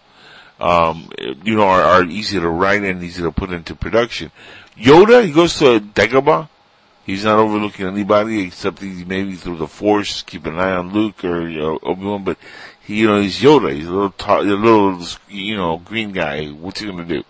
um, 0.60 1.10
you 1.42 1.57
know, 1.57 1.62
are, 1.62 1.82
are 1.82 2.05
easy 2.05 2.39
to 2.39 2.48
write 2.48 2.82
and 2.82 3.02
easy 3.02 3.23
to 3.23 3.32
put 3.32 3.50
into 3.50 3.74
production. 3.74 4.31
Yoda, 4.76 5.24
he 5.24 5.32
goes 5.32 5.58
to 5.58 5.81
Dagobah. 5.81 6.48
He's 7.05 7.24
not 7.24 7.39
overlooking 7.39 7.86
anybody 7.86 8.42
except 8.42 8.82
maybe 8.82 9.34
through 9.34 9.57
the 9.57 9.66
Force, 9.66 10.23
keep 10.23 10.44
an 10.44 10.58
eye 10.58 10.73
on 10.73 10.92
Luke 10.92 11.24
or 11.24 11.48
you 11.48 11.58
know, 11.58 11.78
Obi 11.82 12.05
Wan. 12.05 12.23
But 12.23 12.36
he, 12.89 13.00
you 13.00 13.07
know, 13.07 13.20
he's 13.20 13.39
Yoda. 13.39 13.70
He's 13.75 13.86
a 13.86 13.92
little, 13.92 14.15
a 14.18 14.42
little, 14.42 15.07
you 15.28 15.57
know, 15.57 15.76
green 15.76 16.12
guy. 16.12 16.47
What's 16.47 16.81
he 16.81 16.86
gonna 16.86 17.05
do? 17.05 17.23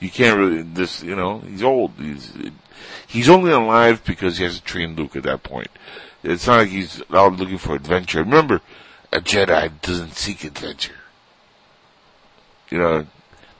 You 0.00 0.10
can't 0.10 0.36
really. 0.36 0.62
This, 0.62 1.00
you 1.00 1.14
know, 1.14 1.38
he's 1.38 1.62
old. 1.62 1.92
He's 1.96 2.32
he's 3.06 3.28
only 3.28 3.52
alive 3.52 4.02
because 4.04 4.38
he 4.38 4.44
has 4.44 4.56
to 4.56 4.64
train 4.64 4.96
Luke 4.96 5.14
at 5.14 5.22
that 5.22 5.44
point. 5.44 5.68
It's 6.24 6.48
not 6.48 6.58
like 6.58 6.70
he's 6.70 7.00
out 7.12 7.36
looking 7.36 7.56
for 7.56 7.76
adventure. 7.76 8.18
Remember, 8.18 8.60
a 9.12 9.20
Jedi 9.20 9.70
doesn't 9.80 10.16
seek 10.16 10.42
adventure. 10.42 10.96
You 12.68 12.78
know, 12.78 13.06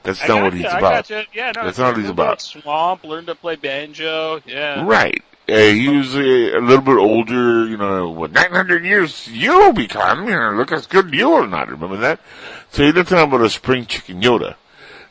that's 0.03 0.27
not 0.27 0.43
what 0.43 0.53
you, 0.53 0.65
he's 0.65 0.67
I 0.67 0.79
about. 0.79 1.09
Yeah, 1.09 1.53
no, 1.55 1.65
That's 1.65 1.79
not 1.79 1.95
what 1.95 1.99
he's 1.99 2.09
move 2.09 2.17
to 2.17 2.23
a 2.23 2.27
about. 2.27 2.41
Swamp, 2.43 3.05
learn 3.05 3.27
to 3.27 3.37
play 3.37 3.55
banjo. 3.55 4.41
Yeah. 4.45 4.85
Right. 4.85 5.23
Uh, 5.49 5.57
he 5.57 5.89
was 5.89 6.17
uh, 6.17 6.19
a 6.19 6.61
little 6.61 6.81
bit 6.81 6.97
older, 6.97 7.67
you 7.67 7.77
know, 7.77 8.11
what, 8.11 8.33
900 8.33 8.85
years 8.85 9.29
you'll 9.29 9.73
become, 9.73 10.25
you 10.29 10.35
know, 10.35 10.53
look 10.53 10.73
as 10.73 10.87
good 10.89 11.15
you 11.15 11.29
will 11.29 11.47
not, 11.47 11.69
remember 11.69 11.97
that? 11.99 12.19
So 12.73 12.83
you're 12.83 12.93
not 12.93 13.07
talking 13.07 13.33
about 13.33 13.47
a 13.47 13.51
spring 13.51 13.87
chicken 13.87 14.21
Yoda. 14.21 14.57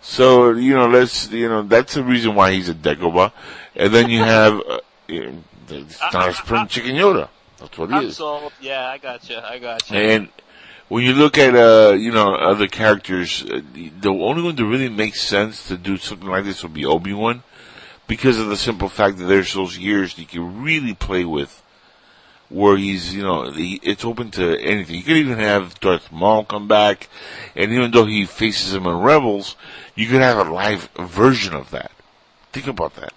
So, 0.01 0.51
you 0.51 0.75
know, 0.75 0.87
let's, 0.87 1.31
you 1.31 1.47
know, 1.47 1.63
that's 1.63 1.93
the 1.93 2.03
reason 2.03 2.35
why 2.35 2.51
he's 2.51 2.67
a 2.67 2.73
Dagobah. 2.75 3.31
And 3.77 3.93
then 3.93 4.09
you 4.09 4.19
have, 4.19 4.59
uh, 4.59 4.79
it's 5.07 5.99
not 6.13 6.29
a 6.29 6.33
spring 6.33 6.67
chicken 6.67 6.95
Yoda. 6.95 7.29
That's 7.57 7.77
what 7.77 7.89
he 7.89 7.95
I'm 7.95 8.05
is. 8.07 8.17
sold. 8.17 8.51
Yeah, 8.59 8.87
I 8.87 8.97
got 8.97 9.29
you. 9.29 9.37
I 9.37 9.57
got 9.57 9.89
you. 9.89 9.97
And 9.97 10.29
when 10.89 11.05
you 11.05 11.13
look 11.13 11.37
at, 11.37 11.55
uh, 11.55 11.93
you 11.93 12.11
know, 12.11 12.35
other 12.35 12.67
characters, 12.67 13.43
uh, 13.43 13.61
the 13.73 14.09
only 14.09 14.43
one 14.43 14.55
that 14.55 14.65
really 14.65 14.89
makes 14.89 15.21
sense 15.21 15.67
to 15.69 15.77
do 15.77 15.95
something 15.97 16.27
like 16.27 16.43
this 16.43 16.61
would 16.61 16.73
be 16.73 16.85
Obi-Wan. 16.85 17.43
Because 18.07 18.39
of 18.39 18.47
the 18.47 18.57
simple 18.57 18.89
fact 18.89 19.17
that 19.17 19.25
there's 19.25 19.53
those 19.53 19.77
years 19.77 20.15
that 20.15 20.21
you 20.21 20.27
can 20.27 20.61
really 20.61 20.93
play 20.93 21.25
with. 21.25 21.61
Where 22.47 22.77
he's, 22.77 23.15
you 23.15 23.23
know, 23.23 23.49
he, 23.49 23.79
it's 23.81 24.05
open 24.05 24.29
to 24.31 24.59
anything. 24.59 24.97
You 24.97 25.01
could 25.01 25.17
even 25.17 25.39
have 25.39 25.79
Darth 25.79 26.11
Maul 26.11 26.45
come 26.45 26.67
back. 26.67 27.09
And 27.55 27.71
even 27.71 27.89
though 27.89 28.05
he 28.05 28.25
faces 28.25 28.75
him 28.75 28.85
in 28.85 28.99
Rebels, 28.99 29.55
you 29.95 30.07
could 30.07 30.21
have 30.21 30.37
a 30.37 30.51
live 30.51 30.89
version 30.99 31.55
of 31.55 31.71
that. 31.71 31.91
Think 32.53 32.67
about 32.67 32.95
that. 32.97 33.13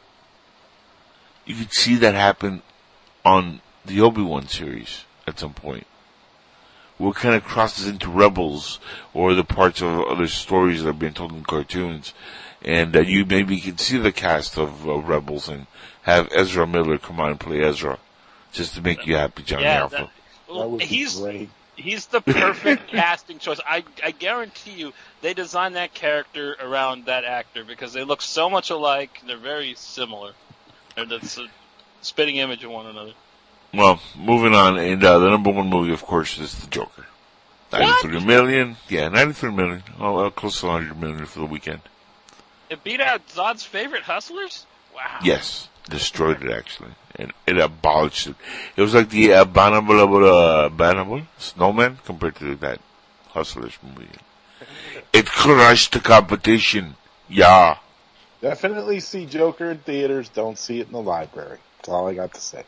You 1.44 1.56
could 1.56 1.74
see 1.74 1.96
that 1.96 2.14
happen 2.14 2.62
on 3.24 3.60
the 3.84 4.00
Obi-Wan 4.00 4.48
series 4.48 5.04
at 5.26 5.38
some 5.38 5.52
point 5.52 5.86
what 6.98 7.14
kind 7.14 7.34
of 7.34 7.44
crosses 7.44 7.86
into 7.86 8.10
Rebels 8.10 8.80
or 9.14 9.34
the 9.34 9.44
parts 9.44 9.80
of 9.80 10.00
other 10.00 10.26
stories 10.26 10.82
that 10.82 10.90
are 10.90 10.92
being 10.92 11.14
told 11.14 11.32
in 11.32 11.44
cartoons, 11.44 12.12
and 12.64 12.96
uh, 12.96 13.00
you 13.00 13.24
maybe 13.24 13.60
can 13.60 13.78
see 13.78 13.98
the 13.98 14.12
cast 14.12 14.56
of 14.58 14.88
uh, 14.88 14.96
Rebels 14.98 15.48
and 15.48 15.66
have 16.02 16.28
Ezra 16.32 16.66
Miller 16.66 16.98
come 16.98 17.20
on 17.20 17.30
and 17.32 17.40
play 17.40 17.62
Ezra, 17.62 17.98
just 18.52 18.74
to 18.74 18.80
make 18.82 19.06
you 19.06 19.16
happy, 19.16 19.42
Johnny 19.42 19.64
yeah, 19.64 19.80
Alpha. 19.80 19.96
that, 19.96 20.54
well, 20.54 20.76
That 20.78 20.86
he's 20.86 21.16
great. 21.18 21.50
he's 21.76 22.06
the 22.06 22.20
perfect 22.20 22.88
casting 22.88 23.38
choice. 23.38 23.60
I 23.66 23.84
I 24.02 24.10
guarantee 24.12 24.72
you 24.72 24.92
they 25.20 25.34
designed 25.34 25.76
that 25.76 25.94
character 25.94 26.56
around 26.60 27.06
that 27.06 27.24
actor 27.24 27.64
because 27.64 27.92
they 27.92 28.04
look 28.04 28.22
so 28.22 28.48
much 28.48 28.70
alike. 28.70 29.20
They're 29.26 29.36
very 29.36 29.74
similar. 29.76 30.32
They're 30.96 31.04
the 31.06 31.48
spitting 32.00 32.36
image 32.36 32.64
of 32.64 32.70
one 32.70 32.86
another. 32.86 33.12
Well, 33.74 34.00
moving 34.16 34.54
on, 34.54 34.78
and 34.78 35.04
uh, 35.04 35.18
the 35.18 35.28
number 35.28 35.50
one 35.50 35.68
movie, 35.68 35.92
of 35.92 36.02
course, 36.02 36.38
is 36.38 36.54
The 36.54 36.68
Joker. 36.68 37.04
Ninety-three 37.70 38.24
million, 38.24 38.76
yeah, 38.88 39.08
ninety-three 39.10 39.50
million. 39.52 39.82
Oh, 40.00 40.30
close 40.30 40.58
to 40.62 40.68
hundred 40.68 40.98
million 40.98 41.26
for 41.26 41.40
the 41.40 41.44
weekend. 41.44 41.82
It 42.70 42.84
beat 42.84 43.00
out 43.00 43.26
Zod's 43.28 43.64
favorite 43.64 44.02
Hustlers. 44.02 44.66
Wow. 44.94 45.20
Yes, 45.22 45.68
destroyed 45.88 46.42
it 46.42 46.50
actually, 46.50 46.90
and 47.16 47.32
it 47.46 47.58
abolished 47.58 48.26
it. 48.26 48.36
It 48.76 48.82
was 48.82 48.94
like 48.94 49.10
the 49.10 49.30
abominable, 49.30 50.24
uh, 50.24 50.66
abominable 50.66 51.22
snowman 51.38 51.98
compared 52.04 52.36
to 52.36 52.54
that 52.56 52.80
Hustlers 53.28 53.78
movie. 53.82 54.08
It 55.12 55.26
crushed 55.26 55.92
the 55.92 56.00
competition. 56.00 56.96
Yeah. 57.28 57.78
Definitely 58.40 59.00
see 59.00 59.26
Joker 59.26 59.70
in 59.70 59.78
theaters. 59.78 60.28
Don't 60.28 60.58
see 60.58 60.80
it 60.80 60.86
in 60.86 60.92
the 60.92 61.02
library. 61.02 61.58
That's 61.78 61.88
all 61.88 62.08
I 62.08 62.14
got 62.14 62.34
to 62.34 62.40
say. 62.40 62.64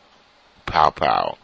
Pow 0.66 0.90
pow. 0.90 1.36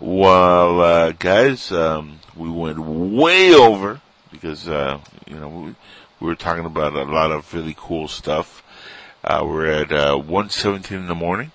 Well, 0.00 0.80
uh, 0.80 1.12
guys, 1.12 1.72
um, 1.72 2.20
we 2.36 2.50
went 2.50 2.78
way 2.78 3.54
over 3.54 4.00
because, 4.30 4.68
uh, 4.68 5.00
you 5.26 5.36
know, 5.36 5.48
we, 5.48 5.74
we 6.20 6.26
were 6.26 6.34
talking 6.34 6.64
about 6.64 6.94
a 6.94 7.04
lot 7.04 7.30
of 7.30 7.52
really 7.54 7.74
cool 7.76 8.08
stuff. 8.08 8.62
Uh, 9.24 9.42
we're 9.44 9.66
at, 9.66 9.92
uh, 9.92 10.16
1.17 10.16 10.90
in 10.92 11.06
the 11.08 11.14
morning 11.14 11.50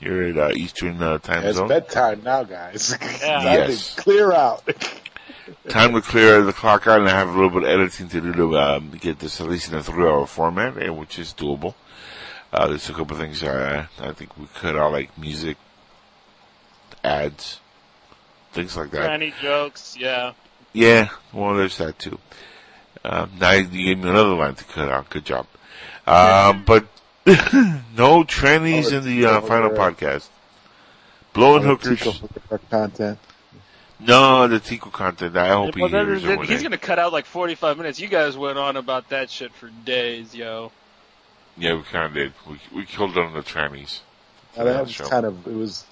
here 0.00 0.22
at, 0.24 0.36
uh, 0.36 0.50
Eastern, 0.54 1.02
uh, 1.02 1.18
time 1.18 1.44
It's 1.44 1.56
zone. 1.56 1.68
bedtime 1.68 2.22
now, 2.24 2.42
guys. 2.44 2.96
Yeah. 3.00 3.18
Time 3.42 3.44
Yes. 3.70 3.94
to 3.94 4.02
clear 4.02 4.32
out. 4.32 4.62
Time 5.68 5.92
to 5.94 6.00
clear 6.02 6.42
the 6.42 6.52
clock 6.52 6.88
out 6.88 6.98
and 7.00 7.08
I 7.08 7.12
have 7.12 7.28
a 7.28 7.32
little 7.32 7.50
bit 7.50 7.62
of 7.62 7.68
editing 7.68 8.08
to 8.08 8.20
do 8.20 8.32
to, 8.32 8.58
um, 8.58 8.90
get 9.00 9.20
this 9.20 9.40
at 9.40 9.46
least 9.48 9.70
in 9.70 9.78
a 9.78 9.82
three 9.82 10.04
hour 10.04 10.26
format, 10.26 10.76
eh, 10.76 10.88
which 10.88 11.20
is 11.20 11.32
doable. 11.32 11.74
Uh, 12.52 12.66
there's 12.66 12.88
a 12.88 12.92
couple 12.92 13.14
of 13.16 13.22
things, 13.22 13.42
uh, 13.44 13.86
I 14.00 14.12
think 14.12 14.36
we 14.36 14.46
cut 14.54 14.76
out 14.76 14.90
like 14.92 15.16
music, 15.16 15.56
ads, 17.04 17.60
things 18.52 18.76
like 18.76 18.90
that. 18.90 19.02
Granny 19.06 19.32
jokes. 19.40 19.96
Yeah. 19.98 20.32
Yeah, 20.72 21.08
well, 21.32 21.54
there's 21.54 21.78
that 21.78 21.98
too. 21.98 22.18
Um, 23.06 23.30
now 23.38 23.52
you 23.52 23.64
gave 23.64 23.98
me 23.98 24.08
another 24.10 24.34
line 24.34 24.54
to 24.54 24.64
cut 24.64 24.88
out. 24.88 25.08
Good 25.10 25.24
job. 25.24 25.46
Um, 26.06 26.64
but 26.64 26.86
no 27.26 28.24
trannies 28.24 28.92
in 28.92 29.04
the 29.04 29.26
uh, 29.26 29.40
final 29.42 29.70
podcast. 29.70 30.28
Blowing 31.32 31.62
hookers. 31.62 32.00
Tico 32.00 32.58
content. 32.70 33.18
No, 33.98 34.46
the 34.48 34.60
Tico 34.60 34.90
content. 34.90 35.36
I 35.36 35.48
hope 35.48 35.74
Well, 35.76 35.86
he 35.88 35.92
then- 35.92 36.06
hears 36.06 36.24
it 36.24 36.40
he's 36.44 36.62
gonna 36.62 36.76
cut 36.78 36.98
out 36.98 37.12
like 37.12 37.26
45 37.26 37.76
minutes. 37.78 37.98
You 38.00 38.08
guys 38.08 38.36
went 38.36 38.58
on 38.58 38.76
about 38.76 39.08
that 39.10 39.30
shit 39.30 39.52
for 39.52 39.70
days, 39.84 40.34
yo. 40.34 40.70
Yeah, 41.56 41.74
we 41.76 41.82
kind 41.82 42.04
of 42.06 42.12
did. 42.14 42.32
We 42.46 42.58
we 42.74 42.84
killed 42.84 43.16
on 43.16 43.32
the 43.32 43.40
trannies. 43.40 44.00
Now, 44.56 44.64
that 44.64 44.74
Yeah, 44.74 44.80
was 44.82 44.90
sure. 44.90 45.08
kind 45.08 45.24
of 45.26 45.46
it 45.46 45.54
was, 45.54 45.84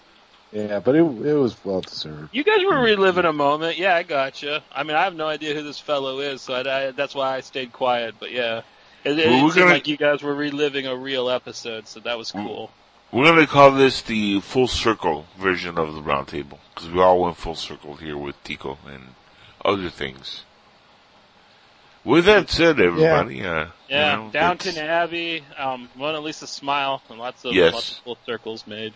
yeah, 0.54 0.78
but 0.78 0.94
it 0.94 1.00
it 1.02 1.34
was 1.34 1.62
well 1.64 1.80
deserved. 1.82 2.30
You 2.32 2.44
guys 2.44 2.64
were 2.64 2.80
reliving 2.80 3.26
a 3.26 3.32
moment. 3.32 3.76
Yeah, 3.76 3.94
I 3.96 4.02
gotcha. 4.04 4.62
I 4.72 4.84
mean, 4.84 4.96
I 4.96 5.02
have 5.04 5.14
no 5.14 5.26
idea 5.26 5.54
who 5.54 5.62
this 5.62 5.78
fellow 5.80 6.20
is, 6.20 6.40
so 6.40 6.54
I, 6.54 6.60
I, 6.86 6.90
that's 6.92 7.14
why 7.14 7.36
I 7.36 7.40
stayed 7.40 7.72
quiet. 7.72 8.14
But 8.18 8.30
yeah, 8.32 8.62
it, 9.04 9.18
it, 9.18 9.26
Well, 9.28 9.44
we're 9.44 9.50
seemed 9.50 9.64
gonna- 9.64 9.74
like 9.74 9.88
you 9.88 9.96
guys 9.98 10.22
were 10.22 10.34
reliving 10.34 10.86
a 10.86 10.96
real 10.96 11.28
episode, 11.28 11.86
so 11.88 12.00
that 12.00 12.16
was 12.16 12.30
cool. 12.32 12.70
We're 13.12 13.26
gonna 13.26 13.46
call 13.46 13.72
this 13.72 14.00
the 14.02 14.40
full 14.40 14.66
circle 14.68 15.26
version 15.38 15.76
of 15.78 15.94
the 15.94 16.02
round 16.02 16.28
table 16.28 16.58
because 16.74 16.88
we 16.90 17.00
all 17.00 17.20
went 17.20 17.36
full 17.36 17.54
circle 17.54 17.96
here 17.96 18.16
with 18.16 18.42
Tico 18.44 18.78
and 18.86 19.02
other 19.64 19.90
things. 19.90 20.44
With 22.04 22.26
that 22.26 22.50
said, 22.50 22.78
everybody, 22.80 23.42
uh, 23.44 23.68
Yeah, 23.88 24.16
you 24.18 24.24
know, 24.24 24.30
Downton 24.30 24.74
that's- 24.74 24.90
Abbey, 25.08 25.42
um, 25.56 25.88
Mona 25.96 26.20
Lisa 26.20 26.46
Smile, 26.46 27.00
and 27.08 27.18
lots 27.18 27.44
of 27.46 27.54
Yes. 27.54 27.72
lots 27.72 27.92
of 27.92 27.98
full 27.98 28.18
circles 28.26 28.66
made. 28.66 28.92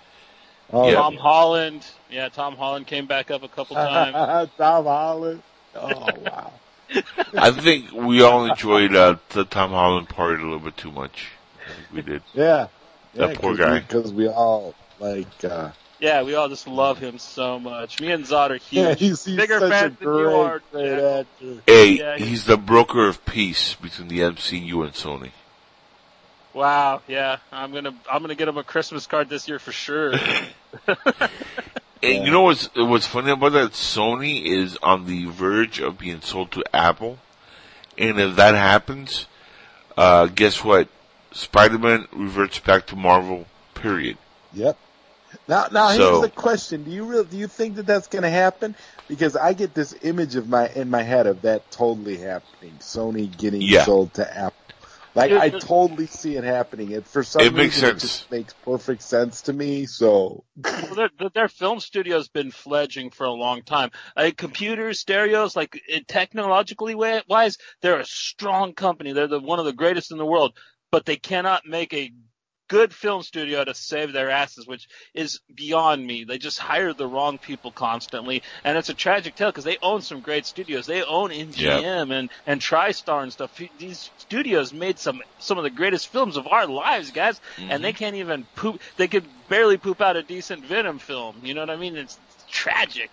Oh, 0.73 0.89
Yeah. 0.89 0.95
Tom 0.97 1.17
Holland, 1.17 1.87
yeah, 2.11 2.29
Tom 2.29 2.57
Holland 2.57 2.87
came 2.87 3.07
back 3.07 3.31
up 3.31 3.43
a 3.43 3.49
couple 3.49 3.77
times. 3.77 4.51
Tom 4.59 4.85
Holland. 4.85 5.43
Oh 5.75 6.09
wow. 6.25 6.53
I 7.35 7.51
think 7.51 7.93
we 7.93 8.23
all 8.23 8.47
enjoyed 8.47 8.95
uh, 8.95 9.17
the 9.31 9.45
Tom 9.45 9.71
Holland 9.71 10.09
part 10.09 10.39
a 10.41 10.43
little 10.43 10.59
bit 10.59 10.77
too 10.77 10.91
much. 10.91 11.29
I 11.67 11.75
think 11.75 11.93
we 11.93 12.03
did. 12.13 12.23
Yeah. 12.35 12.69
That 13.15 13.39
poor 13.39 13.55
guy. 13.57 13.81
Because 13.81 14.13
we 14.13 14.27
all 14.29 14.75
Like, 14.99 15.45
uh, 15.45 15.71
Yeah, 16.01 16.23
we 16.23 16.35
all 16.35 16.49
just 16.49 16.67
love 16.67 16.99
him 16.99 17.19
so 17.19 17.59
much. 17.59 18.01
Me 18.01 18.11
and 18.13 18.25
Zod 18.25 18.51
are 18.51 18.55
huge. 18.57 18.73
yeah, 18.73 18.95
he's, 18.95 19.25
he's 19.25 19.37
Bigger 19.37 19.59
such 19.61 19.69
a 19.69 19.71
fans 19.71 19.99
than 19.99 20.09
you 20.09 20.15
great, 20.15 20.35
are. 20.35 20.63
Yeah. 20.75 21.19
actor. 21.21 21.63
Hey, 21.67 21.91
Yeah, 21.99 22.17
he- 22.17 22.27
he's 22.27 22.45
the 22.47 22.57
broker 22.57 23.07
of 23.07 23.25
peace 23.27 23.75
between 23.75 24.09
the 24.09 24.21
MCU 24.21 24.83
and 24.85 24.93
Sony. 24.95 25.31
Wow, 26.55 27.03
yeah, 27.07 27.39
I'm 27.53 27.73
gonna 27.73 27.95
I'm 28.11 28.23
gonna 28.23 28.35
get 28.35 28.49
him 28.49 28.57
a 28.59 28.65
Christmas 28.65 29.07
card 29.07 29.29
this 29.29 29.49
year 29.49 29.59
for 29.59 29.73
sure. 29.73 30.15
And 32.01 32.25
you 32.25 32.31
know 32.31 32.43
what's 32.43 32.69
what's 32.77 33.09
funny 33.09 33.33
about 33.33 33.53
that? 33.53 33.73
Sony 33.73 34.45
is 34.45 34.77
on 34.85 35.07
the 35.07 35.25
verge 35.25 35.81
of 35.81 35.99
being 35.99 36.21
sold 36.21 36.53
to 36.53 36.63
Apple, 36.73 37.19
and 37.99 38.21
if 38.21 38.37
that 38.37 38.55
happens, 38.55 39.27
uh, 39.97 40.27
guess 40.27 40.63
what? 40.63 40.89
Spider-Man 41.33 42.07
reverts 42.13 42.61
back 42.61 42.87
to 42.87 42.97
Marvel. 42.97 43.47
Period. 43.75 44.17
Yep. 44.55 44.79
Now, 45.49 45.67
now 45.73 45.89
So- 45.91 46.11
here's 46.21 46.23
the 46.23 46.31
question: 46.31 46.85
Do 46.85 46.93
you 46.93 47.05
really 47.05 47.25
do 47.25 47.37
you 47.37 47.49
think 47.49 47.75
that 47.75 47.87
that's 47.87 48.07
going 48.07 48.23
to 48.23 48.31
happen? 48.31 48.77
Because 49.09 49.35
I 49.35 49.53
get 49.53 49.75
this 49.75 49.93
image 50.03 50.37
of 50.37 50.49
my 50.49 50.69
in 50.69 50.91
my 50.91 51.03
head 51.03 51.27
of 51.27 51.43
that 51.43 51.69
totally 51.73 52.17
happening. 52.19 52.75
Sony 52.79 53.37
getting 53.37 53.61
Yeah. 53.61 53.85
sold 53.85 54.15
to 54.15 54.39
Apple. 54.39 54.55
Like 55.19 55.33
I 55.33 55.51
totally 55.51 56.07
see 56.07 56.37
it 56.37 56.45
happening. 56.45 56.93
It 56.93 57.07
for 57.07 57.25
some 57.25 57.43
It 57.43 57.53
makes 57.53 57.77
reason 57.77 57.91
sense. 57.91 58.05
it 58.05 58.07
just 58.07 58.31
makes 58.31 58.53
perfect 58.65 59.03
sense 59.03 59.43
to 59.43 59.53
me. 59.53 59.87
So 59.87 60.45
well, 60.57 60.95
their, 60.95 61.11
their- 61.19 61.31
their 61.35 61.49
film 61.49 61.81
studio's 61.81 62.29
been 62.29 62.51
fledging 62.53 63.11
for 63.11 63.27
a 63.27 63.33
long 63.33 63.63
time. 63.63 63.91
Like 64.17 64.37
computers, 64.37 65.01
stereos, 65.01 65.57
like 65.57 65.81
technologically 66.07 66.95
wise, 66.95 67.59
they're 67.83 67.99
a 68.01 68.05
strong 68.05 68.75
company. 68.75 69.13
They're 69.13 69.27
the 69.27 69.41
one 69.41 69.59
of 69.59 69.65
the 69.65 69.73
greatest 69.73 70.13
in 70.13 70.19
the 70.19 70.27
world, 70.27 70.57
but 70.93 71.05
they 71.05 71.17
cannot 71.17 71.63
make 71.67 71.93
a 71.95 72.13
good 72.69 72.95
film 72.95 73.23
studio 73.23 73.65
to 73.65 73.75
save 73.75 74.13
their 74.13 74.31
asses, 74.31 74.67
which 74.67 74.89
is 75.15 75.41
beyond 75.53 76.07
me. 76.07 76.25
They 76.25 76.39
just 76.39 76.59
hire 76.59 76.93
the 76.93 77.07
wrong 77.07 77.39
people 77.39 77.73
constantly, 77.73 78.43
and 78.63 78.79
it's 78.79 78.89
a 78.89 78.95
tragic 78.95 79.35
tale 79.35 79.49
because 79.51 79.65
they 79.65 79.79
own 79.83 80.03
some 80.03 80.21
great 80.21 80.47
studios. 80.47 80.87
They 80.87 81.03
own 81.03 81.31
MGM 81.31 82.13
and 82.13 82.31
and 82.47 82.61
TriStar 82.61 83.23
and 83.23 83.33
stuff. 83.33 83.59
These 83.79 84.11
studios 84.19 84.73
made 84.73 84.99
some 84.99 85.23
some 85.39 85.59
of 85.59 85.65
the 85.65 85.71
greatest 85.71 86.09
films 86.09 86.37
of 86.37 86.47
our 86.47 86.67
lives, 86.67 87.11
guys, 87.11 87.41
and 87.57 87.71
mm-hmm. 87.71 87.83
they 87.83 87.93
can't 87.93 88.17
even 88.17 88.47
poop. 88.55 88.81
They 88.97 89.09
could 89.09 89.25
barely 89.49 89.79
poop 89.79 90.01
out 90.01 90.17
a 90.17 90.23
decent 90.23 90.65
Venom 90.65 90.99
film. 90.99 91.41
You 91.43 91.55
know 91.55 91.63
what 91.63 91.71
I 91.71 91.77
mean? 91.77 91.97
It's 91.97 92.19
tragic. 92.49 93.11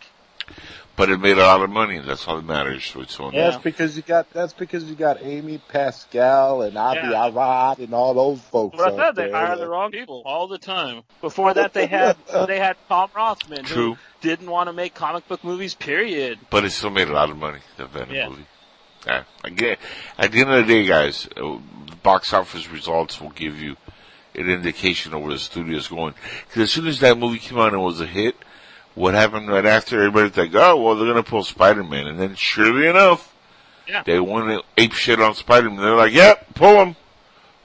But 0.98 1.10
it 1.10 1.20
made 1.20 1.38
a 1.38 1.42
lot 1.42 1.62
of 1.62 1.70
money. 1.70 2.00
That's 2.00 2.26
all 2.26 2.38
that 2.38 2.46
matters 2.46 2.96
with 2.96 3.10
Sony. 3.10 3.34
Yeah. 3.34 3.50
that's 3.50 3.62
because 3.64 3.98
you 3.98 4.02
got 4.02 4.30
that's 4.32 4.54
because 4.54 4.86
you 4.86 4.96
got 4.96 5.22
Amy 5.22 5.58
Pascal 5.58 6.62
and 6.62 6.78
Avi 6.78 7.00
Yeah. 7.10 7.30
Arad 7.34 7.80
and 7.80 7.94
all 7.94 8.14
those 8.14 8.40
folks. 8.40 8.78
But 8.78 8.88
I 8.88 8.92
out 8.94 8.98
said 8.98 9.16
they 9.16 9.30
there 9.30 9.36
hire 9.46 9.58
the 9.58 9.68
wrong 9.68 9.92
people 9.92 10.22
all 10.26 10.48
the 10.48 10.58
time. 10.58 11.04
Before 11.20 11.54
that, 11.54 11.74
they 11.74 11.86
had 11.88 12.16
they 12.48 12.60
had 12.60 12.78
Tom 12.88 13.10
Rothman, 13.14 13.66
True. 13.66 13.96
who 13.96 13.98
didn't 14.22 14.50
want 14.50 14.68
to 14.70 14.74
make 14.74 14.94
comic 14.96 15.28
book 15.28 15.44
movies. 15.44 15.76
Period. 15.76 16.40
But 16.50 16.64
it 16.64 16.72
still 16.72 16.92
made 16.92 17.10
a 17.10 17.14
lot 17.14 17.30
of 17.30 17.36
money. 17.38 17.60
The 17.76 17.88
Venom 17.88 18.16
Yeah. 18.16 18.30
movie. 18.30 18.46
Yeah. 19.06 19.24
Again, 19.44 19.78
at 20.18 20.32
the 20.32 20.40
end 20.42 20.50
of 20.52 20.66
the 20.66 20.74
day, 20.74 20.86
guys, 20.86 21.28
uh, 21.36 21.58
the 21.88 21.96
box 22.04 22.32
office 22.32 22.70
results 22.72 23.20
will 23.20 23.30
give 23.32 23.60
you 23.62 23.76
an 24.34 24.50
indication 24.50 25.14
of 25.14 25.22
where 25.22 25.34
the 25.34 25.40
studio's 25.40 25.90
going. 25.90 26.14
Because 26.48 26.62
as 26.64 26.72
soon 26.72 26.88
as 26.88 27.02
that 27.02 27.18
movie 27.18 27.38
came 27.38 27.60
out 27.60 27.74
and 27.74 27.84
was 27.84 28.00
a 28.00 28.06
hit, 28.08 28.36
what 28.96 29.14
happened 29.14 29.48
right 29.50 29.66
after? 29.66 29.98
Everybody's 30.04 30.36
like, 30.38 30.56
"Oh, 30.56 30.82
well, 30.82 30.96
they're 30.96 31.08
gonna 31.08 31.24
pull 31.24 31.44
Spider-Man," 31.44 32.08
and 32.08 32.20
then 32.20 32.36
surely 32.36 32.88
enough, 32.88 33.34
Yeah. 33.88 34.04
they 34.06 34.20
went 34.20 34.48
to 34.48 34.64
ape 34.78 34.94
shit 34.94 35.20
on 35.22 35.36
Spider-Man. 35.36 35.78
They're 35.82 35.96
like, 35.96 36.14
"Yep, 36.14 36.56
pull 36.56 36.82
him. 36.82 36.96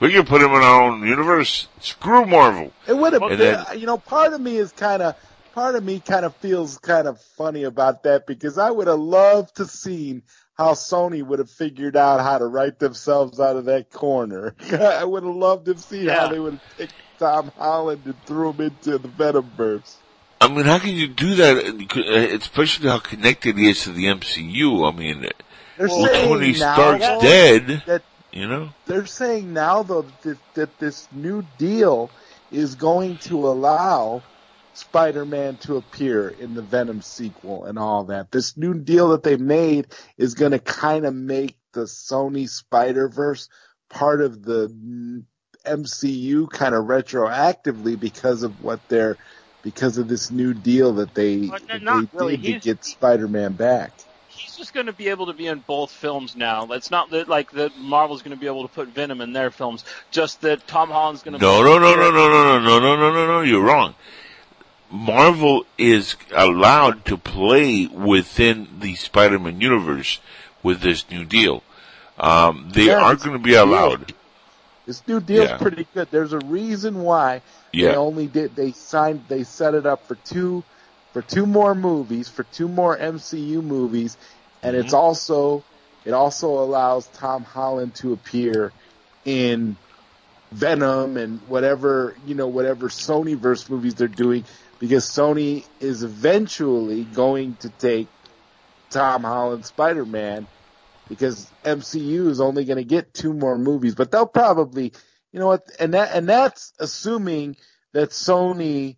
We 0.01 0.13
can 0.13 0.25
put 0.27 0.41
him 0.43 0.51
in 0.51 0.63
our 0.63 0.83
own 0.83 1.07
universe. 1.07 1.69
Screw 1.81 2.25
Marvel." 2.27 2.73
It 2.87 2.97
would 2.97 3.13
have 3.13 3.23
And 3.23 3.31
been, 3.31 3.39
then- 3.39 3.65
uh, 3.69 3.73
you 3.73 3.87
know, 3.87 3.99
part 3.99 4.33
of 4.33 4.41
me 4.41 4.57
is 4.57 4.73
kind 4.73 5.03
of, 5.03 5.15
part 5.55 5.75
of 5.75 5.85
me 5.85 6.01
kind 6.01 6.25
of 6.25 6.35
feels 6.37 6.79
kind 6.79 7.07
of 7.09 7.21
funny 7.21 7.65
about 7.65 8.03
that 8.05 8.27
because 8.27 8.59
I 8.59 8.71
would 8.71 8.87
have 8.87 8.99
loved 8.99 9.57
to 9.57 9.67
seen 9.67 10.23
how 10.57 10.73
Sony 10.73 11.23
would 11.23 11.39
have 11.39 11.51
figured 11.51 11.97
out 11.97 12.21
how 12.21 12.37
to 12.39 12.47
write 12.47 12.79
themselves 12.79 13.41
out 13.41 13.57
of 13.57 13.65
that 13.67 13.91
corner. 13.91 14.55
I 14.73 15.05
would 15.05 15.23
have 15.23 15.35
loved 15.35 15.67
to 15.67 15.79
see 15.79 16.07
how 16.07 16.29
they 16.29 16.39
would 16.39 16.55
have 16.55 16.63
picked 16.77 16.95
Tom 17.19 17.51
Holland 17.59 18.03
and 18.05 18.15
threw 18.27 18.51
him 18.53 18.61
into 18.61 18.99
the 18.99 19.09
Venomverse. 19.09 19.95
I 20.41 20.49
mean, 20.49 20.65
how 20.65 20.79
can 20.79 20.95
you 20.95 21.07
do 21.07 21.35
that? 21.37 21.57
uh, 21.97 22.37
Especially 22.37 22.89
how 22.89 22.99
connected 22.99 23.59
he 23.59 23.69
is 23.69 23.85
to 23.85 23.91
the 23.91 24.07
MCU. 24.07 24.91
I 24.91 24.97
mean, 24.97 25.27
They're 25.77 25.89
saying 25.89 26.29
Tony 26.29 26.53
now 26.53 26.75
Stark's 26.75 27.23
dead, 27.23 27.83
that 27.87 28.03
you 28.33 28.49
know. 28.49 28.71
they're 28.87 29.07
saying 29.07 29.53
now 29.53 29.83
though 29.83 30.07
that, 30.23 30.39
that 30.55 30.79
this 30.79 31.09
new 31.13 31.45
deal 31.59 32.11
is 32.51 32.75
going 32.75 33.19
to 33.19 33.49
allow 33.49 34.23
Spider-Man 34.75 35.57
to 35.59 35.77
appear 35.77 36.29
in 36.29 36.55
the 36.55 36.63
Venom 36.63 37.03
sequel 37.03 37.65
and 37.65 37.79
all 37.79 38.05
that. 38.05 38.31
This 38.31 38.57
new 38.57 38.75
deal 38.75 39.11
that 39.11 39.23
they 39.23 39.37
made 39.37 39.89
is 40.17 40.35
going 40.35 40.53
to 40.53 40.59
kind 40.59 41.05
of 41.05 41.15
make 41.15 41.57
the 41.73 41.83
Sony 41.83 42.49
Spider-Verse 42.49 43.49
part 43.91 44.23
of 44.23 44.43
the 44.43 45.23
MCU 45.67 46.49
kind 46.49 46.75
of 46.75 46.87
retroactively 46.87 47.99
because 47.99 48.43
of 48.43 48.63
what 48.65 48.81
they're 48.89 49.17
because 49.63 49.99
of 49.99 50.09
this 50.09 50.31
new 50.31 50.55
deal 50.55 50.93
that 50.95 51.15
they, 51.15 51.47
But 51.49 51.67
that 51.69 51.81
they 51.85 52.19
really. 52.19 52.37
did 52.37 52.43
to 52.45 52.51
He's- 52.53 52.65
get 52.65 52.85
Spider-Man 52.85 53.53
back. 53.53 53.93
He's 54.29 54.57
just 54.57 54.73
going 54.73 54.87
to 54.87 54.93
be 54.93 55.09
able 55.09 55.27
to 55.27 55.33
be 55.35 55.47
in 55.49 55.59
both 55.67 55.91
films 55.91 56.35
now. 56.35 56.67
It's 56.73 56.91
not 56.91 57.11
that 57.11 57.29
like 57.29 57.51
that 57.53 57.77
Marvel's 57.79 58.23
going 58.23 58.35
to 58.35 58.41
be 58.41 58.47
able 58.47 58.63
to 58.67 58.73
put 58.73 58.89
Venom 58.89 59.21
in 59.21 59.33
their 59.35 59.51
films. 59.51 59.85
Just 60.11 60.41
that 60.43 60.67
Tom 60.67 60.89
Holland's 60.91 61.23
going 61.23 61.35
to. 61.35 61.41
No, 61.41 61.63
no, 61.63 61.79
no, 61.79 61.95
no, 61.95 62.11
no, 62.11 62.29
no, 62.29 62.59
no, 62.59 62.59
no, 62.59 62.79
no, 62.81 62.97
no, 62.97 63.13
no, 63.13 63.27
no. 63.27 63.41
You're 63.43 63.63
wrong. 63.63 63.95
Marvel 64.91 65.67
is 65.79 66.17
allowed 66.35 67.05
to 67.05 67.17
play 67.17 67.87
within 67.87 68.67
the 68.81 68.95
Spider-Man 68.97 69.61
universe 69.61 70.21
with 70.63 70.81
this 70.81 71.09
new 71.11 71.25
deal. 71.25 71.63
Um, 72.19 72.71
they 72.73 72.87
Yeah, 72.87 73.01
aren't 73.03 73.21
going 73.23 73.37
to 73.39 73.43
be 73.43 73.55
allowed. 73.55 74.15
This 74.87 75.03
new 75.07 75.21
deal's 75.21 75.51
Yeah. 75.51 75.59
pretty 75.59 75.87
good. 75.95 76.09
There's 76.11 76.33
a 76.33 76.39
reason 76.41 77.03
why 77.03 77.43
they 77.79 77.95
only 77.97 78.29
did 78.29 78.57
they 78.57 78.73
signed 78.73 79.29
they 79.29 79.45
set 79.45 79.75
it 79.75 79.87
up 79.87 80.07
for 80.07 80.17
two 80.17 80.67
for 81.13 81.23
two 81.23 81.47
more 81.47 81.75
movies, 81.75 82.29
for 82.29 82.45
two 82.45 82.69
more 82.69 82.97
MCU 82.97 83.63
movies, 83.63 84.19
and 84.63 84.77
it's 84.77 84.93
Mm-hmm. 84.93 84.95
also 84.95 85.67
it 86.05 86.13
also 86.13 86.49
allows 86.49 87.09
Tom 87.11 87.45
Holland 87.45 87.97
to 87.97 88.13
appear 88.13 88.75
in 89.25 89.79
Venom 90.53 91.17
and 91.17 91.43
whatever, 91.47 92.17
you 92.25 92.35
know, 92.35 92.49
whatever 92.49 92.89
Sony 92.89 93.37
verse 93.39 93.69
movies 93.69 93.95
they're 93.97 94.09
doing 94.09 94.47
because 94.79 95.07
Sony 95.07 95.69
is 95.81 96.03
eventually 96.03 97.05
going 97.07 97.57
to 97.59 97.71
take 97.71 98.13
Tom 98.91 99.25
Holland 99.25 99.67
Spider-Man 99.67 100.49
because 101.09 101.53
MCU 101.65 102.29
is 102.29 102.41
only 102.41 102.65
going 102.65 102.79
to 102.79 102.85
get 102.85 103.15
two 103.15 103.35
more 103.35 103.59
movies, 103.59 103.95
but 103.95 104.11
they'll 104.11 104.27
probably, 104.27 104.93
you 105.33 105.41
know 105.41 105.47
what, 105.47 105.63
and 105.79 105.95
that 105.95 106.15
and 106.15 106.29
that's 106.29 106.73
assuming 106.81 107.57
that 107.93 108.11
Sony 108.11 108.97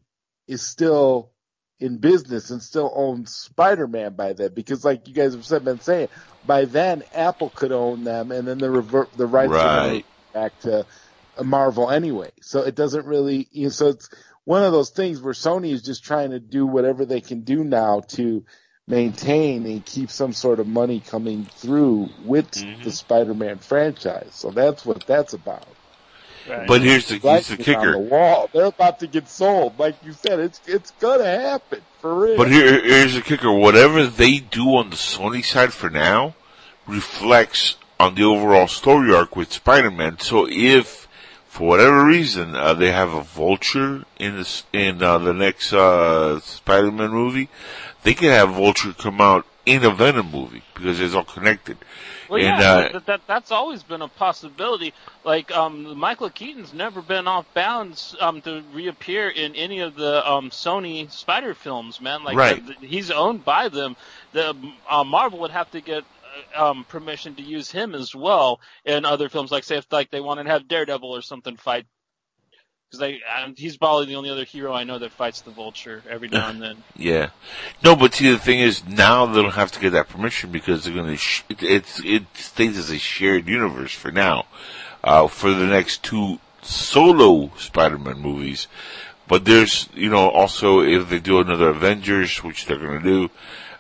is 0.49 0.63
still 0.63 1.33
in 1.81 1.99
business 1.99 2.51
and 2.51 2.63
still 2.63 2.93
owns 2.95 3.35
Spider-Man 3.35 4.15
by 4.15 4.35
then, 4.35 4.55
because 4.55 4.85
like 4.85 5.09
you 5.09 5.15
guys 5.15 5.35
have 5.35 5.45
said, 5.45 5.65
been 5.65 5.81
saying, 5.81 6.09
by 6.45 6.65
then 6.67 7.03
Apple 7.13 7.51
could 7.51 7.73
own 7.73 8.05
them, 8.05 8.31
and 8.31 8.47
then 8.47 8.61
the 8.61 8.71
revert 8.71 9.17
the 9.17 9.27
rights 9.27 9.51
Right. 9.51 10.07
back 10.35 10.59
to 10.61 10.87
Marvel 11.43 11.91
anyway. 11.91 12.31
So 12.43 12.63
it 12.63 12.75
doesn't 12.75 13.07
really, 13.07 13.49
you 13.53 13.65
know, 13.65 13.71
so 13.71 13.89
it's 13.89 14.09
one 14.45 14.63
of 14.65 14.73
those 14.73 14.91
things 14.91 15.21
where 15.23 15.35
Sony 15.35 15.73
is 15.73 15.83
just 15.83 16.05
trying 16.05 16.31
to 16.33 16.41
do 16.41 16.67
whatever 16.67 17.05
they 17.07 17.21
can 17.21 17.43
do 17.43 17.65
now 17.65 18.01
to 18.11 18.45
maintain 18.89 19.67
and 19.67 19.87
keep 19.87 20.11
some 20.11 20.33
sort 20.33 20.61
of 20.61 20.67
money 20.69 21.01
coming 21.01 21.47
through 21.47 22.15
with 22.19 22.51
Mm-hmm. 22.57 22.83
the 22.83 22.93
Spider-Man 22.93 23.59
franchise. 23.61 24.37
So 24.37 24.51
that's 24.51 24.85
what 24.85 25.07
that's 25.07 25.35
about. 25.35 25.77
Right. 26.49 26.67
But 26.67 26.83
here's 26.83 27.09
the, 27.09 27.19
here's 27.19 27.49
the 27.49 27.57
Writing 27.57 27.77
on 27.77 27.87
the 27.87 27.91
kicker. 27.93 27.99
wall. 27.99 28.51
They're 28.53 28.67
about 28.67 28.99
to 29.01 29.07
get 29.07 29.29
sold. 29.29 29.79
Like 29.79 29.97
you 30.05 30.13
said, 30.13 30.41
it's 30.41 30.61
it's 30.67 30.91
gonna 30.93 31.25
happen 31.25 31.83
for 32.01 32.15
real. 32.15 32.37
But 32.37 32.51
here, 32.51 32.83
here's 32.83 33.15
the 33.15 33.21
kicker. 33.23 33.53
Whatever 33.53 34.07
they 34.07 34.39
do 34.39 34.75
on 34.77 34.91
the 34.91 34.97
Sony 34.97 35.45
side 35.45 35.73
for 35.73 35.89
now 35.89 36.35
reflects 36.87 37.77
on 38.01 38.17
the 38.17 38.25
overall 38.25 38.67
story 38.67 39.15
arc 39.15 39.37
with 39.37 39.53
Spider-Man. 39.53 40.19
So 40.19 40.49
if, 40.51 41.07
for 41.47 41.69
whatever 41.69 42.05
reason, 42.05 42.57
uh, 42.57 42.75
they 42.75 42.91
have 42.91 43.13
a 43.13 43.23
Vulture 43.23 44.05
in 44.19 44.37
this, 44.37 44.65
in 44.73 45.01
uh, 45.01 45.19
the 45.19 45.33
next 45.33 45.73
uh, 45.73 46.41
Spider-Man 46.41 47.11
movie, 47.11 47.49
they 48.03 48.15
can 48.15 48.31
have 48.31 48.51
Vulture 48.51 48.93
come 48.93 49.21
out 49.21 49.47
in 49.65 49.85
a 49.85 49.91
Venom 49.91 50.33
movie 50.33 50.65
because 50.75 50.99
it's 50.99 51.15
all 51.15 51.23
connected. 51.23 51.79
Well, 52.33 52.41
and 52.41 52.61
yeah, 52.61 52.71
uh, 52.71 52.93
that, 52.93 53.07
that 53.07 53.21
that's 53.27 53.51
always 53.51 53.83
been 53.83 54.01
a 54.01 54.09
possibility. 54.09 54.95
Like, 55.23 55.51
um, 55.53 55.99
Michael 55.99 56.31
Keaton's 56.31 56.73
never 56.73 57.03
been 57.03 57.29
off 57.29 57.45
bounds 57.53 58.17
um, 58.21 58.41
to 58.43 58.63
reappear 58.73 59.29
in 59.29 59.55
any 59.55 59.81
of 59.81 59.95
the 59.97 60.27
um, 60.29 60.49
Sony 60.49 61.11
Spider 61.13 61.53
films, 61.53 62.01
man. 62.01 62.25
Like, 62.25 62.39
Right. 62.39 62.67
the- 62.67 62.87
he's 62.87 63.11
owned 63.11 63.45
by 63.45 63.69
them. 63.69 63.97
The 64.33 64.57
uh, 64.89 65.05
Marvel 65.05 65.41
would 65.41 65.51
have 65.51 65.71
to 65.73 65.83
get 65.83 66.05
uh, 66.57 66.71
um, 66.71 66.85
permission 66.85 67.35
to 67.35 67.43
use 67.43 67.71
him 67.71 67.95
as 67.95 68.15
well 68.15 68.61
in 68.87 69.05
other 69.05 69.29
films. 69.29 69.53
Like, 69.53 69.65
say 69.65 69.77
if 69.77 69.87
like 69.93 70.11
they 70.11 70.21
want 70.21 70.41
to 70.41 70.51
have 70.51 70.67
Daredevil 70.69 71.11
or 71.15 71.21
something 71.21 71.57
fight 71.59 71.85
because 72.93 73.59
he's 73.59 73.77
probably 73.77 74.07
the 74.07 74.17
only 74.17 74.31
other 74.31 74.45
hero 74.45 74.73
I 74.73 74.85
know 74.85 74.99
that 74.99 75.13
fights 75.13 75.41
the 75.41 75.51
Vulture 75.51 76.03
every 76.09 76.29
now 76.29 76.49
and 76.49 76.61
then. 76.61 76.77
Yeah. 76.97 77.31
No, 77.83 77.97
but 77.97 78.15
see, 78.15 78.31
the 78.31 78.39
thing 78.39 78.61
is, 78.61 78.87
now 78.87 79.27
they 79.27 79.43
don't 79.43 79.53
have 79.55 79.73
to 79.73 79.81
get 79.81 79.91
that 79.91 80.09
permission 80.09 80.53
because 80.53 80.85
they're 80.85 80.95
going 80.95 81.09
to, 81.09 81.17
sh- 81.17 81.43
it, 81.49 81.63
it's, 81.63 82.01
it 82.05 82.25
stays 82.35 82.79
as 82.79 82.91
a 82.91 82.99
shared 82.99 83.49
universe 83.49 83.93
for 83.93 84.13
now. 84.13 84.47
Uh, 85.03 85.27
for 85.27 85.53
the 85.53 85.67
next 85.67 86.05
two 86.05 86.39
solo 86.63 87.51
Spider-Man 87.57 88.21
movies. 88.21 88.69
But 89.27 89.45
there's, 89.45 89.89
you 89.95 90.09
know, 90.09 90.29
also 90.29 90.81
if 90.81 91.09
they 91.09 91.19
do 91.19 91.41
another 91.41 91.71
Avengers, 91.71 92.45
which 92.45 92.67
they're 92.67 92.79
going 92.79 93.03
to 93.03 93.05
do, 93.05 93.31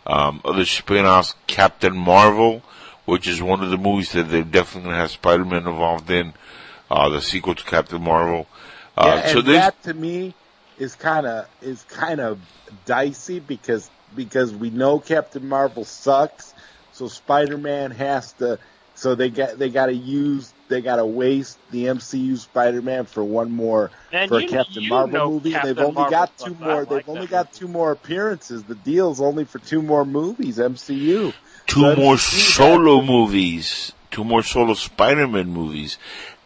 um, 0.05 0.41
other 0.45 0.65
spin-offs, 0.65 1.37
Captain 1.47 1.97
Marvel, 1.97 2.63
which 3.05 3.29
is 3.29 3.41
one 3.41 3.63
of 3.63 3.71
the 3.71 3.77
movies 3.77 4.13
that 4.13 4.31
they're 4.31 4.43
definitely 4.43 4.89
going 4.89 4.95
to 4.95 5.01
have 5.01 5.11
Spider-Man 5.13 5.67
involved 5.67 6.11
in, 6.11 6.35
uh, 6.91 7.09
the 7.09 7.21
sequel 7.21 7.55
to 7.55 7.65
Captain 7.65 8.03
Marvel. 8.03 8.49
Uh, 8.97 9.23
yeah, 9.25 9.27
so 9.33 9.39
and 9.39 9.49
that 9.49 9.83
to 9.85 9.95
me 9.95 10.35
is 10.79 10.95
kind 10.95 11.27
of 11.27 11.47
is 11.61 11.83
kind 11.85 12.21
of 12.21 12.39
dicey 12.85 13.41
because 13.41 13.91
because 14.15 14.53
we 14.55 14.71
know 14.71 14.99
Captain 14.99 15.49
Marvel 15.49 15.85
sucks, 15.85 16.55
so 16.93 17.09
Spider 17.09 17.59
Man 17.59 17.91
has 17.93 18.33
to. 18.35 18.59
So 18.95 19.15
they 19.15 19.31
got 19.31 19.59
they 19.59 19.71
got 19.71 19.87
to 19.87 19.95
use 19.95 20.53
they 20.69 20.83
got 20.83 20.97
to 20.97 21.07
waste 21.07 21.59
the 21.71 21.87
MCU 21.87 22.37
Spider 22.37 22.83
Man 22.83 23.07
for 23.07 23.25
one 23.25 23.51
more 23.51 23.91
Man, 24.13 24.29
for 24.29 24.39
a 24.39 24.47
Captain 24.47 24.87
Marvel 24.87 25.31
movie. 25.31 25.53
Captain 25.53 25.75
they've 25.75 25.85
only 25.85 25.95
Marvel 25.95 26.11
got 26.11 26.37
two 26.39 26.55
more. 26.55 26.81
like 26.81 26.89
They've 26.91 27.07
that 27.07 27.11
only 27.11 27.27
got 27.27 27.53
two 27.55 27.69
more 27.69 27.91
appearances. 27.93 28.65
The 28.65 28.75
deal's 28.75 29.21
only 29.21 29.45
for 29.45 29.59
two 29.61 29.81
more 29.81 30.05
movies. 30.05 30.59
MCU. 30.59 31.33
two 31.67 31.81
So 31.81 31.97
more 31.97 32.17
to 32.17 32.23
that- 32.23 32.41
solo 32.41 33.01
movies, 33.01 33.93
two 34.11 34.25
more 34.25 34.43
solo 34.43 34.75
Spider-Man 34.75 35.49
movies, 35.49 35.97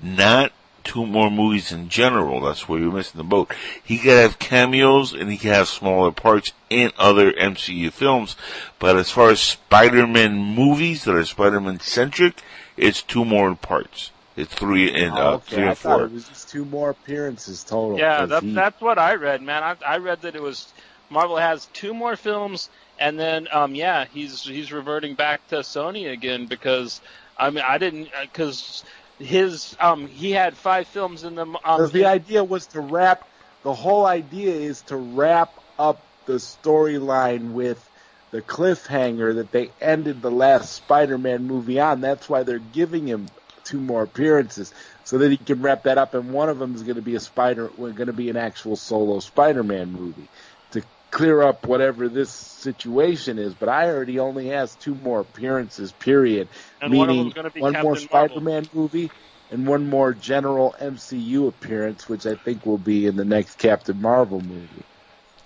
not 0.01 0.53
two 0.87 1.05
more 1.05 1.31
movies 1.31 1.71
in 1.73 1.89
general. 1.91 2.41
That's 2.41 2.69
where 2.69 2.79
you're 2.81 2.93
missing 2.93 3.19
the 3.19 3.25
boat. 3.25 3.53
He 3.85 3.99
could 3.99 4.17
have 4.17 4.39
cameos 4.39 5.13
and 5.13 5.31
he 5.31 5.37
could 5.37 5.53
have 5.53 5.69
smaller 5.69 6.13
parts 6.13 6.53
in 6.71 6.93
other 6.99 7.33
MCU 7.33 7.93
films, 7.93 8.37
but 8.79 8.97
as 8.97 9.11
far 9.11 9.31
as 9.31 9.41
Spider-Man 9.41 10.35
movies 10.37 11.05
that 11.05 11.15
are 11.15 11.25
Spider-Man 11.25 11.81
centric, 11.81 12.41
it's 12.77 13.03
two 13.03 13.25
more 13.25 13.55
parts. 13.55 14.11
It's 14.37 14.53
three 14.55 14.89
and 14.95 15.13
uh, 15.15 15.19
Oh, 15.19 15.35
okay, 15.35 15.57
three 15.57 15.65
I 15.65 15.69
and 15.69 15.79
thought 15.79 15.97
four. 15.99 16.05
it 16.07 16.13
was 16.13 16.29
just 16.29 16.49
two 16.49 16.65
more 16.65 16.91
appearances 16.91 17.65
total. 17.65 17.99
Yeah, 17.99 18.27
that's 18.27 18.45
he- 18.45 18.53
that's 18.55 18.81
what 18.81 18.99
I 18.99 19.15
read, 19.15 19.43
man. 19.43 19.63
I 19.63 19.77
I 19.87 19.97
read 19.99 20.23
that 20.23 20.37
it 20.37 20.43
was 20.43 20.73
Marvel 21.09 21.37
has 21.39 21.67
two 21.73 21.95
more 21.95 22.17
films, 22.17 22.69
and 22.99 23.19
then 23.19 23.49
um 23.53 23.75
yeah, 23.75 24.05
he's 24.13 24.43
he's 24.43 24.73
reverting 24.73 25.15
back 25.15 25.47
to 25.49 25.57
Sony 25.57 26.11
again 26.13 26.47
because 26.47 27.01
I 27.39 27.49
mean 27.51 27.65
I 27.67 27.79
didn't 27.79 28.09
because 28.23 28.85
his 29.19 29.77
um 29.81 30.07
he 30.07 30.33
had 30.33 30.57
five 30.57 30.87
films 30.89 31.25
in 31.25 31.35
them. 31.35 31.57
Um, 31.65 31.91
the 31.91 32.07
idea 32.07 32.45
was 32.45 32.67
to 32.69 32.81
wrap, 32.81 33.29
the 33.63 33.75
whole 33.75 34.07
idea 34.07 34.55
is 34.55 34.83
to 34.83 34.97
wrap 34.97 35.53
up 35.79 36.01
the 36.27 36.35
storyline 36.35 37.53
with 37.53 37.83
the 38.31 38.43
cliffhanger 38.43 39.37
that 39.37 39.53
they 39.53 39.71
ended 39.81 40.21
the 40.21 40.31
last 40.31 40.73
Spider-Man 40.73 41.47
movie 41.47 41.81
on. 41.81 42.01
That's 42.01 42.29
why 42.29 42.43
they're 42.43 42.59
giving 42.59 43.07
him 43.07 43.29
two 43.65 43.81
more 43.81 44.03
appearances 44.03 44.73
so 45.05 45.19
that 45.19 45.31
he 45.31 45.37
can 45.37 45.63
wrap 45.63 45.85
that 45.85 45.99
up. 45.99 46.15
And 46.15 46.33
one 46.33 46.49
of 46.49 46.59
them 46.59 46.75
is 46.75 46.83
going 46.83 46.97
to 46.97 47.03
be 47.03 47.15
a 47.15 47.21
Spider, 47.21 47.71
we're 47.77 47.93
going 47.93 48.09
to 48.09 48.13
be 48.13 48.29
an 48.29 48.37
actual 48.37 48.77
solo 48.77 49.21
Spider-Man 49.21 49.93
movie 49.93 50.29
to 50.73 50.83
clear 51.11 51.43
up 51.43 51.67
whatever 51.67 52.09
this 52.09 52.31
situation 52.31 53.39
is. 53.39 53.55
But 53.55 53.69
I 53.69 54.05
he 54.05 54.19
only 54.19 54.49
has 54.49 54.75
two 54.75 54.95
more 54.95 55.21
appearances. 55.21 55.93
Period. 55.93 56.49
And 56.81 56.93
one 56.93 57.09
of 57.09 57.17
Meaning 57.17 57.25
them's 57.25 57.35
gonna 57.35 57.51
be 57.51 57.61
one 57.61 57.73
more 57.75 57.95
Captain 57.95 58.09
Spider-Man 58.09 58.69
movie 58.73 59.11
and 59.51 59.67
one 59.67 59.89
more 59.89 60.13
general 60.13 60.75
MCU 60.81 61.49
appearance, 61.49 62.09
which 62.09 62.27
I 62.27 62.35
think 62.35 62.67
will 62.67 62.79
be 62.79 63.07
in 63.07 63.17
the 63.17 63.25
next 63.25 63.59
Captain 63.59 64.01
Marvel 64.01 64.41
movie. 64.41 64.83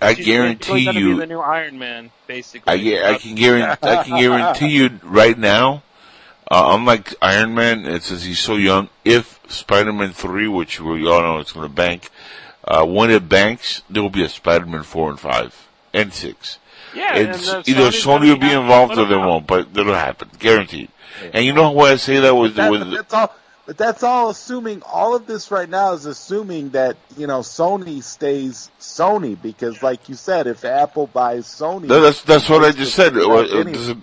I 0.01 0.15
He's 0.15 0.25
guarantee 0.27 0.87
gonna 0.87 0.99
you, 0.99 1.15
be 1.15 1.21
the 1.21 1.27
new 1.27 1.41
Iron 1.41 1.79
Man, 1.79 2.11
basically. 2.27 2.73
I, 2.73 2.79
gue- 2.79 3.05
I 3.05 3.19
can 3.19 3.35
guarantee, 3.35 3.89
I 3.89 4.03
can 4.03 4.19
guarantee 4.19 4.69
you 4.69 5.01
right 5.03 5.39
now, 5.39 5.83
uh, 6.51 6.75
unlike 6.75 7.15
Iron 7.21 7.55
Man, 7.55 7.85
it 7.85 8.03
says 8.03 8.25
he's 8.25 8.39
so 8.39 8.57
young. 8.57 8.89
If 9.05 9.39
Spider-Man 9.49 10.13
3, 10.13 10.49
which 10.49 10.81
we 10.81 11.07
all 11.07 11.21
know 11.23 11.39
it's 11.39 11.53
going 11.53 11.69
to 11.69 11.73
bank, 11.75 12.09
uh, 12.67 12.85
when 12.87 13.11
it 13.11 13.29
banks, 13.29 13.83
there 13.91 14.03
will 14.03 14.11
be 14.11 14.25
a 14.25 14.29
Spider-Man 14.29 14.83
4 14.83 15.11
and 15.11 15.21
5 15.21 15.69
and 15.93 16.13
6. 16.13 16.59
Yeah, 16.95 17.17
It's 17.17 17.49
and, 17.49 17.69
either 17.69 17.89
Sony's 17.89 18.05
Sony 18.05 18.29
will 18.33 18.39
be 18.39 18.53
involved 18.53 18.99
or 18.99 19.07
they 19.07 19.17
won't, 19.17 19.47
but 19.47 19.69
it'll 19.77 19.95
happen, 19.95 20.29
guaranteed. 20.39 20.89
And 21.33 21.45
you 21.45 21.53
know 21.53 21.71
why 21.73 21.93
I 21.93 21.97
say 21.97 22.21
that 22.21 22.35
with 22.35 22.55
that, 22.57 22.71
with. 22.71 22.91
That's 22.91 23.15
all. 23.15 23.35
But 23.67 23.79
that's 23.79 24.03
all 24.03 24.31
assuming. 24.31 24.83
All 24.83 25.15
of 25.15 25.27
this 25.27 25.51
right 25.53 25.69
now 25.69 25.93
is 25.93 26.05
assuming 26.05 26.71
that 26.71 26.97
you 27.17 27.27
know 27.27 27.41
Sony 27.41 28.03
stays 28.03 28.71
Sony 28.81 29.41
because, 29.41 29.83
like 29.83 30.09
you 30.09 30.17
said, 30.17 30.47
if 30.47 30.65
Apple 30.65 31.07
buys 31.07 31.47
Sony, 31.47 31.85
No, 31.85 32.01
that's 32.01 32.23
that's 32.23 32.49
what 32.49 32.65
I 32.65 32.73
just 32.73 32.95
said. 32.95 33.15
Right, 33.15 33.29
Well, 33.29 33.45
it 33.45 33.67
anyway. 33.69 34.01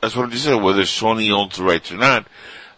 That's 0.00 0.16
what 0.16 0.28
I 0.28 0.32
just 0.32 0.44
said. 0.44 0.60
Whether 0.60 0.82
Sony 0.82 1.30
owns 1.30 1.58
the 1.58 1.64
rights 1.64 1.92
or 1.92 1.96
not, 1.96 2.26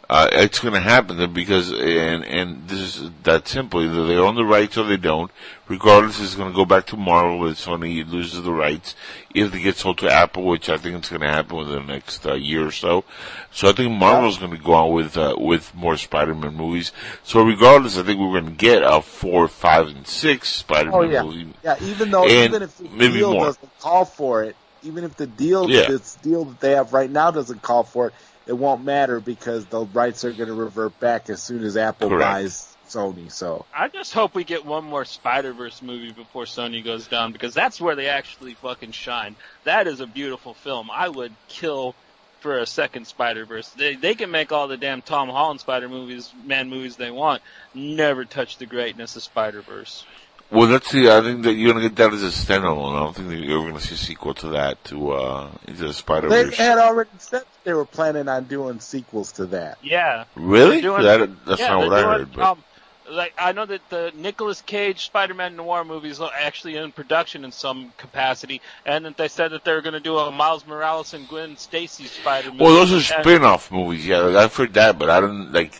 uh, 0.08 0.28
it's 0.32 0.60
going 0.60 0.74
to 0.74 0.80
happen 0.80 1.16
then 1.16 1.32
because 1.32 1.72
and 1.72 2.24
and 2.24 2.68
this 2.68 2.96
is 3.00 3.10
that 3.24 3.48
simple. 3.48 3.82
Either 3.82 4.06
they 4.06 4.16
own 4.16 4.36
the 4.36 4.44
rights 4.44 4.76
or 4.78 4.84
they 4.84 4.96
don't. 4.96 5.30
Regardless, 5.68 6.20
it's 6.20 6.36
going 6.36 6.48
to 6.50 6.54
go 6.54 6.64
back 6.64 6.86
to 6.86 6.96
Marvel 6.96 7.48
if 7.48 7.56
Sony 7.58 8.08
loses 8.08 8.44
the 8.44 8.52
rights. 8.52 8.94
If 9.34 9.50
they 9.50 9.60
get 9.60 9.76
sold 9.76 9.98
to 9.98 10.08
Apple, 10.08 10.44
which 10.44 10.68
I 10.68 10.76
think 10.78 10.96
it's 10.96 11.08
going 11.08 11.22
to 11.22 11.28
happen 11.28 11.56
within 11.56 11.86
the 11.86 11.92
next 11.92 12.24
uh, 12.24 12.34
year 12.34 12.64
or 12.66 12.70
so. 12.70 13.02
So 13.50 13.68
I 13.68 13.72
think 13.72 13.90
Marvel's 13.92 14.38
going 14.38 14.52
to 14.52 14.58
go 14.58 14.74
on 14.74 14.92
with 14.92 15.16
uh, 15.16 15.34
with 15.36 15.74
more 15.74 15.96
Spider-Man 15.96 16.54
movies. 16.54 16.92
So 17.24 17.42
regardless, 17.42 17.98
I 17.98 18.04
think 18.04 18.20
we're 18.20 18.40
going 18.40 18.52
to 18.52 18.56
get 18.56 18.84
a 18.84 19.02
four, 19.02 19.48
five, 19.48 19.88
and 19.88 20.06
six 20.06 20.50
Spider-Man 20.50 20.94
Oh 20.94 21.02
yeah, 21.02 21.22
movie. 21.24 21.52
yeah. 21.64 21.76
Even 21.82 22.12
though, 22.12 22.22
And 22.24 22.44
even 22.54 22.62
if 22.62 22.78
the 22.78 22.84
maybe 22.90 23.14
deal 23.14 23.32
more. 23.32 23.46
doesn't 23.46 23.78
call 23.80 24.04
for 24.04 24.44
it, 24.44 24.54
even 24.84 25.02
if 25.02 25.16
the 25.16 25.26
deal, 25.26 25.68
Yeah. 25.68 25.88
this 25.88 26.14
deal 26.22 26.44
that 26.44 26.60
they 26.60 26.72
have 26.72 26.92
right 26.92 27.10
now 27.10 27.32
doesn't 27.32 27.60
call 27.62 27.82
for 27.82 28.06
it, 28.08 28.14
it 28.46 28.52
won't 28.52 28.84
matter 28.84 29.20
because 29.20 29.66
the 29.66 29.84
rights 29.86 30.24
are 30.24 30.32
going 30.32 30.48
to 30.48 30.54
revert 30.54 30.98
back 31.00 31.28
as 31.30 31.42
soon 31.42 31.64
as 31.64 31.76
Apple 31.76 32.08
Correct. 32.08 32.22
buys 32.22 32.76
Sony. 32.88 33.30
So 33.30 33.66
I 33.74 33.88
just 33.88 34.14
hope 34.14 34.34
we 34.34 34.44
get 34.44 34.64
one 34.64 34.84
more 34.84 35.04
Spider 35.04 35.52
Verse 35.52 35.82
movie 35.82 36.12
before 36.12 36.44
Sony 36.44 36.84
goes 36.84 37.06
down 37.08 37.32
because 37.32 37.54
that's 37.54 37.80
where 37.80 37.96
they 37.96 38.08
actually 38.08 38.54
fucking 38.54 38.92
shine. 38.92 39.36
That 39.64 39.86
is 39.86 40.00
a 40.00 40.06
beautiful 40.06 40.54
film. 40.54 40.90
I 40.90 41.08
would 41.08 41.32
kill 41.48 41.94
for 42.40 42.58
a 42.58 42.66
second 42.66 43.06
Spider 43.06 43.44
Verse. 43.44 43.68
They 43.70 43.96
they 43.96 44.14
can 44.14 44.30
make 44.30 44.52
all 44.52 44.68
the 44.68 44.76
damn 44.76 45.02
Tom 45.02 45.28
Holland 45.28 45.60
Spider 45.60 45.88
movies, 45.88 46.32
man 46.44 46.68
movies 46.68 46.96
they 46.96 47.10
want. 47.10 47.42
Never 47.74 48.24
touch 48.24 48.58
the 48.58 48.66
greatness 48.66 49.16
of 49.16 49.22
Spider 49.22 49.62
Verse. 49.62 50.04
Well, 50.50 50.68
that's 50.68 50.92
the. 50.92 51.02
see. 51.02 51.10
I 51.10 51.22
think 51.22 51.42
that 51.42 51.54
you're 51.54 51.72
going 51.72 51.82
to 51.82 51.88
get 51.88 51.96
that 51.96 52.14
as 52.14 52.22
a 52.22 52.28
standalone. 52.28 52.94
I 52.94 53.00
don't 53.00 53.16
think 53.16 53.28
that 53.30 53.36
you're 53.36 53.58
going 53.58 53.74
to 53.74 53.80
see 53.80 53.96
a 53.96 53.98
sequel 53.98 54.32
to 54.34 54.48
that 54.50 54.82
to 54.84 55.10
uh 55.10 55.50
into 55.66 55.88
the 55.88 55.92
Spider 55.92 56.28
Verse. 56.28 56.56
they 56.56 56.62
had 56.62 56.78
already 56.78 57.10
said 57.18 57.42
they 57.66 57.72
were 57.74 57.84
planning 57.84 58.28
on 58.28 58.44
doing 58.44 58.78
sequels 58.78 59.32
to 59.32 59.46
that. 59.46 59.76
Yeah. 59.82 60.24
Really? 60.36 60.80
They're 60.80 60.90
doing- 60.92 61.02
that, 61.02 61.44
that's 61.46 61.60
yeah, 61.60 61.68
not 61.70 61.78
what 61.80 61.88
they're 61.90 62.08
I 62.08 62.18
heard. 62.18 62.32
But 62.32 62.42
Um, 62.52 62.64
like 63.10 63.34
I 63.38 63.50
know 63.52 63.66
that 63.66 63.80
the 63.90 64.12
Nicolas 64.14 64.62
Cage 64.62 65.04
Spider-Man 65.04 65.56
noir 65.56 65.84
movies 65.84 66.20
are 66.20 66.30
actually 66.40 66.76
in 66.76 66.92
production 66.92 67.44
in 67.44 67.50
some 67.52 67.92
capacity, 67.98 68.60
and 68.84 69.04
that 69.04 69.16
they 69.16 69.26
said 69.28 69.50
that 69.50 69.64
they 69.64 69.72
were 69.72 69.80
going 69.80 69.94
to 69.94 70.00
do 70.00 70.16
a 70.16 70.30
Miles 70.30 70.64
Morales 70.66 71.12
and 71.12 71.28
Gwen 71.28 71.56
Stacy 71.56 72.04
Spider-Man. 72.04 72.58
well, 72.58 72.72
those 72.74 72.92
are 72.92 73.14
And- 73.16 73.24
spin-off 73.24 73.70
movies. 73.72 74.06
Yeah, 74.06 74.18
like, 74.18 74.36
I've 74.36 74.54
heard 74.56 74.74
that, 74.74 74.96
but 74.98 75.10
I 75.10 75.20
don't 75.20 75.52
like 75.52 75.72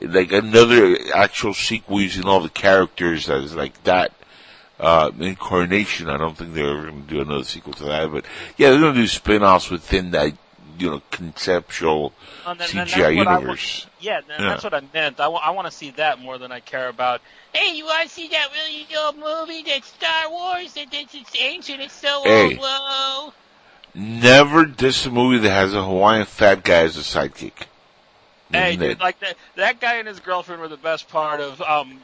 like 0.00 0.30
another 0.32 0.96
actual 1.14 1.54
sequel 1.54 2.00
using 2.00 2.24
all 2.24 2.40
the 2.40 2.48
characters 2.48 3.28
as 3.28 3.54
like 3.54 3.82
that 3.84 4.12
uh 4.80 5.10
incarnation. 5.20 6.08
I 6.08 6.16
don't 6.18 6.36
think 6.36 6.54
they're 6.54 6.68
ever 6.70 6.82
going 6.90 7.06
to 7.06 7.14
do 7.14 7.20
another 7.20 7.44
sequel 7.44 7.72
to 7.74 7.84
that. 7.84 8.10
But 8.12 8.24
yeah, 8.56 8.70
they're 8.70 8.80
going 8.80 8.94
to 8.94 9.00
do 9.00 9.06
spin-offs 9.08 9.70
within 9.70 10.10
that 10.12 10.32
you 10.82 10.90
know 10.90 11.02
conceptual 11.10 12.12
And 12.46 12.58
then- 12.58 12.68
then 12.74 12.86
CGI 12.88 13.04
I 13.04 13.24
want- 13.24 13.40
universe. 13.40 13.86
Yeah, 14.00 14.20
Yeah. 14.28 14.36
that's 14.38 14.64
what 14.64 14.74
I 14.74 14.82
meant. 14.92 15.20
I 15.20 15.28
want 15.28 15.66
to 15.66 15.70
see 15.70 15.90
that 15.92 16.18
more 16.18 16.38
than 16.38 16.50
I 16.52 16.60
care 16.60 16.88
about. 16.88 17.20
Hey, 17.54 17.74
you 17.76 17.84
want 17.84 18.02
to 18.02 18.08
see 18.08 18.28
that 18.28 18.48
really 18.52 18.86
old 18.98 19.16
movie 19.16 19.62
that's 19.62 19.86
Star 19.88 20.28
Wars? 20.30 20.72
That 20.74 20.88
it's, 20.92 21.14
it's 21.14 21.32
ancient, 21.40 21.80
it's 21.80 21.94
so 21.94 22.22
Hey. 22.24 22.56
old. 22.56 22.58
Whoa. 22.58 23.32
Never 23.94 24.64
diss 24.64 25.04
a 25.06 25.10
movie 25.10 25.38
that 25.38 25.50
has 25.50 25.74
a 25.74 25.84
Hawaiian 25.84 26.26
fat 26.26 26.64
guy 26.64 26.82
as 26.82 26.96
a 26.96 27.00
sidekick. 27.00 27.66
Hey, 28.50 28.76
dude, 28.76 29.00
like 29.00 29.18
that 29.20 29.36
that 29.56 29.80
guy 29.80 29.94
and 29.96 30.06
his 30.08 30.20
girlfriend 30.20 30.60
were 30.60 30.68
the 30.68 30.76
best 30.76 31.08
part 31.08 31.40
of 31.40 31.60
um 31.62 32.00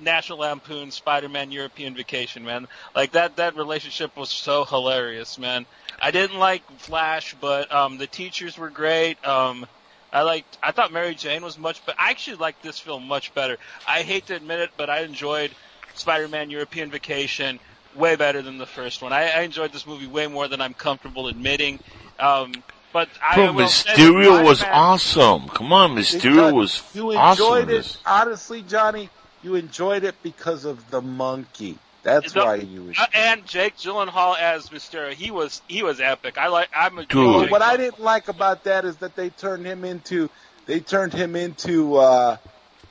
National 0.00 0.38
Lampoon 0.38 0.90
Spider-Man 0.90 1.52
European 1.52 1.94
Vacation, 1.94 2.44
man. 2.44 2.66
Like 2.94 3.12
that 3.12 3.36
that 3.36 3.56
relationship 3.56 4.16
was 4.16 4.28
so 4.30 4.64
hilarious, 4.64 5.38
man. 5.38 5.64
I 6.04 6.10
didn't 6.10 6.38
like 6.38 6.62
Flash, 6.78 7.34
but 7.40 7.72
um 7.72 7.98
the 7.98 8.06
teachers 8.06 8.58
were 8.58 8.70
great. 8.70 9.24
Um 9.26 9.66
I 10.12 10.22
liked 10.22 10.58
I 10.62 10.72
thought 10.72 10.92
Mary 10.92 11.14
Jane 11.14 11.42
was 11.42 11.56
much 11.58 11.84
but 11.86 11.94
I 11.98 12.10
actually 12.10 12.36
liked 12.36 12.62
this 12.62 12.78
film 12.78 13.06
much 13.06 13.32
better. 13.34 13.56
I 13.86 14.02
hate 14.02 14.26
to 14.26 14.34
admit 14.36 14.60
it, 14.60 14.70
but 14.76 14.90
I 14.90 15.00
enjoyed 15.02 15.52
Spider-Man 15.94 16.50
European 16.50 16.90
Vacation 16.90 17.60
way 17.94 18.16
better 18.16 18.40
than 18.42 18.56
the 18.58 18.66
first 18.66 19.02
one. 19.02 19.12
I, 19.12 19.28
I 19.28 19.40
enjoyed 19.42 19.72
this 19.72 19.86
movie 19.86 20.06
way 20.06 20.26
more 20.26 20.48
than 20.48 20.60
I'm 20.60 20.74
comfortable 20.74 21.28
admitting. 21.28 21.78
Um 22.18 22.52
but 22.92 23.08
I 23.26 23.36
Bro, 23.36 23.52
will 23.52 23.68
say 23.68 23.90
Mysterio 23.94 24.44
was 24.44 24.58
Spider-Man- 24.58 24.80
awesome. 24.82 25.48
Come 25.48 25.72
on, 25.72 25.94
Mysterio 25.94 26.34
Because 26.34 26.52
was 26.52 26.82
you 26.94 27.12
awesome. 27.16 27.42
enjoyed 27.44 27.62
in 27.70 27.70
it, 27.70 27.72
this. 27.78 27.96
honestly, 28.04 28.60
Johnny. 28.62 29.08
you 29.42 29.54
enjoyed 29.54 30.04
it 30.04 30.14
because 30.22 30.64
of 30.66 30.90
the 30.90 31.00
monkey. 31.00 31.78
That's 32.02 32.32
The- 32.32 32.40
why 32.40 32.54
you. 32.56 32.92
Uh, 32.98 33.06
and 33.14 33.46
Jake 33.46 33.76
Gyllenhaal 33.76 34.36
as 34.38 34.68
Mysterio, 34.70 35.12
he 35.12 35.30
was 35.30 35.62
he 35.68 35.82
was 35.82 36.00
epic. 36.00 36.36
I 36.38 36.48
like 36.48 36.68
I'm 36.74 36.98
a 36.98 37.04
Dude. 37.06 37.42
Jake 37.44 37.50
What 37.50 37.62
I 37.62 37.76
didn't 37.76 38.00
like 38.00 38.28
about 38.28 38.64
that 38.64 38.84
is 38.84 38.96
that 38.96 39.14
they 39.14 39.30
turned 39.30 39.64
him 39.66 39.84
into 39.84 40.28
they 40.66 40.80
turned 40.80 41.12
him 41.12 41.36
into 41.36 41.96
uh 41.96 42.36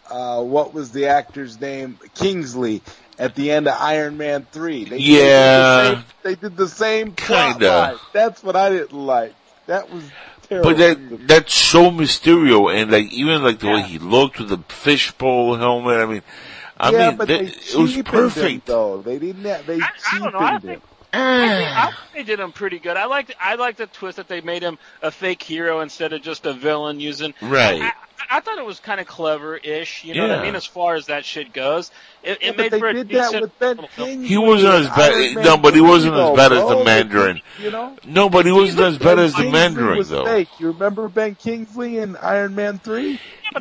uh 0.09 0.41
what 0.41 0.73
was 0.73 0.91
the 0.91 1.07
actor's 1.07 1.59
name 1.59 1.99
Kingsley 2.15 2.81
at 3.19 3.35
the 3.35 3.51
end 3.51 3.67
of 3.67 3.75
Iron 3.79 4.17
Man 4.17 4.47
three. 4.51 4.85
They 4.85 4.97
Yeah. 4.97 5.17
Did 5.21 5.27
the 5.27 5.95
same, 5.95 6.03
they 6.23 6.35
did 6.35 6.57
the 6.57 6.67
same 6.69 7.11
plot 7.11 7.51
Kinda. 7.59 7.99
That's 8.13 8.41
what 8.43 8.55
I 8.55 8.69
didn't 8.69 8.93
like. 8.93 9.33
That 9.67 9.91
was 9.91 10.03
terrible. 10.47 10.69
But 10.71 10.77
that 10.77 11.27
that's 11.27 11.53
so 11.53 11.91
Mysterio, 11.91 12.73
and 12.73 12.91
like 12.91 13.11
even 13.11 13.43
like 13.43 13.59
the 13.59 13.67
way 13.67 13.81
he 13.83 13.99
looked 13.99 14.39
with 14.39 14.49
the 14.49 14.57
fishbowl 14.73 15.55
helmet. 15.57 15.99
I 15.99 16.05
mean, 16.05 16.23
I 16.81 16.91
yeah, 16.91 17.09
mean, 17.09 17.17
but 17.17 17.27
that, 17.27 17.39
they 17.39 17.45
it 17.47 17.75
was 17.75 17.91
cheapened 17.93 18.05
perfect. 18.07 18.49
Him, 18.49 18.61
though 18.65 19.01
they 19.01 19.19
didn't. 19.19 19.43
Have, 19.45 19.65
they 19.67 19.79
I- 19.79 19.89
I 20.13 20.19
don't 20.19 20.33
know. 20.33 20.39
I 20.39 20.57
think- 20.59 20.81
ah. 21.13 21.87
I 21.87 21.91
think, 21.91 21.97
they 22.13 22.23
did 22.23 22.39
him 22.39 22.51
pretty 22.51 22.79
good. 22.79 22.97
I 22.97 23.05
liked 23.05 23.33
I 23.39 23.55
liked 23.55 23.77
the 23.77 23.85
twist 23.87 24.17
that 24.17 24.27
they 24.27 24.41
made 24.41 24.63
him 24.63 24.77
a 25.01 25.11
fake 25.11 25.43
hero 25.43 25.81
instead 25.81 26.11
of 26.13 26.21
just 26.21 26.45
a 26.45 26.53
villain 26.53 26.99
using. 26.99 27.33
Right. 27.41 27.81
I, 27.81 27.87
I, 27.87 27.91
I 28.37 28.39
thought 28.39 28.57
it 28.59 28.65
was 28.65 28.79
kind 28.79 28.99
of 29.01 29.07
clever-ish. 29.07 30.05
You 30.05 30.15
know 30.15 30.27
what 30.27 30.39
I 30.39 30.43
mean? 30.43 30.55
As 30.55 30.65
far 30.65 30.95
as 30.95 31.07
that 31.07 31.25
shit 31.25 31.51
goes, 31.53 31.91
it, 32.23 32.37
Yeah, 32.41 32.49
it 32.49 32.55
but 32.57 32.63
made 32.63 32.71
they 32.71 32.79
for 32.79 32.87
a 32.87 32.93
did 32.93 33.07
decent 33.09 33.31
that 33.33 33.41
with 33.41 33.59
Ben. 33.59 33.77
Kingsley. 33.95 34.27
He 34.27 34.37
wasn't 34.37 34.73
as 34.73 34.87
bad- 34.89 35.43
no, 35.43 35.57
but 35.57 35.73
he 35.75 35.81
wasn't 35.81 36.15
as 36.15 36.35
bad 36.35 36.53
as 36.53 36.63
the. 36.67 36.83
Mandarin. 36.85 37.41
You 37.61 37.71
know. 37.71 37.97
No, 38.05 38.29
but 38.29 38.45
he 38.45 38.51
wasn't 38.51 38.79
as 38.81 38.97
bad 38.97 39.19
as 39.19 39.33
the 39.35 39.51
Mandarin 39.51 40.01
though. 40.07 40.25
Fake. 40.25 40.47
You 40.59 40.71
remember 40.71 41.07
Ben 41.09 41.35
Kingsley 41.35 41.97
in 41.97 42.15
Iron 42.15 42.55
Man 42.55 42.79
three? 42.79 43.19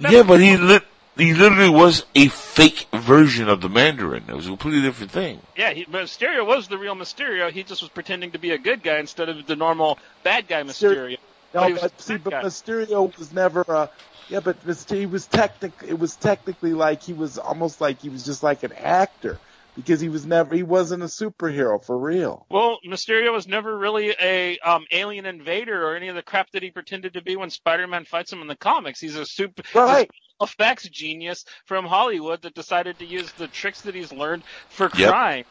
Yeah, 0.09 0.23
but 0.23 0.41
he 0.41 0.57
lit. 0.57 0.85
He 1.21 1.35
literally 1.35 1.69
was 1.69 2.05
a 2.15 2.29
fake 2.29 2.87
version 2.95 3.49
of 3.51 3.61
the 3.61 3.69
Mandarin. 3.69 4.25
It 4.27 4.35
was 4.35 4.47
a 4.47 4.51
completely 4.51 4.81
different 4.81 5.13
thing. 5.13 5.41
Yeah, 5.55 5.71
he, 5.73 5.85
Mysterio 5.85 6.47
was 6.47 6.69
the 6.69 6.79
real 6.79 6.95
Mysterio. 6.95 7.51
He 7.51 7.63
just 7.63 7.83
was 7.83 7.91
pretending 7.91 8.31
to 8.33 8.39
be 8.39 8.53
a 8.53 8.59
good 8.59 8.83
guy 8.83 8.99
instead 8.99 9.29
of 9.29 9.47
the 9.47 9.55
normal 9.55 9.99
bad 10.23 10.49
guy 10.49 10.63
Mysterio. 10.63 11.19
No, 11.53 11.61
But 11.61 11.73
was 11.73 11.81
but 11.83 12.01
see, 12.01 12.17
but 12.17 12.31
guy. 12.31 12.43
Mysterio 12.43 13.17
was 13.19 13.35
never 13.35 13.63
a. 13.69 13.91
Yeah, 14.31 14.41
but 14.41 14.65
Myster- 14.67 14.97
he 14.97 15.07
was 15.07 15.27
technic. 15.27 15.73
It 15.87 15.99
was 15.99 16.17
technically 16.17 16.73
like 16.73 17.03
he 17.03 17.13
was 17.13 17.37
almost 17.37 17.81
like 17.81 18.01
he 18.01 18.09
was 18.09 18.25
just 18.25 18.43
like 18.43 18.63
an 18.63 18.73
actor 18.73 19.39
because 19.77 20.01
he 20.01 20.09
was 20.09 20.25
never. 20.25 20.55
He 20.55 20.63
wasn't 20.63 21.03
a 21.03 21.07
superhero 21.07 21.85
for 21.85 21.99
real. 21.99 22.47
Well, 22.49 22.79
Mysterio 22.87 23.33
was 23.33 23.47
never 23.47 23.77
really 23.77 24.15
a 24.21 24.59
um, 24.61 24.87
alien 24.91 25.27
invader 25.27 25.87
or 25.87 25.97
any 25.97 26.09
of 26.09 26.15
the 26.15 26.23
crap 26.23 26.51
that 26.53 26.63
he 26.63 26.71
pretended 26.71 27.15
to 27.15 27.23
be 27.23 27.37
when 27.37 27.51
Spider-Man 27.51 28.05
fights 28.05 28.33
him 28.33 28.41
in 28.41 28.47
the 28.47 28.57
comics. 28.57 29.01
He's 29.01 29.17
a 29.17 29.27
super 29.27 29.63
Right. 29.75 30.11
Effects 30.41 30.89
genius 30.89 31.45
from 31.67 31.85
Hollywood 31.87 32.43
that 32.43 32.55
decided 32.55 32.99
to 32.99 33.05
use 33.05 33.31
the 33.33 33.47
tricks 33.49 33.83
that 33.83 33.95
he's 33.95 34.13
learned 34.13 34.43
for 34.69 34.91
Yep. 34.97 35.11
crime. 35.11 35.45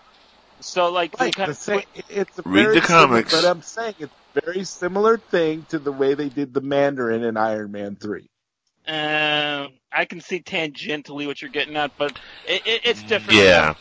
So, 0.62 0.92
like, 0.92 1.16
they 1.18 1.26
Right. 1.26 1.36
kind 1.36 1.48
The 1.48 1.52
of 1.52 1.58
same, 1.58 1.84
it's 2.10 2.38
a 2.38 2.42
Read 2.44 2.64
very 2.64 2.80
the 2.82 2.86
similar- 2.88 3.08
comics. 3.08 3.32
but 3.34 3.46
I'm 3.46 3.62
saying 3.62 3.96
it's 4.00 4.14
a 4.36 4.42
very 4.42 4.64
similar 4.66 5.18
thing 5.18 5.66
to 5.70 5.80
the 5.80 5.92
way 5.92 6.16
they 6.16 6.28
did 6.30 6.54
the 6.54 6.62
Mandarin 6.62 7.24
in 7.24 7.38
Iron 7.38 7.72
Man 7.72 7.96
three. 7.96 8.30
Um, 8.88 9.74
I 9.92 10.06
can 10.10 10.20
see 10.20 10.42
tangentially 10.42 11.28
what 11.28 11.42
you're 11.42 11.52
getting 11.52 11.78
at, 11.78 11.92
but 11.98 12.18
it, 12.48 12.66
it, 12.66 12.82
it's 12.84 13.04
different. 13.04 13.40
Yeah, 13.40 13.76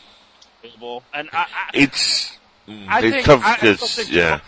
and 1.13 1.29
I, 1.33 1.37
I, 1.37 1.47
it's 1.73 2.37
I 2.67 2.99
it's 2.99 3.09
think- 3.15 3.25
tough 3.25 3.43
I- 3.43 3.53
I 3.53 3.55
because 3.71 3.95
think- 3.95 4.11
yeah. 4.11 4.39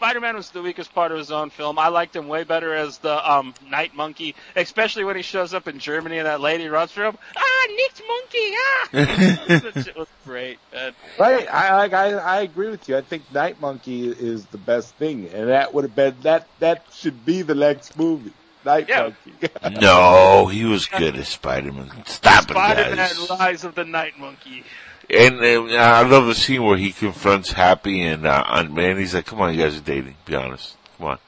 Spider-Man 0.00 0.34
was 0.34 0.48
the 0.48 0.62
weakest 0.62 0.94
part 0.94 1.12
of 1.12 1.18
his 1.18 1.30
own 1.30 1.50
film. 1.50 1.78
I 1.78 1.88
liked 1.88 2.16
him 2.16 2.26
way 2.26 2.42
better 2.44 2.72
as 2.74 2.96
the 2.98 3.30
um, 3.30 3.52
Night 3.70 3.94
Monkey, 3.94 4.34
especially 4.56 5.04
when 5.04 5.14
he 5.14 5.20
shows 5.20 5.52
up 5.52 5.68
in 5.68 5.78
Germany 5.78 6.16
and 6.16 6.26
that 6.26 6.40
lady 6.40 6.68
runs 6.68 6.90
for 6.90 7.04
him. 7.04 7.18
Ah, 7.36 7.66
Nick 7.68 8.00
Monkey! 8.08 8.54
Ah, 8.56 8.88
that 9.72 9.84
shit 9.84 9.96
was 9.98 10.08
great. 10.24 10.58
man. 10.72 10.94
Right. 11.18 11.46
I. 11.52 11.84
I, 11.90 12.12
I 12.14 12.40
agree 12.40 12.68
with 12.70 12.88
you. 12.88 12.96
I 12.96 13.02
think 13.02 13.30
Night 13.34 13.60
Monkey 13.60 14.08
is 14.08 14.46
the 14.46 14.56
best 14.56 14.94
thing, 14.94 15.28
and 15.34 15.50
that 15.50 15.74
would 15.74 15.84
have 15.84 15.94
been 15.94 16.14
that. 16.22 16.46
That 16.60 16.86
should 16.94 17.26
be 17.26 17.42
the 17.42 17.54
next 17.54 17.98
movie. 17.98 18.32
Night 18.64 18.88
Yeah. 18.88 19.12
Monkey. 19.32 19.78
No, 19.82 20.46
he 20.46 20.64
was 20.64 20.86
good 20.86 21.14
as 21.16 21.28
Spider-Man. 21.28 21.90
Stop 22.06 22.50
it, 22.50 22.54
guys. 22.54 22.72
Spider-Man: 22.78 22.96
guys. 22.96 23.30
Rise 23.38 23.64
of 23.64 23.74
the 23.74 23.84
Night 23.84 24.18
Monkey. 24.18 24.64
And 25.12 25.40
uh, 25.40 25.74
I 25.76 26.02
love 26.06 26.26
the 26.26 26.34
scene 26.34 26.62
where 26.62 26.76
he 26.76 26.92
confronts 26.92 27.52
Happy 27.52 28.00
and 28.02 28.24
uh, 28.26 28.44
and 28.48 28.78
he's 28.98 29.14
like, 29.14 29.26
"Come 29.26 29.40
on, 29.40 29.52
you 29.54 29.60
guys 29.62 29.76
are 29.76 29.80
dating. 29.80 30.14
Be 30.24 30.34
honest. 30.36 30.76
Come 30.98 31.08
on." 31.08 31.18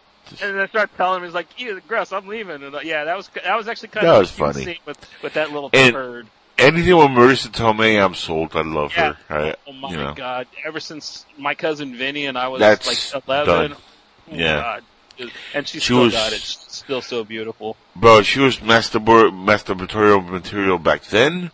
And 0.41 0.59
they 0.59 0.67
start 0.69 0.91
telling 0.97 1.19
him, 1.21 1.25
he's 1.25 1.35
like, 1.35 1.49
"Ew, 1.61 1.81
gross, 1.89 2.13
I'm 2.13 2.27
leaving." 2.27 2.63
And 2.63 2.75
uh, 2.75 2.81
yeah, 2.83 3.05
that 3.05 3.17
was 3.17 3.29
that 3.45 3.57
was 3.57 3.67
actually 3.69 3.89
kind 3.89 4.07
That 4.07 4.15
of 4.15 4.21
was 4.21 4.31
funny. 4.31 4.65
scene 4.65 4.79
with 4.87 4.99
with 5.23 5.35
that 5.35 5.53
little 5.53 5.71
And- 5.73 5.93
turd. 5.95 6.27
Anything 6.59 6.97
with 6.97 7.07
Marisa 7.09 7.49
Tomei, 7.49 8.01
I'm 8.05 8.15
sold. 8.15 8.55
I 8.55 8.61
love 8.61 8.93
Yeah. 8.95 9.15
her. 9.29 9.37
I, 9.37 9.55
Oh 9.67 9.73
my 9.73 9.91
you 9.91 9.97
know, 9.97 10.13
god! 10.15 10.47
Ever 10.65 10.81
since 10.81 11.25
my 11.39 11.55
cousin 11.55 11.97
Vinny 11.97 12.27
and 12.27 12.37
I 12.39 12.49
was 12.49 12.61
That's 12.61 13.15
like 13.15 13.25
eleven, 13.27 13.71
done. 13.71 13.77
oh 14.31 14.35
Yeah. 14.37 14.57
God. 15.19 15.31
and 15.55 15.67
she, 15.67 15.79
She 15.79 15.85
still 15.87 16.03
was- 16.03 16.13
got 16.13 16.33
it. 16.33 16.41
She's 16.41 16.59
still 16.69 17.01
so 17.03 17.25
beautiful. 17.25 17.77
bro, 17.97 18.23
she 18.23 18.39
was 18.41 18.59
masturbatory 18.59 20.29
material 20.31 20.79
back 20.79 21.05
then. 21.05 21.51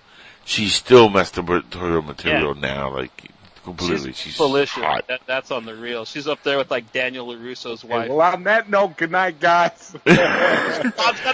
She's 0.49 0.75
still 0.75 1.10
masturbatory 1.10 2.02
material 2.02 2.55
now. 2.55 2.94
Like 2.94 3.31
completely, 3.65 4.12
she's, 4.12 4.17
She's 4.33 4.36
delicious. 4.39 4.83
hot. 4.83 5.07
That, 5.09 5.20
that's 5.27 5.51
on 5.51 5.67
the 5.67 5.75
real. 5.75 6.07
She's 6.07 6.27
up 6.27 6.43
there 6.43 6.57
with 6.57 6.70
like 6.70 6.91
Daniel 6.91 7.27
LaRusso's 7.27 7.85
wife. 7.85 8.09
well, 8.09 8.23
on 8.23 8.44
that 8.44 8.70
note, 8.70 8.97
good 8.97 9.10
night, 9.10 9.41
guys. 9.41 9.94
Go 10.07 10.12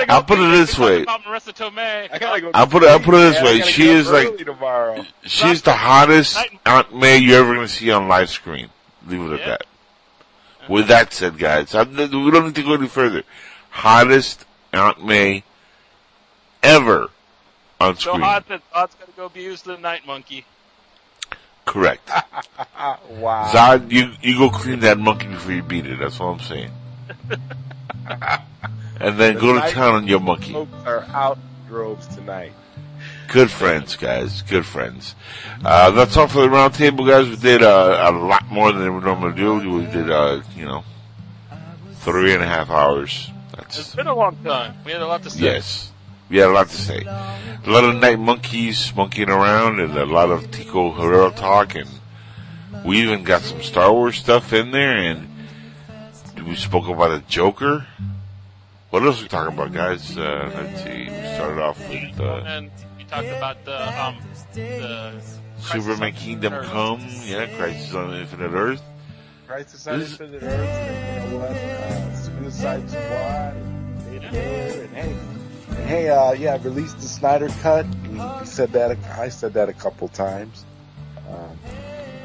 I'll 0.09 0.25
put 0.25 0.41
it 0.41 0.51
this 0.51 0.77
way. 0.77 1.03
About 1.03 1.23
Marisa 1.23 1.55
Tomei. 1.55 2.09
I 2.13 2.19
gotta 2.19 2.41
go. 2.41 2.51
I'll 2.55 2.67
put 2.67 2.83
it. 2.83 2.89
I'll 2.89 2.99
put 2.99 3.15
it 3.15 3.19
this 3.19 3.35
Man, 3.37 3.47
I 3.47 3.51
way. 3.53 3.61
She 3.61 3.87
is 3.89 4.11
like 4.11 4.37
tomorrow. 4.37 5.05
she's 5.23 5.63
the 5.63 5.75
hottest 5.75 6.37
Aunt 6.67 6.93
May 6.93 7.19
you're 7.19 7.39
ever 7.45 7.55
going 7.55 7.69
to 7.69 7.73
see 7.73 7.93
on 7.93 8.09
live 8.09 8.31
screen. 8.31 8.69
Leave 9.07 9.21
it 9.21 9.35
at 9.35 9.39
Yeah. 9.39 9.47
that. 9.47 9.67
With 10.69 10.89
that 10.89 11.13
said, 11.13 11.39
guys, 11.39 11.73
I, 11.73 11.85
we 11.85 12.09
don't 12.33 12.47
need 12.47 12.55
to 12.57 12.63
go 12.65 12.75
any 12.75 12.89
further. 12.89 13.23
Hottest 13.71 14.45
Aunt 14.73 15.05
May 15.07 15.45
ever 16.65 17.11
on 17.81 17.95
So 17.97 18.11
screen. 18.13 18.21
hot 18.21 18.49
that 18.49 18.63
Bob's 18.73 18.95
gotta 18.95 19.13
go 19.13 19.27
abuse 19.27 19.63
the 19.63 19.77
night 19.79 20.07
monkey. 20.07 20.45
Correct. 21.65 22.11
Wow. 23.11 23.51
Zod, 23.53 23.91
you 23.91 24.13
you 24.21 24.37
go 24.39 24.51
clean 24.51 24.81
that 24.81 24.99
monkey 24.99 25.27
before 25.29 25.53
you 25.53 25.63
beat 25.63 25.87
it. 25.87 25.99
That's 25.99 26.21
all 26.21 26.33
I'm 26.33 26.41
saying. 26.41 26.71
and 29.01 29.19
then 29.19 29.39
go 29.39 29.55
to 29.59 29.71
town 29.73 29.95
on 29.95 30.07
your 30.07 30.21
monkey. 30.21 30.53
Folks 30.53 30.73
are 30.85 31.03
out 31.05 31.39
in 31.39 31.69
droves 31.69 32.07
tonight. 32.15 32.53
Good 33.29 33.51
friends, 33.51 33.97
guys. 33.97 34.43
Good 34.43 34.67
friends. 34.67 35.15
Uh, 35.65 35.91
that's 35.93 36.17
all 36.17 36.29
for 36.29 36.43
the 36.43 36.49
roundtable, 36.49 37.09
guys. 37.09 37.29
We 37.29 37.37
did 37.37 37.63
uh, 37.63 38.11
a 38.11 38.13
lot 38.13 38.47
more 38.51 38.71
than 38.73 38.95
we 38.95 39.01
normally 39.03 39.35
do. 39.35 39.55
We 39.79 39.87
did, 39.87 40.11
uh, 40.11 40.43
you 40.55 40.67
know, 40.67 40.85
three 41.95 42.35
and 42.35 42.43
a 42.43 42.47
half 42.47 42.69
hours. 42.71 43.31
It's 43.59 43.77
That's 43.77 43.95
been 43.95 44.07
a 44.09 44.15
long 44.15 44.37
time. 44.45 44.75
We 44.85 44.93
had 44.93 45.01
a 45.01 45.07
lot 45.07 45.23
to 45.23 45.31
say. 45.31 45.45
yes. 45.45 45.91
We 46.29 46.39
had 46.39 46.49
a 46.49 46.53
lot 46.53 46.69
to 46.69 46.77
say. 46.77 47.03
A 47.03 47.71
lot 47.71 47.85
of 47.85 47.97
night 47.97 48.19
monkeys 48.19 48.93
monkeying 48.95 49.29
around, 49.31 49.81
and 49.81 49.97
a 49.97 50.05
lot 50.07 50.31
of 50.31 50.51
Tico 50.51 50.91
Herrera 50.91 51.31
talk, 51.31 51.75
and 51.75 51.89
we 52.85 53.01
even 53.03 53.23
got 53.25 53.43
some 53.43 53.63
Star 53.63 53.93
Wars 53.93 54.17
stuff 54.19 54.53
in 54.53 54.71
there, 54.71 54.97
and 54.97 55.29
we 56.47 56.55
spoke 56.57 56.89
about 56.89 57.11
a 57.13 57.21
Joker. 57.21 57.87
What 58.91 59.03
else 59.03 59.23
we 59.23 59.29
talking 59.29 59.55
about, 59.55 59.73
guys? 59.73 60.17
Uh, 60.17 60.51
let's 60.55 60.83
see. 60.85 61.09
We 61.09 61.35
started 61.35 61.61
off 61.61 61.79
with 61.89 62.21
uh, 62.21 62.43
And 62.47 62.71
we 62.97 63.05
talked 63.05 63.27
about 63.27 63.65
the 63.65 64.05
um 64.05 64.17
the 64.53 65.21
Superman 65.59 66.13
Kingdom 66.13 66.53
Earth. 66.53 66.67
Come, 66.69 67.01
yeah, 67.25 67.47
Crisis 67.57 67.95
on 67.95 68.15
Infinite 68.15 68.53
Earth. 68.53 68.83
Crisis 69.47 69.87
on 69.87 69.99
This- 69.99 70.11
Infinite 70.13 70.43
Earth, 70.43 70.69
and 70.69 71.25
you 71.25 71.31
know 71.31 71.39
what? 71.39 71.51
Uh, 71.51 72.15
Suicide 72.15 72.89
Squad, 72.91 73.57
and 73.57 74.03
Vader, 74.03 74.27
and 74.27 74.37
hey, 74.95 75.11
and 75.11 75.34
hey, 75.87 76.09
uh, 76.09 76.33
yeah, 76.33 76.59
released 76.63 76.97
the 76.99 77.07
Snyder 77.09 77.49
Cut. 77.61 77.87
We, 78.09 78.19
we 78.19 78.47
said 78.47 78.73
that. 78.73 78.91
a- 78.93 79.21
I 79.21 79.29
said 79.29 79.55
that 79.55 79.69
a 79.69 79.73
couple 79.73 80.09
times. 80.09 80.65
Um, 81.29 81.59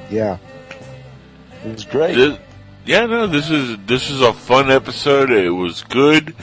yeah, 0.09 0.37
it 1.65 1.71
was 1.73 1.85
great. 1.85 2.15
This, 2.15 2.37
yeah, 2.85 3.05
no, 3.05 3.27
this 3.27 3.49
is 3.49 3.77
this 3.85 4.09
is 4.09 4.21
a 4.21 4.33
fun 4.33 4.71
episode. 4.71 5.31
It 5.31 5.49
was 5.49 5.83
good. 5.83 6.35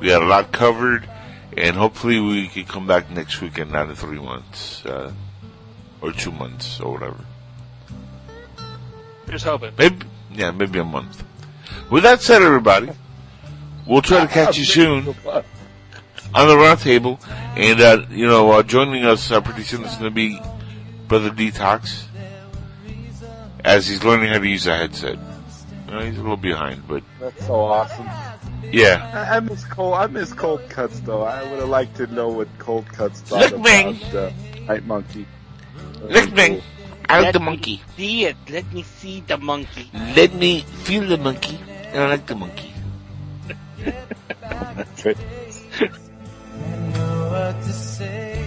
We 0.00 0.08
had 0.08 0.22
a 0.22 0.26
lot 0.26 0.52
covered, 0.52 1.08
and 1.56 1.76
hopefully 1.76 2.20
we 2.20 2.48
can 2.48 2.64
come 2.64 2.86
back 2.86 3.10
next 3.10 3.40
week 3.40 3.58
and 3.58 3.70
not 3.70 3.88
in 3.90 3.94
three 3.96 4.18
months 4.20 4.84
uh, 4.86 5.12
or 6.00 6.12
two 6.12 6.32
months 6.32 6.80
or 6.80 6.92
whatever. 6.94 7.24
Just 9.28 9.44
hoping. 9.44 9.72
Maybe, 9.78 10.06
yeah, 10.32 10.50
maybe 10.50 10.78
a 10.78 10.84
month. 10.84 11.22
With 11.90 12.02
that 12.04 12.20
said, 12.22 12.42
everybody, 12.42 12.90
we'll 13.86 14.02
try 14.02 14.26
to 14.26 14.32
catch 14.32 14.56
you 14.58 14.64
soon 14.78 15.14
on 16.34 16.48
the 16.48 16.56
round 16.56 16.80
table, 16.80 17.18
and 17.56 17.80
uh, 17.80 18.04
you 18.10 18.26
know, 18.26 18.50
uh, 18.52 18.62
joining 18.62 19.04
us 19.04 19.30
uh, 19.30 19.40
pretty 19.40 19.62
soon 19.62 19.84
is 19.84 19.92
going 19.96 20.10
to 20.10 20.14
be 20.14 20.40
Brother 21.08 21.30
Detox, 21.30 22.04
as 23.64 23.88
he's 23.88 24.04
learning 24.04 24.30
how 24.32 24.38
to 24.38 24.48
use 24.48 24.66
a 24.66 24.76
headset. 24.76 25.18
Uh, 25.88 26.04
he's 26.04 26.16
a 26.18 26.22
little 26.22 26.36
behind, 26.36 26.86
but 26.86 27.02
That's 27.18 27.46
so 27.46 27.54
awesome. 27.56 28.08
yeah. 28.72 29.10
I, 29.12 29.36
I 29.36 29.40
miss 29.40 29.64
cold. 29.64 29.94
I 29.94 30.06
miss 30.06 30.32
cold 30.32 30.60
cuts 30.70 31.00
though. 31.00 31.22
I 31.22 31.42
would 31.50 31.58
have 31.58 31.68
liked 31.68 31.96
to 31.96 32.06
know 32.06 32.28
what 32.28 32.46
cold 32.58 32.86
cuts 32.86 33.20
thought 33.22 33.50
Look, 33.52 33.62
Bing. 33.64 33.96
about. 34.02 34.14
Uh, 34.14 34.30
Right, 34.68 34.84
monkey. 34.86 35.26
Lick 36.02 36.32
me. 36.32 36.62
I 37.08 37.22
like 37.22 37.32
the 37.32 37.40
monkey. 37.40 37.82
See 37.96 38.24
it. 38.26 38.36
Let 38.48 38.72
me 38.72 38.84
see 38.84 39.20
the 39.26 39.36
monkey. 39.36 39.90
Let 40.14 40.32
me 40.34 40.60
feel 40.84 41.08
the 41.08 41.16
monkey. 41.18 41.58
And 41.90 42.04
I 42.04 42.08
like 42.10 42.26
the 42.26 42.36
monkey. 42.36 42.72
What 47.40 47.62
to 47.62 47.72
say. 47.72 48.39